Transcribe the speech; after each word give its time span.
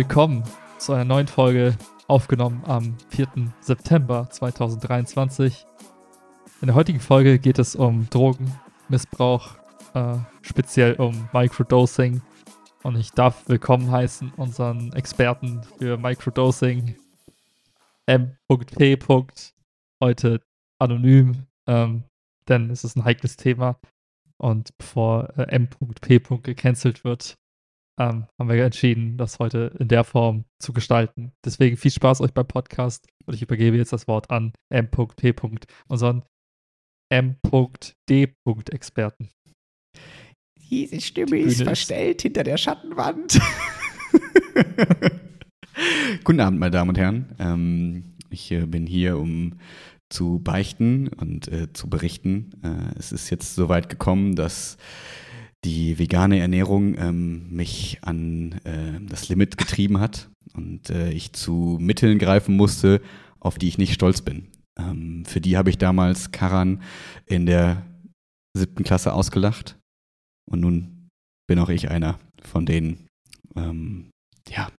willkommen 0.00 0.42
zu 0.78 0.94
einer 0.94 1.04
neuen 1.04 1.26
Folge, 1.26 1.76
aufgenommen 2.08 2.62
am 2.64 2.96
4. 3.10 3.52
September 3.60 4.30
2023. 4.30 5.66
In 6.62 6.68
der 6.68 6.74
heutigen 6.74 7.00
Folge 7.00 7.38
geht 7.38 7.58
es 7.58 7.76
um 7.76 8.08
Drogenmissbrauch, 8.08 9.56
äh, 9.92 10.16
speziell 10.40 10.94
um 10.94 11.28
Microdosing. 11.34 12.22
Und 12.82 12.96
ich 12.96 13.10
darf 13.12 13.46
willkommen 13.46 13.90
heißen 13.90 14.32
unseren 14.38 14.90
Experten 14.94 15.64
für 15.76 15.98
Microdosing, 15.98 16.96
M.P. 18.06 18.98
Heute 20.02 20.40
anonym, 20.78 21.44
ähm, 21.66 22.04
denn 22.48 22.70
es 22.70 22.84
ist 22.84 22.96
ein 22.96 23.04
heikles 23.04 23.36
Thema. 23.36 23.78
Und 24.38 24.70
bevor 24.78 25.28
äh, 25.36 25.42
M.P. 25.50 26.20
gecancelt 26.42 27.04
wird, 27.04 27.36
ähm, 28.00 28.26
haben 28.38 28.48
wir 28.48 28.64
entschieden, 28.64 29.18
das 29.18 29.38
heute 29.38 29.76
in 29.78 29.88
der 29.88 30.04
Form 30.04 30.46
zu 30.58 30.72
gestalten. 30.72 31.32
Deswegen 31.44 31.76
viel 31.76 31.90
Spaß 31.90 32.22
euch 32.22 32.32
beim 32.32 32.46
Podcast 32.46 33.06
und 33.26 33.34
ich 33.34 33.42
übergebe 33.42 33.76
jetzt 33.76 33.92
das 33.92 34.08
Wort 34.08 34.30
an 34.30 34.54
M.P. 34.72 35.34
unseren 35.86 36.22
M.D. 37.12 38.32
Diese 40.70 41.00
Stimme 41.00 41.38
ist 41.38 41.62
verstellt 41.62 42.22
hinter 42.22 42.42
der 42.42 42.56
Schattenwand. 42.56 43.34
Guten 46.24 46.40
Abend, 46.40 46.58
meine 46.58 46.70
Damen 46.70 46.90
und 46.90 46.98
Herren. 46.98 47.34
Ähm, 47.38 48.14
ich 48.30 48.50
äh, 48.50 48.64
bin 48.64 48.86
hier, 48.86 49.18
um 49.18 49.58
zu 50.08 50.38
beichten 50.38 51.08
und 51.08 51.48
äh, 51.48 51.70
zu 51.72 51.90
berichten. 51.90 52.52
Äh, 52.62 52.98
es 52.98 53.12
ist 53.12 53.28
jetzt 53.30 53.56
so 53.56 53.68
weit 53.68 53.90
gekommen, 53.90 54.36
dass 54.36 54.78
die 55.64 55.98
vegane 55.98 56.38
Ernährung 56.38 56.96
ähm, 56.98 57.50
mich 57.50 57.98
an 58.02 58.52
äh, 58.64 59.00
das 59.08 59.28
Limit 59.28 59.58
getrieben 59.58 60.00
hat 60.00 60.30
und 60.54 60.90
äh, 60.90 61.10
ich 61.10 61.32
zu 61.32 61.76
Mitteln 61.80 62.18
greifen 62.18 62.56
musste, 62.56 63.00
auf 63.40 63.58
die 63.58 63.68
ich 63.68 63.78
nicht 63.78 63.92
stolz 63.92 64.22
bin. 64.22 64.48
Ähm, 64.78 65.24
für 65.26 65.40
die 65.40 65.56
habe 65.56 65.70
ich 65.70 65.78
damals 65.78 66.32
Karan 66.32 66.82
in 67.26 67.46
der 67.46 67.84
siebten 68.56 68.84
Klasse 68.84 69.12
ausgelacht 69.12 69.78
und 70.50 70.60
nun 70.60 71.08
bin 71.46 71.58
auch 71.58 71.68
ich 71.68 71.90
einer 71.90 72.18
von 72.42 72.64
denen. 72.64 73.08
Ähm, 73.56 74.10
ja. 74.48 74.70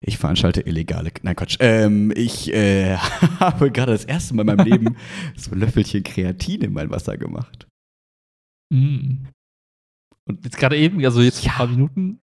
Ich 0.00 0.16
veranstalte 0.16 0.60
illegale. 0.60 1.10
Nein, 1.22 1.34
Quatsch. 1.34 1.56
Ähm, 1.58 2.12
ich 2.14 2.52
äh, 2.52 2.96
habe 3.40 3.72
gerade 3.72 3.92
das 3.92 4.04
erste 4.04 4.34
Mal 4.34 4.42
in 4.42 4.46
meinem 4.46 4.66
Leben 4.66 4.96
so 5.36 5.50
ein 5.50 5.58
Löffelchen 5.58 6.04
Kreatin 6.04 6.62
in 6.62 6.72
mein 6.72 6.90
Wasser 6.90 7.16
gemacht. 7.16 7.66
Mm. 8.72 9.26
Und 10.28 10.44
jetzt 10.44 10.58
gerade 10.58 10.76
eben, 10.76 11.04
also 11.04 11.20
jetzt 11.20 11.44
ja. 11.44 11.52
ein 11.52 11.56
paar 11.56 11.66
Minuten. 11.66 12.20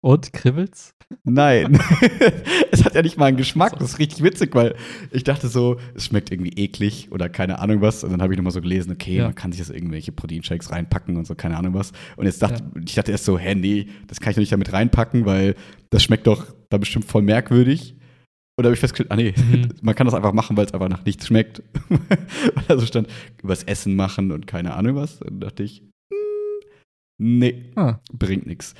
Und 0.00 0.32
kribbelt's? 0.32 0.94
Nein. 1.22 1.78
es 2.70 2.84
hat 2.84 2.94
ja 2.94 3.02
nicht 3.02 3.16
mal 3.16 3.26
einen 3.26 3.36
Geschmack. 3.36 3.78
Das 3.78 3.92
ist 3.92 3.98
richtig 3.98 4.22
witzig, 4.22 4.54
weil 4.54 4.74
ich 5.10 5.24
dachte 5.24 5.48
so, 5.48 5.78
es 5.94 6.06
schmeckt 6.06 6.30
irgendwie 6.30 6.52
eklig 6.62 7.08
oder 7.10 7.28
keine 7.28 7.58
Ahnung 7.58 7.80
was. 7.80 8.04
Und 8.04 8.10
dann 8.10 8.20
habe 8.20 8.32
ich 8.32 8.36
nochmal 8.36 8.52
so 8.52 8.60
gelesen, 8.60 8.92
okay, 8.92 9.16
ja. 9.16 9.24
man 9.24 9.34
kann 9.34 9.52
sich 9.52 9.60
das 9.60 9.70
irgendwelche 9.70 10.12
Proteinshakes 10.12 10.72
reinpacken 10.72 11.16
und 11.16 11.26
so, 11.26 11.34
keine 11.34 11.56
Ahnung 11.56 11.74
was. 11.74 11.92
Und 12.16 12.26
jetzt 12.26 12.42
dachte 12.42 12.64
ja. 12.74 12.82
ich 12.84 12.94
dachte 12.94 13.12
erst 13.12 13.24
so, 13.24 13.38
hä, 13.38 13.54
nee, 13.54 13.88
das 14.06 14.20
kann 14.20 14.30
ich 14.30 14.36
doch 14.36 14.40
nicht 14.40 14.52
damit 14.52 14.72
reinpacken, 14.72 15.24
weil 15.24 15.54
das 15.90 16.02
schmeckt 16.02 16.26
doch 16.26 16.46
da 16.70 16.78
bestimmt 16.78 17.04
voll 17.04 17.22
merkwürdig. 17.22 17.94
Und 18.56 18.62
da 18.62 18.68
habe 18.68 18.74
ich 18.74 18.80
festgestellt, 18.80 19.10
ah 19.10 19.16
nee, 19.16 19.34
mhm. 19.36 19.70
man 19.82 19.94
kann 19.94 20.06
das 20.06 20.14
einfach 20.14 20.32
machen, 20.32 20.56
weil 20.56 20.66
es 20.66 20.74
einfach 20.74 20.88
nach 20.88 21.04
nichts 21.04 21.26
schmeckt. 21.26 21.62
also 22.68 22.86
stand 22.86 23.08
übers 23.42 23.64
Essen 23.64 23.96
machen 23.96 24.32
und 24.32 24.46
keine 24.46 24.74
Ahnung 24.74 24.96
was. 24.96 25.20
Und 25.22 25.30
dann 25.30 25.40
dachte 25.40 25.62
ich, 25.62 25.82
Nee, 27.20 27.72
ah. 27.76 27.98
bringt 28.12 28.46
nichts. 28.46 28.74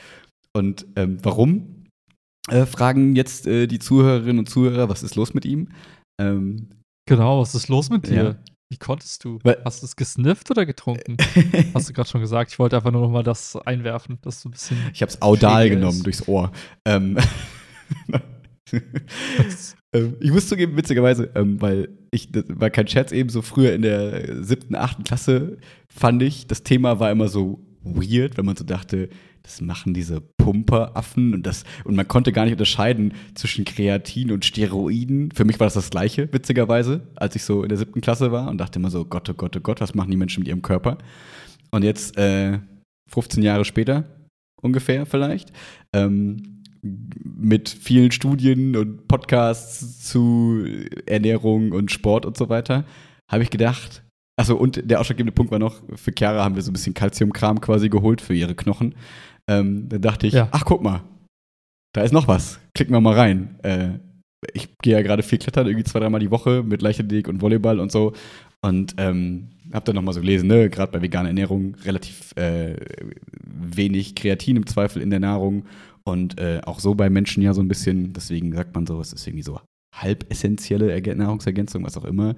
Und 0.57 0.87
ähm, 0.97 1.19
warum? 1.23 1.87
Äh, 2.49 2.67
fragen 2.67 3.17
jetzt 3.17 3.47
äh, 3.47 3.67
die 3.67 3.79
Zuhörerinnen 3.79 4.41
und 4.41 4.49
Zuhörer, 4.49 4.89
was 4.89 5.03
ist 5.03 5.17
los 5.17 5.35
mit 5.35 5.45
ihm? 5.45 5.69
Ähm, 6.21 6.69
genau, 7.09 7.41
was 7.41 7.55
ist 7.55 7.69
los 7.69 7.91
mit 7.91 8.07
dir? 8.07 8.23
Ja. 8.23 8.37
Wie 8.71 8.79
konntest 8.79 9.25
du? 9.25 9.39
Weil, 9.43 9.63
Hast 9.65 9.83
du 9.83 9.87
es 9.87 9.97
gesnifft 9.97 10.51
oder 10.51 10.67
getrunken? 10.67 11.17
Hast 11.75 11.89
du 11.89 11.93
gerade 11.93 12.09
schon 12.09 12.21
gesagt. 12.21 12.51
Ich 12.51 12.59
wollte 12.59 12.77
einfach 12.77 12.91
nur 12.91 13.03
noch 13.03 13.11
mal 13.11 13.23
das 13.23 13.57
einwerfen, 13.57 14.19
dass 14.23 14.43
du 14.43 14.49
ein 14.49 14.53
bisschen. 14.53 14.79
Ich 14.93 15.01
habe 15.01 15.11
es 15.11 15.23
audal 15.23 15.71
genommen 15.71 15.99
ist. 15.99 16.07
durchs 16.07 16.29
Ohr. 16.29 16.51
Ähm, 16.85 17.19
ähm, 19.93 20.17
ich 20.21 20.31
muss 20.31 20.49
zugeben, 20.49 20.77
witzigerweise, 20.77 21.31
ähm, 21.35 21.61
weil 21.61 21.89
ich, 22.11 22.33
das 22.33 22.45
war 22.49 22.71
kein 22.71 22.89
Scherz 22.89 23.13
eben 23.13 23.29
so 23.29 23.43
früher 23.43 23.75
in 23.75 23.83
der 23.83 24.43
siebten, 24.43 24.75
achten 24.75 25.05
Klasse, 25.05 25.59
fand 25.93 26.23
ich, 26.23 26.47
das 26.47 26.63
Thema 26.63 27.01
war 27.01 27.11
immer 27.11 27.29
so 27.29 27.61
weird, 27.85 28.37
wenn 28.37 28.47
man 28.47 28.57
so 28.57 28.65
dachte, 28.65 29.09
das 29.43 29.61
machen 29.61 29.95
diese 29.95 30.21
Pumperaffen 30.21 31.35
und 31.35 31.47
das 31.47 31.65
und 31.85 31.95
man 31.95 32.09
konnte 32.09 32.33
gar 32.33 32.45
nicht 32.45 32.53
unterscheiden 32.53 33.13
zwischen 33.35 33.65
Kreatin 33.65 34.33
und 34.33 34.45
Steroiden. 34.45 35.31
Für 35.33 35.45
mich 35.45 35.61
war 35.61 35.67
das 35.67 35.75
das 35.75 35.91
gleiche, 35.91 36.33
witzigerweise, 36.33 37.07
als 37.17 37.37
ich 37.37 37.43
so 37.43 37.63
in 37.63 37.69
der 37.69 37.79
siebten 37.79 38.01
Klasse 38.01 38.33
war 38.33 38.49
und 38.49 38.59
dachte 38.59 38.79
immer 38.79 38.91
so, 38.91 39.05
Gott, 39.05 39.29
oh 39.29 39.35
Gott, 39.35 39.57
oh 39.57 39.61
Gott, 39.61 39.81
was 39.81 39.95
machen 39.95 40.11
die 40.11 40.17
Menschen 40.17 40.41
mit 40.41 40.49
ihrem 40.49 40.63
Körper? 40.63 40.99
Und 41.71 41.85
jetzt, 41.85 42.17
äh, 42.17 42.59
15 43.11 43.43
Jahre 43.43 43.65
später, 43.65 44.05
ungefähr 44.63 45.07
vielleicht, 45.07 45.53
ähm, 45.93 46.63
mit 46.83 47.69
vielen 47.69 48.11
Studien 48.11 48.77
und 48.77 49.09
Podcasts 49.09 50.09
zu 50.09 50.65
Ernährung 51.07 51.73
und 51.73 51.91
Sport 51.91 52.27
und 52.27 52.37
so 52.37 52.49
weiter, 52.49 52.85
habe 53.31 53.43
ich 53.43 53.51
gedacht, 53.51 54.03
Achso, 54.37 54.57
und 54.57 54.91
der 54.91 55.01
ausschlaggebende 55.01 55.33
Punkt 55.33 55.53
war 55.53 55.59
noch, 55.59 55.81
für 55.95 56.13
Chiara 56.17 56.43
haben 56.43 56.57
wir 56.57 56.63
so 56.63 56.71
ein 56.71 56.75
bisschen 56.75 56.95
Calciumkram 56.95 57.61
quasi 57.61 57.89
geholt 57.89 58.21
für 58.21 58.35
ihre 58.35 58.55
Knochen. 58.55 58.95
Ähm, 59.49 59.89
dann 59.89 60.03
dachte 60.03 60.27
ich, 60.27 60.35
ja. 60.35 60.49
ach 60.51 60.65
guck 60.65 60.83
mal, 60.83 61.03
da 61.93 62.03
ist 62.03 62.13
noch 62.13 62.27
was. 62.27 62.59
Klicken 62.75 62.93
wir 62.93 63.01
mal 63.01 63.15
rein. 63.15 63.59
Äh, 63.63 63.91
ich 64.53 64.77
gehe 64.79 64.95
ja 64.95 65.03
gerade 65.03 65.23
viel 65.23 65.39
klettern, 65.39 65.67
irgendwie 65.67 65.85
zwei, 65.85 66.01
dreimal 66.01 66.21
die 66.21 66.31
Woche 66.31 66.63
mit 66.63 66.83
Leichtathletik 66.83 67.29
und 67.29 67.41
Volleyball 67.41 67.79
und 67.79 67.93
so. 67.93 68.13
Und 68.61 68.95
ähm, 68.99 69.51
habe 69.73 69.85
dann 69.85 69.95
nochmal 69.95 70.15
so 70.15 70.21
gelesen, 70.21 70.49
ne, 70.49 70.69
gerade 70.69 70.93
bei 70.93 71.03
veganer 71.03 71.29
Ernährung 71.29 71.77
relativ 71.85 72.33
äh, 72.37 72.77
wenig 73.45 74.15
Kreatin 74.15 74.57
im 74.57 74.67
Zweifel 74.67 75.03
in 75.03 75.11
der 75.11 75.21
Nahrung 75.21 75.65
und 76.05 76.39
äh, 76.39 76.61
auch 76.65 76.81
so 76.81 76.95
bei 76.95 77.09
Menschen 77.09 77.43
ja 77.43 77.55
so 77.55 77.63
ein 77.63 77.69
bisschen, 77.69 78.13
deswegen 78.13 78.53
sagt 78.55 78.75
man 78.75 78.87
so, 78.87 79.01
es 79.01 79.13
ist 79.13 79.27
irgendwie 79.27 79.43
so 79.43 79.61
halb 79.95 80.31
essentielle 80.31 81.01
Nahrungsergänzung, 81.15 81.85
was 81.85 81.97
auch 81.97 82.05
immer. 82.05 82.35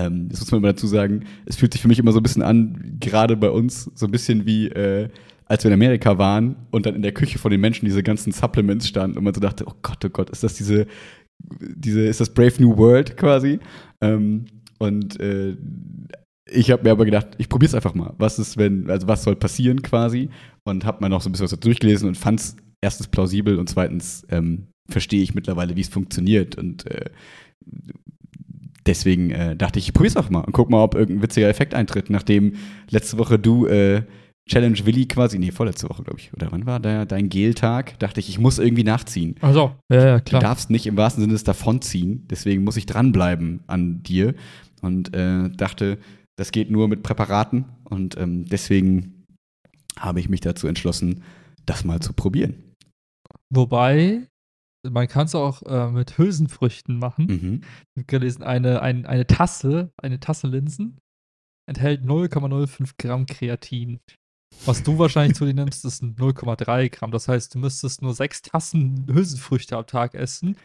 Ähm, 0.00 0.28
das 0.28 0.40
muss 0.40 0.50
man 0.50 0.60
immer 0.60 0.72
dazu 0.72 0.86
sagen. 0.86 1.24
Es 1.46 1.56
fühlt 1.56 1.72
sich 1.72 1.82
für 1.82 1.88
mich 1.88 1.98
immer 1.98 2.12
so 2.12 2.20
ein 2.20 2.22
bisschen 2.22 2.42
an, 2.42 2.96
gerade 3.00 3.36
bei 3.36 3.50
uns, 3.50 3.90
so 3.94 4.06
ein 4.06 4.12
bisschen 4.12 4.46
wie, 4.46 4.68
äh, 4.68 5.08
als 5.46 5.64
wir 5.64 5.70
in 5.70 5.74
Amerika 5.74 6.16
waren 6.18 6.56
und 6.70 6.86
dann 6.86 6.94
in 6.94 7.02
der 7.02 7.12
Küche 7.12 7.38
von 7.38 7.50
den 7.50 7.60
Menschen 7.60 7.84
diese 7.84 8.02
ganzen 8.02 8.32
Supplements 8.32 8.88
standen 8.88 9.18
und 9.18 9.24
man 9.24 9.34
so 9.34 9.40
dachte, 9.40 9.64
oh 9.66 9.74
Gott, 9.82 10.04
oh 10.04 10.08
Gott, 10.08 10.30
ist 10.30 10.44
das 10.44 10.54
diese, 10.54 10.86
diese, 11.38 12.02
ist 12.02 12.20
das 12.20 12.32
Brave 12.32 12.54
New 12.58 12.76
World 12.76 13.16
quasi? 13.16 13.58
Ähm, 14.00 14.44
und 14.78 15.18
äh, 15.20 15.56
ich 16.48 16.70
habe 16.70 16.84
mir 16.84 16.90
aber 16.90 17.04
gedacht, 17.04 17.28
ich 17.38 17.48
probiere 17.48 17.68
es 17.68 17.74
einfach 17.74 17.94
mal. 17.94 18.14
Was 18.18 18.38
ist, 18.38 18.56
wenn, 18.56 18.88
also 18.90 19.06
was 19.06 19.22
soll 19.22 19.36
passieren 19.36 19.82
quasi? 19.82 20.30
Und 20.64 20.84
habe 20.84 21.00
mal 21.00 21.08
noch 21.08 21.20
so 21.20 21.28
ein 21.28 21.32
bisschen 21.32 21.50
was 21.50 21.60
durchgelesen 21.60 22.08
und 22.08 22.16
fand 22.16 22.40
es 22.40 22.56
erstens 22.80 23.08
plausibel 23.08 23.58
und 23.58 23.68
zweitens 23.68 24.26
ähm, 24.30 24.68
verstehe 24.88 25.22
ich 25.22 25.34
mittlerweile, 25.34 25.76
wie 25.76 25.80
es 25.82 25.88
funktioniert. 25.88 26.56
Und 26.56 26.86
äh, 26.90 27.10
deswegen 28.90 29.30
äh, 29.30 29.56
dachte 29.56 29.78
ich, 29.78 29.88
ich 29.88 29.94
probier's 29.94 30.16
auch 30.16 30.30
mal 30.30 30.40
und 30.40 30.52
guck 30.52 30.68
mal, 30.68 30.82
ob 30.82 30.94
irgendein 30.94 31.22
witziger 31.22 31.48
Effekt 31.48 31.74
eintritt, 31.74 32.10
nachdem 32.10 32.54
letzte 32.90 33.18
Woche 33.18 33.38
du 33.38 33.66
äh, 33.66 34.02
Challenge 34.48 34.78
Willi 34.84 35.06
quasi, 35.06 35.38
nee, 35.38 35.52
vorletzte 35.52 35.88
Woche, 35.88 36.02
glaube 36.02 36.18
ich, 36.18 36.32
oder 36.34 36.50
wann 36.50 36.66
war 36.66 36.80
der, 36.80 37.06
dein 37.06 37.28
Gel-Tag? 37.28 37.98
Dachte 38.00 38.18
ich, 38.18 38.28
ich 38.28 38.40
muss 38.40 38.58
irgendwie 38.58 38.82
nachziehen. 38.82 39.36
Ach 39.40 39.54
so, 39.54 39.72
ja, 39.92 40.04
ja, 40.04 40.20
klar. 40.20 40.40
Du 40.40 40.46
darfst 40.46 40.70
nicht 40.70 40.86
im 40.86 40.96
wahrsten 40.96 41.20
Sinne 41.22 41.34
des 41.34 41.44
davonziehen, 41.44 42.26
deswegen 42.28 42.64
muss 42.64 42.76
ich 42.76 42.86
dranbleiben 42.86 43.60
an 43.68 44.02
dir 44.02 44.34
und 44.82 45.14
äh, 45.14 45.48
dachte, 45.50 45.98
das 46.36 46.50
geht 46.50 46.70
nur 46.70 46.88
mit 46.88 47.02
Präparaten 47.02 47.66
und 47.84 48.18
ähm, 48.18 48.44
deswegen 48.46 49.24
habe 49.98 50.18
ich 50.18 50.28
mich 50.28 50.40
dazu 50.40 50.66
entschlossen, 50.66 51.22
das 51.66 51.84
mal 51.84 52.00
zu 52.00 52.12
probieren. 52.12 52.54
Wobei 53.50 54.26
man 54.88 55.08
kann 55.08 55.26
es 55.26 55.34
auch 55.34 55.62
äh, 55.62 55.90
mit 55.90 56.16
Hülsenfrüchten 56.16 56.98
machen. 56.98 57.26
Mhm. 57.26 57.60
Ich 57.94 58.02
habe 58.02 58.06
gelesen, 58.06 58.42
eine, 58.42 58.82
ein, 58.82 59.06
eine 59.06 59.26
Tasse, 59.26 59.92
eine 59.96 60.20
Tasse 60.20 60.46
Linsen 60.46 60.98
enthält 61.68 62.02
0,05 62.02 62.94
Gramm 62.98 63.26
Kreatin. 63.26 64.00
Was 64.66 64.82
du 64.82 64.98
wahrscheinlich 64.98 65.36
zu 65.36 65.46
dir 65.46 65.54
nimmst, 65.54 65.84
ist 65.84 66.02
0,3 66.02 66.90
Gramm. 66.90 67.12
Das 67.12 67.28
heißt, 67.28 67.54
du 67.54 67.60
müsstest 67.60 68.02
nur 68.02 68.14
sechs 68.14 68.42
Tassen 68.42 69.06
Hülsenfrüchte 69.08 69.76
am 69.76 69.86
Tag 69.86 70.14
essen, 70.14 70.56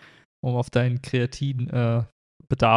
um 0.43 0.55
auf 0.55 0.69
deinen 0.69 1.01
Kreatinbedarf 1.01 2.07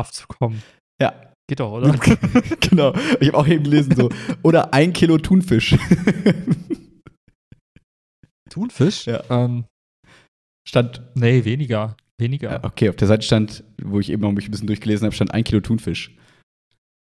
äh, 0.08 0.12
zu 0.12 0.26
kommen. 0.29 0.62
Ja. 1.00 1.14
Geht 1.49 1.61
doch, 1.61 1.73
oder? 1.73 1.93
genau. 2.61 2.94
Ich 3.20 3.29
habe 3.29 3.38
auch 3.38 3.46
eben 3.46 3.64
gelesen 3.64 3.96
so. 3.96 4.11
Oder 4.43 4.75
ein 4.75 4.93
Kilo 4.93 5.17
Thunfisch. 5.17 5.79
Thunfisch? 8.50 9.06
Ja. 9.06 9.23
Ähm, 9.31 9.64
Stand. 10.69 11.00
Nee, 11.15 11.44
weniger. 11.44 11.97
Weniger. 12.19 12.50
Ja, 12.50 12.65
okay, 12.65 12.88
auf 12.91 12.97
der 12.97 13.09
Seite 13.09 13.23
stand, 13.23 13.65
wo 13.82 14.00
ich 14.00 14.11
eben 14.11 14.23
noch 14.23 14.32
mich 14.32 14.49
ein 14.49 14.50
bisschen 14.50 14.67
durchgelesen 14.67 15.06
habe, 15.06 15.15
stand 15.15 15.32
ein 15.32 15.44
Kilo 15.44 15.61
Thunfisch. 15.61 16.15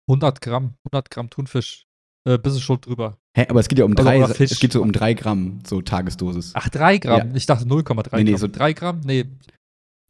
100 0.08 0.42
Gramm, 0.42 0.76
100 0.86 1.10
Gramm 1.10 1.30
Thunfisch 1.30 1.84
äh, 2.28 2.38
du 2.38 2.60
schon 2.60 2.80
drüber. 2.82 3.18
Hä, 3.36 3.48
aber 3.50 3.60
es 3.60 3.68
geht 3.68 3.80
ja 3.80 3.86
um 3.86 3.92
Also, 3.98 4.04
drei, 4.04 4.26
Fisch. 4.34 4.52
es 4.52 4.60
geht 4.60 4.74
so 4.74 4.82
um 4.82 4.92
drei 4.92 5.14
Gramm, 5.14 5.60
so 5.66 5.82
Tagesdosis. 5.82 6.52
Ach, 6.56 6.70
3 6.70 6.98
Gramm. 6.98 7.30
Ja. 7.30 7.36
Ich 7.36 7.46
dachte 7.46 7.66
0,3 7.66 8.18
Nee, 8.18 8.24
nee, 8.24 8.32
Gramm. 8.32 8.40
so- 8.40 8.48
3 8.48 8.74
Gramm? 8.74 9.02
Nee. 9.06 9.26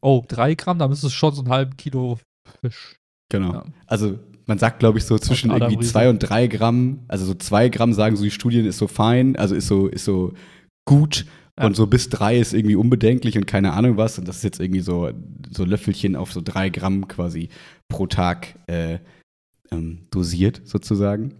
Oh, 0.01 0.23
3 0.27 0.55
Gramm, 0.55 0.79
da 0.79 0.87
müsste 0.87 1.07
es 1.07 1.13
schon 1.13 1.33
so 1.33 1.41
einen 1.41 1.51
halben 1.51 1.77
Kilo 1.77 2.19
Fisch. 2.61 2.95
Genau. 3.31 3.53
Ja. 3.53 3.65
Also 3.85 4.17
man 4.47 4.57
sagt, 4.57 4.79
glaube 4.79 4.97
ich, 4.97 5.05
so 5.05 5.17
zwischen 5.19 5.51
irgendwie 5.51 5.75
Riese. 5.75 5.91
zwei 5.91 6.09
und 6.09 6.19
drei 6.19 6.47
Gramm. 6.47 7.03
Also 7.07 7.25
so 7.25 7.35
zwei 7.35 7.69
Gramm 7.69 7.93
sagen 7.93 8.15
so 8.15 8.23
die 8.23 8.31
Studien 8.31 8.65
ist 8.65 8.79
so 8.79 8.87
fein, 8.87 9.35
also 9.35 9.53
ist 9.55 9.67
so, 9.67 9.87
ist 9.87 10.05
so 10.05 10.33
gut. 10.87 11.25
Ja. 11.59 11.65
Und 11.65 11.75
so 11.75 11.87
bis 11.87 12.09
drei 12.09 12.37
ist 12.39 12.53
irgendwie 12.53 12.75
unbedenklich 12.75 13.37
und 13.37 13.45
keine 13.45 13.73
Ahnung 13.73 13.97
was. 13.97 14.17
Und 14.17 14.27
das 14.27 14.37
ist 14.37 14.43
jetzt 14.43 14.59
irgendwie 14.59 14.79
so, 14.81 15.11
so 15.51 15.65
Löffelchen 15.65 16.15
auf 16.15 16.31
so 16.31 16.41
drei 16.41 16.69
Gramm 16.69 17.07
quasi 17.07 17.49
pro 17.89 18.07
Tag 18.07 18.55
äh, 18.67 18.99
ähm, 19.71 20.07
dosiert 20.11 20.61
sozusagen. 20.65 21.35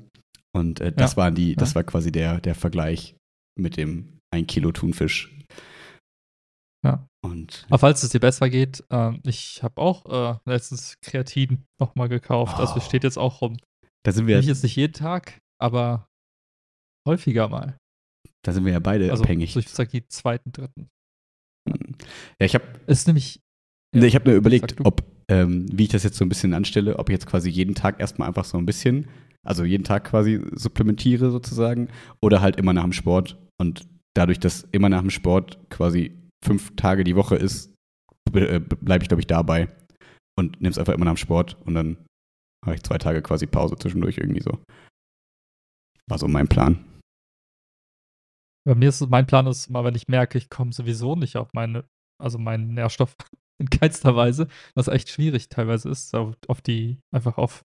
Und 0.51 0.81
äh, 0.81 0.91
das 0.91 1.11
Ja. 1.13 1.17
waren 1.17 1.35
die, 1.35 1.55
das 1.55 1.69
Ja. 1.69 1.75
war 1.75 1.83
quasi 1.83 2.11
der, 2.11 2.41
der 2.41 2.55
Vergleich 2.55 3.15
mit 3.57 3.77
dem 3.77 4.19
ein 4.31 4.45
Kilo 4.45 4.71
Thunfisch. 4.71 5.33
Ja. 6.85 7.05
Und 7.21 7.65
Aber 7.69 7.79
falls 7.79 8.03
es 8.03 8.09
dir 8.11 8.19
besser 8.19 8.49
geht, 8.49 8.83
ähm, 8.89 9.19
ich 9.25 9.61
habe 9.63 9.77
auch 9.81 10.05
äh, 10.05 10.37
letztens 10.49 10.95
Kreatin 11.01 11.65
nochmal 11.79 12.07
gekauft. 12.09 12.57
Also 12.57 12.75
Oh. 12.77 12.79
steht 12.79 13.03
jetzt 13.03 13.17
auch 13.17 13.41
rum. 13.41 13.57
da 14.05 14.11
sind 14.13 14.27
wir, 14.27 14.37
Nicht 14.37 14.47
jetzt 14.47 14.63
nicht 14.63 14.75
jeden 14.77 14.93
Tag, 14.93 15.39
aber 15.61 16.07
häufiger 17.07 17.49
mal. 17.49 17.77
Da 18.45 18.53
sind 18.53 18.65
wir 18.65 18.73
ja 18.73 18.79
beide 18.79 19.11
Also 19.11 19.23
abhängig. 19.23 19.53
so 19.53 19.59
ich 19.59 19.69
sag 19.69 19.89
die 19.89 20.07
zweiten, 20.07 20.51
dritten. 20.51 20.89
Ja, 21.67 22.45
ich 22.45 22.55
habe 22.55 22.65
Ist 22.87 23.07
nämlich. 23.07 23.41
Nee, 23.95 24.05
ich 24.05 24.15
habe 24.15 24.29
mir 24.29 24.35
sag 24.35 24.39
überlegt, 24.39 24.85
ob, 24.85 25.03
ähm, 25.29 25.65
wie 25.71 25.83
ich 25.83 25.89
das 25.89 26.03
jetzt 26.03 26.17
so 26.17 26.25
ein 26.25 26.29
bisschen 26.29 26.53
anstelle, 26.53 26.99
ob 26.99 27.09
ich 27.09 27.13
jetzt 27.13 27.25
quasi 27.25 27.49
jeden 27.49 27.75
Tag 27.75 27.99
erstmal 27.99 28.27
einfach 28.27 28.45
so 28.45 28.57
ein 28.57 28.65
bisschen, 28.65 29.07
also 29.43 29.63
jeden 29.63 29.83
Tag 29.83 30.05
quasi 30.05 30.41
supplementiere 30.53 31.31
sozusagen, 31.31 31.89
oder 32.21 32.41
halt 32.41 32.57
immer 32.57 32.73
nach 32.73 32.83
dem 32.83 32.93
Sport. 32.93 33.37
Und 33.59 33.87
dadurch, 34.15 34.39
dass 34.39 34.67
immer 34.71 34.89
nach 34.89 35.01
dem 35.01 35.09
Sport 35.09 35.59
quasi 35.69 36.15
fünf 36.45 36.75
Tage 36.75 37.03
die 37.03 37.15
Woche 37.15 37.35
ist, 37.35 37.73
bleibe 38.31 39.03
ich, 39.03 39.07
glaube 39.07 39.21
ich, 39.21 39.27
dabei 39.27 39.67
und 40.37 40.61
nehme 40.61 40.71
es 40.71 40.77
einfach 40.77 40.93
immer 40.93 41.05
nach 41.05 41.15
dem 41.15 41.17
Sport 41.17 41.57
und 41.65 41.73
dann 41.73 41.97
habe 42.65 42.75
ich 42.75 42.83
zwei 42.83 42.97
Tage 42.97 43.21
quasi 43.21 43.47
Pause 43.47 43.75
zwischendurch 43.75 44.17
irgendwie 44.17 44.41
so. 44.41 44.59
War 46.07 46.19
so 46.19 46.27
mein 46.27 46.47
Plan. 46.47 46.85
Bei 48.65 48.75
mir 48.75 48.89
ist 48.89 49.01
es, 49.01 49.09
mein 49.09 49.27
Plan 49.27 49.47
ist 49.47 49.69
mal, 49.69 49.83
wenn 49.83 49.95
ich 49.95 50.07
merke, 50.07 50.37
ich 50.37 50.49
komme 50.49 50.73
sowieso 50.73 51.15
nicht 51.15 51.37
auf 51.37 51.53
meine, 51.53 51.85
also 52.21 52.37
meinen 52.37 52.73
Nährstoff 52.73 53.15
in 53.61 53.69
keinster 53.69 54.15
Weise, 54.15 54.47
was 54.75 54.87
echt 54.87 55.09
schwierig 55.09 55.49
teilweise 55.49 55.89
ist, 55.89 56.15
auf, 56.15 56.35
auf 56.47 56.61
die, 56.61 56.99
einfach 57.13 57.37
auf, 57.37 57.63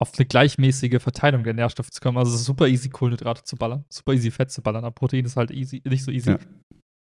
auf 0.00 0.12
eine 0.16 0.26
gleichmäßige 0.26 1.02
Verteilung 1.02 1.44
der 1.44 1.54
Nährstoffe 1.54 1.90
zu 1.90 2.00
kommen. 2.00 2.18
Also 2.18 2.34
es 2.34 2.40
ist 2.40 2.46
super 2.46 2.68
easy, 2.68 2.88
Kohlenhydrate 2.88 3.44
zu 3.44 3.56
ballern, 3.56 3.84
super 3.88 4.12
easy, 4.12 4.30
Fett 4.30 4.50
zu 4.50 4.62
ballern, 4.62 4.84
aber 4.84 4.94
Protein 4.94 5.24
ist 5.24 5.36
halt 5.36 5.50
easy, 5.50 5.82
nicht 5.84 6.04
so 6.04 6.10
easy. 6.10 6.30
Ja. 6.30 6.38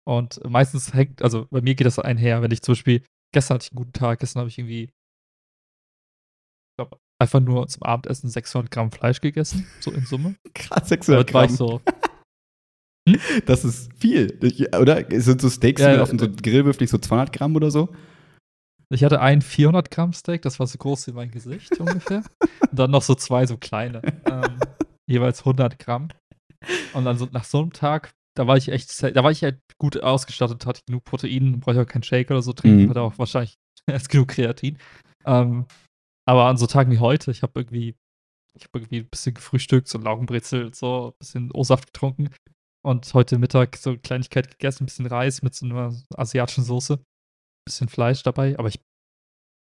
Und 0.09 0.41
meistens 0.49 0.95
hängt, 0.95 1.23
also 1.23 1.47
bei 1.51 1.61
mir 1.61 1.75
geht 1.75 1.87
das 1.87 1.99
einher, 1.99 2.41
wenn 2.43 2.53
ich 2.53 2.63
zum 2.63 2.73
Beispiel, 2.73 3.03
gestern 3.35 3.57
hatte 3.57 3.67
ich 3.67 3.73
einen 3.73 3.79
guten 3.79 3.93
Tag, 3.93 4.21
gestern 4.21 4.41
habe 4.41 4.49
ich 4.49 4.59
irgendwie, 4.59 4.85
ich 4.85 6.77
glaube, 6.79 6.99
einfach 7.21 7.41
nur 7.41 7.67
zum 7.69 7.83
Abendessen 7.83 8.29
600 8.31 8.71
Gramm 8.71 8.93
Fleisch 8.93 9.21
gegessen, 9.21 9.67
so 9.81 9.91
in 9.91 10.07
Summe. 10.07 10.37
Krass, 10.55 10.89
Damit 10.89 11.05
600 11.05 11.35
war 11.35 11.45
ich 11.45 11.57
Gramm. 11.57 11.81
so, 13.07 13.15
Das 13.47 13.65
ist 13.65 13.91
viel, 13.99 14.39
oder? 14.79 15.05
Sind 15.21 15.41
so 15.41 15.49
Steaks 15.51 15.81
Ja, 15.83 15.95
ja. 15.95 16.03
auf 16.03 16.11
so 16.11 16.17
Grillwürfel 16.31 16.87
so 16.89 16.99
200 16.99 17.33
Gramm 17.33 17.57
oder 17.57 17.71
so? 17.71 17.89
Ich 18.89 19.03
hatte 19.03 19.21
ein 19.21 19.43
400 19.43 19.91
Gramm 19.91 20.13
Steak, 20.13 20.43
das 20.43 20.61
war 20.61 20.67
so 20.67 20.79
groß 20.79 21.09
wie 21.09 21.13
mein 21.13 21.31
Gesicht 21.31 21.71
ungefähr. 21.81 22.23
Und 22.71 22.79
dann 22.79 22.91
noch 22.91 23.03
so 23.03 23.15
zwei 23.15 23.47
so 23.47 23.57
kleine, 23.57 24.01
ähm, 24.31 24.59
jeweils 25.11 25.41
100 25.41 25.79
Gramm. 25.79 26.09
Und 26.95 27.05
dann 27.05 27.19
so 27.19 27.29
nach 27.33 27.45
so 27.45 27.61
einem 27.61 27.73
Tag, 27.73 28.13
da 28.37 28.47
war 28.47 28.57
ich 28.57 28.69
echt, 28.69 29.03
da 29.03 29.25
war 29.25 29.31
ich 29.31 29.43
halt 29.43 29.59
gut 29.79 30.01
ausgestattet, 30.03 30.67
hatte 30.67 30.81
genug 30.87 31.05
Protein, 31.05 31.59
brauche 31.61 31.75
ich 31.75 31.81
auch 31.81 31.87
keinen 31.91 32.03
Shake 32.05 32.31
oder 32.31 32.43
so 32.43 32.53
trinken, 32.53 32.85
Mhm. 32.85 32.91
hatte 32.91 33.01
auch 33.03 33.19
wahrscheinlich 33.19 33.55
erst 33.87 34.09
genug 34.09 34.29
Kreatin. 34.29 34.79
Ähm, 35.25 35.67
aber 36.29 36.47
an 36.47 36.57
so 36.57 36.67
Tagen 36.67 36.91
wie 36.93 36.99
heute, 36.99 37.31
ich 37.31 37.43
habe 37.43 37.53
irgendwie, 37.61 37.95
ich 38.57 38.65
habe 38.65 38.79
irgendwie 38.79 38.99
ein 39.01 39.09
bisschen 39.09 39.35
gefrühstückt, 39.35 39.89
so 39.89 39.99
Laugenbrezel 39.99 40.67
und 40.67 40.77
so, 40.77 41.09
ein 41.09 41.19
bisschen 41.19 41.51
O-Saft 41.53 41.93
getrunken 41.93 42.31
und 42.87 43.13
heute 43.15 43.39
Mittag 43.39 43.77
so 43.77 43.91
eine 43.91 43.99
Kleinigkeit 43.99 44.49
gegessen, 44.49 44.85
ein 44.85 44.87
bisschen 44.87 45.07
Reis 45.07 45.43
mit 45.43 45.55
so 45.55 45.67
einer 45.67 45.93
asiatischen 46.15 46.63
Soße 46.63 47.01
bisschen 47.67 47.89
Fleisch 47.89 48.23
dabei, 48.23 48.57
aber 48.59 48.69
ich, 48.69 48.81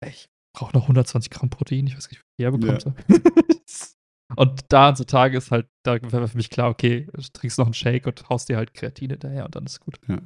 ich 0.07 0.29
brauche 0.55 0.77
noch 0.77 0.83
120 0.83 1.31
Gramm 1.31 1.49
Protein. 1.49 1.87
Ich 1.87 1.97
weiß 1.97 2.11
nicht, 2.11 2.21
wie 2.21 2.43
ich 2.43 2.45
herbekommen 2.45 2.79
soll. 2.79 2.95
und 4.37 4.65
da 4.69 4.91
an 4.91 4.97
so 4.97 5.05
Tagen 5.05 5.35
ist 5.35 5.51
halt, 5.51 5.67
da 5.83 5.95
wäre 5.95 6.29
für 6.29 6.37
mich 6.37 6.51
klar, 6.51 6.69
okay, 6.69 7.09
du 7.11 7.23
trinkst 7.33 7.59
noch 7.59 7.67
einen 7.67 7.75
Shake 7.75 8.07
und 8.07 8.29
haust 8.29 8.51
dir 8.51 8.59
halt 8.59 8.75
Kreatin 8.75 9.11
hinterher 9.11 9.47
und 9.47 9.57
dann 9.57 9.65
ist 9.65 9.81
gut. 9.81 9.99
Ja. 10.09 10.21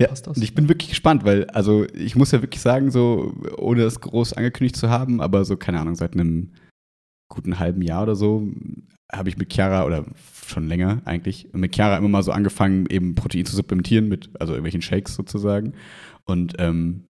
Ja, 0.00 0.12
ich 0.34 0.54
bin 0.54 0.68
wirklich 0.68 0.90
gespannt, 0.90 1.24
weil, 1.24 1.44
also 1.50 1.86
ich 1.94 2.16
muss 2.16 2.32
ja 2.32 2.42
wirklich 2.42 2.60
sagen, 2.60 2.90
so, 2.90 3.32
ohne 3.56 3.82
das 3.82 4.00
groß 4.00 4.32
angekündigt 4.32 4.74
zu 4.74 4.90
haben, 4.90 5.20
aber 5.20 5.44
so, 5.44 5.56
keine 5.56 5.78
Ahnung, 5.78 5.94
seit 5.94 6.14
einem 6.14 6.54
guten 7.30 7.58
halben 7.58 7.80
Jahr 7.80 8.02
oder 8.02 8.14
so 8.14 8.46
habe 9.12 9.28
ich 9.28 9.36
mit 9.36 9.52
Chiara, 9.52 9.84
oder 9.84 10.04
schon 10.46 10.68
länger 10.68 11.02
eigentlich, 11.04 11.52
mit 11.52 11.74
Chiara 11.74 11.96
immer 11.96 12.08
mal 12.08 12.22
so 12.22 12.32
angefangen, 12.32 12.86
eben 12.86 13.14
Protein 13.14 13.46
zu 13.46 13.56
supplementieren 13.56 14.08
mit, 14.08 14.30
also 14.40 14.52
irgendwelchen 14.52 14.82
Shakes 14.82 15.14
sozusagen. 15.14 15.74
Und 16.26 16.54
ähm, 16.58 17.06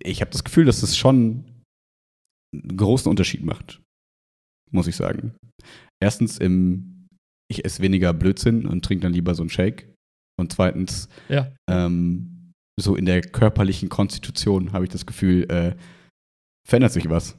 ich 0.00 0.20
habe 0.20 0.30
das 0.30 0.44
Gefühl, 0.44 0.64
dass 0.64 0.80
das 0.80 0.96
schon 0.96 1.44
einen 2.54 2.76
großen 2.76 3.10
Unterschied 3.10 3.44
macht, 3.44 3.80
muss 4.70 4.86
ich 4.86 4.96
sagen. 4.96 5.34
Erstens, 6.00 6.38
im, 6.38 7.08
ich 7.50 7.64
esse 7.64 7.82
weniger 7.82 8.12
Blödsinn 8.12 8.66
und 8.66 8.84
trinke 8.84 9.02
dann 9.02 9.12
lieber 9.12 9.34
so 9.34 9.42
einen 9.42 9.50
Shake. 9.50 9.92
Und 10.38 10.52
zweitens, 10.52 11.08
ja, 11.28 11.52
ähm, 11.68 12.52
so 12.80 12.94
in 12.94 13.06
der 13.06 13.22
körperlichen 13.22 13.88
Konstitution 13.88 14.72
habe 14.72 14.84
ich 14.84 14.90
das 14.90 15.04
Gefühl, 15.04 15.50
äh, 15.50 15.76
verändert 16.66 16.92
sich 16.92 17.08
was. 17.08 17.36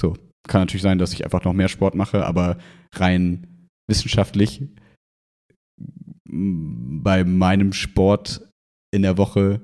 So, 0.00 0.16
kann 0.48 0.62
natürlich 0.62 0.82
sein, 0.82 0.98
dass 0.98 1.12
ich 1.12 1.24
einfach 1.24 1.44
noch 1.44 1.52
mehr 1.52 1.68
Sport 1.68 1.94
mache, 1.94 2.24
aber 2.26 2.58
rein 2.94 3.68
wissenschaftlich 3.88 4.62
bei 6.26 7.24
meinem 7.24 7.72
Sport 7.72 8.48
in 8.92 9.02
der 9.02 9.18
Woche 9.18 9.60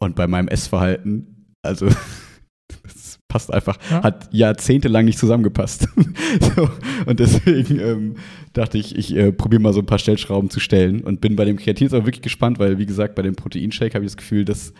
und 0.00 0.16
bei 0.16 0.26
meinem 0.26 0.48
Essverhalten, 0.48 1.52
also 1.62 1.88
das 2.82 3.18
passt 3.28 3.52
einfach, 3.52 3.78
Ja. 3.90 4.02
hat 4.02 4.32
jahrzehntelang 4.32 5.04
nicht 5.04 5.18
zusammengepasst. 5.18 5.88
so, 6.56 6.70
und 7.06 7.20
deswegen 7.20 7.80
ähm, 7.80 8.14
dachte 8.52 8.78
ich, 8.78 8.96
ich 8.96 9.14
äh, 9.14 9.32
probiere 9.32 9.62
mal 9.62 9.72
so 9.72 9.80
ein 9.80 9.86
paar 9.86 9.98
Stellschrauben 9.98 10.50
zu 10.50 10.60
stellen 10.60 11.02
und 11.02 11.20
bin 11.20 11.36
bei 11.36 11.44
dem 11.44 11.56
Kreatin 11.56 11.86
jetzt 11.86 11.94
auch 11.94 12.04
wirklich 12.06 12.22
gespannt, 12.22 12.58
weil 12.58 12.78
wie 12.78 12.86
gesagt, 12.86 13.14
bei 13.14 13.22
dem 13.22 13.36
Proteinshake 13.36 13.94
habe 13.94 14.04
ich 14.04 14.12
das 14.12 14.16
Gefühl, 14.16 14.44
das 14.44 14.72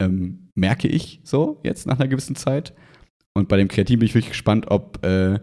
ähm, 0.00 0.48
merke 0.54 0.88
ich 0.88 1.20
so 1.24 1.60
jetzt 1.64 1.86
nach 1.86 1.98
einer 1.98 2.08
gewissen 2.08 2.36
Zeit. 2.36 2.74
Und 3.38 3.48
bei 3.48 3.56
dem 3.56 3.68
Kreatin 3.68 3.98
bin 3.98 4.06
ich 4.06 4.14
wirklich 4.14 4.32
gespannt, 4.32 4.66
ob 4.68 5.04
äh, 5.04 5.40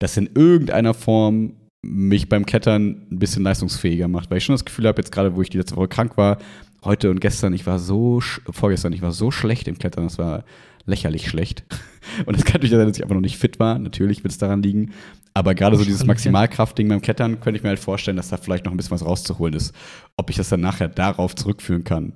das 0.00 0.16
in 0.16 0.30
irgendeiner 0.34 0.94
Form 0.94 1.54
mich 1.82 2.28
beim 2.28 2.44
Klettern 2.44 3.06
ein 3.10 3.18
bisschen 3.18 3.44
leistungsfähiger 3.44 4.08
macht, 4.08 4.30
weil 4.30 4.38
ich 4.38 4.44
schon 4.44 4.54
das 4.54 4.64
Gefühl 4.64 4.86
habe, 4.86 5.00
jetzt 5.00 5.12
gerade, 5.12 5.36
wo 5.36 5.42
ich 5.42 5.50
die 5.50 5.58
letzte 5.58 5.76
Woche 5.76 5.88
krank 5.88 6.16
war, 6.16 6.38
heute 6.84 7.10
und 7.10 7.20
gestern, 7.20 7.52
ich 7.52 7.66
war 7.66 7.78
so, 7.78 8.20
vorgestern, 8.50 8.92
ich 8.92 9.02
war 9.02 9.12
so 9.12 9.30
schlecht 9.30 9.68
im 9.68 9.78
Klettern, 9.78 10.04
das 10.04 10.18
war 10.18 10.44
lächerlich 10.84 11.28
schlecht. 11.28 11.64
Und 12.26 12.36
es 12.36 12.44
kann 12.44 12.54
natürlich 12.54 12.70
sein, 12.70 12.86
dass 12.86 12.96
ich 12.96 13.02
einfach 13.02 13.16
noch 13.16 13.20
nicht 13.20 13.36
fit 13.36 13.58
war, 13.58 13.78
natürlich 13.78 14.22
wird 14.22 14.30
es 14.30 14.38
daran 14.38 14.62
liegen. 14.62 14.92
Aber 15.34 15.54
gerade 15.54 15.76
so 15.76 15.84
dieses. 15.84 16.06
Maximalkraftding 16.06 16.88
beim 16.88 17.02
Klettern 17.02 17.40
könnte 17.40 17.58
ich 17.58 17.62
mir 17.64 17.70
halt 17.70 17.80
vorstellen, 17.80 18.16
dass 18.16 18.28
da 18.28 18.36
vielleicht 18.36 18.64
noch 18.64 18.72
ein 18.72 18.76
bisschen 18.76 18.92
was 18.92 19.04
rauszuholen 19.04 19.54
ist. 19.54 19.74
Ob 20.16 20.30
ich 20.30 20.36
das 20.36 20.48
dann 20.48 20.60
nachher 20.60 20.88
darauf 20.88 21.34
zurückführen 21.34 21.84
kann 21.84 22.12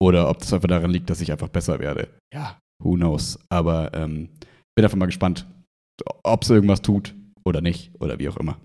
oder 0.00 0.28
ob 0.28 0.40
das 0.40 0.52
einfach 0.52 0.68
daran 0.68 0.90
liegt, 0.90 1.08
dass 1.08 1.20
ich 1.20 1.32
einfach 1.32 1.48
besser 1.48 1.78
werde. 1.78 2.08
Ja, 2.34 2.58
who 2.82 2.94
knows. 2.94 3.38
Aber 3.48 3.94
ähm, 3.94 4.28
bin 4.78 4.84
einfach 4.84 4.96
mal 4.96 5.06
gespannt, 5.06 5.44
ob 6.22 6.42
es 6.44 6.50
irgendwas 6.50 6.82
tut 6.82 7.12
oder 7.44 7.60
nicht 7.60 7.90
oder 8.00 8.20
wie 8.20 8.28
auch 8.28 8.36
immer. 8.36 8.60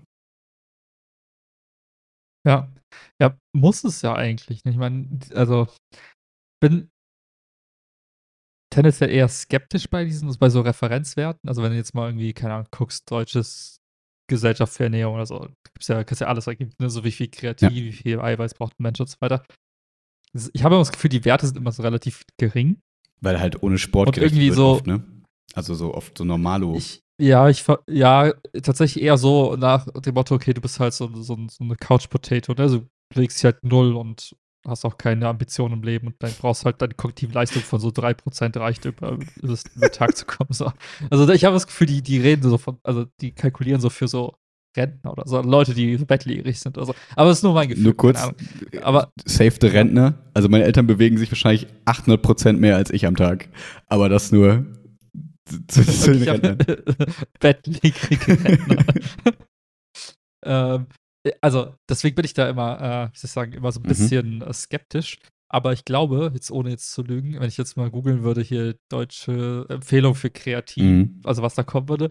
ja. 2.46 2.70
Ja, 3.20 3.36
muss 3.52 3.82
es 3.82 4.02
ja 4.02 4.14
eigentlich. 4.14 4.64
nicht. 4.64 4.74
Ich 4.74 4.78
meine, 4.78 5.18
also 5.34 5.66
bin 6.62 6.88
tendenziell 8.72 9.10
eher 9.10 9.26
skeptisch 9.26 9.90
bei 9.90 10.04
diesen, 10.04 10.32
bei 10.38 10.48
so 10.50 10.60
Referenzwerten. 10.60 11.48
Also 11.48 11.64
wenn 11.64 11.72
du 11.72 11.76
jetzt 11.76 11.94
mal 11.94 12.08
irgendwie, 12.08 12.32
keine 12.32 12.54
Ahnung, 12.54 12.68
guckst, 12.70 13.10
deutsches 13.10 13.80
Gesellschaft 14.30 14.72
für 14.72 14.84
Ernährung 14.84 15.16
oder 15.16 15.26
so, 15.26 15.48
gibt's 15.64 15.88
ja, 15.88 16.04
kannst 16.04 16.20
ja 16.20 16.28
alles 16.28 16.46
ergeben, 16.46 16.70
ne? 16.78 16.88
so 16.90 17.02
wie 17.02 17.10
viel 17.10 17.28
Kreatin, 17.28 17.70
wie 17.74 17.90
viel 17.92 18.20
Eiweiß 18.20 18.54
braucht 18.54 18.78
ein 18.78 18.84
Mensch 18.84 19.00
und 19.00 19.08
so 19.10 19.16
weiter. 19.18 19.44
Ich 20.52 20.62
habe 20.62 20.76
immer 20.76 20.82
das 20.82 20.92
Gefühl, 20.92 21.10
die 21.10 21.24
Werte 21.24 21.46
sind 21.48 21.56
immer 21.56 21.72
so 21.72 21.82
relativ 21.82 22.24
gering. 22.38 22.80
Weil 23.20 23.40
halt 23.40 23.60
ohne 23.64 23.78
Sport 23.78 24.08
Und 24.08 24.18
irgendwie 24.18 24.46
wird 24.46 24.56
so- 24.56 24.66
oft, 24.68 24.86
ne? 24.86 25.02
Also 25.54 25.74
so 25.74 25.94
oft 25.94 26.16
so 26.18 26.24
normalo. 26.24 26.74
Ich, 26.76 27.02
ja, 27.20 27.48
ich 27.48 27.64
ja, 27.88 28.32
tatsächlich 28.62 29.04
eher 29.04 29.16
so 29.18 29.56
nach 29.56 29.86
dem 30.00 30.14
Motto, 30.14 30.34
okay, 30.34 30.52
du 30.54 30.60
bist 30.60 30.80
halt 30.80 30.94
so, 30.94 31.08
so, 31.14 31.36
so 31.48 31.64
eine 31.64 31.76
Couch-Potato, 31.76 32.52
ne? 32.54 32.62
Also 32.62 32.78
du 32.78 33.20
legst 33.20 33.38
dich 33.38 33.44
halt 33.44 33.62
null 33.62 33.94
und 33.94 34.34
hast 34.66 34.84
auch 34.84 34.96
keine 34.96 35.28
Ambitionen 35.28 35.74
im 35.74 35.82
Leben 35.82 36.06
und 36.08 36.16
dann 36.20 36.32
brauchst 36.40 36.64
halt 36.64 36.80
deine 36.80 36.94
kognitive 36.94 37.32
Leistung 37.32 37.62
von 37.62 37.78
so 37.78 37.90
3% 37.90 38.56
reicht, 38.56 38.84
über, 38.86 39.18
das- 39.42 39.64
über 39.76 39.88
den 39.88 39.92
Tag 39.92 40.16
zu 40.16 40.24
kommen. 40.26 40.48
So. 40.52 40.72
Also 41.10 41.28
ich 41.30 41.44
habe 41.44 41.54
das 41.54 41.66
Gefühl, 41.66 41.86
die, 41.86 42.02
die 42.02 42.18
reden 42.18 42.42
so 42.48 42.56
von, 42.58 42.78
also 42.82 43.04
die 43.20 43.32
kalkulieren 43.32 43.80
so 43.80 43.90
für 43.90 44.08
so 44.08 44.34
Rentner 44.76 45.12
oder 45.12 45.22
so, 45.26 45.40
Leute, 45.42 45.72
die 45.74 45.96
bettlägerig 45.98 46.58
sind 46.58 46.76
oder 46.78 46.86
so. 46.86 46.94
Aber 47.14 47.30
es 47.30 47.38
ist 47.38 47.42
nur 47.44 47.52
mein 47.54 47.68
Gefühl. 47.68 47.84
Nur 47.84 47.96
kurz, 47.96 48.28
aber 48.82 49.12
Save 49.24 49.52
the 49.60 49.68
Rentner. 49.68 50.14
Also 50.32 50.48
meine 50.48 50.64
Eltern 50.64 50.86
bewegen 50.88 51.16
sich 51.18 51.30
wahrscheinlich 51.30 51.68
800 51.84 52.20
Prozent 52.22 52.60
mehr 52.60 52.74
als 52.76 52.90
ich 52.90 53.06
am 53.06 53.14
Tag. 53.14 53.48
Aber 53.86 54.08
das 54.08 54.32
nur 54.32 54.64
zu, 55.46 55.84
zu 55.84 56.12
den 56.12 56.22
Rentnern. 56.22 56.58
bettlägerige 57.40 58.44
Rentner. 58.44 58.84
ähm, 60.44 60.86
also 61.40 61.74
deswegen 61.88 62.14
bin 62.16 62.24
ich 62.24 62.34
da 62.34 62.48
immer, 62.48 62.80
äh, 62.80 63.12
wie 63.14 63.18
soll 63.18 63.26
ich 63.28 63.32
sagen, 63.32 63.52
immer 63.52 63.72
so 63.72 63.80
ein 63.80 63.84
Mhm. 63.84 63.88
bisschen 63.88 64.42
äh, 64.42 64.52
skeptisch. 64.52 65.18
Aber 65.50 65.72
ich 65.72 65.84
glaube, 65.84 66.30
jetzt 66.34 66.50
ohne 66.50 66.70
jetzt 66.70 66.92
zu 66.92 67.02
lügen, 67.02 67.38
wenn 67.38 67.48
ich 67.48 67.56
jetzt 67.56 67.76
mal 67.76 67.90
googeln 67.90 68.22
würde, 68.24 68.40
hier 68.40 68.76
deutsche 68.90 69.66
Empfehlung 69.68 70.14
für 70.14 70.30
Kreatin, 70.30 70.98
Mhm. 70.98 71.20
also 71.24 71.42
was 71.42 71.54
da 71.54 71.62
kommen 71.62 71.88
würde, 71.88 72.10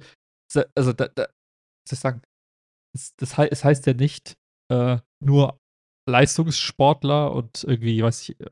also 0.76 0.94
da, 0.94 1.08
da 1.10 1.24
wie 1.26 1.90
soll 1.90 1.96
ich 1.96 2.00
sagen, 2.00 2.22
es, 2.96 3.16
das 3.18 3.38
hei- 3.38 3.50
es 3.50 3.64
heißt 3.64 3.86
ja 3.88 3.94
nicht 3.94 4.36
äh, 4.72 5.00
nur 5.24 5.60
Leistungssportler 6.10 7.32
und 7.34 7.64
irgendwie, 7.64 8.02
weiß 8.02 8.22
ich, 8.30 8.40
äh, 8.40 8.50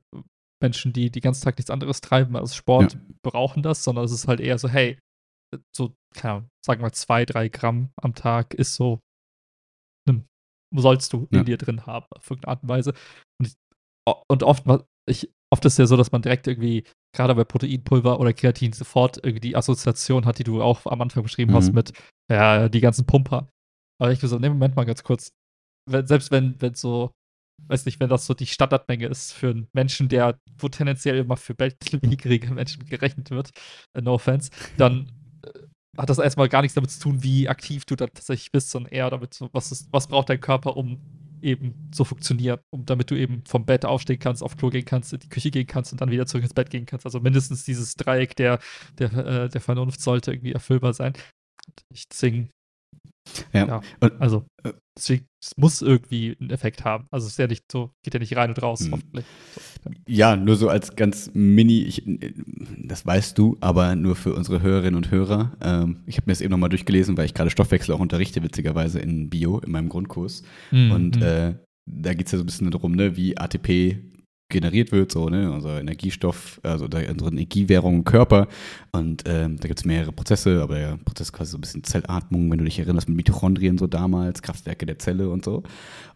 Menschen, 0.62 0.94
die 0.94 1.10
die 1.12 1.22
ganzen 1.22 1.44
Tag 1.44 1.58
nichts 1.58 1.70
anderes 1.72 2.02
treiben 2.02 2.36
als 2.36 2.56
Sport, 2.56 2.98
brauchen 3.24 3.64
das, 3.64 3.84
sondern 3.84 4.06
es 4.06 4.12
ist 4.12 4.28
halt 4.28 4.40
eher 4.40 4.58
so, 4.58 4.70
hey, 4.70 4.98
so, 5.76 5.94
keine 6.16 6.34
Ahnung, 6.34 6.50
sagen 6.66 6.82
wir 6.82 6.92
zwei, 6.94 7.26
drei 7.26 7.50
Gramm 7.50 7.90
am 8.02 8.16
Tag 8.16 8.54
ist 8.54 8.76
so, 8.76 9.00
nimm, 10.08 10.26
sollst 10.76 11.14
du 11.14 11.28
Ja. 11.32 11.40
in 11.40 11.46
dir 11.46 11.58
drin 11.58 11.86
haben, 11.86 12.06
auf 12.16 12.30
irgendeine 12.30 12.52
Art 12.52 12.64
und 12.64 12.70
Weise. 12.70 12.94
Und, 13.40 13.48
ich, 13.48 13.54
und 14.30 14.44
oft, 14.44 14.66
ich, 15.10 15.30
oft 15.54 15.66
ist 15.66 15.78
ja 15.80 15.86
so, 15.86 15.98
dass 15.98 16.12
man 16.12 16.22
direkt 16.22 16.48
irgendwie, 16.48 16.84
gerade 17.16 17.36
bei 17.36 17.44
Proteinpulver 17.44 18.20
oder 18.20 18.34
Kreatin, 18.34 18.74
sofort 18.74 19.18
irgendwie 19.18 19.42
die 19.42 19.56
Assoziation 19.56 20.26
hat, 20.26 20.40
die 20.40 20.44
du 20.44 20.62
auch 20.62 20.86
am 20.86 21.02
Anfang 21.02 21.24
beschrieben 21.24 21.54
hast 21.54 21.70
Mhm. 21.70 21.76
mit, 21.76 21.94
ja, 22.32 22.70
die 22.70 22.82
ganzen 22.82 23.06
Pumper. 23.06 23.50
Aber 24.02 24.12
ich 24.12 24.20
so, 24.20 24.40
ne, 24.40 24.50
Moment 24.50 24.76
mal 24.76 24.86
ganz 24.86 25.04
kurz. 25.04 25.32
Wenn, 25.90 26.08
selbst 26.08 26.32
wenn, 26.32 26.60
wenn 26.62 26.76
so, 26.76 27.12
weiß 27.68 27.86
nicht, 27.86 28.00
wenn 28.00 28.10
das 28.10 28.26
so 28.26 28.34
die 28.34 28.46
Standardmenge 28.48 29.08
ist 29.08 29.34
für 29.34 29.50
einen 29.52 29.68
Menschen, 29.74 30.10
der, 30.10 30.40
wo 30.58 30.70
tendenziell 30.70 31.18
immer 31.18 31.38
für 31.38 31.54
bettlägerige 31.56 32.52
Menschen 32.54 32.86
gerechnet 32.86 33.30
wird, 33.32 33.52
äh, 33.94 34.02
no 34.02 34.14
offense, 34.16 34.52
dann 34.78 35.12
äh, 35.46 35.50
hat 35.98 36.10
das 36.10 36.20
erstmal 36.20 36.50
gar 36.50 36.62
nichts 36.62 36.76
damit 36.76 36.92
zu 36.92 37.00
tun, 37.00 37.24
wie 37.24 37.50
aktiv 37.50 37.86
du 37.86 37.96
da 37.96 38.08
tatsächlich 38.08 38.52
bist, 38.52 38.72
sondern 38.72 38.92
eher 38.94 39.10
damit, 39.10 39.34
so, 39.34 39.50
was, 39.54 39.72
ist, 39.72 39.88
was 39.92 40.08
braucht 40.08 40.30
dein 40.30 40.40
Körper, 40.42 40.78
um 40.78 41.00
eben 41.42 41.90
zu 41.92 42.06
funktionieren, 42.06 42.60
um 42.70 42.86
damit 42.86 43.10
du 43.10 43.16
eben 43.16 43.44
vom 43.48 43.66
Bett 43.66 43.84
aufstehen 43.84 44.20
kannst, 44.20 44.44
auf 44.44 44.58
Klo 44.58 44.70
gehen 44.70 44.86
kannst, 44.86 45.12
in 45.12 45.20
die 45.20 45.30
Küche 45.30 45.50
gehen 45.50 45.66
kannst 45.66 45.92
und 45.92 46.00
dann 46.00 46.12
wieder 46.12 46.28
zurück 46.28 46.44
ins 46.44 46.54
Bett 46.54 46.70
gehen 46.70 46.86
kannst. 46.86 47.06
Also 47.06 47.20
mindestens 47.20 47.64
dieses 47.66 47.96
Dreieck 47.96 48.36
der, 48.36 48.60
der, 49.00 49.12
äh, 49.14 49.50
der 49.50 49.62
Vernunft 49.62 50.02
sollte 50.02 50.32
irgendwie 50.32 50.54
erfüllbar 50.54 50.94
sein. 50.94 51.14
Ich 51.92 52.08
deswegen, 52.08 52.52
Ja. 53.54 53.66
ja 53.68 53.82
Und- 54.00 54.22
also 54.22 54.46
deswegen, 54.98 55.26
es 55.42 55.58
muss 55.58 55.82
irgendwie 55.82 56.38
einen 56.40 56.52
Effekt 56.52 56.86
haben. 56.86 57.08
Also 57.10 57.26
es 57.26 57.34
ist 57.34 57.40
ja 57.40 57.48
nicht 57.48 57.72
so, 57.72 57.92
geht 58.04 58.14
ja 58.14 58.20
nicht 58.20 58.36
rein 58.36 58.50
und 58.52 58.62
raus, 58.62 58.82
Hm. 58.82 58.92
hoffentlich. 58.92 59.26
So, 59.84 59.90
Ja, 60.08 60.36
nur 60.36 60.56
so 60.56 60.70
als 60.70 60.96
ganz 60.96 61.32
mini, 61.34 61.82
ich, 61.82 62.04
das 62.78 63.06
weißt 63.06 63.38
du, 63.38 63.58
aber 63.60 63.96
nur 63.96 64.16
für 64.16 64.34
unsere 64.36 64.62
Hörerinnen 64.62 64.96
und 64.96 65.10
Hörer. 65.12 65.52
Ähm, 65.62 65.98
ich 66.06 66.18
habe 66.18 66.28
mir 66.28 66.34
das 66.34 66.42
eben 66.42 66.52
nochmal 66.52 66.70
durchgelesen, 66.70 67.18
weil 67.18 67.26
ich 67.26 67.34
gerade 67.34 67.50
Stoffwechsel 67.50 67.96
auch 67.96 68.00
unterrichte, 68.00 68.44
witzigerweise 68.44 69.00
in 69.00 69.30
Bio, 69.30 69.58
in 69.60 69.72
meinem 69.72 69.90
Grundkurs. 69.90 70.44
Mhm. 70.70 70.92
Und 70.92 71.22
äh, 71.22 71.56
da 71.88 72.14
geht 72.14 72.28
es 72.28 72.32
ja 72.32 72.38
so 72.38 72.44
ein 72.44 72.46
bisschen 72.46 72.70
darum, 72.70 72.92
ne, 72.94 73.18
wie 73.18 73.36
ATP 73.38 73.98
generiert 74.52 74.92
wird, 74.92 75.12
so, 75.12 75.30
ne, 75.30 75.52
unser 75.52 75.80
Energiestoff, 75.80 76.60
also 76.64 76.86
unsere 76.86 77.32
Energiewährung 77.32 77.96
im 77.96 78.04
Körper. 78.04 78.48
Und 78.92 79.24
ähm, 79.26 79.58
da 79.60 79.68
gibt 79.68 79.80
es 79.80 79.86
mehrere 79.86 80.12
Prozesse, 80.12 80.62
aber 80.62 80.76
der 80.76 80.98
Prozess 80.98 81.34
quasi 81.34 81.52
so 81.52 81.58
ein 81.58 81.62
bisschen 81.62 81.84
Zellatmung, 81.84 82.52
wenn 82.52 82.60
du 82.60 82.66
dich 82.66 82.80
erinnerst, 82.80 83.10
mit 83.10 83.18
Mitochondrien 83.18 83.78
so 83.78 83.88
damals, 83.88 84.42
Kraftwerke 84.42 84.86
der 84.86 85.00
Zelle 85.00 85.30
und 85.30 85.44
so. 85.44 85.64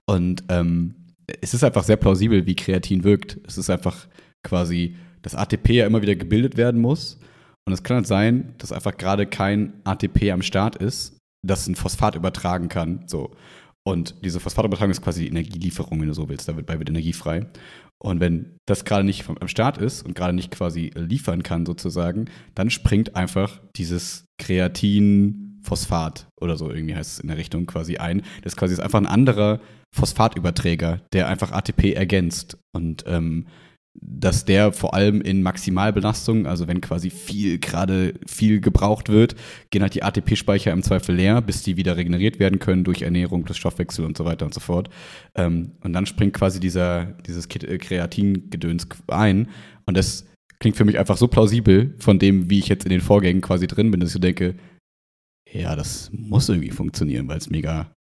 Und 0.05 0.43
ähm, 0.49 0.95
es 1.41 1.53
ist 1.53 1.63
einfach 1.63 1.83
sehr 1.83 1.97
plausibel, 1.97 2.45
wie 2.45 2.55
Kreatin 2.55 3.03
wirkt. 3.03 3.39
Es 3.47 3.57
ist 3.57 3.69
einfach 3.69 4.07
quasi, 4.43 4.95
dass 5.21 5.35
ATP 5.35 5.69
ja 5.71 5.87
immer 5.87 6.01
wieder 6.01 6.15
gebildet 6.15 6.57
werden 6.57 6.79
muss. 6.79 7.17
Und 7.65 7.73
es 7.73 7.81
kann 7.81 7.97
halt 7.97 8.07
sein, 8.07 8.53
dass 8.59 8.71
einfach 8.71 8.95
gerade 8.95 9.25
kein 9.25 9.73
ATP 9.85 10.31
am 10.31 10.43
Start 10.43 10.75
ist, 10.75 11.17
das 11.43 11.67
ein 11.67 11.75
Phosphat 11.75 12.15
übertragen 12.15 12.69
kann. 12.69 13.03
So. 13.07 13.31
Und 13.87 14.15
diese 14.23 14.39
Phosphatübertragung 14.39 14.91
ist 14.91 15.01
quasi 15.01 15.21
die 15.21 15.29
Energielieferung, 15.29 15.99
wenn 16.01 16.07
du 16.07 16.13
so 16.13 16.27
willst. 16.27 16.47
Dabei 16.47 16.79
wird 16.79 16.89
Energie 16.89 17.13
frei. 17.13 17.45
Und 17.97 18.19
wenn 18.19 18.57
das 18.65 18.85
gerade 18.85 19.03
nicht 19.03 19.23
vom- 19.23 19.37
am 19.39 19.47
Start 19.47 19.77
ist 19.77 20.05
und 20.05 20.15
gerade 20.15 20.33
nicht 20.33 20.51
quasi 20.51 20.91
liefern 20.95 21.43
kann, 21.43 21.65
sozusagen, 21.65 22.25
dann 22.53 22.69
springt 22.69 23.15
einfach 23.15 23.61
dieses 23.75 24.25
Kreatin-Phosphat 24.37 26.27
oder 26.39 26.57
so 26.57 26.69
irgendwie 26.69 26.95
heißt 26.95 27.13
es 27.13 27.19
in 27.19 27.27
der 27.27 27.37
Richtung 27.37 27.65
quasi 27.65 27.97
ein. 27.97 28.21
Das 28.43 28.53
ist 28.53 28.57
quasi 28.57 28.79
einfach 28.81 28.99
ein 28.99 29.07
anderer 29.07 29.59
Phosphatüberträger, 29.91 31.01
der 31.13 31.27
einfach 31.27 31.51
ATP 31.51 31.93
ergänzt. 31.93 32.57
Und 32.73 33.03
ähm, 33.07 33.47
dass 34.01 34.45
der 34.45 34.71
vor 34.71 34.93
allem 34.93 35.21
in 35.21 35.41
Maximalbelastung, 35.41 36.45
also 36.45 36.67
wenn 36.67 36.81
quasi 36.81 37.09
viel 37.09 37.59
gerade 37.59 38.13
viel 38.27 38.59
gebraucht 38.59 39.09
wird, 39.09 39.35
gehen 39.71 39.81
halt 39.81 39.95
die 39.95 40.03
ATP-Speicher 40.03 40.71
im 40.71 40.83
Zweifel 40.83 41.15
leer, 41.15 41.41
bis 41.41 41.63
die 41.63 41.77
wieder 41.77 41.97
regeneriert 41.97 42.39
werden 42.39 42.59
können 42.59 42.83
durch 42.83 43.01
Ernährung, 43.01 43.45
durch 43.45 43.57
Stoffwechsel 43.57 44.05
und 44.05 44.17
so 44.17 44.25
weiter 44.25 44.45
und 44.45 44.53
so 44.53 44.59
fort. 44.59 44.89
Ähm, 45.35 45.71
und 45.81 45.93
dann 45.93 46.05
springt 46.05 46.33
quasi 46.33 46.59
dieser, 46.59 47.05
dieses 47.25 47.45
äh, 47.47 47.77
Kreatin-Gedöns 47.77 48.87
ein. 49.07 49.49
Und 49.85 49.97
das 49.97 50.25
klingt 50.59 50.77
für 50.77 50.85
mich 50.85 50.99
einfach 50.99 51.17
so 51.17 51.27
plausibel 51.27 51.95
von 51.99 52.19
dem, 52.19 52.49
wie 52.49 52.59
ich 52.59 52.67
jetzt 52.67 52.85
in 52.85 52.91
den 52.91 53.01
Vorgängen 53.01 53.41
quasi 53.41 53.67
drin 53.67 53.91
bin, 53.91 53.99
dass 53.99 54.15
ich 54.15 54.21
denke, 54.21 54.55
ja, 55.51 55.75
das 55.75 56.09
muss 56.11 56.49
irgendwie 56.49 56.71
funktionieren, 56.71 57.27
weil 57.27 57.37
es 57.37 57.49
mega, 57.49 57.91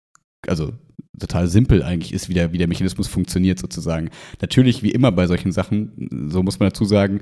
also 0.47 0.73
total 1.19 1.47
simpel 1.47 1.83
eigentlich 1.83 2.13
ist, 2.13 2.29
wie 2.29 2.33
der, 2.33 2.51
wie 2.53 2.57
der 2.57 2.67
Mechanismus 2.67 3.07
funktioniert 3.07 3.59
sozusagen. 3.59 4.09
Natürlich, 4.41 4.83
wie 4.83 4.91
immer 4.91 5.11
bei 5.11 5.27
solchen 5.27 5.51
Sachen, 5.51 6.29
so 6.29 6.43
muss 6.43 6.59
man 6.59 6.69
dazu 6.69 6.85
sagen, 6.85 7.21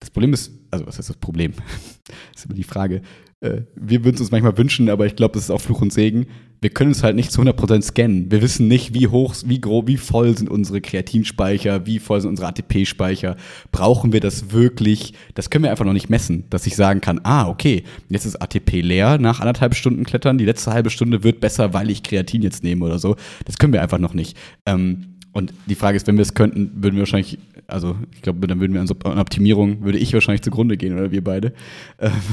das 0.00 0.10
Problem 0.10 0.32
ist, 0.32 0.52
also 0.70 0.86
was 0.86 0.98
heißt 0.98 1.10
das 1.10 1.16
Problem? 1.16 1.52
das 2.32 2.40
ist 2.40 2.44
immer 2.46 2.54
die 2.54 2.64
Frage. 2.64 3.02
Äh, 3.40 3.62
wir 3.76 4.04
würden 4.04 4.16
es 4.16 4.20
uns 4.20 4.30
manchmal 4.30 4.58
wünschen, 4.58 4.90
aber 4.90 5.06
ich 5.06 5.16
glaube, 5.16 5.34
das 5.34 5.44
ist 5.44 5.50
auch 5.50 5.60
Fluch 5.60 5.80
und 5.80 5.92
Segen. 5.92 6.26
Wir 6.62 6.70
können 6.70 6.92
es 6.92 7.02
halt 7.02 7.16
nicht 7.16 7.32
zu 7.32 7.42
100% 7.42 7.82
scannen. 7.82 8.30
Wir 8.30 8.40
wissen 8.40 8.68
nicht, 8.68 8.94
wie 8.94 9.08
hoch, 9.08 9.34
wie 9.44 9.60
grob, 9.60 9.88
wie 9.88 9.96
voll 9.96 10.38
sind 10.38 10.48
unsere 10.48 10.80
Kreatinspeicher, 10.80 11.86
wie 11.86 11.98
voll 11.98 12.20
sind 12.20 12.30
unsere 12.30 12.46
ATP-Speicher. 12.46 13.36
Brauchen 13.72 14.12
wir 14.12 14.20
das 14.20 14.52
wirklich? 14.52 15.12
Das 15.34 15.50
können 15.50 15.64
wir 15.64 15.72
einfach 15.72 15.84
noch 15.84 15.92
nicht 15.92 16.08
messen, 16.08 16.44
dass 16.50 16.64
ich 16.68 16.76
sagen 16.76 17.00
kann, 17.00 17.20
ah, 17.24 17.48
okay, 17.48 17.82
jetzt 18.08 18.26
ist 18.26 18.36
ATP 18.36 18.80
leer 18.80 19.18
nach 19.18 19.40
anderthalb 19.40 19.74
Stunden 19.74 20.04
Klettern. 20.04 20.38
Die 20.38 20.44
letzte 20.44 20.72
halbe 20.72 20.90
Stunde 20.90 21.24
wird 21.24 21.40
besser, 21.40 21.74
weil 21.74 21.90
ich 21.90 22.04
Kreatin 22.04 22.42
jetzt 22.42 22.62
nehme 22.62 22.84
oder 22.84 23.00
so. 23.00 23.16
Das 23.44 23.58
können 23.58 23.72
wir 23.72 23.82
einfach 23.82 23.98
noch 23.98 24.14
nicht. 24.14 24.36
Ähm, 24.64 25.16
und 25.32 25.52
die 25.66 25.74
Frage 25.74 25.96
ist, 25.96 26.06
wenn 26.06 26.16
wir 26.16 26.22
es 26.22 26.34
könnten, 26.34 26.70
würden 26.76 26.94
wir 26.94 27.00
wahrscheinlich, 27.00 27.38
also 27.66 27.96
ich 28.14 28.22
glaube, 28.22 28.46
dann 28.46 28.60
würden 28.60 28.74
wir 28.74 28.80
an 28.80 29.18
Optimierung, 29.18 29.82
würde 29.82 29.98
ich 29.98 30.12
wahrscheinlich 30.14 30.42
zugrunde 30.42 30.76
gehen 30.76 30.94
oder 30.94 31.10
wir 31.10 31.24
beide. 31.24 31.52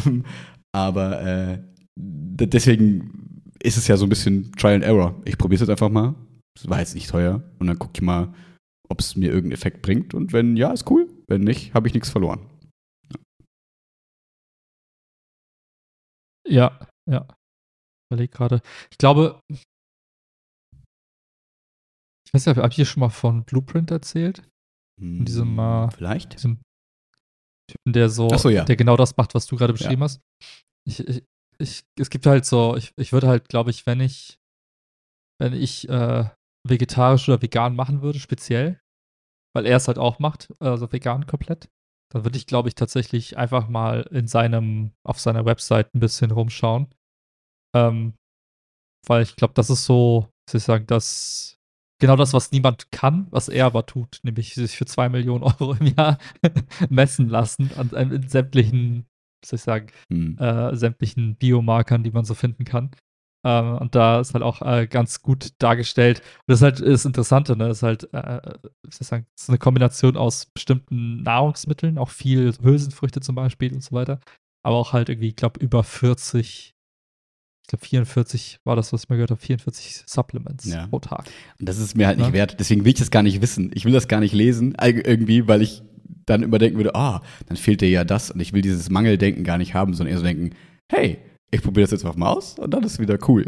Ähm, 0.05 0.23
aber 0.71 1.23
äh, 1.23 1.57
deswegen 1.95 3.28
ist 3.61 3.77
es 3.77 3.87
ja 3.87 3.97
so 3.97 4.05
ein 4.05 4.09
bisschen 4.09 4.51
Trial 4.53 4.75
and 4.75 4.83
Error. 4.83 5.15
Ich 5.25 5.37
probiere 5.37 5.55
es 5.55 5.61
jetzt 5.61 5.69
einfach 5.69 5.89
mal. 5.89 6.15
Es 6.57 6.69
war 6.69 6.79
jetzt 6.79 6.95
nicht 6.95 7.09
teuer. 7.09 7.43
Und 7.59 7.67
dann 7.67 7.79
gucke 7.79 7.93
ich 7.95 8.01
mal, 8.01 8.33
ob 8.89 8.99
es 8.99 9.15
mir 9.15 9.27
irgendeinen 9.27 9.53
Effekt 9.53 9.81
bringt. 9.81 10.13
Und 10.13 10.33
wenn 10.33 10.57
ja, 10.57 10.71
ist 10.71 10.89
cool. 10.89 11.09
Wenn 11.27 11.41
nicht, 11.41 11.73
habe 11.73 11.87
ich 11.87 11.93
nichts 11.93 12.09
verloren. 12.09 12.49
Ja, 16.47 16.87
ja. 17.09 17.27
Überleg 18.11 18.31
gerade. 18.31 18.61
Ich 18.91 18.97
glaube, 18.97 19.39
ich 19.49 19.63
weiß 22.33 22.45
ja, 22.45 22.55
habe 22.55 22.69
ich 22.69 22.75
hier 22.75 22.85
schon 22.85 23.01
mal 23.01 23.09
von 23.09 23.43
Blueprint 23.43 23.91
erzählt? 23.91 24.47
Hm, 24.99 25.25
diesem, 25.25 25.57
äh, 25.59 25.91
Vielleicht? 25.91 26.33
Diesem 26.33 26.59
Typen, 27.69 27.93
der 27.93 28.09
so, 28.09 28.29
so, 28.35 28.49
ja. 28.49 28.65
der 28.65 28.75
genau 28.75 28.97
das 28.97 29.15
macht, 29.17 29.35
was 29.35 29.45
du 29.45 29.55
gerade 29.55 29.73
beschrieben 29.73 30.03
hast. 30.03 30.21
Ich, 30.87 31.07
ich, 31.07 31.23
ich, 31.59 31.83
es 31.99 32.09
gibt 32.09 32.25
halt 32.25 32.45
so, 32.45 32.75
ich, 32.75 32.93
ich 32.97 33.13
würde 33.13 33.27
halt, 33.27 33.49
glaube 33.49 33.69
ich, 33.69 33.85
wenn 33.85 33.99
ich, 33.99 34.39
wenn 35.39 35.53
ich 35.53 35.87
äh, 35.89 36.29
vegetarisch 36.67 37.27
oder 37.29 37.41
vegan 37.41 37.75
machen 37.75 38.01
würde, 38.01 38.19
speziell, 38.19 38.79
weil 39.53 39.65
er 39.65 39.77
es 39.77 39.87
halt 39.87 39.97
auch 39.97 40.19
macht, 40.19 40.53
also 40.59 40.91
vegan 40.91 41.27
komplett, 41.27 41.69
dann 42.11 42.25
würde 42.25 42.37
ich, 42.37 42.47
glaube 42.47 42.69
ich, 42.69 42.75
tatsächlich 42.75 43.37
einfach 43.37 43.67
mal 43.67 44.01
in 44.11 44.27
seinem, 44.27 44.93
auf 45.03 45.19
seiner 45.19 45.45
Website 45.45 45.93
ein 45.93 45.99
bisschen 45.99 46.31
rumschauen. 46.31 46.93
Ähm, 47.75 48.15
weil 49.07 49.23
ich 49.23 49.35
glaube, 49.35 49.53
das 49.53 49.69
ist 49.69 49.85
so, 49.85 50.27
wie 50.47 50.51
soll 50.51 50.59
ich 50.59 50.63
sagen, 50.63 50.87
das 50.87 51.59
genau 51.99 52.15
das, 52.15 52.33
was 52.33 52.51
niemand 52.51 52.91
kann, 52.91 53.27
was 53.29 53.49
er 53.49 53.65
aber 53.65 53.85
tut, 53.85 54.19
nämlich 54.23 54.55
sich 54.55 54.77
für 54.77 54.85
zwei 54.85 55.09
Millionen 55.09 55.43
Euro 55.59 55.73
im 55.73 55.87
Jahr 55.87 56.17
messen 56.89 57.29
lassen 57.29 57.71
an, 57.75 57.93
an 57.93 58.11
in 58.11 58.27
sämtlichen, 58.27 59.05
soll 59.45 59.57
ich 59.57 59.63
sagen, 59.63 59.87
Hm. 60.11 60.37
äh, 60.37 60.75
sämtlichen 60.75 61.35
Biomarkern, 61.35 62.03
die 62.03 62.11
man 62.11 62.25
so 62.25 62.33
finden 62.33 62.65
kann. 62.65 62.91
Ähm, 63.45 63.77
und 63.77 63.95
da 63.95 64.19
ist 64.19 64.33
halt 64.33 64.43
auch 64.43 64.61
äh, 64.61 64.85
ganz 64.87 65.21
gut 65.21 65.53
dargestellt. 65.59 66.19
Und 66.19 66.43
das 66.47 66.59
ist 66.59 66.63
halt 66.63 66.81
das 66.81 67.05
Interessante, 67.05 67.55
ne? 67.55 67.69
Das 67.69 67.77
ist 67.77 67.83
halt, 67.83 68.13
äh, 68.13 68.41
wie 68.83 68.91
soll 68.91 69.01
ich 69.01 69.07
sagen, 69.07 69.25
ist 69.37 69.49
eine 69.49 69.57
Kombination 69.57 70.17
aus 70.17 70.47
bestimmten 70.47 71.23
Nahrungsmitteln, 71.23 71.97
auch 71.97 72.09
viel 72.09 72.51
Hülsenfrüchte 72.61 73.21
zum 73.21 73.35
Beispiel 73.35 73.71
und 73.73 73.81
so 73.81 73.93
weiter. 73.93 74.19
Aber 74.61 74.75
auch 74.75 74.91
halt 74.91 75.07
irgendwie, 75.07 75.29
ich 75.29 75.37
glaube, 75.37 75.57
über 75.61 75.85
40, 75.85 76.73
glaube 77.69 77.85
44 77.85 78.59
war 78.65 78.75
das, 78.75 78.91
was 78.91 79.03
ich 79.03 79.09
mal 79.09 79.15
gehört 79.15 79.31
habe, 79.31 79.39
44 79.39 80.03
Supplements 80.05 80.65
Ja. 80.65 80.87
pro 80.87 80.99
Tag. 80.99 81.29
Und 81.59 81.69
das 81.69 81.77
ist 81.77 81.95
mir 81.95 82.07
halt 82.07 82.17
nicht 82.17 82.27
Ja. 82.27 82.33
wert. 82.33 82.59
Deswegen 82.59 82.83
will 82.83 82.91
ich 82.91 82.99
das 82.99 83.09
gar 83.11 83.23
nicht 83.23 83.41
wissen. 83.41 83.71
Ich 83.73 83.85
will 83.85 83.93
das 83.93 84.09
gar 84.09 84.19
nicht 84.19 84.33
lesen, 84.33 84.75
irgendwie, 84.81 85.47
weil 85.47 85.61
ich 85.61 85.81
dann 86.29 86.43
immer 86.43 86.57
denken 86.57 86.77
würde, 86.77 86.95
ah, 86.95 87.21
dann 87.47 87.57
fehlt 87.57 87.81
dir 87.81 87.89
ja 87.89 88.03
das. 88.03 88.31
Und 88.31 88.39
ich 88.39 88.53
will 88.53 88.61
dieses 88.61 88.89
Mangeldenken 88.89 89.43
gar 89.43 89.57
nicht 89.57 89.73
haben, 89.73 89.93
sondern 89.93 90.13
eher 90.13 90.19
so 90.19 90.25
denken, 90.25 90.51
hey, 90.91 91.17
ich 91.51 91.61
probiere 91.61 91.83
das 91.83 91.91
jetzt 91.91 92.05
einfach 92.05 92.17
mal 92.17 92.29
aus 92.29 92.57
und 92.59 92.73
dann 92.73 92.83
ist 92.83 92.99
wieder 92.99 93.17
cool. 93.27 93.45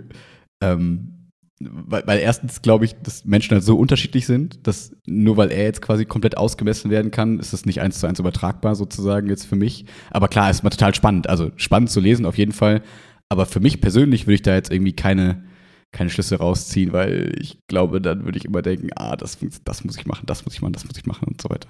Ähm, 0.64 1.22
weil, 1.64 2.04
weil 2.08 2.20
erstens 2.20 2.62
glaube 2.62 2.86
ich, 2.86 2.96
dass 3.04 3.26
Menschen 3.26 3.54
halt 3.54 3.64
so 3.64 3.78
unterschiedlich 3.78 4.26
sind, 4.26 4.66
dass 4.66 4.96
nur 5.06 5.38
weil 5.38 5.52
er 5.52 5.64
jetzt 5.64 5.82
quasi 5.82 6.06
komplett 6.06 6.38
ausgemessen 6.38 6.90
werden 6.90 7.12
kann, 7.12 7.40
ist 7.40 7.54
das 7.54 7.66
nicht 7.66 7.82
eins 7.82 8.00
zu 8.00 8.08
eins 8.08 8.20
übertragbar 8.20 8.76
sozusagen 8.76 9.28
jetzt 9.30 9.46
für 9.46 9.56
mich. 9.56 9.86
Aber 10.10 10.28
klar, 10.28 10.50
ist 10.50 10.64
mal 10.64 10.70
total 10.70 10.96
spannend. 10.96 11.30
Also 11.30 11.52
spannend 11.58 11.92
zu 11.92 12.00
lesen 12.00 12.26
auf 12.26 12.38
jeden 12.38 12.52
Fall. 12.52 12.82
Aber 13.30 13.46
für 13.46 13.60
mich 13.60 13.80
persönlich 13.82 14.26
würde 14.26 14.36
ich 14.36 14.42
da 14.42 14.56
jetzt 14.56 14.72
irgendwie 14.72 14.94
keine, 14.94 15.44
keine 15.92 16.10
Schlüsse 16.10 16.38
rausziehen, 16.38 16.94
weil 16.94 17.34
ich 17.40 17.60
glaube, 17.68 18.02
dann 18.02 18.26
würde 18.26 18.38
ich 18.38 18.46
immer 18.46 18.62
denken, 18.62 18.90
ah, 18.96 19.16
das, 19.16 19.38
das 19.64 19.84
muss 19.84 19.98
ich 19.98 20.06
machen, 20.06 20.26
das 20.26 20.46
muss 20.46 20.54
ich 20.54 20.62
machen, 20.62 20.74
das 20.74 20.86
muss 20.86 20.98
ich 20.98 21.06
machen 21.06 21.28
und 21.28 21.42
so 21.42 21.50
weiter. 21.50 21.70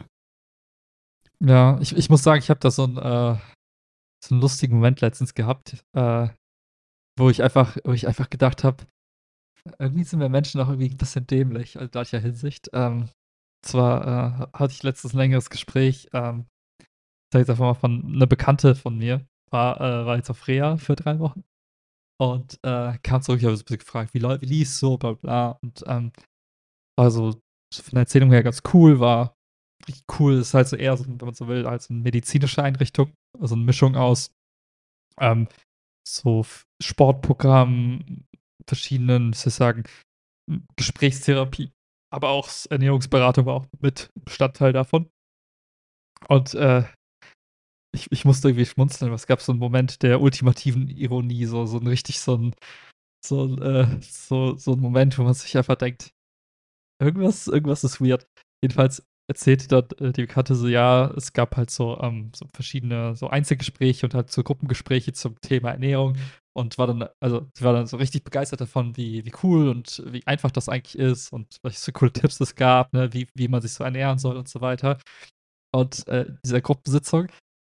Ja, 1.43 1.79
ich, 1.81 1.95
ich 1.95 2.10
muss 2.10 2.24
sagen, 2.24 2.39
ich 2.39 2.50
habe 2.50 2.60
da 2.60 2.69
so 2.69 2.83
einen, 2.83 2.98
äh, 2.98 3.38
so 4.24 4.36
einen 4.36 4.41
lustigen 4.41 4.75
Moment 4.75 5.01
letztens 5.01 5.33
gehabt, 5.33 5.83
äh, 5.93 6.27
wo 7.17 7.29
ich 7.29 7.41
einfach, 7.41 7.77
wo 7.83 7.93
ich 7.93 8.07
einfach 8.07 8.29
gedacht 8.29 8.63
habe, 8.63 8.86
irgendwie 9.79 10.03
sind 10.03 10.19
wir 10.19 10.29
Menschen 10.29 10.62
auch 10.62 10.67
irgendwie 10.69 10.89
ein 10.89 10.98
bisschen 10.98 11.25
dämlich, 11.25 11.77
also 11.77 11.86
in 11.86 11.91
gleicher 11.91 12.19
Hinsicht. 12.19 12.69
Ähm, 12.74 13.10
zwar 13.65 14.51
äh, 14.53 14.57
hatte 14.57 14.74
ich 14.74 14.83
letztens 14.83 15.13
ein 15.13 15.17
längeres 15.17 15.50
Gespräch, 15.50 16.10
ähm, 16.13 16.45
ich 16.79 17.33
sag 17.33 17.39
jetzt 17.39 17.50
einfach 17.50 17.65
mal 17.65 17.74
von 17.74 18.05
einer 18.05 18.27
Bekannte 18.27 18.75
von 18.75 18.98
mir, 18.98 19.25
war, 19.50 19.81
äh, 19.81 20.05
war 20.05 20.17
jetzt 20.17 20.29
auf 20.29 20.48
Rea 20.48 20.77
für 20.77 20.95
drei 20.95 21.19
Wochen 21.19 21.43
und 22.19 22.60
äh, 22.63 23.00
kam 23.00 23.24
zurück, 23.24 23.39
ich 23.39 23.45
habe 23.45 23.55
so 23.55 23.63
ein 23.63 23.65
bisschen 23.65 23.79
gefragt, 23.79 24.13
wie, 24.13 24.21
wie 24.21 24.45
lief 24.45 24.69
so, 24.69 24.98
bla 24.98 25.13
bla. 25.13 25.57
Und 25.63 25.83
ähm, 25.88 26.12
war 26.95 27.10
so 27.10 27.31
von 27.74 27.91
der 27.93 28.01
Erzählung 28.01 28.29
her 28.29 28.43
ganz 28.43 28.62
cool, 28.74 29.00
war 29.00 29.33
richtig 29.88 30.05
cool, 30.19 30.35
ist 30.39 30.53
halt 30.53 30.67
so 30.67 30.75
eher, 30.75 30.95
so, 30.97 31.05
wenn 31.07 31.17
man 31.17 31.33
so 31.33 31.47
will, 31.47 31.65
als 31.65 31.89
eine 31.89 32.00
medizinische 32.00 32.63
Einrichtung, 32.63 33.13
also 33.39 33.55
eine 33.55 33.63
Mischung 33.63 33.95
aus 33.95 34.31
ähm, 35.19 35.47
so 36.07 36.41
F- 36.41 36.67
Sportprogramm, 36.81 38.25
verschiedenen, 38.67 39.33
ich 39.33 39.39
soll 39.39 39.51
sagen, 39.53 39.83
m- 40.50 40.65
Gesprächstherapie, 40.77 41.71
aber 42.13 42.29
auch 42.29 42.50
Ernährungsberatung 42.69 43.45
war 43.45 43.55
auch 43.55 43.67
mit 43.81 44.11
Bestandteil 44.25 44.73
davon. 44.73 45.09
Und 46.27 46.53
äh, 46.53 46.83
ich, 47.93 48.11
ich 48.11 48.25
musste 48.25 48.50
irgendwie 48.50 48.65
schmunzeln, 48.65 49.09
aber 49.09 49.15
es 49.15 49.27
gab 49.27 49.41
so 49.41 49.51
einen 49.51 49.59
Moment 49.59 50.01
der 50.03 50.21
ultimativen 50.21 50.88
Ironie, 50.88 51.45
so, 51.45 51.65
so 51.65 51.77
ein 51.77 51.88
richtig 51.88 52.19
so 52.19 52.38
ein, 52.38 52.55
so, 53.25 53.57
äh, 53.59 54.01
so, 54.01 54.55
so 54.57 54.73
ein 54.73 54.79
Moment, 54.79 55.17
wo 55.17 55.23
man 55.23 55.33
sich 55.33 55.57
einfach 55.57 55.75
denkt, 55.75 56.11
irgendwas, 57.01 57.47
irgendwas 57.47 57.83
ist 57.83 58.01
weird. 58.01 58.27
Jedenfalls 58.63 59.05
erzählte 59.31 59.67
dort 59.69 60.00
äh, 60.01 60.11
die 60.11 60.23
Bekannte 60.23 60.55
so, 60.55 60.67
ja, 60.67 61.09
es 61.15 61.31
gab 61.31 61.55
halt 61.55 61.71
so, 61.71 62.00
ähm, 62.01 62.31
so 62.35 62.47
verschiedene 62.53 63.15
so 63.15 63.29
Einzelgespräche 63.29 64.05
und 64.05 64.13
halt 64.13 64.29
so 64.31 64.43
Gruppengespräche 64.43 65.13
zum 65.13 65.39
Thema 65.39 65.71
Ernährung 65.71 66.17
und 66.53 66.77
war 66.77 66.88
dann, 66.88 67.08
also 67.21 67.47
sie 67.56 67.63
war 67.63 67.73
dann 67.73 67.88
so 67.88 67.95
richtig 67.95 68.25
begeistert 68.25 68.60
davon, 68.60 68.97
wie, 68.97 69.25
wie 69.25 69.32
cool 69.41 69.69
und 69.69 70.03
wie 70.08 70.25
einfach 70.27 70.51
das 70.51 70.67
eigentlich 70.67 70.97
ist 70.97 71.32
und 71.32 71.58
welche 71.63 71.79
so 71.79 71.91
coole 71.93 72.12
Tipps 72.12 72.41
es 72.41 72.56
gab, 72.56 72.91
ne, 72.91 73.13
wie, 73.13 73.27
wie 73.34 73.47
man 73.47 73.62
sich 73.62 73.71
so 73.71 73.86
ernähren 73.86 74.19
soll 74.19 74.36
und 74.36 74.49
so 74.49 74.60
weiter. 74.60 74.97
Und 75.73 76.06
äh, 76.10 76.25
dieser 76.45 76.60
Gruppensitzung 76.60 77.27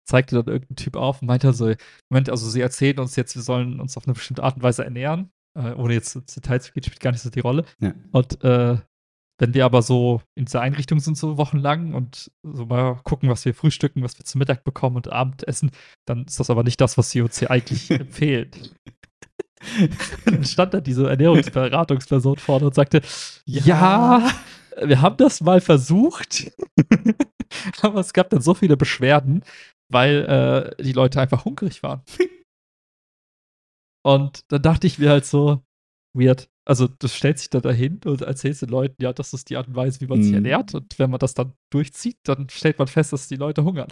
zeigte 0.05 0.35
dann 0.35 0.53
irgendein 0.53 0.75
Typ 0.75 0.97
auf 0.97 1.21
und 1.21 1.29
meinte 1.29 1.53
so, 1.53 1.73
Moment, 2.09 2.29
also 2.29 2.49
sie 2.49 2.61
erzählen 2.61 2.99
uns 2.99 3.15
jetzt, 3.15 3.35
wir 3.35 3.41
sollen 3.41 3.79
uns 3.79 3.95
auf 3.95 4.05
eine 4.05 4.13
bestimmte 4.13 4.43
Art 4.43 4.57
und 4.57 4.63
Weise 4.63 4.83
ernähren, 4.83 5.31
äh, 5.57 5.71
ohne 5.71 5.93
jetzt 5.93 6.15
ins 6.15 6.35
Detail 6.35 6.59
zu 6.59 6.73
gehen, 6.73 6.83
spielt 6.83 6.99
gar 6.99 7.11
nicht 7.11 7.21
so 7.21 7.29
die 7.29 7.39
Rolle. 7.39 7.63
Ja. 7.79 7.93
Und 8.11 8.43
äh, 8.43 8.77
wenn 9.37 9.53
wir 9.53 9.65
aber 9.65 9.81
so 9.81 10.21
in 10.35 10.45
dieser 10.45 10.61
Einrichtung 10.61 10.99
sind, 10.99 11.17
so 11.17 11.37
wochenlang 11.37 11.93
und 11.93 12.31
so 12.43 12.65
mal 12.65 12.95
gucken, 13.03 13.29
was 13.29 13.43
wir 13.45 13.53
frühstücken, 13.53 14.03
was 14.03 14.17
wir 14.17 14.25
zu 14.25 14.37
Mittag 14.37 14.63
bekommen 14.63 14.95
und 14.95 15.11
Abend 15.11 15.47
essen, 15.47 15.71
dann 16.05 16.25
ist 16.25 16.39
das 16.39 16.49
aber 16.49 16.63
nicht 16.63 16.79
das, 16.79 16.97
was 16.97 17.11
hier 17.11 17.29
eigentlich 17.49 17.91
empfehlen. 17.91 18.51
dann 20.25 20.43
stand 20.43 20.73
da 20.73 20.81
diese 20.81 21.09
Ernährungsberatungsperson 21.09 22.37
vorne 22.37 22.67
und 22.67 22.75
sagte, 22.75 23.01
ja, 23.45 24.31
wir 24.81 25.01
haben 25.01 25.17
das 25.17 25.41
mal 25.41 25.61
versucht, 25.61 26.51
aber 27.81 27.99
es 27.99 28.13
gab 28.13 28.29
dann 28.29 28.41
so 28.41 28.53
viele 28.53 28.77
Beschwerden, 28.77 29.43
weil 29.91 30.73
äh, 30.77 30.83
die 30.83 30.93
Leute 30.93 31.21
einfach 31.21 31.45
hungrig 31.45 31.83
waren. 31.83 32.03
Und 34.05 34.43
dann 34.51 34.61
dachte 34.61 34.85
ich 34.85 34.99
mir 34.99 35.09
halt 35.09 35.25
so, 35.25 35.63
weird. 36.13 36.47
Also, 36.67 36.87
du 36.87 37.07
stellst 37.07 37.43
dich 37.43 37.49
da 37.51 37.59
dahin 37.61 37.99
und 38.05 38.21
erzählst 38.21 38.61
den 38.63 38.69
Leuten, 38.69 39.01
ja, 39.01 39.13
das 39.13 39.33
ist 39.33 39.49
die 39.49 39.57
Art 39.57 39.67
und 39.67 39.75
Weise, 39.75 40.01
wie 40.01 40.07
man 40.07 40.21
sich 40.21 40.31
Mhm. 40.31 40.37
ernährt. 40.37 40.73
Und 40.73 40.97
wenn 40.97 41.11
man 41.11 41.19
das 41.19 41.33
dann 41.35 41.53
durchzieht, 41.71 42.17
dann 42.23 42.49
stellt 42.49 42.79
man 42.79 42.87
fest, 42.87 43.13
dass 43.13 43.27
die 43.27 43.35
Leute 43.35 43.63
hungern. 43.63 43.87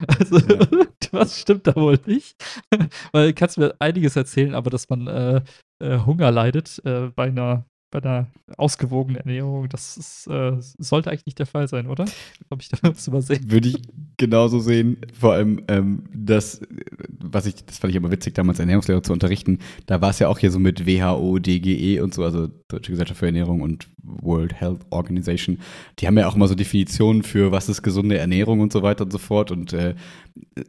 Also, 0.08 0.38
Ja. 0.38 0.66
was 1.12 1.40
stimmt 1.40 1.66
da 1.66 1.76
wohl 1.76 1.98
nicht? 2.06 2.34
Weil 3.12 3.28
du 3.28 3.34
kannst 3.34 3.58
mir 3.58 3.74
einiges 3.78 4.16
erzählen, 4.16 4.54
aber 4.54 4.68
dass 4.70 4.88
man 4.88 5.06
äh, 5.06 5.42
äh, 5.80 5.98
Hunger 6.00 6.30
leidet 6.32 6.80
äh, 6.84 7.10
bei 7.14 7.24
einer 7.28 7.64
bei 7.94 8.02
einer 8.02 8.26
ausgewogenen 8.56 9.18
Ernährung, 9.18 9.68
das 9.68 9.96
ist, 9.96 10.26
äh, 10.26 10.56
sollte 10.58 11.10
eigentlich 11.10 11.26
nicht 11.26 11.38
der 11.38 11.46
Fall 11.46 11.68
sein, 11.68 11.86
oder? 11.86 12.06
Habe 12.50 12.60
ich 12.60 12.68
da 12.68 12.78
was 12.82 13.06
übersehen? 13.06 13.48
Würde 13.48 13.68
ich 13.68 13.76
genauso 14.16 14.58
sehen. 14.58 14.96
Vor 15.18 15.34
allem, 15.34 15.62
ähm, 15.68 16.02
das, 16.12 16.60
was 17.20 17.46
ich, 17.46 17.64
das 17.64 17.78
fand 17.78 17.92
ich 17.92 17.96
immer 17.96 18.10
witzig, 18.10 18.34
damals 18.34 18.58
Ernährungslehre 18.58 19.00
zu 19.00 19.12
unterrichten. 19.12 19.60
Da 19.86 20.00
war 20.00 20.10
es 20.10 20.18
ja 20.18 20.26
auch 20.26 20.40
hier 20.40 20.50
so 20.50 20.58
mit 20.58 20.88
WHO, 20.88 21.38
DGE 21.38 22.00
und 22.00 22.12
so, 22.12 22.24
also 22.24 22.48
Deutsche 22.66 22.90
Gesellschaft 22.90 23.20
für 23.20 23.26
Ernährung 23.26 23.60
und 23.60 23.86
World 24.02 24.52
Health 24.60 24.80
Organization. 24.90 25.60
Die 26.00 26.08
haben 26.08 26.18
ja 26.18 26.26
auch 26.26 26.34
immer 26.34 26.48
so 26.48 26.56
Definitionen 26.56 27.22
für, 27.22 27.52
was 27.52 27.68
ist 27.68 27.82
gesunde 27.82 28.18
Ernährung 28.18 28.58
und 28.58 28.72
so 28.72 28.82
weiter 28.82 29.04
und 29.04 29.12
so 29.12 29.18
fort. 29.18 29.52
Und 29.52 29.72
äh, 29.72 29.94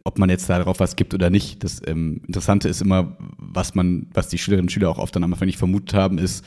ob 0.04 0.20
man 0.20 0.30
jetzt 0.30 0.48
darauf 0.48 0.80
was 0.80 0.96
gibt 0.96 1.16
oder 1.16 1.32
nicht. 1.32 1.64
Das 1.64 1.82
ähm, 1.88 2.22
Interessante 2.28 2.70
ist 2.70 2.84
immer, 2.84 3.18
was 3.38 3.74
man, 3.74 4.06
was 4.14 4.28
die 4.28 4.38
Schülerinnen 4.38 4.66
und 4.66 4.72
Schüler 4.72 4.92
auch 4.92 5.00
oft 5.00 5.16
dann 5.16 5.24
am 5.24 5.34
Anfang 5.34 5.48
nicht 5.48 5.58
vermutet 5.58 5.96
haben, 5.96 6.20
ist, 6.20 6.46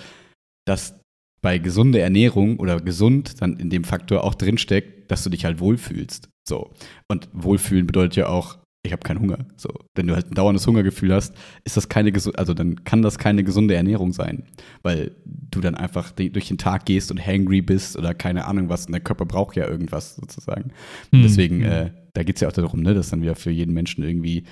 dass 0.68 0.98
bei 1.40 1.59
gesunder 1.59 2.00
Ernährung 2.00 2.59
oder 2.59 2.81
gesund 2.81 3.40
dann 3.40 3.57
in 3.57 3.70
dem 3.70 3.85
Faktor 3.85 4.24
auch 4.24 4.35
drinsteckt, 4.35 5.11
dass 5.11 5.22
du 5.22 5.31
dich 5.31 5.44
halt 5.44 5.61
wohlfühlst. 5.61 6.28
So. 6.48 6.72
Und 7.09 7.28
Wohlfühlen 7.33 7.87
bedeutet 7.87 8.16
ja 8.16 8.28
auch, 8.28 8.59
ich 8.85 8.92
habe 8.92 9.02
keinen 9.02 9.20
Hunger. 9.20 9.46
So. 9.57 9.70
Wenn 9.94 10.07
du 10.07 10.14
halt 10.14 10.31
ein 10.31 10.35
dauerndes 10.35 10.66
Hungergefühl 10.66 11.12
hast, 11.12 11.35
ist 11.64 11.76
das 11.76 11.88
keine 11.88 12.12
also 12.37 12.54
dann 12.54 12.85
kann 12.85 13.02
das 13.02 13.18
keine 13.18 13.44
gesunde 13.44 13.74
Ernährung 13.74 14.12
sein. 14.12 14.44
Weil 14.83 15.12
du 15.24 15.61
dann 15.61 15.74
einfach 15.74 16.11
durch 16.11 16.48
den 16.48 16.59
Tag 16.59 16.87
gehst 16.87 17.11
und 17.11 17.24
hangry 17.24 17.61
bist 17.61 17.96
oder 17.96 18.14
keine 18.14 18.46
Ahnung 18.46 18.68
was. 18.68 18.87
Und 18.87 18.92
der 18.92 19.00
Körper 19.00 19.26
braucht 19.26 19.57
ja 19.57 19.68
irgendwas 19.68 20.16
sozusagen. 20.16 20.72
Und 21.12 21.22
deswegen, 21.22 21.61
Hm. 21.62 21.70
äh, 21.70 21.90
da 22.14 22.22
geht 22.24 22.37
es 22.37 22.40
ja 22.40 22.48
auch 22.48 22.52
darum, 22.52 22.81
ne, 22.81 22.94
dass 22.94 23.11
dann 23.11 23.22
wieder 23.22 23.37
für 23.37 23.50
jeden 23.50 23.74
Menschen 23.74 24.02
irgendwie 24.02 24.44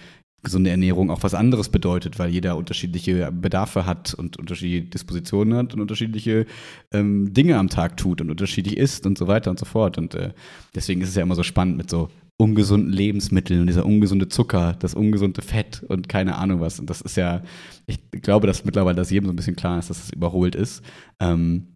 gesunde 0.43 0.71
Ernährung 0.71 1.11
auch 1.11 1.23
was 1.23 1.35
anderes 1.35 1.69
bedeutet, 1.71 2.19
weil 2.19 2.31
jeder 2.31 2.57
unterschiedliche 2.57 3.33
Bedarfe 3.33 3.85
hat 3.87 4.15
und 4.15 4.37
unterschiedliche 4.37 4.83
Dispositionen 4.83 5.57
hat 5.57 5.75
und 5.75 5.81
unterschiedliche 5.81 6.47
ähm, 6.93 7.33
Dinge 7.33 7.59
am 7.59 7.69
Tag 7.69 7.97
tut 7.97 8.21
und 8.21 8.31
unterschiedlich 8.31 8.77
isst 8.77 9.07
und 9.07 9.19
so 9.19 9.27
weiter 9.27 9.51
und 9.51 9.59
so 9.59 9.65
fort. 9.65 9.99
Und 9.99 10.15
äh, 10.15 10.33
deswegen 10.75 11.01
ist 11.01 11.09
es 11.09 11.15
ja 11.17 11.23
immer 11.23 11.35
so 11.35 11.43
spannend 11.43 11.77
mit 11.77 11.91
so 11.91 12.11
ungesunden 12.39 12.93
Lebensmitteln 12.93 13.61
und 13.61 13.67
dieser 13.67 13.87
ungesunde 13.87 14.29
Zucker, 14.29 14.75
das 14.79 14.95
ungesunde 14.95 15.41
Fett 15.43 15.83
und 15.89 16.09
keine 16.09 16.37
Ahnung 16.37 16.61
was. 16.61 16.79
Und 16.79 16.91
das 16.91 17.01
ist 17.01 17.17
ja, 17.17 17.43
ich 17.87 17.99
glaube, 18.11 18.47
dass 18.47 18.65
mittlerweile 18.65 18.97
das 18.97 19.11
jedem 19.11 19.27
so 19.27 19.33
ein 19.33 19.37
bisschen 19.37 19.57
klar 19.57 19.79
ist, 19.79 19.91
dass 19.91 20.05
es 20.05 20.13
überholt 20.13 20.55
ist. 20.55 20.83
Ähm, 21.19 21.69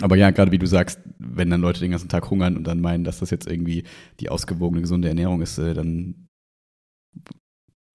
aber 0.00 0.16
ja, 0.16 0.30
gerade 0.30 0.52
wie 0.52 0.58
du 0.58 0.66
sagst, 0.66 1.00
wenn 1.18 1.50
dann 1.50 1.60
Leute 1.60 1.80
den 1.80 1.90
ganzen 1.90 2.08
Tag 2.08 2.30
hungern 2.30 2.56
und 2.56 2.64
dann 2.66 2.80
meinen, 2.80 3.04
dass 3.04 3.18
das 3.18 3.30
jetzt 3.30 3.48
irgendwie 3.48 3.84
die 4.20 4.28
ausgewogene, 4.28 4.82
gesunde 4.82 5.08
Ernährung 5.08 5.42
ist, 5.42 5.58
äh, 5.58 5.74
dann, 5.74 6.28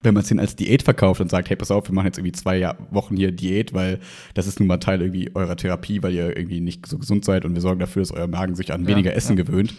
wenn 0.06 0.14
man 0.14 0.22
es 0.22 0.30
ihnen 0.30 0.40
als 0.40 0.56
Diät 0.56 0.82
verkauft 0.82 1.20
und 1.20 1.30
sagt, 1.30 1.50
hey, 1.50 1.56
pass 1.56 1.70
auf, 1.70 1.88
wir 1.88 1.94
machen 1.94 2.06
jetzt 2.06 2.18
irgendwie 2.18 2.32
zwei 2.32 2.74
Wochen 2.90 3.16
hier 3.16 3.32
Diät, 3.32 3.74
weil 3.74 4.00
das 4.34 4.46
ist 4.46 4.58
nun 4.60 4.68
mal 4.68 4.78
Teil 4.78 5.02
irgendwie 5.02 5.34
eurer 5.34 5.56
Therapie, 5.56 6.02
weil 6.02 6.14
ihr 6.14 6.36
irgendwie 6.36 6.60
nicht 6.60 6.86
so 6.86 6.98
gesund 6.98 7.24
seid 7.24 7.44
und 7.44 7.54
wir 7.54 7.60
sorgen 7.60 7.80
dafür, 7.80 8.02
dass 8.02 8.12
euer 8.12 8.28
Magen 8.28 8.54
sich 8.54 8.72
an 8.72 8.82
Ja, 8.84 8.88
weniger 8.88 9.14
Essen 9.14 9.36
ja. 9.36 9.44
gewöhnt. 9.44 9.74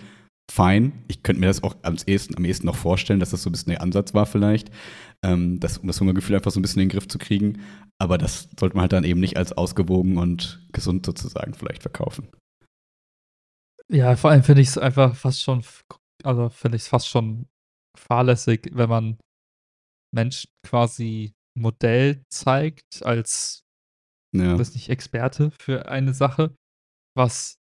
Fein. 0.50 1.04
Ich 1.08 1.24
könnte 1.24 1.42
mir 1.42 1.48
das 1.48 1.64
auch 1.64 1.76
am 1.82 1.98
ehesten, 2.06 2.38
am 2.38 2.46
ehesten 2.46 2.68
noch 2.68 2.76
vorstellen, 2.76 3.20
dass 3.20 3.32
das 3.32 3.42
so 3.42 3.50
ein 3.50 3.52
bisschen 3.52 3.72
der 3.72 3.82
Ansatz 3.82 4.14
war 4.14 4.26
vielleicht, 4.26 4.72
ähm, 5.24 5.60
das, 5.60 5.80
um 5.80 5.88
das 5.88 6.00
Hungergefühl 6.00 6.36
einfach 6.36 6.52
so 6.52 6.60
ein 6.60 6.62
bisschen 6.62 6.82
in 6.82 6.88
den 6.88 6.94
Griff 6.94 7.08
zu 7.08 7.18
kriegen. 7.18 7.62
Aber 8.00 8.18
das 8.18 8.48
sollte 8.58 8.76
man 8.76 8.84
halt 8.84 8.94
dann 8.94 9.04
eben 9.04 9.20
nicht 9.20 9.38
als 9.38 9.52
ausgewogen 9.52 10.18
und 10.18 10.66
gesund 10.72 11.06
sozusagen 11.06 11.54
vielleicht 11.54 11.82
verkaufen. 11.82 12.30
Ja, 13.90 14.16
vor 14.16 14.32
allem 14.32 14.44
finde 14.44 14.62
ich 14.62 14.70
es 14.70 14.78
einfach 14.78 15.16
fast 15.16 15.42
schon, 15.42 15.64
also 16.24 16.50
finde 16.50 16.76
ich 16.76 16.84
es 16.84 16.88
fast 16.88 17.08
schon 17.08 17.48
fahrlässig, 17.98 18.70
wenn 18.74 18.90
man 18.90 19.18
Menschen 20.18 20.50
quasi 20.66 21.34
ein 21.56 21.62
Modell 21.62 22.24
zeigt 22.30 23.04
als, 23.04 23.64
Ja. 24.36 24.60
weiß 24.60 24.74
nicht, 24.74 24.90
Experte 24.90 25.52
für 25.52 25.88
eine 25.90 26.14
Sache, 26.14 26.54
was, 27.16 27.58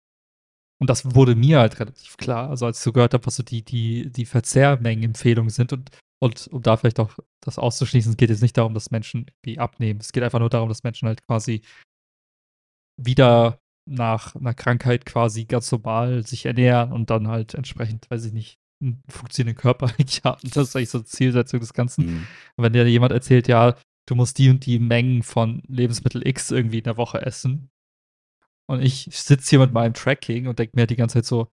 und 0.80 0.90
das 0.90 1.14
wurde 1.14 1.34
mir 1.36 1.60
halt 1.60 1.78
relativ 1.80 2.16
klar, 2.16 2.50
also 2.50 2.66
als 2.66 2.78
ich 2.78 2.84
so 2.84 2.92
gehört 2.92 3.14
habe, 3.14 3.26
was 3.26 3.36
so 3.36 3.42
die, 3.42 3.62
die, 3.62 4.10
die 4.10 4.26
Verzehrmengenempfehlungen 4.26 5.50
sind 5.50 5.72
und 5.72 5.90
Und 6.18 6.48
um 6.48 6.62
da 6.62 6.78
vielleicht 6.78 6.98
auch 6.98 7.12
das 7.44 7.58
auszuschließen, 7.58 8.12
es 8.12 8.16
geht 8.16 8.30
jetzt 8.30 8.40
nicht 8.40 8.56
darum, 8.56 8.72
dass 8.72 8.90
Menschen 8.90 9.26
irgendwie 9.28 9.58
abnehmen. 9.58 10.00
Es 10.00 10.12
geht 10.12 10.22
einfach 10.22 10.38
nur 10.40 10.48
darum, 10.48 10.70
dass 10.70 10.82
Menschen 10.82 11.08
halt 11.08 11.20
quasi 11.26 11.60
wieder 12.98 13.58
nach 13.88 14.34
einer 14.34 14.54
Krankheit 14.54 15.04
quasi 15.06 15.44
ganz 15.44 15.70
normal 15.70 16.26
sich 16.26 16.46
ernähren 16.46 16.92
und 16.92 17.10
dann 17.10 17.28
halt 17.28 17.52
entsprechend, 17.54 18.10
weiß 18.10 18.24
ich 18.24 18.32
nicht, 18.32 18.58
einen 18.80 19.02
funktionierenden 19.08 19.60
Körper 19.60 19.86
eigentlich 19.98 20.22
haben. 20.24 20.40
Das 20.42 20.68
ist 20.68 20.76
eigentlich 20.76 20.90
so 20.90 20.98
eine 20.98 21.06
Zielsetzung 21.06 21.60
des 21.60 21.72
Ganzen. 21.72 22.06
Mhm. 22.06 22.26
Und 22.56 22.64
wenn 22.64 22.72
dir 22.72 22.86
jemand 22.88 23.12
erzählt, 23.12 23.48
ja, 23.48 23.76
du 24.06 24.14
musst 24.14 24.38
die 24.38 24.50
und 24.50 24.64
die 24.66 24.78
Mengen 24.78 25.22
von 25.22 25.62
Lebensmittel 25.66 26.26
X 26.26 26.50
irgendwie 26.50 26.78
in 26.78 26.84
der 26.84 26.96
Woche 26.96 27.22
essen. 27.22 27.70
Und 28.68 28.82
ich 28.82 29.08
sitze 29.12 29.50
hier 29.50 29.58
mit 29.60 29.72
meinem 29.72 29.94
Tracking 29.94 30.48
und 30.48 30.58
denke 30.58 30.76
mir 30.76 30.86
die 30.86 30.96
ganze 30.96 31.14
Zeit 31.14 31.26
so, 31.26 31.48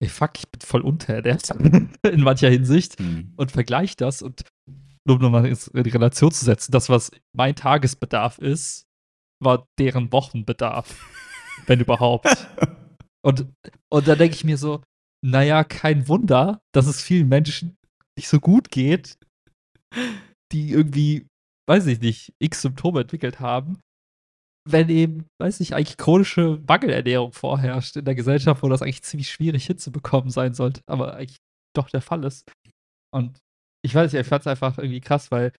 ey 0.00 0.08
fuck, 0.08 0.32
ich 0.38 0.48
bin 0.48 0.60
voll 0.60 0.80
unterernährt 0.80 1.50
in 2.02 2.20
mancher 2.22 2.50
Hinsicht 2.50 2.98
mhm. 2.98 3.32
und 3.36 3.52
vergleiche 3.52 3.96
das 3.96 4.22
und 4.22 4.44
nur 5.06 5.22
um 5.22 5.32
mal 5.32 5.46
in 5.46 5.56
Relation 5.74 6.30
zu 6.30 6.44
setzen, 6.44 6.72
das, 6.72 6.88
was 6.88 7.10
mein 7.32 7.54
Tagesbedarf 7.54 8.38
ist, 8.38 8.86
war 9.42 9.66
deren 9.78 10.12
Wochenbedarf, 10.12 10.94
wenn 11.66 11.80
überhaupt. 11.80 12.48
Und, 13.22 13.52
und 13.90 14.08
da 14.08 14.16
denke 14.16 14.34
ich 14.34 14.44
mir 14.44 14.56
so, 14.56 14.80
naja, 15.24 15.64
kein 15.64 16.08
Wunder, 16.08 16.60
dass 16.72 16.86
es 16.86 17.02
vielen 17.02 17.28
Menschen 17.28 17.76
nicht 18.16 18.28
so 18.28 18.40
gut 18.40 18.70
geht, 18.70 19.18
die 20.52 20.70
irgendwie, 20.70 21.26
weiß 21.68 21.86
ich 21.86 22.00
nicht, 22.00 22.32
x 22.38 22.62
Symptome 22.62 23.02
entwickelt 23.02 23.40
haben, 23.40 23.80
wenn 24.68 24.88
eben, 24.88 25.26
weiß 25.40 25.60
ich, 25.60 25.74
eigentlich 25.74 25.96
chronische 25.96 26.62
Mangelernährung 26.66 27.32
vorherrscht 27.32 27.96
in 27.96 28.04
der 28.04 28.14
Gesellschaft, 28.14 28.62
wo 28.62 28.68
das 28.68 28.82
eigentlich 28.82 29.02
ziemlich 29.02 29.30
schwierig 29.30 29.66
hinzubekommen 29.66 30.30
sein 30.30 30.54
sollte, 30.54 30.82
aber 30.86 31.14
eigentlich 31.14 31.38
doch 31.74 31.88
der 31.88 32.02
Fall 32.02 32.24
ist. 32.24 32.50
Und 33.12 33.38
ich 33.84 33.94
weiß 33.94 34.12
nicht, 34.12 34.20
ich 34.20 34.26
fand 34.26 34.42
es 34.42 34.46
einfach 34.46 34.78
irgendwie 34.78 35.00
krass, 35.00 35.30
weil 35.30 35.52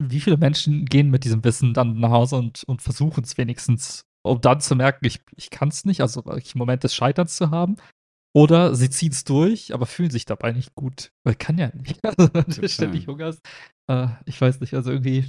wie 0.00 0.20
viele 0.20 0.36
Menschen 0.36 0.84
gehen 0.84 1.10
mit 1.10 1.24
diesem 1.24 1.42
Wissen 1.44 1.74
dann 1.74 1.98
nach 1.98 2.10
Hause 2.10 2.36
und, 2.36 2.62
und 2.64 2.82
versuchen 2.82 3.24
es 3.24 3.36
wenigstens, 3.36 4.02
um 4.24 4.40
dann 4.40 4.60
zu 4.60 4.76
merken, 4.76 5.04
ich, 5.04 5.20
ich 5.36 5.50
kann 5.50 5.68
es 5.68 5.84
nicht, 5.84 6.00
also 6.00 6.24
einen 6.24 6.42
Moment 6.54 6.84
des 6.84 6.94
Scheiterns 6.94 7.36
zu 7.36 7.50
haben. 7.50 7.76
Oder 8.34 8.74
sie 8.74 8.90
ziehen 8.90 9.12
es 9.12 9.24
durch, 9.24 9.74
aber 9.74 9.86
fühlen 9.86 10.10
sich 10.10 10.24
dabei 10.24 10.52
nicht 10.52 10.74
gut. 10.74 11.10
Weil 11.24 11.34
kann 11.34 11.58
ja 11.58 11.70
nicht. 11.74 12.00
Also, 12.04 12.32
wenn 12.32 12.44
du 12.44 12.68
ständig 12.68 13.06
hungerst. 13.06 13.40
Äh, 13.90 14.08
ich 14.26 14.40
weiß 14.40 14.60
nicht, 14.60 14.74
also 14.74 14.92
irgendwie, 14.92 15.24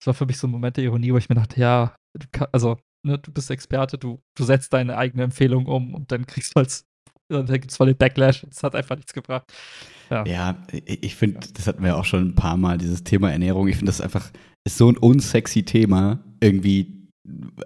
es 0.00 0.06
war 0.06 0.14
für 0.14 0.26
mich 0.26 0.38
so 0.38 0.46
ein 0.46 0.50
Moment 0.50 0.76
der 0.76 0.84
Ironie, 0.84 1.12
wo 1.12 1.18
ich 1.18 1.28
mir 1.28 1.34
dachte, 1.34 1.60
ja, 1.60 1.96
du 2.14 2.26
kann, 2.30 2.48
also, 2.52 2.78
ne, 3.04 3.18
du 3.18 3.32
bist 3.32 3.50
Experte, 3.50 3.98
du, 3.98 4.20
du 4.36 4.44
setzt 4.44 4.72
deine 4.72 4.96
eigene 4.96 5.24
Empfehlung 5.24 5.66
um 5.66 5.94
und 5.94 6.12
dann 6.12 6.26
kriegst 6.26 6.54
du 6.54 6.60
als, 6.60 6.86
dann 7.28 7.46
gibt 7.46 7.70
es 7.70 7.76
voll 7.76 7.88
den 7.88 7.96
Backlash 7.96 8.44
und 8.44 8.54
es 8.54 8.62
hat 8.62 8.74
einfach 8.74 8.96
nichts 8.96 9.12
gebracht. 9.12 9.52
Ja, 10.10 10.24
ja 10.24 10.62
ich 10.72 11.16
finde, 11.16 11.40
das 11.52 11.66
hatten 11.66 11.82
wir 11.82 11.96
auch 11.96 12.04
schon 12.04 12.28
ein 12.28 12.34
paar 12.34 12.56
Mal, 12.56 12.78
dieses 12.78 13.04
Thema 13.04 13.30
Ernährung. 13.30 13.68
Ich 13.68 13.76
finde 13.76 13.90
das 13.90 14.00
einfach, 14.00 14.30
ist 14.64 14.78
so 14.78 14.90
ein 14.90 14.96
unsexy 14.96 15.64
Thema, 15.64 16.24
irgendwie 16.40 16.97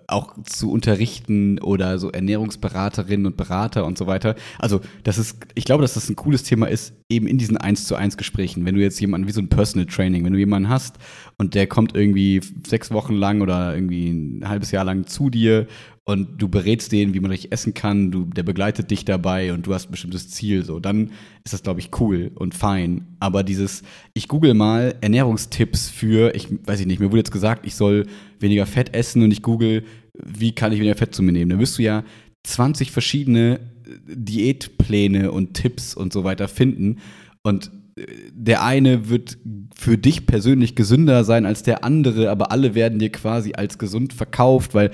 auch 0.07 0.35
zu 0.45 0.71
unterrichten 0.71 1.59
oder 1.59 1.99
so 1.99 2.11
Ernährungsberaterinnen 2.11 3.27
und 3.27 3.37
Berater 3.37 3.85
und 3.85 3.99
so 3.99 4.07
weiter. 4.07 4.35
Also, 4.59 4.81
das 5.05 5.19
ist, 5.19 5.39
ich 5.55 5.65
glaube, 5.65 5.83
dass 5.83 5.95
das 5.95 6.09
ein 6.09 6.17
cooles 6.17 6.43
Thema 6.43 6.67
ist, 6.67 6.95
eben 7.09 7.27
in 7.27 7.39
diesen 7.39 7.57
1 7.57 7.87
zu 7.87 7.95
1 7.95 8.17
Gesprächen. 8.17 8.65
Wenn 8.65 8.75
du 8.75 8.81
jetzt 8.81 9.01
jemanden, 9.01 9.29
wie 9.29 9.33
so 9.33 9.41
ein 9.41 9.49
Personal 9.49 9.87
Training, 9.87 10.25
wenn 10.25 10.33
du 10.33 10.39
jemanden 10.39 10.69
hast 10.69 10.97
und 11.39 11.55
der 11.55 11.67
kommt 11.67 11.95
irgendwie 11.95 12.41
sechs 12.67 12.91
Wochen 12.91 13.15
lang 13.15 13.41
oder 13.41 13.75
irgendwie 13.75 14.11
ein 14.11 14.49
halbes 14.49 14.71
Jahr 14.71 14.85
lang 14.85 15.07
zu 15.07 15.31
dir 15.31 15.67
und 16.05 16.43
du 16.43 16.49
berätst 16.49 16.91
den, 16.91 17.15
wie 17.15 17.21
man 17.21 17.31
richtig 17.31 17.53
essen 17.53 17.75
kann, 17.75 18.11
du, 18.11 18.25
der 18.25 18.43
begleitet 18.43 18.91
dich 18.91 19.05
dabei 19.05 19.53
und 19.53 19.67
du 19.67 19.75
hast 19.75 19.89
ein 19.89 19.93
bestimmtes 19.93 20.31
Ziel, 20.31 20.65
so, 20.65 20.81
dann 20.81 21.13
ist 21.45 21.53
das, 21.53 21.63
glaube 21.63 21.79
ich, 21.79 21.91
cool 22.01 22.33
und 22.35 22.55
fein. 22.55 23.17
Aber 23.21 23.45
dieses, 23.45 23.83
ich 24.13 24.27
google 24.27 24.55
mal 24.55 24.97
Ernährungstipps 25.01 25.91
für, 25.91 26.35
ich 26.35 26.49
weiß 26.67 26.81
ich 26.81 26.87
nicht, 26.87 26.99
mir 26.99 27.11
wurde 27.11 27.19
jetzt 27.19 27.31
gesagt, 27.31 27.67
ich 27.67 27.77
soll 27.77 28.07
weniger 28.41 28.67
Fett 28.67 28.95
essen 28.95 29.23
und 29.23 29.31
ich 29.31 29.43
google, 29.43 29.85
wie 30.15 30.53
kann 30.53 30.73
ich 30.73 30.81
weniger 30.81 30.97
Fett 30.97 31.15
zu 31.15 31.23
mir 31.23 31.33
nehmen. 31.33 31.51
Dann 31.51 31.61
wirst 31.61 31.79
du 31.79 31.83
ja 31.83 32.05
20 32.43 32.91
verschiedene 32.91 33.61
Diätpläne 34.07 35.31
und 35.31 35.55
Tipps 35.55 35.95
und 35.95 36.13
so 36.13 36.25
weiter 36.25 36.49
finden. 36.49 36.99
Und 37.45 37.71
äh, 37.97 38.07
der 38.33 38.65
eine 38.65 39.09
wird 39.09 39.39
für 39.77 39.99
dich 39.99 40.27
persönlich 40.27 40.75
gesünder 40.75 41.23
sein 41.23 41.47
als 41.47 41.63
der 41.63 41.85
andere, 41.85 42.31
aber 42.31 42.51
alle 42.51 42.75
werden 42.75 42.99
dir 42.99 43.11
quasi 43.11 43.53
als 43.55 43.79
gesund 43.79 44.13
verkauft, 44.13 44.75
weil 44.75 44.91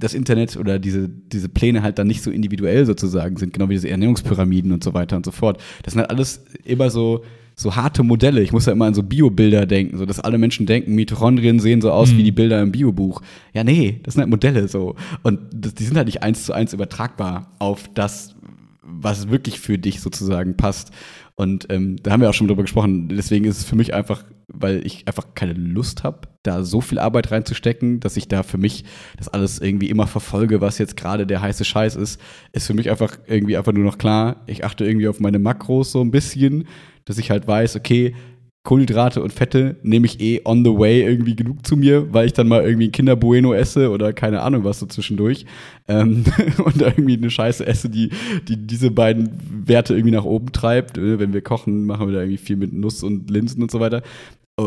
das 0.00 0.14
Internet 0.14 0.56
oder 0.56 0.78
diese, 0.78 1.08
diese 1.08 1.48
Pläne 1.48 1.82
halt 1.82 1.98
dann 1.98 2.06
nicht 2.06 2.22
so 2.22 2.30
individuell 2.30 2.86
sozusagen 2.86 3.36
sind, 3.36 3.52
genau 3.52 3.68
wie 3.68 3.74
diese 3.74 3.88
Ernährungspyramiden 3.88 4.72
und 4.72 4.82
so 4.82 4.94
weiter 4.94 5.16
und 5.16 5.24
so 5.24 5.30
fort. 5.30 5.62
Das 5.82 5.92
sind 5.92 6.00
halt 6.00 6.10
alles 6.10 6.44
immer 6.64 6.90
so, 6.90 7.22
so 7.54 7.76
harte 7.76 8.02
Modelle. 8.02 8.40
Ich 8.40 8.52
muss 8.52 8.66
ja 8.66 8.72
immer 8.72 8.86
an 8.86 8.94
so 8.94 9.02
Biobilder 9.02 9.66
denken, 9.66 9.98
so 9.98 10.06
dass 10.06 10.18
alle 10.18 10.38
Menschen 10.38 10.66
denken, 10.66 10.94
Mitochondrien 10.94 11.60
sehen 11.60 11.82
so 11.82 11.92
aus 11.92 12.12
mhm. 12.12 12.18
wie 12.18 12.22
die 12.24 12.32
Bilder 12.32 12.62
im 12.62 12.72
Biobuch. 12.72 13.20
Ja, 13.52 13.62
nee, 13.62 14.00
das 14.02 14.14
sind 14.14 14.22
halt 14.22 14.30
Modelle 14.30 14.66
so. 14.68 14.96
Und 15.22 15.40
das, 15.54 15.74
die 15.74 15.84
sind 15.84 15.96
halt 15.96 16.06
nicht 16.06 16.22
eins 16.22 16.44
zu 16.44 16.54
eins 16.54 16.72
übertragbar 16.72 17.52
auf 17.58 17.88
das, 17.94 18.34
was 18.82 19.28
wirklich 19.28 19.60
für 19.60 19.78
dich 19.78 20.00
sozusagen 20.00 20.56
passt. 20.56 20.90
Und 21.34 21.66
ähm, 21.70 21.96
da 22.02 22.12
haben 22.12 22.20
wir 22.20 22.30
auch 22.30 22.34
schon 22.34 22.48
drüber 22.48 22.62
gesprochen. 22.62 23.08
Deswegen 23.08 23.44
ist 23.44 23.58
es 23.58 23.64
für 23.64 23.76
mich 23.76 23.94
einfach, 23.94 24.24
weil 24.52 24.86
ich 24.86 25.06
einfach 25.06 25.34
keine 25.34 25.52
Lust 25.52 26.04
habe, 26.04 26.28
da 26.42 26.64
so 26.64 26.80
viel 26.80 26.98
Arbeit 26.98 27.30
reinzustecken, 27.30 28.00
dass 28.00 28.16
ich 28.16 28.28
da 28.28 28.42
für 28.42 28.58
mich 28.58 28.84
das 29.16 29.28
alles 29.28 29.60
irgendwie 29.60 29.90
immer 29.90 30.06
verfolge, 30.06 30.60
was 30.60 30.78
jetzt 30.78 30.96
gerade 30.96 31.26
der 31.26 31.42
heiße 31.42 31.64
Scheiß 31.64 31.96
ist, 31.96 32.20
ist 32.52 32.66
für 32.66 32.74
mich 32.74 32.90
einfach 32.90 33.18
irgendwie 33.26 33.56
einfach 33.56 33.72
nur 33.72 33.84
noch 33.84 33.98
klar. 33.98 34.42
Ich 34.46 34.64
achte 34.64 34.84
irgendwie 34.84 35.08
auf 35.08 35.20
meine 35.20 35.38
Makros 35.38 35.92
so 35.92 36.00
ein 36.00 36.10
bisschen, 36.10 36.66
dass 37.04 37.18
ich 37.18 37.30
halt 37.30 37.46
weiß, 37.46 37.76
okay, 37.76 38.14
Kohlenhydrate 38.62 39.22
und 39.22 39.32
Fette 39.32 39.76
nehme 39.82 40.04
ich 40.04 40.20
eh 40.20 40.42
on 40.44 40.64
the 40.64 40.70
way 40.70 41.02
irgendwie 41.02 41.34
genug 41.34 41.66
zu 41.66 41.78
mir, 41.78 42.12
weil 42.12 42.26
ich 42.26 42.34
dann 42.34 42.46
mal 42.46 42.62
irgendwie 42.62 42.88
ein 42.88 42.92
Kinderbueno 42.92 43.54
esse 43.54 43.90
oder 43.90 44.12
keine 44.12 44.42
Ahnung 44.42 44.64
was 44.64 44.78
so 44.78 44.86
zwischendurch 44.86 45.46
ähm, 45.88 46.24
und 46.64 46.82
irgendwie 46.82 47.16
eine 47.16 47.30
Scheiße 47.30 47.66
esse, 47.66 47.88
die, 47.88 48.10
die 48.48 48.58
diese 48.58 48.90
beiden 48.90 49.30
Werte 49.66 49.94
irgendwie 49.94 50.14
nach 50.14 50.24
oben 50.24 50.52
treibt. 50.52 50.98
Äh, 50.98 51.18
wenn 51.18 51.32
wir 51.32 51.40
kochen, 51.40 51.86
machen 51.86 52.06
wir 52.08 52.14
da 52.14 52.20
irgendwie 52.20 52.36
viel 52.36 52.56
mit 52.56 52.74
Nuss 52.74 53.02
und 53.02 53.30
Linsen 53.30 53.62
und 53.62 53.70
so 53.70 53.80
weiter. 53.80 54.02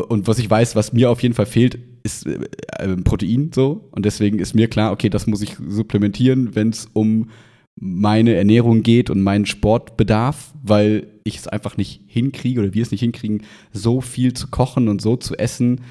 Und 0.01 0.27
was 0.27 0.39
ich 0.39 0.49
weiß, 0.49 0.75
was 0.75 0.93
mir 0.93 1.09
auf 1.09 1.21
jeden 1.21 1.35
Fall 1.35 1.45
fehlt, 1.45 1.77
ist 2.03 2.25
äh, 2.25 2.39
äh 2.79 2.97
Protein 2.97 3.51
so. 3.53 3.87
Und 3.91 4.05
deswegen 4.05 4.39
ist 4.39 4.55
mir 4.55 4.67
klar, 4.67 4.91
okay, 4.91 5.09
das 5.09 5.27
muss 5.27 5.41
ich 5.41 5.55
supplementieren, 5.67 6.55
wenn 6.55 6.69
es 6.69 6.87
um 6.93 7.29
meine 7.75 8.35
Ernährung 8.35 8.83
geht 8.83 9.09
und 9.09 9.21
meinen 9.21 9.45
Sportbedarf, 9.45 10.53
weil 10.61 11.07
ich 11.23 11.37
es 11.37 11.47
einfach 11.47 11.77
nicht 11.77 12.01
hinkriege 12.07 12.61
oder 12.61 12.73
wir 12.73 12.83
es 12.83 12.91
nicht 12.91 12.99
hinkriegen, 12.99 13.43
so 13.71 14.01
viel 14.01 14.33
zu 14.33 14.47
kochen 14.47 14.89
und 14.89 15.01
so 15.01 15.15
zu 15.15 15.35
essen 15.37 15.81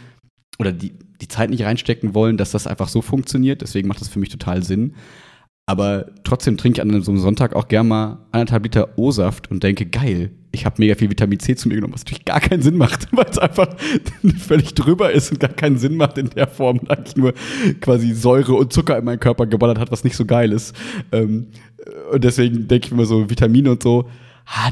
oder 0.59 0.73
die, 0.73 0.93
die 1.21 1.29
Zeit 1.29 1.51
nicht 1.51 1.65
reinstecken 1.65 2.15
wollen, 2.15 2.37
dass 2.37 2.53
das 2.53 2.67
einfach 2.67 2.89
so 2.89 3.03
funktioniert. 3.03 3.63
Deswegen 3.63 3.89
macht 3.89 4.01
das 4.01 4.09
für 4.09 4.21
mich 4.21 4.29
total 4.29 4.63
Sinn. 4.63 4.95
Aber 5.73 6.05
trotzdem 6.23 6.59
trinke 6.59 6.77
ich 6.77 6.83
an 6.83 7.03
so 7.03 7.11
einem 7.11 7.19
Sonntag 7.19 7.57
auch 7.57 7.67
gerne 7.67 7.89
mal 7.89 8.19
anderthalb 8.31 8.65
Liter 8.65 8.91
O-Saft 8.99 9.51
und 9.51 9.63
denke, 9.63 9.87
geil, 9.87 10.31
ich 10.51 10.67
habe 10.67 10.75
mega 10.77 10.95
viel 10.97 11.09
Vitamin 11.09 11.41
C 11.41 11.57
zu 11.57 11.67
mir 11.67 11.77
genommen, 11.77 11.95
was 11.95 12.03
natürlich 12.03 12.27
gar 12.27 12.41
keinen 12.41 12.61
Sinn 12.61 12.77
macht, 12.77 13.09
weil 13.17 13.25
es 13.25 13.39
einfach 13.39 13.69
völlig 14.37 14.75
drüber 14.75 15.13
ist 15.13 15.31
und 15.31 15.41
gar 15.41 15.49
keinen 15.49 15.79
Sinn 15.79 15.97
macht 15.97 16.19
in 16.19 16.29
der 16.29 16.47
Form, 16.47 16.81
eigentlich 16.89 17.17
nur 17.17 17.33
quasi 17.81 18.13
Säure 18.13 18.53
und 18.53 18.71
Zucker 18.71 18.99
in 18.99 19.07
meinen 19.07 19.19
Körper 19.19 19.47
geballert 19.47 19.79
hat, 19.79 19.91
was 19.91 20.05
nicht 20.05 20.15
so 20.15 20.27
geil 20.27 20.53
ist. 20.53 20.77
Ähm, 21.11 21.47
und 22.13 22.23
deswegen 22.23 22.69
denke 22.69 22.89
ich 22.89 22.93
immer 22.93 23.07
so, 23.07 23.31
Vitamine 23.31 23.71
und 23.71 23.83
so, 23.83 24.11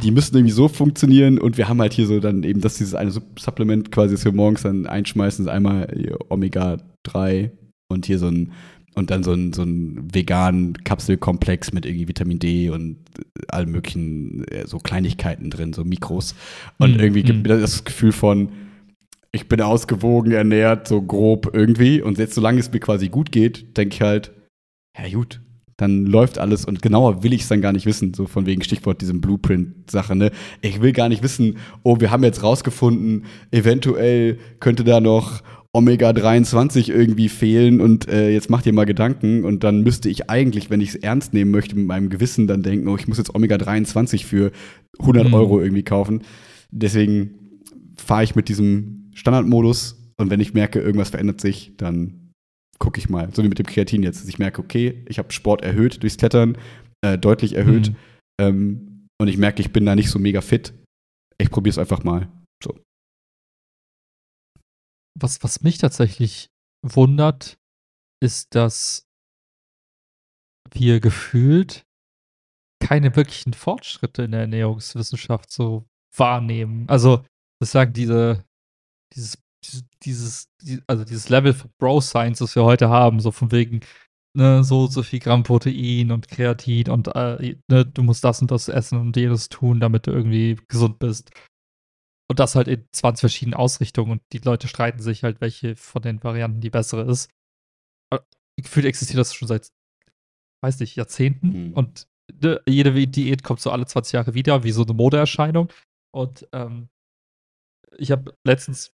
die 0.02 0.10
müssen 0.10 0.36
irgendwie 0.36 0.52
so 0.52 0.68
funktionieren 0.68 1.38
und 1.38 1.56
wir 1.56 1.66
haben 1.70 1.80
halt 1.80 1.94
hier 1.94 2.06
so 2.06 2.20
dann 2.20 2.42
eben, 2.42 2.60
dass 2.60 2.76
dieses 2.76 2.94
eine 2.94 3.10
Supplement 3.10 3.90
quasi, 3.90 4.16
das 4.16 4.26
wir 4.26 4.32
morgens 4.32 4.64
dann 4.64 4.84
einschmeißen, 4.84 5.46
ist 5.46 5.50
einmal 5.50 5.88
Omega 6.28 6.76
3 7.04 7.52
und 7.88 8.04
hier 8.04 8.18
so 8.18 8.26
ein 8.26 8.52
und 9.00 9.10
dann 9.10 9.24
so 9.24 9.32
ein, 9.32 9.52
so 9.52 9.62
ein 9.62 10.14
veganen 10.14 10.74
Kapselkomplex 10.84 11.72
mit 11.72 11.84
irgendwie 11.84 12.06
Vitamin 12.06 12.38
D 12.38 12.70
und 12.70 12.98
allen 13.48 13.72
möglichen 13.72 14.46
äh, 14.48 14.66
so 14.66 14.78
Kleinigkeiten 14.78 15.50
drin, 15.50 15.72
so 15.72 15.84
Mikros. 15.84 16.36
Und 16.78 16.96
mm, 16.96 17.00
irgendwie 17.00 17.22
gibt 17.24 17.40
mm. 17.40 17.42
mir 17.42 17.60
das 17.60 17.84
Gefühl 17.84 18.12
von, 18.12 18.50
ich 19.32 19.48
bin 19.48 19.60
ausgewogen, 19.60 20.32
ernährt, 20.32 20.86
so 20.86 21.02
grob 21.02 21.50
irgendwie. 21.52 22.02
Und 22.02 22.18
jetzt, 22.18 22.34
solange 22.34 22.60
es 22.60 22.70
mir 22.70 22.80
quasi 22.80 23.08
gut 23.08 23.32
geht, 23.32 23.76
denke 23.76 23.94
ich 23.94 24.00
halt, 24.02 24.32
ja 24.96 25.08
gut, 25.10 25.40
dann 25.76 26.04
läuft 26.04 26.38
alles 26.38 26.66
und 26.66 26.82
genauer 26.82 27.22
will 27.22 27.32
ich 27.32 27.42
es 27.42 27.48
dann 27.48 27.62
gar 27.62 27.72
nicht 27.72 27.86
wissen, 27.86 28.12
so 28.12 28.26
von 28.26 28.44
wegen 28.44 28.62
Stichwort 28.62 29.00
diesem 29.00 29.22
Blueprint-Sache, 29.22 30.14
ne? 30.14 30.30
Ich 30.60 30.82
will 30.82 30.92
gar 30.92 31.08
nicht 31.08 31.22
wissen, 31.22 31.56
oh, 31.82 32.00
wir 32.00 32.10
haben 32.10 32.22
jetzt 32.22 32.42
rausgefunden, 32.42 33.24
eventuell 33.50 34.38
könnte 34.58 34.84
da 34.84 35.00
noch 35.00 35.42
Omega-23 35.72 36.90
irgendwie 36.90 37.28
fehlen 37.28 37.80
und 37.80 38.08
äh, 38.08 38.30
jetzt 38.30 38.50
macht 38.50 38.66
ihr 38.66 38.72
mal 38.72 38.86
Gedanken 38.86 39.44
und 39.44 39.62
dann 39.62 39.82
müsste 39.82 40.08
ich 40.08 40.28
eigentlich, 40.28 40.68
wenn 40.70 40.80
ich 40.80 40.90
es 40.90 40.96
ernst 40.96 41.32
nehmen 41.32 41.50
möchte, 41.50 41.76
mit 41.76 41.86
meinem 41.86 42.10
Gewissen 42.10 42.46
dann 42.46 42.62
denken, 42.62 42.88
oh, 42.88 42.96
ich 42.96 43.06
muss 43.06 43.18
jetzt 43.18 43.34
Omega-23 43.34 44.24
für 44.24 44.50
100 44.98 45.28
mhm. 45.28 45.34
Euro 45.34 45.60
irgendwie 45.60 45.84
kaufen. 45.84 46.22
Deswegen 46.70 47.60
fahre 47.96 48.24
ich 48.24 48.34
mit 48.34 48.48
diesem 48.48 49.10
Standardmodus 49.14 50.12
und 50.16 50.30
wenn 50.30 50.40
ich 50.40 50.54
merke, 50.54 50.80
irgendwas 50.80 51.10
verändert 51.10 51.40
sich, 51.40 51.74
dann 51.76 52.32
gucke 52.78 52.98
ich 52.98 53.08
mal. 53.08 53.28
So 53.32 53.44
wie 53.44 53.48
mit 53.48 53.58
dem 53.58 53.66
Kreatin 53.66 54.02
jetzt, 54.02 54.28
ich 54.28 54.38
merke, 54.38 54.62
okay, 54.62 55.04
ich 55.08 55.18
habe 55.18 55.32
Sport 55.32 55.62
erhöht 55.62 56.02
durchs 56.02 56.16
Klettern, 56.16 56.58
äh, 57.04 57.16
deutlich 57.16 57.54
erhöht 57.54 57.90
mhm. 57.90 57.96
ähm, 58.40 59.06
und 59.20 59.28
ich 59.28 59.38
merke, 59.38 59.60
ich 59.62 59.72
bin 59.72 59.86
da 59.86 59.94
nicht 59.94 60.10
so 60.10 60.18
mega 60.18 60.40
fit 60.40 60.72
ich 61.40 61.50
probiere 61.50 61.72
es 61.72 61.78
einfach 61.78 62.04
mal. 62.04 62.28
So. 62.62 62.78
Was, 65.18 65.42
was 65.42 65.62
mich 65.62 65.78
tatsächlich 65.78 66.50
wundert, 66.82 67.58
ist, 68.22 68.54
dass 68.54 69.06
wir 70.72 71.00
gefühlt 71.00 71.84
keine 72.80 73.14
wirklichen 73.16 73.52
Fortschritte 73.52 74.22
in 74.22 74.32
der 74.32 74.40
Ernährungswissenschaft 74.42 75.50
so 75.50 75.84
wahrnehmen. 76.16 76.88
Also, 76.88 77.24
das 77.60 77.72
sagen 77.72 77.92
diese, 77.92 78.44
dieses, 79.14 79.38
dieses, 79.64 79.84
dieses, 80.62 80.82
also 80.86 81.04
dieses 81.04 81.28
Level 81.28 81.52
von 81.52 81.70
Bro 81.78 82.00
Science, 82.00 82.38
das 82.38 82.56
wir 82.56 82.64
heute 82.64 82.88
haben, 82.88 83.20
so 83.20 83.30
von 83.30 83.52
wegen, 83.52 83.80
ne, 84.34 84.64
so, 84.64 84.86
so 84.86 85.02
viel 85.02 85.18
Gramm 85.18 85.42
Protein 85.42 86.10
und 86.10 86.28
Kreatin 86.28 86.90
und 86.90 87.08
äh, 87.14 87.56
ne, 87.68 87.84
du 87.84 88.02
musst 88.02 88.24
das 88.24 88.40
und 88.40 88.50
das 88.50 88.68
essen 88.68 88.98
und 88.98 89.16
jenes 89.16 89.48
tun, 89.48 89.80
damit 89.80 90.06
du 90.06 90.12
irgendwie 90.12 90.58
gesund 90.68 90.98
bist. 90.98 91.30
Und 92.30 92.38
das 92.38 92.54
halt 92.54 92.68
in 92.68 92.86
20 92.92 93.22
verschiedenen 93.22 93.54
Ausrichtungen 93.54 94.12
und 94.12 94.22
die 94.32 94.38
Leute 94.38 94.68
streiten 94.68 95.00
sich 95.00 95.24
halt, 95.24 95.40
welche 95.40 95.74
von 95.74 96.00
den 96.00 96.22
Varianten 96.22 96.60
die 96.60 96.70
bessere 96.70 97.02
ist. 97.10 97.28
Gefühlt 98.56 98.86
existiert 98.86 99.18
das 99.18 99.34
schon 99.34 99.48
seit, 99.48 99.72
weiß 100.62 100.78
nicht, 100.78 100.94
Jahrzehnten 100.94 101.70
mhm. 101.70 101.72
und 101.72 102.06
ne, 102.40 102.60
jede 102.68 102.94
Diät 103.08 103.42
kommt 103.42 103.58
so 103.58 103.72
alle 103.72 103.84
20 103.84 104.12
Jahre 104.12 104.34
wieder, 104.34 104.62
wie 104.62 104.70
so 104.70 104.84
eine 104.84 104.92
Modeerscheinung. 104.92 105.72
Und 106.14 106.46
ähm, 106.52 106.88
ich 107.96 108.12
habe 108.12 108.36
letztens, 108.46 108.94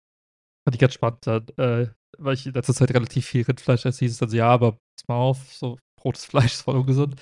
fand 0.67 0.75
ich 0.75 0.81
ganz 0.81 0.95
spannend, 0.95 1.25
äh, 1.29 1.89
weil 2.19 2.35
ich 2.35 2.47
in 2.47 2.55
letzter 2.55 2.75
Zeit 2.75 2.93
relativ 2.93 3.27
viel 3.27 3.45
Rindfleisch 3.45 3.87
esse, 3.87 4.01
hieß 4.01 4.11
es 4.11 4.19
dann 4.19 4.31
so, 4.31 4.37
ja, 4.37 4.49
aber 4.49 4.73
pass 4.73 5.07
mal 5.07 5.15
auf, 5.15 5.53
so 5.53 5.79
rotes 6.03 6.25
Fleisch 6.25 6.55
ist 6.55 6.63
voll 6.63 6.79
ungesund. 6.79 7.15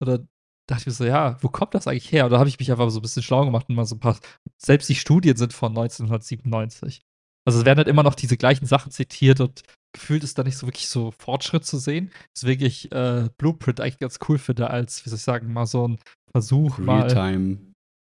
Und 0.00 0.08
dann 0.08 0.28
dachte 0.66 0.82
ich 0.82 0.86
mir 0.86 0.92
so, 0.92 1.04
ja, 1.04 1.36
wo 1.42 1.48
kommt 1.48 1.74
das 1.74 1.86
eigentlich 1.86 2.10
her? 2.10 2.24
Und 2.24 2.32
da 2.32 2.38
habe 2.38 2.48
ich 2.48 2.58
mich 2.58 2.70
einfach 2.70 2.90
so 2.90 2.98
ein 2.98 3.02
bisschen 3.02 3.22
schlau 3.22 3.44
gemacht 3.44 3.68
und 3.68 3.76
mal 3.76 3.84
so 3.84 3.96
ein 3.96 4.00
paar, 4.00 4.18
selbst 4.58 4.88
die 4.88 4.94
Studien 4.94 5.36
sind 5.36 5.52
von 5.52 5.70
1997. 5.70 7.02
Also 7.46 7.60
es 7.60 7.64
werden 7.64 7.78
halt 7.78 7.88
immer 7.88 8.02
noch 8.02 8.16
diese 8.16 8.36
gleichen 8.36 8.66
Sachen 8.66 8.90
zitiert 8.90 9.40
und 9.40 9.62
gefühlt 9.92 10.24
ist 10.24 10.36
da 10.36 10.42
nicht 10.42 10.58
so 10.58 10.66
wirklich 10.66 10.88
so 10.88 11.12
Fortschritt 11.12 11.64
zu 11.64 11.78
sehen. 11.78 12.10
Deswegen 12.34 12.64
ich 12.64 12.90
äh, 12.92 13.28
Blueprint 13.38 13.80
eigentlich 13.80 13.98
ganz 13.98 14.18
cool 14.28 14.38
finde, 14.38 14.68
als, 14.68 15.04
wie 15.04 15.10
soll 15.10 15.16
ich 15.16 15.22
sagen, 15.22 15.52
mal 15.52 15.66
so 15.66 15.86
ein 15.86 15.98
Versuch, 16.32 16.78
Realtime, 16.78 16.84
mal. 16.84 17.02
Realtime, 17.02 17.58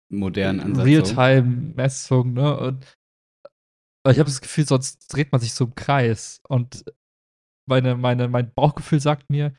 modernen 0.09 0.59
Ansatz. 0.59 0.85
Realtime-Messung, 0.85 2.33
ne? 2.33 2.57
Und 2.57 2.85
ich 4.07 4.19
habe 4.19 4.29
das 4.29 4.41
Gefühl, 4.41 4.67
sonst 4.67 5.07
dreht 5.13 5.31
man 5.31 5.41
sich 5.41 5.53
so 5.53 5.65
im 5.65 5.75
Kreis. 5.75 6.41
Und 6.47 6.85
meine, 7.67 7.95
meine, 7.95 8.27
mein 8.27 8.51
Bauchgefühl 8.53 8.99
sagt 8.99 9.29
mir, 9.29 9.55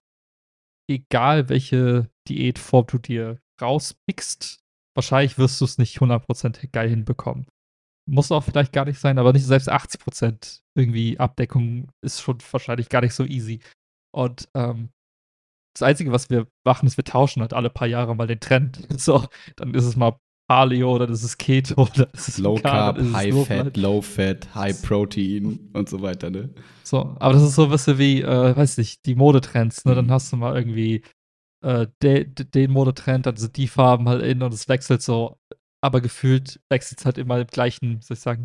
egal 0.88 1.49
welche 1.49 2.11
Diätform 2.29 2.87
du 2.87 2.99
dir 2.99 3.40
rauspickst, 3.61 4.61
wahrscheinlich 4.95 5.38
wirst 5.38 5.61
du 5.61 5.64
es 5.64 5.79
nicht 5.79 5.99
100% 5.99 6.71
geil 6.71 6.88
hinbekommen. 6.88 7.47
Muss 8.09 8.33
auch 8.33 8.42
vielleicht 8.42 8.73
gar 8.73 8.85
nicht 8.85 8.99
sein, 8.99 9.18
aber 9.18 9.33
nicht 9.33 9.47
selbst 9.47 9.71
80% 9.71 10.62
irgendwie 10.77 11.18
Abdeckung 11.21 11.88
ist 12.05 12.21
schon 12.21 12.38
wahrscheinlich 12.51 12.88
gar 12.88 13.01
nicht 13.01 13.14
so 13.14 13.25
easy. 13.25 13.61
Und 14.12 14.49
ähm, 14.55 14.90
das 15.75 15.83
Einzige, 15.83 16.12
was 16.12 16.29
wir 16.29 16.49
machen, 16.66 16.87
ist, 16.87 16.97
wir 16.97 17.05
tauschen 17.05 17.40
halt 17.40 17.55
alle 17.55 17.71
paar 17.71 17.87
Jahre 17.87 18.14
mal 18.14 18.27
den 18.27 18.40
Trend. 18.40 18.87
So, 18.99 19.27
dann 19.57 19.75
ist 19.75 19.85
es 19.85 19.97
mal 19.97 20.18
Paleo 20.53 20.95
oder 20.95 21.07
das 21.07 21.23
ist 21.25 21.38
Keto 21.38 21.81
oder 21.81 22.07
das 22.12 22.29
ist 22.29 22.38
Low 22.38 22.57
Carb, 22.57 22.99
High 22.99 23.33
Low 23.33 23.45
Fat, 23.47 23.77
Low 23.79 24.03
Fat, 24.03 24.55
High 24.55 24.83
Protein 24.83 25.71
und 25.73 25.88
so 25.88 26.03
weiter, 26.03 26.29
ne? 26.29 26.51
So, 26.85 27.17
aber 27.19 27.33
das 27.33 27.43
ist 27.43 27.55
so 27.55 27.65
ein 27.65 27.71
bisschen 27.71 27.97
wie, 27.97 28.21
äh, 28.21 28.55
weiß 28.55 28.77
nicht, 28.77 29.07
die 29.07 29.15
Modetrends, 29.15 29.87
ne? 29.87 29.95
Dann 29.95 30.07
mhm. 30.07 30.11
hast 30.11 30.31
du 30.31 30.37
mal 30.37 30.55
irgendwie 30.55 31.05
äh, 31.65 31.87
de, 32.03 32.25
de, 32.25 32.45
den 32.45 32.71
Modetrend, 32.71 33.25
dann 33.25 33.38
sind 33.38 33.57
die 33.57 33.67
Farben 33.67 34.11
halt 34.11 34.23
in 34.23 34.43
und 34.43 34.53
es 34.53 34.69
wechselt 34.69 35.01
so, 35.01 35.38
aber 35.83 36.03
gefühlt 36.03 36.61
wechselt 36.71 36.99
es 36.99 37.07
halt 37.07 37.17
immer 37.17 37.41
im 37.41 37.47
gleichen, 37.47 38.03
soll 38.03 38.17
ich 38.17 38.21
sagen, 38.21 38.45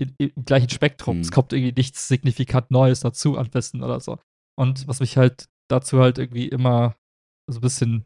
im, 0.00 0.14
im 0.18 0.44
gleichen 0.44 0.70
Spektrum. 0.70 1.16
Mhm. 1.16 1.22
Es 1.22 1.32
kommt 1.32 1.52
irgendwie 1.52 1.74
nichts 1.76 2.06
signifikant 2.06 2.70
Neues 2.70 3.00
dazu 3.00 3.36
an 3.36 3.52
Wissen 3.54 3.82
oder 3.82 3.98
so. 3.98 4.20
Und 4.56 4.86
was 4.86 5.00
mich 5.00 5.16
halt 5.16 5.48
dazu 5.68 5.98
halt 5.98 6.18
irgendwie 6.18 6.46
immer 6.46 6.94
so 7.50 7.58
ein 7.58 7.62
bisschen 7.62 8.04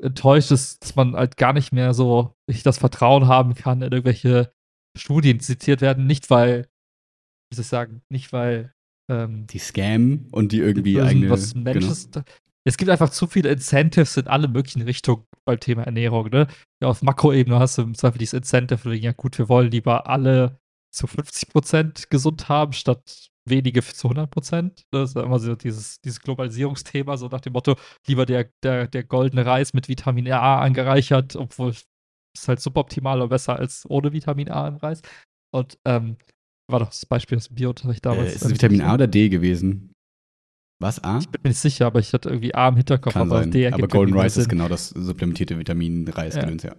enttäuscht 0.00 0.50
ist, 0.50 0.82
dass 0.82 0.96
man 0.96 1.14
halt 1.14 1.36
gar 1.36 1.52
nicht 1.52 1.72
mehr 1.72 1.94
so 1.94 2.34
ich 2.46 2.62
das 2.62 2.78
Vertrauen 2.78 3.28
haben 3.28 3.54
kann 3.54 3.82
in 3.82 3.92
irgendwelche 3.92 4.52
Studien 4.96 5.40
zitiert 5.40 5.80
werden. 5.80 6.06
Nicht 6.06 6.30
weil, 6.30 6.68
wie 7.50 7.56
soll 7.56 7.62
ich 7.62 7.68
sagen, 7.68 8.02
nicht 8.08 8.32
weil 8.32 8.72
ähm, 9.10 9.46
die 9.46 9.58
Scam 9.58 10.28
und 10.32 10.52
die 10.52 10.58
irgendwie 10.58 11.00
eigene. 11.00 11.30
Was 11.30 11.54
Mensches, 11.54 12.10
genau. 12.10 12.24
Es 12.64 12.76
gibt 12.76 12.90
einfach 12.90 13.10
zu 13.10 13.28
viele 13.28 13.50
Incentives 13.50 14.16
in 14.16 14.26
alle 14.26 14.48
möglichen 14.48 14.82
Richtungen 14.82 15.24
beim 15.44 15.60
Thema 15.60 15.84
Ernährung. 15.84 16.30
Ne? 16.30 16.48
Ja, 16.82 16.88
auf 16.88 17.00
Makroebene 17.00 17.60
hast 17.60 17.78
du 17.78 17.82
im 17.82 17.94
Zweifel 17.94 18.18
dieses 18.18 18.34
Incentive, 18.34 18.92
ja 18.92 19.12
gut, 19.12 19.38
wir 19.38 19.48
wollen 19.48 19.70
lieber 19.70 20.08
alle 20.08 20.58
zu 20.92 21.06
50% 21.06 22.08
gesund 22.10 22.48
haben, 22.48 22.72
statt 22.72 23.28
wenige 23.48 23.82
zu 23.82 24.08
100 24.08 24.30
Prozent. 24.30 24.84
Das 24.92 25.10
ist 25.10 25.16
immer 25.16 25.38
so 25.38 25.54
dieses, 25.54 26.00
dieses 26.00 26.20
Globalisierungsthema, 26.20 27.16
so 27.16 27.28
nach 27.28 27.40
dem 27.40 27.52
Motto, 27.52 27.76
lieber 28.06 28.26
der, 28.26 28.50
der, 28.62 28.88
der 28.88 29.04
goldene 29.04 29.46
Reis 29.46 29.72
mit 29.72 29.88
Vitamin 29.88 30.30
A 30.30 30.60
angereichert, 30.60 31.36
obwohl 31.36 31.70
es 31.70 32.48
halt 32.48 32.60
suboptimal 32.60 33.18
oder 33.18 33.28
besser 33.28 33.56
als 33.56 33.88
ohne 33.88 34.12
Vitamin 34.12 34.50
A 34.50 34.68
im 34.68 34.76
Reis. 34.76 35.02
Und 35.54 35.78
ähm, 35.84 36.16
war 36.70 36.80
doch 36.80 36.88
das 36.88 37.06
Beispiel 37.06 37.38
aus 37.38 37.48
dem 37.48 37.54
Biounterricht 37.54 38.04
damals. 38.04 38.32
Äh, 38.32 38.36
ist 38.36 38.44
es 38.44 38.50
Vitamin 38.50 38.82
A 38.82 38.94
oder 38.94 39.06
D 39.06 39.28
gewesen? 39.28 39.92
Was, 40.82 41.02
A? 41.02 41.18
Ich 41.18 41.28
bin 41.28 41.40
mir 41.42 41.50
nicht 41.50 41.60
sicher, 41.60 41.86
aber 41.86 42.00
ich 42.00 42.12
hatte 42.12 42.28
irgendwie 42.28 42.54
A 42.54 42.68
im 42.68 42.76
Hinterkopf. 42.76 43.14
Kann 43.14 43.30
aber 43.30 43.44
sein. 43.44 43.72
Aber 43.72 43.88
Golden 43.88 44.18
Rice 44.18 44.36
ist 44.36 44.48
genau 44.48 44.68
das 44.68 44.90
supplementierte 44.90 45.58
Vitamin-Reis, 45.58 46.34
ja. 46.34 46.50
ja. 46.50 46.76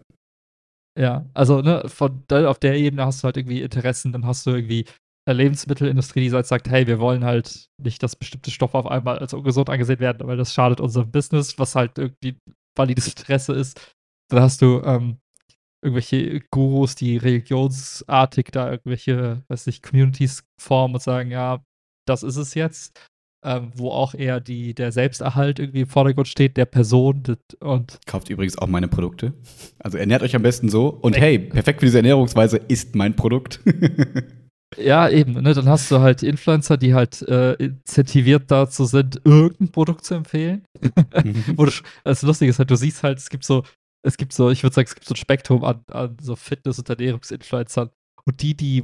Ja, 0.99 1.25
also 1.35 1.61
ne, 1.61 1.83
von 1.87 2.23
auf 2.31 2.57
der 2.57 2.75
Ebene 2.75 3.05
hast 3.05 3.21
du 3.21 3.25
halt 3.25 3.37
irgendwie 3.37 3.61
Interessen, 3.61 4.11
dann 4.11 4.25
hast 4.25 4.47
du 4.47 4.51
irgendwie 4.51 4.85
Lebensmittelindustrie, 5.33 6.21
die 6.21 6.31
halt 6.31 6.45
sagt, 6.45 6.69
hey, 6.69 6.87
wir 6.87 6.99
wollen 6.99 7.25
halt 7.25 7.67
nicht, 7.81 8.01
dass 8.03 8.15
bestimmte 8.15 8.51
Stoffe 8.51 8.77
auf 8.77 8.87
einmal 8.87 9.19
als 9.19 9.33
ungesund 9.33 9.69
angesehen 9.69 9.99
werden, 9.99 10.27
weil 10.27 10.37
das 10.37 10.53
schadet 10.53 10.79
unserem 10.79 11.11
Business, 11.11 11.57
was 11.59 11.75
halt 11.75 11.97
irgendwie 11.97 12.37
valides 12.77 13.07
Interesse 13.07 13.53
ist. 13.53 13.93
Dann 14.29 14.41
hast 14.41 14.61
du 14.61 14.81
ähm, 14.83 15.17
irgendwelche 15.83 16.41
Gurus, 16.51 16.95
die 16.95 17.17
religionsartig 17.17 18.47
da 18.51 18.71
irgendwelche, 18.71 19.43
weiß 19.47 19.67
nicht, 19.67 19.83
Communities 19.83 20.43
formen 20.59 20.95
und 20.95 21.01
sagen, 21.01 21.31
ja, 21.31 21.63
das 22.07 22.23
ist 22.23 22.37
es 22.37 22.53
jetzt. 22.53 22.99
Ähm, 23.45 23.71
wo 23.75 23.91
auch 23.91 24.15
eher 24.15 24.39
die, 24.39 24.73
der 24.73 24.91
Selbsterhalt 24.91 25.59
irgendwie 25.59 25.81
im 25.81 25.87
Vordergrund 25.87 26.27
steht, 26.27 26.57
der 26.57 26.65
Person. 26.65 27.21
Und 27.59 27.99
Kauft 28.07 28.29
übrigens 28.31 28.57
auch 28.57 28.67
meine 28.67 28.87
Produkte. 28.87 29.33
Also 29.77 29.99
ernährt 29.99 30.23
euch 30.23 30.35
am 30.35 30.41
besten 30.41 30.69
so. 30.69 30.89
Und 30.89 31.15
hey, 31.15 31.37
perfekt 31.37 31.79
für 31.79 31.85
diese 31.85 31.99
Ernährungsweise 31.99 32.57
ist 32.57 32.95
mein 32.95 33.15
Produkt. 33.15 33.61
Ja, 34.75 35.09
eben. 35.09 35.33
Ne? 35.33 35.53
Dann 35.53 35.69
hast 35.69 35.89
du 35.91 35.99
halt 35.99 36.23
Influencer, 36.23 36.77
die 36.77 36.93
halt 36.93 37.21
äh, 37.21 37.53
incentiviert 37.53 38.51
dazu 38.51 38.85
sind, 38.85 39.21
irgendein 39.23 39.71
Produkt 39.71 40.03
zu 40.03 40.15
empfehlen. 40.15 40.65
Mhm. 41.23 41.43
Wo 41.55 41.65
du, 41.65 41.71
das 42.03 42.21
Lustige 42.21 42.49
ist 42.49 42.59
halt, 42.59 42.69
du 42.69 42.75
siehst 42.75 43.03
halt, 43.03 43.17
es 43.17 43.29
gibt 43.29 43.45
so, 43.45 43.63
es 44.05 44.17
gibt 44.17 44.33
so, 44.33 44.49
ich 44.49 44.63
würde 44.63 44.73
sagen, 44.73 44.87
es 44.87 44.95
gibt 44.95 45.07
so 45.07 45.13
ein 45.13 45.17
Spektrum 45.17 45.63
an, 45.63 45.83
an 45.89 46.17
so 46.21 46.35
Fitness- 46.35 46.79
und 46.79 46.89
Ernährungsinfluencern. 46.89 47.89
Und 48.25 48.41
die, 48.41 48.55
die 48.55 48.83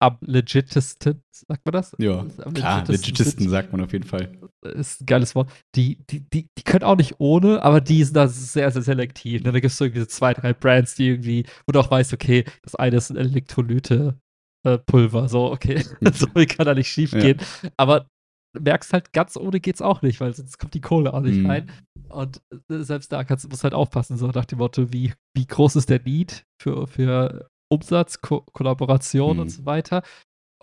am 0.00 0.18
legitesten, 0.20 1.22
sagt 1.32 1.64
man 1.64 1.72
das? 1.72 1.96
Ja, 1.98 2.26
am 2.44 2.54
klar, 2.54 2.84
legitesten 2.86 3.48
sagt 3.48 3.72
man 3.72 3.82
auf 3.82 3.92
jeden 3.92 4.04
Fall. 4.04 4.36
Ist 4.62 5.00
ein 5.00 5.06
geiles 5.06 5.34
Wort. 5.34 5.50
Die, 5.74 5.98
die, 6.10 6.20
die, 6.20 6.48
die 6.58 6.62
können 6.62 6.84
auch 6.84 6.96
nicht 6.96 7.14
ohne, 7.18 7.62
aber 7.62 7.80
die 7.80 8.04
sind 8.04 8.14
da 8.14 8.28
sehr, 8.28 8.70
sehr 8.70 8.82
selektiv. 8.82 9.42
Ne? 9.42 9.52
Da 9.52 9.60
gibt 9.60 9.72
es 9.72 9.80
irgendwie 9.80 10.00
so 10.00 10.06
zwei, 10.06 10.34
drei 10.34 10.52
Brands, 10.52 10.94
die 10.94 11.08
irgendwie, 11.08 11.46
wo 11.66 11.72
du 11.72 11.80
auch 11.80 11.90
weißt, 11.90 12.12
okay, 12.12 12.44
das 12.62 12.74
eine 12.74 12.96
ist 12.96 13.10
ein 13.10 13.16
Elektrolyte, 13.16 14.18
äh, 14.64 14.78
Pulver. 14.78 15.28
So, 15.28 15.52
okay, 15.52 15.84
so 16.12 16.26
viel 16.26 16.46
kann 16.46 16.66
da 16.66 16.74
nicht 16.74 16.88
schief 16.88 17.12
gehen. 17.12 17.38
Ja. 17.38 17.70
Aber 17.76 18.06
du 18.54 18.62
merkst 18.62 18.92
halt, 18.92 19.12
ganz 19.12 19.36
ohne 19.36 19.60
geht's 19.60 19.82
auch 19.82 20.02
nicht, 20.02 20.20
weil 20.20 20.34
sonst 20.34 20.58
kommt 20.58 20.74
die 20.74 20.80
Kohle 20.80 21.12
auch 21.14 21.20
nicht 21.20 21.38
mhm. 21.38 21.46
rein. 21.46 21.70
Und 22.08 22.42
äh, 22.70 22.78
selbst 22.78 23.12
da 23.12 23.24
kannst, 23.24 23.48
musst 23.48 23.64
halt 23.64 23.74
aufpassen, 23.74 24.16
so 24.16 24.26
nach 24.28 24.44
dem 24.44 24.58
Motto, 24.58 24.92
wie, 24.92 25.12
wie 25.34 25.46
groß 25.46 25.76
ist 25.76 25.90
der 25.90 26.00
Need 26.02 26.44
für, 26.60 26.86
für 26.86 27.48
Umsatz, 27.70 28.20
Ko 28.20 28.42
Kollaboration 28.52 29.36
mhm. 29.36 29.42
und 29.42 29.48
so 29.50 29.64
weiter. 29.66 30.02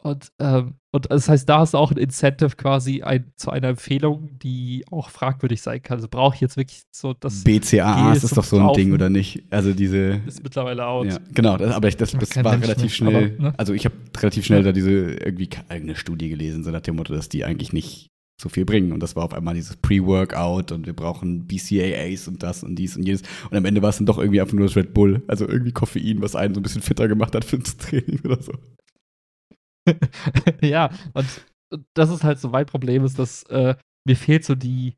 Und, 0.04 0.32
ähm, 0.40 0.74
und 0.92 1.12
das 1.12 1.30
heißt, 1.30 1.48
da 1.48 1.62
ist 1.62 1.76
auch 1.76 1.92
ein 1.92 1.98
Incentive 1.98 2.56
quasi 2.56 3.04
ein, 3.04 3.32
zu 3.36 3.52
einer 3.52 3.70
Empfehlung, 3.70 4.40
die 4.40 4.84
auch 4.90 5.10
fragwürdig 5.10 5.62
sein 5.62 5.82
kann. 5.82 5.98
Also 5.98 6.08
brauche 6.10 6.36
ich 6.36 6.42
jetzt 6.42 6.58
wirklich 6.58 6.82
so 6.92 7.14
das. 7.14 7.44
BCAA 7.44 8.14
ist 8.14 8.36
doch 8.36 8.44
so 8.44 8.60
ein 8.60 8.74
Ding, 8.74 8.94
oder 8.94 9.10
nicht? 9.10 9.44
Also 9.52 9.74
diese. 9.74 10.22
Ist 10.26 10.44
mittlerweile 10.44 10.86
out. 10.86 11.06
Ja, 11.06 11.20
genau, 11.34 11.58
das, 11.58 11.74
aber 11.74 11.88
ich, 11.88 11.98
das, 11.98 12.12
das 12.12 12.36
war 12.44 12.52
Mensch 12.52 12.64
relativ 12.64 13.00
mehr, 13.02 13.12
schnell. 13.12 13.36
Aber, 13.36 13.44
ne? 13.44 13.54
Also 13.58 13.74
ich 13.74 13.86
habe 13.86 13.96
relativ 14.18 14.46
schnell 14.46 14.64
da 14.64 14.72
diese 14.72 14.92
irgendwie 14.92 15.50
eigene 15.70 15.96
Studie 15.96 16.30
gelesen, 16.30 16.64
so 16.64 16.72
nach 16.72 16.82
dem 16.82 16.96
Motto, 16.96 17.14
dass 17.14 17.30
die 17.30 17.46
eigentlich 17.46 17.72
nicht 17.72 18.12
so 18.42 18.50
viel 18.50 18.66
bringen. 18.66 18.92
Und 18.92 19.02
das 19.02 19.16
war 19.16 19.24
auf 19.24 19.34
einmal 19.34 19.54
dieses 19.54 19.78
Pre-Workout 19.78 20.72
und 20.72 20.88
wir 20.88 20.94
brauchen 20.94 21.46
BCAAs 21.46 22.28
und 22.28 22.44
das 22.44 22.64
und 22.64 22.76
dies 22.76 22.98
und 22.98 23.04
jenes. 23.04 23.22
Und 23.50 23.56
am 23.56 23.66
Ende 23.66 23.82
war 23.82 23.90
es 23.90 23.98
dann 23.98 24.08
doch 24.08 24.18
irgendwie 24.18 24.42
einfach 24.42 24.56
nur 24.56 24.66
das 24.66 24.76
Red 24.76 24.94
Bull. 24.94 25.22
Also 25.28 25.48
irgendwie 25.48 25.72
Koffein, 25.72 26.22
was 26.22 26.36
einen 26.36 26.56
so 26.56 26.60
ein 26.60 26.64
bisschen 26.64 26.82
fitter 26.82 27.08
gemacht 27.08 27.36
hat 27.36 27.46
fürs 27.46 27.78
Training 27.78 28.20
oder 28.26 28.42
so. 28.42 28.54
ja, 30.62 30.90
und 31.14 31.28
das 31.96 32.10
ist 32.10 32.24
halt 32.24 32.40
so 32.40 32.50
mein 32.50 32.66
Problem, 32.66 33.06
ist, 33.06 33.18
dass 33.20 33.44
äh, 33.44 33.76
mir 34.08 34.16
fehlt 34.16 34.44
so 34.46 34.56
die, 34.56 34.96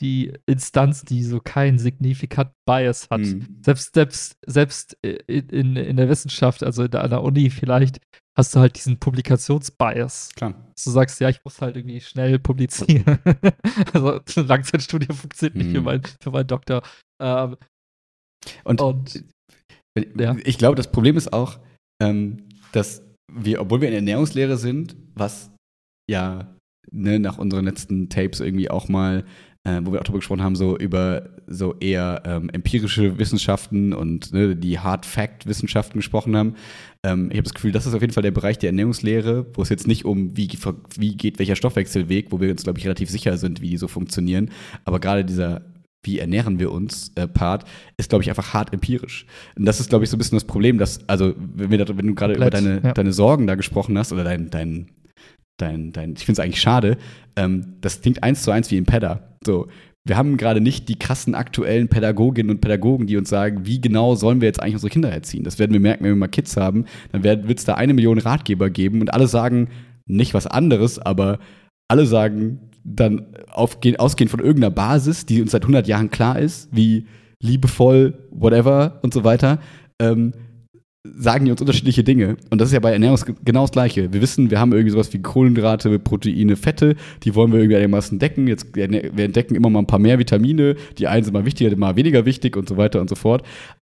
die 0.00 0.32
Instanz, 0.46 1.02
die 1.02 1.22
so 1.24 1.40
keinen 1.40 1.78
signifikanten 1.78 2.54
Bias 2.66 3.08
hat. 3.10 3.20
Mhm. 3.20 3.58
Selbst, 3.62 3.94
selbst, 3.94 4.36
selbst 4.46 4.96
in, 5.02 5.48
in, 5.48 5.76
in 5.76 5.96
der 5.96 6.08
Wissenschaft, 6.08 6.62
also 6.62 6.84
in 6.84 6.90
der, 6.92 7.02
an 7.02 7.10
der 7.10 7.22
Uni 7.22 7.50
vielleicht, 7.50 7.98
hast 8.38 8.54
du 8.54 8.60
halt 8.60 8.76
diesen 8.76 9.00
Publikationsbias. 9.00 10.30
Klar. 10.36 10.54
Dass 10.74 10.84
du 10.84 10.90
sagst, 10.92 11.20
ja, 11.20 11.28
ich 11.28 11.42
muss 11.44 11.60
halt 11.60 11.76
irgendwie 11.76 12.00
schnell 12.00 12.38
publizieren. 12.38 13.18
also 13.92 14.20
eine 14.36 14.46
Langzeitstudie 14.46 15.12
funktioniert 15.12 15.56
nicht 15.56 15.72
für, 15.72 15.80
Mhm. 15.80 15.84
mein, 15.84 16.02
für 16.22 16.30
meinen 16.30 16.46
Doktor. 16.46 16.82
Ähm, 17.20 17.56
Und, 18.64 18.80
und 18.80 19.24
Ja. 20.16 20.36
Ich 20.44 20.58
glaube, 20.58 20.76
das 20.76 20.92
Problem 20.92 21.16
ist 21.16 21.32
auch, 21.32 21.58
ähm, 22.00 22.48
dass 22.70 23.02
wir, 23.32 23.60
obwohl 23.60 23.80
wir 23.80 23.88
in 23.88 23.94
Ernährungslehre 23.94 24.56
sind, 24.56 24.96
was 25.14 25.50
ja 26.10 26.54
ne, 26.90 27.18
nach 27.18 27.38
unseren 27.38 27.64
letzten 27.64 28.08
Tapes 28.08 28.40
irgendwie 28.40 28.70
auch 28.70 28.88
mal, 28.88 29.24
äh, 29.64 29.80
wo 29.82 29.92
wir 29.92 30.00
auch 30.00 30.04
darüber 30.04 30.20
gesprochen 30.20 30.42
haben, 30.42 30.56
so 30.56 30.76
über 30.76 31.30
so 31.46 31.74
eher 31.80 32.22
ähm, 32.24 32.50
empirische 32.50 33.18
Wissenschaften 33.18 33.92
und 33.92 34.32
ne, 34.32 34.56
die 34.56 34.78
Hard-Fact-Wissenschaften 34.78 35.98
gesprochen 35.98 36.36
haben. 36.36 36.54
Ähm, 37.04 37.30
ich 37.30 37.36
habe 37.36 37.44
das 37.44 37.54
Gefühl, 37.54 37.72
das 37.72 37.86
ist 37.86 37.94
auf 37.94 38.00
jeden 38.00 38.12
Fall 38.12 38.22
der 38.22 38.30
Bereich 38.30 38.58
der 38.58 38.70
Ernährungslehre, 38.70 39.46
wo 39.54 39.62
es 39.62 39.68
jetzt 39.68 39.86
nicht 39.86 40.04
um, 40.04 40.36
wie, 40.36 40.48
wie 40.96 41.16
geht 41.16 41.38
welcher 41.38 41.56
Stoffwechselweg, 41.56 42.32
wo 42.32 42.40
wir 42.40 42.50
uns, 42.50 42.64
glaube 42.64 42.78
ich, 42.78 42.84
relativ 42.84 43.10
sicher 43.10 43.36
sind, 43.36 43.60
wie 43.60 43.70
die 43.70 43.76
so 43.76 43.88
funktionieren. 43.88 44.50
Aber 44.84 45.00
gerade 45.00 45.24
dieser 45.24 45.62
wie 46.04 46.18
ernähren 46.18 46.58
wir 46.58 46.70
uns 46.70 47.12
äh, 47.16 47.26
Part 47.26 47.64
ist, 47.96 48.08
glaube 48.08 48.22
ich, 48.22 48.30
einfach 48.30 48.54
hart 48.54 48.72
empirisch. 48.72 49.26
Und 49.56 49.64
das 49.64 49.80
ist, 49.80 49.88
glaube 49.88 50.04
ich, 50.04 50.10
so 50.10 50.16
ein 50.16 50.18
bisschen 50.18 50.36
das 50.36 50.44
Problem, 50.44 50.78
dass, 50.78 51.06
also, 51.08 51.34
wenn, 51.36 51.70
wir 51.70 51.84
da, 51.84 51.96
wenn 51.96 52.06
du 52.06 52.14
gerade 52.14 52.34
über 52.34 52.50
deine, 52.50 52.80
ja. 52.82 52.92
deine 52.92 53.12
Sorgen 53.12 53.46
da 53.46 53.54
gesprochen 53.54 53.98
hast, 53.98 54.12
oder 54.12 54.24
dein, 54.24 54.50
dein, 54.50 54.88
dein, 55.58 55.92
dein 55.92 56.12
ich 56.12 56.24
finde 56.24 56.40
es 56.40 56.44
eigentlich 56.44 56.60
schade, 56.60 56.98
ähm, 57.36 57.76
das 57.80 58.00
klingt 58.00 58.22
eins 58.22 58.42
zu 58.42 58.50
eins 58.50 58.70
wie 58.70 58.76
im 58.76 58.86
Pedda. 58.86 59.36
So, 59.44 59.68
wir 60.04 60.16
haben 60.16 60.36
gerade 60.36 60.60
nicht 60.60 60.88
die 60.88 60.98
krassen 60.98 61.34
aktuellen 61.34 61.88
Pädagoginnen 61.88 62.50
und 62.50 62.60
Pädagogen, 62.60 63.06
die 63.06 63.16
uns 63.16 63.28
sagen, 63.28 63.66
wie 63.66 63.80
genau 63.80 64.14
sollen 64.14 64.40
wir 64.40 64.48
jetzt 64.48 64.62
eigentlich 64.62 64.76
unsere 64.76 64.90
Kinder 64.90 65.10
erziehen. 65.10 65.44
Das 65.44 65.58
werden 65.58 65.72
wir 65.72 65.80
merken, 65.80 66.04
wenn 66.04 66.12
wir 66.12 66.16
mal 66.16 66.28
Kids 66.28 66.56
haben. 66.56 66.86
Dann 67.12 67.24
wird 67.24 67.58
es 67.58 67.64
da 67.64 67.74
eine 67.74 67.92
Million 67.92 68.18
Ratgeber 68.18 68.70
geben 68.70 69.00
und 69.00 69.12
alle 69.12 69.26
sagen 69.26 69.68
nicht 70.06 70.32
was 70.32 70.46
anderes, 70.46 70.98
aber 70.98 71.38
alle 71.88 72.06
sagen 72.06 72.67
dann 72.94 73.26
aufgehen, 73.50 73.96
ausgehend 73.96 74.30
von 74.30 74.40
irgendeiner 74.40 74.70
Basis, 74.70 75.26
die 75.26 75.42
uns 75.42 75.52
seit 75.52 75.62
100 75.62 75.86
Jahren 75.86 76.10
klar 76.10 76.38
ist, 76.38 76.68
wie 76.72 77.06
liebevoll, 77.40 78.14
whatever 78.30 78.98
und 79.02 79.14
so 79.14 79.24
weiter, 79.24 79.58
ähm, 80.00 80.32
sagen 81.04 81.44
die 81.44 81.50
uns 81.50 81.60
unterschiedliche 81.60 82.04
Dinge. 82.04 82.36
Und 82.50 82.60
das 82.60 82.68
ist 82.68 82.74
ja 82.74 82.80
bei 82.80 82.92
Ernährung 82.92 83.18
genau 83.44 83.62
das 83.62 83.70
Gleiche. 83.70 84.12
Wir 84.12 84.20
wissen, 84.20 84.50
wir 84.50 84.60
haben 84.60 84.72
irgendwie 84.72 84.90
sowas 84.90 85.12
wie 85.12 85.22
Kohlenhydrate, 85.22 85.98
Proteine, 85.98 86.56
Fette, 86.56 86.96
die 87.22 87.34
wollen 87.34 87.52
wir 87.52 87.60
irgendwie 87.60 87.76
einigermaßen 87.76 88.18
decken. 88.18 88.46
Jetzt, 88.46 88.74
wir 88.74 89.24
entdecken 89.24 89.54
immer 89.54 89.70
mal 89.70 89.80
ein 89.80 89.86
paar 89.86 89.98
mehr 89.98 90.18
Vitamine, 90.18 90.76
die 90.98 91.06
einen 91.06 91.24
sind 91.24 91.32
mal 91.32 91.44
wichtiger, 91.44 91.74
mal 91.76 91.96
weniger 91.96 92.24
wichtig 92.24 92.56
und 92.56 92.68
so 92.68 92.76
weiter 92.76 93.00
und 93.00 93.08
so 93.08 93.14
fort. 93.14 93.42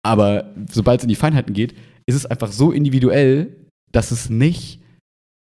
Aber 0.02 0.50
sobald 0.70 1.00
es 1.00 1.04
in 1.04 1.08
die 1.08 1.14
Feinheiten 1.14 1.54
geht, 1.54 1.74
ist 2.06 2.16
es 2.16 2.26
einfach 2.26 2.52
so 2.52 2.72
individuell, 2.72 3.56
dass 3.92 4.10
es 4.10 4.28
nicht 4.28 4.80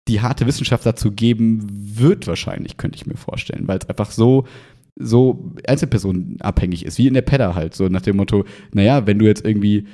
die 0.07 0.21
harte 0.21 0.45
Wissenschaft 0.45 0.85
dazu 0.85 1.11
geben 1.11 1.67
wird, 1.97 2.27
wahrscheinlich, 2.27 2.77
könnte 2.77 2.97
ich 2.97 3.05
mir 3.05 3.17
vorstellen, 3.17 3.67
weil 3.67 3.79
es 3.79 3.89
einfach 3.89 4.11
so, 4.11 4.45
so 4.95 5.53
einzelpersonenabhängig 5.67 6.85
ist, 6.85 6.97
wie 6.97 7.07
in 7.07 7.15
der 7.15 7.21
Pedda 7.21 7.55
halt, 7.55 7.75
so 7.75 7.87
nach 7.87 8.01
dem 8.01 8.17
Motto, 8.17 8.45
naja, 8.73 9.07
wenn 9.07 9.19
du 9.19 9.25
jetzt 9.25 9.45
irgendwie 9.45 9.85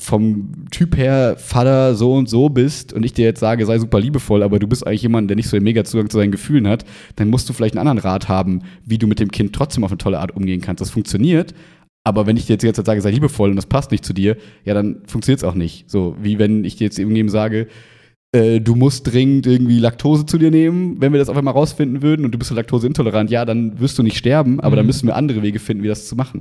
vom 0.00 0.52
Typ 0.70 0.96
her 0.96 1.36
Vater 1.38 1.94
so 1.94 2.14
und 2.14 2.28
so 2.28 2.48
bist 2.48 2.92
und 2.92 3.04
ich 3.04 3.12
dir 3.12 3.26
jetzt 3.26 3.40
sage, 3.40 3.66
sei 3.66 3.78
super 3.78 4.00
liebevoll, 4.00 4.42
aber 4.42 4.58
du 4.58 4.66
bist 4.66 4.86
eigentlich 4.86 5.02
jemand, 5.02 5.28
der 5.28 5.36
nicht 5.36 5.48
so 5.48 5.56
den 5.56 5.64
Mega-Zugang 5.64 6.08
zu 6.08 6.16
seinen 6.16 6.32
Gefühlen 6.32 6.66
hat, 6.66 6.84
dann 7.16 7.28
musst 7.28 7.48
du 7.48 7.52
vielleicht 7.52 7.76
einen 7.76 7.86
anderen 7.86 8.10
Rat 8.10 8.28
haben, 8.28 8.62
wie 8.84 8.98
du 8.98 9.06
mit 9.06 9.20
dem 9.20 9.30
Kind 9.30 9.54
trotzdem 9.54 9.84
auf 9.84 9.90
eine 9.90 9.98
tolle 9.98 10.18
Art 10.18 10.34
umgehen 10.34 10.60
kannst. 10.62 10.80
Das 10.80 10.90
funktioniert, 10.90 11.54
aber 12.04 12.26
wenn 12.26 12.36
ich 12.36 12.46
dir 12.46 12.54
jetzt, 12.54 12.62
jetzt 12.64 12.84
sage, 12.84 13.00
sei 13.00 13.10
liebevoll 13.10 13.50
und 13.50 13.56
das 13.56 13.66
passt 13.66 13.90
nicht 13.90 14.04
zu 14.04 14.12
dir, 14.12 14.36
ja, 14.64 14.74
dann 14.74 15.02
funktioniert 15.06 15.40
es 15.40 15.44
auch 15.44 15.54
nicht. 15.54 15.88
So, 15.88 16.16
wie 16.20 16.38
wenn 16.38 16.64
ich 16.64 16.76
dir 16.76 16.84
jetzt 16.84 16.98
irgendjemandem 16.98 17.30
sage, 17.30 17.68
äh, 18.32 18.60
du 18.60 18.74
musst 18.74 19.12
dringend 19.12 19.46
irgendwie 19.46 19.78
Laktose 19.78 20.24
zu 20.26 20.38
dir 20.38 20.50
nehmen. 20.50 20.96
Wenn 21.00 21.12
wir 21.12 21.18
das 21.18 21.28
auf 21.28 21.36
einmal 21.36 21.54
rausfinden 21.54 22.02
würden 22.02 22.24
und 22.24 22.32
du 22.32 22.38
bist 22.38 22.48
so 22.48 22.54
laktoseintolerant, 22.54 23.30
ja, 23.30 23.44
dann 23.44 23.78
wirst 23.80 23.98
du 23.98 24.02
nicht 24.02 24.16
sterben, 24.16 24.58
aber 24.60 24.70
Mhm. 24.72 24.76
dann 24.76 24.86
müssen 24.86 25.06
wir 25.06 25.16
andere 25.16 25.42
Wege 25.42 25.58
finden, 25.58 25.82
wie 25.82 25.88
das 25.88 26.06
zu 26.08 26.16
machen. 26.16 26.40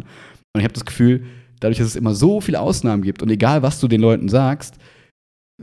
Und 0.54 0.60
ich 0.60 0.64
habe 0.64 0.74
das 0.74 0.86
Gefühl, 0.86 1.24
dadurch, 1.60 1.78
dass 1.80 1.88
es 1.88 1.96
immer 1.96 2.16
so 2.16 2.42
viele 2.42 2.60
Ausnahmen 2.60 3.04
gibt 3.04 3.22
und 3.22 3.30
egal, 3.30 3.62
was 3.62 3.80
du 3.80 3.88
den 3.88 4.02
Leuten 4.02 4.30
sagst, 4.30 4.76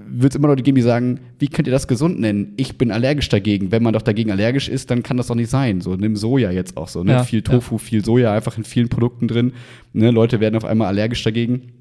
wird 0.01 0.33
es 0.33 0.37
immer 0.37 0.47
Leute 0.47 0.63
geben, 0.63 0.77
die 0.77 0.83
sagen, 0.83 1.19
wie 1.41 1.49
könnt 1.49 1.67
ihr 1.67 1.73
das 1.73 1.89
gesund 1.89 2.21
nennen? 2.21 2.53
Ich 2.57 2.79
bin 2.79 2.93
allergisch 2.93 3.29
dagegen. 3.31 3.73
Wenn 3.73 3.83
man 3.83 3.95
doch 3.95 4.03
dagegen 4.03 4.31
allergisch 4.31 4.69
ist, 4.69 4.93
dann 4.93 5.03
kann 5.03 5.17
das 5.17 5.27
doch 5.27 5.35
nicht 5.35 5.51
sein. 5.51 5.81
So, 5.81 5.97
nimm 5.97 6.15
Soja 6.15 6.53
jetzt 6.53 6.77
auch 6.77 6.87
so. 6.87 7.03
Ne? 7.03 7.13
Ja, 7.13 7.25
viel 7.25 7.43
Tofu, 7.43 7.79
viel 7.79 8.05
Soja 8.05 8.33
einfach 8.33 8.57
in 8.57 8.63
vielen 8.63 8.89
Produkten 8.89 9.27
drin. 9.27 9.55
Ne? 9.93 10.13
Leute 10.13 10.39
werden 10.39 10.55
auf 10.55 10.65
einmal 10.65 10.87
allergisch 10.87 11.25
dagegen. 11.25 11.73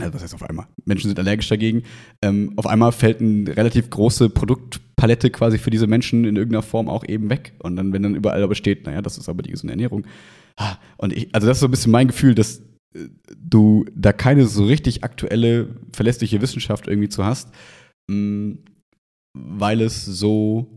Also, 0.00 0.14
was 0.14 0.22
heißt 0.22 0.34
auf 0.34 0.42
einmal? 0.48 0.66
Menschen 0.86 1.08
sind 1.08 1.18
allergisch 1.18 1.48
dagegen. 1.48 1.82
Ähm, 2.22 2.52
auf 2.56 2.66
einmal 2.66 2.92
fällt 2.92 3.20
eine 3.20 3.54
relativ 3.56 3.90
große 3.90 4.30
Produktpalette 4.30 5.30
quasi 5.30 5.58
für 5.58 5.70
diese 5.70 5.86
Menschen 5.86 6.24
in 6.24 6.36
irgendeiner 6.36 6.62
Form 6.62 6.88
auch 6.88 7.04
eben 7.06 7.28
weg. 7.28 7.52
Und 7.58 7.76
dann, 7.76 7.92
wenn 7.92 8.02
dann 8.02 8.14
überall 8.14 8.42
aber 8.42 8.54
steht, 8.54 8.86
naja, 8.86 9.02
das 9.02 9.18
ist 9.18 9.28
aber 9.28 9.42
die 9.42 9.50
gesunde 9.50 9.72
Ernährung. 9.72 10.06
Und 10.96 11.12
ich, 11.12 11.34
also 11.34 11.46
das 11.46 11.58
ist 11.58 11.60
so 11.60 11.66
ein 11.66 11.70
bisschen 11.72 11.92
mein 11.92 12.06
Gefühl, 12.08 12.34
dass 12.34 12.62
äh, 12.94 13.08
du 13.36 13.84
da 13.94 14.12
keine 14.12 14.46
so 14.46 14.64
richtig 14.64 15.04
aktuelle, 15.04 15.68
verlässliche 15.92 16.40
Wissenschaft 16.40 16.86
irgendwie 16.88 17.08
zu 17.08 17.24
hast, 17.24 17.50
mh, 18.10 18.56
weil 19.34 19.80
es 19.82 20.04
so 20.06 20.68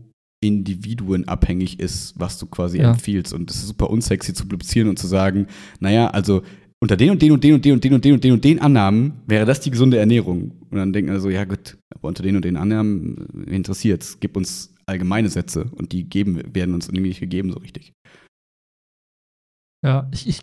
individuenabhängig 0.42 1.80
ist, 1.80 2.14
was 2.18 2.38
du 2.38 2.46
quasi 2.46 2.78
Ja. 2.78 2.90
empfiehlst. 2.90 3.32
Und 3.32 3.50
es 3.50 3.56
ist 3.58 3.68
super 3.68 3.90
unsexy 3.90 4.34
zu 4.34 4.46
publizieren 4.46 4.88
und 4.88 4.98
zu 4.98 5.06
sagen, 5.06 5.46
naja, 5.80 6.08
also 6.08 6.42
unter 6.82 6.96
den 6.96 7.10
und 7.10 7.22
den 7.22 7.32
und 7.32 7.44
den 7.44 7.54
und 7.54 7.64
den 7.64 7.72
und 7.74 7.84
den 7.84 7.92
und 7.94 8.04
den 8.04 8.12
und 8.14 8.24
den 8.24 8.32
und 8.32 8.44
den 8.44 8.60
Annahmen 8.60 9.22
wäre 9.26 9.46
das 9.46 9.60
die 9.60 9.70
gesunde 9.70 9.98
Ernährung. 9.98 10.50
Und 10.70 10.76
dann 10.76 10.92
denken 10.92 11.10
also, 11.10 11.30
ja 11.30 11.44
gut, 11.44 11.78
aber 11.94 12.08
unter 12.08 12.22
den 12.22 12.36
und 12.36 12.44
den 12.44 12.56
Annahmen 12.56 13.26
wen 13.32 13.54
interessiert's? 13.54 14.20
Gib 14.20 14.36
uns 14.36 14.74
allgemeine 14.86 15.28
Sätze 15.28 15.70
und 15.72 15.92
die 15.92 16.04
geben, 16.04 16.54
werden 16.54 16.74
uns 16.74 16.88
irgendwie 16.88 17.08
nicht 17.08 17.20
gegeben 17.20 17.50
so 17.52 17.58
richtig. 17.58 17.92
Ja, 19.84 20.08
ich, 20.12 20.26
ich, 20.28 20.40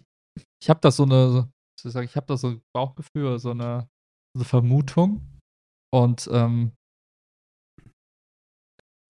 ich 0.62 0.69
habe 0.69 0.80
da 0.82 0.91
so 0.91 1.04
eine, 1.04 1.30
so- 1.30 1.48
soll 1.80 1.89
ich 1.89 1.93
sagen, 1.93 2.06
ich 2.08 2.15
habe 2.15 2.28
da 2.28 2.38
so 2.38 2.48
ein 2.48 2.62
Bauchgefühl, 2.74 3.39
so 3.39 3.52
eine, 3.52 3.88
so 4.36 4.39
eine 4.39 4.46
Vermutung. 4.46 5.22
Und 5.93 6.28
ähm, 6.32 6.72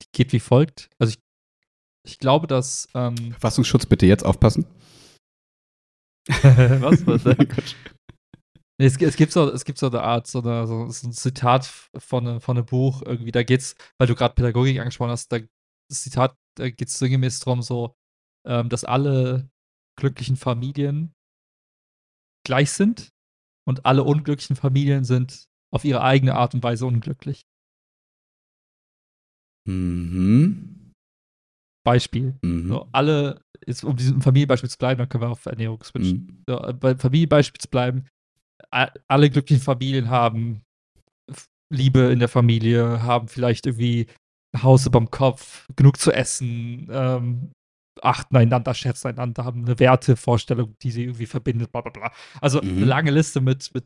die 0.01 0.07
geht 0.11 0.33
wie 0.33 0.39
folgt. 0.39 0.89
Also 0.99 1.13
ich, 1.13 1.19
ich 2.05 2.19
glaube, 2.19 2.47
dass 2.47 2.89
ähm, 2.93 3.15
Verfassungsschutz 3.31 3.85
bitte 3.85 4.05
jetzt 4.05 4.25
aufpassen. 4.25 4.65
was? 6.81 7.05
was. 7.07 7.25
Nee, 8.79 8.87
es, 8.87 8.97
es, 8.99 9.15
gibt 9.15 9.31
so, 9.31 9.51
es 9.51 9.65
gibt 9.65 9.77
so 9.77 9.87
eine 9.87 10.01
Art, 10.01 10.27
so, 10.27 10.41
eine, 10.41 10.65
so, 10.67 10.89
so 10.89 11.07
ein 11.07 11.13
Zitat 11.13 11.65
von, 11.65 12.27
einem- 12.27 12.41
von 12.41 12.57
einem 12.57 12.65
Buch, 12.65 13.01
irgendwie, 13.03 13.31
da 13.31 13.43
geht's, 13.43 13.75
weil 13.97 14.07
du 14.07 14.15
gerade 14.15 14.33
Pädagogik 14.33 14.79
angesprochen 14.79 15.11
hast, 15.11 15.31
da, 15.31 15.39
das 15.89 16.01
Zitat, 16.01 16.35
da 16.57 16.69
geht 16.69 16.87
es 16.87 16.97
sinngemäß 16.97 17.39
darum, 17.39 17.61
so, 17.61 17.95
ähm, 18.47 18.69
dass 18.69 18.83
alle 18.83 19.49
glücklichen 19.99 20.35
Familien 20.37 21.13
gleich 22.45 22.71
sind 22.71 23.09
und 23.67 23.85
alle 23.85 24.03
unglücklichen 24.03 24.55
Familien 24.55 25.03
sind 25.03 25.45
auf 25.73 25.85
ihre 25.85 26.01
eigene 26.01 26.35
Art 26.35 26.53
und 26.53 26.63
Weise 26.63 26.85
unglücklich. 26.85 27.43
Mhm. 29.67 30.91
Beispiel. 31.85 32.37
Mhm. 32.43 32.67
So, 32.67 32.89
alle, 32.91 33.42
jetzt, 33.67 33.83
um 33.83 33.95
diesem 33.95 34.21
Familienbeispiel 34.21 34.69
zu 34.69 34.77
bleiben, 34.77 34.99
dann 34.99 35.09
können 35.09 35.23
wir 35.23 35.29
auf 35.29 35.45
Ernährung 35.45 35.83
switchen. 35.83 36.17
Mhm. 36.27 36.43
so, 36.47 36.59
äh, 36.63 36.73
bei 36.73 36.95
Familienbeispiel 36.95 37.59
zu 37.59 37.69
bleiben, 37.69 38.05
alle 39.07 39.29
glücklichen 39.29 39.63
Familien 39.63 40.09
haben 40.09 40.63
Liebe 41.71 41.99
in 42.11 42.19
der 42.19 42.29
Familie, 42.29 43.03
haben 43.03 43.27
vielleicht 43.27 43.65
irgendwie 43.65 44.07
ein 44.55 44.63
Haus 44.63 44.85
überm 44.85 45.09
Kopf, 45.11 45.67
genug 45.75 45.97
zu 45.97 46.11
essen, 46.11 46.87
ähm, 46.91 47.51
achten 48.01 48.35
einander, 48.35 48.73
schätzen 48.73 49.09
einander, 49.09 49.45
haben 49.45 49.65
eine 49.65 49.79
Wertevorstellung, 49.79 50.75
die 50.81 50.91
sie 50.91 51.03
irgendwie 51.03 51.25
verbindet, 51.25 51.71
bla 51.71 51.81
bla 51.81 51.91
bla. 51.91 52.11
Also 52.41 52.61
Mhm. 52.61 52.77
eine 52.77 52.85
lange 52.85 53.11
Liste 53.11 53.41
mit, 53.41 53.71
mit, 53.73 53.85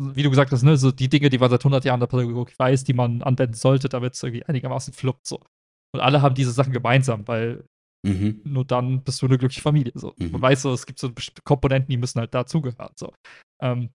wie 0.00 0.22
du 0.22 0.30
gesagt 0.30 0.50
hast, 0.52 0.62
ne, 0.62 0.76
so 0.76 0.90
die 0.90 1.08
Dinge, 1.08 1.30
die 1.30 1.38
man 1.38 1.50
seit 1.50 1.64
100 1.64 1.84
Jahren 1.84 1.96
in 1.98 2.00
der 2.00 2.06
Pädagogik 2.06 2.58
weiß, 2.58 2.84
die 2.84 2.94
man 2.94 3.22
anwenden 3.22 3.54
sollte, 3.54 3.88
damit 3.88 4.14
es 4.14 4.22
irgendwie 4.22 4.44
einigermaßen 4.44 4.92
fluppt. 4.94 5.26
So. 5.26 5.40
Und 5.94 6.00
alle 6.00 6.22
haben 6.22 6.34
diese 6.34 6.52
Sachen 6.52 6.72
gemeinsam, 6.72 7.26
weil 7.28 7.64
Mhm. 8.02 8.40
nur 8.44 8.64
dann 8.64 9.02
bist 9.02 9.20
du 9.20 9.26
eine 9.26 9.36
glückliche 9.36 9.60
Familie. 9.60 9.92
So. 9.94 10.14
Mhm. 10.16 10.32
Man 10.32 10.42
weiß 10.42 10.62
so, 10.62 10.72
es 10.72 10.86
gibt 10.86 10.98
so 10.98 11.12
bestimmte 11.12 11.42
Komponenten, 11.42 11.90
die 11.90 11.98
müssen 11.98 12.18
halt 12.18 12.34
dazugehören. 12.34 12.92
So. 12.96 13.12
Ähm, 13.62 13.90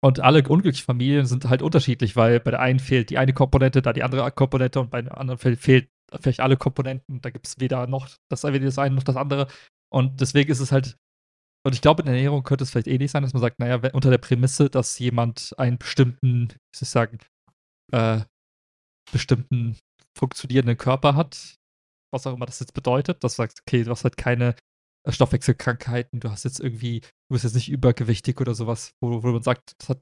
und 0.00 0.20
alle 0.20 0.46
unglücklichen 0.48 0.84
Familien 0.84 1.26
sind 1.26 1.48
halt 1.48 1.60
unterschiedlich, 1.60 2.14
weil 2.14 2.38
bei 2.38 2.52
der 2.52 2.60
einen 2.60 2.78
fehlt 2.78 3.10
die 3.10 3.18
eine 3.18 3.32
Komponente, 3.32 3.82
da 3.82 3.92
die 3.92 4.04
andere 4.04 4.30
Komponente 4.30 4.80
und 4.80 4.90
bei 4.90 5.02
der 5.02 5.18
anderen 5.18 5.38
fehlt, 5.38 5.58
fehlt 5.58 5.90
vielleicht 6.20 6.40
alle 6.40 6.56
Komponenten. 6.56 7.20
Da 7.20 7.30
gibt 7.30 7.48
es 7.48 7.58
weder 7.58 7.86
noch 7.88 8.08
das, 8.30 8.44
weder 8.44 8.64
das 8.64 8.78
eine 8.78 8.94
noch 8.94 9.02
das 9.02 9.16
andere. 9.16 9.48
Und 9.92 10.20
deswegen 10.20 10.50
ist 10.50 10.60
es 10.60 10.70
halt, 10.70 10.96
und 11.66 11.74
ich 11.74 11.80
glaube, 11.80 12.02
in 12.02 12.06
der 12.06 12.14
Ernährung 12.14 12.44
könnte 12.44 12.62
es 12.62 12.70
vielleicht 12.70 12.86
ähnlich 12.86 13.10
sein, 13.10 13.24
dass 13.24 13.32
man 13.32 13.42
sagt, 13.42 13.58
naja, 13.58 13.80
unter 13.92 14.10
der 14.10 14.18
Prämisse, 14.18 14.70
dass 14.70 14.98
jemand 15.00 15.54
einen 15.58 15.78
bestimmten, 15.78 16.50
wie 16.50 16.76
soll 16.76 16.82
ich 16.82 16.88
sagen, 16.88 17.18
äh, 17.92 18.20
bestimmten 19.12 19.76
funktionierenden 20.16 20.76
Körper 20.76 21.16
hat, 21.16 21.57
was 22.12 22.26
auch 22.26 22.34
immer 22.34 22.46
das 22.46 22.60
jetzt 22.60 22.74
bedeutet, 22.74 23.22
dass 23.24 23.34
du 23.34 23.42
sagst, 23.42 23.62
okay, 23.66 23.84
du 23.84 23.90
hast 23.90 24.04
halt 24.04 24.16
keine 24.16 24.54
äh, 25.04 25.12
Stoffwechselkrankheiten, 25.12 26.20
du 26.20 26.30
hast 26.30 26.44
jetzt 26.44 26.60
irgendwie, 26.60 27.00
du 27.00 27.34
bist 27.34 27.44
jetzt 27.44 27.54
nicht 27.54 27.70
übergewichtig 27.70 28.40
oder 28.40 28.54
sowas, 28.54 28.94
wo, 29.00 29.22
wo 29.22 29.28
man 29.28 29.42
sagt, 29.42 29.74
hat, 29.88 30.00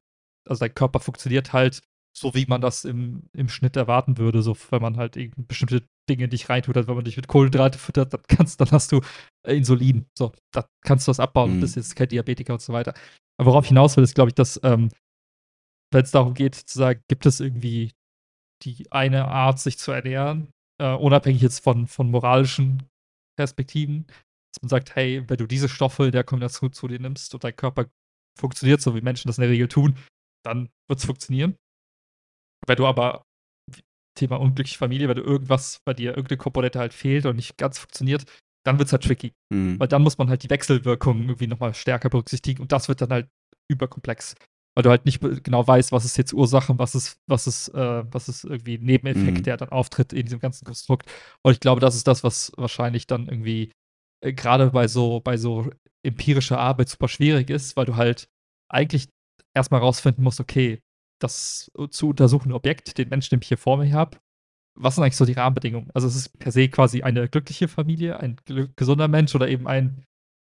also 0.49 0.61
dein 0.61 0.75
Körper 0.75 1.01
funktioniert 1.01 1.53
halt 1.53 1.83
so, 2.17 2.35
wie 2.35 2.47
man 2.47 2.63
das 2.63 2.85
im, 2.85 3.29
im 3.35 3.49
Schnitt 3.49 3.77
erwarten 3.77 4.17
würde, 4.17 4.43
so 4.43 4.57
wenn 4.71 4.81
man 4.81 4.97
halt 4.97 5.19
bestimmte 5.49 5.87
Dinge 6.09 6.25
in 6.25 6.31
dich 6.31 6.49
reintut, 6.49 6.77
also 6.77 6.89
wenn 6.89 6.97
man 6.97 7.05
dich 7.05 7.17
mit 7.17 7.29
Kohlenhydrate 7.29 7.79
füttert, 7.79 8.15
dann 8.15 8.23
kannst, 8.29 8.61
dann 8.61 8.71
hast 8.71 8.91
du 8.93 9.03
äh, 9.47 9.55
Insulin, 9.55 10.07
so, 10.17 10.33
da 10.53 10.67
kannst 10.83 11.07
du 11.07 11.11
das 11.11 11.21
abbauen, 11.21 11.57
mhm. 11.57 11.61
das 11.61 11.77
ist 11.77 11.95
kein 11.95 12.09
Diabetiker 12.09 12.55
und 12.55 12.63
so 12.63 12.73
weiter. 12.73 12.95
Aber 13.39 13.51
worauf 13.51 13.67
hinaus 13.67 13.97
will, 13.97 14.05
ist, 14.05 14.15
glaube 14.15 14.31
ich, 14.31 14.35
dass, 14.35 14.59
ähm, 14.63 14.89
wenn 15.93 16.05
es 16.05 16.11
darum 16.11 16.33
geht, 16.33 16.55
zu 16.55 16.79
sagen, 16.79 17.03
gibt 17.09 17.27
es 17.27 17.41
irgendwie 17.41 17.93
die 18.63 18.91
eine 18.91 19.27
Art, 19.27 19.59
sich 19.59 19.79
zu 19.79 19.93
ernähren, 19.93 20.49
äh, 20.79 20.95
unabhängig 20.95 21.43
jetzt 21.43 21.63
von, 21.63 21.87
von 21.87 22.11
moralischen 22.11 22.83
Perspektiven, 23.39 24.07
dass 24.07 24.63
man 24.63 24.69
sagt, 24.69 24.97
hey, 24.97 25.23
wenn 25.29 25.37
du 25.37 25.47
diese 25.47 25.69
Stoffe 25.69 26.07
in 26.07 26.13
der 26.13 26.25
Kombination 26.25 26.73
zu 26.73 26.89
dir 26.89 26.99
nimmst 26.99 27.35
und 27.35 27.45
dein 27.45 27.57
Körper 27.57 27.87
funktioniert, 28.39 28.81
so 28.81 28.95
wie 28.95 29.01
Menschen 29.01 29.29
das 29.29 29.39
in 29.39 29.43
der 29.43 29.51
Regel 29.51 29.69
tun, 29.69 29.97
dann 30.45 30.69
wird 30.89 30.99
es 30.99 31.07
funktionieren. 31.07 31.57
Wenn 32.67 32.77
du 32.77 32.87
aber, 32.87 33.23
Thema 34.17 34.37
unglückliche 34.37 34.79
Familie, 34.79 35.09
wenn 35.09 35.17
du 35.17 35.23
irgendwas 35.23 35.81
bei 35.85 35.93
dir, 35.93 36.11
irgendeine 36.11 36.39
Komponente 36.39 36.79
halt 36.79 36.95
fehlt 36.95 37.27
und 37.27 37.37
nicht 37.37 37.59
ganz 37.59 37.79
funktioniert, 37.79 38.25
dann 38.65 38.79
wird 38.79 38.87
es 38.87 38.93
halt 38.93 39.05
tricky. 39.05 39.33
Mhm. 39.53 39.79
Weil 39.79 39.89
dann 39.89 40.03
muss 40.03 40.19
man 40.19 40.29
halt 40.29 40.43
die 40.43 40.51
Wechselwirkungen 40.51 41.25
irgendwie 41.25 41.47
nochmal 41.47 41.75
stärker 41.75 42.09
berücksichtigen 42.09 42.63
und 42.63 42.73
das 42.73 42.89
wird 42.89 43.01
dann 43.01 43.11
halt 43.11 43.29
überkomplex. 43.71 44.35
Weil 44.77 44.83
du 44.83 44.91
halt 44.91 45.07
nicht 45.07 45.21
genau 45.43 45.67
weißt, 45.67 45.91
was 45.91 46.05
ist 46.05 46.19
jetzt 46.19 46.35
Ursache, 46.35 46.79
was 46.79 46.95
ist, 46.95 47.19
was 47.27 47.47
ist, 47.47 47.69
äh, 47.69 48.05
was 48.13 48.29
ist 48.29 48.45
irgendwie 48.45 48.79
Nebeneffekt, 48.79 49.39
mhm. 49.39 49.43
der 49.43 49.57
dann 49.57 49.71
auftritt 49.71 50.13
in 50.13 50.25
diesem 50.25 50.39
ganzen 50.39 50.67
Konstrukt. 50.67 51.11
Und 51.43 51.53
ich 51.53 51.61
glaube, 51.61 51.81
das 51.81 51.97
ist 51.97 52.07
das, 52.07 52.23
was 52.23 52.53
wahrscheinlich 52.57 53.07
dann 53.07 53.27
irgendwie 53.27 53.73
äh, 54.21 54.33
gerade 54.33 54.71
bei 54.71 54.87
so, 54.87 55.21
bei 55.21 55.39
so 55.39 55.71
empirischer 56.05 56.59
Arbeit 56.59 56.91
super 56.91 57.09
schwierig 57.09 57.49
ist, 57.51 57.77
weil 57.77 57.87
du 57.87 57.97
halt 57.97 58.29
eigentlich 58.69 59.09
erstmal 59.55 59.81
rausfinden 59.81 60.23
musst, 60.23 60.41
okay, 60.41 60.81
das 61.21 61.71
zu 61.91 62.11
untersuchende 62.11 62.55
Objekt, 62.55 62.99
den 62.99 63.09
Menschen, 63.09 63.31
den 63.31 63.43
ich 63.43 63.49
hier 63.49 63.59
vor 63.59 63.79
mir 63.79 63.91
habe, 63.93 64.19
was 64.79 64.95
sind 64.95 65.05
eigentlich 65.05 65.17
so 65.17 65.25
die 65.25 65.33
Rahmenbedingungen? 65.33 65.91
Also 65.95 66.07
es 66.07 66.17
ist 66.17 66.39
per 66.39 66.53
se 66.53 66.69
quasi 66.69 67.03
eine 67.03 67.29
glückliche 67.29 67.69
Familie, 67.69 68.21
ein 68.21 68.37
gesunder 68.77 69.09
Mensch 69.09 69.35
oder 69.35 69.49
eben 69.49 69.67
ein, 69.67 70.05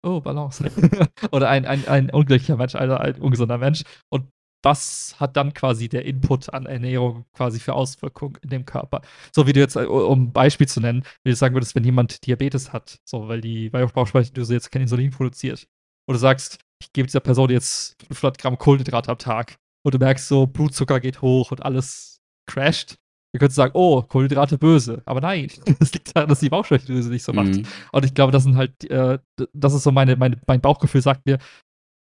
oh, 0.03 0.20
Balance, 0.20 0.64
oder 1.32 1.49
ein, 1.49 1.66
ein, 1.66 1.86
ein 1.88 2.11
unglücklicher 2.11 2.57
Mensch, 2.57 2.74
also 2.74 2.96
ein 2.96 3.16
ungesunder 3.16 3.59
Mensch. 3.59 3.82
Und 4.09 4.28
was 4.62 5.14
hat 5.20 5.36
dann 5.36 5.55
quasi 5.55 5.88
der 5.88 6.05
Input 6.05 6.53
an 6.53 6.66
Ernährung 6.66 7.26
quasi 7.32 7.61
für 7.61 7.74
Auswirkungen 7.74 8.36
in 8.42 8.51
dem 8.51 8.64
Körper? 8.64 9.03
So 9.34 9.46
wie 9.46 9.53
du 9.53 9.61
jetzt, 9.61 9.76
um 9.76 10.24
ein 10.24 10.32
Beispiel 10.32 10.66
zu 10.66 10.80
nennen, 10.80 11.05
wie 11.22 11.30
du 11.30 11.36
sagen 11.36 11.55
würdest, 11.55 11.74
wenn 11.74 11.84
jemand 11.84 12.26
Diabetes 12.26 12.72
hat, 12.72 13.01
so, 13.05 13.28
weil 13.28 13.40
die 13.40 13.70
Bauchspeicheldrüse 13.70 14.55
jetzt 14.55 14.70
kein 14.72 14.82
Insulin 14.82 15.11
produziert. 15.11 15.68
Oder 16.09 16.16
du 16.16 16.20
sagst, 16.20 16.59
ich 16.82 16.92
gebe 16.92 17.07
dieser 17.07 17.20
Person 17.20 17.51
jetzt 17.51 17.96
500 18.09 18.38
Gramm 18.38 18.59
Kohlenhydrate 18.59 19.11
am 19.11 19.18
Tag 19.18 19.57
und 19.84 19.94
du 19.94 19.99
merkst 19.99 20.26
so, 20.26 20.46
Blutzucker 20.46 21.01
geht 21.01 21.22
hoch 21.22 21.51
und 21.53 21.64
alles 21.64 22.20
crasht. 22.46 22.96
Ihr 23.39 23.41
könnt 23.41 23.53
sagen, 23.53 23.70
oh, 23.74 24.03
Kohlenhydrate 24.03 24.59
böse. 24.59 25.01
Aber 25.05 25.20
nein, 25.20 25.49
das 25.78 25.93
liegt 25.93 26.16
daran, 26.16 26.28
dass 26.28 26.41
die 26.41 26.49
Bauchspeicheldrüse 26.49 27.09
nicht 27.09 27.22
so 27.22 27.32
macht. 27.32 27.55
Mhm. 27.55 27.66
Und 27.93 28.05
ich 28.05 28.12
glaube, 28.12 28.32
das 28.32 28.43
sind 28.43 28.57
halt, 28.57 28.82
äh, 28.91 29.20
das 29.53 29.74
ist 29.74 29.84
so 29.84 29.93
meine, 29.93 30.16
meine, 30.16 30.41
mein 30.49 30.61
Bauchgefühl 30.61 31.03
sagt 31.03 31.24
mir, 31.24 31.39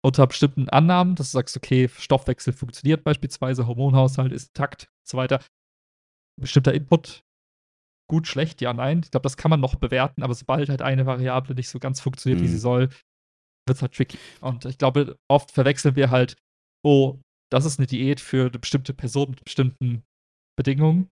unter 0.03 0.27
bestimmten 0.27 0.71
Annahmen, 0.71 1.17
dass 1.17 1.33
du 1.33 1.37
sagst, 1.37 1.55
okay, 1.55 1.87
Stoffwechsel 1.89 2.55
funktioniert 2.55 3.05
beispielsweise, 3.05 3.67
Hormonhaushalt 3.67 4.33
ist 4.33 4.57
intakt 4.57 4.85
und 4.85 5.09
so 5.09 5.19
weiter. 5.19 5.41
Bestimmter 6.41 6.73
Input, 6.73 7.25
gut, 8.09 8.27
schlecht, 8.27 8.63
ja, 8.63 8.73
nein. 8.73 9.03
Ich 9.05 9.11
glaube, 9.11 9.25
das 9.25 9.37
kann 9.37 9.51
man 9.51 9.61
noch 9.61 9.75
bewerten, 9.75 10.23
aber 10.23 10.33
sobald 10.33 10.71
halt 10.71 10.81
eine 10.81 11.05
Variable 11.05 11.55
nicht 11.55 11.69
so 11.69 11.79
ganz 11.79 12.01
funktioniert, 12.01 12.41
mhm. 12.41 12.45
wie 12.45 12.49
sie 12.49 12.55
mhm. 12.55 12.61
soll, 12.61 12.89
wird 13.67 13.77
es 13.77 13.83
halt 13.83 13.93
tricky. 13.93 14.19
Und 14.41 14.65
ich 14.65 14.79
glaube, 14.79 15.19
oft 15.29 15.51
verwechseln 15.51 15.95
wir 15.95 16.11
halt, 16.11 16.37
oh, 16.83 17.19
das 17.53 17.67
ist 17.67 17.79
eine 17.79 17.87
Diät 17.87 18.19
für 18.19 18.47
eine 18.47 18.59
bestimmte 18.59 18.95
Person 18.95 19.29
mit 19.29 19.45
bestimmten 19.45 20.05
Bedingungen. 20.59 21.09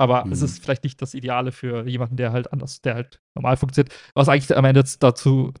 Aber 0.00 0.24
mhm. 0.24 0.32
es 0.32 0.40
ist 0.40 0.62
vielleicht 0.62 0.82
nicht 0.82 1.02
das 1.02 1.12
Ideale 1.12 1.52
für 1.52 1.86
jemanden, 1.86 2.16
der 2.16 2.32
halt 2.32 2.50
anders, 2.54 2.80
der 2.80 2.94
halt 2.94 3.20
normal 3.34 3.58
funktioniert. 3.58 3.94
Was 4.14 4.30
eigentlich 4.30 4.56
am 4.56 4.64
Ende 4.64 4.82
dazu 4.98 5.52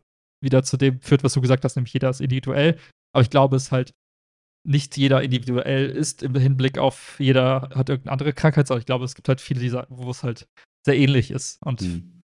wieder 0.42 0.62
zu 0.62 0.78
dem 0.78 0.98
führt, 1.02 1.22
was 1.22 1.34
du 1.34 1.42
gesagt 1.42 1.62
hast, 1.62 1.76
nämlich 1.76 1.92
jeder 1.92 2.08
ist 2.08 2.22
individuell. 2.22 2.78
Aber 3.12 3.20
ich 3.20 3.28
glaube, 3.28 3.56
es 3.56 3.70
halt 3.70 3.92
nicht 4.66 4.96
jeder 4.96 5.22
individuell 5.22 5.90
ist 5.90 6.22
im 6.22 6.34
Hinblick 6.34 6.78
auf 6.78 7.16
jeder 7.18 7.68
hat 7.74 7.90
irgendeine 7.90 8.12
andere 8.12 8.32
Krankheit, 8.32 8.66
sondern 8.66 8.80
ich 8.80 8.86
glaube, 8.86 9.04
es 9.04 9.14
gibt 9.14 9.28
halt 9.28 9.42
viele, 9.42 9.60
die 9.60 9.72
wo 9.90 10.10
es 10.10 10.22
halt 10.22 10.48
sehr 10.86 10.96
ähnlich 10.96 11.30
ist. 11.30 11.58
Und 11.62 11.82
mhm. 11.82 12.22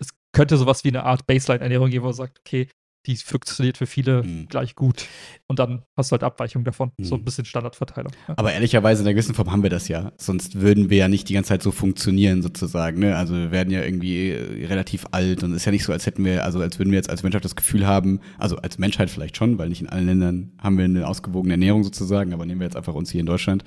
es 0.00 0.08
könnte 0.32 0.56
sowas 0.56 0.82
wie 0.82 0.88
eine 0.88 1.04
Art 1.04 1.24
Baseline-Ernährung 1.28 1.90
geben, 1.90 2.02
wo 2.02 2.08
man 2.08 2.14
sagt, 2.14 2.40
okay, 2.40 2.68
die 3.06 3.16
funktioniert 3.16 3.76
für 3.76 3.86
viele 3.86 4.22
mhm. 4.22 4.46
gleich 4.48 4.74
gut. 4.74 5.06
Und 5.46 5.58
dann 5.58 5.82
hast 5.96 6.10
du 6.10 6.12
halt 6.12 6.24
Abweichungen 6.24 6.64
davon. 6.64 6.92
Mhm. 6.96 7.04
So 7.04 7.14
ein 7.16 7.24
bisschen 7.24 7.44
Standardverteilung. 7.44 8.12
Ja. 8.28 8.34
Aber 8.36 8.52
ehrlicherweise 8.52 9.02
in 9.02 9.06
einer 9.06 9.14
gewissen 9.14 9.34
Form 9.34 9.52
haben 9.52 9.62
wir 9.62 9.70
das 9.70 9.88
ja. 9.88 10.12
Sonst 10.16 10.60
würden 10.60 10.88
wir 10.88 10.98
ja 10.98 11.08
nicht 11.08 11.28
die 11.28 11.34
ganze 11.34 11.48
Zeit 11.48 11.62
so 11.62 11.70
funktionieren, 11.70 12.42
sozusagen. 12.42 13.00
Ne? 13.00 13.16
Also 13.16 13.34
wir 13.34 13.50
werden 13.50 13.70
ja 13.70 13.82
irgendwie 13.82 14.30
äh, 14.30 14.66
relativ 14.66 15.06
alt 15.10 15.42
und 15.42 15.50
es 15.50 15.58
ist 15.58 15.64
ja 15.66 15.72
nicht 15.72 15.84
so, 15.84 15.92
als 15.92 16.06
hätten 16.06 16.24
wir, 16.24 16.44
also 16.44 16.60
als 16.60 16.78
würden 16.78 16.90
wir 16.90 16.96
jetzt 16.96 17.10
als 17.10 17.22
Menschheit 17.22 17.44
das 17.44 17.56
Gefühl 17.56 17.86
haben, 17.86 18.20
also 18.38 18.56
als 18.56 18.78
Menschheit 18.78 19.10
vielleicht 19.10 19.36
schon, 19.36 19.58
weil 19.58 19.68
nicht 19.68 19.82
in 19.82 19.88
allen 19.88 20.06
Ländern 20.06 20.52
haben 20.58 20.78
wir 20.78 20.84
eine 20.84 21.06
ausgewogene 21.06 21.54
Ernährung 21.54 21.84
sozusagen, 21.84 22.32
aber 22.32 22.46
nehmen 22.46 22.60
wir 22.60 22.66
jetzt 22.66 22.76
einfach 22.76 22.94
uns 22.94 23.10
hier 23.10 23.20
in 23.20 23.26
Deutschland, 23.26 23.64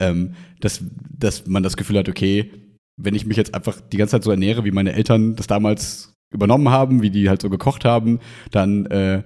ähm, 0.00 0.34
dass, 0.60 0.82
dass 1.16 1.46
man 1.46 1.62
das 1.62 1.76
Gefühl 1.76 1.98
hat, 1.98 2.08
okay, 2.08 2.50
wenn 2.96 3.14
ich 3.14 3.24
mich 3.24 3.36
jetzt 3.36 3.54
einfach 3.54 3.80
die 3.80 3.96
ganze 3.96 4.12
Zeit 4.12 4.24
so 4.24 4.30
ernähre, 4.30 4.64
wie 4.64 4.72
meine 4.72 4.92
Eltern 4.92 5.36
das 5.36 5.46
damals 5.46 6.09
übernommen 6.32 6.70
haben, 6.70 7.02
wie 7.02 7.10
die 7.10 7.28
halt 7.28 7.42
so 7.42 7.50
gekocht 7.50 7.84
haben, 7.84 8.20
dann 8.50 8.86
äh, 8.86 9.22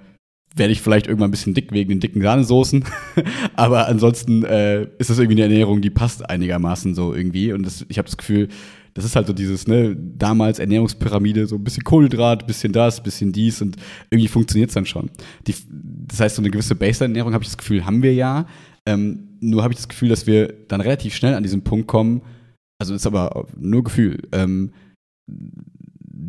werde 0.57 0.73
ich 0.73 0.81
vielleicht 0.81 1.07
irgendwann 1.07 1.29
ein 1.29 1.33
bisschen 1.33 1.55
dick 1.55 1.73
wegen 1.73 1.91
den 1.91 2.01
dicken 2.01 2.23
Sahnesoßen. 2.23 2.85
Aber 3.55 3.89
ansonsten 3.89 4.45
äh, 4.45 4.87
ist 4.99 5.11
das 5.11 5.19
irgendwie 5.19 5.43
eine 5.43 5.53
Ernährung, 5.53 5.81
die 5.81 5.91
passt 5.91 6.29
einigermaßen 6.29 6.95
so 6.95 7.13
irgendwie. 7.15 7.53
Und 7.53 7.65
das, 7.65 7.85
ich 7.89 7.99
habe 7.99 8.07
das 8.07 8.17
Gefühl, 8.17 8.49
das 8.95 9.05
ist 9.05 9.17
halt 9.17 9.27
so 9.27 9.33
dieses, 9.33 9.67
ne, 9.67 9.97
damals 9.97 10.61
Ernährungspyramide, 10.61 11.47
so 11.49 11.57
ein 11.57 11.65
bisschen 11.65 11.83
Kohlenhydrat, 11.83 12.47
bisschen 12.47 12.73
das, 12.73 13.03
bisschen 13.03 13.33
dies 13.33 13.61
und 13.61 13.77
irgendwie 14.11 14.29
funktioniert 14.29 14.71
es 14.71 14.75
dann 14.75 14.87
schon. 14.87 15.11
Die, 15.49 15.55
das 15.69 16.21
heißt, 16.21 16.37
so 16.37 16.43
eine 16.43 16.51
gewisse 16.51 16.77
Baseline-Ernährung, 16.77 17.35
habe 17.35 17.43
ich 17.43 17.51
das 17.51 17.59
Gefühl, 17.59 17.85
haben 17.85 18.03
wir 18.03 18.15
ja. 18.15 18.47
Ähm, 18.87 19.37
nur 19.41 19.65
habe 19.65 19.73
ich 19.73 19.79
das 19.79 19.89
Gefühl, 19.89 20.11
dass 20.11 20.29
wir 20.29 20.55
dann 20.69 20.81
relativ 20.81 21.15
schnell 21.15 21.35
an 21.35 21.43
diesen 21.43 21.65
Punkt 21.65 21.89
kommen, 21.89 22.23
also 22.79 22.95
ist 22.95 23.07
aber 23.07 23.47
nur 23.59 23.83
Gefühl, 23.83 24.23
ähm, 24.33 24.73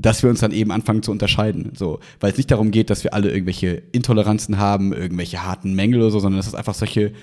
dass 0.06 0.22
wir 0.22 0.30
uns 0.30 0.40
dann 0.40 0.52
eben 0.52 0.72
anfangen 0.72 1.02
zu 1.02 1.12
unterscheiden. 1.12 1.72
So, 1.76 2.00
weil 2.20 2.32
es 2.32 2.38
nicht 2.38 2.52
darum 2.52 2.70
geht, 2.70 2.92
dass 2.92 3.04
wir 3.04 3.16
alle 3.16 3.32
irgendwelche 3.32 3.82
Intoleranzen 3.92 4.60
haben, 4.60 4.94
irgendwelche 4.94 5.44
harten 5.44 5.74
Mängel 5.74 6.02
oder 6.02 6.12
so, 6.12 6.20
sondern 6.20 6.38
dass 6.38 6.48
es 6.48 6.54
einfach 6.54 6.76
solche 6.76 7.14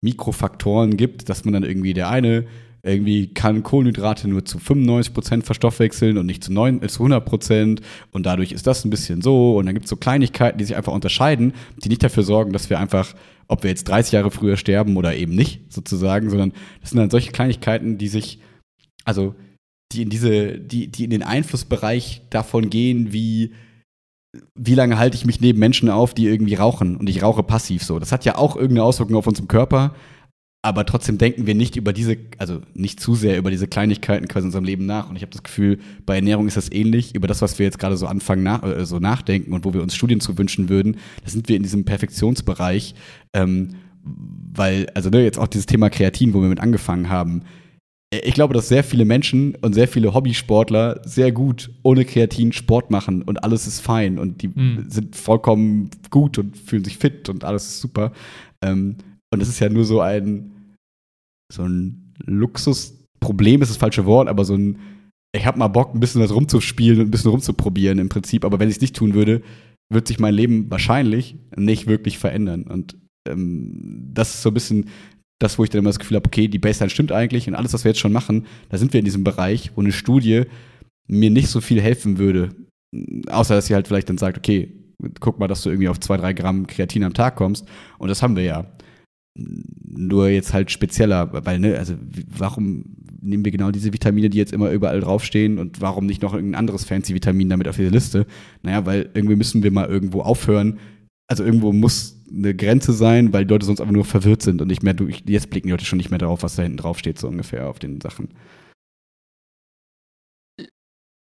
Mikrofaktoren 0.00 0.96
gibt, 0.96 1.28
dass 1.28 1.44
man 1.44 1.54
dann 1.54 1.62
irgendwie 1.62 1.94
der 1.94 2.10
eine 2.10 2.46
irgendwie 2.82 3.32
kann 3.32 3.62
Kohlenhydrate 3.62 4.26
nur 4.26 4.44
zu 4.44 4.58
95% 4.58 5.44
verstoffwechseln 5.44 6.18
und 6.18 6.26
nicht 6.26 6.42
zu, 6.42 6.52
9, 6.52 6.82
äh, 6.82 6.88
zu 6.88 7.04
100% 7.04 7.80
und 8.10 8.26
dadurch 8.26 8.50
ist 8.50 8.66
das 8.66 8.84
ein 8.84 8.90
bisschen 8.90 9.22
so 9.22 9.56
und 9.56 9.66
dann 9.66 9.74
gibt 9.74 9.84
es 9.84 9.90
so 9.90 9.94
Kleinigkeiten, 9.94 10.58
die 10.58 10.64
sich 10.64 10.74
einfach 10.74 10.92
unterscheiden, 10.92 11.52
die 11.84 11.90
nicht 11.90 12.02
dafür 12.02 12.24
sorgen, 12.24 12.52
dass 12.52 12.70
wir 12.70 12.80
einfach, 12.80 13.14
ob 13.46 13.62
wir 13.62 13.70
jetzt 13.70 13.84
30 13.84 14.14
Jahre 14.14 14.32
früher 14.32 14.56
sterben 14.56 14.96
oder 14.96 15.14
eben 15.14 15.36
nicht 15.36 15.72
sozusagen, 15.72 16.28
sondern 16.28 16.52
das 16.80 16.90
sind 16.90 16.98
dann 16.98 17.10
solche 17.10 17.30
Kleinigkeiten, 17.30 17.98
die 17.98 18.08
sich, 18.08 18.40
also 19.04 19.36
die 19.92 20.02
in 20.02 20.10
diese, 20.10 20.58
die, 20.58 20.88
die 20.88 21.04
in 21.04 21.10
den 21.10 21.22
Einflussbereich 21.22 22.22
davon 22.30 22.70
gehen, 22.70 23.12
wie, 23.12 23.52
wie 24.54 24.74
lange 24.74 24.98
halte 24.98 25.16
ich 25.16 25.26
mich 25.26 25.40
neben 25.40 25.58
Menschen 25.58 25.88
auf, 25.88 26.14
die 26.14 26.26
irgendwie 26.26 26.54
rauchen 26.54 26.96
und 26.96 27.08
ich 27.08 27.22
rauche 27.22 27.42
passiv 27.42 27.82
so. 27.84 27.98
Das 27.98 28.12
hat 28.12 28.24
ja 28.24 28.36
auch 28.36 28.56
irgendeine 28.56 28.84
Auswirkung 28.84 29.16
auf 29.16 29.26
unseren 29.26 29.48
Körper, 29.48 29.94
aber 30.64 30.86
trotzdem 30.86 31.18
denken 31.18 31.46
wir 31.46 31.56
nicht 31.56 31.74
über 31.74 31.92
diese, 31.92 32.16
also 32.38 32.60
nicht 32.72 33.00
zu 33.00 33.16
sehr 33.16 33.36
über 33.36 33.50
diese 33.50 33.66
Kleinigkeiten 33.66 34.28
quasi 34.28 34.44
in 34.44 34.48
unserem 34.48 34.64
Leben 34.64 34.86
nach. 34.86 35.10
Und 35.10 35.16
ich 35.16 35.22
habe 35.22 35.32
das 35.32 35.42
Gefühl, 35.42 35.80
bei 36.06 36.14
Ernährung 36.14 36.46
ist 36.46 36.56
das 36.56 36.70
ähnlich. 36.70 37.16
Über 37.16 37.26
das, 37.26 37.42
was 37.42 37.58
wir 37.58 37.66
jetzt 37.66 37.80
gerade 37.80 37.96
so 37.96 38.06
anfangen, 38.06 38.44
nach, 38.44 38.62
äh, 38.62 38.86
so 38.86 39.00
nachdenken 39.00 39.54
und 39.54 39.64
wo 39.64 39.74
wir 39.74 39.82
uns 39.82 39.96
Studien 39.96 40.20
zu 40.20 40.38
wünschen 40.38 40.68
würden, 40.68 40.98
da 41.24 41.30
sind 41.30 41.48
wir 41.48 41.56
in 41.56 41.64
diesem 41.64 41.84
Perfektionsbereich. 41.84 42.94
Ähm, 43.32 43.70
weil, 44.04 44.86
also 44.94 45.10
ne, 45.10 45.24
jetzt 45.24 45.38
auch 45.38 45.48
dieses 45.48 45.66
Thema 45.66 45.90
Kreatin, 45.90 46.32
wo 46.32 46.40
wir 46.40 46.48
mit 46.48 46.60
angefangen 46.60 47.08
haben, 47.08 47.42
ich 48.12 48.34
glaube, 48.34 48.52
dass 48.52 48.68
sehr 48.68 48.84
viele 48.84 49.04
Menschen 49.04 49.54
und 49.56 49.72
sehr 49.72 49.88
viele 49.88 50.12
Hobbysportler 50.12 51.00
sehr 51.04 51.32
gut 51.32 51.70
ohne 51.82 52.04
Kreatin 52.04 52.52
Sport 52.52 52.90
machen 52.90 53.22
und 53.22 53.42
alles 53.42 53.66
ist 53.66 53.80
fein 53.80 54.18
und 54.18 54.42
die 54.42 54.48
mhm. 54.48 54.84
sind 54.88 55.16
vollkommen 55.16 55.90
gut 56.10 56.38
und 56.38 56.56
fühlen 56.56 56.84
sich 56.84 56.98
fit 56.98 57.28
und 57.30 57.44
alles 57.44 57.64
ist 57.64 57.80
super. 57.80 58.12
Ähm, 58.62 58.96
und 59.32 59.40
es 59.40 59.48
ist 59.48 59.60
ja 59.60 59.70
nur 59.70 59.84
so 59.84 60.00
ein 60.00 60.52
so 61.50 61.64
ein 61.64 62.14
Luxusproblem 62.24 63.62
ist 63.62 63.70
das 63.70 63.78
falsche 63.78 64.04
Wort, 64.04 64.28
aber 64.28 64.44
so 64.44 64.54
ein 64.54 64.78
ich 65.34 65.46
habe 65.46 65.58
mal 65.58 65.68
Bock, 65.68 65.94
ein 65.94 66.00
bisschen 66.00 66.20
was 66.20 66.34
rumzuspielen 66.34 67.00
und 67.00 67.06
ein 67.06 67.10
bisschen 67.10 67.30
rumzuprobieren 67.30 67.98
im 67.98 68.10
Prinzip. 68.10 68.44
Aber 68.44 68.60
wenn 68.60 68.68
ich 68.68 68.76
es 68.76 68.80
nicht 68.82 68.94
tun 68.94 69.14
würde, 69.14 69.40
wird 69.90 70.06
sich 70.06 70.18
mein 70.18 70.34
Leben 70.34 70.70
wahrscheinlich 70.70 71.36
nicht 71.56 71.86
wirklich 71.86 72.18
verändern. 72.18 72.64
Und 72.64 72.96
ähm, 73.26 74.10
das 74.12 74.34
ist 74.34 74.42
so 74.42 74.50
ein 74.50 74.54
bisschen 74.54 74.86
das, 75.42 75.58
wo 75.58 75.64
ich 75.64 75.70
dann 75.70 75.80
immer 75.80 75.90
das 75.90 75.98
Gefühl 75.98 76.16
habe, 76.16 76.26
okay, 76.26 76.48
die 76.48 76.58
Baseline 76.58 76.90
stimmt 76.90 77.12
eigentlich 77.12 77.48
und 77.48 77.54
alles, 77.54 77.72
was 77.72 77.84
wir 77.84 77.90
jetzt 77.90 78.00
schon 78.00 78.12
machen, 78.12 78.46
da 78.68 78.78
sind 78.78 78.92
wir 78.92 78.98
in 78.98 79.04
diesem 79.04 79.24
Bereich, 79.24 79.72
wo 79.74 79.80
eine 79.80 79.92
Studie 79.92 80.44
mir 81.06 81.30
nicht 81.30 81.48
so 81.48 81.60
viel 81.60 81.80
helfen 81.80 82.18
würde. 82.18 82.50
Außer, 83.28 83.54
dass 83.54 83.66
sie 83.66 83.74
halt 83.74 83.88
vielleicht 83.88 84.08
dann 84.08 84.18
sagt, 84.18 84.38
okay, 84.38 84.72
guck 85.20 85.38
mal, 85.38 85.48
dass 85.48 85.62
du 85.62 85.70
irgendwie 85.70 85.88
auf 85.88 86.00
zwei, 86.00 86.16
drei 86.16 86.32
Gramm 86.32 86.66
Kreatin 86.66 87.04
am 87.04 87.14
Tag 87.14 87.36
kommst. 87.36 87.66
Und 87.98 88.08
das 88.08 88.22
haben 88.22 88.36
wir 88.36 88.44
ja. 88.44 88.66
Nur 89.34 90.28
jetzt 90.28 90.52
halt 90.52 90.70
spezieller, 90.70 91.30
weil, 91.46 91.58
ne, 91.58 91.78
also 91.78 91.94
warum 92.36 92.84
nehmen 93.22 93.44
wir 93.44 93.52
genau 93.52 93.70
diese 93.70 93.92
Vitamine, 93.92 94.28
die 94.28 94.38
jetzt 94.38 94.52
immer 94.52 94.70
überall 94.70 95.00
draufstehen 95.00 95.58
und 95.58 95.80
warum 95.80 96.06
nicht 96.06 96.22
noch 96.22 96.34
irgendein 96.34 96.58
anderes 96.58 96.84
fancy 96.84 97.14
Vitamin 97.14 97.48
damit 97.48 97.66
auf 97.66 97.76
diese 97.76 97.88
Liste? 97.88 98.26
Naja, 98.62 98.84
weil 98.84 99.08
irgendwie 99.14 99.36
müssen 99.36 99.62
wir 99.62 99.70
mal 99.70 99.88
irgendwo 99.88 100.20
aufhören. 100.20 100.78
Also 101.28 101.44
irgendwo 101.44 101.72
muss 101.72 102.22
eine 102.30 102.54
Grenze 102.54 102.92
sein, 102.92 103.32
weil 103.32 103.44
die 103.44 103.52
Leute 103.52 103.66
sonst 103.66 103.80
einfach 103.80 103.92
nur 103.92 104.04
verwirrt 104.04 104.42
sind 104.42 104.60
und 104.60 104.68
nicht 104.68 104.82
mehr 104.82 104.94
durch. 104.94 105.22
Jetzt 105.26 105.50
blicken 105.50 105.68
die 105.68 105.72
Leute 105.72 105.84
schon 105.84 105.98
nicht 105.98 106.10
mehr 106.10 106.18
darauf, 106.18 106.42
was 106.42 106.56
da 106.56 106.62
hinten 106.62 106.78
draufsteht, 106.78 107.18
so 107.18 107.28
ungefähr 107.28 107.68
auf 107.68 107.78
den 107.78 108.00
Sachen. 108.00 108.34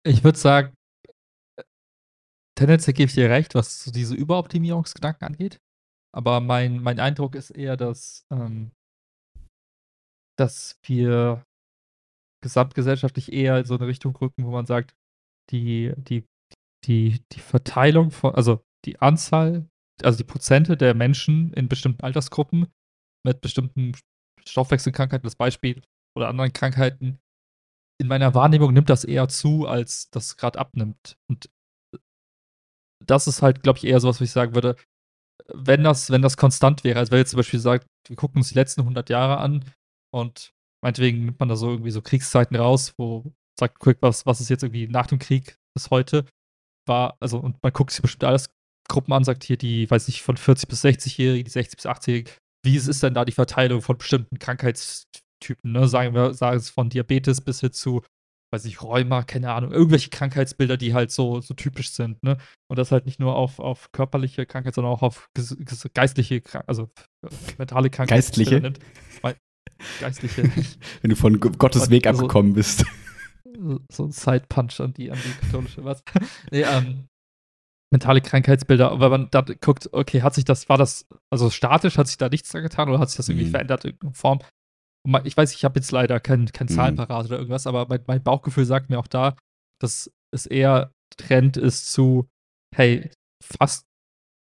Ich 0.05 0.24
würde 0.24 0.38
sagen, 0.38 0.74
tendenziell 2.59 2.95
gebe 2.95 3.09
ich 3.09 3.14
dir 3.14 3.30
recht, 3.30 3.55
was 3.55 3.84
diese 3.84 4.14
Überoptimierungsgedanken 4.14 5.26
angeht. 5.26 5.61
Aber 6.14 6.40
mein, 6.40 6.82
mein 6.82 7.01
Eindruck 7.01 7.34
ist 7.34 7.51
eher, 7.51 7.76
dass, 7.76 8.26
ähm, 8.30 8.72
dass 10.38 10.78
wir 10.84 11.45
gesamtgesellschaftlich 12.43 13.32
eher 13.32 13.59
in 13.59 13.64
so 13.64 13.76
eine 13.76 13.86
Richtung 13.86 14.14
rücken, 14.16 14.45
wo 14.45 14.51
man 14.51 14.66
sagt, 14.66 14.95
die, 15.51 15.93
die, 15.97 16.24
die, 16.84 17.22
die 17.32 17.40
Verteilung 17.40 18.11
von, 18.11 18.34
also 18.34 18.62
die 18.84 19.01
Anzahl, 19.01 19.68
also 20.05 20.18
die 20.18 20.24
Prozente 20.24 20.76
der 20.76 20.94
Menschen 20.94 21.53
in 21.55 21.68
bestimmten 21.68 22.03
Altersgruppen 22.03 22.66
mit 23.26 23.40
bestimmten 23.40 23.92
Stoffwechselkrankheiten, 24.46 25.24
das 25.24 25.36
Beispiel, 25.36 25.82
oder 26.16 26.28
anderen 26.28 26.53
Krankheiten, 26.53 27.20
in 28.00 28.09
meiner 28.09 28.34
Wahrnehmung 28.34 28.72
nimmt 28.72 28.90
das 28.90 29.05
eher 29.05 29.28
zu, 29.28 29.66
als 29.66 30.11
das 30.11 30.36
gerade 30.36 30.59
abnimmt. 30.59 31.16
Und 31.30 31.50
das 33.05 33.26
ist 33.26 33.42
halt, 33.42 33.62
glaube 33.62 33.78
ich, 33.78 33.84
eher 33.84 34.00
so 34.00 34.09
was, 34.09 34.20
wo 34.20 34.24
ich 34.24 34.32
sagen 34.32 34.55
würde, 34.55 34.76
wenn 35.48 35.84
das, 35.84 36.11
wenn 36.11 36.22
das 36.22 36.36
konstant 36.36 36.84
wäre, 36.84 36.98
als 36.98 37.11
wenn 37.11 37.18
jetzt 37.18 37.30
zum 37.30 37.38
Beispiel 37.38 37.61
sagt, 37.61 37.86
wir 38.09 38.16
gucken 38.16 38.38
uns 38.38 38.48
die 38.48 38.55
letzten 38.55 38.82
100 38.82 39.09
Jahre 39.11 39.38
an 39.38 39.64
und 40.12 40.53
meinetwegen 40.82 41.24
nimmt 41.24 41.40
man 41.40 41.48
da 41.48 41.57
so 41.57 41.70
irgendwie 41.70 41.90
so 41.90 42.03
Kriegszeiten 42.03 42.57
raus, 42.57 42.94
wo 42.98 43.32
sagt, 43.59 43.78
guck, 43.78 44.00
was, 44.00 44.26
was 44.26 44.40
ist 44.40 44.48
jetzt 44.48 44.62
irgendwie 44.62 44.88
nach 44.88 45.07
dem 45.07 45.18
Krieg 45.18 45.59
bis 45.74 45.90
heute 45.90 46.26
war, 46.86 47.16
also 47.20 47.38
und 47.38 47.62
man 47.62 47.72
guckt 47.72 47.92
sich 47.92 48.03
bestimmt 48.03 48.24
alles 48.24 48.50
Gruppen 48.93 49.12
an, 49.12 49.24
sagt 49.24 49.45
hier 49.45 49.57
die, 49.57 49.90
weiß 49.90 50.09
nicht, 50.09 50.22
von 50.22 50.36
40 50.36 50.68
bis 50.68 50.84
60-Jährigen, 50.84 51.45
die 51.45 51.51
60 51.51 51.76
bis 51.76 51.86
80-Jährigen, 51.86 52.32
wie 52.64 52.76
ist 52.76 53.03
denn 53.03 53.14
da 53.14 53.24
die 53.24 53.32
Verteilung 53.32 53.82
von 53.82 53.99
bestimmten 53.99 54.38
Krankheitstypen, 54.38 55.72
ne? 55.72 55.88
Sagen 55.88 56.14
wir, 56.14 56.34
sagen 56.34 56.57
es 56.57 56.70
von 56.70 56.90
Diabetes 56.90 57.40
bis 57.40 57.61
hin 57.61 57.72
zu 57.72 58.03
weiß 58.53 58.66
ich, 58.66 58.82
Rheuma, 58.82 59.22
keine 59.22 59.53
Ahnung, 59.53 59.72
irgendwelche 59.72 60.11
Krankheitsbilder, 60.11 60.76
die 60.76 60.93
halt 60.93 61.11
so, 61.11 61.40
so 61.40 61.55
typisch 61.55 61.90
sind, 61.90 62.22
ne? 62.22 62.36
Und 62.68 62.78
das 62.78 62.93
halt 62.93 63.07
nicht 63.07 63.18
nur 63.18 63.34
auf, 63.34 63.59
auf 63.59 63.90
körperliche 63.93 64.45
Krankheit, 64.45 64.74
sondern 64.74 64.93
auch 64.93 65.03
auf 65.03 65.30
geistliche, 65.95 66.43
also 66.66 66.90
äh, 67.24 67.30
mentale 67.57 67.88
Krankheit. 67.88 68.18
Geistliche? 68.18 68.61
Nimmt. 68.61 68.78
Geistliche. 70.01 70.45
Wenn 71.03 71.11
du 71.11 71.16
von 71.16 71.40
Gottes 71.40 71.90
Weg 71.90 72.07
also, 72.07 72.22
abgekommen 72.22 72.53
bist. 72.53 72.84
So 73.90 74.05
ein 74.05 74.12
Side-Punch 74.12 74.80
an 74.80 74.93
die, 74.93 75.11
an 75.11 75.18
die 75.24 75.47
katholische, 75.47 75.84
was? 75.84 76.03
nee, 76.51 76.62
ähm, 76.62 77.09
mentale 77.93 78.20
Krankheitsbilder, 78.20 78.99
weil 78.99 79.11
man 79.11 79.28
da 79.30 79.43
guckt, 79.43 79.88
okay, 79.93 80.22
hat 80.22 80.34
sich 80.34 80.45
das, 80.45 80.68
war 80.68 80.78
das, 80.78 81.07
also 81.30 81.51
statisch, 81.51 81.99
hat 81.99 82.09
sich 82.09 82.16
da 82.16 82.28
nichts 82.28 82.51
dran 82.51 82.62
getan 82.62 82.88
oder 82.88 82.99
hat 82.99 83.11
sich 83.11 83.18
das 83.18 83.28
irgendwie 83.28 83.47
mhm. 83.47 83.51
verändert 83.51 83.84
in 83.84 83.90
irgendeiner 83.90 84.14
Form? 84.14 84.40
ich 85.24 85.36
weiß, 85.36 85.53
ich 85.53 85.64
habe 85.64 85.80
jetzt 85.80 85.90
leider 85.90 86.20
kein, 86.20 86.47
kein 86.47 86.68
mhm. 86.68 86.74
Zahlenparat 86.74 87.26
oder 87.26 87.36
irgendwas, 87.36 87.66
aber 87.66 87.86
mein, 87.88 88.03
mein, 88.07 88.22
Bauchgefühl 88.22 88.64
sagt 88.64 88.88
mir 88.88 88.99
auch 88.99 89.09
da, 89.09 89.36
dass 89.80 90.11
es 90.32 90.47
eher 90.47 90.93
Trend 91.16 91.57
ist 91.57 91.93
zu, 91.93 92.28
hey, 92.74 93.11
fast 93.43 93.84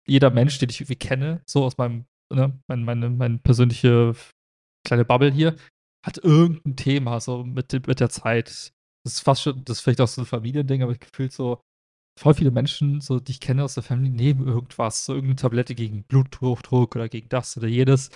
jeder 0.07 0.31
Mensch, 0.31 0.59
den 0.59 0.69
ich 0.69 0.81
irgendwie 0.81 0.97
kenne, 0.97 1.43
so 1.49 1.65
aus 1.65 1.79
meinem, 1.79 2.05
ne, 2.33 2.59
mein, 2.69 2.85
meine, 2.85 3.09
meine 3.09 3.39
persönliche 3.39 4.15
kleine 4.87 5.05
Bubble 5.05 5.31
hier, 5.31 5.57
hat 6.05 6.19
irgendein 6.19 6.77
Thema 6.77 7.21
so 7.21 7.45
mit, 7.45 7.73
mit 7.87 8.01
der 8.01 8.11
Zeit. 8.11 8.73
Das 9.05 9.15
ist 9.15 9.21
fast 9.21 9.43
schon, 9.43 9.65
das 9.65 9.79
ist 9.79 9.81
vielleicht 9.83 10.01
auch 10.01 10.09
so 10.09 10.23
ein 10.23 10.27
Familiending, 10.27 10.83
aber 10.83 10.93
ich 10.93 11.01
gefühlt 11.01 11.33
so, 11.33 11.61
voll 12.19 12.35
viele 12.35 12.51
Menschen, 12.51 13.01
so, 13.01 13.21
die 13.21 13.33
ich 13.33 13.41
kenne 13.41 13.65
aus 13.65 13.75
der 13.75 13.83
Familie, 13.83 14.15
nehmen 14.15 14.47
irgendwas, 14.47 15.05
so 15.05 15.15
irgendeine 15.15 15.37
Tablette 15.37 15.75
gegen 15.75 16.05
Bluthochdruck 16.05 16.95
oder 16.97 17.09
gegen 17.09 17.29
das 17.29 17.57
oder 17.57 17.69
jedes. 17.69 18.11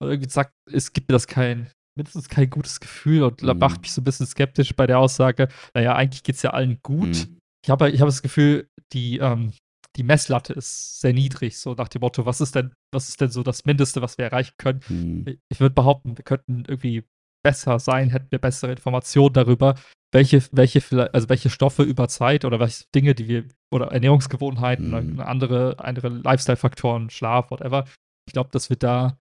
Und 0.00 0.08
irgendwie 0.08 0.30
sagt, 0.30 0.52
es 0.70 0.92
gibt 0.92 1.08
mir 1.08 1.14
das 1.14 1.26
kein, 1.26 1.70
mindestens 1.96 2.28
kein 2.28 2.48
gutes 2.48 2.80
Gefühl 2.80 3.22
und 3.22 3.42
mhm. 3.42 3.58
macht 3.58 3.82
mich 3.82 3.92
so 3.92 4.00
ein 4.00 4.04
bisschen 4.04 4.26
skeptisch 4.26 4.74
bei 4.74 4.86
der 4.86 4.98
Aussage, 4.98 5.48
naja, 5.74 5.94
eigentlich 5.94 6.22
geht 6.22 6.36
es 6.36 6.42
ja 6.42 6.50
allen 6.50 6.78
gut. 6.82 7.28
Mhm. 7.28 7.38
Ich 7.64 7.70
habe 7.70 7.90
ich 7.90 8.00
hab 8.00 8.08
das 8.08 8.22
Gefühl, 8.22 8.68
die, 8.92 9.18
ähm, 9.18 9.52
die 9.96 10.02
Messlatte 10.02 10.52
ist 10.52 11.00
sehr 11.00 11.12
niedrig, 11.12 11.58
so 11.58 11.74
nach 11.74 11.88
dem 11.88 12.00
Motto, 12.00 12.24
was 12.24 12.40
ist 12.40 12.54
denn, 12.54 12.72
was 12.92 13.08
ist 13.08 13.20
denn 13.20 13.30
so 13.30 13.42
das 13.42 13.64
Mindeste, 13.64 14.00
was 14.00 14.16
wir 14.16 14.24
erreichen 14.24 14.54
können? 14.56 14.80
Mhm. 14.88 15.38
Ich 15.50 15.60
würde 15.60 15.74
behaupten, 15.74 16.16
wir 16.16 16.24
könnten 16.24 16.64
irgendwie 16.66 17.04
besser 17.44 17.78
sein, 17.78 18.10
hätten 18.10 18.30
wir 18.30 18.38
bessere 18.38 18.70
Informationen 18.70 19.32
darüber, 19.32 19.74
welche, 20.12 20.42
welche, 20.52 21.14
also 21.14 21.28
welche 21.28 21.50
Stoffe 21.50 21.82
über 21.82 22.08
Zeit 22.08 22.44
oder 22.44 22.58
welche 22.58 22.84
Dinge, 22.94 23.14
die 23.14 23.28
wir, 23.28 23.44
oder 23.70 23.92
Ernährungsgewohnheiten 23.92 24.88
mhm. 24.88 25.14
oder 25.14 25.28
andere, 25.28 25.78
andere 25.78 26.08
Lifestyle-Faktoren, 26.08 27.10
Schlaf, 27.10 27.50
whatever. 27.50 27.84
Ich 28.26 28.32
glaube, 28.32 28.50
dass 28.52 28.70
wir 28.70 28.76
da, 28.76 29.18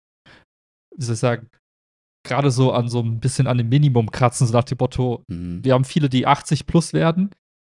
wie 0.95 1.03
soll 1.03 1.13
ich 1.13 1.19
sagen, 1.19 1.49
gerade 2.25 2.51
so 2.51 2.71
an 2.71 2.89
so 2.89 3.01
ein 3.01 3.19
bisschen 3.19 3.47
an 3.47 3.57
dem 3.57 3.69
Minimum 3.69 4.11
kratzen, 4.11 4.47
so 4.47 4.53
nach 4.53 4.63
dem 4.63 4.77
Motto, 4.79 5.23
mhm. 5.27 5.63
wir 5.63 5.73
haben 5.73 5.85
viele, 5.85 6.09
die 6.09 6.27
80 6.27 6.65
plus 6.65 6.93
werden, 6.93 7.31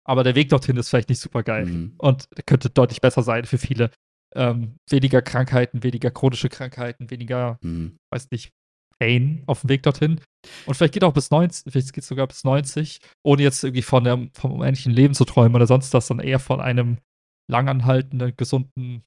aber 0.04 0.24
der 0.24 0.34
Weg 0.34 0.48
dorthin 0.48 0.76
ist 0.76 0.88
vielleicht 0.88 1.08
nicht 1.08 1.20
super 1.20 1.42
geil 1.42 1.66
mhm. 1.66 1.94
und 1.98 2.28
könnte 2.46 2.70
deutlich 2.70 3.00
besser 3.00 3.22
sein 3.22 3.44
für 3.44 3.58
viele. 3.58 3.90
Ähm, 4.32 4.76
weniger 4.88 5.22
Krankheiten, 5.22 5.82
weniger 5.82 6.12
chronische 6.12 6.48
Krankheiten, 6.48 7.10
weniger, 7.10 7.58
mhm. 7.62 7.96
weiß 8.12 8.30
nicht, 8.30 8.52
Pain 9.00 9.42
auf 9.46 9.62
dem 9.62 9.70
Weg 9.70 9.82
dorthin. 9.82 10.20
Und 10.66 10.74
vielleicht 10.74 10.94
geht 10.94 11.04
auch 11.04 11.12
bis 11.12 11.30
90, 11.30 11.72
vielleicht 11.72 11.92
geht 11.92 12.02
es 12.02 12.08
sogar 12.08 12.26
bis 12.26 12.44
90, 12.44 13.00
ohne 13.24 13.42
jetzt 13.42 13.64
irgendwie 13.64 13.82
von 13.82 14.04
der, 14.04 14.28
vom 14.34 14.52
unendlichen 14.52 14.92
Leben 14.92 15.14
zu 15.14 15.24
träumen 15.24 15.56
oder 15.56 15.66
sonst 15.66 15.92
das, 15.92 16.06
sondern 16.06 16.26
eher 16.26 16.38
von 16.38 16.60
einem 16.60 16.98
langanhaltenden, 17.50 18.34
gesunden, 18.36 19.02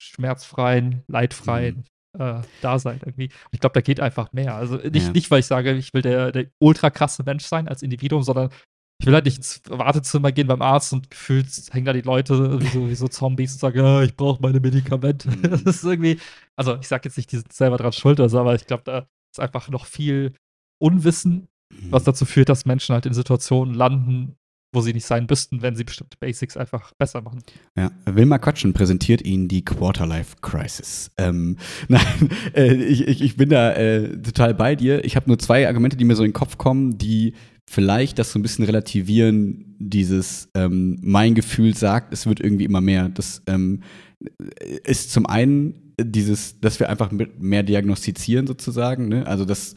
schmerzfreien, 0.00 1.02
leidfreien, 1.08 1.76
mhm 1.76 1.84
äh, 2.18 2.40
Dasein 2.60 3.00
irgendwie. 3.04 3.30
Ich 3.52 3.60
glaube, 3.60 3.74
da 3.74 3.80
geht 3.80 4.00
einfach 4.00 4.32
mehr. 4.32 4.54
Also 4.54 4.76
nicht, 4.76 5.06
ja. 5.06 5.12
nicht 5.12 5.30
weil 5.30 5.40
ich 5.40 5.46
sage, 5.46 5.72
ich 5.72 5.94
will 5.94 6.02
der, 6.02 6.32
der 6.32 6.46
ultra 6.58 6.90
krasse 6.90 7.22
Mensch 7.24 7.44
sein 7.44 7.68
als 7.68 7.82
Individuum, 7.82 8.22
sondern 8.22 8.50
ich 9.00 9.06
will 9.06 9.14
halt 9.14 9.24
nicht 9.24 9.38
ins 9.38 9.62
Wartezimmer 9.68 10.30
gehen 10.30 10.46
beim 10.46 10.62
Arzt 10.62 10.92
und 10.92 11.10
gefühlt 11.10 11.48
hängen 11.72 11.86
da 11.86 11.92
die 11.92 12.02
Leute 12.02 12.60
wie 12.60 12.66
so, 12.66 12.88
wie 12.88 12.94
so 12.94 13.08
Zombies 13.08 13.54
und 13.54 13.58
sagen, 13.58 13.78
ja, 13.78 14.02
ich 14.02 14.16
brauche 14.16 14.40
meine 14.40 14.60
Medikamente. 14.60 15.28
Mhm. 15.28 15.42
Das 15.64 15.76
ist 15.76 15.84
irgendwie, 15.84 16.20
also 16.56 16.76
ich 16.76 16.86
sage 16.86 17.08
jetzt 17.08 17.16
nicht, 17.16 17.32
die 17.32 17.36
sind 17.36 17.52
selber 17.52 17.78
dran 17.78 17.92
schuld, 17.92 18.20
also, 18.20 18.38
aber 18.38 18.54
ich 18.54 18.66
glaube, 18.66 18.84
da 18.84 19.06
ist 19.32 19.40
einfach 19.40 19.68
noch 19.68 19.86
viel 19.86 20.34
Unwissen, 20.78 21.48
was 21.90 22.02
mhm. 22.02 22.06
dazu 22.06 22.24
führt, 22.24 22.48
dass 22.48 22.66
Menschen 22.66 22.92
halt 22.92 23.06
in 23.06 23.14
Situationen 23.14 23.74
landen, 23.74 24.36
wo 24.74 24.80
sie 24.80 24.94
nicht 24.94 25.04
sein 25.04 25.26
müssten, 25.28 25.60
wenn 25.62 25.76
sie 25.76 25.84
bestimmte 25.84 26.16
Basics 26.18 26.56
einfach 26.56 26.92
besser 26.94 27.20
machen. 27.20 27.42
Ja, 27.76 27.90
Wilma 28.06 28.38
Quatschen 28.38 28.72
präsentiert 28.72 29.22
Ihnen 29.22 29.48
die 29.48 29.64
Quarterlife 29.64 30.36
Crisis. 30.40 31.10
Ähm, 31.18 31.58
nein, 31.88 32.30
äh, 32.54 32.74
ich, 32.74 33.06
ich, 33.06 33.22
ich 33.22 33.36
bin 33.36 33.50
da 33.50 33.74
äh, 33.74 34.20
total 34.22 34.54
bei 34.54 34.74
dir. 34.74 35.04
Ich 35.04 35.16
habe 35.16 35.28
nur 35.28 35.38
zwei 35.38 35.66
Argumente, 35.66 35.96
die 35.96 36.04
mir 36.04 36.16
so 36.16 36.24
in 36.24 36.30
den 36.30 36.34
Kopf 36.34 36.56
kommen, 36.56 36.96
die 36.96 37.34
vielleicht 37.68 38.18
das 38.18 38.32
so 38.32 38.38
ein 38.38 38.42
bisschen 38.42 38.64
relativieren, 38.64 39.76
dieses 39.78 40.48
ähm, 40.54 40.98
mein 41.02 41.34
Gefühl 41.34 41.74
sagt, 41.74 42.12
es 42.12 42.26
wird 42.26 42.40
irgendwie 42.40 42.64
immer 42.64 42.80
mehr. 42.80 43.08
Das 43.08 43.42
ähm, 43.46 43.82
ist 44.84 45.12
zum 45.12 45.26
einen 45.26 45.81
dieses, 46.00 46.60
dass 46.60 46.80
wir 46.80 46.88
einfach 46.88 47.10
mehr 47.38 47.62
diagnostizieren 47.62 48.46
sozusagen. 48.46 49.08
Ne? 49.08 49.26
Also 49.26 49.44
das 49.44 49.74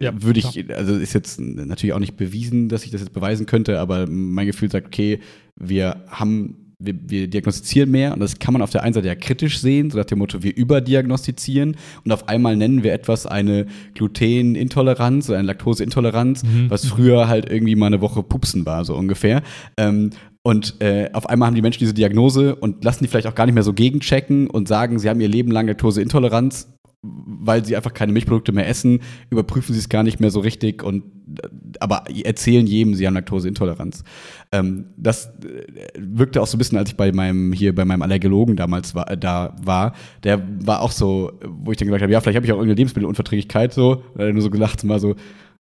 ja, 0.00 0.12
würde 0.22 0.40
ich, 0.40 0.74
also 0.74 0.96
ist 0.96 1.12
jetzt 1.12 1.40
natürlich 1.40 1.92
auch 1.92 2.00
nicht 2.00 2.16
bewiesen, 2.16 2.68
dass 2.68 2.84
ich 2.84 2.90
das 2.90 3.00
jetzt 3.00 3.12
beweisen 3.12 3.46
könnte, 3.46 3.80
aber 3.80 4.06
mein 4.06 4.46
Gefühl 4.46 4.70
sagt, 4.70 4.86
okay, 4.86 5.20
wir 5.56 6.04
haben 6.08 6.56
wir, 6.80 6.94
wir, 7.08 7.28
diagnostizieren 7.28 7.90
mehr 7.90 8.14
und 8.14 8.20
das 8.20 8.38
kann 8.38 8.52
man 8.52 8.62
auf 8.62 8.70
der 8.70 8.82
einen 8.82 8.94
Seite 8.94 9.06
ja 9.06 9.14
kritisch 9.14 9.60
sehen, 9.60 9.90
so 9.90 9.98
nach 9.98 10.06
dem 10.06 10.18
Motto, 10.18 10.42
wir 10.42 10.56
überdiagnostizieren 10.56 11.76
und 12.04 12.12
auf 12.12 12.28
einmal 12.28 12.56
nennen 12.56 12.82
wir 12.82 12.92
etwas 12.92 13.26
eine 13.26 13.66
Glutenintoleranz 13.94 15.28
oder 15.28 15.38
eine 15.38 15.48
Laktoseintoleranz, 15.48 16.42
mhm. 16.42 16.70
was 16.70 16.86
früher 16.86 17.28
halt 17.28 17.50
irgendwie 17.50 17.76
mal 17.76 17.86
eine 17.86 18.00
Woche 18.00 18.22
Pupsen 18.22 18.64
war, 18.66 18.84
so 18.84 18.96
ungefähr. 18.96 19.42
Ähm, 19.76 20.10
und 20.42 20.80
äh, 20.80 21.10
auf 21.12 21.28
einmal 21.28 21.48
haben 21.48 21.54
die 21.54 21.62
Menschen 21.62 21.80
diese 21.80 21.94
Diagnose 21.94 22.56
und 22.56 22.82
lassen 22.82 23.04
die 23.04 23.08
vielleicht 23.08 23.26
auch 23.26 23.34
gar 23.34 23.46
nicht 23.46 23.54
mehr 23.54 23.62
so 23.62 23.74
gegenchecken 23.74 24.48
und 24.48 24.68
sagen, 24.68 24.98
sie 24.98 25.08
haben 25.08 25.20
ihr 25.20 25.28
Leben 25.28 25.50
lang 25.50 25.66
Laktoseintoleranz, 25.66 26.68
weil 27.02 27.64
sie 27.64 27.76
einfach 27.76 27.92
keine 27.92 28.12
Milchprodukte 28.12 28.52
mehr 28.52 28.68
essen, 28.68 29.00
überprüfen 29.28 29.74
sie 29.74 29.78
es 29.78 29.88
gar 29.88 30.02
nicht 30.02 30.18
mehr 30.18 30.30
so 30.30 30.40
richtig 30.40 30.82
und 30.82 31.04
äh, 31.42 31.48
aber 31.78 32.04
erzählen 32.24 32.66
jedem, 32.66 32.94
sie 32.94 33.06
haben 33.06 33.14
Laktoseintoleranz. 33.14 34.02
Ähm, 34.50 34.86
das 34.96 35.26
äh, 35.26 35.64
wirkte 35.98 36.40
auch 36.40 36.46
so 36.46 36.56
ein 36.56 36.58
bisschen, 36.58 36.78
als 36.78 36.90
ich 36.90 36.96
bei 36.96 37.12
meinem 37.12 37.52
hier 37.52 37.74
bei 37.74 37.84
meinem 37.84 38.02
Allergologen 38.02 38.56
damals 38.56 38.94
war, 38.94 39.10
äh, 39.10 39.18
da 39.18 39.54
war. 39.62 39.94
Der 40.24 40.42
war 40.64 40.80
auch 40.80 40.92
so, 40.92 41.32
wo 41.46 41.70
ich 41.70 41.76
dann 41.76 41.86
gesagt 41.86 42.02
habe, 42.02 42.12
ja, 42.12 42.20
vielleicht 42.20 42.36
habe 42.36 42.46
ich 42.46 42.52
auch 42.52 42.56
irgendeine 42.56 42.78
Lebensmittelunverträglichkeit 42.78 43.74
so, 43.74 44.04
oder 44.14 44.32
nur 44.32 44.42
so 44.42 44.50
gelacht, 44.50 44.84
mal 44.84 45.00
so, 45.00 45.16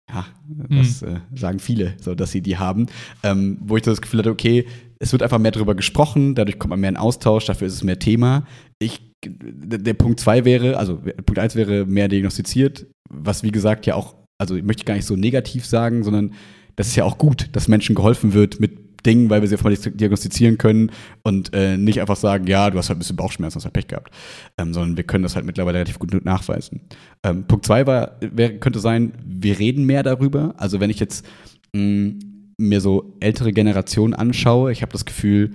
ja, 0.08 0.26
das 0.70 1.02
hm. 1.02 1.16
äh, 1.16 1.20
sagen 1.38 1.58
viele, 1.58 1.94
so 2.00 2.14
dass 2.14 2.30
sie 2.30 2.40
die 2.40 2.56
haben. 2.56 2.86
Ähm, 3.22 3.58
wo 3.60 3.76
ich 3.76 3.82
das 3.82 4.00
Gefühl 4.00 4.20
hatte, 4.20 4.30
okay, 4.30 4.66
es 4.98 5.12
wird 5.12 5.22
einfach 5.22 5.38
mehr 5.38 5.50
darüber 5.50 5.74
gesprochen, 5.74 6.34
dadurch 6.34 6.58
kommt 6.58 6.70
man 6.70 6.80
mehr 6.80 6.90
in 6.90 6.96
Austausch, 6.96 7.46
dafür 7.46 7.66
ist 7.66 7.74
es 7.74 7.84
mehr 7.84 7.98
Thema. 7.98 8.46
Ich, 8.78 9.12
der 9.24 9.94
Punkt 9.94 10.20
zwei 10.20 10.44
wäre, 10.44 10.76
also 10.76 10.96
Punkt 10.96 11.38
eins 11.38 11.54
wäre 11.54 11.86
mehr 11.86 12.08
diagnostiziert, 12.08 12.86
was 13.08 13.42
wie 13.42 13.50
gesagt 13.52 13.86
ja 13.86 13.94
auch, 13.94 14.16
also 14.38 14.56
ich 14.56 14.64
möchte 14.64 14.84
gar 14.84 14.94
nicht 14.94 15.06
so 15.06 15.16
negativ 15.16 15.66
sagen, 15.66 16.02
sondern 16.04 16.32
das 16.76 16.88
ist 16.88 16.96
ja 16.96 17.04
auch 17.04 17.18
gut, 17.18 17.48
dass 17.52 17.68
Menschen 17.68 17.94
geholfen 17.94 18.34
wird 18.34 18.60
mit 18.60 18.87
Dingen, 19.06 19.30
weil 19.30 19.40
wir 19.40 19.48
sie 19.48 19.54
einfach 19.54 19.70
mal 19.70 19.76
diagnostizieren 19.76 20.58
können 20.58 20.90
und 21.22 21.54
äh, 21.54 21.76
nicht 21.76 22.00
einfach 22.00 22.16
sagen, 22.16 22.46
ja, 22.46 22.70
du 22.70 22.78
hast 22.78 22.88
halt 22.88 22.96
ein 22.96 23.00
bisschen 23.00 23.16
Bauchschmerzen, 23.16 23.56
hast 23.56 23.64
halt 23.64 23.74
Pech 23.74 23.88
gehabt, 23.88 24.12
ähm, 24.58 24.74
sondern 24.74 24.96
wir 24.96 25.04
können 25.04 25.22
das 25.22 25.36
halt 25.36 25.46
mittlerweile 25.46 25.78
relativ 25.78 25.98
gut 25.98 26.24
nachweisen. 26.24 26.80
Ähm, 27.22 27.46
Punkt 27.46 27.66
zwei 27.66 27.86
war, 27.86 28.16
wäre, 28.20 28.58
könnte 28.58 28.80
sein, 28.80 29.12
wir 29.24 29.58
reden 29.58 29.84
mehr 29.84 30.02
darüber. 30.02 30.54
Also 30.56 30.80
wenn 30.80 30.90
ich 30.90 31.00
jetzt 31.00 31.26
mh, 31.74 31.82
mm, 31.82 32.18
mir 32.58 32.80
so 32.80 33.16
ältere 33.20 33.52
Generationen 33.52 34.14
anschaue, 34.14 34.72
ich 34.72 34.82
habe 34.82 34.92
das 34.92 35.04
Gefühl, 35.04 35.54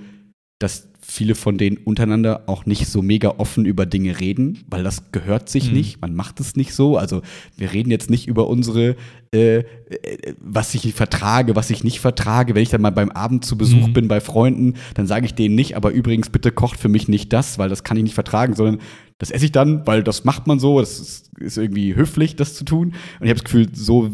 dass 0.59 0.92
viele 1.05 1.35
von 1.35 1.57
denen 1.57 1.77
untereinander 1.77 2.43
auch 2.47 2.65
nicht 2.65 2.87
so 2.87 3.01
mega 3.01 3.35
offen 3.37 3.65
über 3.65 3.85
Dinge 3.85 4.19
reden, 4.19 4.63
weil 4.69 4.83
das 4.83 5.11
gehört 5.11 5.49
sich 5.49 5.67
mhm. 5.67 5.73
nicht. 5.77 6.01
Man 6.01 6.15
macht 6.15 6.39
es 6.39 6.55
nicht 6.55 6.73
so. 6.73 6.97
Also 6.97 7.21
wir 7.57 7.73
reden 7.73 7.91
jetzt 7.91 8.09
nicht 8.09 8.27
über 8.27 8.47
unsere, 8.47 8.95
äh, 9.33 9.57
äh, 9.57 9.63
was 10.39 10.73
ich 10.73 10.93
vertrage, 10.93 11.55
was 11.55 11.69
ich 11.69 11.83
nicht 11.83 11.99
vertrage. 11.99 12.55
Wenn 12.55 12.63
ich 12.63 12.69
dann 12.69 12.81
mal 12.81 12.91
beim 12.91 13.11
Abend 13.11 13.43
zu 13.43 13.57
Besuch 13.57 13.87
mhm. 13.87 13.93
bin 13.93 14.07
bei 14.07 14.21
Freunden, 14.21 14.75
dann 14.93 15.05
sage 15.05 15.25
ich 15.25 15.35
denen 15.35 15.55
nicht, 15.55 15.75
aber 15.75 15.91
übrigens 15.91 16.29
bitte 16.29 16.51
kocht 16.51 16.79
für 16.79 16.89
mich 16.89 17.09
nicht 17.09 17.33
das, 17.33 17.59
weil 17.59 17.69
das 17.69 17.83
kann 17.83 17.97
ich 17.97 18.03
nicht 18.03 18.15
vertragen, 18.15 18.55
sondern 18.55 18.79
das 19.17 19.29
esse 19.29 19.45
ich 19.45 19.51
dann, 19.51 19.85
weil 19.85 20.03
das 20.03 20.23
macht 20.23 20.47
man 20.47 20.59
so. 20.59 20.79
Das 20.79 20.99
ist, 20.99 21.37
ist 21.37 21.57
irgendwie 21.57 21.95
höflich, 21.95 22.37
das 22.37 22.55
zu 22.55 22.63
tun. 22.63 22.87
Und 23.19 23.25
ich 23.25 23.29
habe 23.29 23.35
das 23.39 23.43
Gefühl, 23.43 23.67
so 23.73 24.09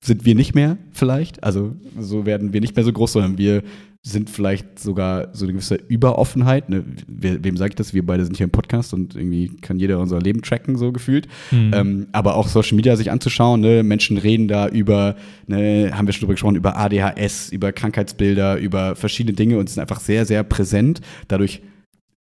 sind 0.00 0.24
wir 0.24 0.34
nicht 0.34 0.54
mehr 0.54 0.78
vielleicht. 0.90 1.44
Also 1.44 1.76
so 1.98 2.26
werden 2.26 2.52
wir 2.52 2.60
nicht 2.60 2.74
mehr 2.74 2.84
so 2.84 2.92
groß, 2.92 3.12
sondern 3.12 3.38
wir 3.38 3.62
sind 4.06 4.28
vielleicht 4.28 4.78
sogar 4.78 5.28
so 5.32 5.46
eine 5.46 5.54
gewisse 5.54 5.76
Überoffenheit. 5.76 6.68
Ne? 6.68 6.84
Wem 7.06 7.56
sage 7.56 7.70
ich 7.70 7.74
das? 7.74 7.94
Wir 7.94 8.04
beide 8.04 8.24
sind 8.26 8.36
hier 8.36 8.44
im 8.44 8.50
Podcast 8.50 8.92
und 8.92 9.16
irgendwie 9.16 9.48
kann 9.48 9.78
jeder 9.78 9.98
unser 9.98 10.20
Leben 10.20 10.42
tracken, 10.42 10.76
so 10.76 10.92
gefühlt. 10.92 11.26
Mhm. 11.50 11.70
Ähm, 11.74 12.06
aber 12.12 12.36
auch 12.36 12.46
Social 12.46 12.76
Media 12.76 12.96
sich 12.96 13.10
anzuschauen, 13.10 13.62
ne? 13.62 13.82
Menschen 13.82 14.18
reden 14.18 14.46
da 14.46 14.68
über, 14.68 15.16
ne, 15.46 15.90
haben 15.94 16.06
wir 16.06 16.12
schon 16.12 16.20
drüber 16.20 16.34
gesprochen, 16.34 16.56
über 16.56 16.76
ADHS, 16.76 17.50
über 17.50 17.72
Krankheitsbilder, 17.72 18.58
über 18.58 18.94
verschiedene 18.94 19.34
Dinge 19.34 19.58
und 19.58 19.70
sind 19.70 19.80
einfach 19.80 20.00
sehr, 20.00 20.26
sehr 20.26 20.44
präsent. 20.44 21.00
Dadurch 21.28 21.62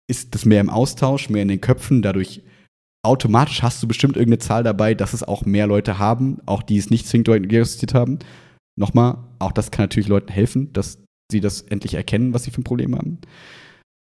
ist 0.09 0.33
das 0.33 0.45
mehr 0.45 0.61
im 0.61 0.71
Austausch, 0.71 1.29
mehr 1.29 1.43
in 1.43 1.47
den 1.47 1.61
Köpfen, 1.61 2.01
dadurch 2.01 2.41
automatisch 3.05 3.61
hast 3.61 3.83
du 3.83 3.87
bestimmt 3.87 4.17
irgendeine 4.17 4.39
Zahl 4.39 4.63
dabei, 4.63 4.95
dass 4.95 5.13
es 5.13 5.23
auch 5.23 5.45
mehr 5.45 5.67
Leute 5.67 5.99
haben, 5.99 6.39
auch 6.47 6.63
die 6.63 6.77
es 6.77 6.89
nicht 6.89 7.07
zwingend 7.07 7.27
diagnostiziert 7.27 7.93
haben. 7.93 8.17
Nochmal, 8.75 9.17
auch 9.37 9.51
das 9.51 9.69
kann 9.69 9.83
natürlich 9.83 10.09
Leuten 10.09 10.31
helfen, 10.31 10.73
dass 10.73 10.99
sie 11.31 11.41
das 11.41 11.61
endlich 11.61 11.93
erkennen, 11.93 12.33
was 12.33 12.43
sie 12.43 12.51
für 12.51 12.61
ein 12.61 12.65
Problem 12.65 12.95
haben. 12.95 13.19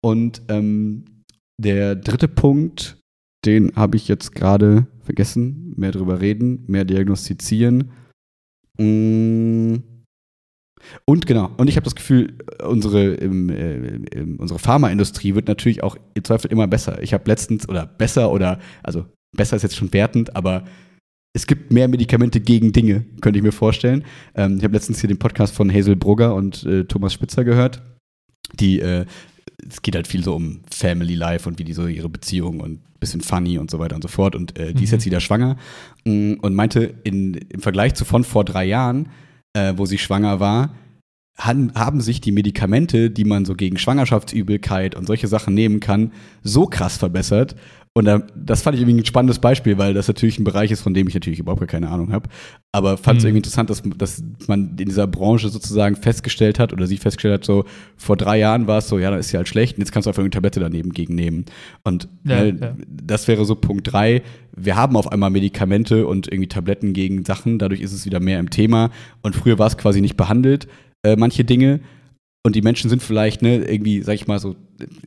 Und 0.03 0.41
ähm, 0.49 1.05
der 1.59 1.95
dritte 1.95 2.27
Punkt, 2.27 2.97
den 3.45 3.75
habe 3.75 3.97
ich 3.97 4.07
jetzt 4.07 4.33
gerade 4.33 4.87
vergessen. 5.01 5.73
Mehr 5.75 5.91
drüber 5.91 6.21
reden, 6.21 6.63
mehr 6.67 6.85
diagnostizieren. 6.85 7.91
Mm. 8.79 9.77
Und 11.05 11.25
genau, 11.25 11.51
und 11.57 11.67
ich 11.67 11.75
habe 11.75 11.83
das 11.83 11.95
Gefühl, 11.95 12.37
unsere, 12.63 13.15
im, 13.15 13.49
äh, 13.49 13.99
unsere 14.37 14.59
Pharmaindustrie 14.59 15.33
wird 15.35 15.47
natürlich 15.47 15.83
auch 15.83 15.97
im 16.13 16.23
Zweifel 16.23 16.51
immer 16.51 16.67
besser. 16.67 17.01
Ich 17.01 17.13
habe 17.13 17.23
letztens, 17.27 17.67
oder 17.67 17.85
besser, 17.85 18.31
oder, 18.31 18.59
also 18.83 19.05
besser 19.35 19.55
ist 19.55 19.63
jetzt 19.63 19.75
schon 19.75 19.91
wertend, 19.91 20.35
aber 20.35 20.63
es 21.37 21.45
gibt 21.45 21.71
mehr 21.71 21.87
Medikamente 21.87 22.39
gegen 22.39 22.71
Dinge, 22.71 23.05
könnte 23.21 23.37
ich 23.37 23.43
mir 23.43 23.51
vorstellen. 23.51 24.03
Ähm, 24.33 24.57
ich 24.57 24.63
habe 24.63 24.73
letztens 24.73 24.99
hier 25.01 25.07
den 25.07 25.19
Podcast 25.19 25.53
von 25.53 25.71
Hazel 25.71 25.95
Brugger 25.95 26.33
und 26.33 26.63
äh, 26.63 26.85
Thomas 26.85 27.13
Spitzer 27.13 27.43
gehört. 27.43 27.83
Die, 28.59 28.79
äh, 28.79 29.05
es 29.69 29.83
geht 29.83 29.93
halt 29.93 30.07
viel 30.07 30.23
so 30.23 30.35
um 30.35 30.61
Family 30.71 31.13
Life 31.13 31.47
und 31.47 31.59
wie 31.59 31.63
die 31.63 31.73
so 31.73 31.85
ihre 31.85 32.09
Beziehung 32.09 32.59
und 32.59 32.71
ein 32.71 32.99
bisschen 32.99 33.21
funny 33.21 33.59
und 33.59 33.69
so 33.69 33.77
weiter 33.77 33.95
und 33.95 34.01
so 34.01 34.07
fort. 34.07 34.35
Und 34.35 34.57
äh, 34.57 34.73
die 34.73 34.79
mhm. 34.79 34.83
ist 34.85 34.91
jetzt 34.91 35.05
wieder 35.05 35.19
schwanger 35.19 35.57
mm, 36.05 36.33
und 36.41 36.55
meinte, 36.55 36.95
in, 37.03 37.35
im 37.35 37.59
Vergleich 37.59 37.93
zu 37.93 38.03
von 38.03 38.23
vor 38.23 38.43
drei 38.43 38.65
Jahren, 38.65 39.09
äh, 39.53 39.73
wo 39.75 39.85
sie 39.85 39.99
schwanger 39.99 40.39
war, 40.39 40.73
han, 41.37 41.71
haben 41.75 42.01
sich 42.01 42.19
die 42.19 42.31
Medikamente, 42.31 43.11
die 43.11 43.25
man 43.25 43.45
so 43.45 43.53
gegen 43.53 43.77
Schwangerschaftsübelkeit 43.77 44.95
und 44.95 45.05
solche 45.05 45.27
Sachen 45.27 45.53
nehmen 45.53 45.81
kann, 45.81 46.13
so 46.41 46.65
krass 46.65 46.97
verbessert. 46.97 47.55
Und 47.97 48.05
das 48.35 48.61
fand 48.61 48.75
ich 48.75 48.81
irgendwie 48.83 49.01
ein 49.01 49.05
spannendes 49.07 49.39
Beispiel, 49.39 49.79
weil 49.79 49.95
das 49.95 50.07
natürlich 50.07 50.37
ein 50.37 50.43
Bereich 50.43 50.69
ist, 50.69 50.81
von 50.81 50.93
dem 50.93 51.07
ich 51.07 51.15
natürlich 51.15 51.39
überhaupt 51.39 51.67
keine 51.67 51.89
Ahnung 51.89 52.11
habe. 52.11 52.29
Aber 52.71 52.95
fand 52.95 53.17
es 53.17 53.23
mhm. 53.23 53.29
irgendwie 53.29 53.39
interessant, 53.39 53.71
dass, 53.71 53.81
dass 53.97 54.23
man 54.45 54.75
in 54.77 54.85
dieser 54.85 55.07
Branche 55.07 55.49
sozusagen 55.49 55.95
festgestellt 55.95 56.59
hat 56.59 56.73
oder 56.73 56.85
sie 56.85 56.97
festgestellt 56.97 57.33
hat, 57.33 57.43
so 57.43 57.65
vor 57.95 58.15
drei 58.15 58.37
Jahren 58.37 58.67
war 58.67 58.77
es 58.77 58.87
so, 58.87 58.99
ja, 58.99 59.09
dann 59.09 59.19
ist 59.19 59.29
sie 59.29 59.37
halt 59.37 59.47
schlecht 59.47 59.77
und 59.77 59.79
jetzt 59.79 59.91
kannst 59.91 60.05
du 60.05 60.11
einfach 60.11 60.21
eine 60.21 60.29
Tablette 60.29 60.59
daneben 60.59 60.91
gegennehmen. 60.91 61.45
Und 61.83 62.07
ja, 62.23 62.43
ne, 62.43 62.57
ja. 62.61 62.75
das 62.87 63.27
wäre 63.27 63.45
so 63.45 63.55
Punkt 63.55 63.91
drei. 63.91 64.21
Wir 64.55 64.75
haben 64.75 64.95
auf 64.95 65.11
einmal 65.11 65.31
Medikamente 65.31 66.05
und 66.05 66.31
irgendwie 66.31 66.49
Tabletten 66.49 66.93
gegen 66.93 67.25
Sachen, 67.25 67.57
dadurch 67.57 67.81
ist 67.81 67.93
es 67.93 68.05
wieder 68.05 68.19
mehr 68.19 68.39
im 68.39 68.51
Thema. 68.51 68.91
Und 69.23 69.35
früher 69.35 69.57
war 69.57 69.65
es 69.65 69.75
quasi 69.75 70.01
nicht 70.01 70.17
behandelt, 70.17 70.67
äh, 71.01 71.15
manche 71.15 71.45
Dinge. 71.45 71.79
Und 72.47 72.55
die 72.55 72.61
Menschen 72.61 72.89
sind 72.89 73.03
vielleicht, 73.03 73.41
ne, 73.41 73.57
irgendwie, 73.57 74.01
sag 74.03 74.13
ich 74.13 74.25
mal 74.25 74.39
so, 74.39 74.55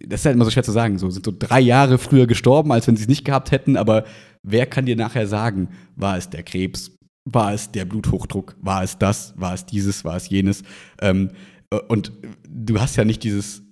das 0.07 0.21
ist 0.21 0.27
halt 0.27 0.37
immer 0.37 0.45
so 0.45 0.51
schwer 0.51 0.63
zu 0.63 0.73
sagen, 0.73 0.99
so 0.99 1.09
sind 1.09 1.25
so 1.25 1.33
drei 1.35 1.59
Jahre 1.59 1.97
früher 1.97 2.27
gestorben, 2.27 2.71
als 2.71 2.87
wenn 2.87 2.97
sie 2.97 3.05
es 3.05 3.09
nicht 3.09 3.25
gehabt 3.25 3.51
hätten, 3.51 3.79
aber 3.79 4.05
wer 4.43 4.67
kann 4.67 4.85
dir 4.85 4.95
nachher 4.95 5.27
sagen, 5.27 5.71
war 5.97 6.19
es 6.19 6.29
der 6.29 6.43
Krebs, 6.43 6.95
war 7.25 7.55
es 7.55 7.73
der 7.73 7.87
Bluthochdruck, 7.87 8.57
war 8.61 8.83
es 8.83 8.99
das, 8.99 9.33
war 9.39 9.55
es 9.55 9.65
dieses, 9.65 10.05
war 10.05 10.17
es 10.17 10.29
jenes? 10.29 10.65
Ähm, 11.01 11.31
und 11.89 12.13
du 12.47 12.79
hast 12.79 12.97
ja 12.97 13.07
nicht 13.07 13.25
dieses, 13.25 13.63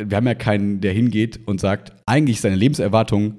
wir 0.00 0.16
haben 0.16 0.26
ja 0.26 0.34
keinen, 0.34 0.80
der 0.80 0.94
hingeht 0.94 1.46
und 1.46 1.60
sagt, 1.60 1.92
eigentlich 2.06 2.36
ist 2.36 2.46
deine 2.46 2.56
Lebenserwartung 2.56 3.36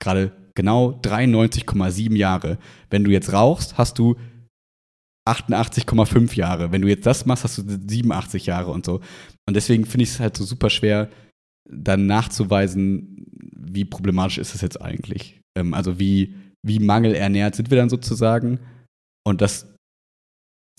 gerade 0.00 0.32
genau 0.56 0.98
93,7 1.00 2.16
Jahre. 2.16 2.58
Wenn 2.90 3.04
du 3.04 3.12
jetzt 3.12 3.32
rauchst, 3.32 3.78
hast 3.78 4.00
du 4.00 4.16
88,5 5.28 6.34
Jahre. 6.36 6.72
Wenn 6.72 6.82
du 6.82 6.88
jetzt 6.88 7.06
das 7.06 7.26
machst, 7.26 7.44
hast 7.44 7.58
du 7.58 7.62
87 7.62 8.46
Jahre 8.46 8.70
und 8.70 8.84
so. 8.84 9.00
Und 9.46 9.54
deswegen 9.54 9.86
finde 9.86 10.04
ich 10.04 10.10
es 10.10 10.20
halt 10.20 10.36
so 10.36 10.44
super 10.44 10.70
schwer, 10.70 11.10
dann 11.68 12.06
nachzuweisen, 12.06 13.24
wie 13.56 13.84
problematisch 13.84 14.38
ist 14.38 14.54
es 14.54 14.60
jetzt 14.60 14.80
eigentlich. 14.80 15.40
Ähm, 15.56 15.74
also 15.74 15.98
wie, 15.98 16.34
wie 16.66 16.80
mangelernährt 16.80 17.54
sind 17.54 17.70
wir 17.70 17.78
dann 17.78 17.88
sozusagen. 17.88 18.58
Und 19.24 19.40
das 19.40 19.72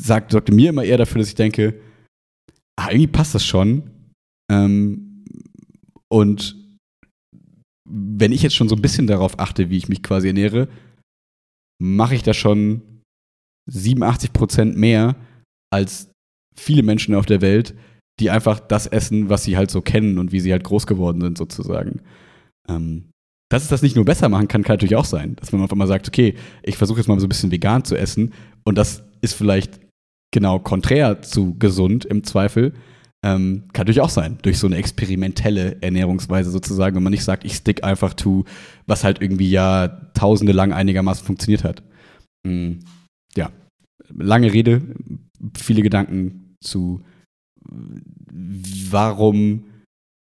sagt, 0.02 0.32
sorgte 0.32 0.54
mir 0.54 0.70
immer 0.70 0.84
eher 0.84 0.98
dafür, 0.98 1.20
dass 1.20 1.30
ich 1.30 1.36
denke, 1.36 1.80
ah, 2.78 2.90
irgendwie 2.90 3.08
passt 3.08 3.36
das 3.36 3.46
schon. 3.46 3.90
Ähm, 4.52 5.26
und 6.12 6.58
wenn 7.90 8.32
ich 8.32 8.44
jetzt 8.44 8.56
schon 8.56 8.70
so 8.70 8.76
ein 8.76 8.82
bisschen 8.82 9.08
darauf 9.08 9.40
achte, 9.40 9.70
wie 9.70 9.78
ich 9.78 9.90
mich 9.90 10.04
quasi 10.04 10.28
ernähre, 10.28 10.68
mache 11.82 12.16
ich 12.16 12.24
das 12.24 12.38
schon 12.38 12.93
87 13.68 14.34
Prozent 14.34 14.78
mehr 14.78 15.16
als 15.72 16.10
viele 16.56 16.84
Menschen 16.84 17.16
auf 17.16 17.26
der 17.26 17.42
Welt, 17.42 17.76
die 18.20 18.30
einfach 18.30 18.60
das 18.60 18.88
essen, 18.88 19.30
was 19.30 19.44
sie 19.44 19.58
halt 19.58 19.72
so 19.72 19.82
kennen 19.82 20.20
und 20.20 20.32
wie 20.32 20.40
sie 20.40 20.52
halt 20.52 20.64
groß 20.64 20.86
geworden 20.86 21.22
sind, 21.22 21.38
sozusagen. 21.38 22.02
Ähm, 22.70 23.10
dass 23.50 23.64
es 23.64 23.70
das 23.70 23.82
nicht 23.82 23.96
nur 23.96 24.06
besser 24.06 24.30
machen 24.30 24.48
kann, 24.48 24.64
kann 24.64 24.74
natürlich 24.76 24.96
auch 24.96 25.06
sein. 25.06 25.36
Dass 25.36 25.52
man 25.52 25.62
einfach 25.62 25.76
mal 25.76 25.88
sagt, 25.88 26.08
okay, 26.08 26.36
ich 26.64 26.78
versuche 26.78 27.00
jetzt 27.00 27.08
mal 27.08 27.20
so 27.20 27.26
ein 27.26 27.30
bisschen 27.30 27.52
vegan 27.52 27.84
zu 27.84 27.96
essen 27.96 28.34
und 28.64 28.78
das 28.78 29.04
ist 29.22 29.34
vielleicht 29.34 29.80
genau 30.32 30.60
konträr 30.60 31.22
zu 31.22 31.56
gesund 31.58 32.06
im 32.06 32.24
Zweifel. 32.24 32.74
Ähm, 33.26 33.64
kann 33.72 33.84
natürlich 33.84 34.02
auch 34.02 34.10
sein, 34.10 34.38
durch 34.42 34.60
so 34.60 34.68
eine 34.68 34.76
experimentelle 34.76 35.78
Ernährungsweise 35.82 36.52
sozusagen, 36.52 36.96
wenn 36.96 37.04
man 37.04 37.12
nicht 37.12 37.24
sagt, 37.24 37.46
ich 37.46 37.56
stick 37.56 37.84
einfach 37.84 38.14
to, 38.14 38.44
was 38.86 39.04
halt 39.04 39.22
irgendwie 39.22 39.50
ja 39.50 39.88
tausende 40.14 40.52
lang 40.52 40.74
einigermaßen 40.74 41.26
funktioniert 41.26 41.64
hat. 41.64 41.84
Mhm. 42.46 42.80
Lange 44.18 44.54
Rede, 44.54 44.82
viele 45.56 45.82
Gedanken 45.82 46.56
zu 46.62 47.02
warum, 48.90 49.66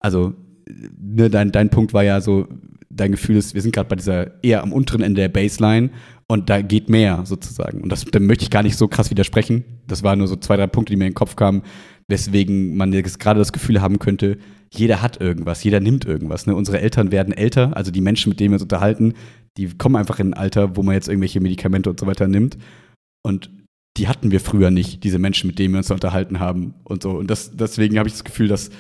also 0.01 0.35
ne, 0.67 1.31
dein, 1.31 1.53
dein 1.53 1.71
Punkt 1.71 1.95
war 1.95 2.05
ja 2.05 2.21
so, 2.21 2.47
dein 2.91 3.13
Gefühl 3.13 3.37
ist, 3.37 3.55
wir 3.55 3.63
sind 3.63 3.75
gerade 3.75 3.89
bei 3.89 3.97
dieser 3.97 4.43
eher 4.45 4.63
am 4.63 4.73
unteren 4.73 5.03
Ende 5.03 5.21
der 5.21 5.29
Baseline 5.29 5.91
und 6.29 6.49
da 6.49 6.63
geht 6.63 6.89
mehr 6.89 7.23
sozusagen. 7.25 7.83
Und 7.83 7.91
das, 7.91 8.05
da 8.05 8.21
möchte 8.21 8.45
ich 8.45 8.51
gar 8.51 8.63
nicht 8.63 8.77
so 8.77 8.89
krass 8.89 9.11
widersprechen. 9.11 9.65
Das 9.87 10.03
waren 10.03 10.19
nur 10.19 10.29
so 10.29 10.37
zwei, 10.37 10.57
drei 10.57 10.67
Punkte, 10.67 10.93
die 10.93 10.97
mir 10.97 11.07
in 11.07 11.11
den 11.11 11.17
Kopf 11.17 11.37
kamen, 11.37 11.63
weswegen 12.09 12.77
man 12.77 12.93
jetzt 12.93 13.19
gerade 13.19 13.39
das 13.39 13.53
Gefühl 13.53 13.81
haben 13.81 13.99
könnte, 13.99 14.39
jeder 14.73 15.03
hat 15.03 15.21
irgendwas, 15.21 15.63
jeder 15.65 15.81
nimmt 15.81 16.05
irgendwas. 16.05 16.47
Ne? 16.47 16.55
Unsere 16.55 16.81
Eltern 16.81 17.13
werden 17.13 17.33
älter, 17.33 17.77
also 17.77 17.91
die 17.91 18.01
Menschen, 18.01 18.31
mit 18.31 18.41
denen 18.41 18.51
wir 18.51 18.57
uns 18.57 18.63
unterhalten, 18.63 19.15
die 19.57 19.69
kommen 19.69 19.97
einfach 19.97 20.19
in 20.19 20.31
ein 20.31 20.35
Alter, 20.35 20.77
wo 20.77 20.83
man 20.83 20.95
jetzt 20.95 21.09
irgendwelche 21.09 21.41
Medikamente 21.41 21.91
und 21.91 22.01
so 22.01 22.07
weiter 22.07 22.27
nimmt. 22.27 22.59
Und 23.23 23.51
die 23.97 24.09
hatten 24.09 24.31
wir 24.31 24.41
früher 24.41 24.71
nicht, 24.71 25.05
diese 25.05 25.19
Menschen, 25.19 25.47
mit 25.47 25.59
denen 25.59 25.75
wir 25.75 25.79
uns 25.79 25.91
unterhalten 25.91 26.41
haben 26.41 26.75
und 26.85 27.03
so. 27.03 27.13
Und 27.13 27.31
das, 27.31 27.57
deswegen 27.57 27.99
habe 27.99 28.09
ich 28.09 28.15
das 28.15 28.25
Gefühl, 28.25 28.49
dass, 28.49 28.71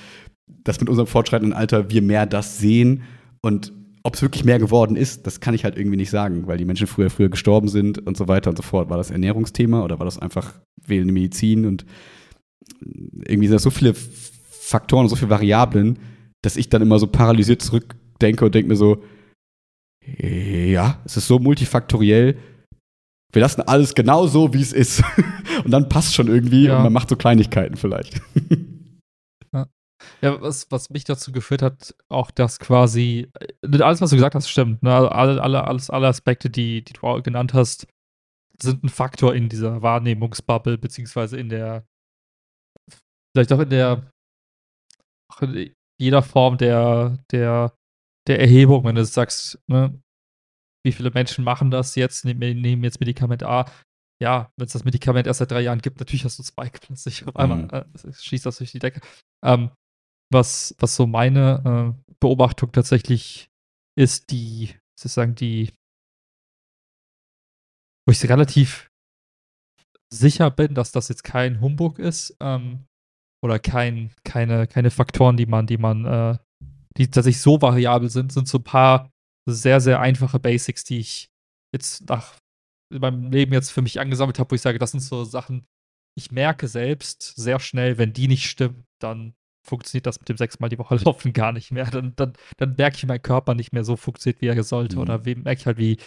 dass 0.47 0.81
mit 0.81 0.89
unserem 0.89 1.07
fortschreitenden 1.07 1.53
Alter 1.53 1.91
wir 1.91 2.03
mehr 2.03 2.27
das 2.27 2.59
sehen 2.59 3.03
und 3.41 3.73
ob 4.07 4.17
es 4.17 4.23
wirklich 4.23 4.45
mehr 4.45 4.59
geworden 4.59 4.97
ist, 4.97 5.27
das 5.27 5.41
kann 5.41 5.55
ich 5.55 5.65
halt 5.65 5.79
irgendwie 5.79 5.97
nicht 5.97 6.11
sagen, 6.11 6.47
weil 6.47 6.59
die 6.59 6.67
Menschen 6.67 6.87
früher 6.87 7.09
früher 7.09 7.31
gestorben 7.31 7.69
sind 7.69 8.07
und 8.07 8.19
so 8.19 8.29
weiter 8.29 8.51
und 8.51 8.57
so 8.57 8.63
fort. 8.63 8.91
War 8.91 8.99
das 8.99 9.11
Ernährungsthema 9.11 9.83
oder 9.83 9.99
war 9.99 10.05
das 10.05 10.19
einfach 10.19 10.53
wählende 10.87 11.15
Medizin 11.15 11.65
und 11.65 11.87
irgendwie 13.27 13.47
sind 13.47 13.55
da 13.55 13.59
so 13.59 13.71
viele 13.71 13.95
Faktoren 13.95 15.09
so 15.09 15.17
viele 15.17 15.31
Variablen, 15.31 15.99
dass 16.43 16.57
ich 16.57 16.69
dann 16.71 16.83
immer 16.83 16.99
so 16.99 17.07
paralysiert 17.07 17.61
zurückdenke 17.61 18.45
und 18.45 18.55
denke 18.55 18.69
mir 18.69 18.77
so, 18.77 19.03
ja, 20.19 21.01
es 21.05 21.17
ist 21.17 21.27
so 21.27 21.39
multifaktoriell. 21.39 22.37
Wir 23.35 23.43
lassen 23.43 23.63
alles 23.63 23.95
genau 23.95 24.27
so, 24.27 24.53
wie 24.55 24.61
es 24.63 24.73
ist. 24.73 25.03
und 25.65 25.71
dann 25.71 25.89
passt 25.89 26.15
schon 26.15 26.29
irgendwie 26.29 26.67
Ja. 26.67 26.77
und 26.79 26.85
man 26.85 26.93
macht 26.93 27.09
so 27.09 27.17
Kleinigkeiten 27.17 27.77
vielleicht. 27.77 28.21
Ja, 30.21 30.41
was, 30.41 30.71
was 30.71 30.91
mich 30.91 31.05
dazu 31.05 31.33
geführt 31.33 31.63
hat, 31.63 31.95
auch 32.11 32.31
dass 32.31 32.59
quasi, 32.59 33.31
äh, 33.41 33.83
alles, 33.83 34.01
was 34.01 34.11
du 34.11 34.17
gesagt 34.17 34.35
hast, 34.35 34.49
stimmt. 34.49 34.83
Ne? 34.83 34.95
Also 34.95 35.09
Alle, 35.09 35.43
alle, 35.43 35.65
alles, 35.65 35.89
alle 35.89 36.09
Aspekte, 36.09 36.51
die, 36.51 36.85
die 36.85 36.93
du 36.93 37.07
auch 37.07 37.23
genannt 37.23 37.55
hast, 37.55 37.87
sind 38.61 38.85
ein 38.85 38.89
Faktor 38.91 39.35
in 39.35 39.49
dieser 39.49 39.81
Wahrnehmungsbubble, 39.83 40.77
beziehungsweise 40.79 41.39
in 41.39 41.49
der, 41.49 41.87
vielleicht 43.35 43.53
auch 43.53 43.61
in 43.61 43.71
der, 43.71 44.11
auch 45.33 45.43
in 45.43 45.73
jeder 45.99 46.23
Form 46.23 46.59
der, 46.59 47.19
der, 47.31 47.75
der 48.27 48.41
Erhebung, 48.41 48.85
wenn 48.85 48.97
du 48.97 49.05
sagst, 49.05 49.59
ne, 49.69 49.99
wie 50.85 50.93
viele 50.93 51.11
Menschen 51.11 51.45
machen 51.45 51.71
das 51.71 51.95
jetzt, 51.95 52.25
nehmen, 52.25 52.85
jetzt 52.85 53.01
Medikament 53.01 53.43
A. 53.43 53.71
Ja, 54.23 54.51
wenn 54.57 54.67
es 54.67 54.73
das 54.73 54.85
Medikament 54.85 55.27
erst 55.27 55.39
seit 55.39 55.51
drei 55.51 55.61
Jahren 55.63 55.81
gibt, 55.81 55.99
natürlich 55.99 56.25
hast 56.25 56.39
du 56.39 56.43
Spike 56.43 56.79
plötzlich 56.83 57.27
auf 57.27 57.37
einmal, 57.37 57.63
Mhm. 57.63 57.71
äh, 57.71 58.13
schießt 58.13 58.47
das 58.47 58.59
durch 58.59 58.73
die 58.73 58.79
Decke. 58.79 59.01
Ähm, 59.45 59.71
was, 60.33 60.75
was 60.79 60.97
so 60.97 61.07
meine 61.07 61.95
äh, 61.99 62.13
Beobachtung 62.21 62.73
tatsächlich 62.73 63.49
ist, 63.99 64.31
die, 64.31 64.75
sozusagen 64.99 65.35
die, 65.35 65.73
wo 68.07 68.13
ich 68.13 68.23
relativ 68.29 68.89
sicher 70.13 70.51
bin, 70.51 70.75
dass 70.75 70.93
das 70.93 71.09
jetzt 71.09 71.25
kein 71.25 71.61
Humbug 71.61 71.99
ist, 71.99 72.37
ähm, 72.41 72.85
oder 73.43 73.59
kein, 73.59 74.11
keine, 74.25 74.67
keine 74.67 74.91
Faktoren, 74.91 75.37
die 75.37 75.47
man, 75.47 75.67
die 75.67 75.77
man, 75.77 76.05
äh, 76.07 76.39
die 76.97 77.11
tatsächlich 77.11 77.43
so 77.43 77.61
variabel 77.61 78.09
sind, 78.09 78.33
sind 78.33 78.49
so 78.49 78.59
ein 78.59 78.65
paar 78.65 79.11
sehr, 79.47 79.81
sehr 79.81 80.01
einfache 80.01 80.39
Basics, 80.39 80.85
die 80.85 80.99
ich 80.99 81.29
jetzt 81.73 82.09
nach 82.09 82.37
in 82.93 83.01
meinem 83.01 83.31
Leben 83.31 83.53
jetzt 83.53 83.71
für 83.71 83.83
mich 83.83 83.99
angesammelt 84.01 84.39
habe, 84.39 84.51
wo 84.51 84.55
ich 84.55 84.61
sage, 84.61 84.79
das 84.79 84.93
sind 84.93 85.01
so 85.01 85.25
Sachen, 85.25 85.67
ich 86.17 86.31
merke 86.31 86.69
selbst 86.69 87.35
sehr 87.37 87.59
schnell, 87.59 87.99
wenn 87.99 88.13
die 88.13 88.29
nicht 88.29 88.49
stimmen, 88.49 88.85
dann 89.01 89.35
funktioniert 89.67 90.07
das 90.07 90.21
mit 90.21 90.29
dem 90.29 90.37
sechsmal 90.37 90.69
die 90.69 90.79
Woche 90.79 90.97
Laufen 91.05 91.33
gar 91.33 91.53
nicht 91.53 91.73
mehr. 91.73 91.87
Dann, 91.87 92.15
dann, 92.17 92.35
dann 92.59 92.75
merke 92.77 92.97
ich, 92.97 93.07
mein 93.07 93.23
Körper 93.23 93.55
nicht 93.55 93.73
mehr 93.73 93.85
so 93.85 93.97
funktioniert, 93.97 94.41
wie 94.41 94.47
er 94.47 94.63
sollte. 94.63 94.97
Mhm. 94.97 95.03
Oder 95.03 95.19
merke 95.19 95.61
ich 95.61 95.67
halt, 95.67 95.79
wie, 95.79 95.99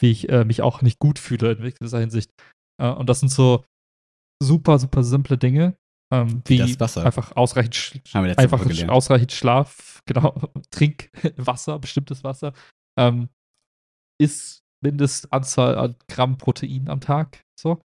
wie 0.00 0.10
ich 0.10 0.28
äh, 0.30 0.44
mich 0.44 0.62
auch 0.62 0.82
nicht 0.82 0.98
gut 0.98 1.18
fühle 1.18 1.52
in 1.52 1.72
dieser 1.80 2.00
Hinsicht. 2.00 2.32
Äh, 2.80 2.90
und 2.90 3.08
das 3.08 3.20
sind 3.20 3.28
so 3.28 3.64
super, 4.42 4.78
super 4.78 5.04
simple 5.04 5.38
Dinge. 5.38 5.76
Ähm, 6.12 6.42
Wie 6.46 6.78
Wasser. 6.78 7.06
einfach 7.06 7.34
ausreichend, 7.36 7.74
sch 7.74 7.98
einfach 8.14 8.66
ausreichend 8.88 9.32
Schlaf, 9.32 10.02
genau, 10.06 10.34
Trinkwasser, 10.70 11.78
bestimmtes 11.80 12.22
Wasser, 12.22 12.52
ähm, 12.98 13.28
ist 14.20 14.62
Mindestanzahl 14.82 15.78
an 15.78 15.96
Gramm 16.08 16.38
Protein 16.38 16.88
am 16.88 17.00
Tag. 17.00 17.42
So. 17.58 17.80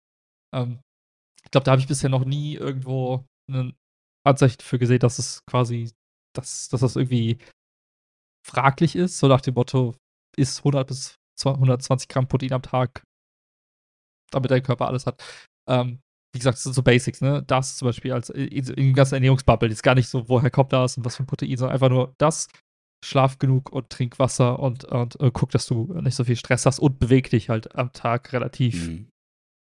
Ähm, 0.53 0.79
ich 1.43 1.51
glaube, 1.51 1.65
da 1.65 1.71
habe 1.71 1.81
ich 1.81 1.87
bisher 1.87 2.09
noch 2.09 2.25
nie 2.25 2.55
irgendwo 2.55 3.25
ein 3.49 3.75
Anzeichen 4.25 4.59
für 4.61 4.79
gesehen, 4.79 4.99
dass 4.99 5.19
es 5.19 5.45
quasi, 5.45 5.91
dass, 6.35 6.69
dass 6.69 6.81
das 6.81 6.95
irgendwie 6.95 7.37
fraglich 8.45 8.95
ist, 8.95 9.19
so 9.19 9.27
nach 9.27 9.41
dem 9.41 9.53
Motto, 9.53 9.95
ist 10.37 10.59
100 10.59 10.87
bis 10.87 11.15
200 11.39 11.57
120 11.57 12.09
Gramm 12.09 12.27
Protein 12.27 12.53
am 12.53 12.61
Tag, 12.61 13.03
damit 14.31 14.51
dein 14.51 14.63
Körper 14.63 14.87
alles 14.87 15.05
hat. 15.05 15.23
Ähm, 15.69 15.99
wie 16.33 16.39
gesagt, 16.39 16.55
das 16.55 16.63
sind 16.63 16.73
so 16.73 16.83
Basics, 16.83 17.21
ne? 17.21 17.43
Das 17.43 17.77
zum 17.77 17.87
Beispiel 17.87 18.11
als 18.11 18.29
in, 18.29 18.47
in 18.47 18.65
dem 18.65 18.93
ganzen 18.93 19.15
Ernährungsbubble, 19.15 19.69
jetzt 19.69 19.83
gar 19.83 19.95
nicht 19.95 20.09
so, 20.09 20.27
woher 20.29 20.51
kommt 20.51 20.73
das 20.73 20.97
und 20.97 21.05
was 21.05 21.15
für 21.15 21.23
ein 21.23 21.27
Protein, 21.27 21.55
sondern 21.57 21.73
einfach 21.73 21.89
nur 21.89 22.13
das, 22.17 22.49
schlaf 23.05 23.37
genug 23.39 23.71
und 23.71 23.89
trink 23.89 24.19
Wasser 24.19 24.59
und, 24.59 24.85
und 24.85 25.19
äh, 25.19 25.31
guck, 25.31 25.51
dass 25.51 25.65
du 25.67 25.93
nicht 26.01 26.15
so 26.15 26.23
viel 26.23 26.35
Stress 26.35 26.65
hast 26.65 26.79
und 26.79 26.99
beweg 26.99 27.29
dich 27.29 27.49
halt 27.49 27.75
am 27.75 27.93
Tag 27.93 28.33
relativ 28.33 28.87
Mhm. 28.87 29.09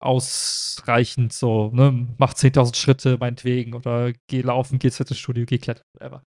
ausreichend 0.02 1.32
so, 1.32 1.70
ne, 1.72 2.08
mach 2.18 2.34
10.000 2.34 2.74
Schritte 2.76 3.18
meinetwegen 3.18 3.74
oder 3.74 4.12
geh 4.28 4.40
laufen, 4.42 4.78
geh 4.78 4.88
ins 4.88 4.96
Fitnessstudio, 4.96 5.44
geh 5.46 5.58
klettern, 5.58 5.84
whatever. 5.94 6.22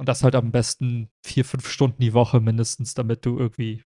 Und 0.00 0.08
das 0.08 0.22
halt 0.22 0.36
am 0.36 0.52
besten 0.52 1.08
vier, 1.26 1.44
fünf 1.44 1.68
Stunden 1.68 2.00
die 2.00 2.14
Woche 2.14 2.40
mindestens, 2.40 2.94
damit 2.94 3.26
du 3.26 3.36
irgendwie, 3.38 3.82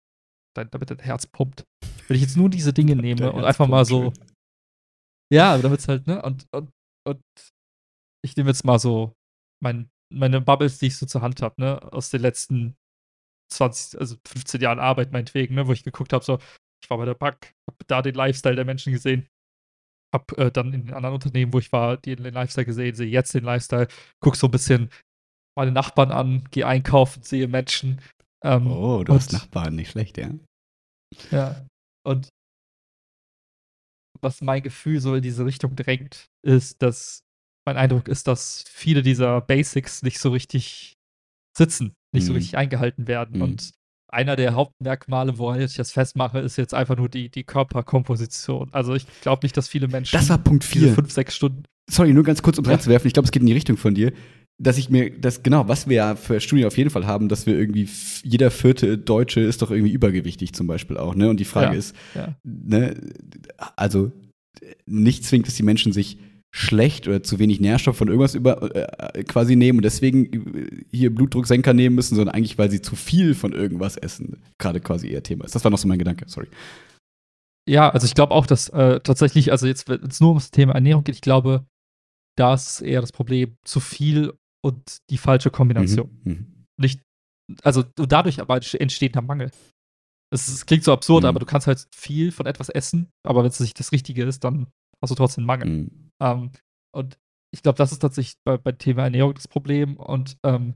dein, 0.55 0.69
damit 0.71 0.89
dein 0.89 0.99
Herz 0.99 1.27
pumpt. 1.27 1.63
Wenn 2.07 2.15
ich 2.15 2.21
jetzt 2.21 2.37
nur 2.37 2.49
diese 2.49 2.71
Dinge 2.73 2.95
nehme 2.95 3.31
und 3.33 3.43
Herz 3.43 3.47
einfach 3.47 3.67
mal 3.67 3.83
so, 3.85 4.13
schön. 4.13 4.25
ja, 5.33 5.57
damit 5.57 5.81
es 5.81 5.87
halt, 5.89 6.07
ne, 6.07 6.21
und, 6.21 6.47
und, 6.53 6.69
und 7.05 7.21
ich 8.25 8.35
nehme 8.37 8.49
jetzt 8.49 8.63
mal 8.63 8.79
so 8.79 9.13
mein, 9.61 9.89
meine 10.13 10.41
Bubbles, 10.41 10.79
die 10.79 10.87
ich 10.87 10.97
so 10.97 11.05
zur 11.05 11.21
Hand 11.21 11.41
habe, 11.41 11.55
ne, 11.61 11.81
aus 11.93 12.09
den 12.09 12.21
letzten 12.21 12.75
20, 13.53 13.99
also 13.99 14.15
15 14.27 14.61
Jahren 14.61 14.79
Arbeit 14.79 15.11
meinetwegen, 15.11 15.55
ne, 15.55 15.67
wo 15.67 15.73
ich 15.73 15.83
geguckt 15.83 16.13
habe, 16.13 16.23
so, 16.23 16.39
ich 16.83 16.89
war 16.89 16.97
bei 16.97 17.05
der 17.05 17.13
Bank, 17.15 17.53
habe 17.69 17.77
da 17.87 18.01
den 18.01 18.15
Lifestyle 18.15 18.55
der 18.55 18.65
Menschen 18.65 18.93
gesehen, 18.93 19.27
habe 20.13 20.37
äh, 20.37 20.51
dann 20.51 20.73
in 20.73 20.85
den 20.85 20.93
anderen 20.93 21.15
Unternehmen, 21.15 21.53
wo 21.53 21.59
ich 21.59 21.71
war, 21.71 21.97
die 21.97 22.15
den 22.15 22.33
Lifestyle 22.33 22.65
gesehen, 22.65 22.95
sehe 22.95 23.07
jetzt 23.09 23.33
den 23.33 23.43
Lifestyle, 23.43 23.87
guck 24.21 24.35
so 24.35 24.47
ein 24.47 24.51
bisschen 24.51 24.89
meine 25.57 25.71
Nachbarn 25.71 26.11
an, 26.11 26.43
gehe 26.51 26.67
einkaufen, 26.67 27.23
sehe 27.23 27.47
Menschen. 27.47 28.01
Ähm, 28.43 28.67
Oh, 28.67 29.03
du 29.03 29.11
und- 29.13 29.17
hast 29.17 29.33
Nachbarn, 29.33 29.75
nicht 29.75 29.91
schlecht, 29.91 30.17
ja. 30.17 30.29
ja. 31.31 31.65
Und 32.05 32.29
was 34.21 34.41
mein 34.41 34.61
Gefühl 34.63 34.99
so 34.99 35.15
in 35.15 35.21
diese 35.21 35.45
Richtung 35.45 35.75
drängt, 35.75 36.27
ist, 36.45 36.81
dass 36.81 37.21
mein 37.67 37.77
Eindruck 37.77 38.07
ist, 38.07 38.27
dass 38.27 38.63
viele 38.67 39.01
dieser 39.03 39.41
Basics 39.41 40.01
nicht 40.01 40.19
so 40.19 40.31
richtig 40.31 40.93
sitzen, 41.55 41.93
nicht 42.13 42.25
so 42.25 42.31
Mhm. 42.31 42.37
richtig 42.37 42.57
eingehalten 42.57 43.07
werden. 43.07 43.35
Mhm. 43.37 43.41
Und 43.43 43.71
einer 44.09 44.35
der 44.37 44.53
Hauptmerkmale, 44.55 45.37
woran 45.37 45.59
ich 45.61 45.75
das 45.75 45.91
festmache, 45.91 46.39
ist 46.39 46.55
jetzt 46.57 46.73
einfach 46.73 46.95
nur 46.95 47.09
die, 47.09 47.29
die 47.29 47.43
Körperkomposition. 47.43 48.69
Also 48.71 48.95
ich 48.95 49.05
glaube 49.21 49.45
nicht, 49.45 49.57
dass 49.57 49.67
viele 49.67 49.87
Menschen 49.87 50.17
Das 50.17 50.29
war 50.29 50.37
Punkt 50.37 50.63
diese 50.73 50.85
4. 50.87 50.95
fünf, 50.95 51.11
sechs 51.11 51.35
Stunden. 51.35 51.63
Sorry, 51.89 52.13
nur 52.13 52.23
ganz 52.23 52.41
kurz, 52.41 52.57
um 52.57 52.65
Ja. 52.65 52.71
reinzuwerfen. 52.71 53.07
Ich 53.07 53.13
glaube, 53.13 53.25
es 53.25 53.31
geht 53.31 53.41
in 53.41 53.47
die 53.47 53.53
Richtung 53.53 53.77
von 53.77 53.93
dir. 53.95 54.11
Dass 54.59 54.77
ich 54.79 54.89
mir, 54.89 55.11
das 55.11 55.43
genau, 55.43 55.67
was 55.67 55.87
wir 55.87 55.95
ja 55.97 56.15
für 56.15 56.39
Studien 56.39 56.65
auf 56.65 56.77
jeden 56.77 56.89
Fall 56.89 57.05
haben, 57.05 57.27
dass 57.29 57.45
wir 57.45 57.55
irgendwie, 57.59 57.87
jeder 58.23 58.49
vierte 58.49 58.97
Deutsche 58.97 59.41
ist 59.41 59.61
doch 59.61 59.69
irgendwie 59.71 59.91
übergewichtig 59.91 60.53
zum 60.53 60.65
Beispiel 60.65 60.97
auch, 60.97 61.13
ne? 61.13 61.29
Und 61.29 61.39
die 61.39 61.45
Frage 61.45 61.73
Ja. 61.73 61.77
ist, 61.79 61.95
Ja. 62.15 62.35
ne, 62.43 62.95
also 63.75 64.11
nicht 64.87 65.25
zwingt, 65.25 65.47
dass 65.47 65.53
die 65.55 65.63
Menschen 65.63 65.91
sich 65.93 66.17
schlecht 66.55 67.07
oder 67.07 67.21
zu 67.23 67.39
wenig 67.39 67.59
Nährstoff 67.59 67.97
von 67.97 68.07
irgendwas 68.07 68.33
über 68.35 68.75
äh, 68.75 69.23
quasi 69.23 69.55
nehmen 69.55 69.79
und 69.79 69.83
deswegen 69.83 70.55
äh, 70.55 70.85
hier 70.91 71.13
Blutdrucksenker 71.13 71.73
nehmen 71.73 71.95
müssen, 71.95 72.15
sondern 72.15 72.33
eigentlich, 72.35 72.57
weil 72.57 72.71
sie 72.71 72.81
zu 72.81 72.95
viel 72.95 73.35
von 73.35 73.53
irgendwas 73.53 73.97
essen, 73.97 74.41
gerade 74.57 74.79
quasi 74.79 75.07
ihr 75.09 75.21
Thema 75.23 75.45
ist. 75.45 75.55
Das 75.55 75.63
war 75.63 75.71
noch 75.71 75.77
so 75.77 75.87
mein 75.87 75.99
Gedanke, 75.99 76.25
sorry. 76.27 76.47
Ja, 77.69 77.89
also 77.89 78.05
ich 78.05 78.15
glaube 78.15 78.33
auch, 78.33 78.47
dass 78.47 78.69
äh, 78.69 79.01
tatsächlich, 79.01 79.51
also 79.51 79.67
jetzt, 79.67 79.89
wenn 79.89 80.01
es 80.03 80.21
nur 80.21 80.31
um 80.31 80.37
das 80.37 80.51
Thema 80.51 80.73
Ernährung 80.73 81.03
geht, 81.03 81.15
ich 81.15 81.21
glaube, 81.21 81.65
da 82.37 82.53
ist 82.53 82.81
eher 82.81 83.01
das 83.01 83.11
Problem 83.11 83.57
zu 83.65 83.79
viel 83.79 84.33
und 84.63 84.97
die 85.09 85.17
falsche 85.17 85.49
Kombination. 85.51 86.09
Mhm. 86.23 86.31
Mhm. 86.31 86.65
Nicht, 86.79 87.01
also 87.63 87.83
und 87.99 88.11
dadurch 88.11 88.39
aber 88.39 88.55
entsteht 88.55 89.17
ein 89.17 89.25
Mangel. 89.25 89.51
Es, 90.33 90.47
es 90.47 90.65
klingt 90.65 90.83
so 90.83 90.93
absurd, 90.93 91.23
Mhm. 91.23 91.29
aber 91.29 91.39
du 91.39 91.45
kannst 91.45 91.67
halt 91.67 91.85
viel 91.93 92.31
von 92.31 92.45
etwas 92.45 92.69
essen, 92.69 93.09
aber 93.25 93.43
wenn 93.43 93.49
es 93.49 93.59
nicht 93.59 93.79
das 93.79 93.91
Richtige 93.91 94.23
ist, 94.23 94.43
dann 94.43 94.67
hast 95.01 95.11
du 95.11 95.15
trotzdem 95.15 95.45
Mangel. 95.45 95.67
Mhm. 95.67 96.11
Ähm, 96.19 96.51
und 96.93 97.17
ich 97.51 97.63
glaube, 97.63 97.77
das 97.77 97.91
ist 97.91 97.99
tatsächlich 97.99 98.37
bei, 98.43 98.57
beim 98.57 98.77
Thema 98.77 99.03
Ernährung 99.03 99.33
das 99.33 99.47
Problem. 99.47 99.97
Und 99.97 100.37
ähm, 100.43 100.75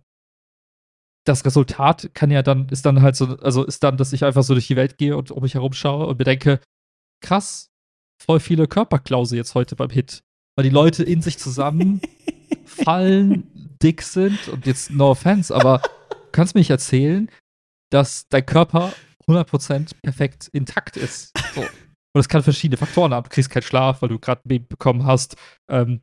das 1.26 1.46
Resultat 1.46 2.12
kann 2.14 2.32
ja 2.32 2.42
dann, 2.42 2.70
ist 2.70 2.86
dann 2.86 3.02
halt 3.02 3.16
so, 3.16 3.38
also 3.40 3.64
ist 3.64 3.84
dann, 3.84 3.98
dass 3.98 4.14
ich 4.14 4.24
einfach 4.24 4.44
so 4.44 4.54
durch 4.54 4.68
die 4.68 4.76
Welt 4.76 4.98
gehe 4.98 5.16
und 5.18 5.32
um 5.32 5.44
mich 5.44 5.54
herum 5.54 5.74
schaue 5.74 6.08
und 6.08 6.18
mir 6.18 6.26
denke, 6.26 6.60
krass, 7.22 7.70
voll 8.22 8.40
viele 8.40 8.68
Körperklause 8.68 9.36
jetzt 9.36 9.56
heute 9.56 9.76
beim 9.76 9.90
Hit. 9.90 10.24
Weil 10.56 10.64
die 10.64 10.70
Leute 10.70 11.04
in 11.04 11.22
sich 11.22 11.38
zusammen 11.38 12.02
fallen, 12.66 13.78
dick 13.82 14.02
sind 14.02 14.48
und 14.50 14.66
jetzt 14.66 14.92
no 14.92 15.12
offense, 15.12 15.54
aber 15.54 15.80
du 16.10 16.32
kannst 16.32 16.56
mir 16.56 16.62
nicht 16.62 16.70
erzählen, 16.70 17.30
dass 17.90 18.28
dein 18.30 18.46
Körper 18.46 18.94
100% 19.28 19.92
perfekt 20.02 20.50
intakt 20.52 20.98
ist. 20.98 21.38
So. 21.54 21.64
Und 22.14 22.20
das 22.20 22.28
kann 22.30 22.44
verschiedene 22.44 22.78
Faktoren 22.78 23.14
haben. 23.14 23.24
Du 23.24 23.30
kriegst 23.30 23.50
keinen 23.50 23.64
Schlaf, 23.64 24.02
weil 24.02 24.10
du 24.10 24.20
gerade 24.20 24.42
ein 24.42 24.50
Baby 24.50 24.66
bekommen 24.68 25.06
hast. 25.06 25.36
Ähm, 25.70 26.02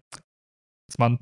als 0.88 0.98
Mann. 0.98 1.18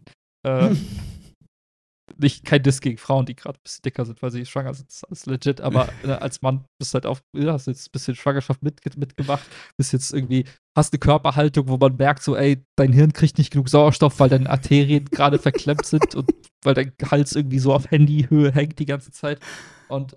Äh, 0.46 0.74
nicht 2.18 2.44
kein 2.44 2.62
Diss 2.62 2.80
gegen 2.80 2.98
Frauen, 2.98 3.26
die 3.26 3.34
gerade 3.34 3.58
ein 3.58 3.62
bisschen 3.62 3.82
dicker 3.82 4.04
sind, 4.04 4.22
weil 4.22 4.30
sie 4.30 4.46
schwanger 4.46 4.74
sind. 4.74 4.88
Das 4.88 4.98
ist 4.98 5.04
alles 5.04 5.26
legit. 5.26 5.60
Aber 5.60 5.88
äh, 6.04 6.12
als 6.12 6.40
Mann 6.40 6.64
bist 6.78 6.92
du 6.92 6.94
halt 6.94 7.06
auch, 7.06 7.18
ja, 7.36 7.52
hast 7.52 7.66
jetzt 7.66 7.88
ein 7.88 7.92
bisschen 7.92 8.14
Schwangerschaft 8.14 8.62
mit, 8.62 8.80
mitgemacht. 8.96 9.44
Bist 9.76 9.92
jetzt 9.92 10.12
irgendwie, 10.12 10.44
hast 10.76 10.92
eine 10.92 11.00
Körperhaltung, 11.00 11.68
wo 11.68 11.76
man 11.76 11.96
merkt, 11.96 12.22
so, 12.22 12.36
ey, 12.36 12.62
dein 12.76 12.92
Hirn 12.92 13.12
kriegt 13.12 13.38
nicht 13.38 13.50
genug 13.50 13.68
Sauerstoff, 13.68 14.20
weil 14.20 14.28
deine 14.28 14.48
Arterien 14.48 15.06
gerade 15.06 15.38
verklemmt 15.38 15.84
sind 15.86 16.14
und 16.14 16.30
weil 16.64 16.74
dein 16.74 16.92
Hals 17.10 17.34
irgendwie 17.34 17.58
so 17.58 17.74
auf 17.74 17.90
Handyhöhe 17.90 18.52
hängt 18.52 18.78
die 18.78 18.86
ganze 18.86 19.10
Zeit. 19.10 19.40
Und 19.88 20.16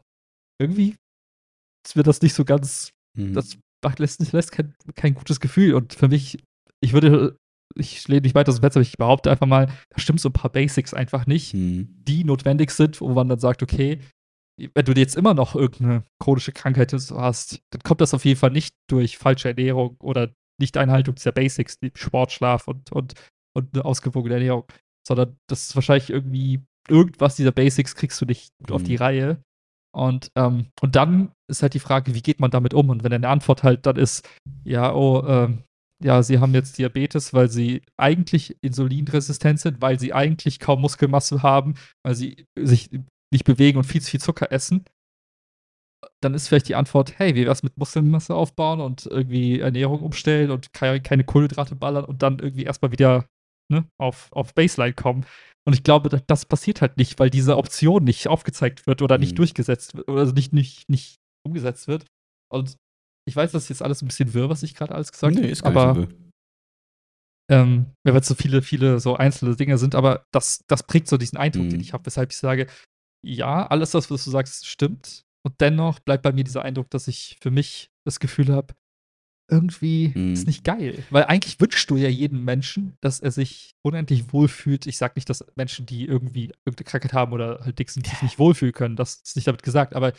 irgendwie 0.62 0.96
ist 1.86 1.96
mir 1.96 2.04
das 2.04 2.22
nicht 2.22 2.36
so 2.36 2.46
ganz 2.46 2.94
Mhm. 3.18 3.34
das 3.34 3.58
lässt, 3.98 4.20
lässt 4.34 4.52
kein, 4.52 4.74
kein 4.96 5.14
gutes 5.16 5.40
Gefühl. 5.40 5.74
Und 5.74 5.94
für 5.94 6.08
mich, 6.08 6.40
ich 6.82 6.94
würde 6.94 7.38
ich 7.76 8.08
lehne 8.08 8.22
nicht 8.22 8.34
weiter 8.36 8.50
aus 8.50 8.56
dem 8.58 8.62
Fenster, 8.62 8.80
aber 8.80 8.88
ich 8.88 8.98
behaupte 8.98 9.30
einfach 9.30 9.46
mal, 9.46 9.68
da 9.90 10.00
stimmt 10.00 10.20
so 10.20 10.30
ein 10.30 10.34
paar 10.34 10.52
Basics 10.52 10.94
einfach 10.94 11.28
nicht, 11.28 11.54
Mhm. 11.54 11.88
die 12.04 12.24
notwendig 12.24 12.72
sind, 12.72 13.00
wo 13.00 13.10
man 13.10 13.30
dann 13.30 13.38
sagt, 13.40 13.62
okay, 13.62 14.00
wenn 14.74 14.86
du 14.86 14.92
jetzt 14.94 15.16
immer 15.16 15.34
noch 15.36 15.56
irgendeine 15.56 16.04
chronische 16.22 16.52
Krankheit 16.52 16.92
hast, 16.94 17.62
dann 17.70 17.82
kommt 17.84 18.02
das 18.02 18.14
auf 18.14 18.26
jeden 18.26 18.40
Fall 18.40 18.52
nicht 18.52 18.74
durch 18.90 19.18
falsche 19.18 19.50
Ernährung 19.50 19.96
oder 20.02 20.34
Nicht-Einhaltung 20.60 21.16
dieser 21.16 21.32
Basics, 21.32 21.78
wie 21.82 21.92
Sport, 21.96 22.32
Schlaf 22.32 22.68
und, 22.68 22.92
und, 22.92 23.14
und 23.56 23.74
eine 23.74 23.86
ausgewogene 23.86 24.34
Ernährung, 24.36 24.66
sondern 25.08 25.38
das 25.48 25.68
ist 25.68 25.76
wahrscheinlich 25.76 26.10
irgendwie 26.10 26.62
irgendwas 26.90 27.36
dieser 27.36 27.52
Basics 27.52 27.96
kriegst 27.96 28.20
du 28.20 28.26
nicht 28.26 28.52
auf 28.72 28.82
die 28.84 28.94
Mhm. 28.94 28.98
Reihe. 28.98 29.42
Und, 29.96 30.32
ähm, 30.36 30.68
und 30.82 30.96
dann 30.96 31.32
ist 31.50 31.62
halt 31.62 31.74
die 31.74 31.80
Frage, 31.80 32.14
wie 32.14 32.22
geht 32.22 32.40
man 32.40 32.52
damit 32.52 32.74
um? 32.74 32.90
Und 32.90 33.04
wenn 33.04 33.14
eine 33.14 33.28
Antwort 33.28 33.64
halt 33.64 33.86
dann 33.86 33.96
ist, 33.96 34.28
ja, 34.64 34.94
oh, 34.94 35.26
ähm, 35.28 35.64
ja, 36.02 36.24
sie 36.24 36.40
haben 36.40 36.54
jetzt 36.54 36.78
Diabetes, 36.78 37.34
weil 37.34 37.50
sie 37.50 37.82
eigentlich 37.98 38.56
insulinresistent 38.62 39.60
sind, 39.60 39.82
weil 39.82 40.00
sie 40.00 40.14
eigentlich 40.14 40.60
kaum 40.60 40.82
Muskelmasse 40.82 41.44
haben, 41.44 41.74
weil 42.06 42.16
sie 42.16 42.46
sich 42.58 42.90
nicht 43.34 43.44
bewegen 43.44 43.78
und 43.78 43.84
viel 43.84 44.02
zu 44.02 44.12
viel 44.12 44.22
Zucker 44.22 44.52
essen, 44.52 44.86
dann 46.22 46.34
ist 46.34 46.48
vielleicht 46.48 46.70
die 46.70 46.76
Antwort, 46.76 47.18
hey, 47.18 47.36
wie 47.36 47.46
wär's 47.46 47.64
mit 47.64 47.78
Muskelmasse 47.78 48.34
aufbauen 48.34 48.80
und 48.80 49.06
irgendwie 49.06 49.60
Ernährung 49.60 50.02
umstellen 50.02 50.52
und 50.52 50.72
keine, 50.74 51.02
keine 51.02 51.24
Kohlenhydrate 51.24 51.76
ballern 51.76 52.06
und 52.06 52.24
dann 52.24 52.40
irgendwie 52.40 52.64
erstmal 52.64 52.92
wieder 52.92 53.28
ne, 53.72 53.86
auf, 54.00 54.32
auf 54.32 54.54
Baseline 54.54 54.94
kommen. 54.94 55.26
Und 55.68 55.74
ich 55.74 55.84
glaube, 55.84 56.10
das, 56.10 56.46
passiert 56.46 56.82
halt 56.82 56.98
nicht, 56.98 57.20
weil 57.20 57.30
diese 57.30 57.58
Option 57.58 58.04
nicht 58.04 58.28
aufgezeigt 58.28 58.88
wird 58.88 59.02
oder 59.02 59.18
nicht 59.18 59.34
Mhm. 59.34 59.38
durchgesetzt 59.38 59.96
wird, 59.96 60.08
oder 60.10 60.22
also 60.22 60.34
nicht, 60.34 60.54
nicht, 60.54 60.90
nicht 60.90 61.18
umgesetzt 61.46 61.88
wird. 61.88 62.06
Und 62.52 62.76
ich 63.28 63.36
weiß, 63.36 63.52
das 63.52 63.64
ist 63.64 63.70
jetzt 63.70 63.82
alles 63.84 64.02
ein 64.02 64.08
bisschen 64.08 64.34
wirr, 64.34 64.50
was 64.50 64.64
ich 64.64 64.74
gerade 64.74 64.96
alles 64.96 65.12
gesagt 65.12 65.36
habe. 65.36 65.46
Nee, 65.46 65.52
ist 65.52 65.64
aber 65.64 65.94
nicht 65.94 66.10
so. 66.10 66.30
ähm, 67.52 67.86
ja, 68.06 68.14
weil 68.14 68.22
es 68.22 68.28
so 68.28 68.36
viele, 68.36 68.62
viele 68.62 69.00
so 69.00 69.16
einzelne 69.16 69.56
Dinge 69.56 69.78
sind, 69.78 69.96
aber 69.96 70.24
das, 70.34 70.64
das 70.68 70.84
prägt 70.84 71.08
so 71.08 71.18
diesen 71.18 71.38
Eindruck, 71.38 71.70
den 71.70 71.78
Mhm. 71.78 71.82
ich 71.82 71.94
habe, 71.94 72.06
weshalb 72.06 72.32
ich 72.32 72.38
sage, 72.38 72.68
ja, 73.26 73.68
alles 73.68 73.92
das, 73.92 74.10
was 74.10 74.24
du 74.24 74.32
sagst, 74.32 74.66
stimmt. 74.66 75.24
Und 75.46 75.62
dennoch 75.62 76.00
bleibt 76.00 76.24
bei 76.24 76.32
mir 76.32 76.44
dieser 76.44 76.64
Eindruck, 76.64 76.90
dass 76.90 77.08
ich 77.08 77.38
für 77.42 77.52
mich 77.52 77.90
das 78.06 78.20
Gefühl 78.20 78.50
habe, 78.54 78.74
irgendwie 79.50 80.12
Mhm. 80.16 80.34
ist 80.34 80.48
nicht 80.48 80.64
geil. 80.64 81.04
Weil 81.10 81.26
eigentlich 81.26 81.60
wünschst 81.60 81.90
du 81.90 81.98
ja 81.98 82.08
jedem 82.10 82.44
Menschen, 82.46 82.94
dass 83.02 83.20
er 83.20 83.32
sich 83.32 83.72
unendlich 83.86 84.32
wohlfühlt. 84.34 84.88
Ich 84.88 84.98
sage 84.98 85.14
nicht, 85.16 85.30
dass 85.30 85.46
Menschen, 85.56 85.86
die 85.86 86.06
irgendwie 86.06 86.52
irgendeine 86.66 86.86
Krankheit 86.86 87.14
haben 87.14 87.34
oder 87.34 87.60
halt 87.64 87.80
dick 87.80 87.90
sind, 87.90 88.06
sich 88.08 88.22
nicht 88.22 88.40
wohlfühlen 88.40 88.74
können. 88.74 88.96
Das 88.96 89.22
ist 89.26 89.36
nicht 89.36 89.48
damit 89.48 89.64
gesagt. 89.64 89.96
Aber 89.96 90.14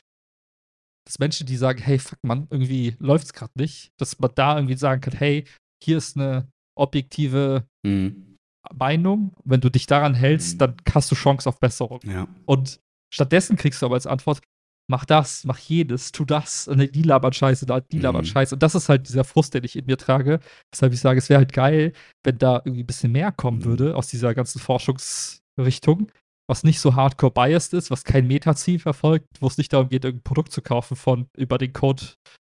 dass 1.06 1.18
Menschen, 1.18 1.46
die 1.46 1.56
sagen, 1.56 1.80
hey, 1.80 1.98
fuck 1.98 2.18
man, 2.22 2.46
irgendwie 2.50 2.94
läuft 2.98 3.24
es 3.26 3.32
gerade 3.32 3.52
nicht, 3.56 3.90
dass 3.98 4.18
man 4.18 4.30
da 4.34 4.56
irgendwie 4.56 4.76
sagen 4.76 5.00
kann, 5.00 5.14
hey, 5.16 5.44
hier 5.82 5.96
ist 5.98 6.16
eine 6.16 6.48
objektive 6.78 7.64
Mhm. 7.84 8.36
Meinung. 8.74 9.32
Wenn 9.44 9.60
du 9.62 9.70
dich 9.70 9.86
daran 9.86 10.14
hältst, 10.14 10.54
Mhm. 10.54 10.58
dann 10.58 10.76
hast 10.92 11.10
du 11.10 11.14
Chance 11.14 11.48
auf 11.48 11.58
Besserung. 11.58 12.00
Ja. 12.04 12.28
Und 12.44 12.78
stattdessen 13.12 13.56
kriegst 13.56 13.80
du 13.82 13.86
aber 13.86 13.94
als 13.94 14.06
Antwort, 14.06 14.42
mach 14.90 15.04
das, 15.06 15.44
mach 15.44 15.58
jedes, 15.58 16.12
tu 16.12 16.24
das, 16.24 16.68
und 16.68 16.94
die 16.94 17.02
labern 17.02 17.32
Scheiße, 17.32 17.64
die 17.90 17.98
labern 17.98 18.22
Mhm. 18.22 18.26
Scheiße. 18.26 18.54
Und 18.56 18.62
das 18.62 18.74
ist 18.74 18.88
halt 18.90 19.08
dieser 19.08 19.24
Frust, 19.24 19.54
den 19.54 19.64
ich 19.64 19.76
in 19.76 19.86
mir 19.86 19.96
trage. 19.96 20.40
Weshalb 20.72 20.92
ich 20.92 21.00
sage, 21.00 21.18
es 21.18 21.28
wäre 21.30 21.38
halt 21.38 21.52
geil, 21.52 21.92
wenn 22.24 22.36
da 22.38 22.56
irgendwie 22.64 22.82
ein 22.82 22.86
bisschen 22.86 23.12
mehr 23.12 23.32
kommen 23.32 23.60
Mhm. 23.60 23.64
würde 23.64 23.96
aus 23.96 24.08
dieser 24.08 24.34
ganzen 24.34 24.58
Forschungsrichtung, 24.60 26.10
was 26.48 26.64
nicht 26.64 26.80
so 26.80 26.94
hardcore 26.96 27.32
biased 27.32 27.72
ist, 27.74 27.90
was 27.90 28.04
kein 28.04 28.26
Metaziel 28.26 28.78
verfolgt, 28.80 29.26
wo 29.40 29.46
es 29.46 29.56
nicht 29.56 29.72
darum 29.72 29.88
geht, 29.88 30.04
irgendein 30.04 30.24
Produkt 30.24 30.52
zu 30.52 30.60
kaufen 30.62 30.96
von 30.96 31.28
über 31.36 31.56
den 31.58 31.72
Code 31.72 32.02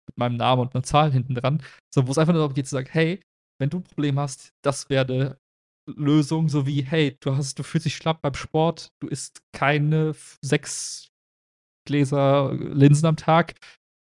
mit 0.07 0.17
meinem 0.17 0.37
Namen 0.37 0.61
und 0.61 0.75
einer 0.75 0.83
Zahl 0.83 1.11
hinten 1.11 1.33
dran, 1.35 1.61
sondern 1.93 2.07
wo 2.07 2.11
es 2.11 2.17
einfach 2.19 2.33
nur 2.33 2.41
darum 2.43 2.53
geht 2.53 2.67
zu 2.67 2.75
sagen, 2.75 2.89
hey, 2.91 3.19
wenn 3.59 3.69
du 3.71 3.77
ein 3.77 3.83
Problem 3.83 4.19
hast, 4.19 4.49
das 4.63 4.89
wäre 4.89 5.05
eine 5.11 5.37
Lösung, 5.87 6.49
so 6.49 6.65
wie, 6.67 6.83
hey, 6.83 7.15
du 7.21 7.35
hast, 7.35 7.57
du 7.57 7.63
fühlst 7.63 7.85
dich 7.85 7.95
schlapp 7.95 8.21
beim 8.21 8.33
Sport, 8.35 8.89
du 9.01 9.07
isst 9.07 9.39
keine 9.53 10.13
sechs 10.43 11.07
Gläser 11.85 12.53
Linsen 12.53 13.05
am 13.05 13.15
Tag, 13.15 13.53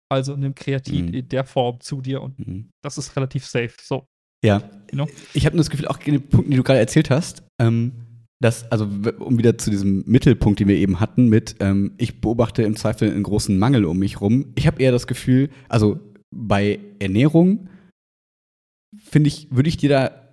also 0.10 0.36
nimm 0.36 0.56
Kreatin 0.56 1.08
Mhm. 1.08 1.14
in 1.14 1.30
der 1.30 1.44
Form 1.46 1.80
zu 1.82 2.02
dir 2.02 2.22
und 2.22 2.40
Mhm. 2.40 2.70
das 2.84 2.98
ist 2.98 3.16
relativ 3.16 3.46
safe. 3.46 3.74
So, 3.82 4.06
Ja. 4.44 4.62
Genau. 4.88 5.08
Ich 5.34 5.46
habe 5.46 5.56
nur 5.56 5.62
das 5.64 5.70
Gefühl, 5.70 5.88
auch 5.88 6.00
in 6.06 6.14
den 6.14 6.28
Punkten, 6.30 6.52
die 6.52 6.58
du 6.58 6.64
gerade 6.64 6.80
erzählt 6.80 7.10
hast, 7.10 7.44
ähm, 7.60 7.92
dass, 8.42 8.70
also 8.72 8.86
um 9.20 9.38
wieder 9.38 9.58
zu 9.58 9.70
diesem 9.72 10.04
Mittelpunkt, 10.06 10.60
den 10.60 10.68
wir 10.68 10.76
eben 10.76 11.00
hatten, 11.00 11.28
mit 11.30 11.56
ähm, 11.62 11.94
ich 11.98 12.22
beobachte 12.22 12.64
im 12.64 12.76
Zweifel 12.76 13.10
einen 13.12 13.24
großen 13.24 13.58
Mangel 13.58 13.86
um 13.86 13.98
mich 13.98 14.22
rum. 14.22 14.54
Ich 14.56 14.68
habe 14.68 14.82
eher 14.82 14.92
das 14.92 15.08
Gefühl, 15.08 15.50
also 15.70 16.00
bei 16.36 16.80
Ernährung 17.00 17.70
finde 18.98 19.30
ich, 19.30 19.48
würde 19.52 19.70
ich 19.70 19.78
dir 19.78 19.90
da 19.90 20.25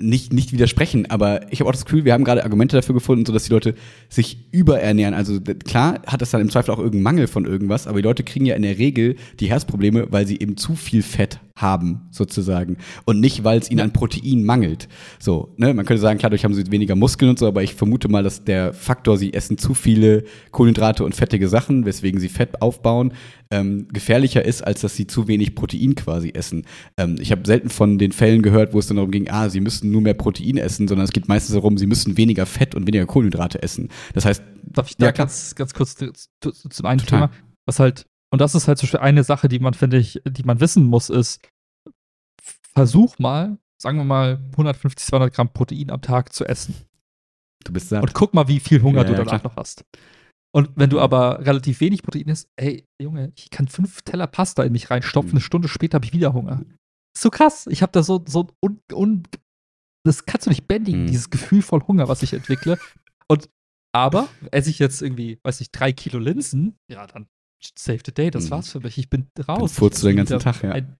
nicht, 0.00 0.32
nicht 0.32 0.52
widersprechen, 0.52 1.10
aber 1.10 1.52
ich 1.52 1.60
habe 1.60 1.68
auch 1.68 1.74
das 1.74 1.84
Gefühl, 1.84 2.04
wir 2.04 2.12
haben 2.12 2.22
gerade 2.22 2.44
Argumente 2.44 2.76
dafür 2.76 2.94
gefunden, 2.94 3.26
sodass 3.26 3.44
die 3.44 3.52
Leute 3.52 3.74
sich 4.08 4.38
überernähren. 4.52 5.12
Also 5.12 5.40
klar 5.40 6.00
hat 6.06 6.22
das 6.22 6.30
dann 6.30 6.40
im 6.40 6.50
Zweifel 6.50 6.70
auch 6.72 6.78
irgendeinen 6.78 7.02
Mangel 7.02 7.26
von 7.26 7.44
irgendwas, 7.44 7.88
aber 7.88 7.98
die 7.98 8.06
Leute 8.06 8.22
kriegen 8.22 8.46
ja 8.46 8.54
in 8.54 8.62
der 8.62 8.78
Regel 8.78 9.16
die 9.40 9.50
Herzprobleme, 9.50 10.06
weil 10.10 10.26
sie 10.26 10.38
eben 10.38 10.56
zu 10.56 10.76
viel 10.76 11.02
Fett 11.02 11.40
haben, 11.60 12.08
sozusagen. 12.10 12.78
Und 13.04 13.20
nicht, 13.20 13.44
weil 13.44 13.58
es 13.58 13.70
ihnen 13.70 13.80
an 13.80 13.92
Protein 13.92 14.44
mangelt. 14.44 14.88
So, 15.18 15.54
ne? 15.56 15.74
Man 15.74 15.84
könnte 15.84 16.00
sagen, 16.00 16.18
klar, 16.18 16.30
dadurch 16.30 16.44
haben 16.44 16.54
sie 16.54 16.70
weniger 16.70 16.96
Muskeln 16.96 17.30
und 17.30 17.38
so, 17.38 17.46
aber 17.46 17.62
ich 17.62 17.74
vermute 17.74 18.08
mal, 18.08 18.22
dass 18.22 18.44
der 18.44 18.72
Faktor, 18.72 19.16
sie 19.18 19.34
essen 19.34 19.58
zu 19.58 19.74
viele 19.74 20.24
Kohlenhydrate 20.50 21.04
und 21.04 21.14
fettige 21.14 21.48
Sachen, 21.48 21.84
weswegen 21.84 22.20
sie 22.20 22.28
Fett 22.28 22.62
aufbauen, 22.62 23.12
ähm, 23.50 23.88
gefährlicher 23.92 24.44
ist, 24.44 24.62
als 24.62 24.80
dass 24.82 24.94
sie 24.96 25.06
zu 25.06 25.26
wenig 25.28 25.54
Protein 25.54 25.94
quasi 25.94 26.30
essen. 26.34 26.64
Ähm, 26.96 27.16
ich 27.20 27.32
habe 27.32 27.42
selten 27.46 27.70
von 27.70 27.98
den 27.98 28.12
Fällen 28.12 28.42
gehört, 28.42 28.74
wo 28.74 28.78
es 28.78 28.86
dann 28.86 28.96
darum 28.96 29.10
ging, 29.10 29.28
ah, 29.30 29.48
sie 29.48 29.60
müssen 29.60 29.90
nur 29.90 30.00
mehr 30.02 30.14
Protein 30.14 30.56
essen, 30.58 30.86
sondern 30.88 31.04
es 31.04 31.12
geht 31.12 31.28
meistens 31.28 31.54
darum, 31.54 31.78
sie 31.78 31.86
müssen 31.86 32.16
weniger 32.16 32.46
Fett 32.46 32.74
und 32.74 32.86
weniger 32.86 33.06
Kohlenhydrate 33.06 33.62
essen. 33.62 33.88
Das 34.14 34.24
heißt, 34.24 34.42
darf 34.64 34.90
ich 34.90 34.96
da 34.96 35.06
Ja, 35.06 35.12
ganz, 35.12 35.54
ganz 35.54 35.72
kurz 35.74 35.94
zu- 35.96 36.12
zu- 36.12 36.52
zum 36.68 36.86
einen 36.86 36.98
Total. 37.00 37.28
Thema, 37.28 37.30
was 37.66 37.78
halt, 37.80 38.06
und 38.30 38.40
das 38.40 38.54
ist 38.54 38.68
halt 38.68 38.80
Beispiel 38.80 39.00
eine 39.00 39.24
Sache, 39.24 39.48
die 39.48 39.58
man, 39.58 39.74
finde 39.74 39.98
ich, 39.98 40.20
die 40.28 40.42
man 40.44 40.60
wissen 40.60 40.84
muss, 40.84 41.10
ist, 41.10 41.40
versuch 42.74 43.18
mal, 43.18 43.58
sagen 43.80 43.98
wir 43.98 44.04
mal, 44.04 44.38
150, 44.52 45.06
200 45.06 45.34
Gramm 45.34 45.52
Protein 45.52 45.90
am 45.90 46.02
Tag 46.02 46.32
zu 46.32 46.44
essen. 46.44 46.74
du 47.64 47.72
bist 47.72 47.88
satt. 47.88 48.02
Und 48.02 48.14
guck 48.14 48.34
mal, 48.34 48.48
wie 48.48 48.60
viel 48.60 48.82
Hunger 48.82 48.98
Ja, 49.02 49.04
du 49.04 49.12
ja, 49.12 49.18
danach 49.18 49.40
klar. 49.40 49.52
noch 49.52 49.56
hast. 49.56 49.84
Und 50.54 50.70
wenn 50.76 50.88
du 50.90 51.00
aber 51.00 51.44
relativ 51.44 51.80
wenig 51.80 52.02
Protein 52.02 52.28
isst, 52.28 52.48
ey, 52.56 52.84
Junge, 53.02 53.32
ich 53.36 53.50
kann 53.50 53.68
fünf 53.68 54.00
Teller 54.02 54.26
Pasta 54.26 54.62
in 54.62 54.72
mich 54.72 54.90
reinstopfen, 54.90 55.30
Mhm. 55.32 55.36
eine 55.36 55.40
Stunde 55.42 55.68
später 55.68 55.96
habe 55.96 56.06
ich 56.06 56.12
wieder 56.14 56.32
Hunger. 56.32 56.62
Ist 57.14 57.22
so 57.22 57.30
krass. 57.30 57.66
Ich 57.70 57.82
habe 57.82 57.92
da 57.92 58.02
so, 58.02 58.24
so 58.26 58.48
un, 58.64 58.80
un, 58.92 59.24
das 60.06 60.24
kannst 60.24 60.46
du 60.46 60.50
nicht 60.50 60.66
bändigen, 60.66 61.02
Mhm. 61.02 61.06
dieses 61.08 61.28
Gefühl 61.30 61.60
von 61.62 61.86
Hunger, 61.86 62.08
was 62.08 62.22
ich 62.22 62.32
entwickle. 62.32 62.78
Und 63.28 63.50
aber 63.94 64.28
esse 64.50 64.70
ich 64.70 64.78
jetzt 64.78 65.02
irgendwie, 65.02 65.38
weiß 65.44 65.60
ich, 65.60 65.70
drei 65.70 65.92
Kilo 65.92 66.18
Linsen, 66.18 66.76
ja, 66.90 67.06
dann 67.06 67.26
save 67.76 67.98
the 68.04 68.12
day, 68.12 68.30
das 68.30 68.46
Mhm. 68.46 68.50
war's 68.50 68.70
für 68.72 68.80
mich. 68.80 68.98
Ich 68.98 69.10
bin 69.10 69.26
raus. 69.48 69.58
Dann 69.58 69.68
furzt 69.68 70.02
du 70.02 70.06
den 70.08 70.16
ganzen 70.16 70.38
Tag, 70.38 70.62
ja. 70.62 70.70
ein- 70.72 70.96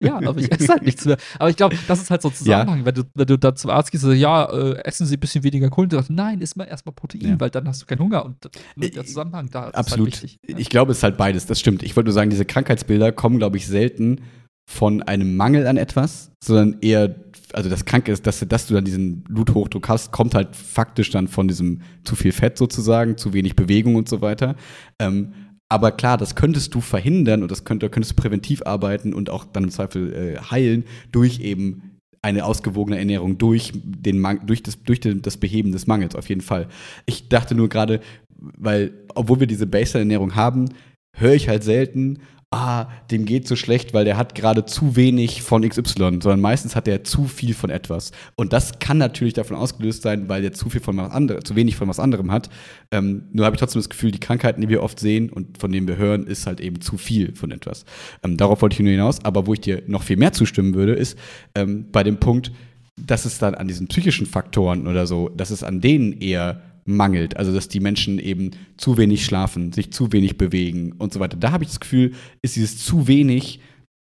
ja, 0.00 0.16
aber 0.16 0.36
ich 0.40 0.50
esse 0.52 0.68
halt 0.72 0.82
nichts 0.82 1.04
mehr. 1.04 1.16
Aber 1.38 1.48
ich 1.48 1.54
glaube, 1.56 1.76
das 1.86 2.02
ist 2.02 2.10
halt 2.10 2.22
so 2.22 2.28
ein 2.28 2.34
Zusammenhang. 2.34 2.84
Wenn, 2.84 2.94
du, 2.94 3.02
wenn 3.14 3.26
du 3.26 3.38
dann 3.38 3.54
zum 3.54 3.70
Arzt 3.70 3.92
gehst 3.92 4.02
und 4.02 4.10
sagst, 4.10 4.20
ja, 4.20 4.50
äh, 4.52 4.80
essen 4.84 5.06
Sie 5.06 5.16
ein 5.16 5.20
bisschen 5.20 5.44
weniger 5.44 5.70
Kohlenhydrate. 5.70 6.12
Nein, 6.12 6.40
isst 6.40 6.56
mal 6.56 6.64
erstmal 6.64 6.92
Protein, 6.92 7.20
Ja. 7.22 7.40
weil 7.40 7.50
dann 7.50 7.68
hast 7.68 7.82
du 7.82 7.86
keinen 7.86 8.00
Hunger. 8.00 8.24
Und 8.24 8.36
Äh, 8.80 8.90
der 8.90 9.04
Zusammenhang 9.06 9.48
da 9.50 9.68
ist 9.68 9.74
Absolut. 9.76 10.12
halt 10.12 10.22
wichtig. 10.24 10.38
Ja. 10.48 10.58
Ich 10.58 10.68
glaube, 10.70 10.90
es 10.90 10.98
ist 10.98 11.02
halt 11.04 11.16
beides, 11.16 11.46
das 11.46 11.60
stimmt. 11.60 11.84
Ich 11.84 11.94
wollte 11.94 12.06
nur 12.08 12.14
sagen, 12.14 12.30
diese 12.30 12.44
Krankheitsbilder 12.44 13.12
kommen, 13.12 13.38
glaube 13.38 13.58
ich, 13.58 13.66
selten 13.68 14.22
von 14.68 15.02
einem 15.02 15.36
Mangel 15.36 15.66
an 15.68 15.76
etwas, 15.76 16.32
sondern 16.42 16.78
eher, 16.80 17.14
also 17.52 17.68
das 17.70 17.84
Kranke 17.84 18.10
ist, 18.10 18.26
dass, 18.26 18.40
dass 18.48 18.66
du 18.66 18.74
dann 18.74 18.84
diesen 18.84 19.22
Bluthochdruck 19.22 19.88
hast, 19.88 20.10
kommt 20.12 20.34
halt 20.34 20.56
faktisch 20.56 21.10
dann 21.10 21.28
von 21.28 21.46
diesem 21.46 21.82
zu 22.04 22.16
viel 22.16 22.32
Fett 22.32 22.58
sozusagen, 22.58 23.16
zu 23.18 23.32
wenig 23.34 23.54
Bewegung 23.54 23.94
und 23.96 24.08
so 24.08 24.20
weiter. 24.20 24.56
Ähm, 24.98 25.32
aber 25.72 25.90
klar, 25.90 26.18
das 26.18 26.34
könntest 26.34 26.74
du 26.74 26.82
verhindern 26.82 27.42
und 27.42 27.50
das 27.50 27.64
könnte, 27.64 27.88
könntest 27.88 28.12
du 28.12 28.22
präventiv 28.22 28.60
arbeiten 28.66 29.14
und 29.14 29.30
auch 29.30 29.44
dann 29.44 29.64
im 29.64 29.70
Zweifel 29.70 30.12
äh, 30.12 30.38
heilen 30.38 30.84
durch 31.12 31.40
eben 31.40 31.98
eine 32.20 32.44
ausgewogene 32.44 32.98
Ernährung, 32.98 33.38
durch, 33.38 33.72
den 33.74 34.22
durch, 34.44 34.62
das, 34.62 34.82
durch 34.82 35.00
den, 35.00 35.22
das 35.22 35.38
Beheben 35.38 35.72
des 35.72 35.86
Mangels 35.86 36.14
auf 36.14 36.28
jeden 36.28 36.42
Fall. 36.42 36.68
Ich 37.06 37.30
dachte 37.30 37.54
nur 37.54 37.70
gerade, 37.70 38.00
weil, 38.36 38.92
obwohl 39.14 39.40
wir 39.40 39.46
diese 39.46 39.66
Baseline-Ernährung 39.66 40.34
haben, 40.34 40.68
höre 41.16 41.32
ich 41.32 41.48
halt 41.48 41.64
selten, 41.64 42.18
ah, 42.52 42.86
dem 43.10 43.24
geht 43.24 43.48
so 43.48 43.56
schlecht, 43.56 43.94
weil 43.94 44.04
der 44.04 44.16
hat 44.16 44.34
gerade 44.34 44.66
zu 44.66 44.94
wenig 44.94 45.42
von 45.42 45.66
XY, 45.66 45.82
sondern 45.94 46.40
meistens 46.40 46.76
hat 46.76 46.86
er 46.86 47.02
zu 47.02 47.24
viel 47.24 47.54
von 47.54 47.70
etwas. 47.70 48.12
Und 48.36 48.52
das 48.52 48.78
kann 48.78 48.98
natürlich 48.98 49.34
davon 49.34 49.56
ausgelöst 49.56 50.02
sein, 50.02 50.28
weil 50.28 50.44
er 50.44 50.52
zu 50.52 50.68
viel 50.68 50.80
von 50.80 50.96
was 50.98 51.10
anderem, 51.10 51.44
zu 51.44 51.56
wenig 51.56 51.76
von 51.76 51.88
was 51.88 51.98
anderem 51.98 52.30
hat. 52.30 52.50
Ähm, 52.90 53.24
nur 53.32 53.46
habe 53.46 53.56
ich 53.56 53.60
trotzdem 53.60 53.80
das 53.80 53.88
Gefühl, 53.88 54.10
die 54.10 54.20
Krankheiten, 54.20 54.60
die 54.60 54.68
wir 54.68 54.82
oft 54.82 55.00
sehen 55.00 55.30
und 55.30 55.58
von 55.58 55.72
denen 55.72 55.88
wir 55.88 55.96
hören, 55.96 56.26
ist 56.26 56.46
halt 56.46 56.60
eben 56.60 56.80
zu 56.80 56.98
viel 56.98 57.34
von 57.34 57.50
etwas. 57.50 57.86
Ähm, 58.22 58.36
darauf 58.36 58.60
wollte 58.60 58.74
ich 58.74 58.80
nur 58.80 58.90
hinaus. 58.90 59.24
Aber 59.24 59.46
wo 59.46 59.54
ich 59.54 59.60
dir 59.60 59.82
noch 59.86 60.02
viel 60.02 60.18
mehr 60.18 60.32
zustimmen 60.32 60.74
würde, 60.74 60.92
ist 60.92 61.18
ähm, 61.54 61.86
bei 61.90 62.02
dem 62.02 62.18
Punkt, 62.18 62.52
dass 62.96 63.24
es 63.24 63.38
dann 63.38 63.54
an 63.54 63.66
diesen 63.66 63.88
psychischen 63.88 64.26
Faktoren 64.26 64.86
oder 64.86 65.06
so, 65.06 65.30
dass 65.30 65.50
es 65.50 65.62
an 65.62 65.80
denen 65.80 66.20
eher 66.20 66.60
mangelt. 66.84 67.36
Also, 67.36 67.52
dass 67.52 67.68
die 67.68 67.80
Menschen 67.80 68.18
eben 68.18 68.50
zu 68.76 68.96
wenig 68.96 69.24
schlafen, 69.24 69.72
sich 69.72 69.92
zu 69.92 70.12
wenig 70.12 70.36
bewegen 70.38 70.92
und 70.98 71.12
so 71.12 71.20
weiter. 71.20 71.36
Da 71.36 71.52
habe 71.52 71.64
ich 71.64 71.70
das 71.70 71.80
Gefühl, 71.80 72.12
ist 72.42 72.56
dieses 72.56 72.84
zu 72.84 73.06
wenig 73.06 73.60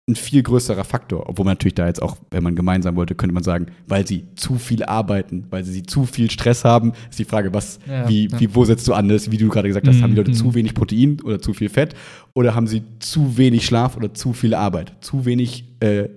ein 0.10 0.16
viel 0.16 0.44
größerer 0.44 0.84
Faktor, 0.84 1.30
obwohl 1.30 1.46
man 1.46 1.54
natürlich 1.54 1.76
da 1.76 1.88
jetzt 1.88 2.02
auch, 2.02 2.18
wenn 2.30 2.44
man 2.44 2.58
gemeinsam 2.58 2.98
wollte, 2.98 3.16
könnte 3.16 3.34
man 3.34 3.44
sagen, 3.44 3.68
weil 3.88 4.06
sie 4.06 4.26
zu 4.36 4.56
viel 4.56 4.84
arbeiten, 4.84 5.46
weil 5.50 5.64
sie 5.64 5.84
zu 5.84 6.06
viel 6.06 6.30
Stress 6.30 6.66
haben, 6.66 6.92
ist 7.10 7.20
die 7.20 7.26
Frage, 7.26 7.54
was, 7.54 7.80
Ja, 7.88 8.10
wie, 8.10 8.28
ja. 8.28 8.40
wie, 8.40 8.54
wo 8.54 8.66
setzt 8.66 8.86
du 8.90 8.94
an? 8.94 9.08
Das, 9.08 9.32
wie 9.32 9.38
du 9.38 9.48
gerade 9.48 9.70
gesagt 9.70 9.88
hast, 9.88 9.98
Mhm, 9.98 10.02
haben 10.02 10.12
die 10.12 10.18
Leute 10.18 10.32
mhm. 10.32 10.36
zu 10.36 10.54
wenig 10.56 10.74
Protein 10.74 11.22
oder 11.24 11.40
zu 11.40 11.54
viel 11.54 11.70
Fett 11.70 11.96
oder 12.34 12.54
haben 12.54 12.68
sie 12.68 12.84
zu 13.00 13.38
wenig 13.38 13.66
Schlaf 13.66 13.96
oder 13.96 14.14
zu 14.14 14.34
viel 14.34 14.54
Arbeit, 14.56 14.92
zu 15.00 15.24
wenig 15.24 15.64
äh, 15.80 16.10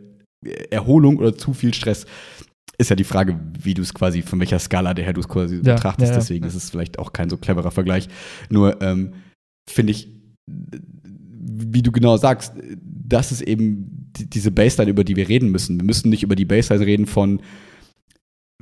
Erholung 0.70 1.18
oder 1.18 1.36
zu 1.36 1.54
viel 1.54 1.72
Stress? 1.72 2.06
Ist 2.78 2.90
ja 2.90 2.96
die 2.96 3.04
Frage, 3.04 3.38
wie 3.62 3.74
du 3.74 3.82
es 3.82 3.94
quasi, 3.94 4.22
von 4.22 4.38
welcher 4.38 4.58
Skala 4.58 4.92
der 4.94 5.12
du 5.12 5.20
es 5.20 5.28
quasi 5.28 5.56
Ja, 5.56 5.74
betrachtest. 5.74 6.10
ja. 6.10 6.16
Deswegen 6.18 6.44
ist 6.46 6.54
es 6.54 6.70
vielleicht 6.70 6.98
auch 6.98 7.12
kein 7.12 7.30
so 7.30 7.36
cleverer 7.36 7.70
Vergleich. 7.70 8.08
Nur 8.50 8.80
ähm, 8.82 9.12
finde 9.68 9.92
ich, 9.92 10.08
wie 10.46 11.82
du 11.82 11.90
genau 11.92 12.16
sagst, 12.16 12.52
das 12.82 13.32
ist 13.32 13.40
eben 13.40 14.10
die, 14.16 14.28
diese 14.28 14.50
Baseline, 14.50 14.90
über 14.90 15.04
die 15.04 15.16
wir 15.16 15.28
reden 15.28 15.50
müssen. 15.50 15.78
Wir 15.80 15.84
müssen 15.84 16.10
nicht 16.10 16.22
über 16.22 16.36
die 16.36 16.44
Baseline 16.44 16.84
reden 16.84 17.06
von 17.06 17.40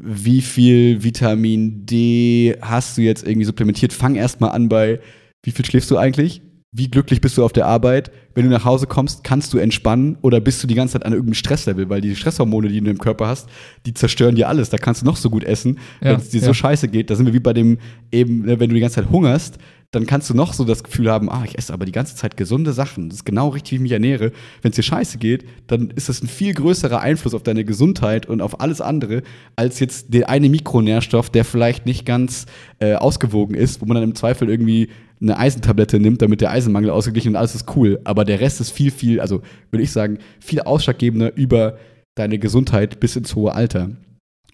wie 0.01 0.41
viel 0.43 1.03
Vitamin 1.05 1.87
D 1.87 2.57
hast 2.61 2.99
du 2.99 3.03
jetzt 3.03 3.27
irgendwie 3.27 3.45
supplementiert. 3.47 3.93
Fang 3.93 4.17
erstmal 4.17 4.51
an 4.51 4.69
bei, 4.69 5.01
wie 5.45 5.53
viel 5.53 5.65
schläfst 5.65 5.91
du 5.91 5.97
eigentlich? 5.99 6.43
Wie 6.77 6.91
glücklich 6.91 7.21
bist 7.21 7.39
du 7.39 7.45
auf 7.45 7.53
der 7.53 7.67
Arbeit? 7.67 8.11
Wenn 8.35 8.47
du 8.47 8.51
nach 8.51 8.65
Hause 8.65 8.89
kommst, 8.89 9.23
kannst 9.23 9.53
du 9.53 9.59
entspannen 9.59 10.19
oder 10.23 10.41
bist 10.41 10.61
du 10.61 10.67
die 10.67 10.75
ganze 10.75 10.95
Zeit 10.95 11.07
an 11.07 11.13
irgendeinem 11.13 11.35
Stresslevel? 11.35 11.89
Weil 11.89 12.01
die 12.01 12.17
Stresshormone, 12.17 12.69
die 12.69 12.81
du 12.81 12.91
im 12.91 12.99
Körper 12.99 13.29
hast, 13.29 13.49
die 13.87 13.95
zerstören 13.95 14.35
dir 14.35 14.49
alles. 14.49 14.71
Da 14.71 14.79
kannst 14.79 15.03
du 15.03 15.07
noch 15.07 15.15
so 15.15 15.31
gut 15.31 15.45
essen. 15.45 15.79
Ja, 16.01 16.11
Wenn 16.11 16.17
es 16.17 16.31
dir 16.31 16.41
ja. 16.41 16.47
so 16.47 16.53
scheiße 16.53 16.89
geht, 16.89 17.11
da 17.11 17.15
sind 17.15 17.27
wir 17.27 17.33
wie 17.33 17.39
bei 17.39 17.53
dem 17.53 17.79
eben, 18.11 18.41
ne, 18.41 18.59
wenn 18.59 18.71
du 18.71 18.75
die 18.75 18.81
ganze 18.81 18.97
Zeit 18.97 19.09
hungerst, 19.09 19.59
dann 19.95 20.07
kannst 20.07 20.29
du 20.29 20.35
noch 20.35 20.53
so 20.53 20.65
das 20.65 20.83
Gefühl 20.83 21.09
haben, 21.11 21.31
ah, 21.31 21.45
ich 21.47 21.57
esse 21.57 21.73
aber 21.73 21.85
die 21.85 21.93
ganze 21.93 22.17
Zeit 22.17 22.37
gesunde 22.37 22.73
Sachen. 22.73 23.09
Das 23.09 23.19
ist 23.19 23.25
genau 23.25 23.51
richtig, 23.51 23.71
wie 23.71 23.77
ich 23.77 23.83
mich 23.83 23.93
ernähre. 23.93 24.33
Wenn 24.63 24.71
es 24.71 24.77
dir 24.77 24.83
scheiße 24.83 25.19
geht, 25.19 25.45
dann 25.69 25.91
ist 25.91 26.09
das 26.09 26.23
ein 26.23 26.27
viel 26.27 26.55
größerer 26.55 27.01
Einfluss 27.01 27.35
auf 27.35 27.45
deine 27.45 27.65
Gesundheit 27.65 28.27
und 28.27 28.41
auf 28.41 28.61
alles 28.61 28.81
andere, 28.81 29.23
als 29.55 29.79
jetzt 29.79 30.13
der 30.13 30.29
eine 30.29 30.49
Mikronährstoff, 30.49 31.31
der 31.31 31.45
vielleicht 31.45 31.87
nicht 31.87 32.05
ganz 32.05 32.47
äh, 32.81 32.95
ausgewogen 32.95 33.55
ist, 33.55 33.81
wo 33.81 33.87
man 33.87 33.95
dann 33.95 34.05
im 34.05 34.15
Zweifel 34.17 34.51
irgendwie 34.51 34.89
eine 35.21 35.39
Eisentablette 35.39 36.01
nimmt, 36.01 36.23
damit 36.23 36.41
der 36.41 36.51
Eisenmangel 36.51 36.91
ausgeglichen 36.91 37.31
und 37.31 37.37
alles 37.37 37.55
ist 37.55 37.77
cool. 37.77 38.01
Aber 38.05 38.25
der 38.25 38.41
Rest 38.41 38.61
ist 38.61 38.71
viel, 38.71 38.91
viel, 38.91 39.21
also 39.21 39.43
würde 39.71 39.83
ich 39.83 39.93
sagen, 39.93 40.19
viel 40.41 40.61
ausschlaggebender 40.61 41.37
über 41.37 41.79
deine 42.17 42.39
Gesundheit 42.39 43.01
bis 43.01 43.17
ins 43.17 43.35
hohe 43.35 43.53
Alter. 43.53 43.91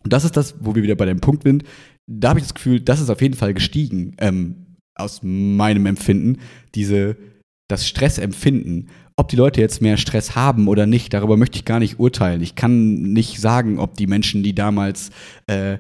Und 0.03 0.13
das 0.13 0.25
ist 0.25 0.37
das, 0.37 0.55
wo 0.61 0.75
wir 0.75 0.83
wieder 0.83 0.95
bei 0.95 1.07
dem 1.07 1.21
Punkt 1.21 1.43
sind. 1.43 1.65
Da 2.11 2.31
habe 2.31 2.41
ich 2.41 2.47
das 2.47 2.55
Gefühl, 2.55 2.81
das 2.81 3.01
ist 3.01 3.11
auf 3.11 3.21
jeden 3.21 3.35
Fall 3.35 3.55
gestiegen, 3.55 4.15
ähm, 4.19 4.77
aus 4.95 5.21
meinem 5.23 5.87
Empfinden, 5.87 6.39
diese, 6.75 7.17
das 7.69 7.87
Stressempfinden. 7.87 8.89
Ob 9.17 9.29
die 9.29 9.37
Leute 9.37 9.61
jetzt 9.61 9.83
mehr 9.83 9.97
Stress 9.97 10.35
haben 10.35 10.69
oder 10.69 10.87
nicht, 10.87 11.13
darüber 11.13 11.37
möchte 11.37 11.57
ich 11.57 11.65
gar 11.65 11.79
nicht 11.79 11.99
urteilen. 11.99 12.41
Ich 12.41 12.55
kann 12.55 13.13
nicht 13.13 13.41
sagen, 13.41 13.79
ob 13.79 13.95
die 13.97 14.07
Menschen, 14.07 14.43
die 14.43 14.55
damals 14.55 15.11
äh, 15.47 15.79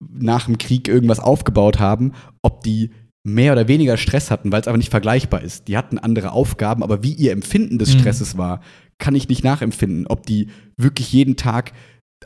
nach 0.00 0.46
dem 0.46 0.58
Krieg 0.58 0.88
irgendwas 0.88 1.20
aufgebaut 1.20 1.78
haben, 1.78 2.12
ob 2.42 2.62
die 2.62 2.90
mehr 3.28 3.52
oder 3.52 3.68
weniger 3.68 3.96
Stress 3.96 4.30
hatten, 4.30 4.50
weil 4.52 4.60
es 4.60 4.68
aber 4.68 4.78
nicht 4.78 4.90
vergleichbar 4.90 5.42
ist. 5.42 5.68
Die 5.68 5.76
hatten 5.76 5.98
andere 5.98 6.32
Aufgaben, 6.32 6.82
aber 6.82 7.02
wie 7.02 7.12
ihr 7.12 7.32
Empfinden 7.32 7.78
des 7.78 7.94
Mhm. 7.94 8.00
Stresses 8.00 8.36
war, 8.38 8.60
kann 8.98 9.14
ich 9.14 9.28
nicht 9.28 9.44
nachempfinden. 9.44 10.06
Ob 10.08 10.26
die 10.26 10.48
wirklich 10.76 11.12
jeden 11.12 11.36
Tag 11.36 11.72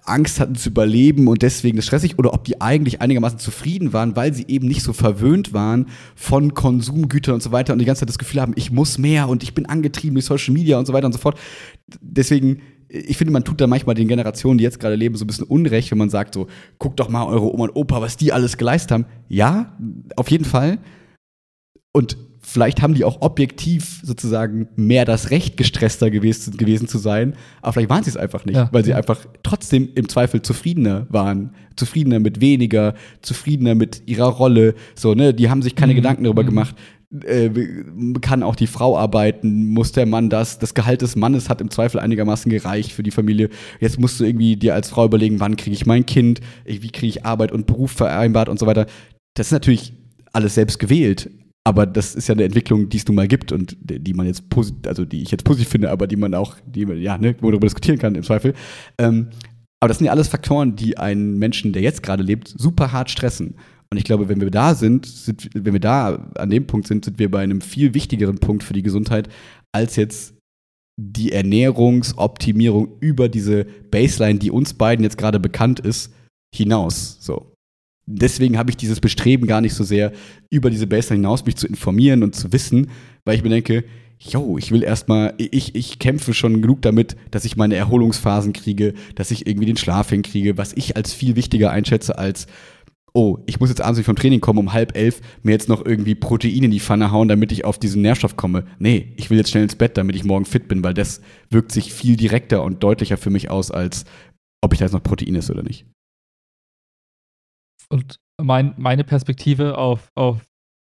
Angst 0.04 0.40
hatten 0.40 0.54
zu 0.54 0.70
überleben 0.70 1.28
und 1.28 1.42
deswegen 1.42 1.76
das 1.76 1.84
stressig 1.84 2.18
oder 2.18 2.32
ob 2.32 2.44
die 2.44 2.62
eigentlich 2.62 3.02
einigermaßen 3.02 3.38
zufrieden 3.38 3.92
waren, 3.92 4.16
weil 4.16 4.32
sie 4.32 4.46
eben 4.48 4.66
nicht 4.66 4.82
so 4.82 4.94
verwöhnt 4.94 5.52
waren 5.52 5.86
von 6.16 6.54
Konsumgütern 6.54 7.34
und 7.34 7.42
so 7.42 7.52
weiter 7.52 7.74
und 7.74 7.78
die 7.78 7.84
ganze 7.84 8.00
Zeit 8.00 8.08
das 8.08 8.18
Gefühl 8.18 8.40
haben, 8.40 8.54
ich 8.56 8.70
muss 8.72 8.96
mehr 8.96 9.28
und 9.28 9.42
ich 9.42 9.52
bin 9.54 9.66
angetrieben 9.66 10.14
durch 10.14 10.24
Social 10.24 10.54
Media 10.54 10.78
und 10.78 10.86
so 10.86 10.94
weiter 10.94 11.06
und 11.06 11.12
so 11.12 11.18
fort. 11.18 11.38
Deswegen, 12.00 12.62
ich 12.94 13.16
finde, 13.16 13.32
man 13.32 13.42
tut 13.44 13.58
da 13.60 13.66
manchmal 13.66 13.94
den 13.94 14.06
Generationen, 14.06 14.58
die 14.58 14.64
jetzt 14.64 14.78
gerade 14.78 14.96
leben, 14.96 15.16
so 15.16 15.24
ein 15.24 15.26
bisschen 15.26 15.46
Unrecht, 15.46 15.90
wenn 15.90 15.98
man 15.98 16.10
sagt 16.10 16.34
so, 16.34 16.46
guckt 16.78 17.00
doch 17.00 17.08
mal 17.08 17.24
eure 17.24 17.50
Oma 17.52 17.64
und 17.64 17.70
Opa, 17.76 18.02
was 18.02 18.18
die 18.18 18.32
alles 18.32 18.58
geleistet 18.58 18.90
haben. 18.92 19.06
Ja, 19.28 19.78
auf 20.16 20.30
jeden 20.30 20.44
Fall. 20.44 20.78
Und 21.94 22.16
vielleicht 22.40 22.82
haben 22.82 22.94
die 22.94 23.04
auch 23.04 23.22
objektiv 23.22 24.00
sozusagen 24.02 24.68
mehr 24.76 25.04
das 25.04 25.30
Recht, 25.30 25.56
gestresster 25.56 26.10
gewesen, 26.10 26.56
gewesen 26.56 26.88
zu 26.88 26.98
sein, 26.98 27.34
aber 27.62 27.72
vielleicht 27.74 27.90
waren 27.90 28.02
sie 28.04 28.10
es 28.10 28.16
einfach 28.16 28.44
nicht, 28.44 28.56
Ja. 28.56 28.68
weil 28.72 28.84
sie 28.84 28.94
einfach 28.94 29.24
trotzdem 29.42 29.88
im 29.94 30.08
Zweifel 30.08 30.42
zufriedener 30.42 31.06
waren, 31.08 31.54
zufriedener 31.76 32.18
mit 32.18 32.40
weniger, 32.40 32.94
zufriedener 33.22 33.74
mit 33.74 34.02
ihrer 34.06 34.26
Rolle, 34.28 34.74
so, 34.94 35.14
ne, 35.14 35.32
die 35.32 35.48
haben 35.50 35.62
sich 35.62 35.76
keine 35.76 35.92
Mhm. 35.92 35.96
Gedanken 35.96 36.24
darüber 36.24 36.42
Mhm. 36.42 36.46
gemacht, 36.48 36.74
äh, 37.24 37.50
kann 38.20 38.42
auch 38.42 38.56
die 38.56 38.66
Frau 38.66 38.96
arbeiten, 38.96 39.68
muss 39.68 39.92
der 39.92 40.06
Mann 40.06 40.30
das, 40.30 40.58
das 40.58 40.74
Gehalt 40.74 41.02
des 41.02 41.16
Mannes 41.16 41.48
hat 41.48 41.60
im 41.60 41.70
Zweifel 41.70 42.00
einigermaßen 42.00 42.50
gereicht 42.50 42.92
für 42.92 43.02
die 43.02 43.10
Familie. 43.10 43.50
Jetzt 43.80 44.00
musst 44.00 44.18
du 44.18 44.24
irgendwie 44.24 44.56
dir 44.56 44.74
als 44.74 44.88
Frau 44.88 45.04
überlegen, 45.04 45.40
wann 45.40 45.56
kriege 45.56 45.74
ich 45.74 45.86
mein 45.86 46.06
Kind, 46.06 46.40
wie 46.64 46.90
kriege 46.90 47.08
ich 47.08 47.26
Arbeit 47.26 47.52
und 47.52 47.66
Beruf 47.66 47.92
vereinbart 47.92 48.48
und 48.48 48.58
so 48.58 48.66
weiter. 48.66 48.86
Das 49.34 49.48
ist 49.48 49.52
natürlich 49.52 49.92
alles 50.32 50.54
selbst 50.54 50.78
gewählt, 50.78 51.30
aber 51.64 51.86
das 51.86 52.14
ist 52.14 52.28
ja 52.28 52.34
eine 52.34 52.44
Entwicklung, 52.44 52.88
die 52.88 52.96
es 52.96 53.06
nun 53.06 53.16
mal 53.16 53.28
gibt 53.28 53.52
und 53.52 53.76
die 53.80 54.14
man 54.14 54.26
jetzt 54.26 54.48
positiv, 54.48 54.86
also 54.86 55.04
die 55.04 55.22
ich 55.22 55.30
jetzt 55.30 55.44
positiv 55.44 55.68
finde, 55.68 55.90
aber 55.90 56.06
die 56.06 56.16
man 56.16 56.34
auch, 56.34 56.56
die 56.66 56.86
man, 56.86 56.98
ja, 56.98 57.18
ne, 57.18 57.36
wo 57.40 57.46
man 57.46 57.52
darüber 57.52 57.66
diskutieren 57.66 57.98
kann 57.98 58.14
im 58.14 58.22
Zweifel. 58.22 58.54
Ähm, 58.98 59.28
aber 59.80 59.88
das 59.88 59.98
sind 59.98 60.06
ja 60.06 60.12
alles 60.12 60.28
Faktoren, 60.28 60.76
die 60.76 60.96
einen 60.96 61.38
Menschen, 61.38 61.72
der 61.72 61.82
jetzt 61.82 62.02
gerade 62.02 62.22
lebt, 62.22 62.48
super 62.48 62.92
hart 62.92 63.10
stressen. 63.10 63.56
Und 63.92 63.98
ich 63.98 64.04
glaube, 64.04 64.30
wenn 64.30 64.40
wir 64.40 64.50
da 64.50 64.74
sind, 64.74 65.04
sind, 65.04 65.50
wenn 65.52 65.74
wir 65.74 65.78
da 65.78 66.30
an 66.36 66.48
dem 66.48 66.66
Punkt 66.66 66.86
sind, 66.86 67.04
sind 67.04 67.18
wir 67.18 67.30
bei 67.30 67.42
einem 67.42 67.60
viel 67.60 67.92
wichtigeren 67.92 68.38
Punkt 68.38 68.62
für 68.62 68.72
die 68.72 68.80
Gesundheit, 68.80 69.28
als 69.70 69.96
jetzt 69.96 70.34
die 70.98 71.30
Ernährungsoptimierung 71.30 72.88
über 73.00 73.28
diese 73.28 73.66
Baseline, 73.90 74.38
die 74.38 74.50
uns 74.50 74.72
beiden 74.72 75.04
jetzt 75.04 75.18
gerade 75.18 75.38
bekannt 75.38 75.78
ist, 75.78 76.10
hinaus. 76.54 77.18
So. 77.20 77.52
Deswegen 78.06 78.56
habe 78.56 78.70
ich 78.70 78.78
dieses 78.78 78.98
Bestreben 78.98 79.46
gar 79.46 79.60
nicht 79.60 79.74
so 79.74 79.84
sehr, 79.84 80.12
über 80.48 80.70
diese 80.70 80.86
Baseline 80.86 81.26
hinaus 81.26 81.44
mich 81.44 81.56
zu 81.56 81.66
informieren 81.66 82.22
und 82.22 82.34
zu 82.34 82.50
wissen, 82.50 82.88
weil 83.26 83.36
ich 83.36 83.42
mir 83.42 83.50
denke, 83.50 83.84
yo, 84.18 84.56
ich 84.56 84.70
will 84.70 84.82
erstmal, 84.82 85.34
ich, 85.36 85.74
ich 85.74 85.98
kämpfe 85.98 86.32
schon 86.32 86.62
genug 86.62 86.80
damit, 86.80 87.16
dass 87.30 87.44
ich 87.44 87.56
meine 87.56 87.74
Erholungsphasen 87.74 88.54
kriege, 88.54 88.94
dass 89.16 89.30
ich 89.30 89.46
irgendwie 89.46 89.66
den 89.66 89.76
Schlaf 89.76 90.08
hinkriege, 90.08 90.56
was 90.56 90.72
ich 90.72 90.96
als 90.96 91.12
viel 91.12 91.36
wichtiger 91.36 91.70
einschätze 91.70 92.16
als, 92.16 92.46
oh, 93.14 93.38
ich 93.46 93.60
muss 93.60 93.68
jetzt 93.68 93.80
abends 93.80 93.98
nicht 93.98 94.06
vom 94.06 94.16
Training 94.16 94.40
kommen, 94.40 94.58
um 94.58 94.72
halb 94.72 94.96
elf 94.96 95.20
mir 95.42 95.52
jetzt 95.52 95.68
noch 95.68 95.84
irgendwie 95.84 96.14
Protein 96.14 96.64
in 96.64 96.70
die 96.70 96.80
Pfanne 96.80 97.10
hauen, 97.10 97.28
damit 97.28 97.52
ich 97.52 97.64
auf 97.64 97.78
diesen 97.78 98.02
Nährstoff 98.02 98.36
komme. 98.36 98.66
Nee, 98.78 99.12
ich 99.16 99.30
will 99.30 99.38
jetzt 99.38 99.50
schnell 99.50 99.64
ins 99.64 99.76
Bett, 99.76 99.96
damit 99.96 100.16
ich 100.16 100.24
morgen 100.24 100.44
fit 100.44 100.68
bin, 100.68 100.82
weil 100.82 100.94
das 100.94 101.20
wirkt 101.50 101.72
sich 101.72 101.92
viel 101.92 102.16
direkter 102.16 102.62
und 102.62 102.82
deutlicher 102.82 103.18
für 103.18 103.30
mich 103.30 103.50
aus, 103.50 103.70
als 103.70 104.04
ob 104.62 104.72
ich 104.72 104.78
da 104.78 104.86
jetzt 104.86 104.92
noch 104.92 105.02
Protein 105.02 105.34
esse 105.34 105.52
oder 105.52 105.62
nicht. 105.62 105.86
Und 107.90 108.16
mein, 108.40 108.74
meine 108.78 109.04
Perspektive 109.04 109.76
auf, 109.76 110.10
auf 110.14 110.42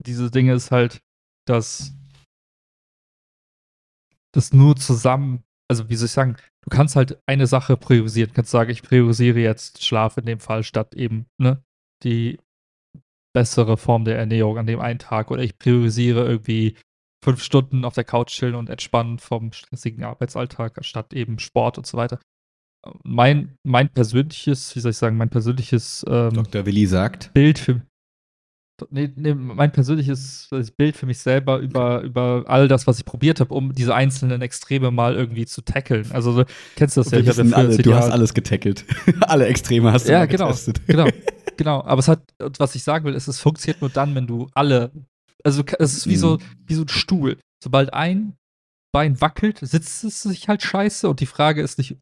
diese 0.05 0.31
Dinge 0.31 0.53
ist 0.53 0.71
halt, 0.71 1.01
dass 1.47 1.95
das 4.33 4.53
nur 4.53 4.77
zusammen, 4.77 5.43
also 5.69 5.89
wie 5.89 5.97
soll 5.97 6.07
ich 6.07 6.13
sagen, 6.13 6.37
du 6.63 6.71
kannst 6.71 6.97
halt 6.97 7.19
eine 7.27 7.47
Sache 7.47 7.77
priorisieren. 7.77 8.29
Du 8.29 8.35
kannst 8.35 8.51
sagen, 8.51 8.71
ich 8.71 8.83
priorisiere 8.83 9.41
jetzt 9.41 9.85
Schlaf 9.85 10.19
in 10.19 10.27
dem 10.27 10.41
Fall 10.41 10.63
statt 10.63 10.95
eben, 10.95 11.27
ne, 11.39 11.63
die 12.03 12.39
bessere 13.33 13.77
Form 13.77 14.05
der 14.05 14.19
Ernährung 14.19 14.59
an 14.59 14.67
dem 14.67 14.81
einen 14.81 14.99
Tag. 14.99 15.31
Oder 15.31 15.43
ich 15.43 15.59
priorisiere 15.59 16.27
irgendwie 16.27 16.77
fünf 17.23 17.43
Stunden 17.43 17.85
auf 17.85 17.95
der 17.95 18.05
Couch 18.05 18.31
chillen 18.31 18.55
und 18.55 18.71
entspannen 18.71 19.19
vom 19.19 19.53
stressigen 19.53 20.05
Arbeitsalltag 20.05 20.85
statt 20.85 21.13
eben 21.13 21.39
Sport 21.39 21.79
und 21.79 21.87
so 21.87 21.97
weiter. 21.97 22.19
Mein, 23.05 23.57
mein 23.63 23.91
persönliches, 23.91 24.75
wie 24.75 24.81
soll 24.81 24.93
ich 24.93 24.97
sagen, 24.97 25.19
mein 25.19 25.29
persönliches 25.29 26.05
ähm, 26.09 26.33
Dr. 26.33 26.65
Willi 26.65 26.87
sagt. 26.87 27.33
Bild 27.35 27.59
für 27.59 27.83
nee, 28.91 29.11
nee, 29.17 29.35
mein 29.35 29.73
persönliches 29.73 30.49
Bild 30.77 30.97
für 30.97 31.07
mich 31.07 31.19
selber 31.19 31.59
über, 31.59 32.03
über 32.03 32.45
all 32.47 32.69
das, 32.69 32.87
was 32.87 32.99
ich 32.99 33.05
probiert 33.05 33.41
habe, 33.41 33.53
um 33.55 33.73
diese 33.75 33.95
einzelnen 33.95 34.43
Extreme 34.43 34.91
mal 34.91 35.15
irgendwie 35.15 35.47
zu 35.47 35.63
tackeln. 35.63 36.07
Also 36.13 36.33
so, 36.33 36.45
kennst 36.77 36.97
du 36.97 37.03
das 37.03 37.11
ja? 37.11 37.19
Ich 37.21 37.55
alle, 37.55 37.77
du 37.79 37.95
hast 37.95 38.11
alles 38.11 38.35
getackelt. 38.35 38.85
alle 39.21 39.47
Extreme 39.47 39.93
hast 39.93 40.09
du 40.09 40.13
Ja, 40.13 40.25
genau, 40.27 40.47
getestet. 40.49 40.81
genau, 40.87 41.07
genau. 41.57 41.83
Aber 41.85 41.99
es 42.01 42.09
hat, 42.09 42.23
was 42.59 42.75
ich 42.75 42.83
sagen 42.83 43.05
will, 43.05 43.15
ist, 43.15 43.29
es 43.29 43.41
funktioniert 43.41 43.81
nur 43.81 43.91
dann, 43.91 44.15
wenn 44.15 44.27
du 44.27 44.49
alle, 44.55 44.91
also 45.45 45.63
es 45.79 45.97
ist 45.97 46.07
wie 46.09 46.17
so, 46.17 46.37
Mhm. 46.39 46.43
wie 46.67 46.75
so 46.75 46.83
ein 46.83 46.89
Stuhl. 46.89 47.37
Sobald 47.63 47.93
ein 47.95 48.35
Bein 48.93 49.21
wackelt, 49.21 49.59
sitzt 49.63 50.03
es 50.05 50.23
sich 50.23 50.49
halt 50.49 50.63
scheiße 50.63 51.09
und 51.09 51.21
die 51.21 51.27
Frage 51.27 51.63
ist 51.63 51.79
nicht, 51.79 51.97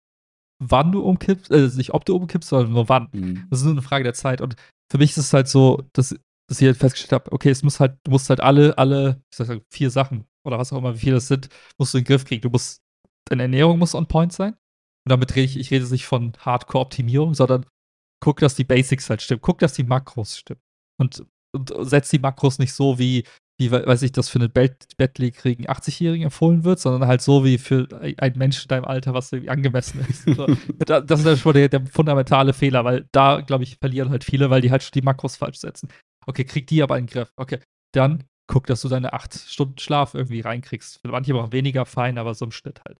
wann 0.61 0.91
du 0.91 1.03
umkippst, 1.03 1.51
äh, 1.53 1.68
nicht 1.76 1.93
ob 1.95 2.05
du 2.05 2.16
umkippst, 2.16 2.49
sondern 2.49 2.72
nur 2.72 2.89
wann. 2.89 3.09
Mhm. 3.12 3.47
Das 3.51 3.59
ist 3.61 3.64
nur 3.64 3.74
eine 3.74 3.83
Frage 3.83 4.05
der 4.05 4.14
Zeit. 4.14 4.41
Und 4.41 4.57
für 4.91 4.99
mich 4.99 5.11
ist 5.11 5.18
es 5.18 5.33
halt 5.33 5.49
so, 5.49 5.85
dass, 5.93 6.16
dass 6.49 6.61
ich 6.61 6.66
halt 6.66 6.78
festgestellt 6.78 7.12
habe, 7.12 7.32
okay, 7.32 7.51
es 7.51 7.62
muss 7.62 7.78
halt, 7.78 7.99
du 8.05 8.11
musst 8.11 8.30
halt 8.30 8.40
alle, 8.40 8.76
alle, 8.78 9.22
ich 9.30 9.36
sag 9.36 9.61
vier 9.68 9.90
Sachen 9.90 10.26
oder 10.44 10.59
was 10.59 10.72
auch 10.72 10.78
immer, 10.78 10.94
wie 10.94 11.01
viele 11.01 11.16
das 11.16 11.28
sind, 11.28 11.49
musst 11.76 11.92
du 11.92 11.99
in 11.99 12.05
den 12.05 12.09
Griff 12.09 12.24
kriegen. 12.24 12.40
Du 12.40 12.49
musst, 12.49 12.82
deine 13.26 13.42
Ernährung 13.42 13.78
muss 13.78 13.94
on 13.94 14.07
point 14.07 14.32
sein. 14.32 14.55
Und 14.55 15.11
damit 15.11 15.36
rede 15.36 15.44
ich, 15.44 15.59
ich 15.59 15.70
rede 15.70 15.86
nicht 15.90 16.07
von 16.07 16.32
Hardcore-Optimierung, 16.38 17.34
sondern 17.34 17.66
guck, 18.20 18.40
dass 18.40 18.55
die 18.55 18.64
Basics 18.64 19.11
halt 19.11 19.22
stimmen. 19.22 19.42
Guck, 19.42 19.59
dass 19.59 19.74
die 19.74 19.84
Makros 19.84 20.38
stimmen. 20.38 20.62
Und, 20.99 21.24
und 21.53 21.72
setz 21.80 22.09
die 22.09 22.18
Makros 22.18 22.59
nicht 22.59 22.72
so 22.72 22.99
wie, 22.99 23.24
wie 23.59 23.70
weiß 23.70 24.03
ich, 24.03 24.12
das 24.12 24.28
für 24.28 24.38
eine 24.38 24.49
bettlägerigen 24.49 25.66
80-Jährigen 25.66 26.24
empfohlen 26.24 26.64
wird, 26.64 26.78
sondern 26.78 27.09
halt 27.09 27.20
so 27.20 27.44
wie 27.44 27.59
für 27.59 27.88
einen 28.01 28.38
Menschen 28.38 28.62
in 28.64 28.68
deinem 28.68 28.84
Alter, 28.84 29.14
was 29.14 29.32
irgendwie 29.32 29.51
angemessen 29.51 30.01
ist. 30.09 30.26
Das 30.86 31.24
ist 31.24 31.40
schon 31.40 31.55
der, 31.55 31.68
der, 31.68 31.84
fundamentale 31.86 32.53
Fehler, 32.53 32.84
weil 32.84 33.09
da, 33.12 33.40
glaube 33.40 33.64
ich, 33.64 33.76
verlieren 33.76 34.11
halt 34.11 34.24
viele, 34.24 34.49
weil 34.49 34.61
die 34.61 34.70
halt 34.70 34.82
schon 34.82 34.92
die 34.94 35.03
Makros 35.03 35.36
falsch 35.36 35.59
setzen. 35.59 35.88
Okay, 36.29 36.45
krieg 36.45 36.66
die 36.66 36.83
aber 36.83 36.99
in 36.99 37.07
den 37.07 37.12
Griff. 37.12 37.33
Okay, 37.37 37.61
dann 37.95 38.24
guck, 38.49 38.66
dass 38.66 38.83
du 38.83 38.89
deine 38.89 39.12
acht 39.12 39.35
Stunden 39.35 39.79
Schlaf 39.79 40.14
irgendwie 40.14 40.41
reinkriegst. 40.41 41.01
Manche 41.05 41.33
brauchen 41.33 41.53
weniger 41.53 41.87
fein, 41.87 42.18
aber 42.18 42.35
so 42.35 42.45
im 42.45 42.53
Schnitt 42.53 42.81
halt. 42.87 42.99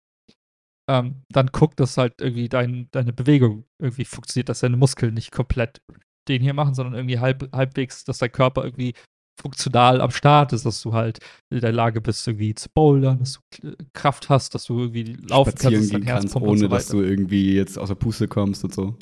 Ähm, 0.91 1.22
dann 1.29 1.53
guck, 1.53 1.76
dass 1.76 1.99
halt 1.99 2.20
irgendwie 2.20 2.49
dein, 2.49 2.89
deine 2.93 3.12
Bewegung 3.12 3.64
irgendwie 3.79 4.07
funktioniert, 4.07 4.49
dass 4.49 4.61
deine 4.61 4.76
Muskeln 4.76 5.14
nicht 5.14 5.33
komplett 5.33 5.83
den 6.29 6.43
hier 6.43 6.55
machen, 6.55 6.74
sondern 6.74 6.95
irgendwie 6.95 7.18
halb, 7.18 7.51
halbwegs, 7.55 8.05
dass 8.05 8.18
dein 8.18 8.33
Körper 8.33 8.64
irgendwie 8.64 8.95
funktional 9.41 10.01
am 10.01 10.11
Start 10.11 10.53
ist, 10.53 10.66
dass 10.66 10.83
du 10.83 10.95
halt 10.95 11.20
in 11.51 11.61
der 11.61 11.72
Lage 11.72 12.01
bist, 12.01 12.26
irgendwie 12.26 12.55
zu 12.55 12.68
bouldern, 12.70 13.18
dass 13.20 13.35
du 13.35 13.76
Kraft 13.93 14.29
hast, 14.29 14.55
dass 14.55 14.64
du 14.64 14.81
irgendwie 14.81 15.16
laufen 15.29 15.55
kannst, 15.55 15.91
gehen 15.91 16.05
kannst 16.05 16.35
ohne 16.37 16.59
so 16.59 16.68
dass 16.68 16.89
du 16.89 17.03
irgendwie 17.03 17.55
jetzt 17.55 17.79
aus 17.79 17.89
der 17.89 17.95
Puste 17.95 18.26
kommst 18.26 18.64
und 18.64 18.74
so. 18.74 18.97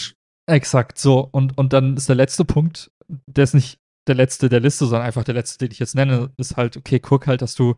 Exakt, 0.48 0.98
so. 0.98 1.28
Und, 1.32 1.56
und 1.56 1.72
dann 1.72 1.96
ist 1.96 2.08
der 2.08 2.16
letzte 2.16 2.44
Punkt, 2.44 2.90
der 3.08 3.44
ist 3.44 3.54
nicht 3.54 3.78
der 4.06 4.14
letzte 4.14 4.48
der 4.48 4.60
Liste, 4.60 4.86
sondern 4.86 5.06
einfach 5.06 5.24
der 5.24 5.34
letzte, 5.34 5.58
den 5.58 5.72
ich 5.72 5.78
jetzt 5.78 5.94
nenne, 5.94 6.32
ist 6.36 6.56
halt, 6.56 6.76
okay, 6.76 7.00
guck 7.00 7.26
halt, 7.26 7.42
dass 7.42 7.54
du 7.54 7.74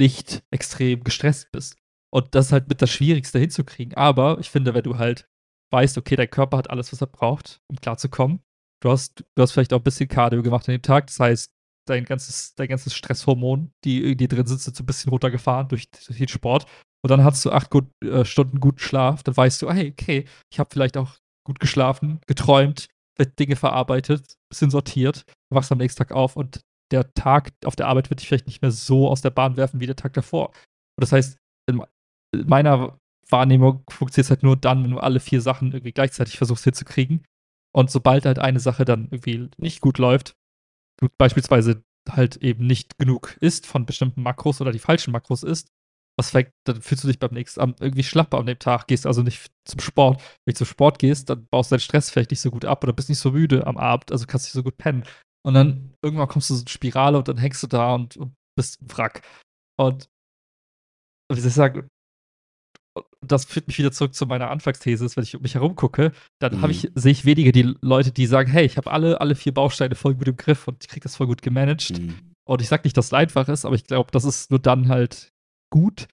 nicht 0.00 0.42
extrem 0.50 1.02
gestresst 1.04 1.50
bist. 1.52 1.76
Und 2.12 2.34
das 2.34 2.46
ist 2.46 2.52
halt 2.52 2.68
mit 2.68 2.82
das 2.82 2.90
Schwierigste 2.90 3.38
hinzukriegen. 3.38 3.94
Aber 3.94 4.38
ich 4.38 4.50
finde, 4.50 4.74
wenn 4.74 4.84
du 4.84 4.98
halt 4.98 5.28
weißt, 5.72 5.98
okay, 5.98 6.16
dein 6.16 6.30
Körper 6.30 6.58
hat 6.58 6.70
alles, 6.70 6.92
was 6.92 7.00
er 7.00 7.08
braucht, 7.08 7.60
um 7.68 7.76
klarzukommen, 7.76 8.40
du 8.82 8.90
hast, 8.90 9.24
du 9.34 9.42
hast 9.42 9.52
vielleicht 9.52 9.72
auch 9.72 9.80
ein 9.80 9.84
bisschen 9.84 10.08
Cardio 10.08 10.42
gemacht 10.42 10.68
an 10.68 10.74
dem 10.74 10.82
Tag, 10.82 11.08
das 11.08 11.18
heißt, 11.18 11.52
dein 11.88 12.04
ganzes, 12.04 12.54
dein 12.54 12.68
ganzes 12.68 12.94
Stresshormon, 12.94 13.72
die 13.84 14.02
irgendwie 14.02 14.28
drin 14.28 14.46
sind, 14.46 14.60
sind 14.60 14.76
so 14.76 14.82
ein 14.82 14.86
bisschen 14.86 15.10
runtergefahren 15.10 15.68
durch, 15.68 15.90
durch 15.90 16.18
den 16.18 16.28
Sport. 16.28 16.66
Und 17.02 17.10
dann 17.10 17.24
hast 17.24 17.44
du 17.44 17.52
acht 17.52 17.70
gut, 17.70 17.86
äh, 18.02 18.24
Stunden 18.24 18.60
guten 18.60 18.78
Schlaf, 18.78 19.22
dann 19.22 19.36
weißt 19.36 19.62
du, 19.62 19.70
hey, 19.70 19.92
okay, 19.92 20.24
ich 20.50 20.58
habe 20.58 20.70
vielleicht 20.72 20.96
auch 20.96 21.16
gut 21.44 21.60
geschlafen, 21.60 22.20
geträumt, 22.26 22.88
Dinge 23.38 23.56
verarbeitet, 23.56 24.35
bisschen 24.48 24.70
sortiert, 24.70 25.24
wachst 25.50 25.72
am 25.72 25.78
nächsten 25.78 25.98
Tag 25.98 26.12
auf 26.12 26.36
und 26.36 26.60
der 26.92 27.12
Tag 27.14 27.52
auf 27.64 27.76
der 27.76 27.88
Arbeit 27.88 28.10
wird 28.10 28.20
dich 28.20 28.28
vielleicht 28.28 28.46
nicht 28.46 28.62
mehr 28.62 28.70
so 28.70 29.08
aus 29.08 29.20
der 29.20 29.30
Bahn 29.30 29.56
werfen 29.56 29.80
wie 29.80 29.86
der 29.86 29.96
Tag 29.96 30.12
davor. 30.12 30.48
Und 30.48 31.02
das 31.02 31.12
heißt, 31.12 31.36
in 31.68 31.82
meiner 32.46 32.98
Wahrnehmung 33.28 33.82
funktioniert 33.90 34.26
es 34.26 34.30
halt 34.30 34.42
nur 34.42 34.56
dann, 34.56 34.84
wenn 34.84 34.92
du 34.92 34.98
alle 34.98 35.20
vier 35.20 35.40
Sachen 35.40 35.72
irgendwie 35.72 35.92
gleichzeitig 35.92 36.36
versuchst 36.36 36.64
hinzukriegen. 36.64 37.24
Und 37.74 37.90
sobald 37.90 38.24
halt 38.24 38.38
eine 38.38 38.60
Sache 38.60 38.84
dann 38.84 39.08
irgendwie 39.10 39.50
nicht 39.58 39.80
gut 39.80 39.98
läuft, 39.98 40.34
du 41.00 41.08
beispielsweise 41.18 41.82
halt 42.08 42.36
eben 42.36 42.66
nicht 42.66 42.98
genug 42.98 43.36
isst 43.40 43.66
von 43.66 43.84
bestimmten 43.84 44.22
Makros 44.22 44.60
oder 44.60 44.70
die 44.70 44.78
falschen 44.78 45.10
Makros 45.10 45.42
isst, 45.42 45.68
was 46.18 46.30
vielleicht, 46.30 46.52
dann 46.64 46.80
fühlst 46.80 47.04
du 47.04 47.08
dich 47.08 47.18
beim 47.18 47.32
nächsten 47.32 47.60
Abend 47.60 47.80
irgendwie 47.80 48.02
schlapper 48.02 48.38
an 48.38 48.46
dem 48.46 48.58
Tag, 48.58 48.86
gehst 48.86 49.06
also 49.06 49.22
nicht 49.22 49.50
zum 49.66 49.80
Sport. 49.80 50.22
Wenn 50.44 50.54
du 50.54 50.58
zum 50.58 50.66
Sport 50.66 50.98
gehst, 50.98 51.28
dann 51.28 51.46
baust 51.50 51.70
du 51.70 51.74
deinen 51.74 51.80
Stress 51.80 52.10
vielleicht 52.10 52.30
nicht 52.30 52.40
so 52.40 52.50
gut 52.50 52.64
ab 52.64 52.82
oder 52.82 52.92
bist 52.92 53.08
nicht 53.08 53.18
so 53.18 53.32
müde 53.32 53.66
am 53.66 53.76
Abend, 53.76 54.12
also 54.12 54.26
kannst 54.26 54.46
nicht 54.46 54.52
so 54.52 54.62
gut 54.62 54.78
pennen. 54.78 55.04
Und 55.46 55.54
dann 55.54 55.94
irgendwann 56.02 56.28
kommst 56.28 56.50
du 56.50 56.54
so 56.54 56.62
in 56.62 56.68
Spirale 56.68 57.18
und 57.18 57.28
dann 57.28 57.38
hängst 57.38 57.62
du 57.62 57.66
da 57.66 57.94
und, 57.94 58.16
und 58.16 58.34
bist 58.56 58.80
ein 58.80 58.90
Wrack. 58.96 59.22
Und 59.78 60.08
wie 61.30 61.40
soll 61.40 61.48
ich 61.48 61.54
sagen, 61.54 61.88
das 63.20 63.44
führt 63.44 63.66
mich 63.66 63.78
wieder 63.78 63.92
zurück 63.92 64.14
zu 64.14 64.26
meiner 64.26 64.50
Anfangsthese, 64.50 65.14
wenn 65.14 65.24
ich 65.24 65.36
um 65.36 65.42
mich 65.42 65.54
herum 65.54 65.76
gucke, 65.76 66.12
dann 66.40 66.58
mhm. 66.58 66.70
ich, 66.70 66.90
sehe 66.94 67.12
ich 67.12 67.24
weniger 67.24 67.52
die 67.52 67.74
Leute, 67.80 68.10
die 68.12 68.26
sagen, 68.26 68.50
hey, 68.50 68.64
ich 68.64 68.76
habe 68.76 68.90
alle, 68.90 69.20
alle 69.20 69.34
vier 69.34 69.52
Bausteine 69.52 69.94
voll 69.94 70.14
gut 70.14 70.28
im 70.28 70.36
Griff 70.36 70.66
und 70.66 70.82
ich 70.82 70.88
kriege 70.88 71.02
das 71.02 71.16
voll 71.16 71.26
gut 71.26 71.42
gemanagt. 71.42 71.98
Mhm. 71.98 72.32
Und 72.48 72.62
ich 72.62 72.68
sage 72.68 72.82
nicht, 72.84 72.96
dass 72.96 73.06
es 73.06 73.12
einfach 73.12 73.48
ist, 73.48 73.64
aber 73.64 73.74
ich 73.74 73.84
glaube, 73.84 74.10
das 74.12 74.24
ist 74.24 74.50
nur 74.50 74.60
dann 74.60 74.88
halt 74.88 75.32
gut. 75.70 76.08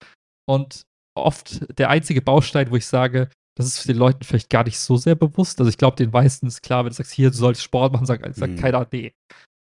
Und 0.49 0.84
oft 1.16 1.78
der 1.78 1.89
einzige 1.89 2.22
Baustein, 2.22 2.72
wo 2.72 2.76
ich 2.76 2.86
sage, 2.86 3.30
das 3.56 3.68
ist 3.68 3.88
den 3.88 3.97
Leuten 3.97 4.24
vielleicht 4.24 4.49
gar 4.49 4.64
nicht 4.64 4.80
so 4.80 4.97
sehr 4.97 5.16
bewusst. 5.16 5.60
Also 5.60 5.70
ich 5.70 5.78
glaube, 5.78 5.95
den 5.95 6.12
meisten 6.12 6.47
ist 6.47 6.64
klar, 6.64 6.84
wenn 6.84 6.89
du 6.89 6.95
sagst, 6.95 7.12
hier, 7.12 7.30
du 7.30 7.38
sollst 7.38 7.62
Sport 7.62 7.93
machen, 7.93 8.06
sagt, 8.06 8.36
sagt 8.36 8.54
mhm. 8.54 8.58
keiner, 8.58 8.88
nee. 8.91 9.14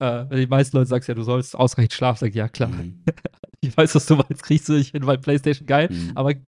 Äh, 0.01 0.25
wenn 0.29 0.39
die 0.39 0.47
meisten 0.47 0.77
Leute 0.77 0.89
sagen, 0.89 1.05
ja, 1.07 1.15
du 1.15 1.23
sollst 1.23 1.57
ausreichend 1.57 1.93
schlafen, 1.93 2.21
sag 2.21 2.29
ich, 2.29 2.35
ja, 2.35 2.49
klar. 2.49 2.71
Mhm. 2.71 3.05
ich 3.61 3.77
weiß, 3.77 3.95
was 3.95 4.07
du 4.07 4.17
meinst, 4.17 4.43
kriegst 4.43 4.69
du, 4.69 4.75
ich 4.75 4.93
finde 4.93 5.07
mein 5.07 5.21
Playstation 5.21 5.67
geil, 5.67 5.89
mhm. 5.91 6.13
aber 6.15 6.33
äh, 6.33 6.41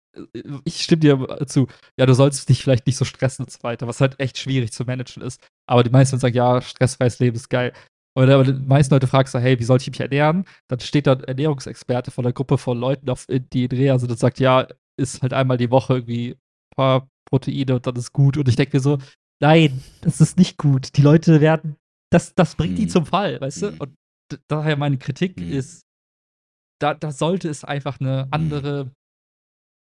ich 0.63 0.83
stimme 0.83 1.01
dir 1.01 1.45
zu, 1.45 1.67
ja, 1.99 2.05
du 2.05 2.13
sollst 2.13 2.47
dich 2.47 2.63
vielleicht 2.63 2.87
nicht 2.87 2.97
so 2.97 3.05
stressen 3.05 3.45
und 3.45 3.51
so 3.51 3.63
weiter, 3.63 3.87
was 3.87 4.01
halt 4.01 4.19
echt 4.19 4.37
schwierig 4.37 4.71
zu 4.71 4.85
managen 4.85 5.21
ist. 5.21 5.45
Aber 5.69 5.83
die 5.83 5.89
meisten 5.89 6.19
sagen, 6.19 6.35
ja, 6.35 6.61
stressfreies 6.61 7.19
Leben 7.19 7.35
ist 7.35 7.49
geil. 7.49 7.73
Und 8.17 8.29
aber 8.29 8.45
die 8.45 8.53
meisten 8.53 8.93
Leute 8.93 9.07
fragen 9.07 9.27
so, 9.27 9.39
hey, 9.39 9.59
wie 9.59 9.63
soll 9.63 9.77
ich 9.77 9.89
mich 9.89 9.99
ernähren? 9.99 10.45
Dann 10.69 10.79
steht 10.79 11.05
da 11.05 11.13
ein 11.13 11.23
Ernährungsexperte 11.25 12.11
von 12.11 12.25
einer 12.25 12.33
Gruppe 12.33 12.57
von 12.57 12.79
Leuten, 12.79 13.09
auf, 13.09 13.25
die 13.27 13.65
in 13.65 13.71
Reha 13.71 13.99
sind 13.99 14.09
und 14.09 14.19
sagt, 14.19 14.39
ja, 14.39 14.67
ist 14.97 15.21
halt 15.21 15.33
einmal 15.33 15.57
die 15.57 15.71
Woche 15.71 15.95
irgendwie 15.95 16.31
ein 16.31 16.75
paar 16.75 17.09
Proteine 17.29 17.75
und 17.75 17.85
dann 17.85 17.95
ist 17.97 18.13
gut. 18.13 18.37
Und 18.37 18.47
ich 18.47 18.55
denke 18.55 18.77
mir 18.77 18.81
so, 18.81 18.99
nein, 19.41 19.81
das 20.01 20.21
ist 20.21 20.37
nicht 20.37 20.57
gut. 20.57 20.95
Die 20.95 21.01
Leute 21.01 21.41
werden, 21.41 21.75
das, 22.09 22.33
das 22.35 22.55
bringt 22.55 22.73
mhm. 22.73 22.77
die 22.77 22.87
zum 22.87 23.05
Fall, 23.05 23.41
weißt 23.41 23.61
du? 23.63 23.71
Mhm. 23.71 23.77
Und 23.79 23.97
daher 24.47 24.77
meine 24.77 24.97
Kritik 24.97 25.37
mhm. 25.37 25.51
ist, 25.51 25.81
da, 26.79 26.93
da 26.93 27.11
sollte 27.11 27.49
es 27.49 27.65
einfach 27.65 27.99
eine 27.99 28.25
mhm. 28.25 28.29
andere, 28.31 28.91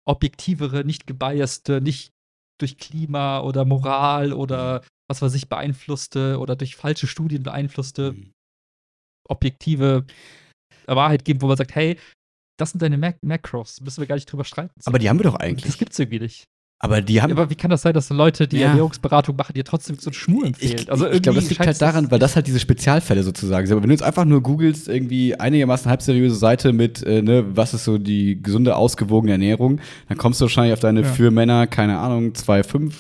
objektivere, 0.08 0.84
nicht 0.84 1.06
gebiaste, 1.06 1.80
nicht 1.80 2.12
durch 2.58 2.78
Klima 2.78 3.40
oder 3.40 3.64
Moral 3.64 4.32
oder 4.32 4.80
mhm. 4.80 4.86
Was 5.12 5.20
weiß 5.22 5.34
ich 5.34 5.48
beeinflusste 5.48 6.38
oder 6.38 6.56
durch 6.56 6.74
falsche 6.74 7.06
Studien 7.06 7.42
beeinflusste 7.42 8.12
mhm. 8.12 8.32
objektive 9.28 10.06
Wahrheit 10.86 11.24
geben, 11.24 11.42
wo 11.42 11.46
man 11.46 11.56
sagt, 11.56 11.74
hey, 11.74 11.98
das 12.58 12.70
sind 12.70 12.80
deine 12.80 12.96
Mac 12.96 13.22
Macros, 13.22 13.80
müssen 13.82 14.00
wir 14.00 14.06
gar 14.06 14.14
nicht 14.14 14.30
drüber 14.30 14.44
streiten. 14.44 14.74
Aber 14.84 14.98
die 14.98 15.08
haben 15.08 15.18
wir 15.18 15.24
doch 15.24 15.36
eigentlich. 15.36 15.66
Das 15.66 15.78
gibt's 15.78 15.98
irgendwie 15.98 16.20
nicht. 16.20 16.46
Aber 16.84 17.00
die 17.00 17.22
haben. 17.22 17.30
Ja, 17.30 17.36
aber 17.36 17.48
wie 17.48 17.54
kann 17.54 17.70
das 17.70 17.82
sein, 17.82 17.94
dass 17.94 18.10
Leute, 18.10 18.48
die 18.48 18.58
ja. 18.58 18.68
Ernährungsberatung 18.68 19.36
machen, 19.36 19.52
dir 19.54 19.64
trotzdem 19.64 19.98
so 20.00 20.10
einen 20.10 20.14
Schmur 20.14 20.44
empfehlen? 20.46 20.80
Ich, 20.80 20.90
also 20.90 21.08
ich 21.08 21.22
glaube, 21.22 21.38
das 21.38 21.48
liegt 21.48 21.60
halt 21.60 21.80
daran, 21.80 22.10
weil 22.10 22.18
das 22.18 22.34
halt 22.34 22.48
diese 22.48 22.58
Spezialfälle 22.58 23.22
sozusagen 23.22 23.66
sind. 23.66 23.74
Aber 23.74 23.82
wenn 23.82 23.88
du 23.88 23.94
jetzt 23.94 24.02
einfach 24.02 24.24
nur 24.24 24.42
googelst, 24.42 24.88
irgendwie 24.88 25.36
einigermaßen 25.36 25.88
halb 25.88 26.02
seriöse 26.02 26.34
Seite 26.34 26.72
mit, 26.72 27.00
äh, 27.04 27.22
ne, 27.22 27.44
was 27.56 27.72
ist 27.72 27.84
so 27.84 27.98
die 27.98 28.42
gesunde, 28.42 28.74
ausgewogene 28.74 29.30
Ernährung, 29.30 29.80
dann 30.08 30.18
kommst 30.18 30.40
du 30.40 30.46
wahrscheinlich 30.46 30.72
auf 30.72 30.80
deine 30.80 31.02
ja. 31.02 31.08
für 31.08 31.30
Männer, 31.30 31.68
keine 31.68 31.98
Ahnung, 31.98 32.32
2,5 32.32 32.92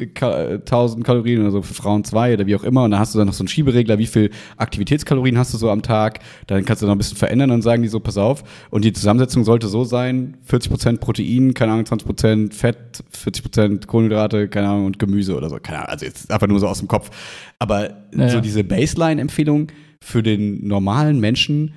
1000 0.00 1.04
Kalorien 1.04 1.40
oder 1.40 1.50
so 1.50 1.62
für 1.62 1.74
Frauen 1.74 2.04
zwei 2.04 2.34
oder 2.34 2.46
wie 2.46 2.56
auch 2.56 2.64
immer. 2.64 2.84
Und 2.84 2.92
dann 2.92 3.00
hast 3.00 3.14
du 3.14 3.18
dann 3.18 3.26
noch 3.26 3.34
so 3.34 3.42
einen 3.42 3.48
Schieberegler, 3.48 3.98
wie 3.98 4.06
viel 4.06 4.30
Aktivitätskalorien 4.56 5.38
hast 5.38 5.54
du 5.54 5.58
so 5.58 5.70
am 5.70 5.82
Tag, 5.82 6.20
dann 6.46 6.64
kannst 6.64 6.82
du 6.82 6.86
noch 6.86 6.94
ein 6.94 6.98
bisschen 6.98 7.16
verändern. 7.16 7.50
Und 7.50 7.62
sagen 7.62 7.82
die 7.82 7.88
so, 7.88 8.00
pass 8.00 8.16
auf. 8.16 8.44
Und 8.70 8.84
die 8.84 8.92
Zusammensetzung 8.92 9.44
sollte 9.44 9.68
so 9.68 9.84
sein, 9.84 10.36
40% 10.48 10.98
Protein, 10.98 11.54
keine 11.54 11.72
Ahnung, 11.72 11.84
20% 11.84 12.52
Fett, 12.52 13.04
40% 13.14 13.86
Kohlenhydrate, 13.86 14.48
keine 14.48 14.68
Ahnung 14.68 14.86
und 14.86 14.98
Gemüse 14.98 15.36
oder 15.36 15.48
so, 15.48 15.58
keine 15.60 15.78
Ahnung, 15.78 15.90
also 15.90 16.06
jetzt 16.06 16.30
einfach 16.30 16.46
nur 16.46 16.60
so 16.60 16.68
aus 16.68 16.78
dem 16.78 16.88
Kopf, 16.88 17.10
aber 17.58 17.90
naja. 18.12 18.30
so 18.30 18.40
diese 18.40 18.64
Baseline-Empfehlung 18.64 19.68
für 20.00 20.22
den 20.22 20.66
normalen 20.66 21.20
Menschen 21.20 21.74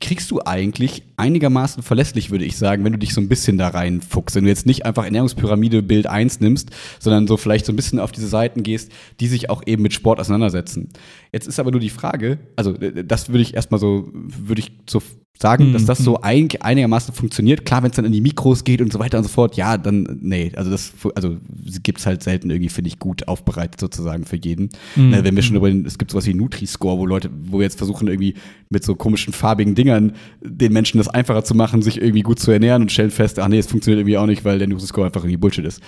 kriegst 0.00 0.30
du 0.30 0.40
eigentlich 0.44 1.02
einigermaßen 1.16 1.82
verlässlich, 1.82 2.30
würde 2.30 2.44
ich 2.44 2.58
sagen, 2.58 2.84
wenn 2.84 2.92
du 2.92 2.98
dich 2.98 3.14
so 3.14 3.20
ein 3.20 3.28
bisschen 3.28 3.56
da 3.56 3.68
reinfuchst. 3.68 4.36
Wenn 4.36 4.44
du 4.44 4.50
jetzt 4.50 4.66
nicht 4.66 4.84
einfach 4.84 5.04
Ernährungspyramide 5.04 5.82
Bild 5.82 6.06
1 6.06 6.40
nimmst, 6.40 6.70
sondern 6.98 7.26
so 7.26 7.36
vielleicht 7.36 7.64
so 7.66 7.72
ein 7.72 7.76
bisschen 7.76 7.98
auf 7.98 8.12
diese 8.12 8.28
Seiten 8.28 8.62
gehst, 8.62 8.92
die 9.20 9.26
sich 9.26 9.48
auch 9.48 9.62
eben 9.66 9.82
mit 9.82 9.94
Sport 9.94 10.20
auseinandersetzen. 10.20 10.90
Jetzt 11.32 11.48
ist 11.48 11.58
aber 11.58 11.70
nur 11.70 11.80
die 11.80 11.90
Frage, 11.90 12.38
also 12.56 12.72
das 12.72 13.30
würde 13.30 13.42
ich 13.42 13.54
erstmal 13.54 13.80
so, 13.80 14.10
würde 14.12 14.60
ich 14.60 14.72
so 14.88 15.00
sagen, 15.38 15.68
mhm. 15.68 15.72
dass 15.72 15.84
das 15.84 15.98
so 15.98 16.12
mhm. 16.12 16.18
ein, 16.22 16.48
einigermaßen 16.60 17.14
funktioniert. 17.14 17.64
Klar, 17.64 17.82
wenn 17.82 17.90
es 17.90 17.96
dann 17.96 18.04
in 18.04 18.12
die 18.12 18.20
Mikros 18.20 18.64
geht 18.64 18.80
und 18.80 18.92
so 18.92 18.98
weiter 18.98 19.18
und 19.18 19.24
so 19.24 19.30
fort, 19.30 19.56
ja, 19.56 19.76
dann, 19.76 20.18
nee, 20.22 20.52
also 20.56 20.70
das, 20.70 20.92
also 21.14 21.36
gibt 21.82 21.98
es 21.98 22.06
halt 22.06 22.22
selten 22.22 22.50
irgendwie, 22.50 22.68
finde 22.68 22.88
ich, 22.88 22.98
gut 22.98 23.28
aufbereitet 23.28 23.80
sozusagen 23.80 24.24
für 24.24 24.36
jeden. 24.36 24.70
Mhm. 24.94 25.10
Ne, 25.10 25.24
wenn 25.24 25.36
wir 25.36 25.42
schon 25.42 25.56
über 25.56 25.68
den, 25.68 25.84
es 25.84 25.98
gibt 25.98 26.10
sowas 26.10 26.26
wie 26.26 26.34
Nutri-Score, 26.34 26.98
wo 26.98 27.06
Leute, 27.06 27.30
wo 27.44 27.58
wir 27.58 27.64
jetzt 27.64 27.78
versuchen 27.78 28.08
irgendwie 28.08 28.34
mit 28.70 28.84
so 28.84 28.94
komischen 28.94 29.32
farbigen 29.32 29.74
Dingern 29.74 30.12
den 30.42 30.72
Menschen 30.72 30.98
das 30.98 31.08
einfacher 31.08 31.44
zu 31.44 31.54
machen, 31.54 31.82
sich 31.82 32.00
irgendwie 32.00 32.22
gut 32.22 32.38
zu 32.38 32.50
ernähren 32.50 32.82
und 32.82 32.92
stellen 32.92 33.10
fest, 33.10 33.38
ach 33.38 33.48
nee, 33.48 33.58
es 33.58 33.66
funktioniert 33.66 34.00
irgendwie 34.00 34.18
auch 34.18 34.26
nicht, 34.26 34.44
weil 34.44 34.58
der 34.58 34.68
Nutri-Score 34.68 35.06
einfach 35.06 35.22
irgendwie 35.22 35.36
Bullshit 35.36 35.64
ist. 35.64 35.82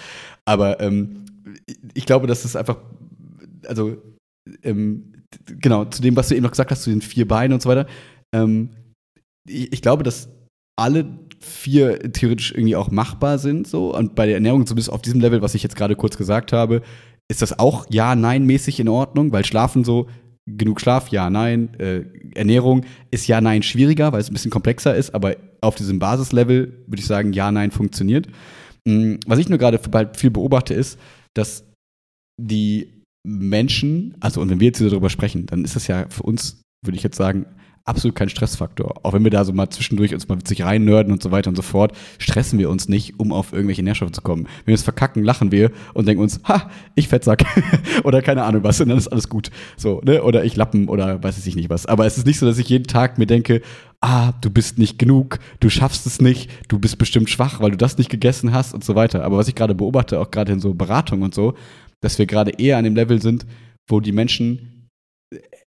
Aber 0.44 0.80
ähm, 0.80 1.24
ich 1.94 2.06
glaube, 2.06 2.26
dass 2.26 2.44
es 2.44 2.56
einfach, 2.56 2.76
also 3.66 3.96
ähm, 4.62 5.12
genau, 5.60 5.84
zu 5.86 6.02
dem, 6.02 6.16
was 6.16 6.28
du 6.28 6.34
eben 6.34 6.44
noch 6.44 6.50
gesagt 6.50 6.70
hast, 6.70 6.82
zu 6.82 6.90
den 6.90 7.02
vier 7.02 7.26
Beinen 7.26 7.52
und 7.52 7.62
so 7.62 7.68
weiter, 7.68 7.86
ähm, 8.32 8.70
ich, 9.48 9.72
ich 9.72 9.82
glaube, 9.82 10.02
dass 10.02 10.28
alle 10.76 11.06
vier 11.40 12.12
theoretisch 12.12 12.52
irgendwie 12.52 12.76
auch 12.76 12.90
machbar 12.90 13.38
sind 13.38 13.66
so 13.66 13.94
und 13.94 14.14
bei 14.14 14.26
der 14.26 14.36
Ernährung 14.36 14.66
zumindest 14.66 14.92
auf 14.92 15.02
diesem 15.02 15.20
Level, 15.20 15.42
was 15.42 15.54
ich 15.54 15.62
jetzt 15.62 15.76
gerade 15.76 15.96
kurz 15.96 16.16
gesagt 16.16 16.52
habe, 16.52 16.82
ist 17.30 17.42
das 17.42 17.58
auch 17.58 17.86
ja 17.90 18.14
nein 18.14 18.44
mäßig 18.44 18.80
in 18.80 18.88
Ordnung, 18.88 19.32
weil 19.32 19.44
Schlafen 19.44 19.84
so 19.84 20.08
genug 20.46 20.80
Schlaf 20.80 21.08
ja 21.08 21.30
nein 21.30 21.74
äh, 21.78 22.04
Ernährung 22.34 22.84
ist 23.10 23.26
ja 23.26 23.40
nein 23.40 23.62
schwieriger, 23.62 24.12
weil 24.12 24.20
es 24.20 24.30
ein 24.30 24.32
bisschen 24.32 24.50
komplexer 24.50 24.96
ist, 24.96 25.14
aber 25.14 25.36
auf 25.60 25.74
diesem 25.74 25.98
Basislevel 25.98 26.84
würde 26.86 27.00
ich 27.00 27.06
sagen 27.06 27.32
ja 27.32 27.52
nein 27.52 27.70
funktioniert. 27.70 28.28
Mhm, 28.86 29.20
was 29.26 29.38
ich 29.38 29.48
nur 29.48 29.58
gerade 29.58 29.80
viel 30.14 30.30
beobachte 30.30 30.74
ist, 30.74 30.98
dass 31.34 31.64
die 32.40 33.02
Menschen, 33.26 34.16
also 34.20 34.40
und 34.40 34.48
wenn 34.48 34.60
wir 34.60 34.68
jetzt 34.68 34.80
darüber 34.80 35.10
sprechen, 35.10 35.46
dann 35.46 35.64
ist 35.64 35.76
das 35.76 35.86
ja 35.86 36.06
für 36.08 36.22
uns, 36.22 36.62
würde 36.84 36.96
ich 36.96 37.02
jetzt 37.02 37.16
sagen, 37.16 37.46
absolut 37.88 38.14
kein 38.14 38.28
Stressfaktor. 38.28 39.00
Auch 39.02 39.14
wenn 39.14 39.24
wir 39.24 39.30
da 39.30 39.44
so 39.44 39.52
mal 39.52 39.70
zwischendurch 39.70 40.12
uns 40.14 40.28
mal 40.28 40.38
witzig 40.38 40.62
reinnörden 40.62 41.12
und 41.12 41.22
so 41.22 41.30
weiter 41.30 41.48
und 41.48 41.56
so 41.56 41.62
fort, 41.62 41.92
stressen 42.18 42.58
wir 42.58 42.70
uns 42.70 42.88
nicht, 42.88 43.18
um 43.18 43.32
auf 43.32 43.52
irgendwelche 43.52 43.82
Nährstoffe 43.82 44.12
zu 44.12 44.22
kommen. 44.22 44.44
Wenn 44.44 44.66
wir 44.66 44.74
es 44.74 44.82
verkacken, 44.82 45.24
lachen 45.24 45.50
wir 45.50 45.70
und 45.94 46.06
denken 46.06 46.22
uns, 46.22 46.40
ha, 46.44 46.70
ich 46.94 47.08
Fettsack. 47.08 47.44
oder 48.04 48.22
keine 48.22 48.44
Ahnung 48.44 48.62
was, 48.62 48.80
und 48.80 48.88
dann 48.90 48.98
ist 48.98 49.08
alles 49.08 49.28
gut. 49.28 49.50
So, 49.76 50.00
ne? 50.04 50.22
Oder 50.22 50.44
ich 50.44 50.56
Lappen 50.56 50.88
oder 50.88 51.22
weiß 51.22 51.44
ich 51.46 51.56
nicht 51.56 51.70
was. 51.70 51.86
Aber 51.86 52.06
es 52.06 52.18
ist 52.18 52.26
nicht 52.26 52.38
so, 52.38 52.46
dass 52.46 52.58
ich 52.58 52.68
jeden 52.68 52.86
Tag 52.86 53.18
mir 53.18 53.26
denke, 53.26 53.62
ah, 54.00 54.32
du 54.40 54.50
bist 54.50 54.78
nicht 54.78 54.98
genug, 54.98 55.38
du 55.60 55.70
schaffst 55.70 56.06
es 56.06 56.20
nicht, 56.20 56.50
du 56.68 56.78
bist 56.78 56.98
bestimmt 56.98 57.30
schwach, 57.30 57.60
weil 57.60 57.70
du 57.70 57.76
das 57.76 57.98
nicht 57.98 58.10
gegessen 58.10 58.52
hast 58.52 58.74
und 58.74 58.84
so 58.84 58.94
weiter. 58.94 59.24
Aber 59.24 59.38
was 59.38 59.48
ich 59.48 59.54
gerade 59.54 59.74
beobachte, 59.74 60.20
auch 60.20 60.30
gerade 60.30 60.52
in 60.52 60.60
so 60.60 60.74
Beratung 60.74 61.22
und 61.22 61.34
so, 61.34 61.54
dass 62.00 62.18
wir 62.18 62.26
gerade 62.26 62.52
eher 62.52 62.76
an 62.78 62.84
dem 62.84 62.94
Level 62.94 63.20
sind, 63.20 63.46
wo 63.88 64.00
die 64.00 64.12
Menschen 64.12 64.77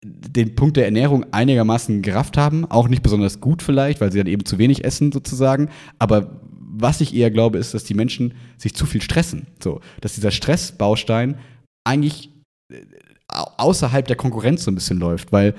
den 0.02 0.54
Punkt 0.54 0.76
der 0.76 0.86
Ernährung 0.86 1.26
einigermaßen 1.32 2.02
gerafft 2.02 2.36
haben, 2.36 2.64
auch 2.64 2.88
nicht 2.88 3.02
besonders 3.02 3.40
gut 3.40 3.62
vielleicht, 3.62 4.00
weil 4.00 4.10
sie 4.10 4.18
dann 4.18 4.26
eben 4.26 4.44
zu 4.44 4.58
wenig 4.58 4.84
essen 4.84 5.12
sozusagen, 5.12 5.68
aber 5.98 6.40
was 6.72 7.00
ich 7.00 7.14
eher 7.14 7.30
glaube, 7.30 7.58
ist, 7.58 7.74
dass 7.74 7.84
die 7.84 7.94
Menschen 7.94 8.34
sich 8.56 8.74
zu 8.74 8.86
viel 8.86 9.02
stressen. 9.02 9.48
So, 9.62 9.80
dass 10.00 10.14
dieser 10.14 10.30
Stressbaustein 10.30 11.38
eigentlich 11.84 12.30
äh, 12.72 12.84
außerhalb 13.28 14.06
der 14.06 14.16
Konkurrenz 14.16 14.64
so 14.64 14.70
ein 14.70 14.76
bisschen 14.76 14.98
läuft, 14.98 15.32
weil 15.32 15.54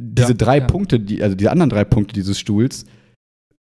diese 0.00 0.28
Ja, 0.28 0.34
drei 0.34 0.58
ja. 0.58 0.66
Punkte, 0.66 0.98
die, 0.98 1.22
also 1.22 1.36
die 1.36 1.48
anderen 1.48 1.70
drei 1.70 1.84
Punkte 1.84 2.14
dieses 2.14 2.40
Stuhls, 2.40 2.86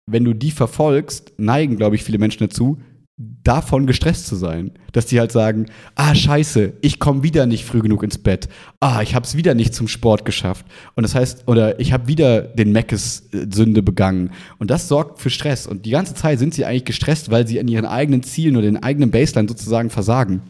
wenn 0.10 0.24
du 0.26 0.34
die 0.34 0.52
verfolgst, 0.52 1.34
neigen, 1.38 1.78
glaube 1.78 1.96
ich, 1.96 2.04
viele 2.04 2.18
Menschen 2.18 2.48
dazu, 2.48 2.82
davon 3.18 3.86
gestresst 3.86 4.28
zu 4.28 4.36
sein. 4.36 4.72
Dass 4.92 5.06
die 5.06 5.20
halt 5.20 5.32
sagen, 5.32 5.68
ah, 5.96 6.16
scheiße, 6.16 6.74
ich 6.82 7.00
komme 7.00 7.24
wieder 7.24 7.46
nicht 7.46 7.66
früh 7.66 7.82
genug 7.82 8.04
ins 8.04 8.18
Bett. 8.18 8.50
Ah, 8.80 9.02
ich 9.02 9.14
habe 9.16 9.26
es 9.26 9.36
wieder 9.36 9.54
nicht 9.54 9.74
zum 9.74 9.88
Sport 9.88 10.26
geschafft. 10.26 10.66
Und 10.96 11.04
das 11.04 11.16
heißt, 11.16 11.48
oder 11.48 11.80
ich 11.80 11.94
habe 11.94 12.08
wieder 12.08 12.42
den 12.42 12.72
Meckes-Sünde 12.72 13.84
begangen. 13.84 14.32
Und 14.58 14.72
das 14.72 14.88
sorgt 14.88 15.20
für 15.20 15.30
Stress. 15.30 15.68
Und 15.68 15.86
die 15.86 15.92
ganze 15.92 16.16
Zeit 16.16 16.40
sind 16.40 16.54
sie 16.54 16.66
eigentlich 16.66 16.86
gestresst, 16.86 17.30
weil 17.30 17.48
sie 17.48 17.60
an 17.60 17.68
ihren 17.68 17.86
eigenen 17.86 18.24
Zielen 18.24 18.58
oder 18.58 18.66
den 18.66 18.82
eigenen 18.82 19.12
Baseline 19.12 19.48
sozusagen 19.48 19.90
versagen. 19.90 20.42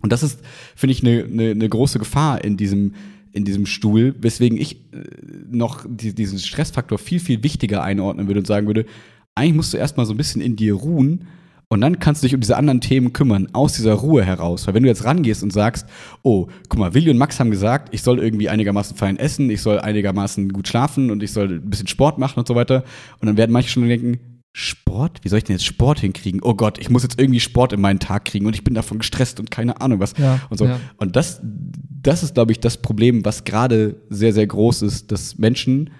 Und 0.00 0.12
das 0.12 0.22
ist, 0.22 0.40
finde 0.76 0.92
ich, 0.92 1.02
eine 1.02 1.26
ne, 1.26 1.54
ne 1.54 1.68
große 1.68 1.98
Gefahr 1.98 2.42
in 2.44 2.56
diesem, 2.56 2.94
in 3.32 3.44
diesem 3.44 3.66
Stuhl, 3.66 4.14
weswegen 4.20 4.58
ich 4.58 4.76
äh, 4.92 5.04
noch 5.50 5.84
die, 5.88 6.14
diesen 6.14 6.38
Stressfaktor 6.38 6.98
viel, 6.98 7.20
viel 7.20 7.42
wichtiger 7.42 7.82
einordnen 7.82 8.28
würde 8.28 8.40
und 8.40 8.46
sagen 8.46 8.66
würde, 8.66 8.86
eigentlich 9.34 9.54
musst 9.54 9.74
du 9.74 9.76
erstmal 9.76 10.06
so 10.06 10.14
ein 10.14 10.16
bisschen 10.16 10.40
in 10.40 10.56
dir 10.56 10.74
ruhen 10.74 11.26
und 11.70 11.82
dann 11.82 11.98
kannst 11.98 12.22
du 12.22 12.26
dich 12.26 12.34
um 12.34 12.40
diese 12.40 12.56
anderen 12.56 12.80
Themen 12.80 13.12
kümmern, 13.12 13.48
aus 13.52 13.74
dieser 13.74 13.92
Ruhe 13.92 14.24
heraus. 14.24 14.66
Weil 14.66 14.74
wenn 14.74 14.82
du 14.84 14.88
jetzt 14.88 15.04
rangehst 15.04 15.42
und 15.42 15.52
sagst, 15.52 15.86
oh, 16.22 16.48
guck 16.68 16.78
mal, 16.80 16.94
Willi 16.94 17.10
und 17.10 17.18
Max 17.18 17.38
haben 17.38 17.50
gesagt, 17.50 17.94
ich 17.94 18.02
soll 18.02 18.20
irgendwie 18.20 18.48
einigermaßen 18.48 18.96
fein 18.96 19.18
essen, 19.18 19.50
ich 19.50 19.60
soll 19.60 19.78
einigermaßen 19.78 20.50
gut 20.50 20.68
schlafen 20.68 21.10
und 21.10 21.22
ich 21.22 21.32
soll 21.32 21.48
ein 21.48 21.68
bisschen 21.68 21.86
Sport 21.86 22.18
machen 22.18 22.38
und 22.38 22.48
so 22.48 22.54
weiter. 22.54 22.84
Und 23.20 23.26
dann 23.26 23.36
werden 23.36 23.52
manche 23.52 23.68
schon 23.68 23.86
denken, 23.86 24.18
Sport? 24.54 25.20
Wie 25.22 25.28
soll 25.28 25.38
ich 25.38 25.44
denn 25.44 25.56
jetzt 25.56 25.66
Sport 25.66 26.00
hinkriegen? 26.00 26.40
Oh 26.42 26.54
Gott, 26.54 26.78
ich 26.78 26.88
muss 26.88 27.02
jetzt 27.02 27.20
irgendwie 27.20 27.38
Sport 27.38 27.74
in 27.74 27.82
meinen 27.82 28.00
Tag 28.00 28.24
kriegen 28.24 28.46
und 28.46 28.54
ich 28.54 28.64
bin 28.64 28.74
davon 28.74 28.98
gestresst 28.98 29.38
und 29.38 29.50
keine 29.50 29.80
Ahnung 29.82 30.00
was. 30.00 30.14
Ja, 30.16 30.40
und 30.48 30.56
so. 30.56 30.64
ja. 30.64 30.80
Und 30.96 31.16
das, 31.16 31.40
das 31.42 32.22
ist, 32.22 32.34
glaube 32.34 32.52
ich, 32.52 32.60
das 32.60 32.78
Problem, 32.78 33.26
was 33.26 33.44
gerade 33.44 34.00
sehr, 34.08 34.32
sehr 34.32 34.46
groß 34.46 34.82
ist, 34.82 35.12
dass 35.12 35.36
Menschen 35.36 35.90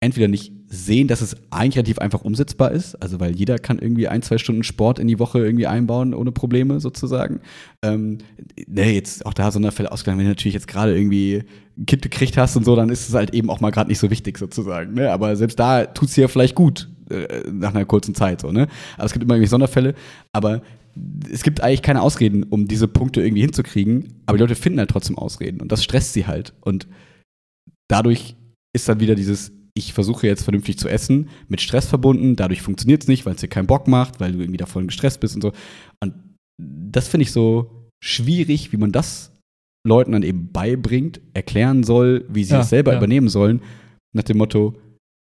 entweder 0.00 0.26
nicht 0.26 0.52
sehen, 0.72 1.08
dass 1.08 1.20
es 1.20 1.36
eigentlich 1.50 1.76
relativ 1.76 1.98
einfach 1.98 2.22
umsetzbar 2.22 2.70
ist, 2.70 2.94
also 3.02 3.18
weil 3.18 3.34
jeder 3.34 3.58
kann 3.58 3.80
irgendwie 3.80 4.06
ein, 4.06 4.22
zwei 4.22 4.38
Stunden 4.38 4.62
Sport 4.62 5.00
in 5.00 5.08
die 5.08 5.18
Woche 5.18 5.40
irgendwie 5.40 5.66
einbauen, 5.66 6.14
ohne 6.14 6.30
Probleme 6.30 6.78
sozusagen. 6.78 7.40
Ähm, 7.82 8.18
ne, 8.68 8.92
jetzt 8.92 9.26
auch 9.26 9.34
da 9.34 9.50
Sonderfälle 9.50 9.90
ausgegangen, 9.90 10.20
wenn 10.20 10.26
du 10.26 10.30
natürlich 10.30 10.54
jetzt 10.54 10.68
gerade 10.68 10.96
irgendwie 10.96 11.42
ein 11.76 11.86
Kind 11.86 12.02
gekriegt 12.02 12.36
hast 12.36 12.56
und 12.56 12.64
so, 12.64 12.76
dann 12.76 12.88
ist 12.88 13.08
es 13.08 13.14
halt 13.14 13.34
eben 13.34 13.50
auch 13.50 13.60
mal 13.60 13.70
gerade 13.70 13.88
nicht 13.88 13.98
so 13.98 14.10
wichtig 14.10 14.38
sozusagen. 14.38 14.94
Ne? 14.94 15.10
Aber 15.10 15.34
selbst 15.34 15.58
da 15.58 15.86
tut's 15.86 16.14
dir 16.14 16.22
ja 16.22 16.28
vielleicht 16.28 16.54
gut 16.54 16.88
äh, 17.10 17.50
nach 17.50 17.74
einer 17.74 17.84
kurzen 17.84 18.14
Zeit 18.14 18.40
so, 18.40 18.52
ne? 18.52 18.68
Aber 18.96 19.06
es 19.06 19.12
gibt 19.12 19.24
immer 19.24 19.34
irgendwie 19.34 19.48
Sonderfälle, 19.48 19.94
aber 20.32 20.62
es 21.32 21.42
gibt 21.42 21.60
eigentlich 21.62 21.82
keine 21.82 22.02
Ausreden, 22.02 22.44
um 22.44 22.68
diese 22.68 22.86
Punkte 22.86 23.22
irgendwie 23.22 23.42
hinzukriegen, 23.42 24.20
aber 24.26 24.38
die 24.38 24.42
Leute 24.42 24.54
finden 24.54 24.78
halt 24.78 24.90
trotzdem 24.90 25.18
Ausreden 25.18 25.60
und 25.60 25.72
das 25.72 25.82
stresst 25.82 26.12
sie 26.12 26.26
halt 26.28 26.52
und 26.60 26.86
dadurch 27.88 28.36
ist 28.72 28.88
dann 28.88 29.00
wieder 29.00 29.16
dieses 29.16 29.52
ich 29.80 29.92
versuche 29.92 30.26
jetzt 30.26 30.44
vernünftig 30.44 30.78
zu 30.78 30.88
essen, 30.88 31.28
mit 31.48 31.60
Stress 31.60 31.86
verbunden, 31.86 32.36
dadurch 32.36 32.62
funktioniert 32.62 33.02
es 33.02 33.08
nicht, 33.08 33.26
weil 33.26 33.34
es 33.34 33.40
dir 33.40 33.48
keinen 33.48 33.66
Bock 33.66 33.88
macht, 33.88 34.20
weil 34.20 34.32
du 34.32 34.38
irgendwie 34.38 34.58
davon 34.58 34.86
gestresst 34.86 35.20
bist 35.20 35.34
und 35.34 35.42
so. 35.42 35.52
Und 36.02 36.14
das 36.62 37.08
finde 37.08 37.22
ich 37.22 37.32
so 37.32 37.88
schwierig, 38.02 38.72
wie 38.72 38.76
man 38.76 38.92
das 38.92 39.32
Leuten 39.86 40.12
dann 40.12 40.22
eben 40.22 40.52
beibringt, 40.52 41.20
erklären 41.34 41.82
soll, 41.84 42.24
wie 42.28 42.44
sie 42.44 42.52
Ja, 42.52 42.58
das 42.58 42.68
selber 42.70 42.92
ja. 42.92 42.98
übernehmen 42.98 43.28
sollen, 43.28 43.62
nach 44.14 44.24
dem 44.24 44.38
Motto, 44.38 44.78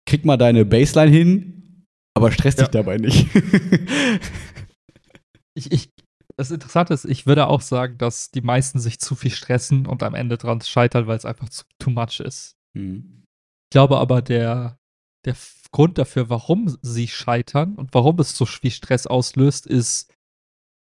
krieg 0.09 0.25
mal 0.25 0.37
deine 0.39 0.65
Baseline 0.65 1.11
hin, 1.11 1.85
aber 2.17 2.33
stress 2.33 2.57
dich 2.57 2.67
Ja. 2.67 2.71
dabei 2.71 2.97
nicht. 2.99 3.27
Ich, 5.57 5.73
ich, 5.73 5.91
das 6.37 6.51
Interessante 6.53 6.95
ist, 6.95 7.05
ich 7.05 7.27
würde 7.27 7.49
auch 7.49 7.63
sagen, 7.63 7.99
dass 7.99 8.31
die 8.31 8.43
meisten 8.43 8.79
sich 8.79 9.01
zu 9.01 9.17
viel 9.17 9.33
stressen 9.33 9.87
und 9.87 10.05
am 10.05 10.15
Ende 10.15 10.39
dran 10.39 10.61
scheitern, 10.61 11.09
weil 11.09 11.17
es 11.17 11.25
einfach 11.25 11.49
zu, 11.49 11.65
too 11.81 11.91
much 11.91 12.21
ist. 12.21 12.55
Hm. 12.77 13.18
Ich 13.69 13.71
glaube 13.71 13.99
aber, 13.99 14.23
der, 14.23 14.79
der 15.27 15.37
Grund 15.73 15.99
dafür, 15.99 16.31
warum 16.31 16.79
sie 16.81 17.07
scheitern 17.07 17.75
und 17.75 17.93
warum 17.93 18.19
es 18.19 18.35
so 18.37 18.47
viel 18.47 18.71
Stress 18.71 19.07
auslöst, 19.07 19.67
ist 19.67 20.11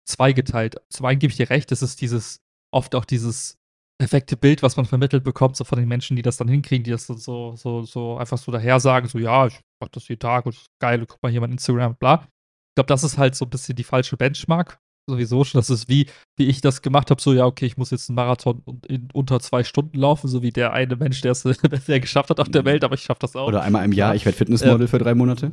zweigeteilt. 0.06 0.76
Zum 0.90 1.06
einen 1.06 1.18
gebe 1.18 1.30
ich 1.30 1.38
dir 1.38 1.48
recht, 1.48 1.72
es 1.72 1.80
ist 1.80 2.02
dieses, 2.02 2.42
oft 2.70 2.94
auch 2.94 3.06
dieses 3.06 3.58
perfekte 3.98 4.36
Bild, 4.36 4.62
was 4.62 4.76
man 4.76 4.84
vermittelt 4.84 5.24
bekommt, 5.24 5.56
so 5.56 5.64
von 5.64 5.78
den 5.78 5.88
Menschen, 5.88 6.16
die 6.16 6.22
das 6.22 6.36
dann 6.36 6.48
hinkriegen, 6.48 6.84
die 6.84 6.90
das 6.90 7.06
so, 7.06 7.14
so, 7.14 7.56
so, 7.56 7.84
so 7.84 8.18
einfach 8.18 8.36
so 8.36 8.52
daher 8.52 8.80
sagen, 8.80 9.08
so, 9.08 9.18
ja, 9.18 9.46
ich 9.46 9.60
mach 9.80 9.88
das 9.88 10.08
jeden 10.08 10.20
Tag 10.20 10.44
und 10.44 10.66
geil, 10.78 11.06
guck 11.06 11.22
mal 11.22 11.32
hier 11.32 11.40
mein 11.40 11.52
Instagram, 11.52 11.96
bla. 11.96 12.26
Ich 12.70 12.74
glaube, 12.74 12.88
das 12.88 13.04
ist 13.04 13.16
halt 13.16 13.34
so 13.34 13.46
ein 13.46 13.50
bisschen 13.50 13.76
die 13.76 13.84
falsche 13.84 14.16
Benchmark. 14.16 14.78
Sowieso 15.06 15.44
schon, 15.44 15.58
das 15.58 15.68
ist 15.68 15.88
wie, 15.88 16.08
wie 16.36 16.46
ich 16.46 16.62
das 16.62 16.80
gemacht 16.80 17.10
habe, 17.10 17.20
so, 17.20 17.34
ja, 17.34 17.44
okay, 17.44 17.66
ich 17.66 17.76
muss 17.76 17.90
jetzt 17.90 18.08
einen 18.08 18.16
Marathon 18.16 18.62
in 18.88 19.08
unter 19.12 19.38
zwei 19.40 19.62
Stunden 19.62 19.98
laufen, 19.98 20.28
so 20.28 20.42
wie 20.42 20.50
der 20.50 20.72
eine 20.72 20.96
Mensch, 20.96 21.20
der 21.20 21.32
es 21.32 21.42
der 21.88 22.00
geschafft 22.00 22.30
hat 22.30 22.40
auf 22.40 22.48
der 22.48 22.64
Welt, 22.64 22.84
aber 22.84 22.94
ich 22.94 23.02
schaffe 23.02 23.20
das 23.20 23.36
auch. 23.36 23.48
Oder 23.48 23.62
einmal 23.62 23.84
im 23.84 23.92
Jahr, 23.92 24.10
Ja. 24.12 24.16
ich 24.16 24.24
werde 24.24 24.38
Fitnessmodel 24.38 24.88
für 24.88 24.98
drei 24.98 25.14
Monate. 25.14 25.52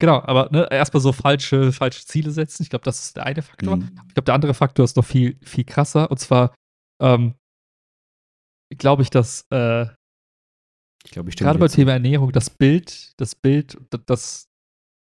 Genau, 0.00 0.20
aber 0.20 0.50
ne, 0.50 0.68
erstmal 0.70 1.00
so 1.00 1.12
falsche, 1.12 1.72
falsche 1.72 2.04
Ziele 2.04 2.30
setzen. 2.32 2.64
Ich 2.64 2.68
glaube, 2.70 2.84
das 2.84 3.04
ist 3.04 3.16
der 3.16 3.24
eine 3.26 3.42
Faktor. 3.42 3.76
Mhm. 3.76 3.90
Ich 4.08 4.14
glaube, 4.14 4.24
der 4.24 4.34
andere 4.34 4.52
Faktor 4.52 4.84
ist 4.84 4.96
noch 4.96 5.04
viel, 5.04 5.38
viel 5.42 5.64
krasser. 5.64 6.10
Und 6.10 6.18
zwar 6.18 6.54
ähm, 7.00 7.34
glaube 8.76 9.02
ich, 9.02 9.10
dass 9.10 9.46
äh, 9.50 9.86
Ich 11.04 11.12
glaube, 11.12 11.30
ich 11.30 11.36
gerade 11.36 11.58
beim. 11.58 11.68
Thema 11.68 11.92
Ernährung 11.92 12.32
das 12.32 12.50
Bild, 12.50 13.12
das 13.18 13.34
Bild, 13.34 13.78
das, 14.06 14.48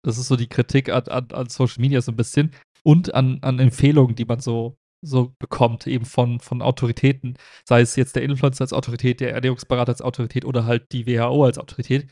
das 0.06 0.18
ist 0.18 0.28
so 0.28 0.36
die 0.36 0.48
Kritik 0.48 0.90
an, 0.90 1.08
an, 1.08 1.28
an 1.32 1.50
Social 1.50 1.82
Media 1.82 2.00
so 2.02 2.12
ein 2.12 2.16
bisschen 2.16 2.52
und 2.86 3.14
an, 3.14 3.40
an 3.42 3.60
Empfehlungen, 3.60 4.16
die 4.16 4.26
man 4.26 4.40
so, 4.40 4.78
so 5.04 5.34
bekommt, 5.40 5.88
eben 5.88 6.06
von, 6.06 6.40
von 6.40 6.62
Autoritäten, 6.62 7.38
sei 7.68 7.82
es 7.82 7.96
jetzt 7.96 8.16
der 8.16 8.24
Influencer 8.24 8.62
als 8.62 8.74
Autorität, 8.74 9.20
der 9.20 9.34
Ernährungsberater 9.34 9.92
als 9.92 10.02
Autorität 10.02 10.46
oder 10.46 10.66
halt 10.66 10.92
die 10.92 11.08
WHO 11.08 11.46
als 11.46 11.58
Autorität. 11.58 12.10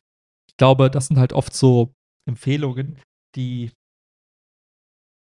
Ich 0.50 0.58
glaube, 0.58 0.90
das 0.90 1.08
sind 1.08 1.18
halt 1.18 1.34
oft 1.34 1.54
so 1.54 1.94
Empfehlungen, 2.28 3.00
die, 3.36 3.72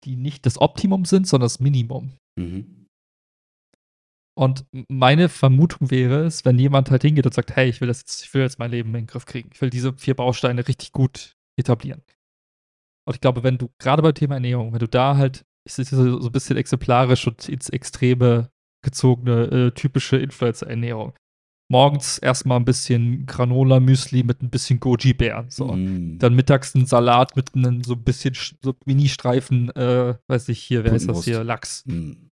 die 0.06 0.16
nicht 0.16 0.46
das 0.46 0.60
Optimum 0.60 1.06
sind, 1.06 1.28
sondern 1.28 1.46
das 1.46 1.60
Minimum. 1.60 2.14
Mhm. 2.40 2.86
Und 4.38 4.66
meine 4.88 5.28
Vermutung 5.28 5.92
wäre 5.92 6.26
es, 6.26 6.46
wenn 6.46 6.58
jemand 6.58 6.92
halt 6.92 7.02
hingeht 7.02 7.26
und 7.26 7.34
sagt, 7.34 7.56
hey, 7.56 7.70
ich 7.70 7.82
will 7.82 7.90
das 7.90 8.00
jetzt, 8.00 8.24
ich 8.24 8.34
will 8.34 8.42
jetzt 8.42 8.58
mein 8.58 8.72
Leben 8.72 8.90
in 8.90 9.02
den 9.02 9.08
Griff 9.08 9.26
kriegen. 9.26 9.50
Ich 9.54 9.60
will 9.62 9.70
diese 9.70 9.94
vier 9.94 10.14
Bausteine 10.14 10.66
richtig 10.66 10.94
gut 10.94 11.36
etablieren. 11.58 12.02
Und 13.10 13.16
ich 13.16 13.22
glaube, 13.22 13.42
wenn 13.42 13.58
du 13.58 13.72
gerade 13.80 14.04
beim 14.04 14.14
Thema 14.14 14.36
Ernährung, 14.36 14.72
wenn 14.72 14.80
du 14.80 14.88
da 14.88 15.18
halt, 15.18 15.44
ich 15.68 15.74
sehe 15.74 15.84
so, 15.84 16.22
so 16.22 16.30
ein 16.30 16.32
bisschen 16.32 16.58
exemplarisch 16.58 17.26
und 17.26 17.50
ins 17.50 17.70
Extreme 17.70 18.50
gezogene, 18.86 19.46
äh, 19.46 19.72
typische 19.72 20.18
Influencer-Ernährung. 20.18 21.14
Morgens 21.72 22.18
erstmal 22.20 22.60
ein 22.60 22.66
bisschen 22.66 23.26
Granola-Müsli 23.26 24.24
mit 24.24 24.42
ein 24.42 24.50
bisschen 24.50 24.80
Goji-Beeren. 24.80 25.50
So. 25.50 25.74
Mhm. 25.74 26.20
Dann 26.20 26.36
mittags 26.36 26.74
ein 26.76 26.86
Salat 26.86 27.36
mit 27.36 27.56
einem 27.56 27.84
so 27.84 27.94
ein 27.94 28.04
bisschen 28.04 28.34
Sch- 28.36 28.56
so 28.64 28.76
Mini-Streifen, 28.86 29.70
äh, 29.76 30.16
weiß 30.28 30.50
ich 30.50 30.60
hier, 30.62 30.84
wer 30.84 30.92
heißt 30.92 31.10
das 31.10 31.26
hier? 31.26 31.44
Lachs. 31.44 31.86
Mhm. 31.88 32.30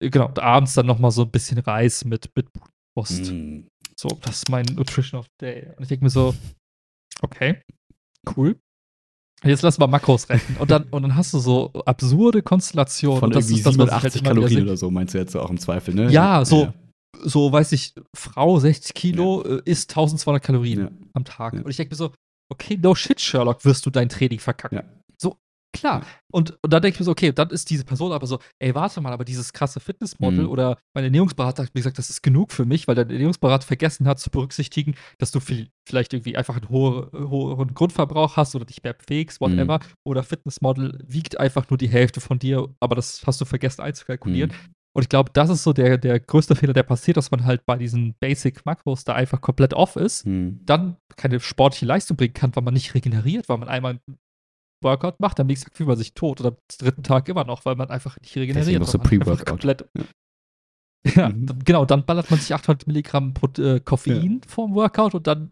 Genau, 0.00 0.26
und 0.28 0.38
abends 0.38 0.74
dann 0.74 0.86
nochmal 0.86 1.10
so 1.12 1.22
ein 1.22 1.30
bisschen 1.30 1.58
Reis 1.58 2.04
mit, 2.04 2.30
mit 2.34 2.48
Wurst. 2.96 3.30
Mhm. 3.32 3.68
So, 3.96 4.08
das 4.22 4.36
ist 4.38 4.48
mein 4.48 4.66
Nutrition 4.66 5.18
of 5.20 5.26
the 5.26 5.46
Day. 5.46 5.66
Und 5.76 5.82
ich 5.82 5.88
denke 5.88 6.04
mir 6.04 6.10
so, 6.10 6.34
okay, 7.22 7.60
cool. 8.36 8.56
Jetzt 9.44 9.62
lass 9.62 9.78
mal 9.78 9.86
Makros 9.86 10.28
rechnen. 10.28 10.56
Und 10.58 10.70
dann, 10.70 10.84
und 10.90 11.02
dann 11.02 11.16
hast 11.16 11.34
du 11.34 11.38
so 11.38 11.72
absurde 11.86 12.42
Konstellationen. 12.42 13.20
Von 13.20 13.32
irgendwie 13.32 13.54
ist 13.56 13.66
das, 13.66 13.76
was 13.78 13.88
ich 13.88 13.92
halt 13.92 14.12
87 14.12 14.20
immer 14.22 14.30
wieder 14.30 14.40
Kalorien 14.42 14.62
oder 14.68 14.76
so, 14.76 14.90
meinst 14.90 15.14
du 15.14 15.18
jetzt 15.18 15.36
auch 15.36 15.50
im 15.50 15.58
Zweifel, 15.58 15.94
ne? 15.94 16.10
Ja, 16.10 16.44
so, 16.44 16.72
so, 17.22 17.52
weiß 17.52 17.72
ich, 17.72 17.94
Frau 18.16 18.58
60 18.58 18.94
Kilo 18.94 19.42
äh, 19.42 19.62
isst 19.64 19.90
1200 19.90 20.42
Kalorien 20.42 20.80
Ja. 20.80 20.90
am 21.14 21.24
Tag. 21.24 21.54
Ja. 21.54 21.60
Und 21.62 21.70
ich 21.70 21.76
denke 21.76 21.92
mir 21.92 21.96
so, 21.96 22.12
okay, 22.52 22.78
no 22.80 22.94
shit, 22.94 23.20
Sherlock, 23.20 23.64
wirst 23.64 23.84
du 23.86 23.90
dein 23.90 24.08
Training 24.08 24.38
verkacken. 24.38 24.82
Klar. 25.72 26.04
Und, 26.30 26.50
und 26.62 26.72
dann 26.72 26.82
denke 26.82 26.94
ich 26.96 27.00
mir 27.00 27.04
so, 27.04 27.10
okay, 27.12 27.32
dann 27.32 27.48
ist 27.50 27.70
diese 27.70 27.84
Person 27.84 28.12
aber 28.12 28.26
so, 28.26 28.38
ey, 28.58 28.74
warte 28.74 29.00
mal, 29.00 29.12
aber 29.12 29.24
dieses 29.24 29.52
krasse 29.52 29.80
Fitnessmodel 29.80 30.44
Mhm. 30.44 30.50
oder 30.50 30.78
mein 30.94 31.04
Ernährungsberater 31.04 31.62
hat 31.62 31.74
mir 31.74 31.80
gesagt, 31.80 31.98
das 31.98 32.10
ist 32.10 32.22
genug 32.22 32.52
für 32.52 32.64
mich, 32.66 32.86
weil 32.88 32.94
der 32.94 33.08
Ernährungsberater 33.08 33.66
vergessen 33.66 34.06
hat 34.06 34.20
zu 34.20 34.30
berücksichtigen, 34.30 34.94
dass 35.18 35.30
du 35.32 35.40
viel, 35.40 35.70
vielleicht 35.88 36.12
irgendwie 36.12 36.36
einfach 36.36 36.56
einen 36.56 36.68
hohe, 36.68 37.10
hohen 37.12 37.74
Grundverbrauch 37.74 38.36
hast 38.36 38.54
oder 38.54 38.64
dich 38.66 38.82
mehr 38.82 38.92
bewegst, 38.92 39.40
Mhm. 39.40 39.44
whatever. 39.46 39.80
Oder 40.04 40.22
Fitnessmodel 40.22 40.98
wiegt 41.06 41.40
einfach 41.40 41.68
nur 41.70 41.78
die 41.78 41.88
Hälfte 41.88 42.20
von 42.20 42.38
dir, 42.38 42.68
aber 42.80 42.94
das 42.94 43.22
hast 43.26 43.40
du 43.40 43.44
vergessen 43.46 43.80
einzukalkulieren. 43.82 44.50
Mhm. 44.50 44.74
Und 44.94 45.04
ich 45.04 45.08
glaube, 45.08 45.30
das 45.32 45.48
ist 45.48 45.62
so 45.62 45.72
der, 45.72 45.96
der 45.96 46.20
größte 46.20 46.54
Fehler, 46.54 46.74
der 46.74 46.82
passiert, 46.82 47.16
dass 47.16 47.30
man 47.30 47.46
halt 47.46 47.64
bei 47.64 47.78
diesen 47.78 48.14
Basic-Makros 48.20 49.04
da 49.04 49.14
einfach 49.14 49.40
komplett 49.40 49.72
off 49.72 49.96
ist 49.96 50.26
Hm. 50.26 50.60
dann 50.66 50.98
keine 51.16 51.40
sportliche 51.40 51.86
Leistung 51.86 52.18
bringen 52.18 52.34
kann, 52.34 52.54
weil 52.54 52.62
man 52.62 52.74
nicht 52.74 52.92
regeneriert, 52.94 53.48
weil 53.48 53.56
man 53.56 53.68
einmal 53.68 54.00
Workout 54.82 55.20
macht, 55.20 55.38
am 55.40 55.46
nächsten 55.46 55.66
Tag 55.70 55.76
fühlt 55.76 55.88
man 55.88 55.96
sich 55.96 56.14
tot 56.14 56.40
oder 56.40 56.50
am 56.50 56.56
dritten 56.78 57.02
Tag 57.02 57.28
immer 57.28 57.44
noch, 57.44 57.64
weil 57.64 57.76
man 57.76 57.90
einfach 57.90 58.18
nicht 58.20 58.34
regeneriert. 58.36 58.66
Deswegen 58.66 58.80
noch 58.80 58.88
so 58.88 58.98
Pre-Workout. 58.98 59.64
Ja. 59.64 59.74
Ja, 61.14 61.28
Mhm. 61.30 61.46
dann- 61.46 61.58
genau, 61.64 61.84
dann 61.84 62.04
ballert 62.04 62.30
man 62.30 62.38
sich 62.38 62.54
800 62.54 62.86
Milligramm 62.86 63.34
Pro 63.34 63.48
äh, 63.60 63.80
Koffein 63.80 64.40
vorm 64.46 64.74
Workout 64.74 65.14
und 65.14 65.26
dann 65.26 65.50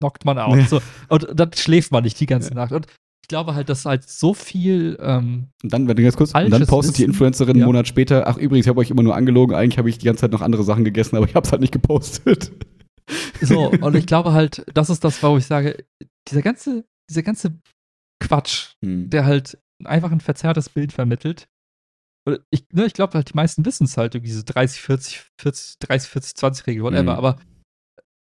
knockt 0.00 0.24
man 0.24 0.38
out. 0.38 0.56
Ja. 0.58 0.66
So. 0.66 0.80
Und 1.08 1.28
dann 1.34 1.52
schläft 1.52 1.92
man 1.92 2.02
nicht 2.04 2.18
die 2.20 2.26
ganze 2.26 2.54
Nacht. 2.54 2.72
Und 2.72 2.86
ich 3.22 3.28
glaube 3.28 3.54
halt, 3.54 3.68
dass 3.68 3.84
halt 3.84 4.08
so 4.08 4.32
viel 4.32 4.96
ähm, 5.02 5.48
Und 5.62 5.72
dann, 5.72 5.86
wenn 5.86 5.96
du 5.96 6.02
ganz 6.02 6.16
kurz, 6.16 6.32
und 6.34 6.48
dann 6.50 6.66
postet 6.66 6.96
die 6.96 7.00
Wissen. 7.02 7.10
Influencerin 7.10 7.50
einen 7.56 7.60
Ja. 7.60 7.66
Monat 7.66 7.88
später, 7.88 8.26
ach 8.26 8.38
übrigens, 8.38 8.64
ich 8.64 8.70
habe 8.70 8.80
euch 8.80 8.90
immer 8.90 9.02
nur 9.02 9.14
angelogen, 9.16 9.54
eigentlich 9.54 9.76
habe 9.76 9.90
ich 9.90 9.98
die 9.98 10.06
ganze 10.06 10.22
Zeit 10.22 10.32
noch 10.32 10.40
andere 10.40 10.64
Sachen 10.64 10.84
gegessen, 10.84 11.16
aber 11.16 11.26
ich 11.26 11.34
habe 11.34 11.44
es 11.44 11.52
halt 11.52 11.60
nicht 11.60 11.72
gepostet. 11.72 12.50
So, 13.42 13.70
und 13.70 13.94
ich 13.96 14.06
glaube 14.06 14.32
halt, 14.32 14.64
das 14.72 14.88
ist 14.88 15.04
das, 15.04 15.22
wo 15.22 15.36
ich 15.36 15.44
sage, 15.46 15.84
dieser 16.28 16.40
ganze, 16.42 16.86
dieser 17.10 17.22
ganze 17.22 17.58
Quatsch, 18.20 18.74
Hm. 18.84 19.10
der 19.10 19.24
halt 19.24 19.58
einfach 19.84 20.10
ein 20.10 20.20
verzerrtes 20.20 20.68
Bild 20.68 20.92
vermittelt. 20.92 21.48
Oder 22.26 22.40
Ich, 22.50 22.66
ne, 22.72 22.84
ich 22.86 22.92
glaube 22.94 23.14
halt, 23.14 23.30
die 23.30 23.34
meisten 23.36 23.64
wissen 23.64 23.84
es 23.84 23.96
halt, 23.96 24.14
irgendwie 24.14 24.30
diese 24.30 24.44
30, 24.44 24.80
40, 24.80 25.20
40, 25.40 25.78
30, 25.78 26.10
40, 26.10 26.34
20 26.34 26.66
Regel, 26.66 26.82
whatever. 26.82 27.02
Mhm. 27.02 27.08
Aber 27.10 27.36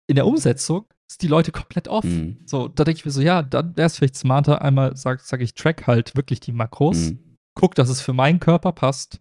in 0.08 0.16
der 0.16 0.26
Umsetzung 0.26 0.86
sind 1.10 1.22
die 1.22 1.28
Leute 1.28 1.52
komplett 1.52 1.88
off. 1.88 2.04
Hm. 2.04 2.38
So, 2.46 2.68
da 2.68 2.84
denke 2.84 2.98
ich 2.98 3.04
mir 3.04 3.10
so, 3.10 3.20
ja, 3.20 3.42
dann 3.42 3.76
wäre 3.76 3.86
es 3.86 3.96
vielleicht 3.96 4.16
smarter, 4.16 4.62
einmal 4.62 4.96
sag, 4.96 5.20
sag 5.20 5.40
ich, 5.42 5.54
track 5.54 5.86
halt 5.86 6.16
wirklich 6.16 6.40
die 6.40 6.52
Makros, 6.52 7.08
Hm. 7.10 7.36
guck, 7.54 7.74
dass 7.74 7.88
es 7.88 8.00
für 8.00 8.12
meinen 8.14 8.40
Körper 8.40 8.72
passt 8.72 9.20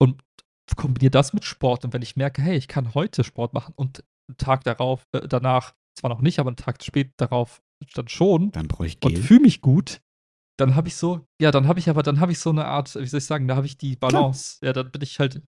und 0.00 0.22
kombiniere 0.76 1.10
das 1.10 1.32
mit 1.32 1.44
Sport. 1.44 1.84
Und 1.84 1.92
wenn 1.92 2.02
ich 2.02 2.14
merke, 2.16 2.40
hey, 2.42 2.56
ich 2.56 2.68
kann 2.68 2.94
heute 2.94 3.24
Sport 3.24 3.52
machen 3.52 3.74
und 3.76 4.04
einen 4.28 4.36
Tag 4.36 4.62
darauf, 4.64 5.06
äh, 5.12 5.26
danach, 5.26 5.74
zwar 5.98 6.10
noch 6.10 6.20
nicht, 6.20 6.38
aber 6.38 6.48
einen 6.50 6.56
Tag 6.56 6.82
spät 6.84 7.12
darauf 7.16 7.62
dann 7.94 8.08
schon 8.08 8.50
Dann 8.52 8.68
brauche 8.68 8.86
ich 8.86 8.98
und 9.02 9.18
fühle 9.18 9.40
mich 9.40 9.60
gut, 9.60 10.00
dann 10.58 10.74
habe 10.74 10.88
ich 10.88 10.96
so, 10.96 11.24
ja, 11.40 11.50
dann 11.50 11.68
habe 11.68 11.78
ich 11.78 11.88
aber, 11.88 12.02
dann 12.02 12.20
habe 12.20 12.32
ich 12.32 12.40
so 12.40 12.50
eine 12.50 12.66
Art, 12.66 12.94
wie 12.94 13.06
soll 13.06 13.18
ich 13.18 13.24
sagen, 13.24 13.46
da 13.46 13.56
habe 13.56 13.66
ich 13.66 13.78
die 13.78 13.96
Balance. 13.96 14.58
Ja, 14.62 14.72
dann 14.72 14.90
bin 14.90 15.02
ich 15.02 15.20
halt 15.20 15.40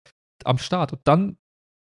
am 0.44 0.58
Start. 0.58 0.92
Und 0.92 1.00
dann 1.04 1.36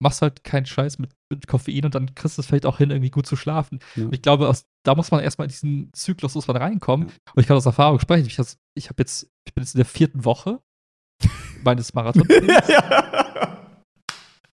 machst 0.02 0.22
du 0.22 0.24
halt 0.24 0.44
keinen 0.44 0.66
Scheiß 0.66 0.98
mit, 0.98 1.12
mit 1.30 1.48
Koffein 1.48 1.86
und 1.86 1.94
dann 1.94 2.16
kriegst 2.16 2.38
du 2.38 2.42
es 2.42 2.48
vielleicht 2.48 2.66
auch 2.66 2.80
hin, 2.80 2.90
irgendwie 2.90 3.12
gut 3.12 3.28
zu 3.28 3.36
schlafen. 3.36 3.80
Ja. 3.96 4.06
Und 4.06 4.16
ich 4.16 4.24
glaube, 4.24 4.50
aus, 4.50 4.66
da 4.84 4.96
muss 4.96 5.12
man 5.12 5.20
erstmal 5.20 5.46
in 5.46 5.52
diesen 5.52 5.94
Zyklus 5.94 6.34
muss 6.34 6.48
man 6.48 6.58
reinkommen. 6.58 7.10
Ja. 7.10 7.14
Und 7.36 7.42
ich 7.42 7.48
kann 7.48 7.58
aus 7.58 7.66
Erfahrung 7.68 8.00
sprechen. 8.00 8.26
Ich, 8.26 8.40
ich 8.74 8.90
habe 8.90 9.02
jetzt, 9.02 9.30
ich 9.46 9.54
bin 9.54 9.64
jetzt 9.64 9.76
in 9.76 9.80
der 9.80 9.86
vierten 9.86 10.26
Woche 10.26 10.60
meines 11.64 11.94
Marathons. 11.94 12.28
ja. 12.68 13.61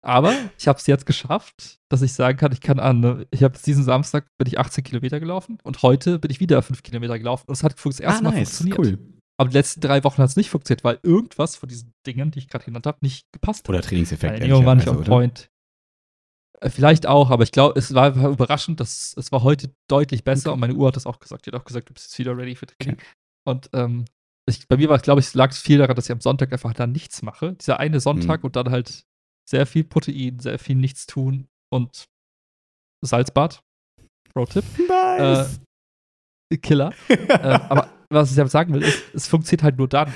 Aber 0.06 0.34
ich 0.60 0.68
habe 0.68 0.78
es 0.78 0.86
jetzt 0.88 1.06
geschafft, 1.08 1.80
dass 1.90 2.02
ich 2.04 2.14
sagen 2.14 2.38
kann, 2.38 2.52
ich 2.52 2.62
kann 2.62 2.80
an, 2.80 3.26
ich 3.32 3.44
habe 3.44 3.58
diesen 3.58 3.84
Samstag 3.84 4.28
bin 4.38 4.48
ich 4.48 4.60
18 4.60 4.84
Kilometer 4.84 5.20
gelaufen 5.20 5.58
und 5.64 5.82
heute 5.82 6.20
bin 6.20 6.30
ich 6.30 6.40
wieder 6.40 6.62
5 6.62 6.84
Kilometer 6.84 7.18
gelaufen. 7.18 7.46
Und 7.48 7.54
es 7.54 7.64
hat 7.64 7.76
das 7.84 8.00
erste 8.00 8.20
Ah, 8.20 8.30
Mal 8.30 8.38
nice, 8.38 8.58
funktioniert. 8.62 9.00
cool. 9.00 9.12
Aber 9.38 9.50
die 9.50 9.56
letzten 9.58 9.82
drei 9.82 10.04
Wochen 10.04 10.20
hat 10.22 10.30
es 10.30 10.36
nicht 10.36 10.50
funktioniert, 10.52 10.84
weil 10.84 11.00
irgendwas 11.04 11.56
von 11.56 11.68
diesen 11.68 11.94
Dingen, 12.06 12.30
die 12.32 12.40
ich 12.40 12.48
gerade 12.48 12.64
genannt 12.66 12.86
habe, 12.86 13.00
nicht 13.02 13.26
gepasst 13.34 13.64
hat. 13.64 13.70
Oder 13.70 13.82
Trainingseffekt. 13.82 14.40
Ernährung 14.40 14.66
war 14.66 14.76
nicht 14.76 14.88
on 14.88 14.96
ehrlicherweise, 14.98 15.12
oder? 15.12 15.18
point. 15.22 15.50
Äh, 16.62 16.70
Vielleicht 16.70 17.08
auch, 17.08 17.32
aber 17.32 17.44
ich 17.44 17.52
glaube, 17.52 17.78
es 17.78 17.94
war, 17.94 18.16
überraschend, 18.16 18.80
dass 18.80 19.14
es 19.18 19.32
war 19.32 19.42
heute 19.44 19.74
deutlich 19.90 20.24
besser 20.24 20.50
Okay. 20.52 20.54
und 20.54 20.60
meine 20.62 20.74
Uhr 20.76 20.88
hat 20.88 20.96
das 20.96 21.06
auch 21.08 21.20
gesagt. 21.20 21.46
Die 21.46 21.52
hat 21.52 21.60
auch 21.60 21.66
gesagt, 21.66 21.90
du 21.90 21.94
bist 21.94 22.06
jetzt 22.08 22.20
wieder 22.20 22.38
ready 22.38 22.56
für 22.56 22.68
Training. 22.68 22.98
Und 23.44 23.70
ähm, 23.74 24.06
ich, 24.48 24.68
bei 24.68 24.78
mir 24.78 24.88
war, 24.90 25.00
glaube 25.00 25.20
ich, 25.22 25.34
lag 25.34 25.50
es 25.50 25.58
viel 25.58 25.80
daran, 25.80 25.96
dass 25.96 26.06
ich 26.06 26.12
am 26.12 26.22
Sonntag 26.22 26.54
einfach 26.54 26.74
dann 26.74 26.92
nichts 26.92 27.22
mache. 27.24 27.54
Dieser 27.54 27.80
eine 27.80 28.00
Sonntag 28.00 28.42
Mhm. 28.42 28.46
und 28.46 28.56
dann 28.56 28.70
halt 28.70 29.04
sehr 29.50 29.66
viel 29.66 29.84
Protein, 29.84 30.40
sehr 30.40 30.60
viel 30.60 30.76
nichts 30.76 31.06
tun 31.06 31.48
und 31.74 32.06
Salzbad. 33.04 33.62
Pro-Tipp. 34.34 34.64
Nice. 34.88 35.62
Killer. 36.62 36.94
äh, 37.10 37.60
aber 37.70 37.90
was 38.10 38.30
ich 38.32 38.36
damit 38.38 38.52
sagen 38.52 38.74
will, 38.74 38.84
ist, 38.84 39.04
es 39.14 39.28
funktioniert 39.28 39.64
halt 39.64 39.78
nur 39.78 39.88
dann. 39.88 40.14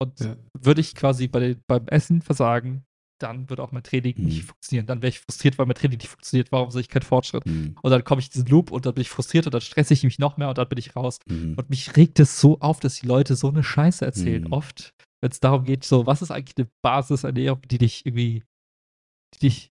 Und 0.00 0.20
Ja. 0.20 0.36
würde 0.60 0.80
ich 0.80 0.94
quasi 0.94 1.28
bei 1.28 1.56
beim 1.68 1.86
Essen 1.88 2.22
versagen, 2.22 2.84
dann 3.20 3.48
würde 3.50 3.62
auch 3.62 3.72
mein 3.72 3.82
Training 3.84 4.14
Mhm. 4.16 4.24
nicht 4.24 4.44
funktionieren. 4.44 4.86
Dann 4.86 5.00
wäre 5.02 5.10
ich 5.10 5.20
frustriert, 5.20 5.58
weil 5.58 5.66
mein 5.66 5.76
Training 5.76 5.98
nicht 5.98 6.08
funktioniert. 6.08 6.50
Warum 6.50 6.70
sehe 6.70 6.80
ich 6.80 6.88
keinen 6.88 7.02
Fortschritt? 7.02 7.44
Hm. 7.44 7.76
Und 7.80 7.90
dann 7.90 8.02
komme 8.04 8.20
ich 8.20 8.26
in 8.28 8.32
diesen 8.32 8.46
Loop 8.48 8.72
und 8.72 8.84
dann 8.84 8.94
bin 8.94 9.02
ich 9.02 9.10
frustriert 9.10 9.46
und 9.46 9.54
dann 9.54 9.60
stresse 9.60 9.94
ich 9.94 10.02
mich 10.02 10.18
noch 10.18 10.36
mehr 10.38 10.48
und 10.48 10.58
dann 10.58 10.68
bin 10.68 10.78
ich 10.78 10.96
raus. 10.96 11.18
Hm. 11.28 11.54
Und 11.56 11.70
mich 11.70 11.96
regt 11.96 12.18
es 12.18 12.40
so 12.40 12.58
auf, 12.60 12.80
dass 12.80 12.96
die 12.96 13.06
Leute 13.06 13.36
so 13.36 13.48
eine 13.48 13.62
Scheiße 13.62 14.04
erzählen. 14.04 14.42
Mhm. 14.44 14.52
Oft, 14.52 14.92
wenn 15.20 15.30
es 15.30 15.38
darum 15.40 15.64
geht, 15.64 15.84
so, 15.84 16.04
was 16.06 16.20
ist 16.22 16.32
eigentlich 16.32 16.56
eine 16.58 16.68
Basisernährung, 16.82 17.62
die 17.62 17.78
dich 17.78 18.04
irgendwie, 18.06 18.42
die 19.34 19.38
dich, 19.38 19.70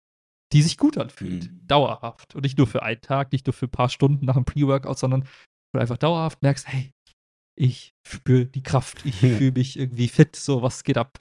die 0.52 0.62
sich 0.62 0.78
gut 0.78 0.98
anfühlt. 0.98 1.50
Mhm. 1.50 1.66
Dauerhaft. 1.66 2.34
Und 2.34 2.42
nicht 2.42 2.58
nur 2.58 2.66
für 2.66 2.82
einen 2.82 3.00
Tag, 3.00 3.32
nicht 3.32 3.46
nur 3.46 3.54
für 3.54 3.66
ein 3.66 3.70
paar 3.70 3.88
Stunden 3.88 4.24
nach 4.26 4.36
einem 4.36 4.44
Pre-Workout, 4.44 4.98
sondern 4.98 5.22
wo 5.22 5.78
du 5.78 5.80
einfach 5.80 5.98
dauerhaft 5.98 6.42
merkst, 6.42 6.68
hey, 6.68 6.92
ich 7.56 7.94
spüre 8.06 8.46
die 8.46 8.62
Kraft, 8.62 9.04
ich 9.04 9.16
fühle 9.16 9.52
mich 9.52 9.78
irgendwie 9.78 10.08
fit, 10.08 10.36
so, 10.36 10.62
was 10.62 10.84
geht 10.84 10.98
ab? 10.98 11.18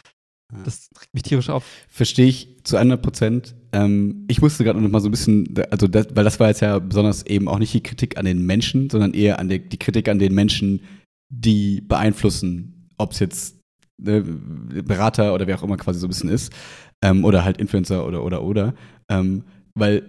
Ja. 0.51 0.63
Das 0.63 0.89
regt 0.99 1.13
mich 1.13 1.23
tierisch 1.23 1.49
auf. 1.49 1.65
Verstehe 1.87 2.27
ich 2.27 2.57
zu 2.63 2.77
100 2.77 3.01
Prozent. 3.01 3.55
Ähm, 3.71 4.25
ich 4.27 4.41
musste 4.41 4.63
gerade 4.63 4.79
noch 4.79 4.89
mal 4.89 4.99
so 4.99 5.07
ein 5.07 5.11
bisschen, 5.11 5.53
also 5.71 5.87
das, 5.87 6.07
weil 6.15 6.23
das 6.23 6.39
war 6.39 6.49
jetzt 6.49 6.61
ja 6.61 6.79
besonders 6.79 7.25
eben 7.25 7.47
auch 7.47 7.59
nicht 7.59 7.73
die 7.73 7.83
Kritik 7.83 8.17
an 8.17 8.25
den 8.25 8.45
Menschen, 8.45 8.89
sondern 8.89 9.13
eher 9.13 9.39
an 9.39 9.49
der, 9.49 9.59
die 9.59 9.79
Kritik 9.79 10.09
an 10.09 10.19
den 10.19 10.33
Menschen, 10.33 10.81
die 11.29 11.81
beeinflussen, 11.81 12.89
ob 12.97 13.11
es 13.11 13.19
jetzt 13.19 13.59
Berater 13.97 15.33
oder 15.33 15.47
wer 15.47 15.57
auch 15.57 15.63
immer 15.63 15.77
quasi 15.77 15.99
so 15.99 16.07
ein 16.07 16.09
bisschen 16.09 16.29
ist, 16.29 16.53
ähm, 17.01 17.23
oder 17.23 17.45
halt 17.45 17.57
Influencer 17.57 18.05
oder 18.05 18.23
oder 18.23 18.43
oder. 18.43 18.73
Ähm, 19.09 19.43
weil 19.75 20.03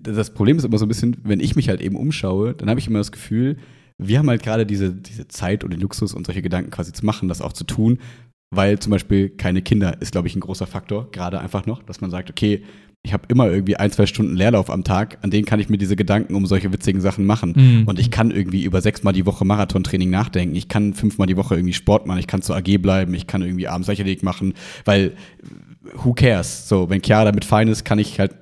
das 0.00 0.30
Problem 0.30 0.58
ist 0.58 0.64
immer 0.64 0.78
so 0.78 0.84
ein 0.84 0.88
bisschen, 0.88 1.16
wenn 1.24 1.40
ich 1.40 1.56
mich 1.56 1.68
halt 1.68 1.80
eben 1.80 1.96
umschaue, 1.96 2.54
dann 2.54 2.70
habe 2.70 2.80
ich 2.80 2.86
immer 2.88 2.98
das 2.98 3.12
Gefühl, 3.12 3.56
wir 3.98 4.18
haben 4.18 4.28
halt 4.28 4.42
gerade 4.42 4.64
diese, 4.64 4.92
diese 4.92 5.26
Zeit 5.26 5.64
und 5.64 5.72
den 5.72 5.80
Luxus 5.80 6.14
und 6.14 6.26
solche 6.26 6.42
Gedanken 6.42 6.70
quasi 6.70 6.92
zu 6.92 7.04
machen, 7.04 7.28
das 7.28 7.42
auch 7.42 7.52
zu 7.52 7.64
tun, 7.64 7.98
weil 8.50 8.78
zum 8.78 8.90
Beispiel 8.92 9.28
keine 9.30 9.60
Kinder 9.60 10.00
ist, 10.00 10.12
glaube 10.12 10.28
ich, 10.28 10.36
ein 10.36 10.40
großer 10.40 10.66
Faktor, 10.66 11.10
gerade 11.10 11.40
einfach 11.40 11.66
noch, 11.66 11.82
dass 11.82 12.00
man 12.00 12.10
sagt, 12.10 12.30
okay, 12.30 12.62
ich 13.02 13.12
habe 13.12 13.24
immer 13.28 13.48
irgendwie 13.48 13.76
ein, 13.76 13.90
zwei 13.90 14.06
Stunden 14.06 14.36
Leerlauf 14.36 14.70
am 14.70 14.84
Tag, 14.84 15.18
an 15.22 15.30
denen 15.30 15.46
kann 15.46 15.60
ich 15.60 15.68
mir 15.68 15.78
diese 15.78 15.96
Gedanken 15.96 16.34
um 16.34 16.46
solche 16.46 16.72
witzigen 16.72 17.00
Sachen 17.00 17.26
machen. 17.26 17.54
Mhm. 17.56 17.84
Und 17.86 17.98
ich 17.98 18.10
kann 18.10 18.30
irgendwie 18.30 18.64
über 18.64 18.80
sechsmal 18.80 19.12
die 19.12 19.24
Woche 19.24 19.44
Marathontraining 19.44 20.10
nachdenken. 20.10 20.54
Ich 20.56 20.68
kann 20.68 20.94
fünfmal 20.94 21.26
die 21.26 21.36
Woche 21.36 21.54
irgendwie 21.54 21.72
Sport 21.72 22.06
machen. 22.06 22.18
Ich 22.18 22.26
kann 22.26 22.42
zur 22.42 22.56
AG 22.56 22.78
bleiben. 22.78 23.14
Ich 23.14 23.26
kann 23.26 23.42
irgendwie 23.42 23.68
abends 23.68 23.88
Leichtathletik 23.88 24.24
machen. 24.24 24.54
Weil, 24.84 25.12
who 25.94 26.12
cares? 26.12 26.68
So, 26.68 26.90
wenn 26.90 27.02
Chiara 27.02 27.24
damit 27.26 27.44
fein 27.44 27.68
ist, 27.68 27.84
kann 27.84 27.98
ich 27.98 28.18
halt 28.18 28.34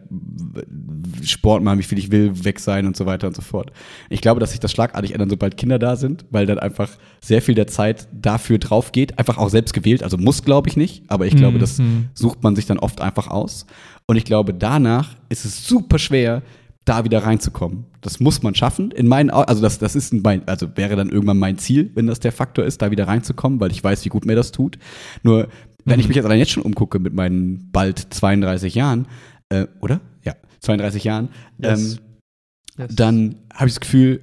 Sport 1.25 1.63
machen, 1.63 1.79
wie 1.79 1.83
viel 1.83 1.99
ich 1.99 2.11
will, 2.11 2.45
weg 2.45 2.61
sein 2.61 2.87
und 2.87 2.97
so 2.97 3.07
weiter 3.07 3.27
und 3.27 3.35
so 3.37 3.43
fort. 3.43 3.73
Ich 4.09 4.21
glaube, 4.21 4.41
dass 4.41 4.51
sich 4.51 4.61
das 4.61 4.73
schlagartig 4.73 5.13
ändert, 5.13 5.31
sobald 5.31 5.57
Kinder 5.57 5.79
da 5.79 5.97
sind, 5.97 6.25
weil 6.31 6.47
dann 6.47 6.59
einfach 6.59 6.91
sehr 7.21 7.43
viel 7.43 7.55
der 7.55 7.67
Zeit 7.67 8.09
dafür 8.13 8.59
drauf 8.59 8.93
geht. 8.93 9.19
Einfach 9.19 9.39
auch 9.39 9.49
selbst 9.49 9.73
gewählt. 9.73 10.03
Also 10.03 10.17
muss, 10.19 10.45
glaube 10.45 10.69
ich 10.69 10.77
nicht. 10.77 11.05
Aber 11.09 11.27
ich 11.27 11.37
glaube, 11.37 11.59
das 11.59 11.79
Mhm. 11.79 12.07
sucht 12.15 12.43
man 12.43 12.55
sich 12.57 12.67
dann 12.67 12.79
oft 12.79 13.01
einfach 13.01 13.29
aus. 13.29 13.67
Und 14.07 14.17
ich 14.17 14.25
glaube, 14.25 14.55
danach 14.55 15.17
ist 15.29 15.45
es 15.45 15.67
super 15.67 15.99
schwer, 15.99 16.43
da 16.85 17.05
wieder 17.05 17.25
reinzukommen. 17.25 17.85
Das 18.01 18.21
muss 18.21 18.43
man 18.45 18.55
schaffen. 18.55 18.93
In 18.93 19.09
meinen, 19.09 19.31
also 19.31 19.61
das, 19.61 19.79
das 19.81 19.97
ist 19.97 20.13
mein, 20.15 20.47
also 20.47 20.69
wäre 20.77 20.95
dann 20.95 21.09
irgendwann 21.09 21.39
mein 21.39 21.59
Ziel, 21.59 21.91
wenn 21.95 22.07
das 22.07 22.21
der 22.21 22.31
Faktor 22.31 22.65
ist, 22.65 22.81
da 22.81 22.93
wieder 22.93 23.09
reinzukommen, 23.09 23.59
weil 23.59 23.73
ich 23.73 23.83
weiß, 23.83 24.05
wie 24.05 24.09
gut 24.09 24.25
mir 24.25 24.37
das 24.37 24.53
tut. 24.53 24.79
Nur, 25.25 25.49
wenn 25.85 25.99
ich 25.99 26.07
mich 26.07 26.17
jetzt 26.17 26.25
allein 26.27 26.39
jetzt 26.39 26.53
schon 26.53 26.63
umgucke 26.63 27.01
mit 27.01 27.13
meinen 27.15 27.69
bald 27.73 27.99
32 28.15 28.77
Jahren, 28.77 29.07
äh, 29.51 29.67
oder? 29.81 30.01
Ja, 30.25 30.35
32 30.61 31.05
Jahren, 31.05 31.29
Yes. 31.59 31.95
ähm, 31.95 31.99
Yes. 32.79 32.95
dann 32.95 33.37
habe 33.55 33.69
ich 33.69 33.75
das 33.75 33.81
Gefühl, 33.81 34.21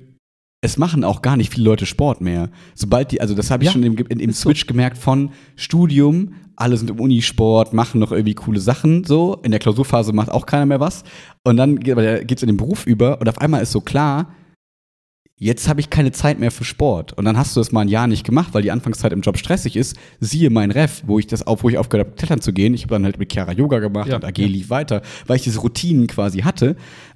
es 0.62 0.78
machen 0.78 1.04
auch 1.04 1.22
gar 1.22 1.36
nicht 1.38 1.52
viele 1.52 1.66
Leute 1.66 1.86
Sport 1.86 2.22
mehr. 2.22 2.50
Sobald 2.76 3.12
die, 3.12 3.20
also 3.20 3.34
das 3.36 3.50
habe 3.52 3.64
ich 3.64 3.68
Ja, 3.68 3.74
schon 3.74 3.84
im, 3.84 3.98
in, 3.98 4.20
im 4.20 4.30
ist 4.30 4.40
so. 4.42 4.50
Switch 4.50 4.68
gemerkt 4.68 4.98
von 4.98 5.32
Studium, 5.56 6.36
alle 6.56 6.78
sind 6.78 6.90
im 6.92 7.00
Unisport, 7.00 7.74
machen 7.74 8.00
noch 8.00 8.12
irgendwie 8.12 8.36
coole 8.36 8.60
Sachen 8.60 9.04
so. 9.06 9.40
In 9.44 9.52
der 9.52 9.60
Klausurphase 9.60 10.14
macht 10.14 10.30
auch 10.30 10.46
keiner 10.46 10.66
mehr 10.68 10.80
was. 10.80 11.04
Und 11.44 11.58
dann 11.58 11.80
geht 11.80 11.98
es 12.38 12.44
in 12.44 12.48
den 12.48 12.58
Beruf 12.58 12.86
über 12.86 13.20
und 13.20 13.28
auf 13.28 13.40
einmal 13.40 13.64
ist 13.64 13.72
so 13.72 13.82
klar, 13.82 14.34
jetzt 15.44 15.68
habe 15.68 15.80
ich 15.82 15.90
keine 15.90 16.12
Zeit 16.12 16.40
mehr 16.40 16.52
für 16.52 16.64
Sport. 16.64 17.14
Und 17.14 17.26
dann 17.26 17.38
hast 17.38 17.56
du 17.56 17.60
das 17.60 17.72
mal 17.72 17.82
ein 17.82 17.88
Jahr 17.90 18.08
nicht 18.08 18.24
gemacht, 18.26 18.50
weil 18.54 18.62
die 18.62 18.72
Anfangszeit 18.72 19.12
im 19.14 19.22
Job 19.22 19.38
stressig 19.38 19.76
ist. 19.76 19.98
Siehe 20.20 20.50
mein 20.50 20.72
Ref, 20.72 21.04
wo 21.06 21.20
ich 21.20 21.28
das 21.28 21.46
auf, 21.46 21.64
wo 21.64 21.70
ich 21.70 21.78
aufgehört 21.78 22.08
habe, 22.08 22.16
klettern 22.18 22.42
zu 22.42 22.54
gehen. 22.54 22.74
Ich 22.74 22.84
habe 22.84 22.96
dann 22.96 23.04
halt 23.06 23.20
mit 23.20 23.32
Chiara 23.32 23.52
Yoga 23.52 23.80
gemacht 23.80 24.10
Ja, 24.10 24.16
und 24.16 24.26
AG 24.26 24.38
ja. 24.38 24.48
lief 24.48 24.70
weiter, 24.70 25.02
weil 25.28 25.36
ich 25.38 25.44
diese 25.44 25.60
Routinen 25.60 26.08
quasi 26.08 26.40
hatte. 26.40 26.76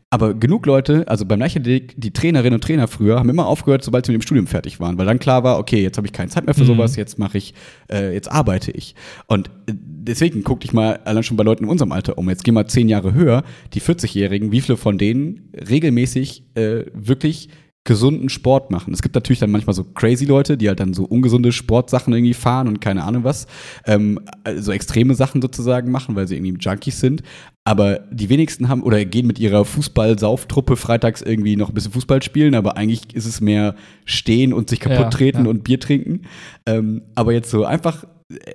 Aber 0.10 0.34
genug 0.34 0.66
Leute, 0.66 1.06
also 1.10 1.26
beim 1.26 1.38
Leichtathletik, 1.40 1.94
die 1.98 2.14
Trainerinnen 2.14 2.54
und 2.54 2.64
Trainer 2.64 2.88
früher, 2.88 3.20
haben 3.20 3.30
immer 3.30 3.46
aufgehört, 3.46 3.84
sobald 3.84 4.06
sie 4.06 4.14
mit 4.14 4.22
dem 4.22 4.24
Studium 4.24 4.48
fertig 4.48 4.80
waren, 4.80 4.98
weil 4.98 5.06
dann 5.06 5.20
klar 5.20 5.44
war, 5.44 5.60
okay, 5.60 5.84
jetzt 5.84 5.98
habe 5.98 6.08
ich 6.08 6.14
keine 6.14 6.30
Zeit 6.30 6.46
mehr 6.46 6.56
für 6.56 6.62
Mhm. 6.62 6.68
sowas, 6.68 6.96
jetzt 6.96 7.20
mache 7.20 7.38
ich, 7.38 7.54
äh, 7.92 8.14
jetzt 8.14 8.32
arbeite 8.32 8.72
ich. 8.72 8.96
Und 9.28 9.50
äh, 9.68 9.74
deswegen 9.76 10.46
guck 10.46 10.62
dich 10.62 10.72
mal 10.72 11.02
allein 11.04 11.24
schon 11.24 11.36
bei 11.36 11.44
Leuten 11.44 11.66
in 11.66 11.70
unserem 11.70 11.92
Alter 11.92 12.18
um. 12.18 12.30
Jetzt 12.30 12.46
geh 12.46 12.52
mal 12.54 12.66
zehn 12.68 12.88
Jahre 12.88 13.14
höher, 13.14 13.44
die 13.74 13.82
40-Jährigen, 13.82 14.54
wie 14.54 14.62
viele 14.62 14.78
von 14.78 14.98
denen 14.98 15.50
regelmäßig 15.70 16.44
äh, 16.56 16.86
wirklich 16.94 17.50
gesunden 17.88 18.28
Sport 18.28 18.70
machen. 18.70 18.94
Es 18.94 19.02
gibt 19.02 19.16
natürlich 19.16 19.40
dann 19.40 19.50
manchmal 19.50 19.74
so 19.74 19.86
crazy 19.86 20.26
Leute, 20.26 20.58
die 20.58 20.68
halt 20.68 20.82
dann 20.82 20.94
so 20.94 21.06
ungesunde 21.06 21.54
Sportsachen 21.54 22.14
irgendwie 22.14 22.34
fahren 22.34 22.68
und 22.68 22.82
keine 22.82 23.06
Ahnung 23.06 23.24
was, 23.24 23.48
ähm, 23.86 24.20
so 24.58 24.74
extreme 24.74 25.16
Sachen 25.16 25.42
sozusagen 25.42 25.90
machen, 25.90 26.14
weil 26.18 26.28
sie 26.28 26.36
irgendwie 26.36 26.58
Junkies 26.60 27.00
sind. 27.00 27.24
Aber 27.64 28.02
die 28.12 28.28
wenigsten 28.28 28.68
haben 28.68 28.84
oder 28.84 29.04
gehen 29.06 29.26
mit 29.26 29.40
ihrer 29.40 29.64
Fußball-Sauftruppe 29.64 30.76
freitags 30.76 31.22
irgendwie 31.22 31.56
noch 31.56 31.70
ein 31.70 31.74
bisschen 31.74 31.94
Fußball 31.94 32.22
spielen, 32.22 32.56
aber 32.56 32.76
eigentlich 32.76 33.16
ist 33.16 33.26
es 33.26 33.40
mehr 33.40 33.76
stehen 34.04 34.52
und 34.52 34.70
sich 34.70 34.82
kaputt 34.82 35.00
Ja, 35.00 35.10
treten 35.10 35.46
ja. 35.46 35.50
und 35.50 35.64
Bier 35.64 35.80
trinken. 35.80 36.24
Ähm, 36.66 37.04
aber 37.16 37.32
jetzt 37.32 37.50
so 37.50 37.64
einfach 37.64 38.04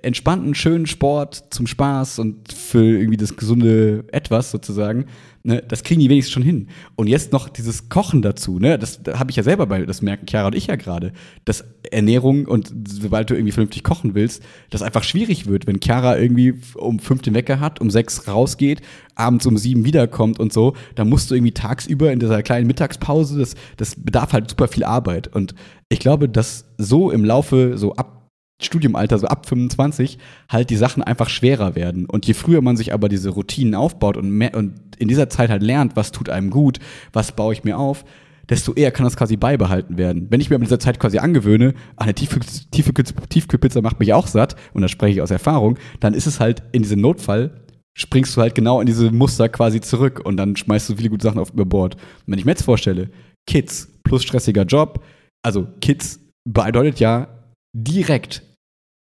entspannten, 0.02 0.54
schönen 0.54 0.86
Sport 0.86 1.44
zum 1.48 1.66
Spaß 1.66 2.18
und 2.18 2.52
für 2.52 2.84
irgendwie 2.84 3.16
das 3.16 3.36
gesunde 3.36 4.04
Etwas 4.12 4.50
sozusagen, 4.50 5.06
ne, 5.44 5.62
das 5.66 5.82
kriegen 5.82 5.98
die 5.98 6.10
wenigstens 6.10 6.34
schon 6.34 6.42
hin. 6.42 6.68
Und 6.94 7.06
jetzt 7.06 7.32
noch 7.32 7.48
dieses 7.48 7.88
Kochen 7.88 8.20
dazu, 8.20 8.58
ne, 8.58 8.78
das 8.78 9.02
da 9.02 9.18
habe 9.18 9.30
ich 9.30 9.36
ja 9.36 9.42
selber 9.42 9.66
bei, 9.66 9.86
das 9.86 10.02
merken 10.02 10.26
Chiara 10.26 10.48
und 10.48 10.54
ich 10.54 10.66
ja 10.66 10.76
gerade, 10.76 11.14
dass 11.46 11.64
Ernährung 11.90 12.44
und 12.44 12.70
sobald 12.86 13.30
du 13.30 13.34
irgendwie 13.34 13.52
vernünftig 13.52 13.82
kochen 13.82 14.14
willst, 14.14 14.42
das 14.68 14.82
einfach 14.82 15.04
schwierig 15.04 15.46
wird, 15.46 15.66
wenn 15.66 15.80
Chiara 15.80 16.18
irgendwie 16.18 16.52
um 16.74 16.98
fünf 16.98 17.22
den 17.22 17.34
Wecker 17.34 17.58
hat, 17.58 17.80
um 17.80 17.90
sechs 17.90 18.28
rausgeht, 18.28 18.82
abends 19.14 19.46
um 19.46 19.56
sieben 19.56 19.86
wiederkommt 19.86 20.38
und 20.38 20.52
so, 20.52 20.74
dann 20.96 21.08
musst 21.08 21.30
du 21.30 21.34
irgendwie 21.34 21.52
tagsüber 21.52 22.12
in 22.12 22.20
dieser 22.20 22.42
kleinen 22.42 22.66
Mittagspause, 22.66 23.38
das, 23.38 23.54
das 23.78 23.94
bedarf 23.96 24.34
halt 24.34 24.50
super 24.50 24.68
viel 24.68 24.84
Arbeit. 24.84 25.34
Und 25.34 25.54
ich 25.88 25.98
glaube, 25.98 26.28
dass 26.28 26.66
so 26.76 27.10
im 27.10 27.24
Laufe, 27.24 27.78
so 27.78 27.94
ab 27.94 28.21
Studiumalter, 28.64 29.18
so 29.18 29.26
ab 29.26 29.46
25, 29.46 30.18
halt 30.48 30.70
die 30.70 30.76
Sachen 30.76 31.02
einfach 31.02 31.28
schwerer 31.28 31.74
werden. 31.74 32.06
Und 32.06 32.26
je 32.26 32.34
früher 32.34 32.62
man 32.62 32.76
sich 32.76 32.92
aber 32.92 33.08
diese 33.08 33.30
Routinen 33.30 33.74
aufbaut 33.74 34.16
und, 34.16 34.30
mehr, 34.30 34.54
und 34.54 34.74
in 34.98 35.08
dieser 35.08 35.28
Zeit 35.28 35.50
halt 35.50 35.62
lernt, 35.62 35.96
was 35.96 36.12
tut 36.12 36.28
einem 36.28 36.50
gut, 36.50 36.78
was 37.12 37.32
baue 37.32 37.52
ich 37.52 37.64
mir 37.64 37.78
auf, 37.78 38.04
desto 38.48 38.74
eher 38.74 38.90
kann 38.90 39.04
das 39.04 39.16
quasi 39.16 39.36
beibehalten 39.36 39.96
werden. 39.96 40.26
Wenn 40.30 40.40
ich 40.40 40.50
mir 40.50 40.58
mit 40.58 40.68
dieser 40.68 40.80
Zeit 40.80 40.98
quasi 40.98 41.18
angewöhne, 41.18 41.74
ah, 41.96 42.04
eine 42.04 42.12
Tiefkühl- 42.12 42.66
Tiefkühl- 42.72 43.28
Tiefkühlpizza 43.28 43.80
macht 43.80 44.00
mich 44.00 44.12
auch 44.12 44.26
satt, 44.26 44.56
und 44.74 44.82
da 44.82 44.88
spreche 44.88 45.14
ich 45.14 45.22
aus 45.22 45.30
Erfahrung, 45.30 45.78
dann 46.00 46.14
ist 46.14 46.26
es 46.26 46.40
halt 46.40 46.62
in 46.72 46.82
diesem 46.82 47.00
Notfall, 47.00 47.62
springst 47.96 48.36
du 48.36 48.40
halt 48.40 48.54
genau 48.54 48.80
in 48.80 48.86
diese 48.86 49.10
Muster 49.10 49.48
quasi 49.48 49.80
zurück 49.80 50.20
und 50.24 50.36
dann 50.36 50.56
schmeißt 50.56 50.88
du 50.88 50.96
viele 50.96 51.10
gute 51.10 51.24
Sachen 51.24 51.38
auf 51.38 51.52
über 51.52 51.64
Bord. 51.64 51.94
Und 51.94 52.02
wenn 52.26 52.38
ich 52.38 52.44
mir 52.44 52.52
jetzt 52.52 52.64
vorstelle, 52.64 53.10
Kids 53.46 53.88
plus 54.02 54.22
stressiger 54.22 54.64
Job, 54.64 55.04
also 55.44 55.68
Kids 55.80 56.20
bedeutet 56.44 57.00
ja 57.00 57.28
direkt 57.74 58.42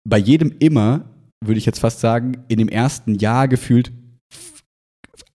bei 0.05 0.19
jedem 0.19 0.55
immer, 0.59 1.05
würde 1.45 1.59
ich 1.59 1.67
jetzt 1.67 1.79
fast 1.79 2.01
sagen, 2.01 2.39
in 2.49 2.59
dem 2.59 2.69
ersten 2.69 3.15
Jahr 3.17 3.49
gefühlt 3.49 3.93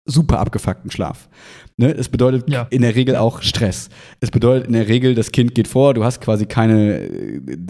super 0.05 0.41
abgefuckten 0.41 0.91
Schlaf. 0.91 1.29
Ne? 1.77 1.93
Es 1.93 2.09
bedeutet 2.09 2.51
Ja. 2.51 2.67
in 2.71 2.83
der 2.83 2.97
Regel 2.97 3.15
auch 3.15 3.41
Stress. 3.41 3.89
Es 4.21 4.33
bedeutet 4.33 4.67
in 4.67 4.73
der 4.73 4.89
Regel, 4.89 5.15
das 5.15 5.31
Kind 5.31 5.55
geht 5.55 5.69
vor, 5.69 5.95
du 5.95 6.03
hast 6.03 6.21
quasi 6.21 6.47
keine, 6.47 7.09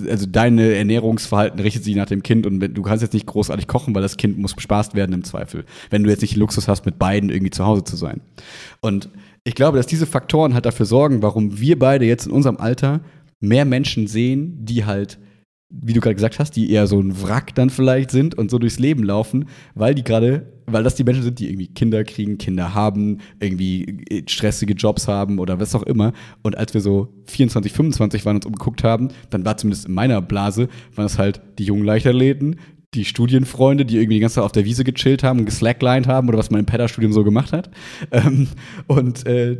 also 0.08 0.24
deine 0.26 0.72
Ernährungsverhalten 0.74 1.60
richtet 1.60 1.84
sich 1.84 1.94
nach 1.94 2.06
dem 2.06 2.22
Kind 2.22 2.46
und 2.46 2.60
du 2.60 2.82
kannst 2.82 3.02
jetzt 3.02 3.12
nicht 3.12 3.26
großartig 3.26 3.66
kochen, 3.66 3.94
weil 3.94 4.00
das 4.02 4.16
Kind 4.16 4.38
muss 4.38 4.54
bespaßt 4.54 4.94
werden 4.94 5.12
im 5.12 5.24
Zweifel. 5.24 5.64
Wenn 5.90 6.04
du 6.04 6.10
jetzt 6.10 6.22
nicht 6.22 6.36
Luxus 6.36 6.68
hast, 6.68 6.86
mit 6.86 6.98
beiden 6.98 7.28
irgendwie 7.28 7.50
zu 7.50 7.66
Hause 7.66 7.84
zu 7.84 7.96
sein. 7.96 8.22
Und 8.80 9.10
ich 9.44 9.54
glaube, 9.54 9.76
dass 9.76 9.86
diese 9.86 10.06
Faktoren 10.06 10.54
halt 10.54 10.64
dafür 10.64 10.86
sorgen, 10.86 11.22
warum 11.22 11.60
wir 11.60 11.78
beide 11.78 12.06
jetzt 12.06 12.26
in 12.26 12.32
unserem 12.32 12.56
Alter 12.56 13.00
mehr 13.40 13.66
Menschen 13.66 14.06
sehen, 14.06 14.56
die 14.64 14.86
halt 14.86 15.18
wie 15.80 15.94
du 15.94 16.00
gerade 16.00 16.14
gesagt 16.14 16.38
hast, 16.38 16.54
die 16.54 16.70
eher 16.70 16.86
so 16.86 17.00
ein 17.00 17.22
Wrack 17.22 17.54
dann 17.54 17.70
vielleicht 17.70 18.10
sind 18.10 18.36
und 18.36 18.50
so 18.50 18.58
durchs 18.58 18.78
Leben 18.78 19.02
laufen, 19.02 19.46
weil 19.74 19.94
die 19.94 20.04
gerade, 20.04 20.52
weil 20.66 20.82
das 20.82 20.94
die 20.94 21.04
Menschen 21.04 21.22
sind, 21.22 21.38
die 21.38 21.48
irgendwie 21.48 21.68
Kinder 21.68 22.04
kriegen, 22.04 22.36
Kinder 22.36 22.74
haben, 22.74 23.18
irgendwie 23.40 24.04
äh, 24.10 24.22
stressige 24.28 24.74
Jobs 24.74 25.08
haben 25.08 25.38
oder 25.38 25.60
was 25.60 25.74
auch 25.74 25.82
immer. 25.82 26.12
Und 26.42 26.58
als 26.58 26.74
wir 26.74 26.82
so 26.82 27.08
24, 27.26 27.72
25 27.72 28.24
waren 28.26 28.36
und 28.36 28.44
uns 28.44 28.46
umgeguckt 28.46 28.84
haben, 28.84 29.08
dann 29.30 29.44
war 29.44 29.56
zumindest 29.56 29.86
in 29.86 29.94
meiner 29.94 30.20
Blase, 30.20 30.68
waren 30.94 31.06
es 31.06 31.18
halt 31.18 31.40
die 31.58 31.64
jungen 31.64 31.84
Leichtathleten, 31.84 32.56
die 32.94 33.06
Studienfreunde, 33.06 33.86
die 33.86 33.96
irgendwie 33.96 34.16
die 34.16 34.20
ganze 34.20 34.36
Zeit 34.36 34.44
auf 34.44 34.52
der 34.52 34.66
Wiese 34.66 34.84
gechillt 34.84 35.22
haben 35.22 35.38
und 35.38 35.46
geslacklined 35.46 36.06
haben 36.06 36.28
oder 36.28 36.36
was 36.36 36.50
man 36.50 36.60
im 36.60 36.66
Pedderstudium 36.66 37.12
so 37.12 37.24
gemacht 37.24 37.52
hat. 37.52 37.70
Ähm, 38.10 38.48
und 38.86 39.26
äh, 39.26 39.56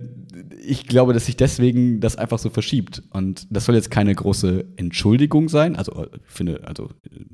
ich 0.65 0.87
glaube, 0.87 1.13
dass 1.13 1.27
sich 1.27 1.37
deswegen 1.37 2.01
das 2.01 2.17
einfach 2.17 2.39
so 2.39 2.51
verschiebt. 2.51 3.03
Und 3.11 3.47
das 3.51 3.67
soll 3.67 3.75
jetzt 3.75 3.91
keine 3.91 4.15
große 4.15 4.65
Entschuldigung 4.77 5.49
sein. 5.49 5.77
Also, 5.77 5.93
äh, 6.05 6.09
ich 6.27 6.33
finde, 6.33 6.67
also 6.67 6.91
äh, 7.11 7.25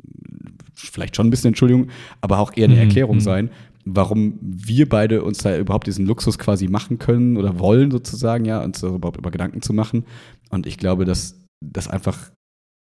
vielleicht 0.74 1.16
schon 1.16 1.26
ein 1.26 1.30
bisschen 1.30 1.48
Entschuldigung, 1.48 1.88
aber 2.20 2.38
auch 2.38 2.56
eher 2.56 2.64
eine 2.64 2.74
Mhm, 2.74 2.82
Erklärung 2.82 3.16
mhm. 3.16 3.20
sein, 3.20 3.50
warum 3.84 4.38
wir 4.40 4.88
beide 4.88 5.22
uns 5.22 5.38
da 5.38 5.56
überhaupt 5.56 5.86
diesen 5.86 6.06
Luxus 6.06 6.38
quasi 6.38 6.68
machen 6.68 6.98
können 6.98 7.36
oder 7.36 7.58
wollen 7.58 7.90
sozusagen, 7.90 8.44
ja, 8.44 8.62
uns 8.62 8.80
da 8.80 8.88
überhaupt 8.88 9.18
über 9.18 9.30
Gedanken 9.30 9.62
zu 9.62 9.72
machen. 9.72 10.04
Und 10.50 10.66
ich 10.66 10.76
glaube, 10.76 11.04
dass 11.04 11.40
das 11.64 11.88
einfach 11.88 12.30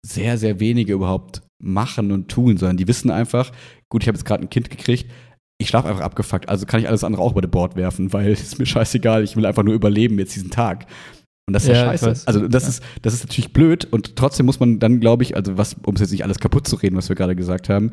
sehr, 0.04 0.38
sehr 0.38 0.60
wenige 0.60 0.92
überhaupt 0.92 1.42
machen 1.62 2.12
und 2.12 2.28
tun, 2.28 2.56
sondern 2.56 2.76
die 2.76 2.88
wissen 2.88 3.10
einfach, 3.10 3.52
gut, 3.88 4.02
ich 4.02 4.08
habe 4.08 4.18
jetzt 4.18 4.26
gerade 4.26 4.42
ein 4.42 4.50
Kind 4.50 4.70
gekriegt, 4.70 5.10
ich 5.64 5.68
schlafe 5.70 5.88
einfach 5.88 6.02
abgefuckt, 6.04 6.48
also 6.48 6.66
kann 6.66 6.80
ich 6.80 6.88
alles 6.88 7.02
andere 7.04 7.22
auch 7.22 7.32
über 7.32 7.42
das 7.42 7.50
Board 7.50 7.74
werfen, 7.76 8.12
weil 8.12 8.30
es 8.30 8.42
ist 8.42 8.58
mir 8.58 8.66
scheißegal, 8.66 9.24
ich 9.24 9.36
will 9.36 9.46
einfach 9.46 9.62
nur 9.64 9.74
überleben 9.74 10.18
jetzt 10.18 10.34
diesen 10.36 10.50
Tag. 10.50 10.86
Und 11.46 11.52
das 11.54 11.64
ist 11.64 11.70
ja, 11.70 11.74
Ja, 11.74 11.84
scheiße. 11.86 12.06
weiß. 12.06 12.26
Also 12.26 12.48
das 12.48 12.62
Ja. 12.64 12.68
ist, 12.70 12.82
das 13.02 13.14
ist 13.14 13.24
natürlich 13.24 13.52
blöd 13.52 13.84
und 13.90 14.16
trotzdem 14.16 14.46
muss 14.46 14.60
man 14.60 14.78
dann, 14.78 15.00
glaube 15.00 15.22
ich, 15.24 15.36
also 15.36 15.58
was, 15.58 15.76
um 15.84 15.94
es 15.94 16.00
jetzt 16.00 16.12
nicht 16.12 16.24
alles 16.24 16.38
kaputt 16.38 16.66
zu 16.68 16.76
reden, 16.76 16.96
was 16.96 17.08
wir 17.08 17.16
gerade 17.16 17.36
gesagt 17.36 17.68
haben, 17.68 17.90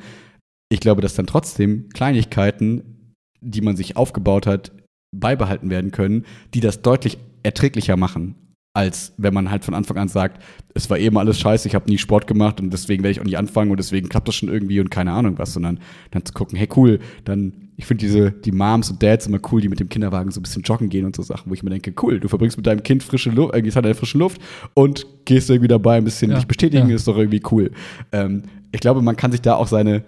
ich 0.69 0.79
glaube, 0.79 1.01
dass 1.01 1.15
dann 1.15 1.27
trotzdem 1.27 1.89
Kleinigkeiten, 1.89 3.15
die 3.41 3.61
man 3.61 3.75
sich 3.75 3.97
aufgebaut 3.97 4.47
hat, 4.47 4.71
beibehalten 5.13 5.69
werden 5.69 5.91
können, 5.91 6.25
die 6.53 6.61
das 6.61 6.81
deutlich 6.81 7.17
erträglicher 7.43 7.97
machen, 7.97 8.35
als 8.73 9.13
wenn 9.17 9.33
man 9.33 9.51
halt 9.51 9.65
von 9.65 9.73
Anfang 9.73 9.97
an 9.97 10.07
sagt, 10.07 10.41
es 10.73 10.89
war 10.89 10.97
eben 10.97 11.17
alles 11.17 11.39
scheiße, 11.39 11.67
ich 11.67 11.75
habe 11.75 11.89
nie 11.89 11.97
Sport 11.97 12.25
gemacht 12.25 12.61
und 12.61 12.71
deswegen 12.71 13.03
werde 13.03 13.11
ich 13.11 13.19
auch 13.19 13.25
nicht 13.25 13.37
anfangen 13.37 13.69
und 13.69 13.77
deswegen 13.77 14.07
klappt 14.07 14.29
das 14.29 14.35
schon 14.35 14.47
irgendwie 14.47 14.79
und 14.79 14.89
keine 14.89 15.11
Ahnung 15.11 15.37
was, 15.37 15.53
sondern 15.53 15.79
dann 16.11 16.25
zu 16.25 16.31
gucken, 16.31 16.57
hey 16.57 16.69
cool, 16.77 16.99
dann, 17.25 17.69
ich 17.75 17.85
finde 17.85 18.05
diese, 18.05 18.31
die 18.31 18.53
Moms 18.53 18.89
und 18.89 19.03
Dads 19.03 19.27
immer 19.27 19.39
cool, 19.51 19.59
die 19.59 19.67
mit 19.67 19.81
dem 19.81 19.89
Kinderwagen 19.89 20.31
so 20.31 20.39
ein 20.39 20.43
bisschen 20.43 20.61
joggen 20.61 20.87
gehen 20.87 21.05
und 21.05 21.17
so 21.17 21.21
Sachen, 21.21 21.49
wo 21.49 21.53
ich 21.53 21.63
mir 21.63 21.69
denke, 21.69 21.93
cool, 22.01 22.21
du 22.21 22.29
verbringst 22.29 22.55
mit 22.55 22.65
deinem 22.65 22.81
Kind 22.81 23.03
frische 23.03 23.31
Luft, 23.31 23.53
irgendwie 23.53 23.75
hat 23.75 23.85
er 23.85 23.93
frische 23.93 24.17
Luft 24.17 24.39
und 24.73 25.05
gehst 25.25 25.49
irgendwie 25.49 25.67
dabei 25.67 25.97
ein 25.97 26.05
bisschen 26.05 26.31
Ja, 26.31 26.37
dich 26.37 26.47
bestätigen, 26.47 26.89
ja. 26.89 26.95
ist 26.95 27.07
doch 27.07 27.17
irgendwie 27.17 27.41
cool. 27.51 27.71
Ähm, 28.13 28.43
ich 28.71 28.79
glaube, 28.79 29.01
man 29.01 29.17
kann 29.17 29.33
sich 29.33 29.41
da 29.41 29.55
auch 29.55 29.67
seine, 29.67 30.05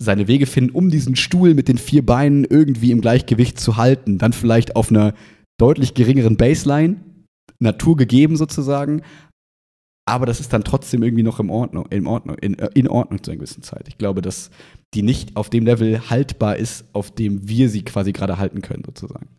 seine 0.00 0.28
Wege 0.28 0.46
finden, 0.46 0.70
um 0.70 0.90
diesen 0.90 1.16
Stuhl 1.16 1.54
mit 1.54 1.66
den 1.66 1.78
vier 1.78 2.06
Beinen 2.06 2.44
irgendwie 2.44 2.92
im 2.92 3.00
Gleichgewicht 3.00 3.58
zu 3.58 3.76
halten. 3.76 4.18
Dann 4.18 4.32
vielleicht 4.32 4.76
auf 4.76 4.90
einer 4.90 5.14
deutlich 5.58 5.94
geringeren 5.94 6.36
Baseline, 6.36 6.96
Natur 7.58 7.96
gegeben 7.96 8.36
sozusagen. 8.36 9.02
Aber 10.08 10.24
das 10.24 10.38
ist 10.38 10.52
dann 10.52 10.62
trotzdem 10.62 11.02
irgendwie 11.02 11.24
noch 11.24 11.40
in 11.40 11.50
Ordnung, 11.50 11.86
in 11.86 12.06
Ordnung, 12.06 12.38
in, 12.38 12.56
äh, 12.58 12.70
in 12.74 12.86
Ordnung 12.88 13.22
zu 13.22 13.30
einer 13.30 13.38
gewissen 13.38 13.62
Zeit. 13.64 13.88
Ich 13.88 13.98
glaube, 13.98 14.22
dass 14.22 14.50
die 14.94 15.02
nicht 15.02 15.36
auf 15.36 15.50
dem 15.50 15.64
Level 15.64 16.08
haltbar 16.10 16.56
ist, 16.56 16.84
auf 16.92 17.12
dem 17.12 17.48
wir 17.48 17.68
sie 17.68 17.82
quasi 17.82 18.12
gerade 18.12 18.38
halten 18.38 18.62
können, 18.62 18.84
sozusagen. 18.84 19.36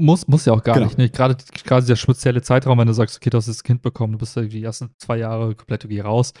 Muss, 0.00 0.26
muss 0.28 0.44
ja 0.46 0.54
auch 0.54 0.62
gar 0.62 0.74
Genau. 0.76 0.86
nicht. 0.86 0.98
Ne? 0.98 1.10
Gerade, 1.10 1.36
gerade 1.64 1.82
dieser 1.82 1.96
spezielle 1.96 2.42
Zeitraum, 2.42 2.78
wenn 2.78 2.86
du 2.86 2.94
sagst, 2.94 3.16
okay, 3.16 3.28
du 3.30 3.36
hast 3.38 3.48
das 3.48 3.62
Kind 3.64 3.82
bekommen, 3.82 4.12
du 4.14 4.18
bist 4.18 4.36
irgendwie 4.36 4.58
die 4.58 4.64
ersten 4.64 4.90
zwei 4.98 5.18
Jahre 5.18 5.54
komplett 5.54 5.84
irgendwie 5.84 6.00
raus. 6.00 6.32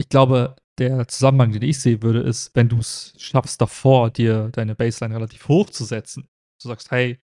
Ich 0.00 0.08
glaube, 0.08 0.56
der 0.78 1.06
Zusammenhang, 1.08 1.52
den 1.52 1.62
ich 1.62 1.80
sehen 1.80 2.02
würde, 2.02 2.20
ist, 2.20 2.50
wenn 2.54 2.68
du 2.68 2.78
es 2.78 3.14
schaffst, 3.18 3.60
davor 3.60 4.10
dir 4.10 4.48
deine 4.50 4.74
Baseline 4.74 5.14
relativ 5.14 5.46
hoch 5.48 5.70
zu 5.70 5.84
setzen. 5.84 6.26
Du 6.62 6.68
sagst, 6.68 6.90
hey, 6.90 7.12
ich 7.12 7.18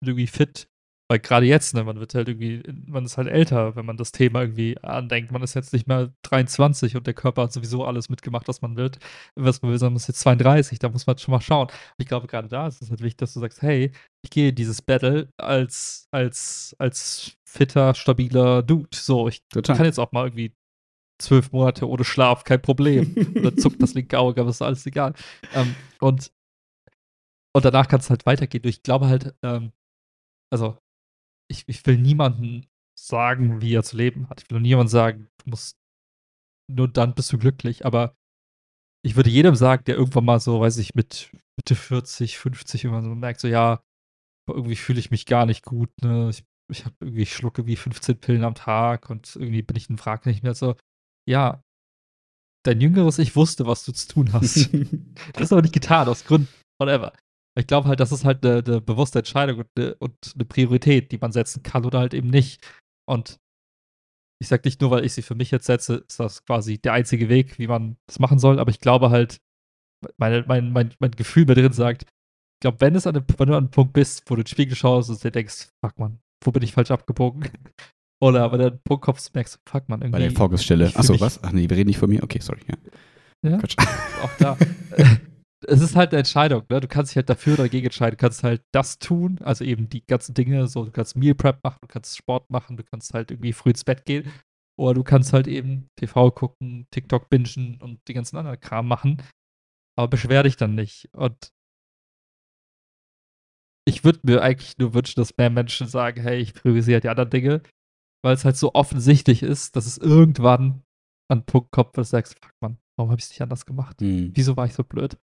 bin 0.00 0.08
irgendwie 0.10 0.26
fit. 0.26 0.68
Weil 1.10 1.18
gerade 1.18 1.44
jetzt, 1.44 1.74
ne, 1.74 1.84
man 1.84 2.00
wird 2.00 2.14
halt 2.14 2.28
irgendwie, 2.28 2.62
man 2.86 3.04
ist 3.04 3.18
halt 3.18 3.28
älter, 3.28 3.76
wenn 3.76 3.84
man 3.84 3.98
das 3.98 4.10
Thema 4.10 4.40
irgendwie 4.40 4.78
andenkt. 4.82 5.32
Man 5.32 5.42
ist 5.42 5.54
jetzt 5.54 5.74
nicht 5.74 5.86
mehr 5.86 6.14
23 6.22 6.96
und 6.96 7.06
der 7.06 7.12
Körper 7.12 7.42
hat 7.42 7.52
sowieso 7.52 7.84
alles 7.84 8.08
mitgemacht, 8.08 8.48
was 8.48 8.62
man 8.62 8.76
will. 8.76 8.90
Was 9.34 9.60
man 9.60 9.70
will, 9.70 9.78
sondern 9.78 9.94
man 9.94 9.98
ist 9.98 10.08
jetzt 10.08 10.20
32, 10.20 10.78
da 10.78 10.88
muss 10.88 11.06
man 11.06 11.18
schon 11.18 11.32
mal 11.32 11.42
schauen. 11.42 11.68
Ich 11.98 12.06
glaube, 12.06 12.26
gerade 12.26 12.48
da 12.48 12.66
ist 12.66 12.80
es 12.80 12.88
halt 12.88 13.02
wichtig, 13.02 13.18
dass 13.18 13.34
du 13.34 13.40
sagst, 13.40 13.60
hey, 13.60 13.92
ich 14.22 14.30
gehe 14.30 14.54
dieses 14.54 14.80
Battle 14.80 15.28
als, 15.36 16.08
als, 16.10 16.74
als 16.78 17.36
fitter, 17.44 17.94
stabiler 17.94 18.62
Dude. 18.62 18.88
So, 18.94 19.28
ich 19.28 19.46
Total. 19.48 19.76
kann 19.76 19.86
jetzt 19.86 19.98
auch 20.00 20.12
mal 20.12 20.24
irgendwie 20.24 20.54
zwölf 21.20 21.52
Monate 21.52 21.88
ohne 21.88 22.04
Schlaf, 22.04 22.44
kein 22.44 22.62
Problem. 22.62 23.14
Oder 23.36 23.56
zuckt 23.56 23.82
das 23.82 23.94
linke 23.94 24.18
Auge, 24.18 24.40
aber 24.40 24.50
ist 24.50 24.62
alles 24.62 24.86
egal. 24.86 25.14
Ähm, 25.52 25.74
und, 26.00 26.32
und 27.54 27.64
danach 27.64 27.88
kann 27.88 28.00
es 28.00 28.10
halt 28.10 28.26
weitergehen. 28.26 28.66
Ich 28.66 28.82
glaube 28.82 29.06
halt, 29.06 29.34
ähm, 29.42 29.72
also, 30.50 30.78
ich, 31.50 31.64
ich 31.68 31.84
will 31.86 31.98
niemandem 31.98 32.64
sagen, 32.98 33.60
wie 33.60 33.74
er 33.74 33.82
zu 33.82 33.96
leben 33.96 34.28
hat. 34.28 34.42
Ich 34.42 34.50
will 34.50 34.60
niemandem 34.60 34.88
sagen, 34.88 35.28
du 35.38 35.50
musst, 35.50 35.76
nur 36.70 36.88
dann 36.88 37.14
bist 37.14 37.32
du 37.32 37.38
glücklich. 37.38 37.84
Aber 37.84 38.16
ich 39.04 39.16
würde 39.16 39.30
jedem 39.30 39.54
sagen, 39.54 39.84
der 39.84 39.96
irgendwann 39.96 40.24
mal 40.24 40.40
so, 40.40 40.60
weiß 40.60 40.78
ich, 40.78 40.94
mit 40.94 41.30
Mitte 41.56 41.74
40, 41.74 42.38
50 42.38 42.84
immer 42.84 43.02
so 43.02 43.14
merkt, 43.14 43.40
so, 43.40 43.48
ja, 43.48 43.82
irgendwie 44.48 44.76
fühle 44.76 44.98
ich 44.98 45.10
mich 45.10 45.26
gar 45.26 45.46
nicht 45.46 45.64
gut, 45.64 45.90
ne? 46.02 46.30
Ich, 46.30 46.44
ich 46.70 46.84
habe 46.84 46.94
irgendwie, 47.00 47.26
schlucke 47.26 47.66
wie 47.66 47.76
15 47.76 48.18
Pillen 48.20 48.44
am 48.44 48.54
Tag 48.54 49.10
und 49.10 49.36
irgendwie 49.36 49.62
bin 49.62 49.76
ich 49.76 49.90
ein 49.90 49.98
Wrack 50.00 50.26
nicht 50.26 50.42
mehr 50.42 50.54
so. 50.54 50.76
Ja, 51.28 51.62
dein 52.64 52.80
jüngeres 52.80 53.18
Ich 53.18 53.36
wusste, 53.36 53.66
was 53.66 53.84
du 53.84 53.92
zu 53.92 54.08
tun 54.08 54.32
hast. 54.32 54.70
das 55.32 55.42
ist 55.42 55.52
aber 55.52 55.62
nicht 55.62 55.74
getan, 55.74 56.08
aus 56.08 56.24
Gründen, 56.24 56.48
whatever. 56.78 57.12
Ich 57.56 57.66
glaube 57.66 57.88
halt, 57.88 58.00
das 58.00 58.12
ist 58.12 58.24
halt 58.24 58.44
eine, 58.44 58.64
eine 58.66 58.80
bewusste 58.80 59.20
Entscheidung 59.20 59.60
und 59.60 59.68
eine, 59.76 59.94
und 59.96 60.16
eine, 60.34 60.44
Priorität, 60.44 61.12
die 61.12 61.18
man 61.18 61.32
setzen 61.32 61.62
kann 61.62 61.84
oder 61.84 62.00
halt 62.00 62.14
eben 62.14 62.28
nicht. 62.28 62.60
Und 63.08 63.38
ich 64.40 64.48
sage 64.48 64.62
nicht 64.64 64.80
nur, 64.80 64.90
weil 64.90 65.04
ich 65.04 65.12
sie 65.12 65.22
für 65.22 65.34
mich 65.34 65.50
jetzt 65.50 65.66
setze, 65.66 66.04
ist 66.08 66.18
das 66.18 66.44
quasi 66.44 66.78
der 66.78 66.92
einzige 66.92 67.28
Weg, 67.28 67.58
wie 67.58 67.68
man 67.68 67.96
das 68.06 68.18
machen 68.18 68.38
soll, 68.38 68.58
aber 68.58 68.70
ich 68.70 68.80
glaube 68.80 69.10
halt, 69.10 69.38
meine, 70.18 70.44
mein, 70.46 70.72
mein, 70.72 70.92
mein 70.98 71.12
Gefühl 71.12 71.46
bei 71.46 71.54
drin 71.54 71.72
sagt, 71.72 72.02
ich 72.02 72.60
glaube, 72.60 72.80
wenn, 72.80 72.94
es 72.94 73.06
an 73.06 73.16
einem, 73.16 73.24
wenn 73.38 73.48
du 73.48 73.54
an 73.54 73.64
einem 73.64 73.70
Punkt 73.70 73.92
bist, 73.92 74.22
wo 74.26 74.36
du 74.36 74.42
den 74.42 74.48
Spiegel 74.48 74.76
schaust 74.76 75.10
und 75.10 75.22
dir 75.22 75.30
denkst, 75.30 75.68
fuck 75.84 75.98
man, 75.98 76.18
wo 76.42 76.50
bin 76.50 76.62
ich 76.62 76.72
falsch 76.72 76.90
abgebogen? 76.90 77.48
Oder 78.22 78.48
bei 78.48 78.56
der 78.56 78.70
Punkt 78.70 79.04
kommst, 79.04 79.34
merkst 79.34 79.56
du, 79.56 79.58
fuck 79.70 79.88
man, 79.88 80.00
irgendwie. 80.00 80.12
Bei 80.12 80.28
der 80.28 80.30
Fokusstelle. 80.30 80.92
Achso, 80.94 81.18
was? 81.20 81.42
Ach 81.42 81.52
nee, 81.52 81.68
wir 81.68 81.76
reden 81.76 81.88
nicht 81.88 81.98
von 81.98 82.08
mir. 82.08 82.22
Okay, 82.22 82.40
sorry. 82.40 82.60
Ja. 83.42 83.50
ja? 83.50 83.58
Auch 84.22 84.36
da. 84.38 84.56
es 85.68 85.80
ist 85.80 85.96
halt 85.96 86.12
eine 86.12 86.18
Entscheidung, 86.18 86.64
ne? 86.68 86.80
Du 86.80 86.88
kannst 86.88 87.12
dich 87.12 87.16
halt 87.16 87.28
dafür 87.28 87.54
oder 87.54 87.64
dagegen 87.64 87.86
entscheiden. 87.86 88.16
Du 88.16 88.20
kannst 88.20 88.42
halt 88.44 88.62
das 88.72 88.98
tun, 88.98 89.38
also 89.42 89.64
eben 89.64 89.88
die 89.88 90.04
ganzen 90.06 90.34
Dinge, 90.34 90.66
so 90.66 90.84
du 90.84 90.90
kannst 90.90 91.16
Meal 91.16 91.34
Prep 91.34 91.62
machen, 91.64 91.78
du 91.82 91.88
kannst 91.88 92.16
Sport 92.16 92.50
machen, 92.50 92.76
du 92.76 92.84
kannst 92.84 93.14
halt 93.14 93.30
irgendwie 93.30 93.52
früh 93.52 93.70
ins 93.70 93.84
Bett 93.84 94.04
gehen. 94.04 94.30
Oder 94.78 94.94
du 94.94 95.04
kannst 95.04 95.32
halt 95.32 95.46
eben 95.46 95.88
TV 95.96 96.30
gucken, 96.32 96.86
TikTok 96.90 97.28
bingen 97.28 97.80
und 97.80 98.00
die 98.08 98.14
ganzen 98.14 98.36
anderen 98.36 98.60
Kram 98.60 98.88
machen. 98.88 99.22
Aber 99.96 100.08
beschwer 100.08 100.42
dich 100.42 100.56
dann 100.56 100.74
nicht. 100.74 101.08
Und 101.12 101.52
ich 103.86 104.04
würde 104.04 104.20
mir 104.24 104.42
eigentlich 104.42 104.78
nur 104.78 104.94
wünschen, 104.94 105.20
dass 105.20 105.36
mehr 105.36 105.50
Menschen 105.50 105.86
sagen, 105.86 106.20
hey, 106.22 106.38
ich 106.38 106.54
priorisiere 106.54 107.00
die 107.00 107.08
anderen 107.08 107.30
Dinge, 107.30 107.62
weil 108.24 108.34
es 108.34 108.44
halt 108.44 108.56
so 108.56 108.74
offensichtlich 108.74 109.42
ist, 109.42 109.76
dass 109.76 109.86
es 109.86 109.98
irgendwann 109.98 110.82
an 111.30 111.40
den 111.40 111.46
Punkt 111.46 111.70
kommt, 111.70 111.90
wo 111.96 112.00
du 112.00 112.04
sagst, 112.04 112.38
fuck 112.42 112.54
man, 112.60 112.78
warum 112.96 113.10
habe 113.10 113.18
ich 113.18 113.26
es 113.26 113.30
nicht 113.30 113.42
anders 113.42 113.66
gemacht? 113.66 114.00
Mhm. 114.00 114.30
Wieso 114.34 114.56
war 114.56 114.66
ich 114.66 114.74
so 114.74 114.84
blöd? 114.84 115.16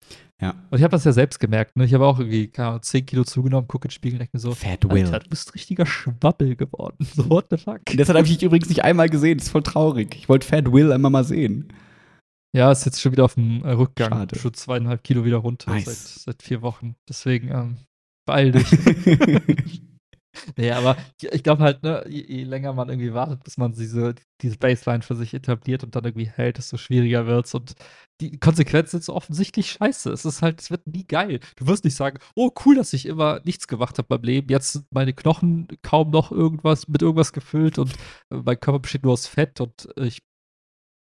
Ja. 0.41 0.55
Und 0.69 0.77
ich 0.77 0.83
habe 0.83 0.91
das 0.91 1.03
ja 1.03 1.11
selbst 1.11 1.39
gemerkt. 1.39 1.75
Ne? 1.75 1.85
Ich 1.85 1.93
habe 1.93 2.05
auch 2.05 2.19
irgendwie 2.19 2.47
keine 2.47 2.81
10 2.81 3.05
Kilo 3.05 3.23
zugenommen, 3.23 3.67
gucke 3.67 3.85
in 3.85 3.89
den 3.89 3.93
Spiegel 3.93 4.15
und 4.15 4.19
denke 4.19 4.37
mir 4.37 4.39
so, 4.39 4.53
Fat 4.53 4.89
Will. 4.89 5.05
Alter, 5.05 5.19
du 5.19 5.29
bist 5.29 5.53
richtiger 5.53 5.85
Schwabbel 5.85 6.55
geworden. 6.55 6.97
So, 7.15 7.29
what 7.29 7.47
the 7.49 7.57
fuck? 7.57 7.81
Das 7.95 8.09
habe 8.09 8.21
ich 8.21 8.41
übrigens 8.41 8.69
nicht 8.69 8.83
einmal 8.83 9.09
gesehen. 9.09 9.37
Das 9.37 9.47
ist 9.47 9.51
voll 9.51 9.63
traurig. 9.63 10.15
Ich 10.15 10.29
wollte 10.29 10.47
Fat 10.47 10.71
Will 10.71 10.91
einmal 10.91 11.11
mal 11.11 11.23
sehen. 11.23 11.71
Ja, 12.55 12.71
ist 12.71 12.85
jetzt 12.85 12.99
schon 12.99 13.11
wieder 13.11 13.25
auf 13.25 13.35
dem 13.35 13.63
äh, 13.63 13.71
Rückgang. 13.71 14.09
Schade. 14.09 14.39
Schon 14.39 14.53
zweieinhalb 14.53 15.03
Kilo 15.03 15.23
wieder 15.23 15.37
runter 15.37 15.71
nice. 15.71 15.85
seit, 15.85 16.23
seit 16.23 16.43
vier 16.43 16.61
Wochen. 16.61 16.95
Deswegen, 17.07 17.49
ähm, 17.49 17.77
beeil 18.25 18.51
dich. 18.51 18.67
nee, 20.57 20.71
aber 20.71 20.97
ich, 21.21 21.31
ich 21.31 21.43
glaube 21.43 21.63
halt, 21.63 21.83
ne, 21.83 22.03
je, 22.07 22.23
je, 22.27 22.43
länger 22.43 22.73
man 22.73 22.89
irgendwie 22.89 23.13
wartet, 23.13 23.43
bis 23.43 23.57
man 23.57 23.73
diese, 23.73 24.15
diese 24.41 24.57
Baseline 24.57 25.01
für 25.01 25.15
sich 25.15 25.33
etabliert 25.33 25.83
und 25.83 25.95
dann 25.95 26.05
irgendwie 26.05 26.29
hält, 26.29 26.57
desto 26.57 26.77
schwieriger 26.77 27.25
wird's. 27.27 27.53
Und 27.53 27.75
die 28.21 28.37
Konsequenzen 28.39 28.91
sind 28.91 29.03
so 29.03 29.15
offensichtlich 29.15 29.71
scheiße. 29.71 30.11
Es 30.11 30.25
ist 30.25 30.41
halt, 30.41 30.61
es 30.61 30.71
wird 30.71 30.87
nie 30.87 31.05
geil. 31.05 31.39
Du 31.55 31.67
wirst 31.67 31.83
nicht 31.83 31.95
sagen, 31.95 32.19
oh 32.35 32.51
cool, 32.65 32.75
dass 32.75 32.93
ich 32.93 33.05
immer 33.05 33.39
nichts 33.43 33.67
gemacht 33.67 33.97
habe 33.97 34.07
beim 34.07 34.23
Leben. 34.23 34.49
Jetzt 34.49 34.73
sind 34.73 34.85
meine 34.91 35.13
Knochen 35.13 35.67
kaum 35.81 36.11
noch 36.11 36.31
irgendwas 36.31 36.87
mit 36.87 37.01
irgendwas 37.01 37.33
gefüllt 37.33 37.79
und 37.79 37.93
äh, 38.31 38.37
mein 38.37 38.59
Körper 38.59 38.79
besteht 38.79 39.03
nur 39.03 39.13
aus 39.13 39.27
Fett 39.27 39.61
und 39.61 39.89
äh, 39.97 40.07
ich 40.07 40.19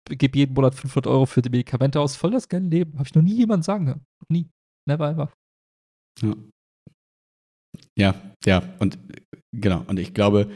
gebe 0.06 0.38
jeden 0.38 0.54
Monat 0.54 0.76
500 0.76 1.08
Euro 1.08 1.26
für 1.26 1.42
die 1.42 1.50
Medikamente 1.50 2.00
aus. 2.00 2.16
Voll 2.16 2.32
das 2.32 2.48
geile 2.50 2.66
Leben. 2.66 2.94
Habe 2.94 3.08
ich 3.08 3.16
noch 3.16 3.22
nie 3.22 3.36
jemand 3.36 3.64
sagen 3.64 3.88
hören. 3.88 4.06
Nie. 4.28 4.50
Never 4.88 5.10
ever. 5.10 5.32
Ja. 6.22 6.34
Ja, 8.00 8.16
ja. 8.46 8.64
Und 8.80 8.98
genau. 9.52 9.84
Und 9.88 10.00
ich 10.00 10.14
glaube, 10.14 10.50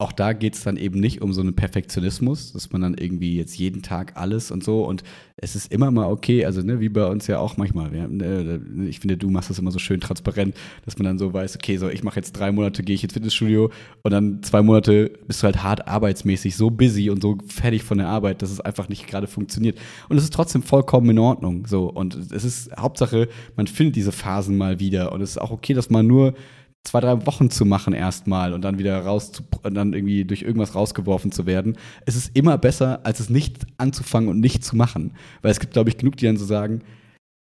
auch 0.00 0.12
da 0.12 0.32
geht 0.32 0.54
es 0.54 0.62
dann 0.62 0.76
eben 0.76 1.00
nicht 1.00 1.22
um 1.22 1.32
so 1.32 1.40
einen 1.40 1.56
Perfektionismus, 1.56 2.52
dass 2.52 2.70
man 2.70 2.82
dann 2.82 2.94
irgendwie 2.94 3.36
jetzt 3.36 3.58
jeden 3.58 3.82
Tag 3.82 4.16
alles 4.16 4.52
und 4.52 4.62
so 4.62 4.84
und 4.84 5.02
es 5.36 5.56
ist 5.56 5.72
immer 5.72 5.90
mal 5.90 6.06
okay, 6.06 6.44
also 6.44 6.62
ne, 6.62 6.78
wie 6.78 6.88
bei 6.88 7.04
uns 7.06 7.26
ja 7.26 7.40
auch 7.40 7.56
manchmal. 7.56 7.90
Wir, 7.92 8.08
äh, 8.24 8.60
ich 8.88 9.00
finde, 9.00 9.16
du 9.16 9.28
machst 9.28 9.50
das 9.50 9.58
immer 9.58 9.72
so 9.72 9.80
schön 9.80 10.00
transparent, 10.00 10.54
dass 10.84 10.98
man 10.98 11.04
dann 11.04 11.18
so 11.18 11.32
weiß, 11.32 11.56
okay, 11.56 11.78
so 11.78 11.88
ich 11.88 12.04
mache 12.04 12.14
jetzt 12.14 12.30
drei 12.32 12.52
Monate, 12.52 12.84
gehe 12.84 12.94
ich 12.94 13.02
ins 13.02 13.12
Fitnessstudio 13.12 13.72
und 14.04 14.12
dann 14.12 14.40
zwei 14.44 14.62
Monate 14.62 15.10
bist 15.26 15.42
du 15.42 15.46
halt 15.46 15.64
hart 15.64 15.88
arbeitsmäßig, 15.88 16.54
so 16.54 16.70
busy 16.70 17.10
und 17.10 17.20
so 17.20 17.36
fertig 17.48 17.82
von 17.82 17.98
der 17.98 18.06
Arbeit, 18.06 18.40
dass 18.42 18.52
es 18.52 18.60
einfach 18.60 18.88
nicht 18.88 19.08
gerade 19.08 19.26
funktioniert. 19.26 19.80
Und 20.08 20.16
es 20.16 20.22
ist 20.22 20.32
trotzdem 20.32 20.62
vollkommen 20.62 21.10
in 21.10 21.18
Ordnung. 21.18 21.66
So 21.66 21.90
und 21.90 22.14
es 22.14 22.44
ist 22.44 22.70
Hauptsache, 22.78 23.28
man 23.56 23.66
findet 23.66 23.96
diese 23.96 24.12
Phasen 24.12 24.56
mal 24.56 24.78
wieder 24.78 25.10
und 25.10 25.22
es 25.22 25.30
ist 25.30 25.38
auch 25.38 25.50
okay, 25.50 25.74
dass 25.74 25.90
man 25.90 26.06
nur 26.06 26.34
zwei, 26.88 27.00
drei 27.00 27.26
Wochen 27.26 27.50
zu 27.50 27.64
machen 27.64 27.92
erstmal 27.92 28.52
und 28.52 28.62
dann 28.62 28.78
wieder 28.78 28.98
raus 29.00 29.32
zu, 29.32 29.42
und 29.62 29.74
dann 29.74 29.92
irgendwie 29.92 30.24
durch 30.24 30.42
irgendwas 30.42 30.74
rausgeworfen 30.74 31.32
zu 31.32 31.46
werden. 31.46 31.76
Es 32.06 32.16
ist 32.16 32.36
immer 32.36 32.58
besser, 32.58 33.00
als 33.04 33.20
es 33.20 33.30
nicht 33.30 33.66
anzufangen 33.76 34.28
und 34.28 34.40
nicht 34.40 34.64
zu 34.64 34.76
machen. 34.76 35.12
Weil 35.42 35.50
es 35.50 35.60
gibt, 35.60 35.74
glaube 35.74 35.90
ich, 35.90 35.98
genug, 35.98 36.16
die 36.16 36.26
dann 36.26 36.36
so 36.36 36.46
sagen, 36.46 36.82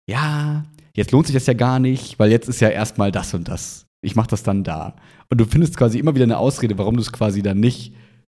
ja, 0.10 0.64
jetzt 0.96 1.12
lohnt 1.12 1.28
sich 1.28 1.36
das 1.36 1.46
ja 1.46 1.54
gar 1.54 1.80
nicht, 1.80 2.20
weil 2.20 2.32
jetzt 2.32 2.50
ist 2.50 2.60
ja 2.60 2.70
erstmal 2.70 3.12
das 3.12 3.34
und 3.34 3.48
das. 3.48 3.86
Ich 4.02 4.16
mache 4.16 4.30
das 4.30 4.44
dann 4.44 4.64
da. 4.64 4.96
Und 5.30 5.40
du 5.40 5.46
findest 5.46 5.78
quasi 5.78 6.00
immer 6.00 6.16
wieder 6.16 6.26
eine 6.26 6.38
Ausrede, 6.38 6.78
warum 6.78 6.96
du 6.96 7.02
es 7.02 7.12
quasi 7.12 7.42
dann 7.42 7.60
nicht 7.60 7.94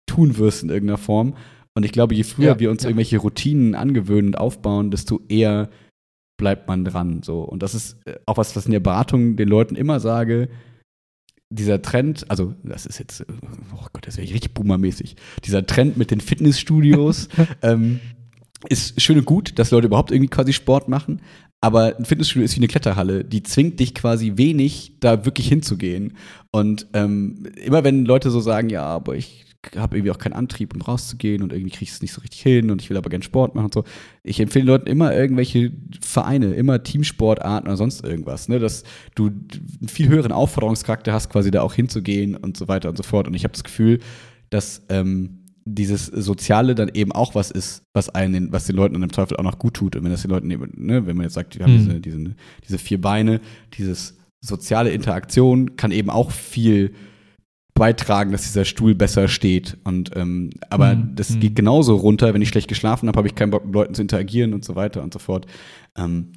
tun 0.08 0.38
wirst 0.38 0.64
in 0.64 0.70
irgendeiner 0.70 0.98
Form. 0.98 1.36
Und 1.76 1.84
ich 1.84 1.92
glaube, 1.92 2.16
je 2.16 2.24
früher 2.24 2.54
ja, 2.54 2.60
wir 2.60 2.72
uns 2.72 2.84
ja. 2.84 2.90
irgendwelche 2.90 3.18
Routinen 3.18 3.76
angewöhnen 3.76 4.28
und 4.28 4.38
aufbauen, 4.38 4.92
desto 4.92 5.22
eher 5.28 5.70
bleibt 6.38 6.68
man 6.68 6.86
dran. 6.86 7.22
So. 7.24 7.42
Und 7.42 7.64
das 7.64 7.76
ist 7.76 7.98
äh, 8.06 8.16
auch 8.26 8.38
was, 8.38 8.56
was 8.56 8.66
in 8.66 8.72
der 8.72 8.80
Beratung 8.80 9.36
den 9.36 9.48
Leuten 9.48 9.76
immer 9.76 10.00
sage, 10.00 10.50
dieser 11.50 11.82
Trend, 11.82 12.30
also 12.30 12.54
das 12.64 12.86
ist 12.86 13.00
jetzt, 13.00 13.26
oh 13.74 13.86
Gott, 13.94 14.06
das 14.06 14.18
wäre 14.18 14.28
richtig 14.28 14.54
boomermäßig, 14.54 15.16
dieser 15.46 15.66
Trend 15.66 15.98
mit 15.98 16.12
den 16.12 16.22
Fitnessstudios 16.22 17.30
ähm, 17.62 18.00
ist 18.70 19.00
schön 19.02 19.20
und 19.20 19.26
gut, 19.26 19.58
dass 19.60 19.72
Leute 19.72 19.88
überhaupt 19.88 20.12
irgendwie 20.12 20.30
quasi 20.30 20.52
Sport 20.52 20.90
machen, 20.90 21.22
aber 21.62 21.98
ein 21.98 22.06
Fitnessstudio 22.06 22.46
ist 22.46 22.56
wie 22.56 22.60
eine 22.60 22.68
Kletterhalle, 22.68 23.24
die 23.24 23.44
zwingt 23.44 23.80
dich 23.80 23.96
quasi 23.96 24.34
wenig, 24.36 24.94
da 25.00 25.26
wirklich 25.26 25.48
hinzugehen. 25.48 26.16
Und 26.52 26.88
ähm, 26.94 27.48
immer 27.64 27.84
wenn 27.84 28.06
Leute 28.06 28.30
so 28.30 28.40
sagen, 28.40 28.70
ja, 28.70 28.84
aber 28.84 29.16
ich 29.16 29.47
habe 29.76 29.98
irgendwie 29.98 30.12
auch 30.12 30.18
keinen 30.18 30.34
Antrieb, 30.34 30.74
um 30.74 30.82
rauszugehen 30.82 31.44
und 31.44 31.52
irgendwie 31.52 31.72
kriege 31.72 31.84
ich 31.84 31.92
es 31.92 32.02
nicht 32.02 32.14
so 32.14 32.22
richtig 32.22 32.42
hin 32.42 32.72
und 32.72 32.82
ich 32.82 32.90
will 32.90 32.98
aber 32.98 33.10
gerne 33.10 33.24
Sport 33.24 33.56
machen 33.56 33.66
und 33.66 33.74
so. 33.74 33.84
Ich 34.24 34.40
empfehle 34.40 34.66
Leuten 34.66 34.88
immer 34.88 35.14
irgendwelche 35.16 35.72
Vereine, 36.02 36.54
immer 36.54 36.84
Teamsportarten 36.84 37.68
oder 37.68 37.78
sonst 37.78 38.04
irgendwas, 38.04 38.48
ne, 38.48 38.60
dass 38.60 38.84
du 39.16 39.28
einen 39.28 39.90
viel 39.90 40.08
höheren 40.10 40.32
Aufforderungscharakter 40.32 41.14
hast, 41.14 41.30
quasi 41.30 41.52
da 41.52 41.62
auch 41.62 41.74
hinzugehen 41.74 42.36
und 42.36 42.58
so 42.58 42.68
weiter 42.68 42.90
und 42.90 42.98
so 42.98 43.04
fort. 43.04 43.28
Und 43.28 43.34
ich 43.34 43.44
habe 43.44 43.54
das 43.54 43.64
Gefühl, 43.64 44.00
dass 44.50 44.84
ähm, 44.90 45.44
dieses 45.66 46.06
Soziale 46.06 46.76
dann 46.76 46.90
eben 46.94 47.12
auch 47.12 47.36
was 47.36 47.52
ist, 47.52 47.84
was 47.94 48.10
einen, 48.10 48.52
was 48.52 48.66
den 48.68 48.76
Leuten 48.76 48.94
dann 48.94 49.04
im 49.04 49.12
Teufel 49.12 49.38
auch 49.38 49.44
noch 49.44 49.60
gut 49.60 49.74
tut. 49.74 49.96
Und 49.96 50.04
wenn 50.04 50.12
das 50.12 50.22
den 50.22 50.32
Leuten 50.32 50.50
eben, 50.50 50.72
ne, 50.76 51.06
wenn 51.06 51.18
man 51.18 51.26
jetzt 51.26 51.34
sagt, 51.34 51.56
die 51.56 51.64
haben 51.64 51.74
mhm. 51.74 51.80
diese, 51.80 52.00
diese, 52.00 52.36
diese 52.66 52.78
vier 52.78 53.02
Beine, 53.02 53.42
dieses 53.78 54.18
soziale 54.40 54.92
Interaktion 54.92 55.76
kann 55.76 55.92
eben 55.92 56.10
auch 56.10 56.32
viel 56.32 56.94
beitragen, 57.78 58.32
dass 58.32 58.44
dieser 58.44 58.66
Stuhl 58.66 58.96
besser 58.96 59.28
steht. 59.28 59.78
Und 59.84 60.12
ähm, 60.16 60.52
aber 60.70 60.96
mhm. 60.96 61.16
das 61.16 61.32
mhm. 61.32 61.40
geht 61.40 61.56
genauso 61.56 61.96
runter, 61.96 62.34
wenn 62.34 62.42
ich 62.42 62.50
schlecht 62.50 62.68
geschlafen 62.68 63.08
habe, 63.08 63.18
habe 63.18 63.28
ich 63.28 63.36
keinen 63.36 63.52
Bock 63.52 63.66
mit 63.66 63.74
Leuten 63.74 63.94
zu 63.94 64.02
interagieren 64.02 64.54
und 64.54 64.66
so 64.66 64.76
weiter 64.76 65.04
und 65.04 65.14
so 65.14 65.20
fort. 65.20 65.46
Ähm, 65.98 66.34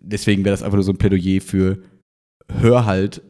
deswegen 0.00 0.44
wäre 0.44 0.52
das 0.52 0.62
einfach 0.62 0.76
nur 0.76 0.84
so 0.84 0.92
ein 0.92 0.98
Plädoyer 0.98 1.40
für 1.40 1.78
hör 2.52 2.84
halt 2.84 3.22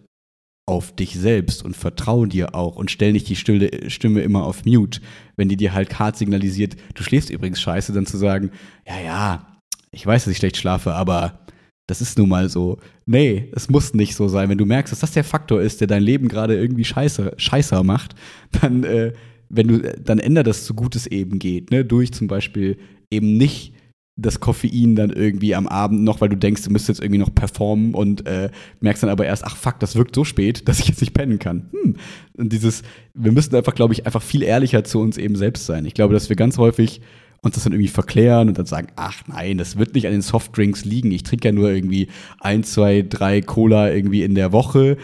auf 0.66 0.93
dich 0.93 1.15
selbst 1.15 1.65
und 1.65 1.77
vertrau 1.77 2.24
dir 2.24 2.55
auch 2.55 2.77
und 2.77 2.90
stell 2.90 3.12
nicht 3.12 3.28
die 3.28 3.36
Stille, 3.36 3.90
Stimme 3.90 4.23
immer 4.23 4.44
auf 4.44 4.65
Mute, 4.65 5.01
wenn 5.36 5.48
die 5.48 5.56
dir 5.56 5.74
halt 5.74 5.98
hart 5.98 6.16
signalisiert, 6.16 6.77
du 6.94 7.02
schläfst 7.02 7.28
übrigens 7.28 7.61
scheiße, 7.61 7.93
dann 7.93 8.06
zu 8.06 8.16
sagen, 8.16 8.51
ja, 8.86 8.98
ja, 9.01 9.59
ich 9.90 10.06
weiß, 10.06 10.24
dass 10.24 10.32
ich 10.32 10.39
schlecht 10.39 10.56
schlafe, 10.56 10.94
aber 10.94 11.44
das 11.86 12.01
ist 12.01 12.19
nun 12.19 12.28
mal 12.28 12.48
so. 12.48 12.78
Nee, 13.06 13.51
es 13.52 13.69
muss 13.69 13.94
nicht 13.94 14.15
so 14.15 14.28
sein. 14.28 14.48
Wenn 14.48 14.59
du 14.59 14.66
merkst, 14.66 14.93
dass 14.93 15.01
das 15.01 15.12
der 15.12 15.24
Faktor 15.24 15.61
ist, 15.61 15.81
der 15.81 15.86
dein 15.86 16.02
Leben 16.02 16.28
gerade 16.28 16.56
irgendwie 16.56 16.85
scheiße, 16.85 17.35
scheißer 17.36 17.82
macht, 17.82 18.15
dann, 18.61 18.85
äh, 18.85 19.12
wenn 19.51 19.69
du, 19.69 19.78
dann 19.81 20.19
ändert 20.19 20.47
das 20.47 20.66
so 20.66 20.74
gut 20.74 20.97
es 20.97 21.06
eben 21.06 21.39
geht, 21.39 21.70
ne? 21.70 21.85
Durch 21.85 22.12
zum 22.12 22.27
Beispiel 22.27 22.78
eben 23.11 23.36
nicht 23.36 23.74
das 24.16 24.39
Koffein 24.39 24.94
dann 24.94 25.11
irgendwie 25.11 25.55
am 25.55 25.66
Abend 25.66 26.02
noch, 26.02 26.20
weil 26.20 26.28
du 26.28 26.36
denkst, 26.36 26.62
du 26.62 26.70
müsstest 26.70 27.01
jetzt 27.01 27.05
irgendwie 27.05 27.19
noch 27.19 27.35
performen 27.35 27.94
und 27.94 28.27
äh, 28.27 28.48
merkst 28.81 29.02
dann 29.02 29.11
aber 29.11 29.27
erst, 29.27 29.44
ach 29.44 29.56
fuck, 29.56 29.81
das 29.81 29.97
wirkt 29.97 30.15
so 30.15 30.24
spät, 30.24 30.69
dass 30.69 30.78
ich 30.78 30.89
jetzt 30.89 31.01
nicht 31.01 31.15
pennen 31.15 31.39
kann. 31.39 31.70
Hm. 31.73 31.97
Und 32.36 32.52
dieses, 32.52 32.82
wir 33.12 33.32
müssen 33.32 33.55
einfach, 33.55 33.74
glaube 33.74 33.93
ich, 33.93 34.06
einfach 34.06 34.23
viel 34.23 34.43
ehrlicher 34.43 34.85
zu 34.85 35.01
uns 35.01 35.19
eben 35.19 35.36
selbst 35.36 35.66
sein. 35.66 35.85
Ich 35.85 35.94
glaube, 35.94 36.15
dass 36.15 36.28
wir 36.28 36.36
ganz 36.36 36.59
häufig 36.59 37.01
uns 37.45 37.55
das 37.55 37.65
dann 37.65 37.73
irgendwie 37.73 37.89
verklären 37.89 38.49
und 38.49 38.59
dann 38.59 38.66
sagen, 38.66 38.89
ach 38.97 39.23
nein, 39.27 39.59
das 39.59 39.77
wird 39.77 39.95
nicht 39.95 40.07
an 40.07 40.12
den 40.12 40.23
Softdrinks 40.23 40.85
liegen. 40.85 41.11
Ich 41.11 41.23
trinke 41.23 41.49
ja 41.49 41.53
nur 41.53 41.71
irgendwie 41.71 42.09
ein, 42.41 42.65
zwei, 42.65 43.03
drei 43.03 43.41
Cola 43.41 43.93
irgendwie 43.93 44.23
in 44.23 44.35
der 44.35 44.53
Woche. 44.53 44.97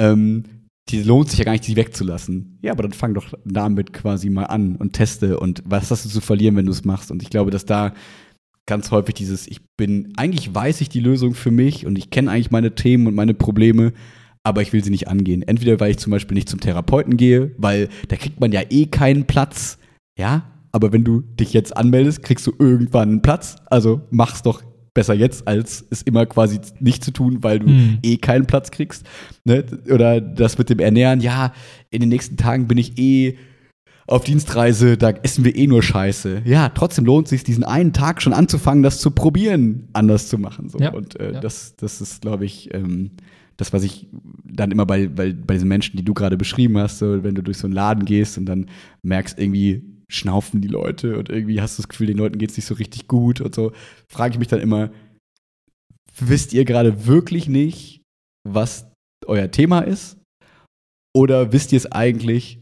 Ähm, 0.00 0.44
die 0.88 1.02
lohnt 1.02 1.28
sich 1.28 1.38
ja 1.38 1.44
gar 1.44 1.52
nicht, 1.52 1.66
die 1.66 1.76
wegzulassen. 1.76 2.58
Ja, 2.62 2.72
aber 2.72 2.82
dann 2.82 2.92
fang 2.92 3.14
doch 3.14 3.34
damit 3.44 3.92
quasi 3.92 4.30
mal 4.30 4.44
an 4.44 4.76
und 4.76 4.94
teste 4.94 5.38
und 5.38 5.62
was 5.66 5.90
hast 5.90 6.04
du 6.04 6.08
zu 6.08 6.20
verlieren, 6.20 6.56
wenn 6.56 6.66
du 6.66 6.72
es 6.72 6.84
machst? 6.84 7.10
Und 7.10 7.22
ich 7.22 7.30
glaube, 7.30 7.50
dass 7.50 7.66
da 7.66 7.92
ganz 8.66 8.90
häufig 8.90 9.14
dieses, 9.14 9.46
ich 9.46 9.60
bin, 9.76 10.12
eigentlich 10.16 10.54
weiß 10.54 10.80
ich 10.80 10.88
die 10.88 11.00
Lösung 11.00 11.34
für 11.34 11.50
mich 11.50 11.86
und 11.86 11.98
ich 11.98 12.10
kenne 12.10 12.30
eigentlich 12.30 12.50
meine 12.50 12.74
Themen 12.74 13.06
und 13.06 13.14
meine 13.14 13.34
Probleme, 13.34 13.92
aber 14.44 14.62
ich 14.62 14.72
will 14.72 14.84
sie 14.84 14.90
nicht 14.90 15.08
angehen. 15.08 15.42
Entweder 15.42 15.80
weil 15.80 15.90
ich 15.90 15.98
zum 15.98 16.10
Beispiel 16.10 16.34
nicht 16.34 16.48
zum 16.48 16.60
Therapeuten 16.60 17.16
gehe, 17.16 17.52
weil 17.58 17.88
da 18.08 18.16
kriegt 18.16 18.40
man 18.40 18.52
ja 18.52 18.62
eh 18.70 18.86
keinen 18.86 19.26
Platz, 19.26 19.78
ja, 20.18 20.44
aber 20.72 20.92
wenn 20.92 21.04
du 21.04 21.20
dich 21.20 21.52
jetzt 21.52 21.76
anmeldest, 21.76 22.22
kriegst 22.22 22.46
du 22.46 22.52
irgendwann 22.58 23.08
einen 23.08 23.22
Platz. 23.22 23.56
Also 23.66 24.02
mach's 24.10 24.42
doch 24.42 24.62
besser 24.94 25.14
jetzt, 25.14 25.46
als 25.46 25.84
es 25.90 26.02
immer 26.02 26.26
quasi 26.26 26.58
nicht 26.80 27.04
zu 27.04 27.12
tun, 27.12 27.38
weil 27.42 27.60
du 27.60 27.66
hm. 27.66 27.98
eh 28.02 28.16
keinen 28.16 28.46
Platz 28.46 28.70
kriegst. 28.70 29.06
Ne? 29.44 29.64
Oder 29.92 30.20
das 30.20 30.58
mit 30.58 30.70
dem 30.70 30.80
Ernähren, 30.80 31.20
ja, 31.20 31.52
in 31.90 32.00
den 32.00 32.08
nächsten 32.08 32.36
Tagen 32.36 32.66
bin 32.66 32.78
ich 32.78 32.98
eh 32.98 33.36
auf 34.08 34.24
Dienstreise, 34.24 34.96
da 34.96 35.10
essen 35.10 35.44
wir 35.44 35.54
eh 35.54 35.66
nur 35.66 35.82
Scheiße. 35.82 36.42
Ja, 36.46 36.70
trotzdem 36.70 37.04
lohnt 37.04 37.26
es 37.26 37.30
sich, 37.30 37.44
diesen 37.44 37.62
einen 37.62 37.92
Tag 37.92 38.22
schon 38.22 38.32
anzufangen, 38.32 38.82
das 38.82 39.00
zu 39.00 39.10
probieren, 39.10 39.88
anders 39.92 40.28
zu 40.28 40.38
machen. 40.38 40.70
So. 40.70 40.78
Ja, 40.78 40.94
und 40.94 41.20
äh, 41.20 41.34
ja. 41.34 41.40
das, 41.40 41.76
das 41.76 42.00
ist, 42.00 42.22
glaube 42.22 42.46
ich, 42.46 42.72
ähm, 42.74 43.10
das, 43.58 43.72
was 43.72 43.82
ich 43.82 44.08
dann 44.44 44.70
immer 44.70 44.86
bei, 44.86 45.08
bei, 45.08 45.32
bei 45.34 45.54
diesen 45.54 45.68
Menschen, 45.68 45.96
die 45.96 46.04
du 46.04 46.14
gerade 46.14 46.38
beschrieben 46.38 46.78
hast, 46.78 46.98
so, 46.98 47.22
wenn 47.22 47.34
du 47.34 47.42
durch 47.42 47.58
so 47.58 47.66
einen 47.66 47.74
Laden 47.74 48.04
gehst 48.04 48.38
und 48.38 48.46
dann 48.46 48.66
merkst 49.02 49.38
irgendwie, 49.38 49.82
schnaufen 50.10 50.60
die 50.60 50.68
Leute 50.68 51.18
und 51.18 51.28
irgendwie 51.28 51.60
hast 51.60 51.78
du 51.78 51.82
das 51.82 51.88
Gefühl, 51.88 52.06
den 52.06 52.18
Leuten 52.18 52.38
geht 52.38 52.50
es 52.50 52.56
nicht 52.56 52.66
so 52.66 52.74
richtig 52.74 53.08
gut 53.08 53.40
und 53.40 53.54
so, 53.54 53.72
frage 54.10 54.32
ich 54.32 54.38
mich 54.38 54.48
dann 54.48 54.60
immer, 54.60 54.90
wisst 56.18 56.52
ihr 56.52 56.64
gerade 56.64 57.06
wirklich 57.06 57.48
nicht, 57.48 58.02
was 58.48 58.86
euer 59.26 59.50
Thema 59.50 59.80
ist? 59.80 60.16
Oder 61.14 61.52
wisst 61.52 61.72
ihr 61.72 61.78
es 61.78 61.90
eigentlich, 61.90 62.60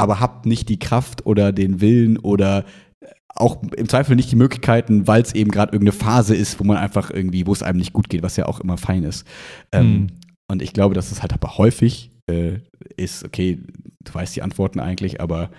aber 0.00 0.20
habt 0.20 0.46
nicht 0.46 0.68
die 0.68 0.78
Kraft 0.78 1.26
oder 1.26 1.52
den 1.52 1.80
Willen 1.80 2.18
oder 2.18 2.64
auch 3.34 3.62
im 3.76 3.88
Zweifel 3.88 4.16
nicht 4.16 4.30
die 4.32 4.36
Möglichkeiten, 4.36 5.06
weil 5.06 5.22
es 5.22 5.34
eben 5.34 5.50
gerade 5.50 5.72
irgendeine 5.72 5.98
Phase 5.98 6.34
ist, 6.34 6.58
wo 6.58 6.64
man 6.64 6.76
einfach 6.76 7.10
irgendwie, 7.10 7.46
wo 7.46 7.52
es 7.52 7.62
einem 7.62 7.78
nicht 7.78 7.92
gut 7.92 8.08
geht, 8.08 8.22
was 8.22 8.36
ja 8.36 8.46
auch 8.46 8.60
immer 8.60 8.76
fein 8.76 9.04
ist. 9.04 9.26
Mhm. 9.74 9.80
Ähm, 9.80 10.06
und 10.50 10.62
ich 10.62 10.72
glaube, 10.72 10.94
dass 10.94 11.12
es 11.12 11.22
halt 11.22 11.32
aber 11.32 11.58
häufig 11.58 12.10
äh, 12.30 12.58
ist, 12.96 13.24
okay, 13.24 13.58
du 14.04 14.14
weißt 14.14 14.34
die 14.34 14.42
Antworten 14.42 14.80
eigentlich, 14.80 15.20
aber 15.20 15.50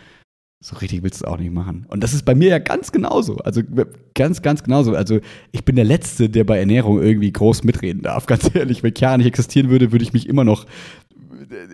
so 0.61 0.75
richtig 0.77 1.03
willst 1.03 1.21
du 1.21 1.25
es 1.25 1.31
auch 1.31 1.37
nicht 1.37 1.53
machen. 1.53 1.85
Und 1.87 2.03
das 2.03 2.13
ist 2.13 2.23
bei 2.25 2.35
mir 2.35 2.49
ja 2.49 2.59
ganz 2.59 2.91
genauso. 2.91 3.37
Also 3.37 3.61
ganz, 4.13 4.41
ganz 4.41 4.63
genauso. 4.63 4.93
Also 4.93 5.19
ich 5.51 5.63
bin 5.63 5.77
der 5.77 5.85
Letzte, 5.85 6.29
der 6.29 6.43
bei 6.43 6.59
Ernährung 6.59 7.01
irgendwie 7.01 7.31
groß 7.31 7.63
mitreden 7.63 8.01
darf. 8.01 8.25
Ganz 8.29 8.53
ehrlich, 8.53 8.83
wenn 8.83 8.93
Chiara 8.93 9.17
nicht 9.17 9.27
existieren 9.27 9.69
würde, 9.69 9.91
würde 9.91 10.03
ich 10.03 10.11
mich 10.11 10.27
immer 10.27 10.43
noch 10.43 10.65
äh, 10.65 11.67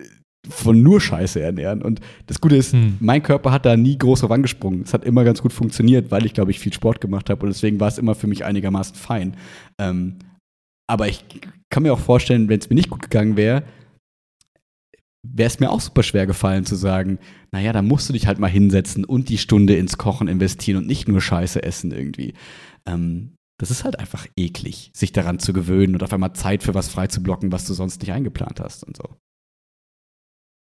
von 0.48 0.82
nur 0.82 1.00
Scheiße 1.00 1.40
ernähren. 1.40 1.82
Und 1.82 2.00
das 2.26 2.40
Gute 2.40 2.56
ist, 2.56 2.72
hm. 2.72 2.98
mein 3.00 3.24
Körper 3.24 3.50
hat 3.50 3.66
da 3.66 3.76
nie 3.76 3.98
groß 3.98 4.20
drauf 4.20 4.30
angesprungen. 4.30 4.82
Es 4.82 4.94
hat 4.94 5.04
immer 5.04 5.24
ganz 5.24 5.42
gut 5.42 5.52
funktioniert, 5.52 6.12
weil 6.12 6.24
ich, 6.24 6.34
glaube 6.34 6.52
ich, 6.52 6.60
viel 6.60 6.72
Sport 6.72 7.00
gemacht 7.00 7.28
habe. 7.28 7.42
Und 7.42 7.48
deswegen 7.48 7.80
war 7.80 7.88
es 7.88 7.98
immer 7.98 8.14
für 8.14 8.28
mich 8.28 8.44
einigermaßen 8.44 8.94
fein. 8.94 9.36
Ähm, 9.80 10.16
aber 10.88 11.08
ich 11.08 11.24
kann 11.70 11.82
mir 11.82 11.92
auch 11.92 11.98
vorstellen, 11.98 12.48
wenn 12.48 12.60
es 12.60 12.70
mir 12.70 12.76
nicht 12.76 12.90
gut 12.90 13.02
gegangen 13.02 13.36
wäre, 13.36 13.64
wäre 15.32 15.46
es 15.46 15.60
mir 15.60 15.70
auch 15.70 15.80
super 15.80 16.02
schwer 16.02 16.26
gefallen 16.26 16.64
zu 16.64 16.76
sagen, 16.76 17.18
naja, 17.52 17.72
da 17.72 17.82
musst 17.82 18.08
du 18.08 18.12
dich 18.12 18.26
halt 18.26 18.38
mal 18.38 18.50
hinsetzen 18.50 19.04
und 19.04 19.28
die 19.28 19.38
Stunde 19.38 19.76
ins 19.76 19.98
Kochen 19.98 20.28
investieren 20.28 20.78
und 20.78 20.86
nicht 20.86 21.08
nur 21.08 21.20
Scheiße 21.20 21.62
essen 21.62 21.92
irgendwie. 21.92 22.34
Ähm, 22.86 23.36
das 23.58 23.70
ist 23.70 23.84
halt 23.84 23.98
einfach 23.98 24.26
eklig, 24.36 24.90
sich 24.94 25.12
daran 25.12 25.38
zu 25.38 25.52
gewöhnen 25.52 25.94
und 25.94 26.02
auf 26.02 26.12
einmal 26.12 26.34
Zeit 26.34 26.62
für 26.62 26.74
was 26.74 26.88
freizublocken, 26.88 27.52
was 27.52 27.66
du 27.66 27.74
sonst 27.74 28.00
nicht 28.00 28.12
eingeplant 28.12 28.60
hast 28.60 28.84
und 28.84 28.96
so. 28.96 29.16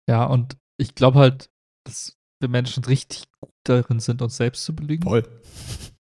Ja, 0.07 0.26
und 0.26 0.57
ich 0.77 0.94
glaube 0.94 1.19
halt, 1.19 1.49
dass 1.86 2.15
wir 2.40 2.49
Menschen 2.49 2.84
richtig 2.84 3.26
gut 3.40 3.53
darin 3.64 3.99
sind, 3.99 4.22
uns 4.22 4.38
selbst 4.38 4.65
zu 4.65 4.76
belügen. 4.76 5.03
Voll. 5.03 5.23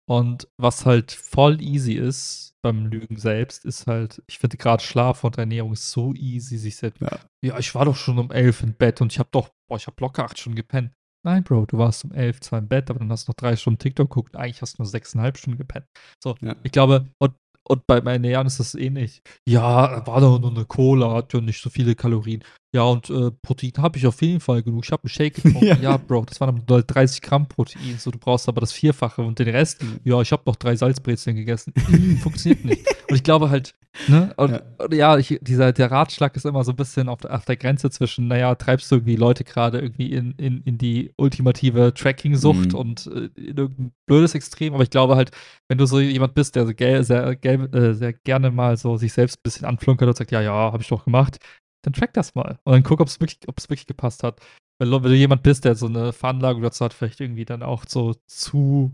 Und 0.09 0.47
was 0.57 0.85
halt 0.85 1.11
voll 1.11 1.61
easy 1.61 1.93
ist, 1.93 2.52
beim 2.63 2.87
Lügen 2.87 3.17
selbst 3.17 3.65
ist 3.65 3.87
halt, 3.87 4.23
ich 4.27 4.39
finde 4.39 4.57
gerade 4.57 4.81
Schlaf 4.81 5.23
und 5.23 5.37
Ernährung 5.37 5.73
ist 5.73 5.91
so 5.91 6.13
easy, 6.13 6.57
sich 6.57 6.77
selbst. 6.77 7.01
Ja. 7.01 7.19
ja, 7.43 7.59
ich 7.59 7.75
war 7.75 7.85
doch 7.85 7.95
schon 7.95 8.17
um 8.17 8.31
elf 8.31 8.63
im 8.63 8.73
Bett 8.73 9.01
und 9.01 9.11
ich 9.11 9.19
habe 9.19 9.29
doch, 9.31 9.49
boah, 9.67 9.75
ich 9.75 9.85
habe 9.87 9.97
locker 9.99 10.23
acht 10.23 10.39
Stunden 10.39 10.55
gepennt. 10.55 10.91
Nein, 11.25 11.43
Bro, 11.43 11.67
du 11.67 11.77
warst 11.77 12.03
um 12.03 12.11
elf 12.11 12.41
zwar 12.41 12.59
im 12.59 12.67
Bett, 12.67 12.89
aber 12.89 12.99
dann 12.99 13.11
hast 13.11 13.27
du 13.27 13.31
noch 13.31 13.35
drei 13.35 13.55
Stunden 13.55 13.79
TikTok 13.79 14.09
geguckt. 14.09 14.35
Eigentlich 14.35 14.61
hast 14.61 14.77
du 14.77 14.81
nur 14.81 14.89
sechseinhalb 14.89 15.37
Stunden 15.37 15.57
gepennt. 15.57 15.85
So, 16.21 16.35
ja. 16.41 16.55
ich 16.63 16.71
glaube, 16.71 17.07
und, 17.19 17.33
und 17.67 17.87
bei 17.87 18.01
meinen 18.01 18.23
Ernährung 18.25 18.47
ist 18.47 18.59
das 18.59 18.75
ähnlich. 18.75 19.21
Ja, 19.47 20.05
war 20.05 20.19
doch 20.19 20.39
nur 20.39 20.51
eine 20.51 20.65
Cola, 20.65 21.13
hat 21.13 21.33
ja 21.33 21.39
nicht 21.39 21.61
so 21.61 21.69
viele 21.69 21.95
Kalorien. 21.95 22.43
Ja, 22.73 22.83
und 22.83 23.07
äh, 23.11 23.29
Protein 23.43 23.71
habe 23.77 23.99
ich 23.99 24.07
auf 24.07 24.19
jeden 24.23 24.39
Fall 24.39 24.63
genug. 24.63 24.83
Ich 24.83 24.91
habe 24.91 25.03
einen 25.03 25.09
Shake 25.09 25.35
getrunken. 25.43 25.65
ja. 25.65 25.75
ja. 25.75 25.97
Bro, 25.97 26.25
das 26.25 26.41
waren 26.41 26.63
30 26.65 27.21
Gramm 27.21 27.47
Protein. 27.47 27.97
So, 27.99 28.09
du 28.09 28.17
brauchst 28.17 28.49
aber 28.49 28.61
das 28.61 28.73
Vierfache 28.73 29.21
und 29.21 29.37
den 29.37 29.49
Rest, 29.49 29.83
mhm. 29.83 29.99
ja, 30.03 30.19
ich 30.21 30.31
habe 30.31 30.41
noch 30.47 30.55
drei 30.55 30.75
Salzbrezeln 30.75 31.35
gegessen. 31.35 31.73
Mhm, 31.87 32.17
funktioniert 32.17 32.65
nicht. 32.65 32.87
Und 33.09 33.15
ich 33.15 33.23
glaube 33.23 33.51
halt, 33.51 33.75
ne, 34.07 34.33
und, 34.37 34.51
ja, 34.51 34.61
und 34.79 34.93
ja 34.93 35.17
ich, 35.19 35.37
dieser, 35.41 35.71
der 35.71 35.91
Ratschlag 35.91 36.35
ist 36.35 36.45
immer 36.45 36.63
so 36.63 36.71
ein 36.71 36.75
bisschen 36.75 37.09
auf, 37.09 37.23
auf 37.25 37.45
der 37.45 37.57
Grenze 37.57 37.91
zwischen, 37.91 38.27
naja, 38.27 38.55
treibst 38.55 38.91
du 38.91 38.95
irgendwie 38.95 39.17
Leute 39.17 39.43
gerade 39.43 39.79
irgendwie 39.79 40.11
in, 40.11 40.31
in, 40.37 40.63
in 40.63 40.79
die 40.79 41.13
ultimative 41.17 41.93
Tracking-Sucht 41.93 42.73
mhm. 42.73 42.79
und 42.79 43.07
äh, 43.07 43.29
in 43.39 43.57
irgendein 43.57 43.91
blödes 44.07 44.33
Extrem. 44.33 44.73
Aber 44.73 44.81
ich 44.81 44.89
glaube 44.89 45.15
halt, 45.15 45.29
wenn 45.67 45.77
du 45.77 45.85
so 45.85 45.99
jemand 45.99 46.33
bist, 46.33 46.55
der 46.55 46.65
sehr, 46.65 47.03
sehr, 47.03 47.45
äh, 47.45 47.93
sehr 47.93 48.13
gerne 48.13 48.49
mal 48.49 48.77
so 48.77 48.97
sich 48.97 49.13
selbst 49.13 49.37
ein 49.37 49.43
bisschen 49.43 49.67
anflunkert 49.67 50.07
und 50.07 50.17
sagt, 50.17 50.31
ja, 50.31 50.41
ja, 50.41 50.53
habe 50.53 50.81
ich 50.81 50.89
doch 50.89 51.05
gemacht, 51.05 51.37
dann 51.83 51.93
track 51.93 52.13
das 52.13 52.33
mal. 52.33 52.59
Und 52.63 52.73
dann 52.73 52.83
guck, 52.83 52.99
ob 52.99 53.07
es 53.07 53.19
wirklich, 53.19 53.39
wirklich 53.45 53.85
gepasst 53.85 54.23
hat. 54.23 54.39
Wenn, 54.79 54.91
wenn, 54.91 55.03
du 55.03 55.15
jemand 55.15 55.43
bist, 55.43 55.65
der 55.65 55.75
so 55.75 55.85
eine 55.85 56.13
Veranlagung 56.13 56.63
dazu 56.63 56.83
hat, 56.83 56.93
vielleicht 56.93 57.21
irgendwie 57.21 57.45
dann 57.45 57.61
auch 57.61 57.85
so 57.87 58.15
zu 58.25 58.91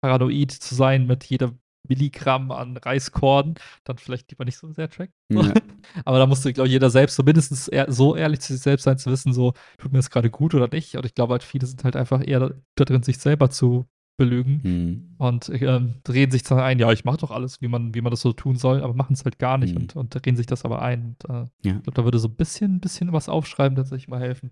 paranoid 0.00 0.52
zu 0.52 0.74
sein 0.74 1.06
mit 1.06 1.24
jedem 1.24 1.58
Milligramm 1.88 2.50
an 2.50 2.76
Reiskorn, 2.76 3.54
dann 3.84 3.98
vielleicht 3.98 4.30
lieber 4.30 4.44
nicht 4.44 4.58
so 4.58 4.72
sehr 4.72 4.90
tracken. 4.90 5.14
Ja. 5.30 5.52
Aber 6.04 6.18
da 6.18 6.26
musste, 6.26 6.52
glaube 6.52 6.68
ich, 6.68 6.72
jeder 6.72 6.90
selbst 6.90 7.16
so 7.16 7.22
mindestens 7.22 7.68
ehr 7.68 7.92
so 7.92 8.16
ehrlich 8.16 8.40
zu 8.40 8.52
sich 8.52 8.62
selbst 8.62 8.84
sein, 8.84 8.98
zu 8.98 9.10
wissen, 9.10 9.32
so, 9.32 9.52
tut 9.78 9.92
mir 9.92 9.98
das 9.98 10.10
gerade 10.10 10.30
gut 10.30 10.54
oder 10.54 10.68
nicht. 10.68 10.96
Und 10.96 11.06
ich 11.06 11.14
glaube 11.14 11.32
halt, 11.32 11.42
viele 11.42 11.66
sind 11.66 11.84
halt 11.84 11.96
einfach 11.96 12.26
eher 12.26 12.54
da 12.74 12.84
drin, 12.84 13.02
sich 13.02 13.18
selber 13.18 13.50
zu 13.50 13.86
belügen 14.16 14.60
hm. 14.62 15.14
und 15.18 15.50
ähm, 15.52 15.94
drehen 16.02 16.30
sich 16.30 16.42
dann 16.42 16.58
ein, 16.58 16.78
ja, 16.78 16.90
ich 16.92 17.04
mache 17.04 17.18
doch 17.18 17.30
alles, 17.30 17.60
wie 17.60 17.68
man, 17.68 17.94
wie 17.94 18.00
man 18.00 18.10
das 18.10 18.20
so 18.20 18.32
tun 18.32 18.56
soll, 18.56 18.82
aber 18.82 18.94
machen 18.94 19.12
es 19.12 19.24
halt 19.24 19.38
gar 19.38 19.58
nicht 19.58 19.74
hm. 19.74 19.82
und, 19.82 19.96
und 19.96 20.24
drehen 20.24 20.36
sich 20.36 20.46
das 20.46 20.64
aber 20.64 20.82
ein. 20.82 21.16
Und, 21.22 21.30
äh, 21.30 21.44
ja. 21.68 21.76
Ich 21.76 21.82
glaube, 21.82 21.92
da 21.92 22.04
würde 22.04 22.18
so 22.18 22.28
ein 22.28 22.34
bisschen, 22.34 22.80
bisschen 22.80 23.12
was 23.12 23.28
aufschreiben 23.28 23.76
tatsächlich 23.76 24.08
mal 24.08 24.20
helfen. 24.20 24.50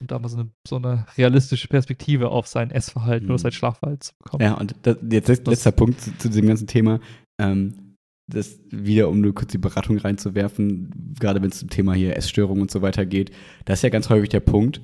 Und 0.00 0.10
da 0.10 0.18
mal 0.18 0.28
so 0.28 0.38
eine, 0.38 0.50
so 0.66 0.76
eine 0.76 1.06
realistische 1.16 1.68
Perspektive 1.68 2.30
auf 2.30 2.46
sein 2.46 2.70
Essverhalten 2.70 3.28
hm. 3.28 3.34
oder 3.34 3.38
sein 3.38 3.52
Schlafverhalten 3.52 4.00
zu 4.00 4.12
bekommen. 4.18 4.42
Ja, 4.42 4.54
und 4.54 4.74
das, 4.82 4.96
jetzt 5.10 5.28
das, 5.28 5.44
letzter 5.44 5.72
Punkt 5.72 6.00
zu, 6.00 6.16
zu, 6.16 6.28
diesem 6.28 6.46
ganzen 6.46 6.66
Thema. 6.66 6.98
Ähm, 7.40 7.96
das 8.28 8.60
wieder, 8.70 9.08
um 9.08 9.20
nur 9.20 9.34
kurz 9.34 9.52
die 9.52 9.58
Beratung 9.58 9.98
reinzuwerfen, 9.98 11.14
gerade 11.18 11.42
wenn 11.42 11.50
es 11.50 11.58
zum 11.58 11.68
Thema 11.68 11.92
hier 11.92 12.16
Essstörungen 12.16 12.62
und 12.62 12.70
so 12.70 12.80
weiter 12.80 13.04
geht, 13.04 13.30
das 13.64 13.80
ist 13.80 13.82
ja 13.82 13.90
ganz 13.90 14.08
häufig 14.08 14.30
der 14.30 14.40
Punkt. 14.40 14.80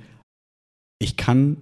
Ich 0.99 1.17
kann 1.17 1.57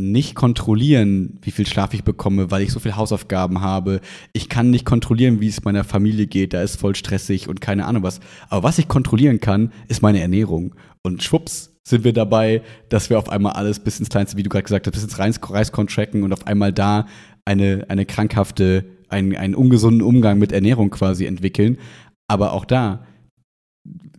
nicht 0.00 0.34
kontrollieren, 0.34 1.38
wie 1.42 1.50
viel 1.50 1.66
Schlaf 1.66 1.94
ich 1.94 2.04
bekomme, 2.04 2.50
weil 2.50 2.62
ich 2.62 2.72
so 2.72 2.80
viele 2.80 2.96
Hausaufgaben 2.96 3.60
habe. 3.60 4.00
Ich 4.32 4.48
kann 4.48 4.70
nicht 4.70 4.84
kontrollieren, 4.84 5.40
wie 5.40 5.48
es 5.48 5.64
meiner 5.64 5.84
Familie 5.84 6.26
geht, 6.26 6.52
da 6.52 6.62
ist 6.62 6.80
voll 6.80 6.94
stressig 6.94 7.48
und 7.48 7.60
keine 7.60 7.86
Ahnung 7.86 8.02
was. 8.02 8.20
Aber 8.48 8.62
was 8.62 8.78
ich 8.78 8.88
kontrollieren 8.88 9.40
kann, 9.40 9.72
ist 9.88 10.02
meine 10.02 10.20
Ernährung. 10.20 10.74
Und 11.02 11.22
schwupps 11.22 11.76
sind 11.82 12.04
wir 12.04 12.12
dabei, 12.12 12.62
dass 12.88 13.10
wir 13.10 13.18
auf 13.18 13.28
einmal 13.28 13.52
alles 13.52 13.80
bis 13.80 13.98
ins 13.98 14.08
Kleinste, 14.08 14.36
wie 14.36 14.42
du 14.42 14.50
gerade 14.50 14.64
gesagt 14.64 14.86
hast, 14.86 14.92
bis 14.92 15.02
ins 15.02 15.18
Reiskorn 15.18 15.86
tracken 15.86 16.22
und 16.22 16.32
auf 16.32 16.46
einmal 16.46 16.72
da 16.72 17.06
eine, 17.44 17.86
eine 17.88 18.06
krankhafte, 18.06 18.84
einen, 19.08 19.34
einen 19.36 19.54
ungesunden 19.54 20.02
Umgang 20.02 20.38
mit 20.38 20.52
Ernährung 20.52 20.90
quasi 20.90 21.26
entwickeln. 21.26 21.78
Aber 22.28 22.52
auch 22.52 22.64
da, 22.64 23.06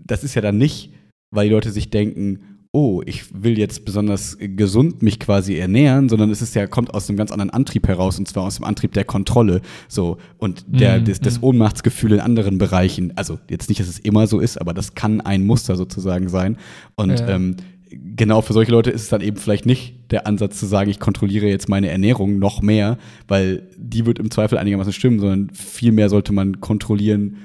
das 0.06 0.24
ist 0.24 0.36
ja 0.36 0.42
dann 0.42 0.58
nicht, 0.58 0.92
weil 1.34 1.48
die 1.48 1.54
Leute 1.54 1.72
sich 1.72 1.90
denken, 1.90 2.51
oh, 2.74 3.02
ich 3.06 3.26
will 3.34 3.58
jetzt 3.58 3.84
besonders 3.84 4.38
gesund 4.40 5.02
mich 5.02 5.20
quasi 5.20 5.56
ernähren, 5.56 6.08
sondern 6.08 6.30
es 6.30 6.42
ist 6.42 6.56
ja, 6.56 6.68
kommt 6.68 6.94
aus 6.94 7.10
einem 7.10 7.18
ganz 7.18 7.32
anderen 7.32 7.50
Antrieb 7.50 7.88
heraus, 7.88 8.18
und 8.18 8.28
zwar 8.28 8.44
aus 8.44 8.56
dem 8.56 8.64
Antrieb 8.64 8.94
der 8.94 9.04
Kontrolle. 9.04 9.62
So, 9.90 10.18
und 10.38 10.64
der, 10.68 11.02
mm, 11.02 11.06
des, 11.06 11.20
des 11.20 11.42
mm. 11.42 11.44
Ohnmachtsgefühl 11.44 12.14
in 12.14 12.20
anderen 12.22 12.58
Bereichen. 12.58 13.12
Also 13.18 13.40
jetzt 13.50 13.68
nicht, 13.68 13.82
dass 13.82 13.90
es 13.90 14.00
immer 14.00 14.26
so 14.26 14.40
ist, 14.40 14.60
aber 14.60 14.74
das 14.74 14.96
kann 14.96 15.20
ein 15.20 15.46
Muster 15.46 15.76
sozusagen 15.76 16.30
sein. 16.30 16.58
Und 16.96 17.20
ja. 17.20 17.28
ähm, 17.28 17.58
genau 17.90 18.42
für 18.42 18.54
solche 18.54 18.72
Leute 18.72 18.90
ist 18.90 19.02
es 19.02 19.10
dann 19.10 19.22
eben 19.22 19.36
vielleicht 19.36 19.66
nicht 19.66 19.96
der 20.12 20.26
Ansatz 20.26 20.58
zu 20.58 20.66
sagen, 20.66 20.90
ich 20.90 21.00
kontrolliere 21.00 21.48
jetzt 21.48 21.68
meine 21.68 21.90
Ernährung 21.90 22.40
noch 22.40 22.62
mehr, 22.62 22.98
weil 23.28 23.64
die 23.78 24.06
wird 24.06 24.18
im 24.18 24.32
Zweifel 24.32 24.58
einigermaßen 24.58 24.94
stimmen, 24.94 25.20
sondern 25.20 25.50
vielmehr 25.54 26.08
sollte 26.08 26.32
man 26.32 26.62
kontrollieren, 26.62 27.36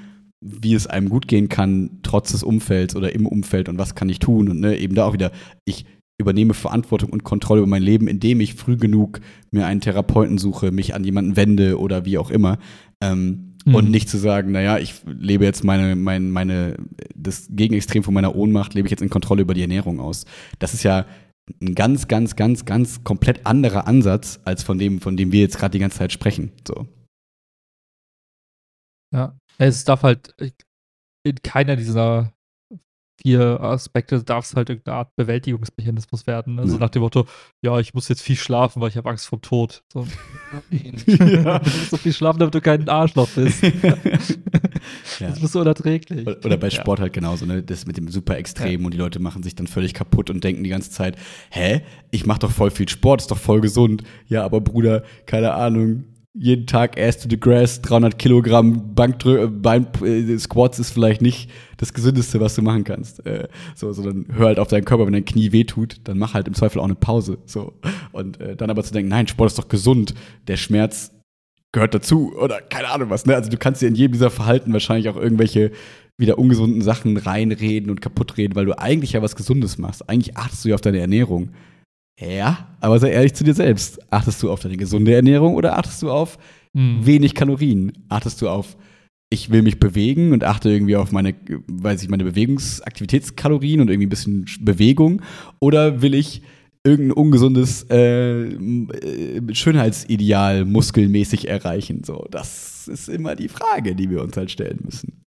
wie 0.41 0.73
es 0.73 0.87
einem 0.87 1.09
gut 1.09 1.27
gehen 1.27 1.49
kann, 1.49 1.99
trotz 2.03 2.31
des 2.31 2.43
Umfelds 2.43 2.95
oder 2.95 3.13
im 3.13 3.25
Umfeld 3.25 3.69
und 3.69 3.77
was 3.77 3.95
kann 3.95 4.09
ich 4.09 4.19
tun. 4.19 4.49
Und 4.49 4.59
ne, 4.59 4.77
eben 4.77 4.95
da 4.95 5.05
auch 5.05 5.13
wieder, 5.13 5.31
ich 5.65 5.85
übernehme 6.19 6.53
Verantwortung 6.53 7.09
und 7.09 7.23
Kontrolle 7.23 7.61
über 7.61 7.69
mein 7.69 7.83
Leben, 7.83 8.07
indem 8.07 8.39
ich 8.41 8.55
früh 8.55 8.77
genug 8.77 9.19
mir 9.51 9.65
einen 9.65 9.81
Therapeuten 9.81 10.37
suche, 10.37 10.71
mich 10.71 10.95
an 10.95 11.03
jemanden 11.03 11.35
wende 11.35 11.79
oder 11.79 12.05
wie 12.05 12.17
auch 12.17 12.31
immer. 12.31 12.57
Ähm, 13.01 13.55
mhm. 13.65 13.75
Und 13.75 13.91
nicht 13.91 14.09
zu 14.09 14.17
sagen, 14.17 14.51
naja, 14.51 14.79
ich 14.79 14.95
lebe 15.05 15.45
jetzt 15.45 15.63
meine, 15.63 15.95
meine, 15.95 16.25
meine, 16.25 16.77
das 17.15 17.47
Gegenextrem 17.51 18.03
von 18.03 18.13
meiner 18.13 18.35
Ohnmacht, 18.35 18.73
lebe 18.73 18.87
ich 18.87 18.91
jetzt 18.91 19.03
in 19.03 19.09
Kontrolle 19.09 19.41
über 19.41 19.53
die 19.53 19.61
Ernährung 19.61 19.99
aus. 19.99 20.25
Das 20.59 20.73
ist 20.73 20.83
ja 20.83 21.05
ein 21.61 21.75
ganz, 21.75 22.07
ganz, 22.07 22.35
ganz, 22.35 22.65
ganz 22.65 23.03
komplett 23.03 23.45
anderer 23.45 23.87
Ansatz 23.87 24.39
als 24.43 24.63
von 24.63 24.77
dem, 24.77 25.01
von 25.01 25.17
dem 25.17 25.31
wir 25.31 25.41
jetzt 25.41 25.57
gerade 25.57 25.71
die 25.71 25.79
ganze 25.79 25.99
Zeit 25.99 26.11
sprechen. 26.11 26.51
So. 26.67 26.87
Ja, 29.13 29.37
es 29.57 29.83
darf 29.83 30.03
halt 30.03 30.35
in 31.23 31.35
keiner 31.43 31.75
dieser 31.75 32.33
vier 33.21 33.59
Aspekte 33.61 34.23
darf 34.23 34.45
es 34.45 34.55
halt 34.55 34.69
irgendeine 34.69 34.97
Art 34.97 35.15
Bewältigungsmechanismus 35.15 36.27
werden. 36.27 36.59
Also 36.59 36.75
ja. 36.75 36.79
nach 36.79 36.89
dem 36.89 37.01
Motto, 37.01 37.25
ja, 37.63 37.79
ich 37.79 37.93
muss 37.93 38.07
jetzt 38.09 38.21
viel 38.21 38.35
schlafen, 38.35 38.81
weil 38.81 38.89
ich 38.89 38.97
habe 38.97 39.09
Angst 39.09 39.27
vor 39.27 39.39
dem 39.39 39.41
Tod. 39.41 39.83
So. 39.91 40.07
ja. 40.71 41.59
du 41.59 41.69
musst 41.69 41.89
so 41.89 41.97
viel 41.97 42.13
schlafen, 42.13 42.39
damit 42.39 42.53
du 42.53 42.61
kein 42.61 42.87
Arschloch 42.87 43.27
bist. 43.29 43.63
ja. 45.19 45.29
Das 45.29 45.41
ist 45.41 45.51
so 45.51 45.61
unerträglich. 45.61 46.27
Oder 46.27 46.57
bei 46.57 46.69
Sport 46.69 46.99
halt 46.99 47.13
genauso, 47.13 47.45
ne? 47.45 47.63
Das 47.63 47.85
mit 47.85 47.97
dem 47.97 48.07
super 48.09 48.37
Extrem 48.37 48.85
und 48.85 48.93
die 48.93 48.97
Leute 48.97 49.19
machen 49.19 49.43
sich 49.43 49.55
dann 49.55 49.67
völlig 49.67 49.93
kaputt 49.93 50.29
und 50.29 50.43
denken 50.43 50.63
die 50.63 50.69
ganze 50.69 50.91
Zeit, 50.91 51.17
hä? 51.49 51.81
Ich 52.11 52.25
mache 52.25 52.39
doch 52.39 52.51
voll 52.51 52.71
viel 52.71 52.87
Sport, 52.87 53.21
ist 53.21 53.31
doch 53.31 53.37
voll 53.37 53.61
gesund. 53.61 54.03
Ja, 54.27 54.45
aber 54.45 54.61
Bruder, 54.61 55.03
keine 55.25 55.53
Ahnung, 55.53 56.05
jeden 56.39 56.67
Tag 56.67 56.99
Ass 56.99 57.19
to 57.19 57.27
the 57.29 57.39
Grass, 57.39 57.81
300 57.81 58.19
Kilogramm 58.19 58.93
Bankdrü 58.93 59.43
äh, 59.43 59.47
Bein 59.47 59.87
äh, 60.03 60.37
Squats 60.37 60.79
ist 60.79 60.91
vielleicht 60.91 61.21
nicht 61.21 61.49
das 61.77 61.93
Gesündeste, 61.93 62.39
was 62.39 62.55
du 62.55 62.61
machen 62.61 62.83
kannst. 62.83 63.25
Äh, 63.25 63.47
so, 63.75 63.91
sondern 63.91 64.25
hör 64.31 64.47
halt 64.47 64.59
auf 64.59 64.67
deinen 64.67 64.85
Körper, 64.85 65.05
wenn 65.05 65.13
dein 65.13 65.25
Knie 65.25 65.51
wehtut, 65.51 65.97
dann 66.03 66.17
mach 66.17 66.33
halt 66.33 66.47
im 66.47 66.53
Zweifel 66.53 66.79
auch 66.79 66.85
eine 66.85 66.95
Pause. 66.95 67.39
So. 67.45 67.73
Und 68.11 68.39
äh, 68.39 68.55
dann 68.55 68.69
aber 68.69 68.83
zu 68.83 68.93
denken, 68.93 69.09
nein, 69.09 69.27
Sport 69.27 69.51
ist 69.51 69.59
doch 69.59 69.67
gesund, 69.67 70.13
der 70.47 70.57
Schmerz 70.57 71.11
gehört 71.71 71.93
dazu 71.93 72.33
oder 72.35 72.61
keine 72.61 72.89
Ahnung 72.89 73.09
was. 73.09 73.25
Ne? 73.25 73.35
Also 73.35 73.49
du 73.49 73.57
kannst 73.57 73.81
dir 73.81 73.87
in 73.87 73.95
jedem 73.95 74.13
dieser 74.13 74.29
Verhalten 74.29 74.73
wahrscheinlich 74.73 75.09
auch 75.09 75.17
irgendwelche 75.17 75.71
wieder 76.17 76.39
ungesunden 76.39 76.81
Sachen 76.81 77.17
reinreden 77.17 77.89
und 77.91 78.01
kaputtreden, 78.01 78.55
weil 78.55 78.65
du 78.65 78.77
eigentlich 78.77 79.13
ja 79.13 79.21
was 79.21 79.35
Gesundes 79.35 79.77
machst. 79.77 80.09
Eigentlich 80.09 80.37
achtest 80.37 80.65
du 80.65 80.69
ja 80.69 80.75
auf 80.75 80.81
deine 80.81 80.99
Ernährung. 80.99 81.49
Ja, 82.19 82.67
aber 82.79 82.99
sei 82.99 83.11
ehrlich 83.11 83.33
zu 83.33 83.43
dir 83.43 83.53
selbst. 83.53 83.99
Achtest 84.11 84.41
du 84.41 84.51
auf 84.51 84.59
deine 84.59 84.77
gesunde 84.77 85.13
Ernährung 85.13 85.55
oder 85.55 85.77
achtest 85.77 86.01
du 86.01 86.09
auf 86.09 86.37
hm. 86.75 87.05
wenig 87.05 87.35
Kalorien? 87.35 87.93
Achtest 88.09 88.41
du 88.41 88.49
auf, 88.49 88.75
ich 89.29 89.51
will 89.51 89.61
mich 89.61 89.79
bewegen 89.79 90.33
und 90.33 90.43
achte 90.43 90.69
irgendwie 90.69 90.95
auf 90.95 91.11
meine, 91.11 91.35
weiß 91.67 92.01
ich, 92.01 92.09
meine 92.09 92.23
Bewegungsaktivitätskalorien 92.23 93.81
und 93.81 93.89
irgendwie 93.89 94.07
ein 94.07 94.09
bisschen 94.09 94.45
Bewegung? 94.61 95.21
Oder 95.59 96.01
will 96.01 96.15
ich 96.15 96.41
irgendein 96.83 97.17
ungesundes 97.17 97.83
äh, 97.89 98.49
Schönheitsideal 99.53 100.65
muskelmäßig 100.65 101.47
erreichen? 101.47 102.03
So, 102.03 102.25
das 102.31 102.87
ist 102.87 103.09
immer 103.09 103.35
die 103.35 103.49
Frage, 103.49 103.93
die 103.93 104.09
wir 104.09 104.23
uns 104.23 104.35
halt 104.37 104.49
stellen 104.49 104.79
müssen. 104.83 105.23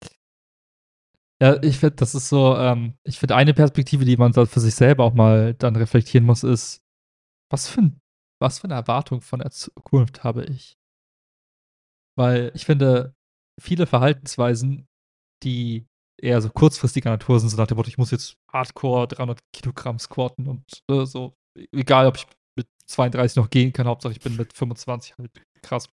Ja, 1.42 1.62
ich 1.62 1.80
finde, 1.80 1.96
das 1.98 2.16
ist 2.16 2.30
so, 2.30 2.56
ähm, 2.56 2.98
ich 3.04 3.20
finde, 3.20 3.36
eine 3.36 3.54
Perspektive, 3.54 4.06
die 4.06 4.16
man 4.16 4.34
für 4.34 4.60
sich 4.60 4.76
selber 4.76 5.04
auch 5.04 5.14
mal 5.14 5.54
dann 5.54 5.76
reflektieren 5.76 6.26
muss, 6.26 6.44
ist, 6.44 6.82
was 7.52 7.68
für, 7.68 7.82
ein, 7.82 8.02
was 8.42 8.60
für 8.60 8.66
eine 8.66 8.76
Erwartung 8.76 9.22
von 9.22 9.40
der 9.40 9.52
Zukunft 9.52 10.24
habe 10.24 10.46
ich? 10.46 10.78
Weil 12.18 12.52
ich 12.56 12.66
finde, 12.66 13.14
viele 13.62 13.86
Verhaltensweisen, 13.86 14.88
die 15.44 15.88
eher 16.22 16.42
so 16.42 16.50
kurzfristiger 16.50 17.10
Natur 17.12 17.40
sind, 17.40 17.50
so 17.50 17.58
nach 17.58 17.68
dem 17.68 17.78
Motto, 17.78 17.90
ich 17.90 17.98
muss 17.98 18.12
jetzt 18.12 18.38
hardcore 18.52 19.08
300 19.08 19.40
Kilogramm 19.54 20.00
squatten 20.00 20.48
und 20.48 20.64
äh, 20.90 21.06
so, 21.06 21.36
egal 21.74 22.08
ob 22.08 22.18
ich 22.18 22.28
mit 22.58 22.68
32 22.88 23.36
noch 23.36 23.50
gehen 23.50 23.74
kann, 23.74 23.88
Hauptsache 23.88 24.14
ich 24.14 24.22
bin 24.22 24.38
mit 24.38 24.54
25 24.54 25.18
halt 25.18 25.32
krass. 25.62 25.90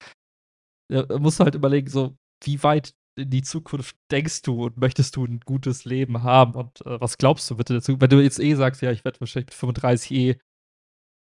Ja, 0.90 1.04
musst 1.18 1.40
halt 1.40 1.54
überlegen, 1.54 1.88
so, 1.88 2.16
wie 2.42 2.62
weit 2.62 2.94
in 3.18 3.30
die 3.30 3.42
Zukunft 3.42 3.96
denkst 4.10 4.42
du 4.42 4.66
und 4.66 4.76
möchtest 4.76 5.16
du 5.16 5.24
ein 5.24 5.40
gutes 5.44 5.84
Leben 5.84 6.22
haben 6.22 6.54
und 6.54 6.80
äh, 6.86 7.00
was 7.00 7.18
glaubst 7.18 7.50
du 7.50 7.56
bitte 7.56 7.74
dazu? 7.74 8.00
Wenn 8.00 8.10
du 8.10 8.22
jetzt 8.22 8.40
eh 8.40 8.54
sagst, 8.54 8.82
ja, 8.82 8.90
ich 8.90 9.04
werde 9.04 9.20
wahrscheinlich 9.20 9.48
mit 9.48 9.54
35 9.54 10.10
eh 10.12 10.36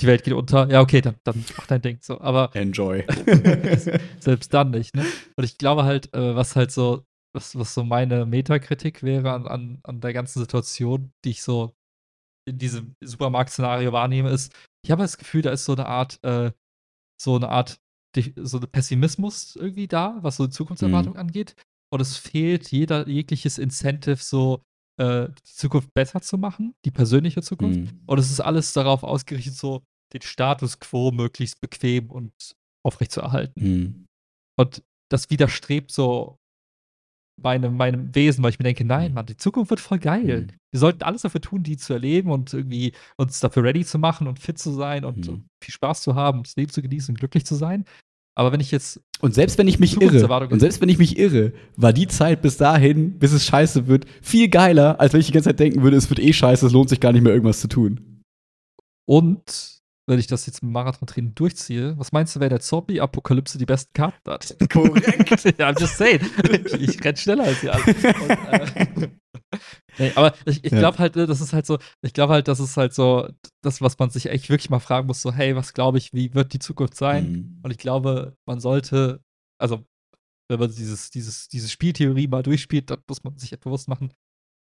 die 0.02 0.08
Welt 0.08 0.24
geht 0.24 0.34
unter, 0.34 0.70
ja, 0.70 0.82
okay, 0.82 1.02
dann, 1.02 1.16
dann 1.24 1.44
mach 1.58 1.68
dein 1.68 1.82
Ding 1.82 2.00
so. 2.02 2.20
Aber 2.20 2.56
Enjoy. 2.56 3.06
selbst 4.20 4.54
dann 4.54 4.72
nicht, 4.72 4.96
ne? 4.96 5.06
Und 5.36 5.44
ich 5.44 5.58
glaube 5.58 5.84
halt, 5.84 6.14
äh, 6.14 6.36
was 6.36 6.56
halt 6.56 6.72
so, 6.72 7.06
was, 7.34 7.58
was 7.58 7.74
so 7.74 7.84
meine 7.84 8.26
Metakritik 8.26 9.04
wäre 9.04 9.32
an, 9.32 9.48
an, 9.48 9.80
an 9.84 10.02
der 10.02 10.14
ganzen 10.14 10.40
Situation, 10.40 11.14
die 11.24 11.32
ich 11.32 11.44
so 11.44 11.74
in 12.46 12.58
diesem 12.58 12.96
Supermarkt-Szenario 13.02 13.94
wahrnehme, 13.94 14.30
ist, 14.30 14.54
ich 14.84 14.92
habe 14.92 15.04
das 15.04 15.18
Gefühl, 15.18 15.42
da 15.42 15.52
ist 15.52 15.66
so 15.66 15.74
eine 15.74 15.86
Art, 15.86 16.22
äh, 16.24 16.52
so 17.22 17.36
eine 17.36 17.50
Art, 17.50 17.80
so 18.36 18.60
ein 18.60 18.72
Pessimismus 18.72 19.56
irgendwie 19.56 19.88
da, 19.88 20.18
was 20.22 20.38
so 20.38 20.46
die 20.46 20.52
Zukunftserwartung 20.52 21.14
mhm. 21.14 21.20
angeht. 21.20 21.56
Und 21.94 22.02
es 22.02 22.18
fehlt 22.18 22.72
jeder, 22.72 23.08
jegliches 23.08 23.60
Incentive, 23.60 24.18
so 24.18 24.64
äh, 25.00 25.28
die 25.28 25.44
Zukunft 25.44 25.94
besser 25.94 26.22
zu 26.22 26.40
machen, 26.40 26.74
die 26.86 26.90
persönliche 26.90 27.44
Zukunft. 27.44 27.82
Mhm. 27.82 28.02
Und 28.08 28.18
es 28.18 28.32
ist 28.32 28.40
alles 28.40 28.74
darauf 28.74 29.04
ausgerichtet, 29.04 29.54
so 29.54 29.84
den 30.12 30.24
Status 30.24 30.80
quo 30.80 31.12
möglichst 31.12 31.62
bequem 31.62 32.10
und 32.10 32.34
aufrechtzuerhalten. 32.84 33.64
Mhm. 33.64 34.06
Und 34.60 34.82
das 35.12 35.30
widerstrebt 35.30 35.92
so 35.92 36.40
meinem, 37.40 37.78
meinem 37.78 38.16
Wesen, 38.16 38.44
weil 38.44 38.50
ich 38.50 38.58
mir 38.58 38.64
denke, 38.64 38.86
nein, 38.86 39.10
mhm. 39.10 39.14
Mann, 39.14 39.26
die 39.28 39.38
Zukunft 39.38 39.70
wird 39.70 39.80
voll 39.80 40.00
geil. 40.00 40.48
Mhm. 40.48 40.58
Wir 40.72 40.80
sollten 40.80 41.04
alles 41.04 41.22
dafür 41.22 41.42
tun, 41.42 41.62
die 41.62 41.78
zu 41.78 41.94
erleben 41.94 42.32
und 42.32 42.56
irgendwie 42.56 42.94
uns 43.18 43.40
dafür 43.40 43.66
ready 43.66 43.86
zu 43.86 44.00
machen 44.00 44.28
und 44.28 44.40
fit 44.40 44.58
zu 44.58 44.72
sein 44.72 45.06
und, 45.06 45.28
mhm. 45.28 45.34
und 45.34 45.48
viel 45.64 45.74
Spaß 45.76 46.02
zu 46.02 46.16
haben, 46.16 46.42
das 46.42 46.56
Leben 46.56 46.72
zu 46.72 46.82
genießen 46.82 47.14
und 47.14 47.20
glücklich 47.20 47.46
zu 47.46 47.54
sein. 47.54 47.86
Aber 48.36 48.52
wenn 48.52 48.60
ich 48.60 48.72
jetzt. 48.72 49.00
Und 49.22 49.34
selbst 49.34 49.58
wenn 49.58 49.68
ich 49.68 49.80
mich 49.80 50.02
irre, 50.02 50.28
und 50.48 50.60
selbst 50.60 50.82
wenn 50.82 50.90
ich 50.90 50.98
mich 50.98 51.18
irre, 51.18 51.54
war 51.78 51.94
die 51.94 52.08
Zeit 52.08 52.42
bis 52.42 52.58
dahin, 52.58 53.20
bis 53.20 53.32
es 53.32 53.46
scheiße 53.46 53.88
wird, 53.88 54.06
viel 54.22 54.50
geiler, 54.50 55.00
als 55.00 55.14
wenn 55.14 55.22
ich 55.22 55.28
die 55.28 55.32
ganze 55.32 55.50
Zeit 55.50 55.60
denken 55.60 55.84
würde, 55.84 55.98
es 55.98 56.10
wird 56.10 56.20
eh 56.20 56.34
scheiße, 56.34 56.66
es 56.66 56.74
lohnt 56.74 56.90
sich 56.90 57.00
gar 57.00 57.14
nicht 57.14 57.22
mehr 57.22 57.32
irgendwas 57.32 57.62
zu 57.62 57.68
tun. 57.68 58.22
Und 59.06 59.82
wenn 60.06 60.20
ich 60.20 60.28
das 60.28 60.46
jetzt 60.46 60.62
mit 60.62 60.72
Marathon-Training 60.74 61.34
durchziehe, 61.36 61.98
was 61.98 62.12
meinst 62.12 62.36
du, 62.36 62.40
wer 62.42 62.50
der 62.50 62.60
Zombie-Apokalypse 62.60 63.58
die 63.58 63.66
besten 63.66 63.94
Karten 63.94 64.30
hat? 64.30 64.56
Korrekt. 64.72 65.44
ja, 65.58 65.70
I'm 65.70 65.80
just 65.80 65.98
saying. 65.98 66.20
Ich, 66.66 66.74
ich 66.74 67.04
renn 67.04 67.16
schneller 67.16 67.46
als 67.46 67.62
die 67.62 67.70
anderen. 67.72 67.96
Und, 68.22 69.04
äh, 69.04 69.10
nee, 69.98 70.12
aber 70.16 70.34
ich, 70.46 70.64
ich 70.64 70.72
glaube 70.72 70.98
halt, 71.00 71.16
ne, 71.16 71.26
das 71.26 71.42
ist 71.42 71.54
halt 71.54 71.66
so, 71.66 71.80
ich 72.02 72.14
glaube 72.14 72.34
halt, 72.34 72.48
das 72.48 72.60
ist 72.60 72.78
halt 72.78 72.94
so, 72.94 73.28
das, 73.62 73.82
was 73.82 73.98
man 74.00 74.10
sich 74.10 74.28
echt 74.28 74.50
wirklich 74.50 74.70
mal 74.70 74.80
fragen 74.80 75.08
muss, 75.08 75.22
so, 75.22 75.34
hey, 75.34 75.56
was 75.56 75.74
glaube 75.74 75.98
ich, 75.98 76.14
wie 76.14 76.34
wird 76.34 76.54
die 76.54 76.60
Zukunft 76.60 76.96
sein? 76.96 77.32
Mhm. 77.32 77.60
Und 77.64 77.72
ich 77.72 77.78
glaube, 77.78 78.36
man 78.48 78.60
sollte, 78.60 79.22
also, 79.60 79.84
wenn 80.50 80.60
man 80.60 80.72
dieses, 80.72 81.10
dieses, 81.10 81.48
diese 81.48 81.70
Spieltheorie 81.70 82.28
mal 82.28 82.44
durchspielt, 82.44 82.90
dann 82.90 83.02
muss 83.08 83.24
man 83.24 83.38
sich 83.38 83.58
bewusst 83.60 83.88
machen, 83.88 84.14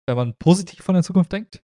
wenn 0.07 0.17
man 0.17 0.35
positiv 0.37 0.83
von 0.83 0.95
der 0.95 1.03
Zukunft 1.03 1.31
denkt, 1.31 1.61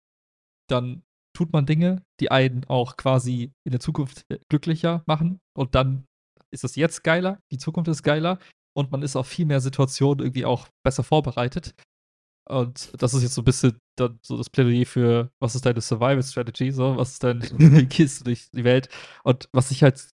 dann 0.68 1.02
tut 1.36 1.52
man 1.52 1.66
Dinge, 1.66 2.04
die 2.20 2.30
einen 2.30 2.64
auch 2.66 2.96
quasi 2.96 3.52
in 3.64 3.72
der 3.72 3.80
Zukunft 3.80 4.24
äh, 4.30 4.38
glücklicher 4.48 5.02
machen. 5.06 5.40
Und 5.56 5.74
dann 5.74 6.06
ist 6.50 6.64
es 6.64 6.76
jetzt 6.76 7.02
geiler, 7.02 7.40
die 7.50 7.58
Zukunft 7.58 7.88
ist 7.88 8.02
geiler 8.02 8.38
und 8.76 8.92
man 8.92 9.02
ist 9.02 9.16
auf 9.16 9.26
viel 9.26 9.46
mehr 9.46 9.60
Situationen 9.60 10.24
irgendwie 10.24 10.44
auch 10.44 10.68
besser 10.84 11.02
vorbereitet. 11.02 11.74
Und 12.48 12.90
das 12.98 13.14
ist 13.14 13.22
jetzt 13.22 13.34
so 13.34 13.42
ein 13.42 13.46
bisschen 13.46 13.78
dann 13.96 14.18
so 14.22 14.36
das 14.36 14.50
Plädoyer 14.50 14.84
für, 14.84 15.30
was 15.40 15.54
ist 15.54 15.64
deine 15.64 15.80
Survival 15.80 16.22
Strategy, 16.22 16.70
so, 16.72 16.96
was 16.96 17.12
ist 17.12 17.24
deine 17.24 17.40
Kiste 17.88 18.24
durch 18.24 18.50
die 18.50 18.64
Welt. 18.64 18.88
Und 19.22 19.48
was 19.52 19.70
ich 19.70 19.82
halt 19.82 20.08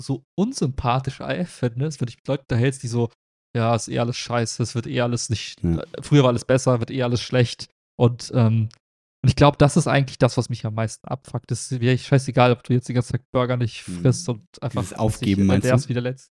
so 0.00 0.24
unsympathisch 0.36 1.18
finde, 1.18 1.86
ist, 1.86 2.00
wenn 2.00 2.08
ich 2.08 2.16
mit 2.16 2.28
Leuten 2.28 2.44
da 2.48 2.56
hältst, 2.56 2.82
die 2.82 2.88
so, 2.88 3.10
ja, 3.56 3.74
ist 3.74 3.88
eh 3.88 3.98
alles 3.98 4.16
scheiße, 4.16 4.62
es 4.62 4.74
wird 4.74 4.86
eh 4.86 5.02
alles 5.02 5.30
nicht, 5.30 5.62
ja. 5.62 5.82
Äh, 5.82 6.02
früher 6.02 6.22
war 6.22 6.30
alles 6.30 6.44
besser, 6.44 6.80
wird 6.80 6.90
eh 6.90 7.02
alles 7.02 7.20
schlecht. 7.20 7.68
Und 7.96 8.32
ähm, 8.34 8.68
und 9.24 9.28
ich 9.28 9.36
glaube, 9.36 9.56
das 9.56 9.76
ist 9.76 9.86
eigentlich 9.86 10.18
das, 10.18 10.36
was 10.36 10.48
mich 10.48 10.66
am 10.66 10.74
meisten 10.74 11.06
abfuckt. 11.06 11.52
Es 11.52 11.70
ist 11.70 11.80
mir 11.80 11.96
scheißegal, 11.96 12.50
ob 12.50 12.64
du 12.64 12.72
jetzt 12.72 12.88
die 12.88 12.92
ganze 12.92 13.12
Zeit 13.12 13.22
Burger 13.30 13.56
nicht 13.56 13.86
mhm. 13.86 14.02
frisst 14.02 14.28
und 14.28 14.44
einfach 14.60 14.82
Dieses 14.82 14.98
aufgeben 14.98 15.46
meinst 15.46 15.70
du? 15.70 15.88
Wie 15.88 15.94
der 15.94 16.02
Letzte. 16.02 16.31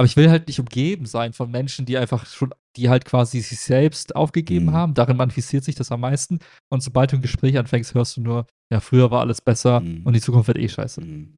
Aber 0.00 0.06
ich 0.06 0.16
will 0.16 0.30
halt 0.30 0.48
nicht 0.48 0.58
umgeben 0.58 1.04
sein 1.04 1.34
von 1.34 1.50
Menschen, 1.50 1.84
die 1.84 1.98
einfach 1.98 2.24
schon, 2.24 2.54
die 2.74 2.88
halt 2.88 3.04
quasi 3.04 3.42
sich 3.42 3.60
selbst 3.60 4.16
aufgegeben 4.16 4.64
mhm. 4.64 4.72
haben. 4.72 4.94
Darin 4.94 5.18
manifestiert 5.18 5.62
sich 5.62 5.74
das 5.74 5.92
am 5.92 6.00
meisten. 6.00 6.38
Und 6.70 6.82
sobald 6.82 7.12
du 7.12 7.16
ein 7.16 7.20
Gespräch 7.20 7.58
anfängst, 7.58 7.92
hörst 7.92 8.16
du 8.16 8.22
nur, 8.22 8.46
ja, 8.72 8.80
früher 8.80 9.10
war 9.10 9.20
alles 9.20 9.42
besser 9.42 9.80
mhm. 9.80 10.00
und 10.06 10.14
die 10.14 10.22
Zukunft 10.22 10.48
wird 10.48 10.56
eh 10.56 10.70
scheiße. 10.70 11.02
Mhm. 11.02 11.36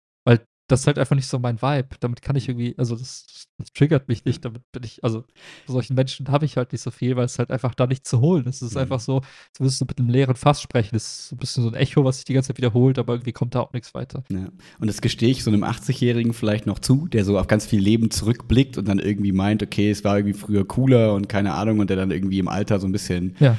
Das 0.68 0.80
ist 0.80 0.86
halt 0.86 0.98
einfach 0.98 1.16
nicht 1.16 1.26
so 1.26 1.38
mein 1.38 1.60
Vibe. 1.60 1.88
Damit 2.00 2.22
kann 2.22 2.36
ich 2.36 2.48
irgendwie, 2.48 2.74
also 2.78 2.96
das, 2.96 3.48
das 3.58 3.72
triggert 3.72 4.08
mich 4.08 4.24
nicht. 4.24 4.44
Damit 4.44 4.62
bin 4.72 4.82
ich, 4.84 5.02
also 5.04 5.24
solchen 5.66 5.94
Menschen 5.94 6.28
habe 6.28 6.44
ich 6.44 6.56
halt 6.56 6.72
nicht 6.72 6.80
so 6.80 6.90
viel, 6.90 7.16
weil 7.16 7.26
es 7.26 7.38
halt 7.38 7.50
einfach 7.50 7.74
da 7.74 7.86
nicht 7.86 8.06
zu 8.06 8.20
holen 8.20 8.46
ist. 8.46 8.62
Es 8.62 8.68
ist 8.68 8.74
mhm. 8.74 8.82
einfach 8.82 9.00
so, 9.00 9.16
als 9.16 9.60
würdest 9.60 9.80
du 9.80 9.84
mit 9.86 9.98
einem 9.98 10.08
leeren 10.08 10.36
Fass 10.36 10.62
sprechen. 10.62 10.90
Das 10.92 11.04
ist 11.04 11.28
so 11.28 11.36
ein 11.36 11.38
bisschen 11.38 11.62
so 11.64 11.70
ein 11.70 11.74
Echo, 11.74 12.04
was 12.04 12.16
sich 12.16 12.24
die 12.24 12.34
ganze 12.34 12.48
Zeit 12.48 12.58
wiederholt, 12.58 12.98
aber 12.98 13.14
irgendwie 13.14 13.32
kommt 13.32 13.54
da 13.54 13.60
auch 13.60 13.72
nichts 13.72 13.92
weiter. 13.94 14.24
Ja. 14.30 14.48
Und 14.78 14.86
das 14.86 15.00
gestehe 15.00 15.30
ich 15.30 15.42
so 15.42 15.50
einem 15.50 15.64
80-Jährigen 15.64 16.32
vielleicht 16.32 16.66
noch 16.66 16.78
zu, 16.78 17.06
der 17.06 17.24
so 17.24 17.38
auf 17.38 17.48
ganz 17.48 17.66
viel 17.66 17.80
Leben 17.80 18.10
zurückblickt 18.10 18.78
und 18.78 18.86
dann 18.86 18.98
irgendwie 18.98 19.32
meint, 19.32 19.62
okay, 19.62 19.90
es 19.90 20.04
war 20.04 20.18
irgendwie 20.18 20.38
früher 20.38 20.66
cooler 20.66 21.14
und 21.14 21.28
keine 21.28 21.54
Ahnung 21.54 21.80
und 21.80 21.90
der 21.90 21.96
dann 21.96 22.10
irgendwie 22.10 22.38
im 22.38 22.48
Alter 22.48 22.80
so 22.80 22.86
ein 22.86 22.92
bisschen 22.92 23.36
ja. 23.40 23.58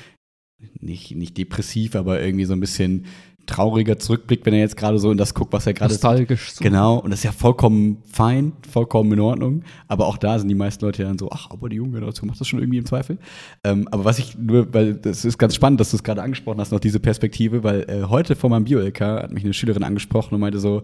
nicht, 0.79 1.15
nicht 1.15 1.37
depressiv, 1.37 1.95
aber 1.95 2.21
irgendwie 2.21 2.45
so 2.45 2.53
ein 2.53 2.59
bisschen 2.59 3.05
trauriger 3.45 3.99
zurückblickt, 3.99 4.45
wenn 4.45 4.53
er 4.53 4.61
jetzt 4.61 4.77
gerade 4.77 4.99
so 4.99 5.11
in 5.11 5.17
das 5.17 5.33
guckt, 5.33 5.53
was 5.53 5.67
er 5.67 5.73
gerade 5.73 5.93
Nostalgisch. 5.93 6.53
So. 6.53 6.63
Genau, 6.63 6.97
und 6.97 7.11
das 7.11 7.19
ist 7.19 7.23
ja 7.25 7.31
vollkommen 7.31 7.97
fein, 8.09 8.53
vollkommen 8.69 9.11
in 9.11 9.19
Ordnung. 9.19 9.63
Aber 9.87 10.07
auch 10.07 10.17
da 10.17 10.39
sind 10.39 10.47
die 10.47 10.55
meisten 10.55 10.85
Leute 10.85 11.03
dann 11.03 11.17
so, 11.17 11.29
ach, 11.31 11.49
aber 11.51 11.69
die 11.69 11.77
junge 11.77 11.91
Generation 11.93 12.27
macht 12.27 12.39
das 12.39 12.47
schon 12.47 12.59
irgendwie 12.59 12.77
im 12.77 12.85
Zweifel. 12.85 13.17
Ähm, 13.63 13.87
aber 13.91 14.05
was 14.05 14.19
ich 14.19 14.37
nur, 14.37 14.73
weil 14.73 14.95
das 14.95 15.25
ist 15.25 15.37
ganz 15.37 15.55
spannend, 15.55 15.79
dass 15.79 15.91
du 15.91 15.97
es 15.97 16.03
gerade 16.03 16.21
angesprochen 16.21 16.59
hast, 16.59 16.71
noch 16.71 16.79
diese 16.79 16.99
Perspektive, 16.99 17.63
weil 17.63 17.81
äh, 17.89 18.03
heute 18.07 18.35
vor 18.35 18.49
meinem 18.49 18.65
Bio-LK 18.65 19.01
hat 19.01 19.31
mich 19.31 19.43
eine 19.43 19.53
Schülerin 19.53 19.83
angesprochen 19.83 20.35
und 20.35 20.41
meinte 20.41 20.59
so, 20.59 20.83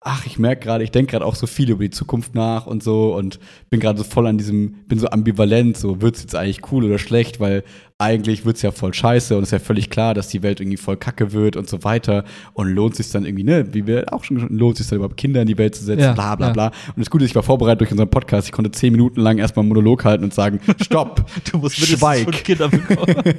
ach, 0.00 0.24
ich 0.24 0.38
merke 0.38 0.64
gerade, 0.64 0.82
ich 0.82 0.90
denke 0.90 1.10
gerade 1.10 1.26
auch 1.26 1.34
so 1.34 1.46
viel 1.46 1.70
über 1.70 1.82
die 1.82 1.90
Zukunft 1.90 2.34
nach 2.34 2.66
und 2.66 2.82
so 2.82 3.14
und 3.14 3.38
bin 3.68 3.80
gerade 3.80 3.98
so 3.98 4.04
voll 4.04 4.26
an 4.26 4.38
diesem, 4.38 4.72
bin 4.88 4.98
so 4.98 5.08
ambivalent, 5.08 5.76
so 5.76 6.00
wird's 6.00 6.22
jetzt 6.22 6.34
eigentlich 6.34 6.72
cool 6.72 6.84
oder 6.84 6.98
schlecht, 6.98 7.38
weil 7.38 7.64
eigentlich 8.00 8.46
wird 8.46 8.56
es 8.56 8.62
ja 8.62 8.72
voll 8.72 8.94
scheiße 8.94 9.36
und 9.36 9.42
es 9.42 9.48
ist 9.48 9.52
ja 9.52 9.58
völlig 9.58 9.90
klar, 9.90 10.14
dass 10.14 10.28
die 10.28 10.42
Welt 10.42 10.60
irgendwie 10.60 10.78
voll 10.78 10.96
kacke 10.96 11.32
wird 11.32 11.56
und 11.56 11.68
so 11.68 11.84
weiter. 11.84 12.24
Und 12.54 12.68
lohnt 12.68 12.96
sich 12.96 13.10
dann 13.10 13.26
irgendwie, 13.26 13.44
ne, 13.44 13.74
wie 13.74 13.86
wir 13.86 14.12
auch 14.12 14.24
schon 14.24 14.38
lohnt 14.48 14.78
sich 14.78 14.88
dann 14.88 14.96
überhaupt 14.96 15.18
Kinder 15.18 15.42
in 15.42 15.46
die 15.46 15.58
Welt 15.58 15.74
zu 15.74 15.84
setzen, 15.84 16.00
ja, 16.00 16.12
bla 16.12 16.34
bla 16.34 16.46
ja. 16.48 16.52
bla. 16.52 16.66
Und 16.68 16.98
das 16.98 17.10
Gute 17.10 17.24
ist, 17.24 17.30
ich 17.30 17.36
war 17.36 17.42
vorbereitet 17.42 17.82
durch 17.82 17.90
unseren 17.90 18.08
Podcast. 18.08 18.48
Ich 18.48 18.52
konnte 18.52 18.70
zehn 18.70 18.92
Minuten 18.92 19.20
lang 19.20 19.36
erstmal 19.38 19.64
einen 19.64 19.68
Monolog 19.68 20.04
halten 20.04 20.24
und 20.24 20.32
sagen, 20.32 20.60
stopp, 20.80 21.26
du 21.50 21.58
musst 21.58 21.76
schweig. 21.76 22.24
Fünf 22.24 22.42
Kinder 22.42 22.68
bekommen. 22.68 23.14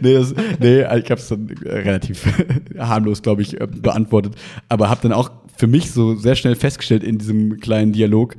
nee, 0.00 0.14
das, 0.14 0.34
nee, 0.58 0.80
ich 0.80 1.10
habe 1.10 1.20
es 1.20 1.28
dann 1.28 1.48
relativ 1.64 2.26
harmlos, 2.78 3.20
glaube 3.20 3.42
ich, 3.42 3.60
äh, 3.60 3.66
beantwortet. 3.66 4.34
Aber 4.68 4.88
habe 4.88 5.02
dann 5.02 5.12
auch 5.12 5.30
für 5.56 5.66
mich 5.66 5.90
so 5.90 6.14
sehr 6.14 6.34
schnell 6.34 6.54
festgestellt 6.54 7.04
in 7.04 7.18
diesem 7.18 7.60
kleinen 7.60 7.92
Dialog, 7.92 8.36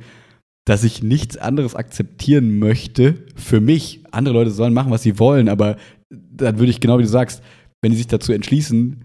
dass 0.68 0.84
ich 0.84 1.02
nichts 1.02 1.38
anderes 1.38 1.74
akzeptieren 1.74 2.58
möchte 2.58 3.24
für 3.36 3.58
mich. 3.58 4.04
Andere 4.10 4.34
Leute 4.34 4.50
sollen 4.50 4.74
machen, 4.74 4.90
was 4.90 5.02
sie 5.02 5.18
wollen, 5.18 5.48
aber 5.48 5.78
dann 6.10 6.58
würde 6.58 6.70
ich 6.70 6.80
genau 6.80 6.98
wie 6.98 7.04
du 7.04 7.08
sagst, 7.08 7.42
wenn 7.80 7.90
die 7.90 7.96
sich 7.96 8.06
dazu 8.06 8.34
entschließen, 8.34 9.02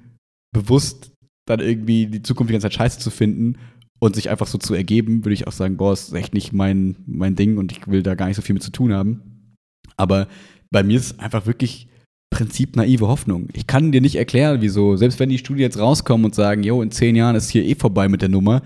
bewusst 0.54 1.14
dann 1.46 1.62
irgendwie 1.62 2.08
die 2.08 2.22
Zukunft 2.22 2.50
die 2.50 2.54
ganze 2.54 2.66
Zeit 2.66 2.74
scheiße 2.74 3.00
zu 3.00 3.10
finden 3.10 3.60
und 4.00 4.16
sich 4.16 4.30
einfach 4.30 4.48
so 4.48 4.58
zu 4.58 4.74
ergeben, 4.74 5.24
würde 5.24 5.36
ich 5.36 5.48
auch 5.48 5.54
sagen, 5.54 5.78
boah, 5.78 5.94
ist 5.94 6.12
echt 6.14 6.34
nicht 6.34 6.52
mein, 6.52 6.98
mein 7.06 7.36
Ding 7.36 7.58
und 7.58 7.72
ich 7.72 7.88
will 7.88 8.04
da 8.04 8.16
gar 8.16 8.28
nicht 8.28 8.36
so 8.36 8.42
viel 8.42 8.56
mit 8.56 8.64
zu 8.64 8.72
tun 8.72 8.92
haben. 8.92 9.56
Aber 9.96 10.28
bei 10.70 10.84
mir 10.84 10.98
ist 10.98 11.14
es 11.14 11.20
einfach 11.20 11.46
wirklich 11.46 11.88
Prinzip 12.30 12.76
naive 12.76 13.08
Hoffnung. 13.08 13.48
Ich 13.54 13.68
kann 13.68 13.94
dir 13.94 14.02
nicht 14.02 14.16
erklären, 14.16 14.60
wieso, 14.60 14.98
selbst 14.98 15.18
wenn 15.20 15.30
die 15.30 15.38
Studien 15.38 15.62
jetzt 15.62 15.80
rauskommen 15.80 16.26
und 16.26 16.36
sagen, 16.36 16.64
jo, 16.64 16.82
in 16.82 16.92
zehn 16.92 17.16
Jahren 17.16 17.38
ist 17.38 17.50
hier 17.50 17.64
eh 17.64 17.76
vorbei 17.76 18.10
mit 18.10 18.22
der 18.22 18.30
Nummer, 18.30 18.64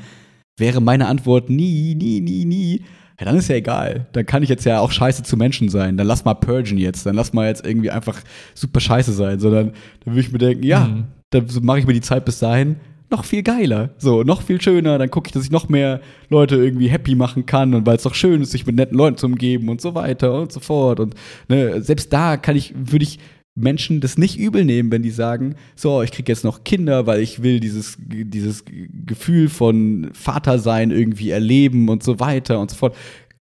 wäre 0.58 0.82
meine 0.82 1.08
Antwort 1.08 1.50
nie, 1.50 1.96
nie, 1.96 2.20
nie, 2.20 2.46
nie. 2.46 2.82
Ja, 3.20 3.26
dann 3.26 3.38
ist 3.38 3.50
ja 3.50 3.56
egal. 3.56 4.08
Dann 4.12 4.26
kann 4.26 4.44
ich 4.44 4.50
jetzt 4.50 4.66
ja 4.66 4.80
auch 4.80 4.92
scheiße 4.92 5.24
zu 5.24 5.38
Menschen 5.38 5.70
sein. 5.70 5.98
Dann 5.98 6.06
lass 6.06 6.26
mal 6.26 6.36
purgen 6.36 6.78
jetzt. 6.78 7.06
Dann 7.06 7.16
lass 7.16 7.34
mal 7.34 7.48
jetzt 7.48 7.66
irgendwie 7.66 7.90
einfach 7.90 8.22
super 8.54 8.80
scheiße 8.80 9.14
sein. 9.14 9.40
Sondern 9.40 9.72
dann 10.04 10.14
würde 10.14 10.20
ich 10.20 10.32
mir 10.32 10.38
denken, 10.38 10.64
ja, 10.64 10.86
mhm. 10.86 11.06
dann 11.32 11.48
mache 11.62 11.80
ich 11.80 11.88
mir 11.88 11.94
die 11.94 12.02
Zeit 12.02 12.26
bis 12.26 12.40
dahin 12.40 12.76
noch 13.10 13.24
viel 13.24 13.44
geiler. 13.44 13.92
So, 13.98 14.24
noch 14.24 14.42
viel 14.42 14.62
schöner. 14.62 14.98
Dann 14.98 15.10
gucke 15.10 15.28
ich, 15.28 15.32
dass 15.32 15.44
ich 15.44 15.52
noch 15.52 15.70
mehr 15.70 16.02
Leute 16.30 16.58
irgendwie 16.58 16.90
happy 16.90 17.16
machen 17.16 17.46
kann 17.46 17.74
und 17.74 17.86
weil 17.86 17.96
es 17.96 18.04
doch 18.04 18.16
schön 18.16 18.42
ist, 18.42 18.52
sich 18.52 18.66
mit 18.66 18.76
netten 18.76 18.98
Leuten 18.98 19.18
zu 19.18 19.28
umgeben 19.28 19.70
und 19.70 19.82
so 19.82 19.96
weiter 19.96 20.42
und 20.42 20.52
so 20.52 20.60
fort. 20.60 21.00
Und 21.00 21.16
ne, 21.48 21.82
selbst 21.82 22.12
da 22.12 22.38
kann 22.38 22.56
ich, 22.56 22.74
würde 22.76 23.04
ich 23.04 23.20
Menschen 23.58 24.02
das 24.02 24.18
nicht 24.18 24.38
übel 24.38 24.64
nehmen, 24.64 24.92
wenn 24.92 25.02
die 25.02 25.10
sagen, 25.10 25.56
so, 25.76 26.04
ich 26.04 26.12
kriege 26.12 26.32
jetzt 26.32 26.44
noch 26.44 26.64
Kinder, 26.64 27.08
weil 27.08 27.22
ich 27.22 27.42
will 27.42 27.60
dieses, 27.60 27.98
dieses 28.00 28.64
Gefühl 29.06 29.50
von 29.50 30.12
Vatersein 30.14 30.92
irgendwie 30.92 31.32
erleben 31.32 31.90
und 31.90 32.04
so 32.04 32.20
weiter 32.20 32.60
und 32.60 32.70
so 32.70 32.78
fort. 32.78 32.96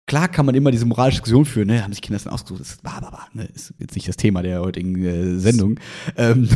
Klar 0.05 0.27
kann 0.27 0.45
man 0.45 0.53
immer 0.53 0.69
diese 0.69 0.85
moralische 0.85 1.19
Diskussion 1.19 1.45
führen, 1.45 1.67
ne, 1.67 1.81
haben 1.81 1.93
sich 1.93 2.01
Kinder 2.01 2.19
dann 2.21 2.33
ausgesucht, 2.33 2.59
das 2.59 2.71
ist, 2.71 2.83
bah, 2.83 2.99
bah, 2.99 3.09
bah, 3.09 3.27
ne, 3.33 3.45
ist 3.45 3.73
jetzt 3.79 3.95
nicht 3.95 4.07
das 4.07 4.17
Thema 4.17 4.43
der 4.43 4.59
heutigen 4.59 5.01
äh, 5.03 5.39
Sendung. 5.39 5.79
Ähm, 6.17 6.49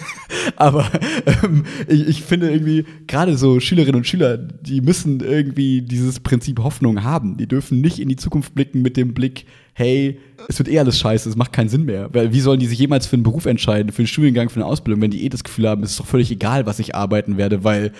aber 0.56 0.90
ähm, 1.26 1.64
ich, 1.86 2.08
ich 2.08 2.22
finde 2.22 2.50
irgendwie, 2.50 2.86
gerade 3.06 3.36
so 3.36 3.60
Schülerinnen 3.60 3.96
und 3.96 4.06
Schüler, 4.06 4.38
die 4.38 4.80
müssen 4.80 5.20
irgendwie 5.20 5.82
dieses 5.82 6.20
Prinzip 6.20 6.60
Hoffnung 6.60 7.04
haben. 7.04 7.36
Die 7.36 7.46
dürfen 7.46 7.82
nicht 7.82 7.98
in 7.98 8.08
die 8.08 8.16
Zukunft 8.16 8.54
blicken 8.54 8.80
mit 8.80 8.96
dem 8.96 9.12
Blick, 9.12 9.44
hey, 9.74 10.18
es 10.48 10.58
wird 10.58 10.68
eh 10.68 10.78
alles 10.78 10.98
scheiße, 10.98 11.28
es 11.28 11.36
macht 11.36 11.52
keinen 11.52 11.68
Sinn 11.68 11.84
mehr. 11.84 12.08
Weil 12.14 12.32
wie 12.32 12.40
sollen 12.40 12.60
die 12.60 12.66
sich 12.66 12.78
jemals 12.78 13.06
für 13.06 13.16
einen 13.16 13.22
Beruf 13.22 13.44
entscheiden, 13.44 13.92
für 13.92 14.00
einen 14.00 14.06
Studiengang, 14.06 14.48
für 14.48 14.56
eine 14.56 14.66
Ausbildung, 14.66 15.02
wenn 15.02 15.10
die 15.10 15.24
eh 15.24 15.28
das 15.28 15.44
Gefühl 15.44 15.68
haben, 15.68 15.82
es 15.82 15.90
ist 15.90 16.00
doch 16.00 16.06
völlig 16.06 16.30
egal, 16.30 16.64
was 16.64 16.78
ich 16.78 16.94
arbeiten 16.94 17.36
werde, 17.36 17.64
weil 17.64 17.92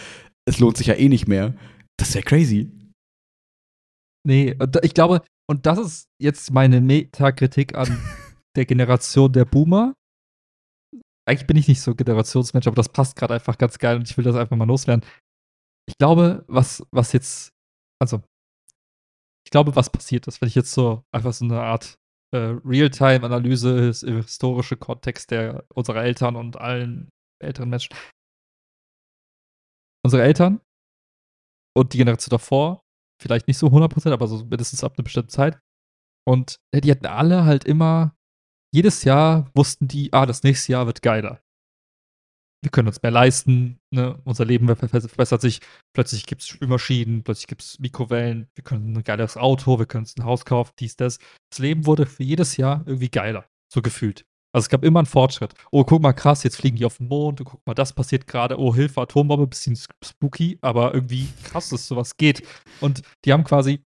es 0.47 0.61
lohnt 0.61 0.77
sich 0.77 0.87
ja 0.87 0.95
eh 0.95 1.09
nicht 1.09 1.29
mehr. 1.29 1.55
Das 1.97 2.15
wäre 2.15 2.25
crazy. 2.25 2.71
Nee, 4.27 4.57
ich 4.83 4.95
glaube, 4.95 5.23
und 5.49 5.67
das 5.67 5.79
ist 5.79 6.09
jetzt 6.21 6.51
meine 6.53 6.81
Metakritik 6.81 7.75
an 7.75 7.89
der 8.57 8.65
Generation 8.65 9.33
der 9.33 9.45
Boomer. 9.45 9.95
Eigentlich 11.27 11.47
bin 11.47 11.57
ich 11.57 11.69
nicht 11.69 11.81
so 11.81 11.95
Generationsmensch, 11.95 12.67
aber 12.67 12.77
das 12.77 12.89
passt 12.89 13.17
gerade 13.17 13.35
einfach 13.35 13.59
ganz 13.59 13.79
geil 13.79 13.97
und 13.97 14.09
ich 14.09 14.17
will 14.17 14.25
das 14.25 14.37
einfach 14.37 14.57
mal 14.57 14.67
loswerden. 14.67 15.05
Ich 15.87 15.97
glaube, 15.99 16.45
was, 16.49 16.83
was 16.91 17.13
jetzt, 17.13 17.51
also 18.01 18.23
ich 19.47 19.51
glaube, 19.51 19.77
was 19.77 19.91
passiert 19.91 20.27
ist, 20.27 20.41
wenn 20.41 20.49
ich 20.49 20.55
jetzt 20.55 20.73
so 20.73 21.05
einfach 21.13 21.33
so 21.33 21.45
eine 21.45 21.61
Art 21.61 21.95
äh, 22.33 22.57
Realtime-Analyse, 22.65 23.93
historische 23.93 24.77
Kontext 24.77 25.31
der 25.31 25.65
unserer 25.75 26.03
Eltern 26.03 26.37
und 26.37 26.57
allen 26.57 27.11
älteren 27.43 27.69
Menschen. 27.71 27.95
Unsere 30.05 30.23
Eltern 30.23 30.61
und 31.77 31.93
die 31.93 31.99
Generation 31.99 32.31
davor, 32.31 32.84
vielleicht 33.21 33.49
nicht 33.49 33.59
so 33.59 33.69
100%, 33.69 34.13
aber 34.13 34.27
so 34.27 34.45
mindestens 34.45 34.85
ab 34.85 34.95
einer 34.97 35.05
bestimmten 35.05 35.31
Zeit. 35.31 35.59
Und 36.27 36.59
die 36.75 36.91
hatten 36.91 37.07
alle 37.07 37.45
halt 37.45 37.65
immer, 37.65 38.17
jedes 38.73 39.05
Jahr 39.05 39.51
wussten 39.55 39.89
die, 39.89 40.13
ah, 40.13 40.27
das 40.27 40.43
nächste 40.43 40.73
Jahr 40.73 40.87
wird 40.87 41.03
geiler 41.03 41.45
wir 42.65 42.71
können 42.71 42.89
uns 42.89 43.03
mehr 43.03 43.13
leisten, 43.13 43.79
ne? 43.91 44.21
unser 44.25 44.45
Leben 44.45 44.75
verbessert 44.75 45.41
sich, 45.41 45.61
plötzlich 45.93 46.27
gibt 46.27 46.41
es 46.41 46.49
Spülmaschinen, 46.49 47.23
plötzlich 47.23 47.47
gibt 47.47 47.63
es 47.63 47.79
Mikrowellen, 47.79 48.49
wir 48.55 48.65
können 48.65 48.97
ein 48.97 49.05
geiles 49.05 49.37
Auto, 49.37 49.79
wir 49.79 49.87
können 49.87 50.05
uns 50.05 50.17
ein 50.17 50.25
Haus 50.25 50.45
kaufen, 50.45 50.73
dies, 50.79 50.97
das. 50.97 51.19
Das 51.51 51.59
Leben 51.59 51.87
wurde 51.87 52.07
für 52.07 52.23
jedes 52.23 52.57
Jahr 52.57 52.83
irgendwie 52.87 53.11
geiler, 53.11 53.47
so 53.73 53.83
gefühlt. 53.83 54.25
Also 54.55 54.67
es 54.67 54.69
gab 54.69 54.85
immer 54.85 55.01
einen 55.01 55.07
Fortschritt. 55.07 55.53
Oh, 55.73 55.83
guck 55.83 56.01
mal, 56.01 56.13
krass, 56.13 56.45
jetzt 56.45 56.57
fliegen 56.57 56.77
die 56.77 56.85
auf 56.85 56.99
den 56.99 57.09
Mond, 57.09 57.43
guck 57.45 57.67
mal, 57.67 57.75
das 57.75 57.93
passiert 57.93 58.29
gerade. 58.29 58.57
Oh, 58.57 58.73
Hilfe, 58.73 59.01
Atombombe, 59.01 59.49
bisschen 59.49 59.77
spooky, 59.77 60.59
aber 60.61 60.95
irgendwie 60.95 61.29
krass, 61.43 61.71
dass 61.71 61.89
sowas 61.89 62.17
geht. 62.17 62.47
Und 62.81 63.03
die 63.25 63.33
haben 63.33 63.43
quasi 63.43 63.83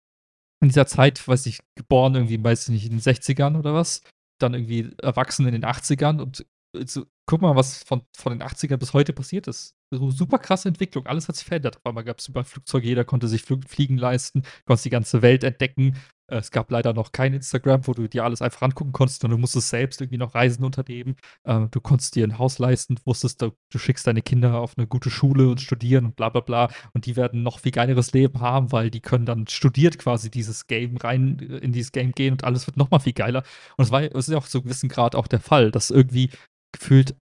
in 0.61 0.69
dieser 0.69 0.87
Zeit, 0.87 1.27
weiß 1.27 1.45
ich, 1.45 1.59
geboren 1.75 2.15
irgendwie, 2.15 2.43
weiß 2.43 2.63
ich 2.63 2.73
nicht, 2.73 2.85
in 2.85 2.93
den 2.93 2.99
60ern 2.99 3.59
oder 3.59 3.75
was, 3.75 4.01
dann 4.39 4.55
irgendwie 4.55 4.89
erwachsen 5.03 5.45
in 5.45 5.53
den 5.53 5.65
80ern 5.65 6.19
und 6.19 6.45
so, 6.87 7.05
guck 7.27 7.41
mal, 7.41 7.55
was 7.55 7.83
von, 7.83 8.01
von 8.17 8.37
den 8.37 8.45
80ern 8.45 8.77
bis 8.77 8.93
heute 8.93 9.13
passiert 9.13 9.47
ist. 9.47 9.75
So 9.91 10.09
super 10.09 10.39
krasse 10.39 10.67
Entwicklung. 10.67 11.05
Alles 11.05 11.27
hat 11.27 11.35
sich 11.35 11.45
verändert. 11.45 11.77
Auf 11.77 11.85
einmal 11.85 12.03
gab 12.03 12.19
es 12.19 12.27
über 12.27 12.43
Flugzeuge, 12.43 12.87
jeder 12.87 13.05
konnte 13.05 13.27
sich 13.27 13.43
Fliegen 13.43 13.97
leisten, 13.97 14.43
konntest 14.65 14.85
die 14.85 14.89
ganze 14.89 15.21
Welt 15.21 15.43
entdecken. 15.43 15.95
Äh, 16.27 16.38
es 16.38 16.52
gab 16.52 16.72
leider 16.72 16.93
noch 16.93 17.11
kein 17.11 17.34
Instagram, 17.34 17.88
wo 17.88 17.93
du 17.93 18.07
dir 18.07 18.23
alles 18.23 18.41
einfach 18.41 18.61
angucken 18.61 18.91
konntest, 18.91 19.22
sondern 19.22 19.38
du 19.38 19.41
musstest 19.41 19.69
selbst 19.69 20.02
irgendwie 20.02 20.18
noch 20.18 20.35
Reisen 20.35 20.64
unternehmen. 20.64 21.15
Ähm, 21.45 21.69
du 21.72 21.80
konntest 21.81 22.15
dir 22.15 22.26
ein 22.26 22.38
Haus 22.38 22.60
leisten, 22.60 22.97
wusstest, 23.06 23.41
du, 23.41 23.52
du, 23.72 23.77
schickst 23.77 24.07
deine 24.07 24.22
Kinder 24.22 24.60
auf 24.60 24.77
eine 24.77 24.88
gute 24.88 25.10
Schule 25.10 25.49
und 25.49 25.61
studieren 25.61 26.06
und 26.06 26.15
bla 26.15 26.30
bla 26.30 26.41
bla. 26.41 26.69
Und 26.93 27.06
die 27.06 27.15
werden 27.15 27.43
noch 27.43 27.60
viel 27.60 27.72
geileres 27.72 28.14
Leben 28.14 28.39
haben, 28.39 28.72
weil 28.72 28.89
die 28.89 29.02
können 29.02 29.26
dann 29.26 29.47
studiert 29.47 29.99
quasi 29.99 30.30
dieses 30.31 30.68
Game 30.68 30.97
rein, 30.97 31.39
äh, 31.39 31.57
in 31.57 31.72
dieses 31.72 31.91
Game 31.91 32.11
gehen 32.11 32.34
und 32.34 32.43
alles 32.43 32.68
wird 32.68 32.77
noch 32.77 32.91
mal 32.91 32.99
viel 32.99 33.14
geiler. 33.14 33.43
Und 33.77 33.85
es 33.85 33.91
war 33.91 34.03
es 34.03 34.27
ist 34.27 34.30
ja 34.30 34.38
auch 34.38 34.47
zu 34.47 34.60
einem 34.60 34.65
gewissen 34.65 34.89
Grad 34.89 35.15
auch 35.15 35.27
der 35.27 35.39
Fall, 35.39 35.72
dass 35.72 35.91
irgendwie 35.91 36.30
gefühlt 36.72 37.15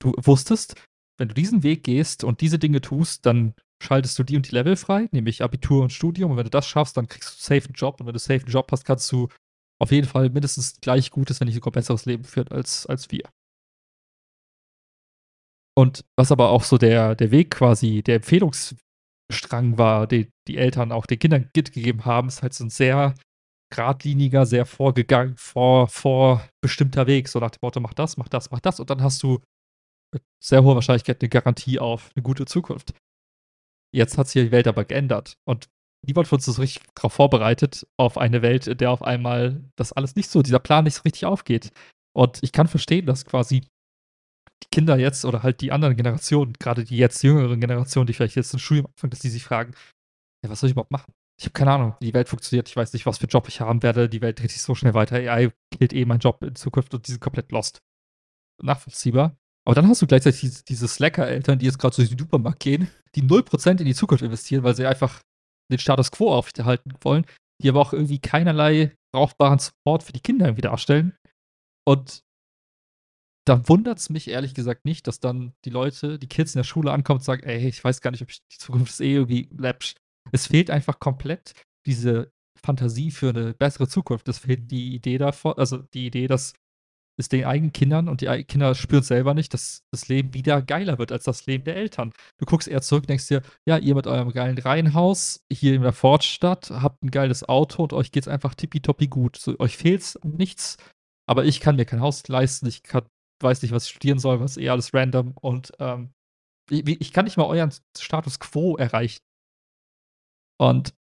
du 0.00 0.12
wusstest, 0.16 0.74
wenn 1.18 1.28
du 1.28 1.34
diesen 1.34 1.62
Weg 1.62 1.84
gehst 1.84 2.24
und 2.24 2.40
diese 2.40 2.58
Dinge 2.58 2.80
tust, 2.80 3.24
dann 3.26 3.54
schaltest 3.82 4.18
du 4.18 4.22
die 4.22 4.36
und 4.36 4.48
die 4.50 4.54
Level 4.54 4.76
frei, 4.76 5.08
nämlich 5.12 5.42
Abitur 5.42 5.82
und 5.82 5.92
Studium. 5.92 6.30
Und 6.30 6.36
wenn 6.36 6.44
du 6.44 6.50
das 6.50 6.66
schaffst, 6.66 6.96
dann 6.96 7.08
kriegst 7.08 7.38
du 7.38 7.42
safe 7.42 7.66
einen 7.66 7.74
Job. 7.74 8.00
Und 8.00 8.06
wenn 8.06 8.14
du 8.14 8.18
safe 8.18 8.40
einen 8.40 8.50
Job 8.50 8.70
hast, 8.72 8.84
kannst 8.84 9.10
du 9.12 9.28
auf 9.80 9.92
jeden 9.92 10.08
Fall 10.08 10.30
mindestens 10.30 10.80
gleich 10.80 11.10
gutes, 11.10 11.40
wenn 11.40 11.46
nicht 11.46 11.56
sogar 11.56 11.72
besseres 11.72 12.06
Leben 12.06 12.24
führen 12.24 12.48
als, 12.48 12.86
als 12.86 13.10
wir. 13.10 13.28
Und 15.78 16.04
was 16.16 16.32
aber 16.32 16.50
auch 16.50 16.64
so 16.64 16.78
der, 16.78 17.14
der 17.14 17.30
Weg 17.30 17.50
quasi, 17.50 18.02
der 18.02 18.16
Empfehlungsstrang 18.16 19.76
war, 19.76 20.06
den 20.06 20.30
die 20.48 20.56
Eltern 20.56 20.92
auch 20.92 21.04
den 21.04 21.18
Kindern 21.18 21.50
gegeben 21.52 22.06
haben, 22.06 22.28
ist 22.28 22.42
halt 22.42 22.54
so 22.54 22.64
ein 22.64 22.70
sehr 22.70 23.14
geradliniger, 23.70 24.46
sehr 24.46 24.64
vorgegangen, 24.64 25.36
vor, 25.36 25.88
vorbestimmter 25.88 27.06
Weg. 27.06 27.28
So 27.28 27.40
nach 27.40 27.50
dem 27.50 27.58
Motto, 27.60 27.80
mach 27.80 27.92
das, 27.92 28.16
mach 28.16 28.28
das, 28.28 28.50
mach 28.50 28.60
das. 28.60 28.80
Und 28.80 28.88
dann 28.88 29.02
hast 29.02 29.22
du 29.22 29.40
mit 30.14 30.22
sehr 30.42 30.62
hoher 30.62 30.76
Wahrscheinlichkeit 30.76 31.20
eine 31.20 31.28
Garantie 31.28 31.78
auf 31.78 32.10
eine 32.14 32.22
gute 32.22 32.46
Zukunft. 32.46 32.94
Jetzt 33.94 34.18
hat 34.18 34.28
sich 34.28 34.42
die 34.42 34.52
Welt 34.52 34.66
aber 34.66 34.84
geändert. 34.84 35.36
Und 35.44 35.68
niemand 36.06 36.28
von 36.28 36.36
uns 36.36 36.48
ist 36.48 36.58
richtig 36.58 36.82
darauf 36.94 37.12
vorbereitet, 37.12 37.86
auf 37.96 38.18
eine 38.18 38.42
Welt, 38.42 38.66
in 38.66 38.78
der 38.78 38.90
auf 38.90 39.02
einmal 39.02 39.64
das 39.76 39.92
alles 39.92 40.16
nicht 40.16 40.30
so, 40.30 40.42
dieser 40.42 40.58
Plan 40.58 40.84
nicht 40.84 40.94
so 40.94 41.02
richtig 41.02 41.24
aufgeht. 41.24 41.72
Und 42.14 42.42
ich 42.42 42.52
kann 42.52 42.66
verstehen, 42.66 43.06
dass 43.06 43.24
quasi 43.24 43.60
die 43.60 44.68
Kinder 44.72 44.96
jetzt 44.98 45.24
oder 45.24 45.42
halt 45.42 45.60
die 45.60 45.72
anderen 45.72 45.96
Generationen, 45.96 46.54
gerade 46.54 46.84
die 46.84 46.96
jetzt 46.96 47.22
jüngeren 47.22 47.60
Generationen, 47.60 48.06
die 48.06 48.12
vielleicht 48.12 48.36
jetzt 48.36 48.54
ein 48.54 48.58
Studium 48.58 48.86
anfangen, 48.86 49.10
dass 49.10 49.20
die 49.20 49.28
sich 49.28 49.44
fragen, 49.44 49.74
ja, 50.42 50.50
was 50.50 50.60
soll 50.60 50.68
ich 50.68 50.72
überhaupt 50.72 50.90
machen? 50.90 51.12
Ich 51.38 51.44
habe 51.44 51.52
keine 51.52 51.72
Ahnung, 51.72 51.94
wie 52.00 52.06
die 52.06 52.14
Welt 52.14 52.28
funktioniert. 52.28 52.68
Ich 52.68 52.76
weiß 52.76 52.94
nicht, 52.94 53.04
was 53.04 53.18
für 53.18 53.26
Job 53.26 53.46
ich 53.48 53.60
haben 53.60 53.82
werde. 53.82 54.08
Die 54.08 54.22
Welt 54.22 54.40
dreht 54.40 54.50
sich 54.50 54.62
so 54.62 54.74
schnell 54.74 54.94
weiter. 54.94 55.16
AI 55.16 55.52
killt 55.70 55.92
eh 55.92 56.06
meinen 56.06 56.20
Job 56.20 56.42
in 56.42 56.54
Zukunft 56.54 56.94
und 56.94 57.06
die 57.06 57.12
sind 57.12 57.20
komplett 57.20 57.52
lost. 57.52 57.82
Nachvollziehbar. 58.62 59.36
Aber 59.66 59.74
dann 59.74 59.88
hast 59.88 60.00
du 60.00 60.06
gleichzeitig 60.06 60.64
diese, 60.64 60.86
Slacker-Eltern, 60.86 61.58
die 61.58 61.66
jetzt 61.66 61.78
gerade 61.78 61.96
durch 61.96 62.08
den 62.08 62.18
Supermarkt 62.18 62.60
gehen, 62.60 62.88
die 63.16 63.22
0% 63.22 63.80
in 63.80 63.84
die 63.84 63.94
Zukunft 63.94 64.22
investieren, 64.22 64.62
weil 64.62 64.76
sie 64.76 64.86
einfach 64.86 65.22
den 65.72 65.80
Status 65.80 66.12
quo 66.12 66.32
aufhalten 66.32 66.94
wollen, 67.00 67.26
die 67.60 67.68
aber 67.68 67.80
auch 67.80 67.92
irgendwie 67.92 68.20
keinerlei 68.20 68.94
brauchbaren 69.12 69.58
Support 69.58 70.04
für 70.04 70.12
die 70.12 70.20
Kinder 70.20 70.46
irgendwie 70.46 70.62
darstellen. 70.62 71.16
Und 71.84 72.22
da 73.44 73.68
wundert 73.68 73.98
es 73.98 74.08
mich 74.08 74.28
ehrlich 74.28 74.54
gesagt 74.54 74.84
nicht, 74.84 75.08
dass 75.08 75.18
dann 75.18 75.52
die 75.64 75.70
Leute, 75.70 76.18
die 76.18 76.28
Kids 76.28 76.54
in 76.54 76.60
der 76.60 76.64
Schule 76.64 76.92
ankommen 76.92 77.18
und 77.18 77.24
sagen, 77.24 77.42
ey, 77.42 77.66
ich 77.66 77.82
weiß 77.82 78.00
gar 78.00 78.12
nicht, 78.12 78.22
ob 78.22 78.30
ich 78.30 78.38
die 78.52 78.58
Zukunft 78.58 78.92
ist 78.92 79.00
eh 79.00 79.14
irgendwie 79.14 79.48
läppsch. 79.56 79.94
Es 80.30 80.46
fehlt 80.46 80.70
einfach 80.70 81.00
komplett 81.00 81.54
diese 81.86 82.30
Fantasie 82.56 83.10
für 83.10 83.30
eine 83.30 83.54
bessere 83.54 83.88
Zukunft. 83.88 84.28
Es 84.28 84.38
fehlt 84.38 84.70
die 84.70 84.94
Idee 84.94 85.18
davon, 85.18 85.54
also 85.54 85.78
die 85.78 86.06
Idee, 86.06 86.26
dass 86.28 86.54
es 87.18 87.28
den 87.28 87.44
eigenen 87.44 87.72
Kindern 87.72 88.08
und 88.08 88.20
die 88.20 88.44
Kinder 88.44 88.74
spüren 88.74 89.02
selber 89.02 89.34
nicht, 89.34 89.54
dass 89.54 89.84
das 89.90 90.08
Leben 90.08 90.34
wieder 90.34 90.60
geiler 90.60 90.98
wird 90.98 91.12
als 91.12 91.24
das 91.24 91.46
Leben 91.46 91.64
der 91.64 91.76
Eltern. 91.76 92.12
Du 92.38 92.44
guckst 92.44 92.68
eher 92.68 92.82
zurück, 92.82 93.06
denkst 93.06 93.28
dir, 93.28 93.42
ja, 93.66 93.78
ihr 93.78 93.94
mit 93.94 94.06
eurem 94.06 94.32
geilen 94.32 94.58
Reihenhaus 94.58 95.44
hier 95.50 95.74
in 95.74 95.82
der 95.82 95.92
Fortstadt, 95.92 96.70
habt 96.70 97.02
ein 97.02 97.10
geiles 97.10 97.48
Auto 97.48 97.82
und 97.82 97.92
euch 97.92 98.12
geht's 98.12 98.28
einfach 98.28 98.54
tippitoppi 98.54 99.08
gut. 99.08 99.36
So, 99.36 99.58
euch 99.58 99.76
fehlt's 99.76 100.18
nichts, 100.24 100.76
aber 101.26 101.44
ich 101.44 101.60
kann 101.60 101.76
mir 101.76 101.86
kein 101.86 102.00
Haus 102.00 102.26
leisten, 102.28 102.66
ich 102.66 102.82
kann, 102.82 103.06
weiß 103.42 103.62
nicht, 103.62 103.72
was 103.72 103.86
ich 103.86 103.90
studieren 103.90 104.18
soll, 104.18 104.40
was 104.40 104.58
eh 104.58 104.68
alles 104.68 104.92
random 104.92 105.32
und 105.40 105.72
ähm, 105.78 106.10
ich, 106.70 106.86
ich 106.86 107.12
kann 107.12 107.24
nicht 107.24 107.36
mal 107.36 107.46
euren 107.46 107.72
Status 107.96 108.40
quo 108.40 108.76
erreichen. 108.76 109.20
Und 110.58 110.94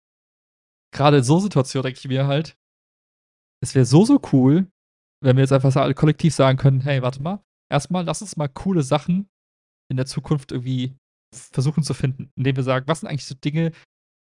gerade 0.93 1.19
in 1.19 1.25
so 1.25 1.41
Situationen 1.41 1.85
denke 1.85 1.99
ich 1.99 2.09
mir 2.09 2.27
halt, 2.27 2.57
es 3.63 3.75
wäre 3.75 3.87
so, 3.87 4.05
so 4.05 4.21
cool, 4.33 4.71
wenn 5.25 5.37
wir 5.37 5.43
jetzt 5.43 5.53
einfach 5.53 5.75
alle 5.77 5.95
kollektiv 5.95 6.35
sagen 6.35 6.59
können, 6.59 6.81
hey, 6.81 7.03
warte 7.03 7.23
mal, 7.23 7.43
erstmal 7.71 8.05
lass 8.05 8.23
uns 8.23 8.37
mal 8.37 8.49
coole 8.49 8.83
Sachen 8.83 9.29
in 9.91 9.97
der 9.97 10.07
Zukunft 10.07 10.53
irgendwie 10.53 10.97
versuchen 11.35 11.83
zu 11.83 11.95
finden, 11.95 12.31
indem 12.37 12.57
wir 12.57 12.63
sagen, 12.63 12.87
was 12.87 13.01
sind 13.01 13.09
eigentlich 13.09 13.27
so 13.27 13.35
Dinge, 13.35 13.73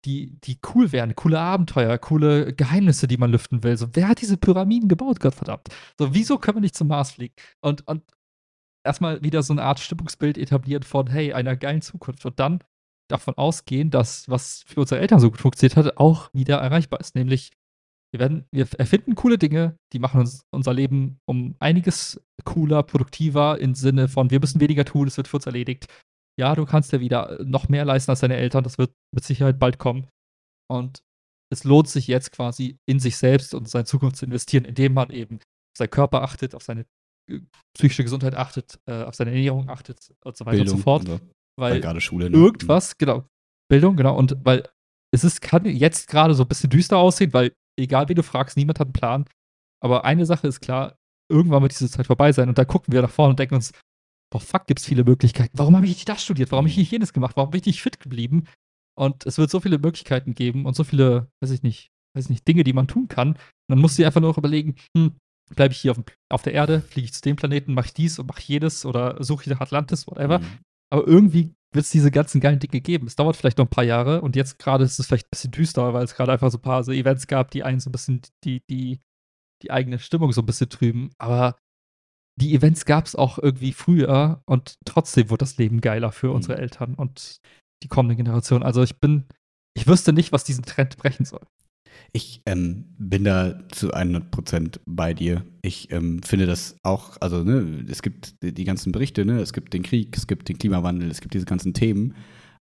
die, 0.04 0.38
die 0.40 0.58
cool 0.74 0.92
wären, 0.92 1.14
coole 1.14 1.38
Abenteuer, 1.38 1.98
coole 1.98 2.52
Geheimnisse, 2.54 3.06
die 3.08 3.16
man 3.16 3.30
lüften 3.30 3.62
will. 3.62 3.76
So, 3.76 3.88
wer 3.94 4.08
hat 4.08 4.20
diese 4.20 4.36
Pyramiden 4.36 4.88
gebaut, 4.88 5.20
Gottverdammt? 5.20 5.68
So, 5.98 6.14
wieso 6.14 6.38
können 6.38 6.58
wir 6.58 6.62
nicht 6.62 6.76
zum 6.76 6.88
Mars 6.88 7.12
fliegen? 7.12 7.34
Und, 7.60 7.86
und 7.88 8.02
erstmal 8.84 9.22
wieder 9.22 9.42
so 9.42 9.52
eine 9.52 9.62
Art 9.62 9.80
Stimmungsbild 9.80 10.38
etablieren 10.38 10.84
von, 10.84 11.08
hey, 11.08 11.32
einer 11.32 11.56
geilen 11.56 11.82
Zukunft. 11.82 12.24
Und 12.24 12.38
dann 12.38 12.60
davon 13.08 13.34
ausgehen, 13.36 13.90
dass 13.90 14.28
was 14.28 14.64
für 14.66 14.80
unsere 14.80 15.00
Eltern 15.00 15.20
so 15.20 15.30
gut 15.30 15.40
funktioniert 15.40 15.76
hat, 15.76 15.96
auch 15.96 16.30
wieder 16.32 16.58
erreichbar 16.58 17.00
ist. 17.00 17.14
Nämlich, 17.14 17.50
wir 18.12 18.20
werden, 18.20 18.46
wir 18.50 18.66
erfinden 18.78 19.14
coole 19.14 19.38
Dinge, 19.38 19.76
die 19.92 19.98
machen 19.98 20.20
uns 20.20 20.42
unser 20.54 20.72
Leben 20.72 21.18
um 21.26 21.56
einiges 21.58 22.20
cooler, 22.44 22.82
produktiver 22.82 23.58
im 23.58 23.74
Sinne 23.74 24.08
von, 24.08 24.30
wir 24.30 24.40
müssen 24.40 24.60
weniger 24.60 24.84
tun, 24.84 25.08
es 25.08 25.16
wird 25.16 25.28
für 25.28 25.36
uns 25.36 25.46
erledigt. 25.46 25.86
Ja, 26.38 26.54
du 26.54 26.66
kannst 26.66 26.92
ja 26.92 27.00
wieder 27.00 27.42
noch 27.44 27.68
mehr 27.68 27.84
leisten 27.84 28.10
als 28.10 28.20
deine 28.20 28.36
Eltern, 28.36 28.64
das 28.64 28.78
wird 28.78 28.92
mit 29.14 29.24
Sicherheit 29.24 29.58
bald 29.58 29.78
kommen. 29.78 30.06
Und 30.70 31.00
es 31.52 31.64
lohnt 31.64 31.88
sich 31.88 32.06
jetzt 32.06 32.32
quasi 32.32 32.78
in 32.88 33.00
sich 33.00 33.16
selbst 33.16 33.54
und 33.54 33.68
seine 33.68 33.84
Zukunft 33.84 34.16
zu 34.16 34.26
investieren, 34.26 34.64
indem 34.64 34.94
man 34.94 35.10
eben 35.10 35.36
auf 35.36 35.78
seinen 35.78 35.90
Körper 35.90 36.22
achtet, 36.22 36.54
auf 36.54 36.62
seine 36.62 36.86
äh, 37.30 37.40
psychische 37.76 38.02
Gesundheit 38.02 38.34
achtet, 38.34 38.78
äh, 38.86 39.02
auf 39.04 39.14
seine 39.14 39.30
Ernährung 39.30 39.68
achtet 39.70 40.12
und 40.24 40.36
so 40.36 40.44
weiter 40.44 40.58
Bildung, 40.58 40.74
und 40.74 40.78
so 40.78 40.82
fort. 40.82 41.08
also, 41.08 41.20
weil 41.58 41.80
gerade 41.80 42.00
Schule. 42.00 42.30
Ne? 42.30 42.36
irgendwas, 42.36 42.98
genau, 42.98 43.24
Bildung, 43.70 43.96
genau, 43.96 44.16
und 44.16 44.36
weil 44.44 44.68
es 45.14 45.24
ist, 45.24 45.40
kann 45.40 45.64
jetzt 45.64 46.08
gerade 46.08 46.34
so 46.34 46.42
ein 46.42 46.48
bisschen 46.48 46.70
düster 46.70 46.98
aussehen, 46.98 47.32
weil 47.32 47.52
egal 47.76 48.08
wie 48.08 48.14
du 48.14 48.22
fragst, 48.22 48.56
niemand 48.56 48.80
hat 48.80 48.88
einen 48.88 48.92
Plan. 48.92 49.24
Aber 49.82 50.04
eine 50.04 50.26
Sache 50.26 50.46
ist 50.46 50.60
klar, 50.60 50.96
irgendwann 51.30 51.62
wird 51.62 51.72
diese 51.72 51.90
Zeit 51.90 52.06
vorbei 52.06 52.32
sein 52.32 52.48
und 52.48 52.58
da 52.58 52.64
gucken 52.64 52.92
wir 52.92 53.02
nach 53.02 53.10
vorne 53.10 53.30
und 53.30 53.38
denken 53.38 53.56
uns, 53.56 53.72
boah, 54.30 54.40
fuck, 54.40 54.66
gibt 54.66 54.80
es 54.80 54.86
viele 54.86 55.04
Möglichkeiten. 55.04 55.58
Warum 55.58 55.76
habe 55.76 55.86
ich 55.86 55.92
nicht 55.92 56.08
das 56.08 56.22
studiert? 56.22 56.50
Warum 56.50 56.64
habe 56.64 56.70
ich 56.70 56.76
nicht 56.76 56.90
jenes 56.90 57.12
gemacht? 57.12 57.36
Warum 57.36 57.50
bin 57.50 57.60
ich 57.60 57.66
nicht 57.66 57.82
fit 57.82 58.00
geblieben? 58.00 58.46
Und 58.98 59.26
es 59.26 59.38
wird 59.38 59.50
so 59.50 59.60
viele 59.60 59.78
Möglichkeiten 59.78 60.34
geben 60.34 60.64
und 60.64 60.74
so 60.74 60.84
viele, 60.84 61.28
weiß 61.40 61.50
ich 61.50 61.62
nicht, 61.62 61.90
weiß 62.14 62.24
ich 62.24 62.30
nicht, 62.30 62.48
Dinge, 62.48 62.64
die 62.64 62.72
man 62.72 62.88
tun 62.88 63.08
kann. 63.08 63.30
Und 63.30 63.38
dann 63.68 63.78
musst 63.78 63.98
du 63.98 64.02
dir 64.02 64.06
einfach 64.06 64.20
nur 64.20 64.30
noch 64.30 64.38
überlegen, 64.38 64.76
hm, 64.96 65.16
bleibe 65.54 65.72
ich 65.72 65.80
hier 65.80 65.90
auf, 65.90 65.98
dem, 65.98 66.04
auf 66.30 66.42
der 66.42 66.54
Erde, 66.54 66.80
fliege 66.80 67.04
ich 67.04 67.12
zu 67.12 67.20
dem 67.20 67.36
Planeten, 67.36 67.74
mache 67.74 67.86
ich 67.86 67.94
dies 67.94 68.18
und 68.18 68.26
mache 68.26 68.42
jedes 68.42 68.86
oder 68.86 69.22
suche 69.22 69.44
ich 69.44 69.50
nach 69.50 69.60
Atlantis, 69.60 70.06
whatever. 70.06 70.38
Mhm. 70.38 70.58
Aber 70.90 71.06
irgendwie 71.06 71.54
wird 71.72 71.84
es 71.84 71.90
diese 71.90 72.10
ganzen 72.10 72.40
geilen 72.40 72.58
Dinge 72.58 72.80
geben. 72.80 73.06
Es 73.06 73.16
dauert 73.16 73.36
vielleicht 73.36 73.58
noch 73.58 73.66
ein 73.66 73.70
paar 73.70 73.84
Jahre 73.84 74.22
und 74.22 74.36
jetzt 74.36 74.58
gerade 74.58 74.84
ist 74.84 74.98
es 74.98 75.06
vielleicht 75.06 75.26
ein 75.26 75.30
bisschen 75.30 75.50
düster, 75.50 75.92
weil 75.94 76.04
es 76.04 76.14
gerade 76.14 76.32
einfach 76.32 76.50
so 76.50 76.58
ein 76.58 76.62
paar 76.62 76.84
so 76.84 76.92
Events 76.92 77.26
gab, 77.26 77.50
die 77.50 77.64
einen 77.64 77.80
so 77.80 77.90
ein 77.90 77.92
bisschen 77.92 78.22
die, 78.44 78.62
die, 78.70 79.00
die 79.62 79.70
eigene 79.70 79.98
Stimmung 79.98 80.32
so 80.32 80.42
ein 80.42 80.46
bisschen 80.46 80.68
trüben. 80.70 81.10
Aber 81.18 81.56
die 82.38 82.54
Events 82.54 82.84
gab 82.84 83.06
es 83.06 83.16
auch 83.16 83.38
irgendwie 83.38 83.72
früher 83.72 84.42
und 84.46 84.78
trotzdem 84.84 85.30
wurde 85.30 85.40
das 85.44 85.56
Leben 85.56 85.80
geiler 85.80 86.12
für 86.12 86.28
Mhm. 86.28 86.34
unsere 86.34 86.58
Eltern 86.58 86.94
und 86.94 87.40
die 87.82 87.88
kommende 87.88 88.16
Generation. 88.16 88.62
Also 88.62 88.82
ich 88.82 88.98
bin, 89.00 89.26
ich 89.74 89.86
wüsste 89.86 90.12
nicht, 90.12 90.32
was 90.32 90.44
diesen 90.44 90.64
Trend 90.64 90.96
brechen 90.96 91.24
soll. 91.24 91.46
Ich 92.12 92.40
ähm, 92.46 92.84
bin 92.98 93.24
da 93.24 93.68
zu 93.68 93.92
100% 93.92 94.80
bei 94.86 95.14
dir. 95.14 95.44
Ich 95.62 95.90
ähm, 95.92 96.22
finde 96.22 96.46
das 96.46 96.76
auch, 96.82 97.16
also 97.20 97.42
ne, 97.42 97.84
es 97.88 98.02
gibt 98.02 98.34
die, 98.42 98.64
ganzen 98.64 98.92
Berichte, 98.92 99.24
ne, 99.24 99.40
es 99.40 99.52
gibt 99.52 99.74
den 99.74 99.82
Krieg, 99.82 100.16
es 100.16 100.26
gibt 100.26 100.48
den 100.48 100.58
Klimawandel, 100.58 101.10
es 101.10 101.20
gibt 101.20 101.34
diese 101.34 101.46
ganzen 101.46 101.74
Themen, 101.74 102.14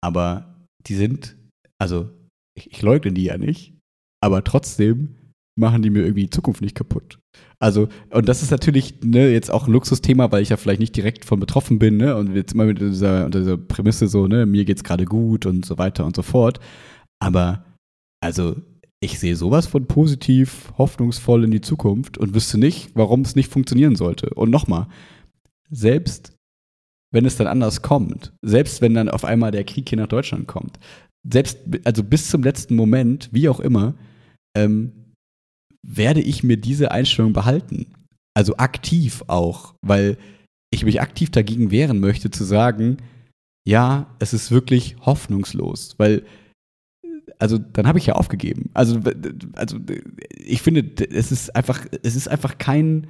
aber 0.03 0.67
die 0.87 0.95
sind, 0.95 1.37
also 1.81 2.11
ich, 2.57 2.71
ich 2.71 2.83
leugne 2.83 3.13
die 3.13 3.25
ja 3.25 3.39
nicht, 3.39 3.75
aber 4.23 4.45
trotzdem 4.45 5.17
machen 5.59 5.83
die 5.83 5.91
mir 5.91 6.03
irgendwie 6.03 6.25
die 6.25 6.31
Zukunft 6.31 6.63
nicht 6.63 6.75
kaputt. 6.75 7.19
Also, 7.59 7.89
und 8.11 8.29
das 8.29 8.43
ist 8.43 8.51
natürlich 8.51 9.03
ne, 9.03 9.31
jetzt 9.31 9.51
auch 9.51 9.67
ein 9.67 9.73
Luxusthema, 9.73 10.33
weil 10.33 10.43
ich 10.43 10.49
ja 10.49 10.57
vielleicht 10.57 10.81
nicht 10.81 10.97
direkt 10.97 11.25
von 11.25 11.41
betroffen 11.41 11.79
bin, 11.79 11.97
ne? 11.97 12.17
Und 12.17 12.35
jetzt 12.35 12.55
immer 12.55 12.65
mit 12.65 12.81
dieser, 12.81 13.25
unter 13.27 13.39
dieser 13.39 13.57
Prämisse 13.57 14.09
so, 14.09 14.27
ne, 14.27 14.47
mir 14.47 14.65
geht's 14.65 14.85
gerade 14.85 15.05
gut 15.05 15.47
und 15.47 15.65
so 15.65 15.79
weiter 15.79 16.05
und 16.05 16.17
so 16.17 16.23
fort. 16.23 16.59
Aber, 17.21 17.65
also, 18.21 18.57
ich 19.03 19.19
sehe 19.19 19.35
sowas 19.35 19.67
von 19.67 19.87
positiv, 19.87 20.73
hoffnungsvoll 20.79 21.43
in 21.45 21.51
die 21.51 21.61
Zukunft 21.61 22.19
und 22.19 22.35
wüsste 22.35 22.57
nicht, 22.57 22.93
warum 22.95 23.23
es 23.23 23.35
nicht 23.35 23.51
funktionieren 23.51 23.97
sollte. 23.97 24.31
Und 24.31 24.51
nochmal, 24.51 24.87
selbst 25.71 26.37
wenn 27.13 27.27
es 27.27 27.37
dann 27.37 27.49
anders 27.49 27.83
kommt, 27.83 28.33
selbst 28.43 28.81
wenn 28.81 28.95
dann 28.95 29.09
auf 29.09 29.25
einmal 29.25 29.51
der 29.51 29.65
Krieg 29.65 29.89
hier 29.89 29.99
nach 29.99 30.07
Deutschland 30.07 30.47
kommt, 30.47 30.79
selbst, 31.29 31.59
also 31.85 32.05
bis 32.05 32.31
zum 32.31 32.45
letzten 32.45 32.77
Moment, 32.77 33.29
wie 33.33 33.49
auch 33.49 33.59
immer, 33.59 33.95
ähm, 34.57 34.93
werde 35.85 36.21
ich 36.21 36.45
mir 36.45 36.57
diese 36.57 36.93
Einstellung 36.93 37.33
behalten. 37.33 37.87
Also 38.35 38.57
aktiv 38.57 39.25
auch, 39.27 39.75
weil 39.83 40.17
ich 40.71 40.85
mich 40.85 41.01
aktiv 41.01 41.31
dagegen 41.31 41.73
wehren 41.73 41.99
möchte, 41.99 42.31
zu 42.31 42.45
sagen, 42.45 42.99
ja, 43.67 44.15
es 44.21 44.33
ist 44.33 44.53
wirklich 44.53 44.97
hoffnungslos, 45.01 45.97
weil 45.99 46.25
also 47.43 47.59
dann 47.59 47.89
habe 47.89 47.99
ich 47.99 48.07
ja 48.07 48.15
aufgegeben. 48.15 48.71
Also, 48.73 49.01
also 49.57 49.77
ich 50.39 50.63
finde, 50.63 50.85
es 51.11 51.33
ist 51.33 51.55
einfach, 51.57 51.85
es 52.05 52.15
ist 52.15 52.29
einfach 52.29 52.57
kein, 52.57 53.09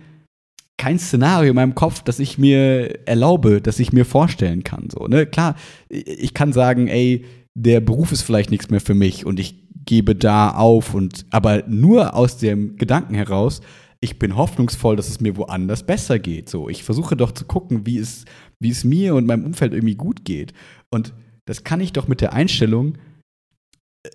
kein 0.79 0.99
Szenario 0.99 1.51
in 1.51 1.57
meinem 1.57 1.75
Kopf, 1.75 2.03
das 2.03 2.19
ich 2.19 2.39
mir 2.39 3.07
erlaube, 3.07 3.61
das 3.61 3.79
ich 3.79 3.93
mir 3.93 4.07
vorstellen 4.07 4.65
kann. 4.65 4.89
So, 4.91 5.07
ne? 5.07 5.27
Klar, 5.27 5.55
ich 5.91 6.33
kann 6.33 6.55
sagen, 6.55 6.89
ey, 6.89 7.27
der 7.55 7.81
Beruf 7.81 8.11
ist 8.11 8.23
vielleicht 8.23 8.51
nichts 8.51 8.71
mehr 8.71 8.81
für 8.81 8.95
mich 8.95 9.27
und 9.27 9.39
ich 9.39 9.69
gebe 9.85 10.17
da 10.17 10.53
auf 10.53 10.95
und 10.95 11.27
aber 11.29 11.65
nur 11.69 12.15
aus 12.15 12.39
dem 12.39 12.77
Gedanken 12.77 13.15
heraus, 13.15 13.61
ich 14.01 14.19
bin 14.19 14.35
hoffnungsvoll, 14.35 14.97
dass 14.97 15.11
es 15.11 15.21
mir 15.21 15.37
woanders 15.37 15.85
besser 15.85 16.19
geht. 16.19 16.49
So, 16.49 16.71
ich 16.71 16.85
versuche 16.85 17.17
doch 17.17 17.33
zu 17.33 17.45
gucken, 17.45 17.85
wie 17.85 17.99
es, 17.99 18.25
wie 18.61 18.71
es 18.71 18.83
mir 18.83 19.15
und 19.15 19.27
meinem 19.27 19.45
Umfeld 19.45 19.75
irgendwie 19.75 19.95
gut 19.95 20.25
geht. 20.25 20.55
Und 20.91 21.13
das 21.45 21.65
kann 21.65 21.81
ich 21.81 21.93
doch 21.93 22.09
mit 22.09 22.23
der 22.23 22.33
Einstellung, 22.33 22.97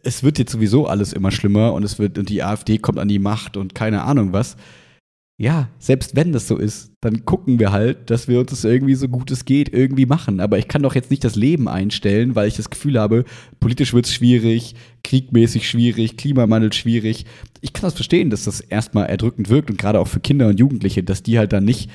es 0.04 0.24
wird 0.24 0.40
jetzt 0.40 0.52
sowieso 0.52 0.88
alles 0.88 1.14
immer 1.14 1.32
schlimmer 1.32 1.74
und 1.74 1.84
es 1.84 2.00
wird 2.00 2.18
und 2.18 2.30
die 2.30 2.44
AfD 2.44 2.78
kommt 2.78 3.00
an 3.00 3.08
die 3.08 3.20
Macht 3.20 3.58
und 3.58 3.76
keine 3.76 4.04
Ahnung 4.04 4.34
was. 4.34 4.58
Ja, 5.40 5.70
selbst 5.78 6.16
wenn 6.16 6.32
das 6.32 6.48
so 6.48 6.58
ist, 6.58 6.94
dann 7.00 7.24
gucken 7.24 7.60
wir 7.60 7.72
halt, 7.72 8.10
dass 8.10 8.28
wir 8.28 8.40
uns 8.40 8.50
das 8.50 8.64
irgendwie 8.64 8.96
so 8.96 9.08
gut 9.08 9.30
es 9.30 9.46
geht 9.46 9.72
irgendwie 9.72 10.08
machen. 10.08 10.40
Aber 10.40 10.58
ich 10.58 10.68
kann 10.68 10.82
doch 10.82 10.96
jetzt 10.96 11.12
nicht 11.12 11.24
das 11.24 11.36
Leben 11.36 11.68
einstellen, 11.68 12.34
weil 12.34 12.48
ich 12.48 12.56
das 12.56 12.72
Gefühl 12.72 13.00
habe, 13.00 13.24
politisch 13.60 13.94
wird 13.94 14.08
es 14.08 14.14
schwierig, 14.14 14.74
kriegmäßig 15.04 15.70
schwierig, 15.70 16.18
Klimawandel 16.18 16.74
schwierig. 16.74 17.26
Ich 17.62 17.72
kann 17.72 17.84
das 17.84 17.94
verstehen, 17.94 18.32
dass 18.32 18.46
das 18.46 18.62
erstmal 18.62 19.06
erdrückend 19.06 19.50
wirkt 19.50 19.70
und 19.70 19.78
gerade 19.78 20.00
auch 20.00 20.08
für 20.08 20.20
Kinder 20.20 20.48
und 20.48 20.60
Jugendliche, 20.60 21.04
dass 21.04 21.22
die 21.22 21.38
halt 21.38 21.54
dann 21.54 21.66
nicht 21.66 21.92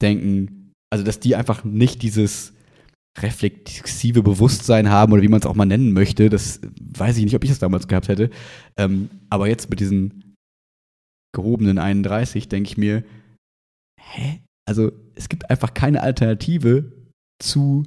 denken, 0.00 0.70
also 0.88 1.04
dass 1.04 1.18
die 1.18 1.34
einfach 1.34 1.64
nicht 1.64 2.00
dieses 2.00 2.52
reflexive 3.18 4.22
Bewusstsein 4.22 4.90
haben 4.90 5.12
oder 5.12 5.22
wie 5.22 5.28
man 5.28 5.40
es 5.40 5.46
auch 5.46 5.54
mal 5.54 5.66
nennen 5.66 5.92
möchte. 5.92 6.30
Das 6.30 6.60
weiß 6.80 7.16
ich 7.16 7.24
nicht, 7.24 7.36
ob 7.36 7.44
ich 7.44 7.50
das 7.50 7.58
damals 7.58 7.86
gehabt 7.86 8.08
hätte. 8.08 8.30
Ähm, 8.76 9.08
aber 9.30 9.48
jetzt 9.48 9.70
mit 9.70 9.80
diesen 9.80 10.34
gehobenen 11.34 11.78
31 11.78 12.48
denke 12.48 12.70
ich 12.70 12.76
mir, 12.76 13.04
hä? 14.00 14.40
Also 14.66 14.92
es 15.14 15.28
gibt 15.28 15.50
einfach 15.50 15.74
keine 15.74 16.02
Alternative 16.02 16.92
zu 17.38 17.84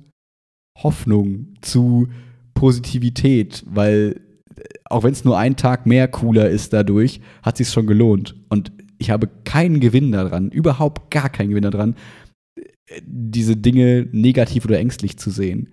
Hoffnung, 0.78 1.56
zu 1.62 2.08
Positivität, 2.54 3.64
weil 3.68 4.22
äh, 4.56 4.64
auch 4.86 5.04
wenn 5.04 5.14
es 5.14 5.26
nur 5.26 5.38
ein 5.38 5.56
Tag 5.56 5.86
mehr 5.86 6.08
cooler 6.08 6.50
ist 6.50 6.74
dadurch, 6.74 7.20
hat 7.42 7.58
sich 7.58 7.70
schon 7.70 7.88
gelohnt. 7.88 8.36
Und 8.50 8.72
ich 9.00 9.10
habe 9.10 9.28
keinen 9.44 9.80
Gewinn 9.80 10.12
daran, 10.12 10.50
überhaupt 10.50 11.12
gar 11.12 11.30
keinen 11.30 11.50
Gewinn 11.50 11.64
daran, 11.64 11.96
diese 13.02 13.58
Dinge 13.58 14.08
negativ 14.12 14.66
oder 14.66 14.80
ängstlich 14.80 15.18
zu 15.18 15.30
sehen. 15.30 15.70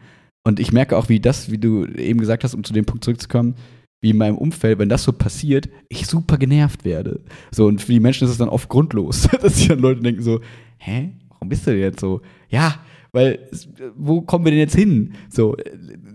Und 0.47 0.61
ich 0.61 0.73
merke 0.73 0.97
auch, 0.97 1.09
wie 1.09 1.21
das, 1.21 1.51
wie 1.51 1.59
du 1.59 1.87
eben 1.87 2.21
gesagt 2.21 2.45
hast, 2.45 2.55
um 2.55 2.65
zu 2.65 2.73
dem 2.73 2.85
Punkt 2.85 3.05
zurückzukommen, 3.05 3.55
wie 4.03 4.11
in 4.11 4.19
meinem 4.19 4.37
Umfeld, 4.37 4.79
wenn 4.79 4.91
das 4.91 5.05
so 5.05 5.13
passiert, 5.13 5.69
ich 5.89 6.07
super 6.07 6.37
genervt 6.37 6.85
werde. 6.85 7.23
So, 7.51 7.67
und 7.67 7.81
für 7.81 7.93
die 7.93 8.01
Menschen 8.01 8.25
ist 8.25 8.33
es 8.33 8.39
dann 8.39 8.51
oft 8.51 8.69
grundlos, 8.69 9.29
dass 9.41 9.57
sich 9.57 9.69
dann 9.69 9.79
Leute 9.79 10.03
denken 10.03 10.23
so, 10.23 10.41
hä, 10.79 11.13
warum 11.31 11.49
bist 11.49 11.67
du 11.67 11.71
denn 11.71 11.81
jetzt 11.81 12.01
so? 12.01 12.21
Ja, 12.51 12.81
weil, 13.13 13.49
wo 13.97 14.21
kommen 14.21 14.45
wir 14.45 14.51
denn 14.51 14.61
jetzt 14.61 14.75
hin? 14.75 15.15
So, 15.31 15.57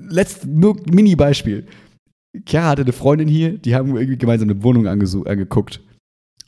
letzt, 0.09 0.45
nur 0.45 0.75
Mini-Beispiel. 0.91 1.65
Chiara 2.45 2.69
hatte 2.69 2.83
eine 2.83 2.91
Freundin 2.91 3.27
hier, 3.27 3.57
die 3.57 3.73
haben 3.73 3.95
irgendwie 3.95 4.17
gemeinsam 4.17 4.49
eine 4.49 4.61
Wohnung 4.61 4.85
angeguckt. 4.85 5.81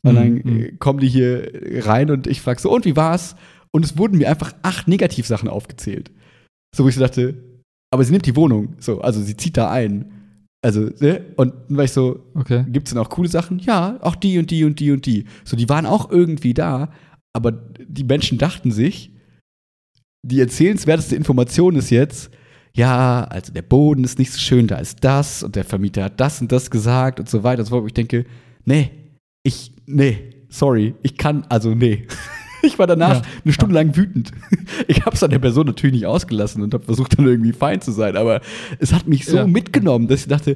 Und 0.03 0.15
dann 0.15 0.33
mhm. 0.33 0.61
Äh, 0.61 0.71
kommen 0.73 0.99
die 0.99 1.07
hier 1.07 1.51
rein 1.85 2.11
und 2.11 2.27
ich 2.27 2.41
frage 2.41 2.61
so, 2.61 2.71
und 2.71 2.85
wie 2.85 2.95
war's? 2.95 3.35
Und 3.73 3.85
es 3.85 3.97
wurden 3.97 4.17
mir 4.17 4.29
einfach 4.29 4.53
acht 4.63 4.87
Negativsachen 4.87 5.49
aufgezählt. 5.49 6.11
So, 6.75 6.83
wo 6.83 6.89
ich 6.89 6.95
so 6.95 7.01
dachte, 7.01 7.35
aber 7.93 8.03
sie 8.03 8.11
nimmt 8.11 8.25
die 8.25 8.35
Wohnung. 8.35 8.75
So, 8.79 9.01
also 9.01 9.21
sie 9.21 9.37
zieht 9.37 9.57
da 9.57 9.71
ein. 9.71 10.11
Also, 10.63 10.89
ne? 10.99 11.25
Und 11.37 11.53
dann 11.67 11.77
war 11.77 11.85
ich 11.85 11.91
so, 11.91 12.23
okay. 12.35 12.65
gibt's 12.67 12.91
denn 12.91 12.99
auch 12.99 13.09
coole 13.09 13.29
Sachen? 13.29 13.59
Ja, 13.59 13.97
auch 14.01 14.15
die 14.15 14.37
und 14.37 14.51
die 14.51 14.63
und 14.63 14.79
die 14.79 14.91
und 14.91 15.05
die. 15.05 15.25
So, 15.43 15.57
die 15.57 15.69
waren 15.69 15.85
auch 15.85 16.11
irgendwie 16.11 16.53
da, 16.53 16.91
aber 17.33 17.51
die 17.51 18.03
Menschen 18.03 18.37
dachten 18.37 18.71
sich, 18.71 19.11
die 20.23 20.39
erzählenswerteste 20.39 21.15
Information 21.15 21.75
ist 21.75 21.89
jetzt, 21.89 22.29
ja, 22.73 23.23
also 23.25 23.51
der 23.51 23.63
Boden 23.63 24.03
ist 24.03 24.19
nicht 24.19 24.31
so 24.31 24.39
schön, 24.39 24.67
da 24.67 24.77
ist 24.77 25.03
das 25.03 25.43
und 25.43 25.55
der 25.55 25.65
Vermieter 25.65 26.05
hat 26.05 26.19
das 26.19 26.41
und 26.41 26.51
das 26.51 26.69
gesagt 26.69 27.19
und 27.19 27.29
so 27.29 27.43
weiter 27.43 27.61
und 27.61 27.65
so 27.65 27.75
fort. 27.75 27.87
Ich 27.87 27.93
denke, 27.93 28.25
nee, 28.63 28.91
ich, 29.43 29.73
nee, 29.87 30.45
sorry, 30.49 30.95
ich 31.01 31.17
kann, 31.17 31.45
also 31.49 31.73
nee. 31.73 32.07
Ich 32.63 32.79
war 32.79 32.87
danach 32.87 33.15
ja, 33.15 33.21
eine 33.43 33.53
Stunde 33.53 33.75
lang 33.75 33.95
wütend. 33.95 34.31
Ich 34.87 35.05
habe 35.05 35.15
es 35.15 35.23
an 35.23 35.31
der 35.31 35.39
Person 35.39 35.67
natürlich 35.67 35.93
nicht 35.95 36.05
ausgelassen 36.05 36.61
und 36.61 36.73
habe 36.73 36.83
versucht, 36.83 37.17
dann 37.17 37.25
irgendwie 37.25 37.53
fein 37.53 37.81
zu 37.81 37.91
sein. 37.91 38.17
Aber 38.17 38.41
es 38.79 38.93
hat 38.93 39.07
mich 39.07 39.25
so 39.25 39.37
ja. 39.37 39.47
mitgenommen, 39.47 40.07
dass 40.07 40.21
ich 40.21 40.27
dachte, 40.27 40.55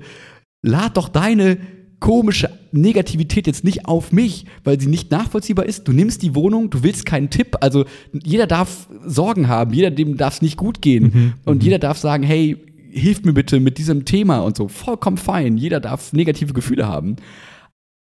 lad 0.62 0.98
doch 0.98 1.10
deine 1.10 1.58
komische 2.00 2.50
Negativität 2.72 3.48
jetzt 3.48 3.64
nicht 3.64 3.86
auf 3.88 4.12
mich, 4.12 4.46
weil 4.64 4.80
sie 4.80 4.88
nicht 4.88 5.12
nachvollziehbar 5.12 5.66
ist. 5.66 5.88
Du 5.88 5.92
nimmst 5.92 6.22
die 6.22 6.36
Wohnung, 6.36 6.70
du 6.70 6.84
willst 6.84 7.06
keinen 7.06 7.30
Tipp. 7.30 7.58
Also 7.62 7.86
jeder 8.12 8.48
darf 8.48 8.88
Sorgen 9.06 9.48
haben, 9.48 9.74
jeder 9.74 9.92
dem 9.92 10.18
darf 10.18 10.36
es 10.36 10.42
nicht 10.42 10.58
gut 10.58 10.82
gehen. 10.82 11.04
Mhm. 11.04 11.34
Und 11.46 11.58
mhm. 11.58 11.62
jeder 11.62 11.80
darf 11.80 11.98
sagen, 11.98 12.24
hey, 12.24 12.58
hilf 12.92 13.24
mir 13.24 13.34
bitte 13.34 13.60
mit 13.60 13.78
diesem 13.78 14.06
Thema 14.06 14.40
und 14.40 14.56
so. 14.56 14.68
Vollkommen 14.68 15.18
fein. 15.18 15.58
Jeder 15.58 15.80
darf 15.80 16.14
negative 16.14 16.54
Gefühle 16.54 16.88
haben. 16.88 17.18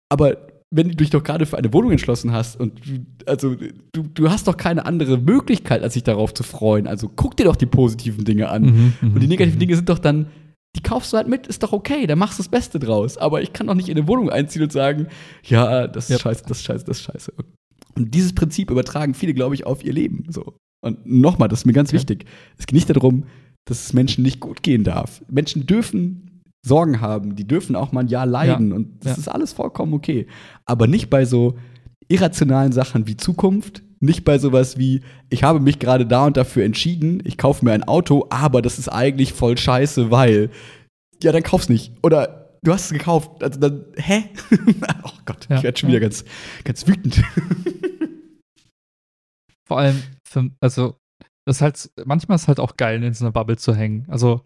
Aber 0.09 0.48
wenn 0.71 0.89
du 0.89 0.95
dich 0.95 1.09
doch 1.09 1.23
gerade 1.23 1.45
für 1.45 1.57
eine 1.57 1.73
Wohnung 1.73 1.91
entschlossen 1.91 2.31
hast 2.31 2.59
und 2.59 2.79
also 3.25 3.55
du, 3.91 4.03
du 4.03 4.29
hast 4.29 4.47
doch 4.47 4.55
keine 4.55 4.85
andere 4.85 5.17
Möglichkeit, 5.17 5.81
als 5.81 5.95
sich 5.95 6.03
darauf 6.03 6.33
zu 6.33 6.43
freuen. 6.43 6.85
Also 6.85 7.09
guck 7.13 7.35
dir 7.37 7.45
doch 7.45 7.55
die 7.55 7.65
positiven 7.65 8.23
Dinge 8.23 8.49
an. 8.49 8.63
Mhm, 8.63 8.93
mhm 9.01 9.13
und 9.13 9.19
die 9.19 9.27
negativen 9.27 9.57
mhm. 9.57 9.61
Dinge 9.61 9.75
sind 9.75 9.89
doch 9.89 9.99
dann, 9.99 10.27
die 10.75 10.83
kaufst 10.83 11.11
du 11.11 11.17
halt 11.17 11.27
mit, 11.27 11.47
ist 11.47 11.63
doch 11.63 11.73
okay, 11.73 12.05
da 12.05 12.15
machst 12.15 12.37
du 12.37 12.43
das 12.43 12.49
Beste 12.49 12.77
draus. 12.77 13.17
Aber 13.17 13.41
ich 13.41 13.51
kann 13.51 13.65
doch 13.65 13.73
nicht 13.73 13.89
in 13.89 13.97
eine 13.97 14.07
Wohnung 14.07 14.29
einziehen 14.29 14.61
und 14.61 14.71
sagen, 14.71 15.07
ja, 15.43 15.87
das 15.87 16.05
ist 16.05 16.11
ja. 16.11 16.19
scheiße, 16.19 16.43
das 16.47 16.59
ist 16.59 16.63
scheiße, 16.65 16.85
das 16.85 16.97
ist 16.99 17.03
scheiße. 17.03 17.33
Und 17.95 18.13
dieses 18.13 18.33
Prinzip 18.33 18.69
übertragen 18.69 19.15
viele, 19.15 19.33
glaube 19.33 19.55
ich, 19.55 19.65
auf 19.65 19.83
ihr 19.83 19.93
Leben. 19.93 20.25
So. 20.29 20.53
Und 20.81 21.05
nochmal, 21.05 21.49
das 21.49 21.61
ist 21.61 21.65
mir 21.65 21.73
ganz 21.73 21.89
okay. 21.89 21.97
wichtig. 21.97 22.25
Es 22.57 22.67
geht 22.67 22.75
nicht 22.75 22.89
darum, 22.89 23.25
dass 23.65 23.85
es 23.85 23.93
Menschen 23.93 24.23
nicht 24.23 24.39
gut 24.39 24.61
gehen 24.61 24.83
darf. 24.83 25.23
Menschen 25.29 25.65
dürfen 25.65 26.28
Sorgen 26.65 27.01
haben, 27.01 27.35
die 27.35 27.47
dürfen 27.47 27.75
auch 27.75 27.91
mal 27.91 28.01
ein 28.01 28.07
Jahr 28.07 28.25
leiden 28.25 28.69
ja. 28.69 28.75
und 28.75 29.05
das 29.05 29.13
ja. 29.13 29.19
ist 29.19 29.27
alles 29.27 29.53
vollkommen 29.53 29.93
okay. 29.93 30.27
Aber 30.65 30.87
nicht 30.87 31.09
bei 31.09 31.25
so 31.25 31.57
irrationalen 32.09 32.71
Sachen 32.71 33.07
wie 33.07 33.15
Zukunft, 33.17 33.83
nicht 33.99 34.23
bei 34.25 34.37
sowas 34.37 34.77
wie, 34.77 35.01
ich 35.29 35.43
habe 35.43 35.59
mich 35.59 35.79
gerade 35.79 36.05
da 36.05 36.25
und 36.25 36.37
dafür 36.37 36.63
entschieden, 36.63 37.21
ich 37.25 37.37
kaufe 37.37 37.65
mir 37.65 37.71
ein 37.73 37.83
Auto, 37.83 38.27
aber 38.29 38.61
das 38.61 38.79
ist 38.79 38.89
eigentlich 38.89 39.33
voll 39.33 39.57
scheiße, 39.57 40.11
weil, 40.11 40.49
ja, 41.21 41.31
dann 41.31 41.43
kauf's 41.43 41.69
nicht. 41.69 41.93
Oder 42.01 42.57
du 42.63 42.73
hast 42.73 42.85
es 42.85 42.91
gekauft, 42.91 43.43
also 43.43 43.59
dann, 43.59 43.85
hä? 43.95 44.23
oh 45.03 45.11
Gott, 45.25 45.47
ja. 45.49 45.57
ich 45.57 45.63
werde 45.63 45.77
schon 45.77 45.89
wieder 45.89 45.99
ganz, 45.99 46.23
ganz 46.63 46.87
wütend. 46.87 47.21
Vor 49.67 49.79
allem, 49.79 50.01
für, 50.23 50.49
also, 50.61 50.95
das 51.45 51.57
ist 51.57 51.61
halt, 51.61 51.91
manchmal 52.05 52.35
ist 52.35 52.43
es 52.43 52.47
halt 52.47 52.59
auch 52.59 52.77
geil, 52.77 53.03
in 53.03 53.13
so 53.13 53.25
einer 53.25 53.31
Bubble 53.31 53.57
zu 53.57 53.75
hängen. 53.75 54.05
Also, 54.07 54.45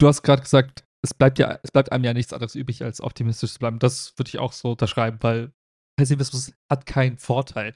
du 0.00 0.08
hast 0.08 0.22
gerade 0.22 0.42
gesagt, 0.42 0.84
es 1.02 1.14
bleibt 1.14 1.38
ja, 1.38 1.58
es 1.62 1.70
bleibt 1.70 1.92
einem 1.92 2.04
ja 2.04 2.14
nichts 2.14 2.32
anderes 2.32 2.54
übrig, 2.54 2.82
als 2.82 3.00
optimistisch 3.00 3.52
zu 3.52 3.58
bleiben. 3.58 3.78
Das 3.78 4.14
würde 4.16 4.28
ich 4.28 4.38
auch 4.38 4.52
so 4.52 4.72
unterschreiben, 4.72 5.18
weil 5.20 5.52
Pessimismus 5.96 6.52
hat 6.70 6.86
keinen 6.86 7.18
Vorteil. 7.18 7.74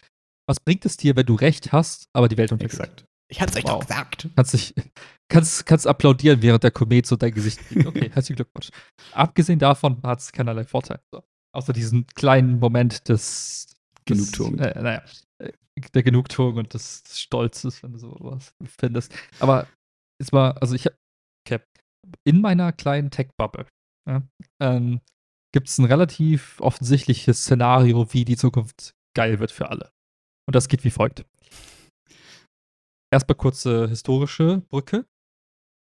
Was 0.48 0.60
bringt 0.60 0.86
es 0.86 0.96
dir, 0.96 1.14
wenn 1.14 1.26
du 1.26 1.34
recht 1.34 1.72
hast, 1.72 2.08
aber 2.14 2.28
die 2.28 2.38
Welt 2.38 2.52
untergeht? 2.52 2.72
Exakt. 2.72 3.04
Ich 3.30 3.42
hab's 3.42 3.54
euch 3.54 3.64
wow. 3.64 3.72
doch 3.72 3.80
gesagt. 3.80 4.28
Kannst, 4.34 4.54
dich, 4.54 4.74
kannst, 5.30 5.66
kannst 5.66 5.86
applaudieren, 5.86 6.40
während 6.40 6.64
der 6.64 6.70
Komet 6.70 7.06
so 7.06 7.16
dein 7.16 7.34
Gesicht 7.34 7.60
liegt. 7.70 7.86
Okay, 7.86 8.10
herzlichen 8.14 8.36
Glückwunsch. 8.36 8.70
Abgesehen 9.12 9.58
davon 9.58 10.02
hat 10.02 10.20
es 10.20 10.32
keinerlei 10.32 10.64
Vorteil. 10.64 11.00
So. 11.12 11.22
Außer 11.54 11.74
diesen 11.74 12.06
kleinen 12.06 12.58
Moment 12.58 13.10
des 13.10 13.66
Genugtuung. 14.06 14.58
Äh, 14.58 14.80
naja, 14.80 15.02
der 15.94 16.02
Genugtuung 16.02 16.56
und 16.56 16.72
des, 16.72 17.02
des 17.02 17.20
Stolzes, 17.20 17.82
wenn 17.82 17.92
du 17.92 17.98
sowas 17.98 18.54
findest. 18.78 19.14
Aber 19.38 19.66
es 20.18 20.32
war, 20.32 20.60
also 20.62 20.74
ich 20.74 20.86
in 22.24 22.40
meiner 22.40 22.72
kleinen 22.72 23.10
Tech-Bubble 23.10 23.66
ja, 24.08 24.22
ähm, 24.60 25.00
gibt 25.52 25.68
es 25.68 25.78
ein 25.78 25.84
relativ 25.84 26.60
offensichtliches 26.60 27.42
Szenario, 27.42 28.12
wie 28.12 28.24
die 28.24 28.36
Zukunft 28.36 28.94
geil 29.14 29.38
wird 29.40 29.52
für 29.52 29.70
alle. 29.70 29.90
Und 30.46 30.54
das 30.54 30.68
geht 30.68 30.84
wie 30.84 30.90
folgt. 30.90 31.24
Erstmal 33.12 33.36
kurze 33.36 33.88
historische 33.88 34.62
Brücke. 34.68 35.06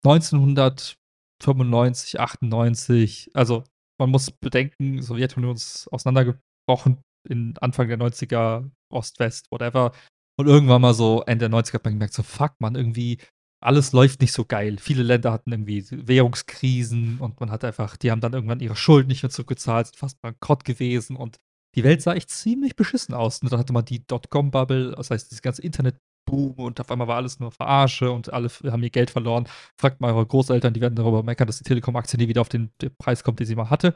1995, 0.06 2.20
98, 2.20 3.32
also 3.34 3.64
man 4.00 4.12
muss 4.12 4.32
bedenken, 4.32 5.02
Sowjetunion 5.02 5.56
ist 5.56 5.88
auseinandergebrochen 5.92 7.02
in 7.28 7.58
Anfang 7.58 7.90
der 7.90 8.00
90er, 8.00 8.72
Ost-West, 8.92 9.52
whatever. 9.52 9.92
Und 10.40 10.48
irgendwann 10.48 10.82
mal 10.82 10.94
so 10.94 11.22
Ende 11.24 11.50
der 11.50 11.60
90er 11.60 11.74
hat 11.74 11.84
man 11.84 11.96
gemerkt, 11.96 12.14
so 12.14 12.24
fuck, 12.24 12.54
man, 12.60 12.76
irgendwie 12.76 13.20
alles 13.62 13.92
läuft 13.92 14.22
nicht 14.22 14.34
so 14.34 14.46
geil. 14.46 14.78
Viele 14.80 15.04
Länder 15.04 15.32
hatten 15.32 15.52
irgendwie 15.52 15.86
Währungskrisen 15.90 17.20
und 17.20 17.40
man 17.40 17.52
hat 17.52 17.66
einfach, 17.66 17.98
die 17.98 18.12
haben 18.12 18.22
dann 18.22 18.34
irgendwann 18.34 18.62
ihre 18.62 18.76
Schulden 18.76 19.10
nicht 19.10 19.24
mehr 19.24 19.30
zurückgezahlt, 19.30 19.88
sind 19.88 19.98
fast 19.98 20.22
bankrott 20.22 20.64
gewesen 20.64 21.16
und 21.16 21.38
die 21.76 21.84
Welt 21.84 22.02
sah 22.02 22.14
echt 22.14 22.30
ziemlich 22.30 22.76
beschissen 22.76 23.14
aus. 23.14 23.42
Und 23.42 23.52
dann 23.52 23.60
hatte 23.60 23.74
man 23.74 23.86
die 23.86 24.06
Dotcom-Bubble, 24.06 24.96
das 24.96 25.12
heißt, 25.12 25.32
das 25.32 25.42
ganze 25.42 25.62
Internet-Boom 25.62 26.54
und 26.54 26.80
auf 26.80 26.90
einmal 26.90 27.08
war 27.08 27.18
alles 27.18 27.40
nur 27.40 27.52
Verarsche 27.52 28.12
und 28.12 28.32
alle 28.34 28.50
haben 28.50 28.84
ihr 28.84 28.90
Geld 28.90 29.12
verloren. 29.12 29.48
Fragt 29.78 30.02
mal 30.02 30.14
eure 30.14 30.26
Großeltern, 30.26 30.74
die 30.74 30.82
werden 30.82 30.96
darüber 30.96 31.22
meckern, 31.22 31.48
dass 31.48 31.58
die 31.58 31.64
Telekom-Aktie 31.66 32.18
nie 32.18 32.28
wieder 32.28 32.42
auf 32.42 32.50
den, 32.50 32.72
den 32.82 32.96
Preis 32.98 33.24
kommt, 33.24 33.40
den 33.40 33.48
sie 33.48 33.56
mal 33.56 33.70
hatte. 33.70 33.94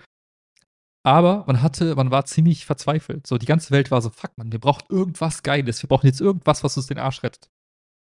Aber 1.06 1.44
man 1.48 1.62
hatte, 1.62 1.96
man 1.96 2.12
war 2.12 2.26
ziemlich 2.26 2.66
verzweifelt. 2.66 3.28
So, 3.28 3.38
die 3.38 3.46
ganze 3.46 3.72
Welt 3.72 3.92
war 3.92 4.02
so, 4.02 4.10
fuck 4.10 4.38
man, 4.38 4.52
wir 4.52 4.60
brauchen 4.60 4.84
irgendwas 4.90 5.44
Geiles. 5.44 5.84
Wir 5.84 5.88
brauchen 5.90 6.08
jetzt 6.08 6.22
irgendwas, 6.22 6.64
was 6.64 6.78
uns 6.78 6.88
den 6.88 6.98
Arsch 6.98 7.24
rettet. 7.24 7.50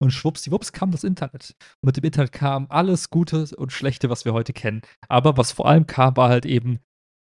Und 0.03 0.11
schwuppsdiwupps 0.11 0.73
kam 0.73 0.91
das 0.91 1.05
Internet. 1.05 1.55
Und 1.81 1.87
mit 1.87 1.97
dem 1.97 2.03
Internet 2.03 2.33
kam 2.33 2.67
alles 2.71 3.09
Gute 3.09 3.47
und 3.57 3.71
Schlechte, 3.71 4.11
was 4.11 4.25
wir 4.25 4.33
heute 4.33 4.53
kennen. 4.53 4.83
Aber 5.07 5.37
was 5.37 5.53
vor 5.53 5.67
allem 5.69 5.87
kam, 5.87 6.17
war 6.17 6.29
halt 6.29 6.45
eben, 6.45 6.81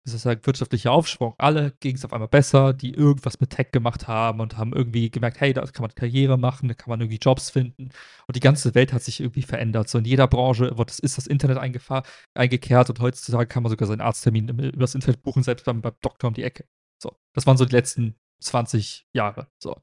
wie 0.02 0.10
soll 0.10 0.16
ich 0.16 0.22
sagen, 0.22 0.40
wirtschaftlicher 0.44 0.90
Aufschwung. 0.90 1.36
Alle 1.38 1.70
ging 1.78 1.94
es 1.94 2.05
auf 2.05 2.12
einmal 2.12 2.26
besser, 2.26 2.72
die 2.72 2.92
irgendwas 2.92 3.38
mit 3.38 3.51
Tech 3.51 3.70
gemacht 3.70 4.09
haben 4.09 4.40
und 4.40 4.56
haben 4.56 4.72
irgendwie 4.72 5.09
gemerkt, 5.09 5.40
hey, 5.40 5.52
da 5.52 5.64
kann 5.66 5.82
man 5.84 5.94
Karriere 5.94 6.36
machen, 6.36 6.66
da 6.66 6.74
kann 6.74 6.90
man 6.90 7.01
irgendwie 7.01 7.20
Jobs 7.22 7.48
finden. 7.48 7.90
Und 8.26 8.34
die 8.34 8.40
ganze 8.40 8.74
Welt 8.74 8.92
hat 8.92 9.02
sich 9.05 9.20
irgendwie 9.20 9.42
verändert. 9.42 9.88
So 9.88 9.98
in 9.98 10.05
jeder 10.05 10.26
Branche 10.26 10.76
wird, 10.76 10.98
ist 10.98 11.16
das 11.16 11.28
Internet 11.28 11.59
eingekehrt 11.59 12.90
und 12.90 12.98
heutzutage 12.98 13.46
kann 13.46 13.62
man 13.62 13.70
sogar 13.70 13.86
seinen 13.86 14.01
Arzttermin 14.01 14.48
über 14.48 14.80
das 14.80 14.96
Internet 14.96 15.22
buchen, 15.22 15.44
selbst 15.44 15.64
beim, 15.64 15.80
beim 15.80 15.94
Doktor 16.01 16.26
um 16.26 16.34
die 16.34 16.42
Ecke. 16.42 16.64
So, 17.01 17.14
das 17.34 17.46
waren 17.46 17.56
so 17.56 17.66
die 17.66 17.76
letzten 17.76 18.16
20 18.40 19.06
Jahre. 19.12 19.46
So. 19.62 19.76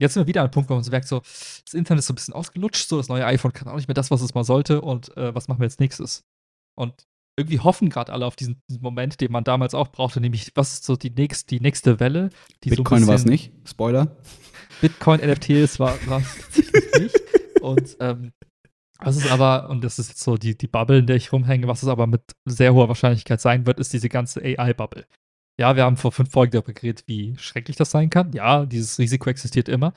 Jetzt 0.00 0.14
sind 0.14 0.22
wir 0.22 0.26
wieder 0.26 0.40
an 0.40 0.46
einem 0.46 0.52
Punkt, 0.52 0.70
wo 0.70 0.74
man 0.74 0.82
so 0.82 0.90
merkt, 0.90 1.08
so, 1.08 1.20
das 1.20 1.72
Internet 1.72 2.00
ist 2.00 2.06
so 2.06 2.12
ein 2.12 2.16
bisschen 2.16 2.34
ausgelutscht, 2.34 2.88
so 2.88 2.96
das 2.96 3.08
neue 3.08 3.24
iPhone 3.26 3.52
kann 3.52 3.68
auch 3.68 3.76
nicht 3.76 3.88
mehr 3.88 3.94
das, 3.94 4.10
was 4.10 4.22
es 4.22 4.34
mal 4.34 4.44
sollte 4.44 4.80
und 4.80 5.16
äh, 5.16 5.34
was 5.34 5.48
machen 5.48 5.60
wir 5.60 5.66
jetzt 5.66 5.80
nächstes? 5.80 6.24
Und 6.76 7.06
irgendwie 7.36 7.60
hoffen 7.60 7.90
gerade 7.90 8.12
alle 8.12 8.26
auf 8.26 8.36
diesen, 8.36 8.60
diesen, 8.68 8.82
Moment, 8.82 9.20
den 9.20 9.32
man 9.32 9.44
damals 9.44 9.74
auch 9.74 9.88
brauchte, 9.88 10.20
nämlich, 10.20 10.52
was 10.54 10.74
ist 10.74 10.84
so 10.84 10.96
die, 10.96 11.10
nächst, 11.10 11.50
die 11.50 11.60
nächste 11.60 12.00
Welle? 12.00 12.30
Die 12.62 12.70
Bitcoin 12.70 13.02
so 13.02 13.08
war 13.08 13.14
es 13.14 13.24
nicht, 13.24 13.52
Spoiler. 13.64 14.16
Bitcoin, 14.80 15.20
NFTs 15.20 15.78
war 15.78 15.94
es 15.94 16.06
nicht. 17.00 17.20
Und 17.60 17.96
ähm, 18.00 18.32
was 19.00 19.16
ist 19.16 19.30
aber, 19.30 19.68
und 19.70 19.82
das 19.82 19.98
ist 19.98 20.08
jetzt 20.08 20.22
so 20.22 20.36
die, 20.36 20.56
die 20.56 20.66
Bubble, 20.66 20.98
in 20.98 21.06
der 21.06 21.16
ich 21.16 21.32
rumhänge, 21.32 21.66
was 21.66 21.82
es 21.82 21.88
aber 21.88 22.06
mit 22.06 22.22
sehr 22.44 22.72
hoher 22.74 22.88
Wahrscheinlichkeit 22.88 23.40
sein 23.40 23.66
wird, 23.66 23.80
ist 23.80 23.92
diese 23.92 24.08
ganze 24.08 24.40
AI-Bubble. 24.42 25.06
Ja, 25.58 25.76
wir 25.76 25.84
haben 25.84 25.96
vor 25.96 26.12
fünf 26.12 26.30
Folgen 26.30 26.52
darüber 26.52 26.72
geredet, 26.72 27.04
wie 27.06 27.36
schrecklich 27.38 27.76
das 27.76 27.90
sein 27.90 28.10
kann. 28.10 28.32
Ja, 28.32 28.66
dieses 28.66 28.98
Risiko 28.98 29.30
existiert 29.30 29.68
immer. 29.68 29.92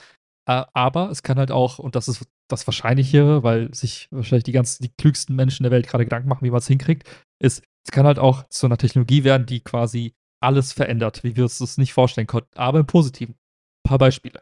Äh, 0.47 0.63
aber 0.73 1.09
es 1.09 1.23
kann 1.23 1.37
halt 1.37 1.51
auch, 1.51 1.79
und 1.79 1.95
das 1.95 2.07
ist 2.07 2.25
das 2.49 2.65
Wahrscheinliche, 2.67 3.43
weil 3.43 3.73
sich 3.73 4.07
wahrscheinlich 4.11 4.45
die 4.45 4.51
ganzen, 4.51 4.83
die 4.83 4.93
klügsten 4.93 5.35
Menschen 5.35 5.63
der 5.63 5.71
Welt 5.71 5.87
gerade 5.87 6.05
Gedanken 6.05 6.29
machen, 6.29 6.45
wie 6.45 6.51
man 6.51 6.59
es 6.59 6.67
hinkriegt, 6.67 7.09
ist, 7.39 7.63
es 7.85 7.91
kann 7.91 8.05
halt 8.05 8.19
auch 8.19 8.47
zu 8.49 8.65
einer 8.65 8.77
Technologie 8.77 9.23
werden, 9.23 9.45
die 9.45 9.61
quasi 9.61 10.13
alles 10.41 10.73
verändert, 10.73 11.23
wie 11.23 11.35
wir 11.35 11.43
uns 11.43 11.57
das 11.57 11.77
nicht 11.77 11.93
vorstellen 11.93 12.27
konnten, 12.27 12.55
aber 12.57 12.79
im 12.79 12.85
Positiven. 12.85 13.33
Ein 13.33 13.89
paar 13.89 13.97
Beispiele. 13.97 14.41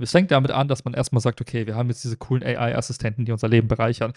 Es 0.00 0.10
fängt 0.10 0.30
damit 0.30 0.50
an, 0.50 0.68
dass 0.68 0.84
man 0.84 0.94
erstmal 0.94 1.20
sagt, 1.20 1.40
okay, 1.40 1.66
wir 1.66 1.76
haben 1.76 1.88
jetzt 1.88 2.02
diese 2.02 2.16
coolen 2.16 2.42
AI-Assistenten, 2.42 3.24
die 3.24 3.32
unser 3.32 3.48
Leben 3.48 3.68
bereichern. 3.68 4.12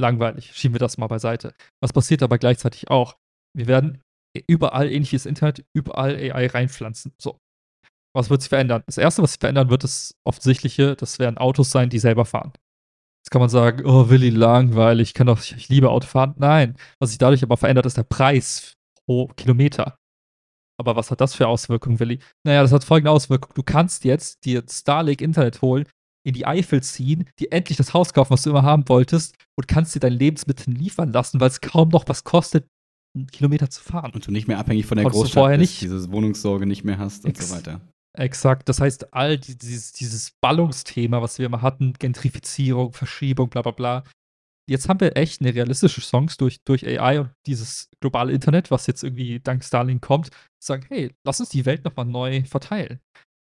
Langweilig, 0.00 0.54
schieben 0.54 0.74
wir 0.74 0.78
das 0.78 0.98
mal 0.98 1.08
beiseite. 1.08 1.54
Was 1.82 1.92
passiert 1.92 2.22
aber 2.22 2.38
gleichzeitig 2.38 2.88
auch? 2.88 3.16
Wir 3.56 3.66
werden 3.66 4.02
überall 4.46 4.90
ähnliches 4.90 5.26
Internet, 5.26 5.64
überall 5.74 6.16
AI 6.16 6.46
reinpflanzen. 6.46 7.12
So. 7.20 7.38
Was 8.14 8.30
wird 8.30 8.42
sich 8.42 8.48
verändern? 8.48 8.82
Das 8.86 8.98
erste, 8.98 9.22
was 9.22 9.32
sich 9.32 9.40
verändern 9.40 9.70
wird, 9.70 9.84
ist 9.84 10.14
offensichtliche, 10.24 10.96
das 10.96 11.18
werden 11.18 11.38
Autos 11.38 11.70
sein, 11.70 11.90
die 11.90 11.98
selber 11.98 12.24
fahren. 12.24 12.52
Jetzt 13.22 13.30
kann 13.30 13.40
man 13.40 13.50
sagen, 13.50 13.84
oh, 13.84 14.08
Willi, 14.08 14.30
langweilig, 14.30 15.08
ich 15.08 15.14
kann 15.14 15.26
doch, 15.26 15.38
ich 15.38 15.68
liebe 15.68 15.90
Autofahren. 15.90 16.34
Nein, 16.38 16.76
was 16.98 17.10
sich 17.10 17.18
dadurch 17.18 17.42
aber 17.42 17.56
verändert, 17.56 17.86
ist 17.86 17.96
der 17.96 18.04
Preis 18.04 18.74
pro 19.06 19.26
Kilometer. 19.36 19.96
Aber 20.80 20.96
was 20.96 21.10
hat 21.10 21.20
das 21.20 21.34
für 21.34 21.48
Auswirkungen, 21.48 21.98
Willi? 21.98 22.20
Naja, 22.46 22.62
das 22.62 22.72
hat 22.72 22.84
folgende 22.84 23.10
Auswirkungen. 23.10 23.54
Du 23.54 23.62
kannst 23.62 24.04
jetzt 24.04 24.44
dir 24.44 24.62
Starlink 24.68 25.20
Internet 25.20 25.60
holen, 25.60 25.86
in 26.24 26.34
die 26.34 26.46
Eifel 26.46 26.82
ziehen, 26.82 27.28
dir 27.38 27.52
endlich 27.52 27.76
das 27.76 27.94
Haus 27.94 28.12
kaufen, 28.12 28.30
was 28.30 28.42
du 28.42 28.50
immer 28.50 28.62
haben 28.62 28.88
wolltest, 28.88 29.34
und 29.56 29.66
kannst 29.66 29.94
dir 29.94 30.00
dein 30.00 30.12
Lebensmittel 30.12 30.72
liefern 30.72 31.12
lassen, 31.12 31.40
weil 31.40 31.48
es 31.48 31.60
kaum 31.60 31.88
noch 31.88 32.04
was 32.06 32.24
kostet, 32.24 32.66
Kilometer 33.26 33.68
zu 33.70 33.82
fahren. 33.82 34.12
Und 34.12 34.26
du 34.26 34.30
nicht 34.30 34.48
mehr 34.48 34.58
abhängig 34.58 34.86
von 34.86 34.96
der 34.96 35.04
Konntest 35.04 35.22
Großstadt 35.22 35.40
vorher 35.42 35.58
bist, 35.58 35.72
nicht. 35.72 35.82
diese 35.82 36.10
Wohnungssorge 36.12 36.66
nicht 36.66 36.84
mehr 36.84 36.98
hast 36.98 37.24
und 37.24 37.30
Ex- 37.30 37.48
so 37.48 37.56
weiter. 37.56 37.80
Exakt. 38.16 38.68
Das 38.68 38.80
heißt, 38.80 39.12
all 39.14 39.38
die, 39.38 39.56
dieses, 39.56 39.92
dieses 39.92 40.32
Ballungsthema, 40.40 41.22
was 41.22 41.38
wir 41.38 41.46
immer 41.46 41.62
hatten, 41.62 41.92
Gentrifizierung, 41.92 42.92
Verschiebung, 42.92 43.48
bla 43.48 43.62
bla 43.62 43.72
bla. 43.72 44.04
Jetzt 44.68 44.88
haben 44.88 45.00
wir 45.00 45.16
echt 45.16 45.40
eine 45.40 45.54
realistische 45.54 46.00
Chance 46.02 46.36
durch, 46.38 46.58
durch 46.64 46.86
AI 46.86 47.20
und 47.20 47.30
dieses 47.46 47.88
globale 48.00 48.32
Internet, 48.32 48.70
was 48.70 48.86
jetzt 48.86 49.02
irgendwie 49.02 49.40
dank 49.40 49.64
Starlink 49.64 50.02
kommt, 50.02 50.26
zu 50.26 50.32
sagen, 50.60 50.84
hey, 50.88 51.14
lass 51.24 51.40
uns 51.40 51.48
die 51.48 51.64
Welt 51.64 51.84
nochmal 51.84 52.04
neu 52.04 52.44
verteilen. 52.44 53.00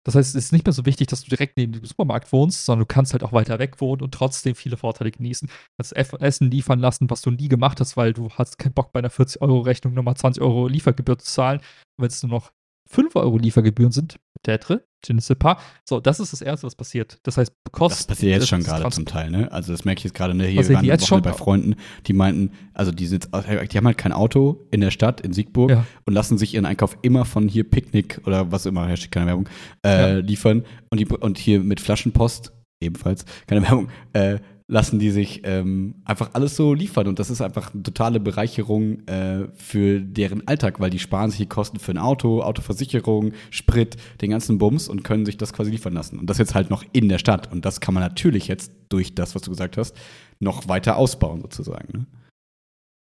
Das 0.10 0.16
heißt, 0.16 0.36
es 0.36 0.46
ist 0.46 0.52
nicht 0.54 0.66
mehr 0.66 0.74
so 0.74 0.88
wichtig, 0.88 1.06
dass 1.06 1.22
du 1.24 1.30
direkt 1.30 1.56
neben 1.56 1.72
dem 1.72 1.86
Supermarkt 1.86 2.34
wohnst, 2.34 2.66
sondern 2.66 2.88
du 2.88 2.92
kannst 2.92 3.14
halt 3.14 3.24
auch 3.24 3.32
weiter 3.32 3.60
weg 3.60 3.80
wohnen 3.80 4.02
und 4.02 4.12
trotzdem 4.12 4.56
viele 4.56 4.76
Vorteile 4.76 5.12
genießen. 5.12 5.48
Eff- 5.80 6.20
Essen 6.20 6.50
liefern 6.50 6.80
lassen, 6.80 7.12
was 7.12 7.22
du 7.22 7.30
nie 7.30 7.48
gemacht 7.48 7.80
hast, 7.80 7.96
weil 7.96 8.14
du 8.14 8.32
hast 8.32 8.58
keinen 8.58 8.74
Bock 8.74 8.92
bei 8.92 8.98
einer 9.02 9.12
40-Euro-Rechnung 9.12 9.94
nochmal 9.94 10.18
20 10.18 10.42
Euro 10.42 10.68
Liefergebühr 10.68 11.20
zu 11.20 11.32
zahlen. 11.32 11.62
Wenn 11.98 12.08
es 12.08 12.24
nur 12.24 12.32
noch 12.32 12.52
5 12.92 13.16
Euro 13.16 13.38
Liefergebühren 13.38 13.92
sind, 13.92 14.20
peut-être, 14.42 14.82
je 15.06 15.14
ne 15.14 15.22
sais 15.22 15.36
pas. 15.36 15.58
So, 15.88 16.00
das 16.00 16.20
ist 16.20 16.34
das 16.34 16.42
Erste, 16.42 16.66
was 16.66 16.76
passiert. 16.76 17.20
Das 17.24 17.38
heißt, 17.38 17.54
Kosten. 17.72 17.98
Das 17.98 18.08
passiert 18.08 18.34
jetzt 18.40 18.48
schon 18.50 18.64
gerade 18.64 18.90
zum 18.90 19.06
Teil, 19.06 19.30
ne? 19.30 19.52
Also 19.52 19.72
das 19.72 19.86
merke 19.86 20.00
ich 20.00 20.06
jetzt 20.06 20.14
gerade, 20.16 20.34
ne? 20.34 20.46
Hier 20.48 20.68
wir 20.68 20.76
waren 20.76 20.86
jetzt 20.86 21.06
schon 21.08 21.22
bei 21.22 21.34
Freunden, 21.34 21.76
die 22.08 22.14
meinten, 22.14 22.52
also 22.74 22.92
die, 22.92 23.06
sind, 23.06 23.26
die 23.28 23.78
haben 23.78 23.86
halt 23.86 23.98
kein 23.98 24.12
Auto 24.12 24.66
in 24.72 24.82
der 24.82 24.92
Stadt, 24.92 25.22
in 25.22 25.34
Siegburg 25.34 25.70
Ja. 25.72 25.86
und 26.06 26.14
lassen 26.14 26.38
sich 26.38 26.56
ihren 26.56 26.66
Einkauf 26.66 26.98
immer 27.04 27.26
von 27.26 27.48
hier 27.48 27.70
Picknick 27.70 28.22
oder 28.26 28.52
was 28.52 28.66
immer, 28.66 28.88
Hashtag 28.88 29.12
keine 29.12 29.28
Werbung, 29.28 29.48
äh, 29.86 30.14
Ja. 30.14 30.18
liefern 30.20 30.66
und, 30.90 31.00
die, 31.00 31.06
und 31.06 31.38
hier 31.38 31.60
mit 31.60 31.80
Flaschenpost, 31.80 32.52
ebenfalls, 32.82 33.26
keine 33.46 33.62
Werbung, 33.62 33.90
äh, 34.14 34.40
lassen 34.72 35.00
die 35.00 35.10
sich 35.10 35.42
ähm, 35.46 35.96
einfach 36.06 36.30
alles 36.34 36.56
so 36.56 36.74
liefern 36.76 37.08
und 37.08 37.18
das 37.18 37.32
ist 37.32 37.42
einfach 37.42 37.74
eine 37.74 37.82
totale 37.82 38.20
Bereicherung 38.20 39.06
äh, 39.08 39.48
für 39.56 40.00
deren 40.00 40.48
Alltag, 40.48 40.80
weil 40.80 40.92
die 40.92 41.00
sparen 41.00 41.32
sich 41.32 41.40
die 41.40 41.48
Kosten 41.48 41.80
für 41.80 41.92
ein 41.92 41.98
Auto, 41.98 42.44
Autoversicherung, 42.44 43.34
Sprit, 43.50 43.98
den 44.22 44.30
ganzen 44.30 44.60
Bums 44.60 44.88
und 44.88 45.04
können 45.04 45.26
sich 45.26 45.38
das 45.38 45.54
quasi 45.54 45.72
liefern 45.72 45.94
lassen. 45.94 46.20
Und 46.20 46.30
das 46.30 46.38
jetzt 46.38 46.54
halt 46.54 46.70
noch 46.70 46.86
in 46.94 47.10
der 47.10 47.18
Stadt 47.18 47.52
und 47.52 47.66
das 47.66 47.82
kann 47.82 47.96
man 47.96 48.04
natürlich 48.04 48.48
jetzt 48.48 48.72
durch 48.90 49.16
das, 49.16 49.34
was 49.34 49.42
du 49.42 49.50
gesagt 49.50 49.76
hast, 49.76 49.98
noch 50.40 50.68
weiter 50.68 50.98
ausbauen 50.98 51.42
sozusagen. 51.42 51.88
Ne? 51.92 52.06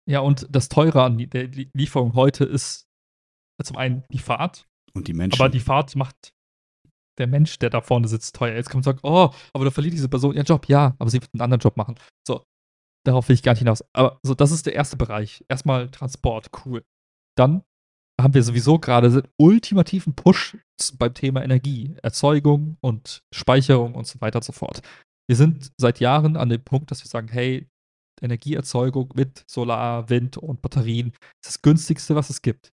Ja, 0.08 0.20
und 0.20 0.48
das 0.50 0.68
Teure 0.70 1.02
an 1.02 1.18
der 1.18 1.48
Lie- 1.48 1.68
Lieferung 1.74 2.14
heute 2.14 2.44
ist 2.44 2.86
zum 3.62 3.76
einen 3.76 4.02
die 4.10 4.18
Fahrt, 4.18 4.66
Und 4.94 5.06
die 5.06 5.12
Menschen. 5.12 5.40
aber 5.40 5.48
die 5.50 5.60
Fahrt 5.60 5.94
macht 5.96 6.31
der 7.22 7.28
Mensch, 7.28 7.58
der 7.58 7.70
da 7.70 7.80
vorne 7.80 8.08
sitzt, 8.08 8.36
teuer. 8.36 8.54
Jetzt 8.54 8.68
kann 8.68 8.78
man 8.78 8.84
sagen, 8.84 9.00
oh, 9.02 9.30
aber 9.54 9.64
da 9.64 9.70
verliert 9.70 9.94
diese 9.94 10.08
Person 10.08 10.34
ihren 10.34 10.44
Job. 10.44 10.68
Ja, 10.68 10.94
aber 10.98 11.10
sie 11.10 11.20
wird 11.20 11.30
einen 11.32 11.42
anderen 11.42 11.60
Job 11.60 11.76
machen. 11.76 11.96
So, 12.26 12.44
darauf 13.06 13.28
will 13.28 13.34
ich 13.34 13.42
gar 13.42 13.52
nicht 13.52 13.60
hinaus. 13.60 13.84
Aber 13.92 14.18
so, 14.22 14.34
das 14.34 14.50
ist 14.50 14.66
der 14.66 14.74
erste 14.74 14.96
Bereich. 14.96 15.44
Erstmal 15.48 15.90
Transport, 15.90 16.50
cool. 16.64 16.84
Dann 17.36 17.62
haben 18.20 18.34
wir 18.34 18.42
sowieso 18.42 18.78
gerade 18.78 19.10
den 19.10 19.28
ultimativen 19.38 20.14
Push 20.14 20.56
beim 20.98 21.14
Thema 21.14 21.42
Energie, 21.42 21.96
Erzeugung 22.02 22.76
und 22.80 23.22
Speicherung 23.34 23.94
und 23.94 24.06
so 24.06 24.20
weiter 24.20 24.38
und 24.38 24.44
so 24.44 24.52
fort. 24.52 24.82
Wir 25.28 25.36
sind 25.36 25.72
seit 25.80 26.00
Jahren 26.00 26.36
an 26.36 26.48
dem 26.48 26.62
Punkt, 26.62 26.90
dass 26.90 27.02
wir 27.02 27.08
sagen, 27.08 27.28
hey, 27.28 27.68
Energieerzeugung 28.20 29.10
mit 29.14 29.44
Solar, 29.48 30.08
Wind 30.08 30.36
und 30.36 30.62
Batterien 30.62 31.08
ist 31.08 31.46
das 31.46 31.62
günstigste, 31.62 32.14
was 32.14 32.30
es 32.30 32.42
gibt. 32.42 32.71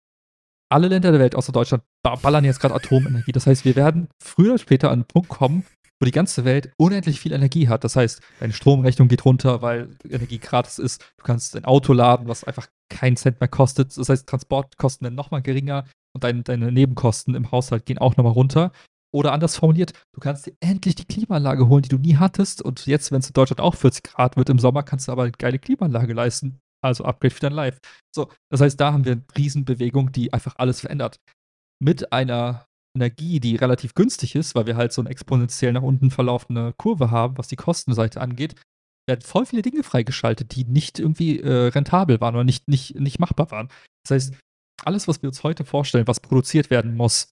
Alle 0.71 0.89
Länder 0.89 1.13
der 1.13 1.21
Welt 1.21 1.35
außer 1.35 1.53
Deutschland 1.53 1.83
ba- 2.03 2.17
ballern 2.17 2.45
jetzt 2.45 2.61
gerade 2.61 2.75
Atomenergie. 2.75 3.33
Das 3.33 3.47
heißt, 3.47 3.65
wir 3.65 3.77
werden 3.77 4.09
früher 4.23 4.51
oder 4.53 4.59
später 4.59 4.89
an 4.89 5.01
einen 5.01 5.05
Punkt 5.05 5.29
kommen, 5.29 5.65
wo 6.01 6.05
die 6.05 6.13
ganze 6.13 6.45
Welt 6.45 6.71
unendlich 6.77 7.21
viel 7.21 7.33
Energie 7.33 7.69
hat. 7.69 7.85
Das 7.85 7.97
heißt, 7.97 8.21
deine 8.41 8.53
Stromrechnung 8.53 9.09
geht 9.09 9.25
runter, 9.25 9.63
weil 9.63 9.89
Energie 10.09 10.39
gratis 10.39 10.79
ist. 10.79 11.03
Du 11.17 11.25
kannst 11.25 11.57
ein 11.57 11.65
Auto 11.65 11.93
laden, 11.93 12.29
was 12.29 12.45
einfach 12.45 12.69
keinen 12.91 13.17
Cent 13.17 13.41
mehr 13.41 13.49
kostet. 13.49 13.97
Das 13.97 14.09
heißt, 14.09 14.29
Transportkosten 14.29 15.05
werden 15.07 15.15
nochmal 15.15 15.43
geringer 15.43 15.85
und 16.15 16.25
dein, 16.25 16.45
deine 16.45 16.71
Nebenkosten 16.71 17.35
im 17.35 17.51
Haushalt 17.51 17.87
gehen 17.87 17.99
auch 17.99 18.17
nochmal 18.17 18.33
runter. 18.35 18.71
Oder 19.11 19.33
anders 19.33 19.57
formuliert, 19.57 19.95
du 20.15 20.21
kannst 20.21 20.47
dir 20.47 20.53
endlich 20.61 20.95
die 20.95 21.07
Klimaanlage 21.07 21.67
holen, 21.69 21.83
die 21.83 21.89
du 21.89 21.97
nie 21.97 22.17
hattest. 22.17 22.61
Und 22.61 22.85
jetzt, 22.87 23.11
wenn 23.11 23.21
es 23.21 23.29
in 23.29 23.33
Deutschland 23.33 23.61
auch 23.63 23.75
40 23.75 24.03
Grad 24.03 24.37
wird 24.37 24.51
im 24.51 24.59
Sommer, 24.59 24.83
kannst 24.83 25.09
du 25.09 25.13
aber 25.13 25.23
eine 25.23 25.33
geile 25.33 25.59
Klimaanlage 25.59 26.13
leisten. 26.13 26.59
Also 26.83 27.05
Upgrade 27.05 27.35
für 27.35 27.41
dein 27.41 27.53
Life. 27.53 27.81
So, 28.15 28.31
das 28.51 28.61
heißt, 28.61 28.81
da 28.81 28.93
haben 28.93 29.05
wir 29.05 29.13
eine 29.13 29.25
Riesenbewegung, 29.37 30.13
die 30.13 30.33
einfach 30.33 30.57
alles 30.57 30.81
verändert. 30.81 31.19
Mit 31.83 32.13
einer 32.13 32.67
Energie, 32.97 33.41
die 33.41 33.57
relativ 33.57 33.95
günstig 33.95 34.35
ist, 34.35 34.55
weil 34.55 34.67
wir 34.67 34.77
halt 34.77 34.93
so 34.93 35.03
eine 35.03 35.11
exponentiell 35.11 35.73
nach 35.73 35.83
unten 35.83 36.11
verlaufende 36.11 36.73
Kurve 36.77 37.11
haben, 37.11 37.39
was 37.39 37.49
die 37.49 37.57
Kostenseite 37.57 38.21
angeht, 38.21 38.55
werden 39.07 39.23
voll 39.23 39.47
viele 39.47 39.63
Dinge 39.63 39.83
freigeschaltet, 39.83 40.55
die 40.55 40.65
nicht 40.65 40.99
irgendwie 40.99 41.41
äh, 41.41 41.69
rentabel 41.69 42.21
waren 42.21 42.35
oder 42.35 42.45
nicht, 42.45 42.69
nicht, 42.69 42.95
nicht 42.97 43.19
machbar 43.19 43.51
waren. 43.51 43.69
Das 44.05 44.15
heißt, 44.15 44.35
alles, 44.85 45.09
was 45.09 45.23
wir 45.23 45.29
uns 45.29 45.43
heute 45.43 45.65
vorstellen, 45.65 46.07
was 46.07 46.21
produziert 46.21 46.71
werden 46.71 46.95
muss, 46.95 47.31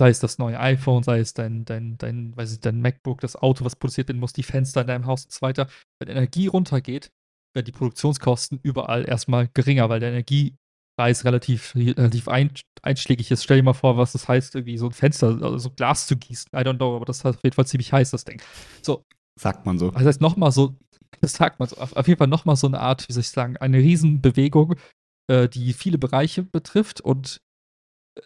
sei 0.00 0.10
es 0.10 0.20
das 0.20 0.38
neue 0.38 0.58
iPhone, 0.58 1.02
sei 1.02 1.18
es 1.18 1.34
dein, 1.34 1.64
dein, 1.64 1.98
dein, 1.98 2.36
weiß 2.36 2.52
ich, 2.52 2.60
dein 2.60 2.80
MacBook, 2.80 3.20
das 3.20 3.36
Auto, 3.36 3.64
was 3.64 3.76
produziert 3.76 4.08
werden 4.08 4.20
muss, 4.20 4.32
die 4.32 4.44
Fenster 4.44 4.82
in 4.82 4.86
deinem 4.86 5.06
Haus 5.06 5.24
und 5.24 5.32
so 5.32 5.42
weiter, 5.42 5.68
wenn 6.00 6.08
Energie 6.08 6.46
runtergeht, 6.46 7.10
werden 7.54 7.66
die 7.66 7.72
Produktionskosten 7.72 8.60
überall 8.62 9.08
erstmal 9.08 9.48
geringer, 9.48 9.88
weil 9.88 10.00
der 10.00 10.10
Energiepreis 10.10 11.24
relativ, 11.24 11.74
relativ 11.74 12.28
ein, 12.28 12.52
einschlägig 12.82 13.30
ist. 13.30 13.44
Stell 13.44 13.58
dir 13.58 13.62
mal 13.62 13.72
vor, 13.72 13.96
was 13.96 14.12
das 14.12 14.28
heißt, 14.28 14.54
irgendwie 14.54 14.78
so 14.78 14.86
ein 14.86 14.92
Fenster, 14.92 15.28
also 15.28 15.58
so 15.58 15.70
Glas 15.70 16.06
zu 16.06 16.16
gießen. 16.16 16.50
I 16.54 16.58
don't 16.58 16.76
know, 16.76 16.96
aber 16.96 17.04
das 17.04 17.18
ist 17.18 17.26
auf 17.26 17.42
jeden 17.42 17.54
Fall 17.54 17.66
ziemlich 17.66 17.92
heiß, 17.92 18.10
das 18.10 18.24
Ding. 18.24 18.40
So, 18.82 19.04
Sagt 19.38 19.66
man 19.66 19.78
so. 19.78 19.90
das 19.90 20.04
heißt 20.04 20.20
nochmal 20.20 20.50
so, 20.52 20.76
das 21.20 21.32
sagt 21.32 21.60
man 21.60 21.68
so, 21.68 21.76
auf, 21.76 21.94
auf 21.94 22.08
jeden 22.08 22.18
Fall 22.18 22.26
nochmal 22.26 22.56
so 22.56 22.66
eine 22.66 22.80
Art, 22.80 23.08
wie 23.08 23.12
soll 23.12 23.20
ich 23.20 23.30
sagen, 23.30 23.56
eine 23.56 23.78
Riesenbewegung, 23.78 24.74
äh, 25.30 25.48
die 25.48 25.72
viele 25.72 25.98
Bereiche 25.98 26.42
betrifft 26.42 27.00
und 27.00 27.40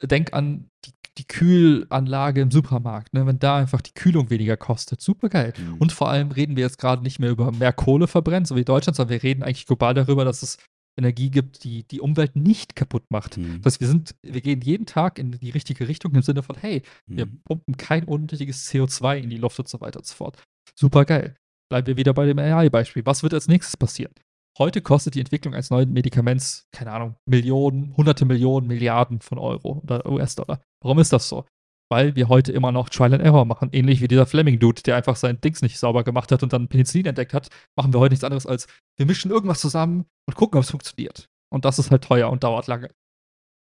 äh, 0.00 0.06
denk 0.06 0.32
an 0.32 0.68
die, 0.84 0.92
die 1.18 1.26
Kühlanlage 1.26 2.40
im 2.40 2.50
Supermarkt, 2.50 3.12
ne? 3.12 3.26
wenn 3.26 3.38
da 3.38 3.56
einfach 3.58 3.80
die 3.82 3.92
Kühlung 3.92 4.30
weniger 4.30 4.56
kostet, 4.56 5.00
super 5.00 5.28
geil. 5.28 5.52
Mhm. 5.58 5.74
Und 5.74 5.92
vor 5.92 6.08
allem 6.08 6.30
reden 6.30 6.56
wir 6.56 6.64
jetzt 6.64 6.78
gerade 6.78 7.02
nicht 7.02 7.18
mehr 7.18 7.30
über 7.30 7.52
mehr 7.52 7.72
Kohle 7.72 8.06
verbrennen, 8.06 8.46
so 8.46 8.56
wie 8.56 8.64
Deutschland, 8.64 8.96
sondern 8.96 9.12
wir 9.12 9.22
reden 9.22 9.42
eigentlich 9.42 9.66
global 9.66 9.92
darüber, 9.94 10.24
dass 10.24 10.42
es 10.42 10.56
Energie 10.98 11.30
gibt, 11.30 11.64
die 11.64 11.84
die 11.84 12.00
Umwelt 12.00 12.36
nicht 12.36 12.76
kaputt 12.76 13.04
macht. 13.10 13.38
Mhm. 13.38 13.60
Das 13.62 13.74
heißt, 13.74 13.80
wir 13.80 13.88
sind, 13.88 14.14
wir 14.22 14.40
gehen 14.40 14.60
jeden 14.60 14.86
Tag 14.86 15.18
in 15.18 15.32
die 15.32 15.50
richtige 15.50 15.88
Richtung 15.88 16.14
im 16.14 16.22
Sinne 16.22 16.42
von, 16.42 16.56
hey, 16.58 16.82
wir 17.06 17.26
Mhm. 17.26 17.40
pumpen 17.44 17.76
kein 17.76 18.04
unnötiges 18.04 18.70
CO2 18.70 19.18
in 19.18 19.30
die 19.30 19.38
Luft 19.38 19.58
und 19.58 19.68
so 19.68 19.80
weiter 19.80 19.98
und 20.00 20.06
so 20.06 20.14
fort. 20.14 20.36
Super 20.74 21.04
geil. 21.04 21.34
Bleiben 21.70 21.86
wir 21.86 21.96
wieder 21.96 22.12
bei 22.12 22.26
dem 22.26 22.38
AI-Beispiel. 22.38 23.06
Was 23.06 23.22
wird 23.22 23.32
als 23.34 23.48
nächstes 23.48 23.76
passieren? 23.76 24.12
Heute 24.58 24.82
kostet 24.82 25.14
die 25.14 25.20
Entwicklung 25.20 25.54
eines 25.54 25.70
neuen 25.70 25.92
Medikaments, 25.92 26.68
keine 26.72 26.92
Ahnung, 26.92 27.16
Millionen, 27.26 27.96
hunderte 27.96 28.26
Millionen, 28.26 28.66
Milliarden 28.66 29.20
von 29.20 29.38
Euro 29.38 29.80
oder 29.82 30.04
US-Dollar. 30.06 30.60
Warum 30.82 30.98
ist 30.98 31.12
das 31.12 31.28
so? 31.28 31.46
Weil 31.90 32.16
wir 32.16 32.28
heute 32.28 32.52
immer 32.52 32.70
noch 32.70 32.90
Trial 32.90 33.14
and 33.14 33.22
Error 33.22 33.46
machen. 33.46 33.70
Ähnlich 33.72 34.02
wie 34.02 34.08
dieser 34.08 34.26
Fleming-Dude, 34.26 34.82
der 34.82 34.96
einfach 34.96 35.16
sein 35.16 35.40
Dings 35.40 35.62
nicht 35.62 35.78
sauber 35.78 36.04
gemacht 36.04 36.32
hat 36.32 36.42
und 36.42 36.52
dann 36.52 36.68
Penicillin 36.68 37.06
entdeckt 37.06 37.32
hat, 37.32 37.48
machen 37.76 37.94
wir 37.94 38.00
heute 38.00 38.12
nichts 38.12 38.24
anderes 38.24 38.46
als, 38.46 38.66
wir 38.98 39.06
mischen 39.06 39.30
irgendwas 39.30 39.60
zusammen 39.60 40.04
und 40.26 40.34
gucken, 40.34 40.58
ob 40.58 40.64
es 40.64 40.70
funktioniert. 40.70 41.30
Und 41.50 41.64
das 41.64 41.78
ist 41.78 41.90
halt 41.90 42.04
teuer 42.04 42.30
und 42.30 42.44
dauert 42.44 42.66
lange. 42.66 42.90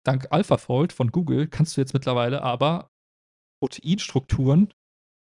Dank 0.07 0.29
AlphaFold 0.31 0.93
von 0.93 1.11
Google 1.11 1.49
kannst 1.49 1.77
du 1.77 1.81
jetzt 1.81 1.93
mittlerweile 1.93 2.43
aber 2.43 2.89
Proteinstrukturen, 3.61 4.73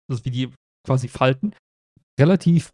also 0.10 0.24
wie 0.24 0.32
die 0.32 0.53
quasi 0.86 1.07
falten, 1.10 1.53
relativ 2.20 2.72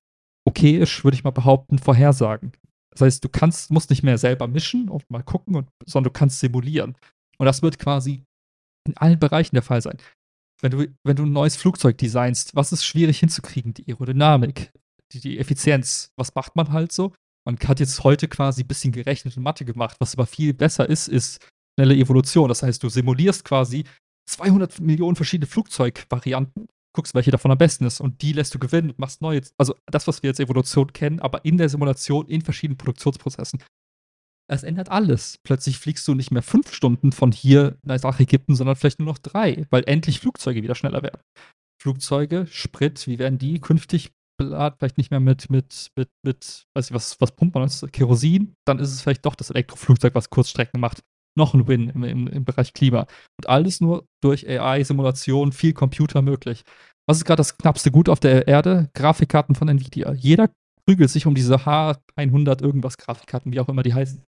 okayisch, 0.50 1.04
würde 1.04 1.16
ich 1.16 1.24
mal 1.24 1.32
behaupten, 1.32 1.78
vorhersagen. 1.78 2.52
Das 2.92 3.02
heißt, 3.02 3.24
du 3.24 3.30
kannst, 3.30 3.72
musst 3.72 3.90
nicht 3.90 4.04
mehr 4.04 4.18
selber 4.18 4.48
mischen 4.48 4.90
und 4.90 5.10
mal 5.10 5.24
gucken, 5.24 5.56
und, 5.56 5.70
sondern 5.86 6.12
du 6.12 6.18
kannst 6.18 6.40
simulieren. 6.40 6.96
Und 7.38 7.46
das 7.46 7.62
wird 7.62 7.80
quasi 7.80 8.24
in 8.88 8.98
allen 8.98 9.20
Bereichen 9.20 9.56
der 9.56 9.64
Fall 9.64 9.82
sein. 9.82 9.98
Wenn 10.62 10.72
du, 10.72 10.88
wenn 11.06 11.16
du 11.16 11.24
ein 11.24 11.32
neues 11.32 11.56
Flugzeug 11.56 11.98
designst, 11.98 12.56
was 12.56 12.72
ist 12.72 12.84
schwierig 12.84 13.20
hinzukriegen? 13.20 13.74
Die 13.74 13.88
Aerodynamik, 13.88 14.72
die, 15.14 15.22
die 15.22 15.40
Effizienz. 15.40 16.12
Was 16.18 16.36
macht 16.36 16.56
man 16.56 16.72
halt 16.72 16.92
so? 16.92 17.14
Man 17.46 17.58
hat 17.66 17.80
jetzt 17.80 18.04
heute 18.04 18.28
quasi 18.28 18.64
ein 18.64 18.68
bisschen 18.68 18.92
gerechnet 18.92 19.38
und 19.38 19.44
Mathe 19.44 19.64
gemacht. 19.64 19.96
Was 20.00 20.16
aber 20.16 20.26
viel 20.26 20.54
besser 20.54 20.90
ist, 20.90 21.08
ist 21.08 21.48
schnelle 21.78 21.96
Evolution. 21.96 22.50
Das 22.50 22.64
heißt, 22.64 22.84
du 22.84 22.90
simulierst 22.90 23.46
quasi 23.46 23.86
200 24.30 24.82
Millionen 24.82 25.16
verschiedene 25.16 25.48
Flugzeugvarianten, 25.48 26.68
guckst, 26.94 27.14
welche 27.14 27.32
davon 27.32 27.52
am 27.52 27.58
besten 27.58 27.86
ist 27.86 28.00
und 28.00 28.22
die 28.22 28.34
lässt 28.34 28.54
du 28.54 28.60
gewinnen 28.60 28.92
und 28.92 29.00
machst 29.00 29.22
neue. 29.22 29.42
Also 29.58 29.76
das, 29.86 30.08
was 30.08 30.24
wir 30.24 30.32
als 30.32 30.40
Evolution 30.40 30.92
kennen, 30.94 31.20
aber 31.20 31.46
in 31.46 31.58
der 31.58 31.70
Simulation 31.70 32.28
in 32.28 32.42
verschiedenen 32.42 32.78
Produktionsprozessen. 32.78 33.62
Es 34.52 34.64
ändert 34.64 34.90
alles. 34.90 35.38
Plötzlich 35.44 35.78
fliegst 35.78 36.08
du 36.08 36.16
nicht 36.16 36.32
mehr 36.32 36.42
fünf 36.42 36.74
Stunden 36.74 37.12
von 37.12 37.32
hier 37.32 37.78
nach 37.84 38.20
Ägypten, 38.20 38.56
sondern 38.56 38.76
vielleicht 38.76 39.00
nur 39.00 39.08
noch 39.08 39.20
drei, 39.20 39.68
weil 39.70 39.84
endlich 39.86 40.20
Flugzeuge 40.20 40.64
wieder 40.64 40.74
schneller 40.74 41.04
werden. 41.04 41.22
Flugzeuge, 41.82 42.48
Sprit, 42.50 43.06
wie 43.08 43.20
werden 43.20 43.38
die 43.38 43.60
künftig 43.60 44.12
beladen, 44.40 44.78
vielleicht 44.80 44.98
nicht 44.98 45.12
mehr 45.12 45.20
mit, 45.20 45.50
mit, 45.50 45.92
mit, 45.96 46.10
mit, 46.24 46.66
weiß 46.74 46.88
ich, 46.88 46.94
was, 46.94 47.22
was 47.22 47.36
pumpt 47.36 47.54
man 47.54 47.64
als 47.64 47.86
Kerosin, 47.92 48.56
dann 48.66 48.80
ist 48.80 48.92
es 48.92 49.02
vielleicht 49.02 49.26
doch 49.26 49.36
das 49.36 49.52
Elektroflugzeug, 49.52 50.16
was 50.16 50.30
Kurzstrecken 50.30 50.80
macht. 50.80 51.04
Noch 51.36 51.54
ein 51.54 51.68
Win 51.68 51.90
im, 51.90 52.04
im, 52.04 52.28
im 52.28 52.46
Bereich 52.46 52.74
Klima. 52.74 53.08
Und 53.38 53.48
alles 53.48 53.82
nur 53.82 54.06
durch 54.22 54.48
AI, 54.48 54.84
Simulation, 54.84 55.52
viel 55.52 55.74
Computer 55.74 56.22
möglich. 56.22 56.64
Was 57.08 57.18
ist 57.18 57.26
gerade 57.26 57.40
das 57.40 57.58
knappste 57.58 57.92
Gut 57.92 58.10
auf 58.10 58.20
der 58.20 58.48
Erde? 58.48 58.90
Grafikkarten 58.94 59.56
von 59.56 59.68
Nvidia. 59.68 60.14
Jeder 60.14 60.50
prügelt 60.86 61.10
sich 61.10 61.26
um 61.26 61.36
diese 61.36 61.56
H100 61.56 62.62
irgendwas 62.62 62.98
Grafikkarten, 62.98 63.52
wie 63.52 63.60
auch 63.60 63.70
immer 63.70 63.84
die 63.84 63.94
heißen. 63.94 64.24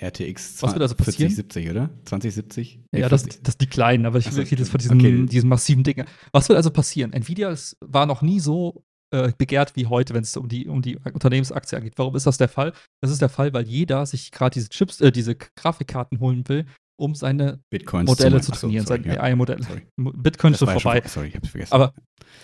RTX 0.00 0.62
Was 0.62 0.72
wird 0.72 0.82
also 0.82 0.94
passieren? 0.94 1.30
4070, 1.30 1.70
oder? 1.70 1.90
2070? 2.04 2.80
Ja, 2.92 3.08
das, 3.08 3.26
das 3.42 3.58
die 3.58 3.66
kleinen, 3.66 4.06
aber 4.06 4.18
ich 4.18 4.26
rede 4.34 4.56
jetzt 4.56 4.70
von 4.70 4.78
diesen, 4.78 4.98
okay. 4.98 5.26
diesen 5.26 5.48
massiven 5.48 5.84
Dingen. 5.84 6.06
Was 6.32 6.48
wird 6.48 6.56
also 6.56 6.70
passieren? 6.70 7.12
Nvidia 7.12 7.50
ist, 7.50 7.76
war 7.80 8.06
noch 8.06 8.22
nie 8.22 8.40
so 8.40 8.82
äh, 9.12 9.32
begehrt 9.36 9.76
wie 9.76 9.86
heute, 9.86 10.14
wenn 10.14 10.22
es 10.22 10.36
um 10.36 10.48
die, 10.48 10.66
um 10.68 10.82
die 10.82 10.96
Unternehmensaktie 10.96 11.80
geht. 11.80 11.98
Warum 11.98 12.16
ist 12.16 12.26
das 12.26 12.38
der 12.38 12.48
Fall? 12.48 12.72
Das 13.00 13.10
ist 13.10 13.20
der 13.20 13.28
Fall, 13.28 13.52
weil 13.52 13.66
jeder 13.66 14.04
sich 14.06 14.30
gerade 14.30 14.54
diese 14.54 14.68
Chips, 14.68 15.00
äh, 15.00 15.12
diese 15.12 15.36
Grafikkarten 15.36 16.18
holen 16.20 16.48
will, 16.48 16.66
um 16.98 17.14
seine 17.14 17.60
Bitcoins 17.70 18.08
Modelle 18.08 18.40
zu, 18.40 18.46
zu 18.46 18.52
Ach 18.52 18.56
so, 18.56 18.66
trainieren, 18.66 18.86
sorry, 18.86 19.02
seine 19.02 19.14
ja. 19.16 19.22
AI-Modelle. 19.22 19.62
Sorry. 19.62 19.86
Bitcoin 19.96 20.54
ist 20.54 20.60
so 20.60 20.66
war 20.66 20.74
ja 20.74 20.80
schon 20.80 20.92
vorbei. 20.92 21.08
Sorry, 21.08 21.28
ich 21.28 21.36
hab's 21.36 21.48
vergessen. 21.48 21.72
Aber, 21.72 21.94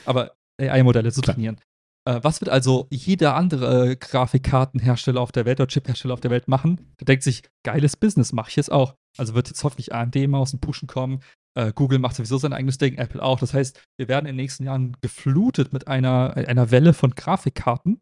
aber 0.05 0.33
AI-Modelle 0.61 1.11
zu 1.11 1.21
Klar. 1.21 1.35
trainieren. 1.35 1.59
Äh, 2.09 2.25
was 2.25 2.41
wird 2.41 2.49
also 2.49 2.87
jeder 2.91 3.35
andere 3.35 3.97
Grafikkartenhersteller 3.97 5.21
auf 5.21 5.31
der 5.31 5.45
Welt 5.45 5.61
oder 5.61 5.69
Chiphersteller 5.69 6.15
auf 6.15 6.21
der 6.21 6.31
Welt 6.31 6.49
machen? 6.49 6.95
Der 6.99 7.05
denkt 7.05 7.23
sich, 7.23 7.43
geiles 7.67 7.99
Business, 7.99 8.33
mache 8.33 8.49
ich 8.49 8.57
jetzt 8.57 8.73
auch. 8.73 8.95
Also 9.19 9.35
wird 9.35 9.49
jetzt 9.49 9.63
hoffentlich 9.63 9.93
AMD 9.93 10.17
mal 10.27 10.39
aus 10.39 10.53
dem 10.53 10.61
Pushen 10.61 10.89
kommen. 10.89 11.21
Äh, 11.55 11.73
Google 11.75 11.99
macht 11.99 12.17
sowieso 12.17 12.39
sein 12.39 12.55
eigenes 12.55 12.79
Ding, 12.79 12.97
Apple 12.97 13.23
auch. 13.23 13.39
Das 13.39 13.53
heißt, 13.53 13.83
wir 13.99 14.09
werden 14.09 14.25
in 14.25 14.37
den 14.37 14.43
nächsten 14.43 14.65
Jahren 14.65 14.97
geflutet 15.03 15.75
mit 15.75 15.87
einer, 15.87 16.35
einer 16.35 16.71
Welle 16.71 16.95
von 16.95 17.15
Grafikkarten, 17.15 18.01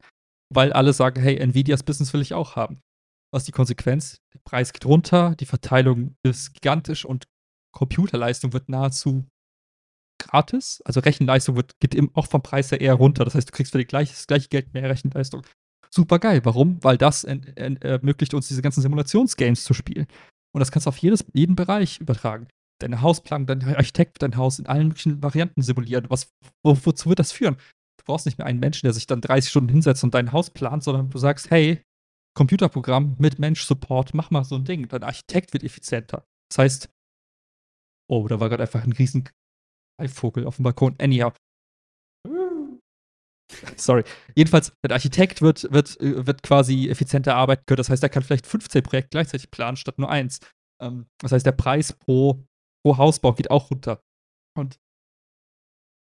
weil 0.54 0.72
alle 0.72 0.92
sagen, 0.92 1.20
hey, 1.20 1.36
Nvidias 1.38 1.82
Business 1.82 2.12
will 2.12 2.22
ich 2.22 2.32
auch 2.32 2.54
haben. 2.54 2.78
Was 3.32 3.42
ist 3.42 3.48
die 3.48 3.52
Konsequenz? 3.52 4.18
Der 4.32 4.40
Preis 4.44 4.72
geht 4.72 4.86
runter, 4.86 5.34
die 5.34 5.46
Verteilung 5.46 6.14
ist 6.22 6.54
gigantisch 6.54 7.04
und 7.04 7.24
Computerleistung 7.72 8.52
wird 8.52 8.68
nahezu 8.68 9.26
gratis. 10.26 10.82
Also 10.84 11.00
Rechenleistung 11.00 11.56
wird, 11.56 11.78
geht 11.80 11.94
im, 11.94 12.10
auch 12.14 12.26
vom 12.26 12.42
Preis 12.42 12.70
her 12.70 12.80
eher 12.80 12.94
runter. 12.94 13.24
Das 13.24 13.34
heißt, 13.34 13.48
du 13.48 13.52
kriegst 13.52 13.72
für 13.72 13.78
die 13.78 13.86
gleiche, 13.86 14.12
das 14.12 14.26
gleiche 14.26 14.48
Geld 14.48 14.74
mehr 14.74 14.88
Rechenleistung. 14.88 15.42
Super 15.90 16.18
geil. 16.18 16.40
Warum? 16.44 16.82
Weil 16.82 16.98
das 16.98 17.24
ermöglicht 17.24 18.34
uns, 18.34 18.48
diese 18.48 18.62
ganzen 18.62 18.82
Simulationsgames 18.82 19.64
zu 19.64 19.74
spielen. 19.74 20.06
Und 20.54 20.60
das 20.60 20.70
kannst 20.70 20.86
du 20.86 20.88
auf 20.88 20.98
jedes, 20.98 21.24
jeden 21.32 21.56
Bereich 21.56 22.00
übertragen. 22.00 22.48
Deine 22.80 23.00
Hausplanung, 23.00 23.46
dein 23.46 23.62
Architekt 23.76 24.14
wird 24.14 24.22
dein 24.22 24.36
Haus 24.36 24.58
in 24.58 24.66
allen 24.66 24.88
möglichen 24.88 25.22
Varianten 25.22 25.62
simulieren. 25.62 26.06
Was, 26.08 26.30
wo, 26.62 26.76
wozu 26.84 27.08
wird 27.08 27.18
das 27.18 27.32
führen? 27.32 27.56
Du 27.98 28.04
brauchst 28.04 28.26
nicht 28.26 28.38
mehr 28.38 28.46
einen 28.46 28.60
Menschen, 28.60 28.86
der 28.86 28.92
sich 28.92 29.06
dann 29.06 29.20
30 29.20 29.50
Stunden 29.50 29.70
hinsetzt 29.70 30.04
und 30.04 30.14
dein 30.14 30.32
Haus 30.32 30.50
plant, 30.50 30.82
sondern 30.84 31.08
du 31.08 31.18
sagst, 31.18 31.50
hey, 31.50 31.82
Computerprogramm 32.36 33.16
mit 33.18 33.38
Mensch-Support, 33.38 34.12
mach 34.12 34.30
mal 34.30 34.44
so 34.44 34.56
ein 34.56 34.64
Ding. 34.64 34.88
Dein 34.88 35.02
Architekt 35.02 35.54
wird 35.54 35.64
effizienter. 35.64 36.26
Das 36.50 36.58
heißt, 36.58 36.90
oh, 38.08 38.28
da 38.28 38.38
war 38.38 38.50
gerade 38.50 38.62
einfach 38.62 38.84
ein 38.84 38.92
riesen 38.92 39.28
Greifvogel 39.98 40.47
auf 40.47 40.56
dem 40.56 40.64
Balkon. 40.64 40.97
Anyhow. 41.01 41.32
Sorry. 43.77 44.05
Jedenfalls, 44.35 44.73
der 44.85 44.94
Architekt 44.94 45.40
wird, 45.40 45.70
wird, 45.73 46.01
äh, 46.01 46.27
wird 46.27 46.43
quasi 46.43 46.89
effizienter 46.89 47.36
arbeiten 47.36 47.64
können. 47.66 47.78
Das 47.78 47.90
heißt, 47.90 48.02
er 48.02 48.09
kann 48.09 48.23
vielleicht 48.23 48.47
15 48.47 48.82
Projekte 48.82 49.10
gleichzeitig 49.10 49.51
planen, 49.51 49.77
statt 49.77 49.98
nur 49.98 50.10
eins. 50.10 50.40
Ähm, 50.82 51.06
das 51.18 51.32
heißt, 51.32 51.47
der 51.47 51.52
Preis 51.52 51.93
pro, 51.93 52.44
pro 52.85 52.97
Hausbau 52.97 53.32
geht 53.32 53.51
auch 53.51 53.70
runter. 53.70 54.02
Und 54.56 54.78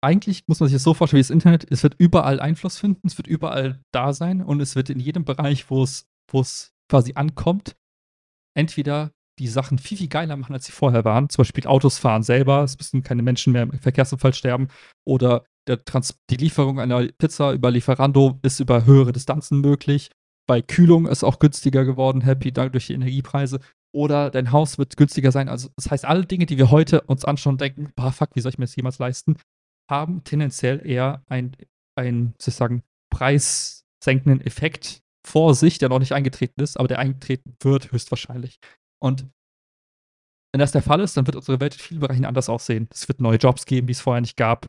eigentlich 0.02 0.48
muss 0.48 0.60
man 0.60 0.68
sich 0.68 0.76
das 0.76 0.82
so 0.82 0.94
vorstellen 0.94 1.18
wie 1.18 1.22
das 1.22 1.30
Internet. 1.30 1.70
Es 1.70 1.82
wird 1.82 1.94
überall 1.98 2.40
Einfluss 2.40 2.78
finden, 2.78 3.06
es 3.06 3.18
wird 3.18 3.26
überall 3.26 3.82
da 3.92 4.12
sein 4.12 4.42
und 4.42 4.60
es 4.60 4.74
wird 4.74 4.90
in 4.90 4.98
jedem 4.98 5.24
Bereich, 5.24 5.70
wo 5.70 5.82
es, 5.82 6.08
wo 6.30 6.40
es 6.40 6.72
quasi 6.90 7.12
ankommt, 7.14 7.76
entweder 8.56 9.12
die 9.40 9.48
Sachen 9.48 9.78
viel, 9.78 9.96
viel 9.96 10.08
geiler 10.08 10.36
machen, 10.36 10.52
als 10.52 10.66
sie 10.66 10.72
vorher 10.72 11.04
waren. 11.04 11.28
Zum 11.30 11.42
Beispiel 11.42 11.66
Autos 11.66 11.98
fahren 11.98 12.22
selber, 12.22 12.62
es 12.62 12.76
müssen 12.76 13.02
keine 13.02 13.22
Menschen 13.22 13.52
mehr 13.52 13.62
im 13.62 13.72
Verkehrsunfall 13.78 14.34
sterben. 14.34 14.68
Oder 15.04 15.44
die 15.66 16.36
Lieferung 16.36 16.78
einer 16.78 17.08
Pizza 17.18 17.52
über 17.52 17.70
Lieferando 17.70 18.38
ist 18.42 18.60
über 18.60 18.84
höhere 18.84 19.12
Distanzen 19.12 19.60
möglich. 19.60 20.10
Bei 20.46 20.60
Kühlung 20.60 21.06
ist 21.06 21.24
auch 21.24 21.38
günstiger 21.38 21.84
geworden, 21.84 22.20
happy 22.20 22.52
dank 22.52 22.72
durch 22.72 22.88
die 22.88 22.94
Energiepreise. 22.94 23.60
Oder 23.92 24.30
dein 24.30 24.52
Haus 24.52 24.78
wird 24.78 24.96
günstiger 24.96 25.32
sein. 25.32 25.48
Also, 25.48 25.68
das 25.76 25.90
heißt, 25.90 26.04
alle 26.04 26.26
Dinge, 26.26 26.46
die 26.46 26.58
wir 26.58 26.70
heute 26.70 27.00
uns 27.02 27.24
anschauen 27.24 27.54
und 27.54 27.60
denken, 27.60 27.92
bah, 27.96 28.12
fuck, 28.12 28.30
wie 28.34 28.40
soll 28.40 28.50
ich 28.50 28.58
mir 28.58 28.64
das 28.66 28.76
jemals 28.76 28.98
leisten, 28.98 29.36
haben 29.90 30.22
tendenziell 30.22 30.86
eher 30.86 31.22
ein, 31.28 31.56
ein 31.96 32.34
sozusagen, 32.38 32.82
preissenkenden 33.10 34.40
Effekt 34.40 35.02
vor 35.26 35.54
sich, 35.54 35.78
der 35.78 35.88
noch 35.88 35.98
nicht 35.98 36.12
eingetreten 36.12 36.60
ist, 36.60 36.78
aber 36.78 36.88
der 36.88 36.98
eingetreten 36.98 37.56
wird 37.60 37.92
höchstwahrscheinlich. 37.92 38.58
Und 39.02 39.28
wenn 40.52 40.60
das 40.60 40.72
der 40.72 40.82
Fall 40.82 41.00
ist, 41.00 41.16
dann 41.16 41.26
wird 41.26 41.36
unsere 41.36 41.60
Welt 41.60 41.74
in 41.74 41.80
vielen 41.80 42.00
Bereichen 42.00 42.24
anders 42.24 42.48
aussehen. 42.48 42.88
Es 42.92 43.08
wird 43.08 43.20
neue 43.20 43.38
Jobs 43.38 43.66
geben, 43.66 43.86
die 43.86 43.92
es 43.92 44.00
vorher 44.00 44.20
nicht 44.20 44.36
gab. 44.36 44.66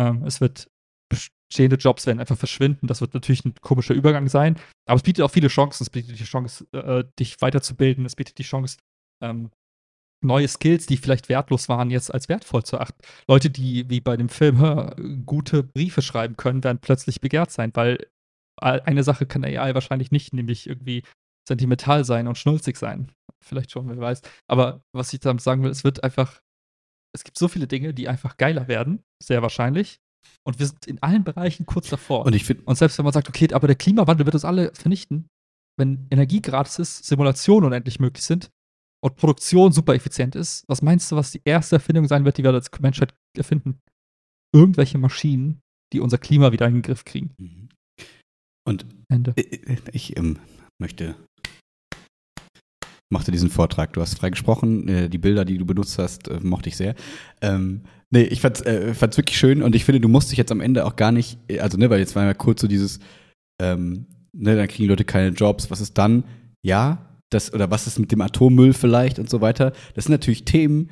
Ähm, 0.00 0.24
es 0.24 0.40
wird 0.40 0.68
bestehende 1.08 1.76
Jobs 1.76 2.06
werden 2.06 2.20
einfach 2.20 2.38
verschwinden. 2.38 2.86
Das 2.86 3.00
wird 3.00 3.14
natürlich 3.14 3.44
ein 3.44 3.54
komischer 3.60 3.94
Übergang 3.94 4.28
sein. 4.28 4.56
Aber 4.86 4.96
es 4.96 5.02
bietet 5.02 5.24
auch 5.24 5.30
viele 5.30 5.48
Chancen. 5.48 5.82
Es 5.82 5.90
bietet 5.90 6.18
die 6.18 6.24
Chance, 6.24 6.66
äh, 6.72 7.04
dich 7.18 7.40
weiterzubilden. 7.40 8.04
Es 8.04 8.16
bietet 8.16 8.38
die 8.38 8.44
Chance, 8.44 8.78
ähm, 9.22 9.50
neue 10.24 10.48
Skills, 10.48 10.86
die 10.86 10.96
vielleicht 10.96 11.28
wertlos 11.28 11.68
waren, 11.68 11.90
jetzt 11.90 12.12
als 12.12 12.28
wertvoll 12.28 12.64
zu 12.64 12.80
achten. 12.80 12.98
Leute, 13.28 13.50
die 13.50 13.88
wie 13.90 14.00
bei 14.00 14.16
dem 14.16 14.28
Film 14.28 14.58
hör, 14.58 14.96
gute 15.26 15.62
Briefe 15.62 16.02
schreiben 16.02 16.36
können, 16.36 16.64
werden 16.64 16.78
plötzlich 16.80 17.20
begehrt 17.20 17.50
sein, 17.50 17.70
weil 17.74 18.06
eine 18.56 19.02
Sache 19.02 19.26
kann 19.26 19.44
AI 19.44 19.74
wahrscheinlich 19.74 20.10
nicht, 20.12 20.32
nämlich 20.32 20.68
irgendwie 20.68 21.02
sentimental 21.46 22.04
sein 22.04 22.26
und 22.26 22.38
schnulzig 22.38 22.76
sein. 22.76 23.12
Vielleicht 23.44 23.70
schon, 23.70 23.88
wer 23.88 23.98
weiß. 23.98 24.22
Aber 24.48 24.82
was 24.92 25.12
ich 25.12 25.20
damit 25.20 25.42
sagen 25.42 25.62
will, 25.62 25.70
es 25.70 25.84
wird 25.84 26.02
einfach, 26.02 26.40
es 27.14 27.24
gibt 27.24 27.38
so 27.38 27.48
viele 27.48 27.66
Dinge, 27.66 27.94
die 27.94 28.08
einfach 28.08 28.36
geiler 28.36 28.68
werden, 28.68 29.02
sehr 29.22 29.42
wahrscheinlich. 29.42 30.00
Und 30.46 30.58
wir 30.58 30.66
sind 30.66 30.86
in 30.86 31.02
allen 31.02 31.24
Bereichen 31.24 31.66
kurz 31.66 31.88
davor. 31.88 32.24
Und 32.24 32.34
ich 32.34 32.44
finde, 32.44 32.64
Und 32.64 32.76
selbst 32.76 32.98
wenn 32.98 33.04
man 33.04 33.12
sagt, 33.12 33.28
okay, 33.28 33.52
aber 33.52 33.66
der 33.66 33.76
Klimawandel 33.76 34.26
wird 34.26 34.34
uns 34.34 34.44
alle 34.44 34.72
vernichten, 34.74 35.28
wenn 35.78 36.06
Energie 36.10 36.40
gratis 36.40 36.78
ist, 36.78 37.04
Simulationen 37.04 37.66
unendlich 37.66 38.00
möglich 38.00 38.24
sind 38.24 38.50
und 39.02 39.16
Produktion 39.16 39.72
super 39.72 39.94
effizient 39.94 40.34
ist, 40.34 40.64
was 40.68 40.82
meinst 40.82 41.10
du, 41.10 41.16
was 41.16 41.32
die 41.32 41.42
erste 41.44 41.76
Erfindung 41.76 42.06
sein 42.08 42.24
wird, 42.24 42.38
die 42.38 42.42
wir 42.42 42.52
als 42.52 42.70
Menschheit 42.80 43.14
erfinden? 43.36 43.80
Irgendwelche 44.54 44.98
Maschinen, 44.98 45.60
die 45.92 46.00
unser 46.00 46.18
Klima 46.18 46.52
wieder 46.52 46.66
in 46.66 46.74
den 46.74 46.82
Griff 46.82 47.04
kriegen. 47.04 47.34
Mhm. 47.38 47.68
und 48.66 48.86
Ende. 49.08 49.34
ich, 49.36 49.82
ich 49.92 50.16
ähm, 50.16 50.38
möchte 50.80 51.16
mochte 53.14 53.30
diesen 53.30 53.48
Vortrag. 53.48 53.92
Du 53.92 54.00
hast 54.00 54.18
frei 54.18 54.30
gesprochen, 54.30 54.88
äh, 54.88 55.08
die 55.08 55.18
Bilder, 55.18 55.44
die 55.44 55.56
du 55.56 55.64
benutzt 55.64 55.98
hast, 55.98 56.28
äh, 56.28 56.40
mochte 56.42 56.68
ich 56.68 56.76
sehr. 56.76 56.94
Ähm, 57.40 57.82
nee, 58.10 58.24
ich 58.24 58.40
fand's, 58.40 58.60
äh, 58.60 58.92
fand's 58.92 59.16
wirklich 59.16 59.38
schön 59.38 59.62
und 59.62 59.74
ich 59.74 59.84
finde, 59.84 60.00
du 60.00 60.08
musst 60.08 60.30
dich 60.30 60.38
jetzt 60.38 60.52
am 60.52 60.60
Ende 60.60 60.84
auch 60.84 60.96
gar 60.96 61.12
nicht, 61.12 61.38
äh, 61.48 61.60
also 61.60 61.78
ne, 61.78 61.88
weil 61.88 62.00
jetzt 62.00 62.16
war 62.16 62.24
ja 62.24 62.34
kurz 62.34 62.60
so 62.60 62.66
dieses, 62.66 62.98
ähm, 63.62 64.06
ne, 64.32 64.56
dann 64.56 64.68
kriegen 64.68 64.88
Leute 64.88 65.04
keine 65.04 65.28
Jobs, 65.28 65.70
was 65.70 65.80
ist 65.80 65.96
dann? 65.96 66.24
Ja, 66.62 67.16
das, 67.30 67.54
oder 67.54 67.70
was 67.70 67.86
ist 67.86 67.98
mit 67.98 68.10
dem 68.12 68.20
Atommüll 68.20 68.72
vielleicht 68.72 69.18
und 69.18 69.30
so 69.30 69.40
weiter. 69.40 69.72
Das 69.94 70.04
sind 70.04 70.12
natürlich 70.12 70.44
Themen, 70.44 70.90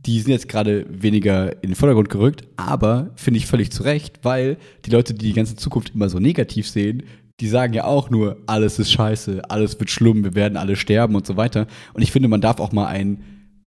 die 0.00 0.20
sind 0.20 0.32
jetzt 0.32 0.48
gerade 0.48 0.86
weniger 0.90 1.62
in 1.62 1.70
den 1.70 1.76
Vordergrund 1.76 2.10
gerückt, 2.10 2.44
aber 2.56 3.10
finde 3.14 3.38
ich 3.38 3.46
völlig 3.46 3.70
zu 3.70 3.84
Recht, 3.84 4.20
weil 4.22 4.58
die 4.84 4.90
Leute, 4.90 5.14
die 5.14 5.26
die 5.26 5.32
ganze 5.32 5.56
Zukunft 5.56 5.94
immer 5.94 6.08
so 6.08 6.18
negativ 6.18 6.68
sehen, 6.68 7.04
die 7.40 7.48
sagen 7.48 7.72
ja 7.74 7.84
auch 7.84 8.10
nur, 8.10 8.36
alles 8.46 8.78
ist 8.78 8.92
scheiße, 8.92 9.42
alles 9.50 9.78
wird 9.80 9.90
schlimm, 9.90 10.22
wir 10.24 10.34
werden 10.34 10.56
alle 10.56 10.76
sterben 10.76 11.14
und 11.16 11.26
so 11.26 11.36
weiter. 11.36 11.66
Und 11.92 12.02
ich 12.02 12.12
finde, 12.12 12.28
man 12.28 12.40
darf 12.40 12.60
auch 12.60 12.72
mal 12.72 12.86
ein, 12.86 13.22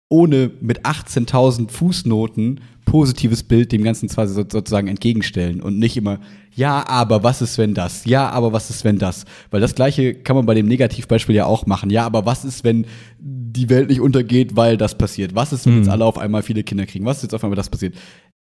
ohne 0.08 0.52
mit 0.62 0.86
18.000 0.86 1.72
Fußnoten, 1.72 2.62
positives 2.86 3.42
Bild 3.42 3.72
dem 3.72 3.84
Ganzen 3.84 4.08
zwar 4.08 4.28
so, 4.28 4.44
sozusagen 4.48 4.88
entgegenstellen 4.88 5.62
und 5.62 5.80
nicht 5.80 5.98
immer, 5.98 6.20
ja, 6.54 6.88
aber 6.88 7.24
was 7.24 7.42
ist, 7.42 7.58
wenn 7.58 7.74
das? 7.74 8.06
Ja, 8.06 8.30
aber 8.30 8.54
was 8.54 8.70
ist, 8.70 8.84
wenn 8.86 9.00
das? 9.00 9.26
Weil 9.50 9.60
das 9.62 9.74
Gleiche 9.74 10.14
kann 10.14 10.36
man 10.36 10.46
bei 10.46 10.54
dem 10.54 10.68
Negativbeispiel 10.68 11.36
ja 11.36 11.46
auch 11.48 11.66
machen. 11.66 11.90
Ja, 11.90 12.06
aber 12.06 12.26
was 12.28 12.46
ist, 12.46 12.64
wenn 12.64 12.86
die 13.20 13.70
Welt 13.70 13.90
nicht 13.90 14.00
untergeht, 14.00 14.56
weil 14.56 14.78
das 14.78 14.96
passiert? 14.98 15.34
Was 15.34 15.52
ist, 15.52 15.66
wenn 15.66 15.74
Mhm. 15.74 15.80
jetzt 15.80 15.90
alle 15.90 16.06
auf 16.06 16.18
einmal 16.20 16.44
viele 16.44 16.64
Kinder 16.64 16.86
kriegen? 16.86 17.06
Was 17.06 17.18
ist 17.18 17.24
jetzt 17.24 17.34
auf 17.34 17.44
einmal 17.44 17.56
das 17.58 17.70
passiert? 17.70 17.96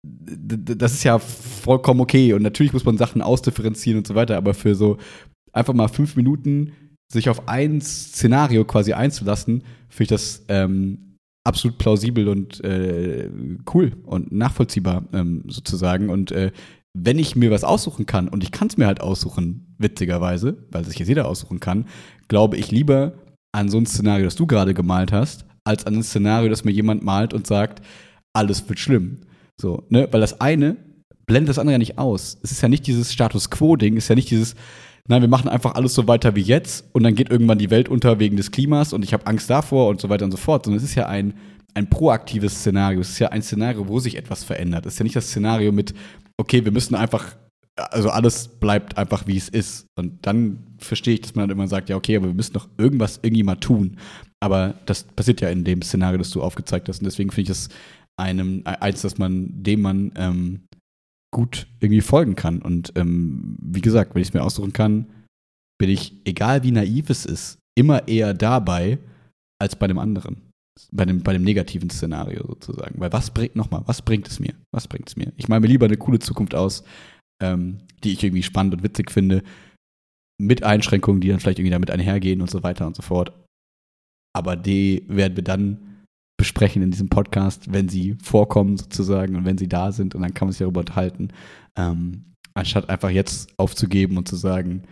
Das 0.09 0.93
ist 0.93 1.05
ja 1.05 1.19
vollkommen 1.19 2.01
okay. 2.01 2.33
Und 2.33 2.43
natürlich 2.43 2.73
muss 2.73 2.85
man 2.85 2.99
Sachen 2.99 3.23
ausdifferenzieren 3.23 3.99
und 3.99 4.07
so 4.07 4.15
weiter, 4.15 4.37
aber 4.37 4.55
für 4.55 4.75
so 4.75 4.99
einfach 5.53 5.75
mal 5.75 5.89
fünf 5.89 6.17
Minuten 6.17 6.73
sich 7.13 7.29
auf 7.29 7.49
ein 7.49 7.81
Szenario 7.81 8.65
quasi 8.65 8.93
einzulassen, 8.93 9.63
finde 9.89 10.03
ich 10.03 10.09
das 10.09 10.45
ähm, 10.49 11.17
absolut 11.45 11.79
plausibel 11.79 12.29
und 12.29 12.63
äh, 12.65 13.31
cool 13.73 13.93
und 14.05 14.33
nachvollziehbar 14.33 15.05
ähm, 15.13 15.45
sozusagen. 15.47 16.11
Und 16.11 16.33
äh, 16.33 16.51
wenn 16.99 17.19
ich 17.19 17.37
mir 17.37 17.51
was 17.51 17.65
aussuchen 17.65 18.07
kann, 18.07 18.29
und 18.29 18.43
ich 18.43 18.51
kann 18.51 18.69
es 18.69 18.77
mir 18.77 18.87
halt 18.87 19.01
aussuchen, 19.01 19.75
witzigerweise, 19.79 20.67
weil 20.71 20.85
sich 20.85 20.99
jetzt 20.99 21.09
jeder 21.09 21.29
aussuchen 21.29 21.61
kann, 21.61 21.87
glaube 22.29 22.57
ich 22.57 22.71
lieber 22.71 23.15
an 23.53 23.69
so 23.69 23.79
ein 23.79 23.87
Szenario, 23.87 24.25
das 24.25 24.37
du 24.37 24.47
gerade 24.47 24.75
gemalt 24.75 25.13
hast, 25.13 25.47
als 25.65 25.87
an 25.87 25.95
ein 25.95 26.03
Szenario, 26.03 26.49
das 26.49 26.65
mir 26.65 26.73
jemand 26.73 27.03
malt 27.03 27.35
und 27.35 27.47
sagt, 27.47 27.83
alles 28.33 28.69
wird 28.69 28.79
schlimm. 28.79 29.21
So, 29.61 29.85
ne? 29.89 30.09
Weil 30.11 30.21
das 30.21 30.41
eine 30.41 30.77
blendet 31.27 31.51
das 31.51 31.59
andere 31.59 31.73
ja 31.73 31.79
nicht 31.79 31.99
aus. 31.99 32.39
Es 32.43 32.53
ist 32.53 32.63
ja 32.63 32.69
nicht 32.69 32.87
dieses 32.87 33.13
Status 33.13 33.51
Quo-Ding, 33.51 33.97
es 33.97 34.05
ist 34.05 34.09
ja 34.09 34.15
nicht 34.15 34.31
dieses, 34.31 34.55
nein, 35.09 35.23
wir 35.23 35.29
machen 35.29 35.49
einfach 35.49 35.75
alles 35.75 35.95
so 35.95 36.07
weiter 36.09 36.37
wie 36.37 36.41
jetzt 36.41 36.85
und 36.93 37.03
dann 37.03 37.15
geht 37.15 37.31
irgendwann 37.31 37.59
die 37.59 37.71
Welt 37.71 37.89
unter 37.89 38.19
wegen 38.19 38.37
des 38.37 38.53
Klimas 38.53 38.93
und 38.93 39.05
ich 39.05 39.13
habe 39.13 39.27
Angst 39.27 39.51
davor 39.51 39.89
und 39.89 40.01
so 40.01 40.09
weiter 40.09 40.25
und 40.25 40.31
so 40.31 40.37
fort, 40.37 40.65
sondern 40.65 40.79
es 40.79 40.89
ist 40.89 40.95
ja 40.95 41.07
ein, 41.07 41.35
ein 41.75 41.91
proaktives 41.91 42.55
Szenario. 42.55 43.01
Es 43.01 43.11
ist 43.11 43.19
ja 43.19 43.29
ein 43.29 43.43
Szenario, 43.43 43.89
wo 43.89 43.99
sich 43.99 44.17
etwas 44.17 44.45
verändert. 44.45 44.87
Es 44.87 44.95
ist 44.95 44.99
ja 45.01 45.03
nicht 45.05 45.17
das 45.17 45.29
Szenario 45.29 45.73
mit, 45.73 45.95
okay, 46.37 46.65
wir 46.65 46.73
müssen 46.73 46.95
einfach, 46.95 47.37
also 47.77 48.09
alles 48.11 48.49
bleibt 48.49 48.97
einfach 48.97 49.27
wie 49.27 49.37
es 49.37 49.49
ist. 49.49 49.87
Und 49.99 50.25
dann 50.27 50.59
verstehe 50.79 51.15
ich, 51.15 51.23
dass 51.23 51.35
man 51.35 51.49
dann 51.49 51.59
immer 51.59 51.69
sagt, 51.69 51.89
ja, 51.89 51.97
okay, 51.97 52.17
aber 52.17 52.27
wir 52.27 52.35
müssen 52.35 52.53
doch 52.55 52.69
irgendwas 52.79 53.19
irgendwie 53.23 53.43
mal 53.43 53.57
tun. 53.57 53.97
Aber 54.41 54.75
das 54.87 55.03
passiert 55.03 55.41
ja 55.41 55.49
in 55.49 55.65
dem 55.65 55.83
Szenario, 55.83 56.19
das 56.19 56.31
du 56.31 56.43
aufgezeigt 56.43 56.89
hast. 56.89 57.01
Und 57.01 57.07
deswegen 57.07 57.31
finde 57.31 57.51
ich 57.51 57.59
es 57.59 57.69
einem, 58.19 58.63
eins, 58.65 59.03
dass 59.03 59.19
man, 59.19 59.63
dem 59.63 59.83
man 59.83 60.13
ähm, 60.17 60.67
gut 61.33 61.67
irgendwie 61.81 62.01
folgen 62.01 62.35
kann. 62.35 62.63
Und 62.63 62.93
ähm, 62.97 63.57
wie 63.61 63.83
gesagt, 63.83 64.15
wenn 64.15 64.23
ich 64.23 64.29
es 64.29 64.35
mir 64.35 64.43
aussuchen 64.43 64.73
kann, 64.73 65.07
bin 65.79 65.91
ich, 65.91 66.15
egal 66.25 66.63
wie 66.63 66.71
naiv 66.71 67.11
es 67.11 67.27
ist, 67.27 67.59
immer 67.79 68.09
eher 68.09 68.33
dabei 68.33 68.99
als 69.61 69.77
bei 69.77 69.87
dem 69.87 69.99
anderen. 69.99 70.43
Bei 70.93 71.05
dem, 71.05 71.23
bei 71.23 71.33
dem 71.33 71.43
negativen 71.43 71.91
Szenario 71.91 72.47
sozusagen. 72.47 73.01
Weil 73.01 73.13
was 73.13 73.31
bringt, 73.31 73.57
nochmal, 73.57 73.83
was 73.87 74.03
bringt 74.03 74.29
es 74.29 74.41
mir? 74.41 74.55
Was 74.75 74.89
bringt 74.89 75.09
es 75.09 75.17
mir? 75.17 75.33
Ich 75.37 75.49
male 75.49 75.61
mir 75.61 75.69
lieber 75.69 75.87
eine 75.87 75.97
coole 75.97 76.19
Zukunft 76.19 76.55
aus, 76.55 76.85
ähm, 77.43 77.79
die 78.05 78.13
ich 78.13 78.23
irgendwie 78.23 78.43
spannend 78.43 78.75
und 78.75 78.83
witzig 78.83 79.11
finde, 79.11 79.43
mit 80.39 80.63
Einschränkungen, 80.63 81.21
die 81.21 81.29
dann 81.29 81.41
vielleicht 81.41 81.59
irgendwie 81.59 81.73
damit 81.73 81.91
einhergehen 81.91 82.41
und 82.41 82.51
so 82.51 82.63
weiter 82.63 82.87
und 82.87 82.95
so 82.95 83.03
fort. 83.03 83.33
Aber 84.35 84.55
die 84.55 85.05
werden 85.09 85.37
wir 85.37 85.45
dann 85.45 85.86
besprechen 86.39 86.83
in 86.83 86.91
diesem 86.91 87.09
Podcast, 87.09 87.73
wenn 87.73 87.89
sie 87.89 88.17
vorkommen 88.23 88.77
sozusagen 88.77 89.37
und 89.37 89.45
wenn 89.45 89.59
sie 89.59 89.69
da 89.69 89.93
sind 89.93 90.15
und 90.15 90.23
dann 90.23 90.35
kann 90.35 90.49
man 90.49 90.53
sich 90.53 90.61
darüber 90.61 90.81
unterhalten, 90.81 91.29
ähm, 91.77 92.35
anstatt 92.55 92.89
einfach 92.89 93.11
jetzt 93.11 93.53
aufzugeben 93.59 94.17
und 94.17 94.29
zu 94.29 94.37
sagen, 94.37 94.87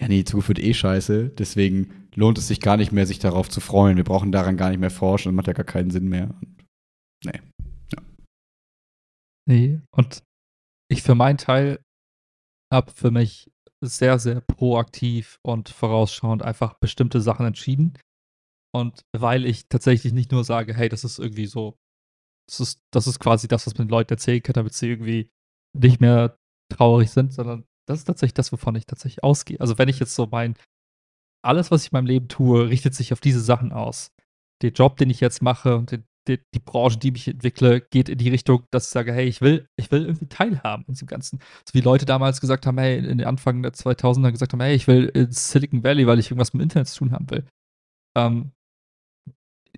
ja, 0.00 0.08
nee, 0.08 0.18
die 0.18 0.24
Zukunft 0.24 0.48
wird 0.48 0.58
eh 0.58 0.74
scheiße, 0.74 1.30
deswegen 1.30 2.08
lohnt 2.14 2.38
es 2.38 2.48
sich 2.48 2.60
gar 2.60 2.76
nicht 2.76 2.92
mehr, 2.92 3.06
sich 3.06 3.18
darauf 3.18 3.48
zu 3.48 3.60
freuen. 3.60 3.96
Wir 3.96 4.04
brauchen 4.04 4.32
daran 4.32 4.56
gar 4.56 4.70
nicht 4.70 4.80
mehr 4.80 4.90
forschen, 4.90 5.30
das 5.30 5.36
macht 5.36 5.46
ja 5.46 5.52
gar 5.52 5.64
keinen 5.64 5.90
Sinn 5.90 6.08
mehr. 6.08 6.30
Und, 6.40 6.64
nee. 7.24 7.40
Ja. 7.92 8.02
Nee, 9.48 9.80
und 9.94 10.22
ich 10.90 11.02
für 11.02 11.14
meinen 11.14 11.38
Teil 11.38 11.80
habe 12.72 12.90
für 12.90 13.10
mich 13.10 13.50
sehr, 13.80 14.18
sehr 14.18 14.40
proaktiv 14.40 15.38
und 15.42 15.68
vorausschauend 15.68 16.42
einfach 16.42 16.74
bestimmte 16.74 17.20
Sachen 17.20 17.46
entschieden. 17.46 17.94
Und 18.74 19.04
weil 19.12 19.46
ich 19.46 19.68
tatsächlich 19.68 20.12
nicht 20.12 20.32
nur 20.32 20.42
sage, 20.42 20.74
hey, 20.74 20.88
das 20.88 21.04
ist 21.04 21.20
irgendwie 21.20 21.46
so, 21.46 21.78
das 22.48 22.60
ist, 22.60 22.80
das 22.92 23.06
ist 23.06 23.20
quasi 23.20 23.46
das, 23.46 23.66
was 23.66 23.78
man 23.78 23.86
den 23.86 23.92
Leuten 23.92 24.12
erzählen 24.12 24.42
kann, 24.42 24.54
damit 24.54 24.74
sie 24.74 24.88
irgendwie 24.88 25.30
nicht 25.76 26.00
mehr 26.00 26.38
traurig 26.72 27.10
sind, 27.10 27.32
sondern 27.32 27.64
das 27.86 28.00
ist 28.00 28.04
tatsächlich 28.04 28.34
das, 28.34 28.50
wovon 28.50 28.74
ich 28.74 28.86
tatsächlich 28.86 29.22
ausgehe. 29.22 29.60
Also 29.60 29.78
wenn 29.78 29.88
ich 29.88 30.00
jetzt 30.00 30.14
so 30.14 30.26
mein, 30.26 30.56
alles, 31.44 31.70
was 31.70 31.82
ich 31.84 31.92
in 31.92 31.96
meinem 31.96 32.06
Leben 32.06 32.28
tue, 32.28 32.68
richtet 32.68 32.94
sich 32.94 33.12
auf 33.12 33.20
diese 33.20 33.40
Sachen 33.40 33.72
aus. 33.72 34.10
Der 34.62 34.70
Job, 34.70 34.96
den 34.96 35.10
ich 35.10 35.20
jetzt 35.20 35.42
mache 35.42 35.76
und 35.76 35.92
den, 35.92 36.04
die, 36.26 36.40
die 36.54 36.58
Branche, 36.58 36.98
die 36.98 37.12
mich 37.12 37.28
entwickle, 37.28 37.80
geht 37.80 38.08
in 38.08 38.18
die 38.18 38.30
Richtung, 38.30 38.64
dass 38.70 38.86
ich 38.86 38.90
sage, 38.90 39.12
hey, 39.12 39.26
ich 39.26 39.40
will, 39.40 39.68
ich 39.76 39.92
will 39.92 40.06
irgendwie 40.06 40.26
teilhaben 40.26 40.84
in 40.88 40.94
diesem 40.94 41.06
Ganzen. 41.06 41.38
So 41.68 41.74
wie 41.74 41.80
Leute 41.80 42.06
damals 42.06 42.40
gesagt 42.40 42.66
haben, 42.66 42.78
hey, 42.78 42.98
in 42.98 43.18
den 43.18 43.26
Anfang 43.26 43.62
der 43.62 43.72
2000er 43.72 44.32
gesagt 44.32 44.52
haben, 44.52 44.60
hey, 44.60 44.74
ich 44.74 44.88
will 44.88 45.04
in 45.14 45.30
Silicon 45.30 45.84
Valley, 45.84 46.06
weil 46.06 46.18
ich 46.18 46.30
irgendwas 46.30 46.54
mit 46.54 46.60
dem 46.60 46.64
Internet 46.64 46.88
zu 46.88 46.98
tun 46.98 47.12
haben 47.12 47.30
will. 47.30 47.44
Ähm, 48.16 48.52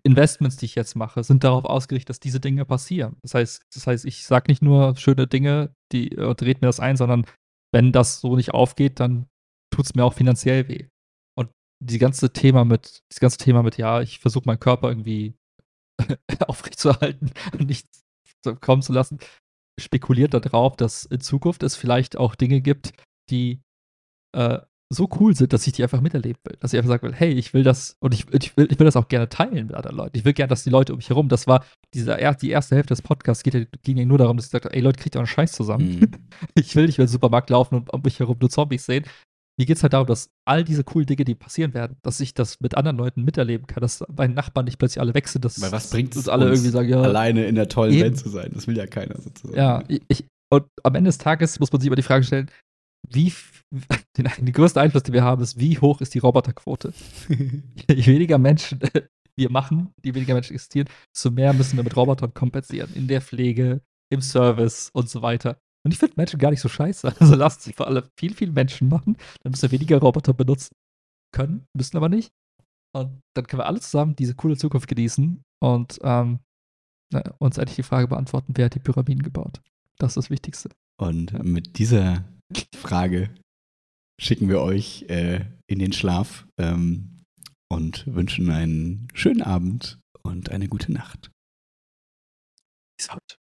Investments, 0.07 0.57
die 0.57 0.67
ich 0.67 0.77
jetzt 0.77 0.95
mache, 0.95 1.25
sind 1.25 1.43
darauf 1.43 1.65
ausgerichtet, 1.65 2.11
dass 2.11 2.21
diese 2.21 2.41
Dinge 2.41 2.65
passieren. 2.65 3.17
Das 3.23 3.35
heißt, 3.35 3.63
das 3.75 3.87
heißt, 3.87 4.05
ich 4.05 4.25
sage 4.25 4.47
nicht 4.49 4.63
nur 4.63 4.97
schöne 4.97 5.27
Dinge, 5.27 5.75
die 5.93 6.13
äh, 6.13 6.35
dreht 6.35 6.63
mir 6.63 6.69
das 6.69 6.81
ein, 6.81 6.97
sondern 6.97 7.27
wenn 7.75 7.93
das 7.93 8.21
so 8.21 8.37
nicht 8.37 8.55
aufgeht, 8.55 9.01
dann 9.01 9.27
tut 9.75 9.85
es 9.87 9.95
mir 9.95 10.05
auch 10.05 10.15
finanziell 10.15 10.69
weh. 10.69 10.89
Und 11.37 11.51
die 11.85 11.99
ganze 11.99 12.33
Thema 12.33 12.65
mit, 12.65 13.03
das 13.11 13.19
ganze 13.19 13.39
Thema 13.39 13.65
mit, 13.65 13.77
ja, 13.79 14.01
ich 14.01 14.21
versuche 14.21 14.45
meinen 14.47 14.61
Körper 14.61 14.89
irgendwie 14.89 15.35
aufrechtzuerhalten 16.47 17.33
und 17.53 17.67
nicht 17.67 17.87
kommen 18.61 18.83
zu 18.83 18.93
lassen, 18.93 19.19
spekuliert 19.79 20.35
darauf, 20.35 20.77
dass 20.77 21.05
in 21.05 21.21
Zukunft 21.21 21.65
es 21.65 21.75
vielleicht 21.75 22.17
auch 22.17 22.37
Dinge 22.37 22.61
gibt, 22.61 22.93
die 23.29 23.61
äh, 24.37 24.61
so 24.89 25.09
cool 25.19 25.35
sind, 25.35 25.53
dass 25.53 25.67
ich 25.67 25.73
die 25.73 25.83
einfach 25.83 26.01
miterleben 26.01 26.39
will. 26.45 26.57
Dass 26.61 26.73
ich 26.73 26.79
einfach 26.79 26.91
sagen 26.91 27.03
will, 27.03 27.15
hey, 27.15 27.33
ich 27.33 27.55
will 27.55 27.65
das 27.65 27.97
und 28.01 28.15
ich, 28.15 28.27
ich, 28.33 28.57
will, 28.57 28.69
ich 28.71 28.79
will 28.79 28.85
das 28.85 28.97
auch 28.97 29.09
gerne 29.09 29.29
teilen 29.29 29.67
mit 29.67 29.75
anderen 29.75 29.97
Leuten. 29.97 30.17
Ich 30.17 30.25
will 30.25 30.33
gerne, 30.33 30.49
dass 30.49 30.65
die 30.65 30.71
Leute 30.71 30.93
um 30.93 30.99
mich 30.99 31.09
herum, 31.09 31.29
das 31.29 31.47
war 31.47 31.65
dieser, 31.95 32.17
die 32.35 32.51
erste 32.51 32.77
Hälfte 32.77 32.95
des 32.95 33.03
Podcasts, 33.03 33.43
geht 33.43 33.55
ja, 33.55 33.65
ging 33.83 33.97
ja 33.97 34.05
nur 34.05 34.19
darum, 34.19 34.37
dass 34.37 34.47
ich 34.47 34.53
sagte, 34.53 34.73
ey 34.73 34.81
Leute, 34.81 35.01
kriegt 35.01 35.17
ihr 35.17 35.19
einen 35.19 35.27
Scheiß 35.27 35.53
zusammen. 35.53 36.01
Mhm. 36.01 36.11
Ich 36.55 36.75
will 36.77 36.87
nicht 36.87 36.99
mehr 36.99 37.07
im 37.07 37.11
Supermarkt 37.11 37.51
laufen 37.51 37.77
und 37.77 37.93
um 37.93 38.03
mich 38.03 38.19
herum 38.19 38.37
nur 38.41 38.51
Zombies 38.51 38.87
sehen. 38.87 39.05
Mir 39.59 39.65
geht 39.65 39.79
es 39.79 39.83
halt 39.83 39.95
darum, 39.95 40.07
dass 40.07 40.31
all 40.45 40.65
diese 40.65 40.85
coolen 40.85 41.07
Dinge, 41.07 41.25
die 41.25 41.35
passieren 41.35 41.73
werden, 41.73 41.97
dass 42.03 42.21
ich 42.21 42.35
das 42.35 42.61
mit 42.61 42.77
anderen 42.77 42.99
Leuten 42.99 43.25
miterleben 43.25 43.67
kann, 43.67 43.81
dass 43.81 44.05
meine 44.15 44.35
Nachbarn 44.35 44.67
nicht 44.67 44.79
plötzlich 44.79 45.01
alle 45.01 45.15
weg 45.15 45.29
sind. 45.29 45.45
Dass, 45.47 45.61
Weil 45.61 45.73
was 45.73 45.89
bringt 45.89 46.15
es 46.15 46.29
alle 46.29 46.47
irgendwie 46.47 46.69
sagen, 46.69 46.89
ja, 46.89 47.01
alleine 47.01 47.47
in 47.47 47.55
der 47.55 47.69
tollen 47.69 47.93
eben. 47.93 48.03
Welt 48.03 48.19
zu 48.19 48.29
sein? 48.29 48.51
Das 48.53 48.67
will 48.67 48.77
ja 48.77 48.87
keiner 48.87 49.19
sozusagen. 49.19 49.57
Ja, 49.57 49.83
ich, 49.89 50.27
und 50.51 50.67
am 50.83 50.95
Ende 50.95 51.09
des 51.09 51.19
Tages 51.19 51.59
muss 51.59 51.73
man 51.73 51.81
sich 51.81 51.87
immer 51.87 51.97
die 51.97 52.03
Frage 52.03 52.25
stellen, 52.25 52.51
wie 53.11 53.33
den, 54.17 54.29
den 54.39 54.53
größten 54.53 54.81
Einfluss, 54.81 55.03
den 55.03 55.15
wir 55.15 55.25
haben, 55.25 55.43
ist, 55.43 55.59
wie 55.59 55.79
hoch 55.79 56.01
ist 56.01 56.15
die 56.15 56.19
Roboterquote? 56.19 56.93
Je 57.29 58.07
weniger 58.07 58.39
Menschen 58.39 58.81
wir 59.37 59.51
machen, 59.51 59.93
die 60.05 60.15
weniger 60.15 60.35
Menschen 60.35 60.55
existieren, 60.55 60.89
desto 61.15 61.31
mehr 61.31 61.53
müssen 61.53 61.77
wir 61.77 61.85
mit 61.85 61.97
Robotern 61.97 62.33
kompensieren. 62.33 62.93
In 62.95 63.07
der 63.07 63.21
Pflege, 63.21 63.83
im 64.11 64.23
Service 64.23 64.91
und 64.93 65.09
so 65.09 65.23
weiter. 65.23 65.59
Und 65.85 65.93
ich 65.93 65.99
finde 65.99 66.15
Menschen 66.17 66.39
gar 66.39 66.51
nicht 66.51 66.61
so 66.61 66.69
scheiße. 66.69 67.15
Also 67.21 67.35
lasst 67.35 67.63
sie 67.63 67.73
vor 67.73 67.87
allem 67.87 68.05
viel, 68.19 68.35
viel 68.35 68.51
Menschen 68.51 68.89
machen. 68.89 69.17
Dann 69.43 69.53
müssen 69.53 69.71
wir 69.71 69.79
weniger 69.79 69.99
Roboter 69.99 70.33
benutzen 70.33 70.75
können, 71.33 71.67
müssen 71.75 71.97
aber 71.97 72.09
nicht. 72.09 72.33
Und 72.93 73.21
dann 73.35 73.47
können 73.47 73.61
wir 73.61 73.67
alle 73.67 73.81
zusammen 73.81 74.17
diese 74.17 74.35
coole 74.35 74.57
Zukunft 74.57 74.89
genießen 74.89 75.43
und 75.61 75.99
ähm, 76.03 76.41
uns 77.39 77.59
eigentlich 77.59 77.77
die 77.77 77.83
Frage 77.83 78.09
beantworten, 78.09 78.55
wer 78.57 78.67
hat 78.67 78.75
die 78.75 78.81
Pyramiden 78.81 79.23
gebaut? 79.23 79.61
Das 79.99 80.13
ist 80.13 80.17
das 80.17 80.31
Wichtigste. 80.31 80.71
Und 80.99 81.33
mit 81.45 81.79
dieser 81.79 82.25
Frage 82.75 83.35
schicken 84.21 84.49
wir 84.49 84.61
euch 84.61 85.03
äh, 85.09 85.45
in 85.67 85.79
den 85.79 85.93
Schlaf 85.93 86.47
ähm, 86.59 87.23
und 87.69 88.07
wünschen 88.07 88.51
einen 88.51 89.09
schönen 89.15 89.43
Abend 89.43 89.99
und 90.23 90.51
eine 90.51 90.69
gute 90.69 90.93
Nacht. 90.93 91.31
Peace 92.99 93.11
out. 93.11 93.37